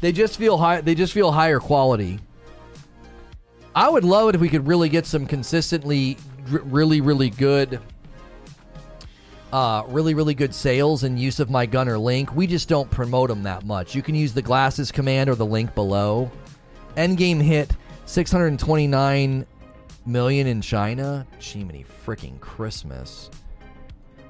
They 0.01 0.11
just 0.11 0.37
feel 0.37 0.57
high. 0.57 0.81
They 0.81 0.95
just 0.95 1.13
feel 1.13 1.31
higher 1.31 1.59
quality. 1.59 2.19
I 3.73 3.87
would 3.87 4.03
love 4.03 4.29
it 4.29 4.35
if 4.35 4.41
we 4.41 4.49
could 4.49 4.67
really 4.67 4.89
get 4.89 5.05
some 5.05 5.25
consistently, 5.25 6.17
really, 6.49 6.99
really 6.99 7.29
good, 7.29 7.79
uh, 9.53 9.83
really, 9.87 10.13
really 10.13 10.33
good 10.33 10.53
sales 10.53 11.03
and 11.03 11.17
use 11.17 11.39
of 11.39 11.49
my 11.49 11.65
gunner 11.65 11.97
link. 11.97 12.35
We 12.35 12.47
just 12.47 12.67
don't 12.67 12.89
promote 12.91 13.29
them 13.29 13.43
that 13.43 13.63
much. 13.63 13.95
You 13.95 14.01
can 14.01 14.15
use 14.15 14.33
the 14.33 14.41
glasses 14.41 14.91
command 14.91 15.29
or 15.29 15.35
the 15.35 15.45
link 15.45 15.73
below. 15.73 16.29
Endgame 16.97 17.41
hit 17.41 17.71
629 18.05 19.45
million 20.05 20.47
in 20.47 20.61
China. 20.61 21.25
Jiminy 21.39 21.85
freaking 22.05 22.39
Christmas. 22.39 23.29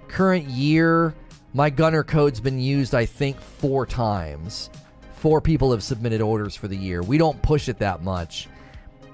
Current 0.08 0.46
year, 0.46 1.16
my 1.54 1.70
Gunnar 1.70 2.04
code's 2.04 2.40
been 2.40 2.60
used, 2.60 2.94
I 2.94 3.06
think, 3.06 3.40
four 3.40 3.86
times. 3.86 4.70
Four 5.16 5.42
people 5.42 5.72
have 5.72 5.84
submitted 5.84 6.22
orders 6.22 6.56
for 6.56 6.68
the 6.68 6.76
year. 6.76 7.02
We 7.02 7.18
don't 7.18 7.42
push 7.42 7.70
it 7.70 7.80
that 7.80 8.04
much. 8.04 8.48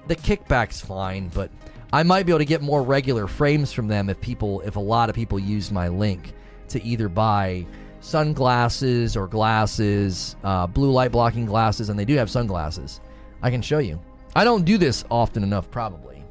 The 0.06 0.16
kickback's 0.16 0.80
fine, 0.80 1.28
but 1.28 1.50
I 1.92 2.02
might 2.02 2.26
be 2.26 2.32
able 2.32 2.40
to 2.40 2.44
get 2.44 2.62
more 2.62 2.82
regular 2.82 3.26
frames 3.26 3.72
from 3.72 3.88
them 3.88 4.08
if 4.10 4.20
people, 4.20 4.60
if 4.62 4.76
a 4.76 4.80
lot 4.80 5.08
of 5.08 5.14
people 5.14 5.38
use 5.38 5.70
my 5.70 5.88
link 5.88 6.32
to 6.68 6.82
either 6.82 7.08
buy 7.08 7.66
sunglasses 8.00 9.16
or 9.16 9.26
glasses, 9.26 10.36
uh, 10.44 10.66
blue 10.66 10.90
light 10.90 11.12
blocking 11.12 11.46
glasses, 11.46 11.88
and 11.88 11.98
they 11.98 12.04
do 12.04 12.16
have 12.16 12.30
sunglasses. 12.30 13.00
I 13.42 13.50
can 13.50 13.62
show 13.62 13.78
you. 13.78 14.00
I 14.34 14.44
don't 14.44 14.64
do 14.64 14.78
this 14.78 15.04
often 15.10 15.42
enough, 15.42 15.70
probably, 15.70 16.22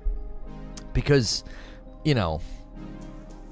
because, 0.94 1.44
you 2.04 2.16
know, 2.16 2.42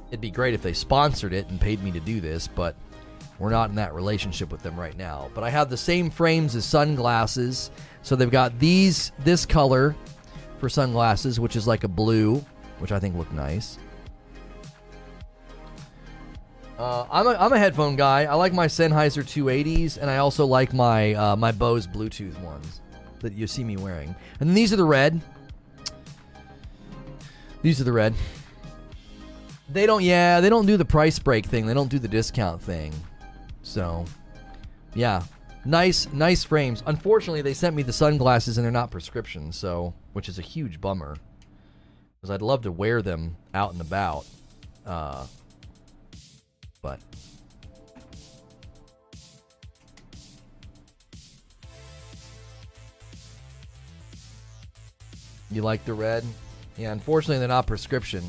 it'd 0.09 0.21
be 0.21 0.31
great 0.31 0.53
if 0.53 0.61
they 0.61 0.73
sponsored 0.73 1.33
it 1.33 1.49
and 1.49 1.59
paid 1.59 1.83
me 1.83 1.91
to 1.91 1.99
do 1.99 2.21
this, 2.21 2.47
but 2.47 2.75
we're 3.39 3.49
not 3.49 3.69
in 3.69 3.75
that 3.75 3.93
relationship 3.93 4.51
with 4.51 4.61
them 4.61 4.79
right 4.79 4.97
now. 4.97 5.29
But 5.33 5.43
I 5.43 5.49
have 5.49 5.69
the 5.69 5.77
same 5.77 6.09
frames 6.09 6.55
as 6.55 6.65
sunglasses. 6.65 7.71
So 8.01 8.15
they've 8.15 8.31
got 8.31 8.57
these 8.59 9.11
this 9.19 9.45
color 9.45 9.95
for 10.59 10.69
sunglasses, 10.69 11.39
which 11.39 11.55
is 11.55 11.67
like 11.67 11.83
a 11.83 11.89
blue, 11.89 12.45
which 12.79 12.91
I 12.91 12.99
think 12.99 13.17
look 13.17 13.31
nice. 13.33 13.77
Uh, 16.77 17.05
I'm, 17.09 17.27
a, 17.27 17.31
I'm 17.31 17.53
a 17.53 17.59
headphone 17.59 17.95
guy. 17.95 18.25
I 18.25 18.35
like 18.35 18.53
my 18.53 18.67
Sennheiser 18.67 19.23
280s, 19.23 19.97
and 19.97 20.09
I 20.09 20.17
also 20.17 20.45
like 20.45 20.73
my 20.73 21.13
uh, 21.13 21.35
my 21.35 21.51
Bose 21.51 21.87
Bluetooth 21.87 22.37
ones 22.41 22.81
that 23.25 23.33
you 23.33 23.47
see 23.47 23.63
me 23.63 23.75
wearing. 23.75 24.15
And 24.39 24.47
then 24.47 24.55
these 24.55 24.71
are 24.71 24.77
the 24.77 24.85
red. 24.85 25.19
These 27.61 27.81
are 27.81 27.83
the 27.83 27.91
red. 27.91 28.13
They 29.69 29.87
don't, 29.87 30.03
yeah, 30.03 30.39
they 30.41 30.49
don't 30.49 30.67
do 30.67 30.77
the 30.77 30.85
price 30.85 31.17
break 31.17 31.47
thing. 31.47 31.65
They 31.65 31.73
don't 31.73 31.89
do 31.89 31.97
the 31.97 32.07
discount 32.07 32.61
thing. 32.61 32.93
So, 33.63 34.05
yeah, 34.93 35.23
nice, 35.65 36.07
nice 36.13 36.43
frames. 36.43 36.83
Unfortunately, 36.85 37.41
they 37.41 37.55
sent 37.55 37.75
me 37.75 37.81
the 37.81 37.91
sunglasses 37.91 38.57
and 38.57 38.63
they're 38.63 38.71
not 38.71 38.91
prescription, 38.91 39.51
so 39.51 39.93
which 40.13 40.29
is 40.29 40.37
a 40.37 40.43
huge 40.43 40.79
bummer. 40.79 41.17
Because 42.15 42.29
I'd 42.29 42.43
love 42.43 42.61
to 42.61 42.71
wear 42.71 43.01
them 43.01 43.35
out 43.55 43.71
and 43.71 43.81
about, 43.81 44.25
uh, 44.85 45.25
You 55.55 55.61
like 55.61 55.85
the 55.85 55.93
red? 55.93 56.25
Yeah, 56.77 56.91
unfortunately, 56.91 57.39
they're 57.39 57.47
not 57.47 57.65
prescription. 57.65 58.23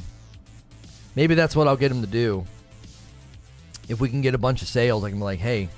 Maybe 1.17 1.35
that's 1.35 1.57
what 1.57 1.67
I'll 1.67 1.77
get 1.77 1.89
them 1.89 2.03
to 2.03 2.07
do. 2.07 2.47
If 3.89 4.01
we 4.01 4.09
can 4.09 4.21
get 4.21 4.35
a 4.35 4.39
bunch 4.39 4.63
of 4.63 4.69
sales, 4.69 5.03
I 5.03 5.11
can 5.11 5.19
be 5.19 5.25
like, 5.25 5.41
hey, 5.41 5.69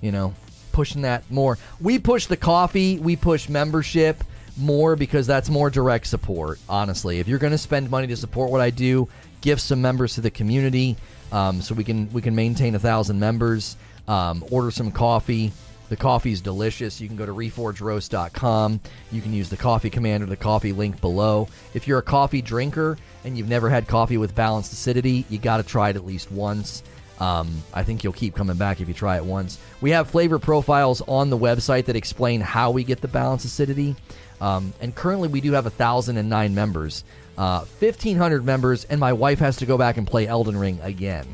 you 0.00 0.10
know, 0.10 0.34
pushing 0.72 1.02
that 1.02 1.30
more. 1.30 1.58
We 1.80 2.00
push 2.00 2.26
the 2.26 2.36
coffee, 2.36 2.98
we 2.98 3.14
push 3.14 3.48
membership 3.48 4.24
more 4.56 4.96
because 4.96 5.28
that's 5.28 5.48
more 5.48 5.70
direct 5.70 6.08
support, 6.08 6.58
honestly. 6.68 7.20
If 7.20 7.28
you're 7.28 7.38
going 7.38 7.52
to 7.52 7.58
spend 7.58 7.88
money 7.88 8.08
to 8.08 8.16
support 8.16 8.50
what 8.50 8.60
I 8.60 8.70
do, 8.70 9.08
give 9.42 9.60
some 9.60 9.80
members 9.80 10.14
to 10.14 10.20
the 10.20 10.30
community 10.30 10.96
um, 11.30 11.62
so 11.62 11.72
we 11.74 11.84
can 11.84 12.12
we 12.12 12.20
can 12.20 12.34
maintain 12.34 12.74
a 12.74 12.80
thousand 12.80 13.20
members. 13.20 13.76
Um, 14.08 14.44
order 14.50 14.72
some 14.72 14.90
coffee. 14.90 15.52
The 15.90 15.96
coffee 15.96 16.30
is 16.30 16.40
delicious. 16.40 17.00
You 17.00 17.08
can 17.08 17.16
go 17.16 17.26
to 17.26 17.34
reforgeroast.com. 17.34 18.80
You 19.10 19.20
can 19.20 19.32
use 19.32 19.50
the 19.50 19.56
coffee 19.56 19.90
command 19.90 20.22
or 20.22 20.26
the 20.26 20.36
coffee 20.36 20.72
link 20.72 21.00
below. 21.00 21.48
If 21.74 21.88
you're 21.88 21.98
a 21.98 22.02
coffee 22.02 22.40
drinker 22.40 22.96
and 23.24 23.36
you've 23.36 23.48
never 23.48 23.68
had 23.68 23.88
coffee 23.88 24.16
with 24.16 24.34
balanced 24.34 24.72
acidity, 24.72 25.26
you 25.28 25.38
got 25.38 25.56
to 25.56 25.64
try 25.64 25.90
it 25.90 25.96
at 25.96 26.06
least 26.06 26.30
once. 26.30 26.84
Um, 27.18 27.62
I 27.74 27.82
think 27.82 28.04
you'll 28.04 28.12
keep 28.12 28.36
coming 28.36 28.56
back 28.56 28.80
if 28.80 28.86
you 28.86 28.94
try 28.94 29.16
it 29.16 29.24
once. 29.24 29.58
We 29.80 29.90
have 29.90 30.08
flavor 30.08 30.38
profiles 30.38 31.02
on 31.02 31.28
the 31.28 31.36
website 31.36 31.86
that 31.86 31.96
explain 31.96 32.40
how 32.40 32.70
we 32.70 32.84
get 32.84 33.00
the 33.00 33.08
balanced 33.08 33.44
acidity. 33.44 33.96
Um, 34.40 34.72
and 34.80 34.94
currently, 34.94 35.28
we 35.28 35.40
do 35.40 35.52
have 35.52 35.64
1,009 35.64 36.54
members, 36.54 37.04
uh, 37.36 37.64
1,500 37.80 38.44
members, 38.44 38.84
and 38.84 39.00
my 39.00 39.12
wife 39.12 39.40
has 39.40 39.56
to 39.56 39.66
go 39.66 39.76
back 39.76 39.96
and 39.96 40.06
play 40.06 40.28
Elden 40.28 40.56
Ring 40.56 40.78
again 40.82 41.26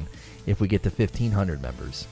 if 0.47 0.61
we 0.61 0.67
get 0.67 0.83
to 0.85 0.89
1,500 0.89 1.61
members. 1.61 2.09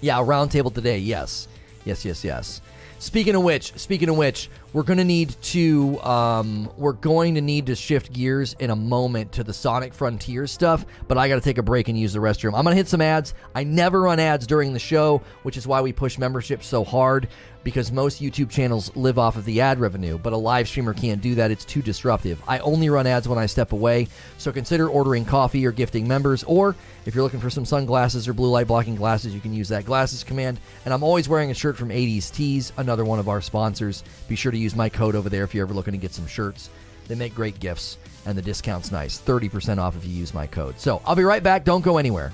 Yeah, 0.00 0.18
roundtable 0.18 0.72
today. 0.72 0.98
Yes, 0.98 1.48
yes, 1.84 2.04
yes, 2.04 2.24
yes. 2.24 2.60
Speaking 3.00 3.36
of 3.36 3.44
which, 3.44 3.72
speaking 3.78 4.08
of 4.08 4.16
which, 4.16 4.50
we're 4.72 4.82
gonna 4.82 5.04
need 5.04 5.40
to 5.42 6.00
um, 6.02 6.68
we're 6.76 6.92
going 6.92 7.36
to 7.36 7.40
need 7.40 7.66
to 7.66 7.76
shift 7.76 8.12
gears 8.12 8.56
in 8.58 8.70
a 8.70 8.76
moment 8.76 9.30
to 9.32 9.44
the 9.44 9.52
Sonic 9.52 9.94
Frontier 9.94 10.48
stuff. 10.48 10.84
But 11.06 11.16
I 11.16 11.28
got 11.28 11.36
to 11.36 11.40
take 11.40 11.58
a 11.58 11.62
break 11.62 11.88
and 11.88 11.98
use 11.98 12.12
the 12.12 12.18
restroom. 12.18 12.58
I'm 12.58 12.64
gonna 12.64 12.74
hit 12.74 12.88
some 12.88 13.00
ads. 13.00 13.34
I 13.54 13.62
never 13.62 14.02
run 14.02 14.18
ads 14.18 14.48
during 14.48 14.72
the 14.72 14.80
show, 14.80 15.22
which 15.44 15.56
is 15.56 15.66
why 15.66 15.80
we 15.80 15.92
push 15.92 16.18
membership 16.18 16.62
so 16.64 16.82
hard 16.82 17.28
because 17.68 17.92
most 17.92 18.22
YouTube 18.22 18.48
channels 18.48 18.90
live 18.96 19.18
off 19.18 19.36
of 19.36 19.44
the 19.44 19.60
ad 19.60 19.78
revenue, 19.78 20.16
but 20.16 20.32
a 20.32 20.36
live 20.38 20.66
streamer 20.66 20.94
can't 20.94 21.20
do 21.20 21.34
that. 21.34 21.50
It's 21.50 21.66
too 21.66 21.82
disruptive. 21.82 22.42
I 22.48 22.60
only 22.60 22.88
run 22.88 23.06
ads 23.06 23.28
when 23.28 23.38
I 23.38 23.44
step 23.44 23.72
away, 23.72 24.08
so 24.38 24.50
consider 24.50 24.88
ordering 24.88 25.26
coffee 25.26 25.66
or 25.66 25.70
gifting 25.70 26.08
members, 26.08 26.42
or 26.44 26.74
if 27.04 27.14
you're 27.14 27.22
looking 27.22 27.40
for 27.40 27.50
some 27.50 27.66
sunglasses 27.66 28.26
or 28.26 28.32
blue 28.32 28.48
light 28.48 28.68
blocking 28.68 28.94
glasses, 28.94 29.34
you 29.34 29.40
can 29.42 29.52
use 29.52 29.68
that 29.68 29.84
glasses 29.84 30.24
command. 30.24 30.58
And 30.86 30.94
I'm 30.94 31.02
always 31.02 31.28
wearing 31.28 31.50
a 31.50 31.54
shirt 31.54 31.76
from 31.76 31.90
80s 31.90 32.32
Tees, 32.32 32.72
another 32.78 33.04
one 33.04 33.18
of 33.18 33.28
our 33.28 33.42
sponsors. 33.42 34.02
Be 34.28 34.34
sure 34.34 34.50
to 34.50 34.56
use 34.56 34.74
my 34.74 34.88
code 34.88 35.14
over 35.14 35.28
there 35.28 35.44
if 35.44 35.54
you're 35.54 35.66
ever 35.66 35.74
looking 35.74 35.92
to 35.92 35.98
get 35.98 36.14
some 36.14 36.26
shirts. 36.26 36.70
They 37.06 37.16
make 37.16 37.34
great 37.34 37.60
gifts, 37.60 37.98
and 38.24 38.38
the 38.38 38.40
discount's 38.40 38.90
nice 38.90 39.20
30% 39.20 39.76
off 39.76 39.94
if 39.94 40.06
you 40.06 40.12
use 40.14 40.32
my 40.32 40.46
code. 40.46 40.80
So 40.80 41.02
I'll 41.04 41.16
be 41.16 41.22
right 41.22 41.42
back. 41.42 41.66
Don't 41.66 41.84
go 41.84 41.98
anywhere. 41.98 42.32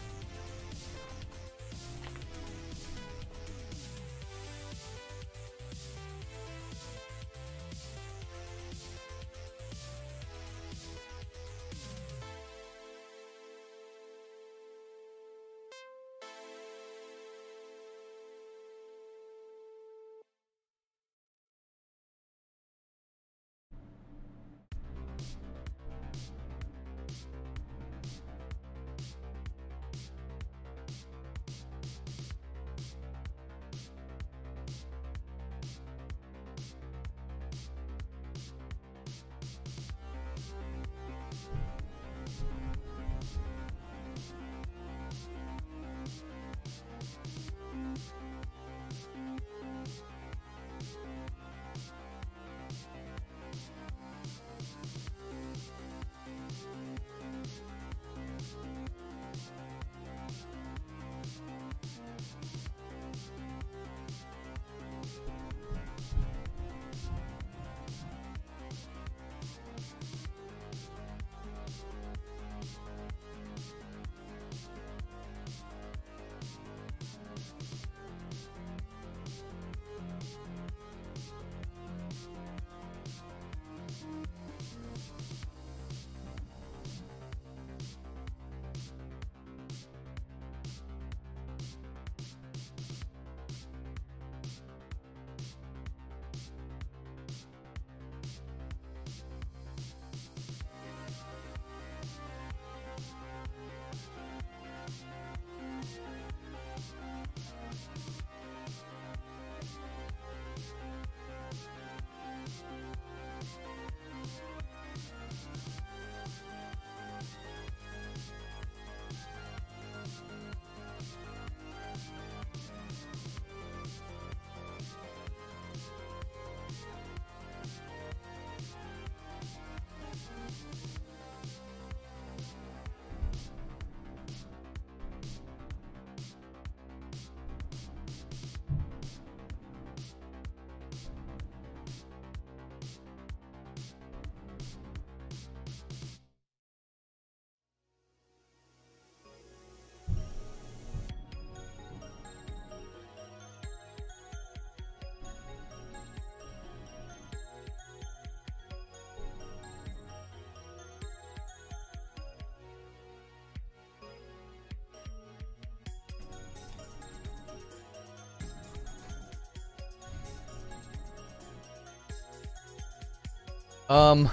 Um, 173.94 174.28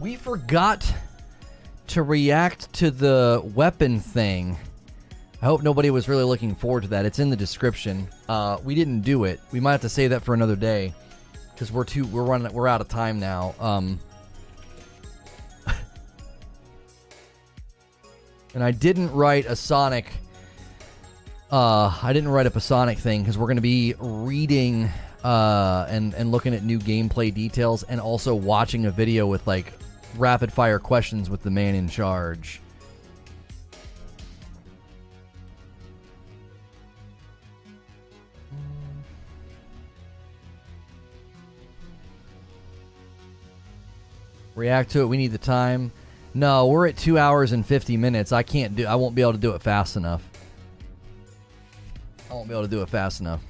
we 0.00 0.16
forgot 0.16 0.84
to 1.86 2.02
react 2.02 2.72
to 2.72 2.90
the 2.90 3.40
weapon 3.54 4.00
thing. 4.00 4.58
I 5.40 5.44
hope 5.44 5.62
nobody 5.62 5.90
was 5.90 6.08
really 6.08 6.24
looking 6.24 6.56
forward 6.56 6.82
to 6.82 6.88
that. 6.88 7.06
It's 7.06 7.20
in 7.20 7.30
the 7.30 7.36
description. 7.36 8.08
Uh, 8.28 8.58
we 8.64 8.74
didn't 8.74 9.02
do 9.02 9.22
it. 9.22 9.38
We 9.52 9.60
might 9.60 9.70
have 9.70 9.82
to 9.82 9.88
save 9.88 10.10
that 10.10 10.24
for 10.24 10.34
another 10.34 10.56
day 10.56 10.92
because 11.54 11.70
we're 11.70 11.84
too 11.84 12.04
we're 12.06 12.24
running 12.24 12.52
we're 12.52 12.66
out 12.66 12.80
of 12.80 12.88
time 12.88 13.20
now. 13.20 13.54
Um, 13.60 14.00
and 18.54 18.64
I 18.64 18.72
didn't 18.72 19.12
write 19.12 19.46
a 19.46 19.54
Sonic. 19.54 20.10
Uh, 21.48 21.96
I 22.02 22.12
didn't 22.12 22.30
write 22.30 22.46
up 22.46 22.56
a 22.56 22.60
Sonic 22.60 22.98
thing 22.98 23.22
because 23.22 23.38
we're 23.38 23.46
going 23.46 23.54
to 23.54 23.62
be 23.62 23.94
reading 24.00 24.90
uh, 25.24 25.86
and 25.88 26.14
and 26.14 26.30
looking 26.30 26.54
at 26.54 26.62
new 26.64 26.78
gameplay 26.78 27.32
details 27.32 27.82
and 27.84 28.00
also 28.00 28.34
watching 28.34 28.86
a 28.86 28.90
video 28.90 29.26
with 29.26 29.46
like 29.46 29.72
rapid 30.16 30.52
fire 30.52 30.78
questions 30.78 31.30
with 31.30 31.42
the 31.42 31.50
man 31.50 31.74
in 31.74 31.88
charge. 31.88 32.60
React 44.54 44.90
to 44.90 45.00
it. 45.00 45.06
We 45.06 45.16
need 45.16 45.32
the 45.32 45.38
time. 45.38 45.92
No, 46.34 46.66
we're 46.66 46.86
at 46.86 46.96
two 46.96 47.18
hours 47.18 47.52
and 47.52 47.64
fifty 47.64 47.96
minutes. 47.96 48.32
I 48.32 48.42
can't 48.42 48.76
do. 48.76 48.86
I 48.86 48.96
won't 48.96 49.14
be 49.14 49.22
able 49.22 49.32
to 49.32 49.38
do 49.38 49.52
it 49.52 49.62
fast 49.62 49.96
enough. 49.96 50.22
I 52.30 52.34
won't 52.34 52.48
be 52.48 52.54
able 52.54 52.64
to 52.64 52.70
do 52.70 52.82
it 52.82 52.88
fast 52.88 53.20
enough. 53.20 53.40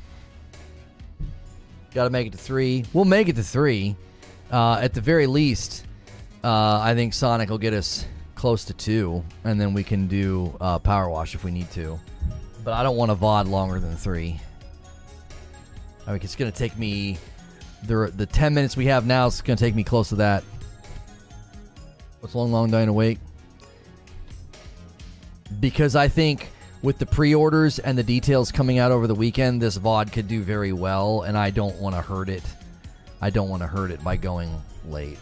Got 1.94 2.04
to 2.04 2.10
make 2.10 2.26
it 2.26 2.32
to 2.32 2.38
three. 2.38 2.84
We'll 2.92 3.04
make 3.04 3.28
it 3.28 3.36
to 3.36 3.42
three. 3.42 3.96
Uh, 4.50 4.78
at 4.80 4.94
the 4.94 5.00
very 5.00 5.26
least, 5.26 5.86
uh, 6.44 6.78
I 6.80 6.94
think 6.94 7.14
Sonic 7.14 7.50
will 7.50 7.58
get 7.58 7.74
us 7.74 8.06
close 8.34 8.64
to 8.66 8.74
two, 8.74 9.24
and 9.44 9.60
then 9.60 9.74
we 9.74 9.84
can 9.84 10.08
do 10.08 10.54
uh, 10.60 10.78
PowerWash 10.78 11.34
if 11.34 11.44
we 11.44 11.50
need 11.50 11.70
to. 11.72 11.98
But 12.64 12.74
I 12.74 12.82
don't 12.82 12.96
want 12.96 13.10
a 13.10 13.14
VOD 13.14 13.48
longer 13.48 13.78
than 13.80 13.96
three. 13.96 14.40
I 16.06 16.12
mean, 16.12 16.20
it's 16.22 16.36
going 16.36 16.50
to 16.50 16.56
take 16.56 16.78
me 16.78 17.18
the 17.84 18.12
the 18.14 18.26
ten 18.26 18.54
minutes 18.54 18.76
we 18.76 18.86
have 18.86 19.06
now. 19.06 19.26
It's 19.26 19.40
going 19.40 19.56
to 19.56 19.64
take 19.64 19.74
me 19.74 19.84
close 19.84 20.08
to 20.10 20.16
that. 20.16 20.44
What's 22.20 22.34
long, 22.34 22.52
long 22.52 22.70
dying 22.70 22.88
awake? 22.88 23.18
Because 25.60 25.96
I 25.96 26.08
think 26.08 26.51
with 26.82 26.98
the 26.98 27.06
pre-orders 27.06 27.78
and 27.78 27.96
the 27.96 28.02
details 28.02 28.50
coming 28.52 28.78
out 28.78 28.90
over 28.90 29.06
the 29.06 29.14
weekend, 29.14 29.62
this 29.62 29.78
VOD 29.78 30.12
could 30.12 30.28
do 30.28 30.42
very 30.42 30.72
well, 30.72 31.22
and 31.22 31.38
I 31.38 31.50
don't 31.50 31.76
want 31.76 31.94
to 31.94 32.02
hurt 32.02 32.28
it. 32.28 32.42
I 33.20 33.30
don't 33.30 33.48
want 33.48 33.62
to 33.62 33.68
hurt 33.68 33.92
it 33.92 34.02
by 34.02 34.16
going 34.16 34.60
late. 34.88 35.18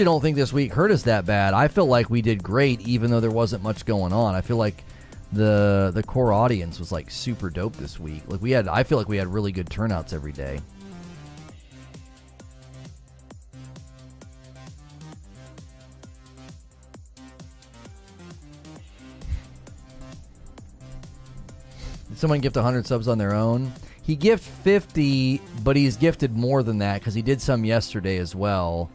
Actually 0.00 0.14
don't 0.14 0.22
think 0.22 0.36
this 0.36 0.50
week 0.50 0.72
hurt 0.72 0.90
us 0.90 1.02
that 1.02 1.26
bad. 1.26 1.52
I 1.52 1.68
feel 1.68 1.84
like 1.84 2.08
we 2.08 2.22
did 2.22 2.42
great, 2.42 2.80
even 2.88 3.10
though 3.10 3.20
there 3.20 3.30
wasn't 3.30 3.62
much 3.62 3.84
going 3.84 4.14
on. 4.14 4.34
I 4.34 4.40
feel 4.40 4.56
like 4.56 4.82
the 5.30 5.90
the 5.94 6.02
core 6.02 6.32
audience 6.32 6.78
was 6.78 6.90
like 6.90 7.10
super 7.10 7.50
dope 7.50 7.76
this 7.76 8.00
week. 8.00 8.22
Like 8.26 8.40
we 8.40 8.50
had, 8.50 8.66
I 8.66 8.82
feel 8.82 8.96
like 8.96 9.08
we 9.10 9.18
had 9.18 9.28
really 9.28 9.52
good 9.52 9.68
turnouts 9.68 10.14
every 10.14 10.32
day. 10.32 10.58
Did 22.08 22.18
someone 22.18 22.40
gift 22.40 22.56
100 22.56 22.86
subs 22.86 23.06
on 23.06 23.18
their 23.18 23.34
own? 23.34 23.70
He 24.00 24.16
gift 24.16 24.44
50, 24.64 25.42
but 25.62 25.76
he's 25.76 25.98
gifted 25.98 26.34
more 26.34 26.62
than 26.62 26.78
that 26.78 27.00
because 27.00 27.12
he 27.12 27.20
did 27.20 27.42
some 27.42 27.66
yesterday 27.66 28.16
as 28.16 28.34
well. 28.34 28.90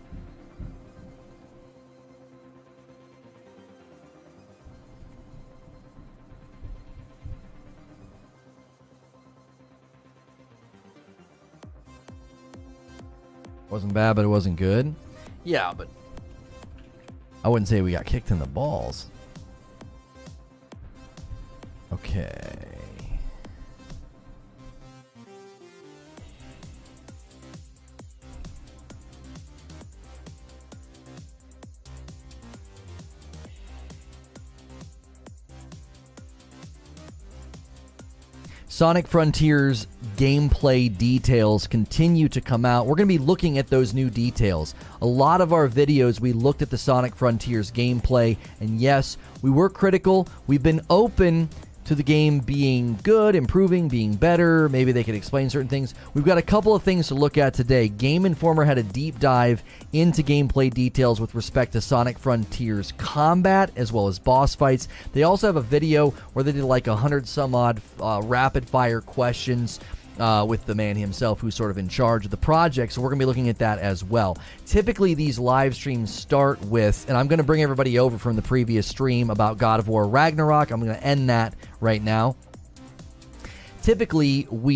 Bad, 13.96 14.16
but 14.16 14.26
it 14.26 14.28
wasn't 14.28 14.58
good. 14.58 14.94
Yeah, 15.44 15.74
but 15.76 15.88
I 17.44 17.50
wouldn't 17.50 17.68
say 17.68 17.82
we 17.82 17.94
got 17.94 18.06
kicked 18.06 18.30
in 18.30 18.38
the 18.38 18.46
balls. 18.46 19.08
Okay. 21.92 22.30
Sonic 38.68 39.08
Frontiers 39.08 39.88
gameplay 40.16 40.96
details 40.96 41.68
continue 41.68 42.30
to 42.30 42.42
come 42.42 42.66
out. 42.66 42.86
We're 42.86 42.96
going 42.96 43.08
to 43.08 43.20
be 43.20 43.24
looking 43.24 43.58
at 43.58 43.68
those 43.68 43.94
new 43.94 44.10
details. 44.10 44.76
A 45.02 45.06
lot 45.06 45.42
of 45.42 45.54
our 45.54 45.68
videos, 45.68 46.20
we 46.20 46.34
looked 46.34 46.62
at 46.62 46.70
the 46.70 46.78
Sonic 46.78 47.16
Frontiers 47.16 47.72
gameplay, 47.72 48.38
and 48.60 48.80
yes, 48.80 49.18
we 49.42 49.50
were 49.50 49.70
critical. 49.70 50.28
We've 50.48 50.64
been 50.64 50.82
open 50.90 51.50
to 51.86 51.96
the 51.96 52.04
game 52.04 52.40
being 52.40 52.98
good, 53.04 53.36
improving, 53.36 53.88
being 53.88 54.16
better. 54.16 54.68
Maybe 54.70 54.92
they 54.92 55.04
could 55.04 55.16
explain 55.16 55.50
certain 55.50 55.68
things. 55.68 55.94
We've 56.14 56.26
got 56.26 56.38
a 56.38 56.42
couple 56.42 56.74
of 56.74 56.84
things 56.84 57.08
to 57.10 57.16
look 57.16 57.38
at 57.38 57.54
today. 57.54 57.88
Game 57.88 58.26
Informer 58.26 58.64
had 58.64 58.80
a 58.80 58.84
deep 58.84 59.20
dive 59.20 59.64
into 59.94 60.24
gameplay 60.24 60.74
details 60.74 61.22
with 61.22 61.36
respect 61.36 61.74
to 61.74 61.82
Sonic 61.82 62.18
Frontiers 62.18 62.92
combat 62.98 63.72
as 63.76 63.94
well 63.94 64.08
as 64.08 64.18
boss 64.18 64.56
fights. 64.56 64.88
They 65.14 65.24
also 65.24 65.48
have 65.48 65.58
a 65.58 65.62
video 65.62 66.10
where 66.34 66.44
they 66.44 66.52
did 66.52 66.64
like 66.64 66.88
a 66.88 66.96
hundred 66.96 67.28
some 67.28 67.54
odd 67.54 67.80
uh, 68.00 68.22
rapid 68.24 68.68
fire 68.68 69.02
questions 69.02 69.80
uh, 70.20 70.46
with 70.48 70.66
the 70.66 70.76
man 70.76 70.96
himself 70.96 71.40
who's 71.40 71.56
sort 71.56 71.72
of 71.72 71.78
in 71.78 71.88
charge 71.90 72.26
of 72.26 72.32
the 72.32 72.38
project. 72.38 72.94
So 72.94 73.02
we're 73.02 73.10
going 73.10 73.20
to 73.20 73.24
be 73.24 73.28
looking 73.28 73.50
at 73.50 73.60
that 73.60 73.80
as 73.80 74.04
well. 74.04 74.38
Typically, 74.66 75.14
these 75.14 75.40
live 75.40 75.76
streams 75.76 76.14
start 76.14 76.62
with, 76.66 77.06
and 77.08 77.18
I'm 77.18 77.28
going 77.28 77.38
to 77.38 77.44
bring 77.44 77.62
everybody 77.62 78.00
over 78.00 78.18
from 78.18 78.36
the 78.36 78.42
previous 78.42 78.88
stream 78.88 79.30
about 79.30 79.58
God 79.58 79.80
of 79.80 79.88
War 79.88 80.08
Ragnarok. 80.08 80.72
I'm 80.72 80.82
going 80.82 80.96
to 80.96 81.04
end 81.04 81.30
that 81.30 81.56
right 81.80 82.02
now. 82.02 82.36
Typically, 83.82 84.48
we 84.50 84.76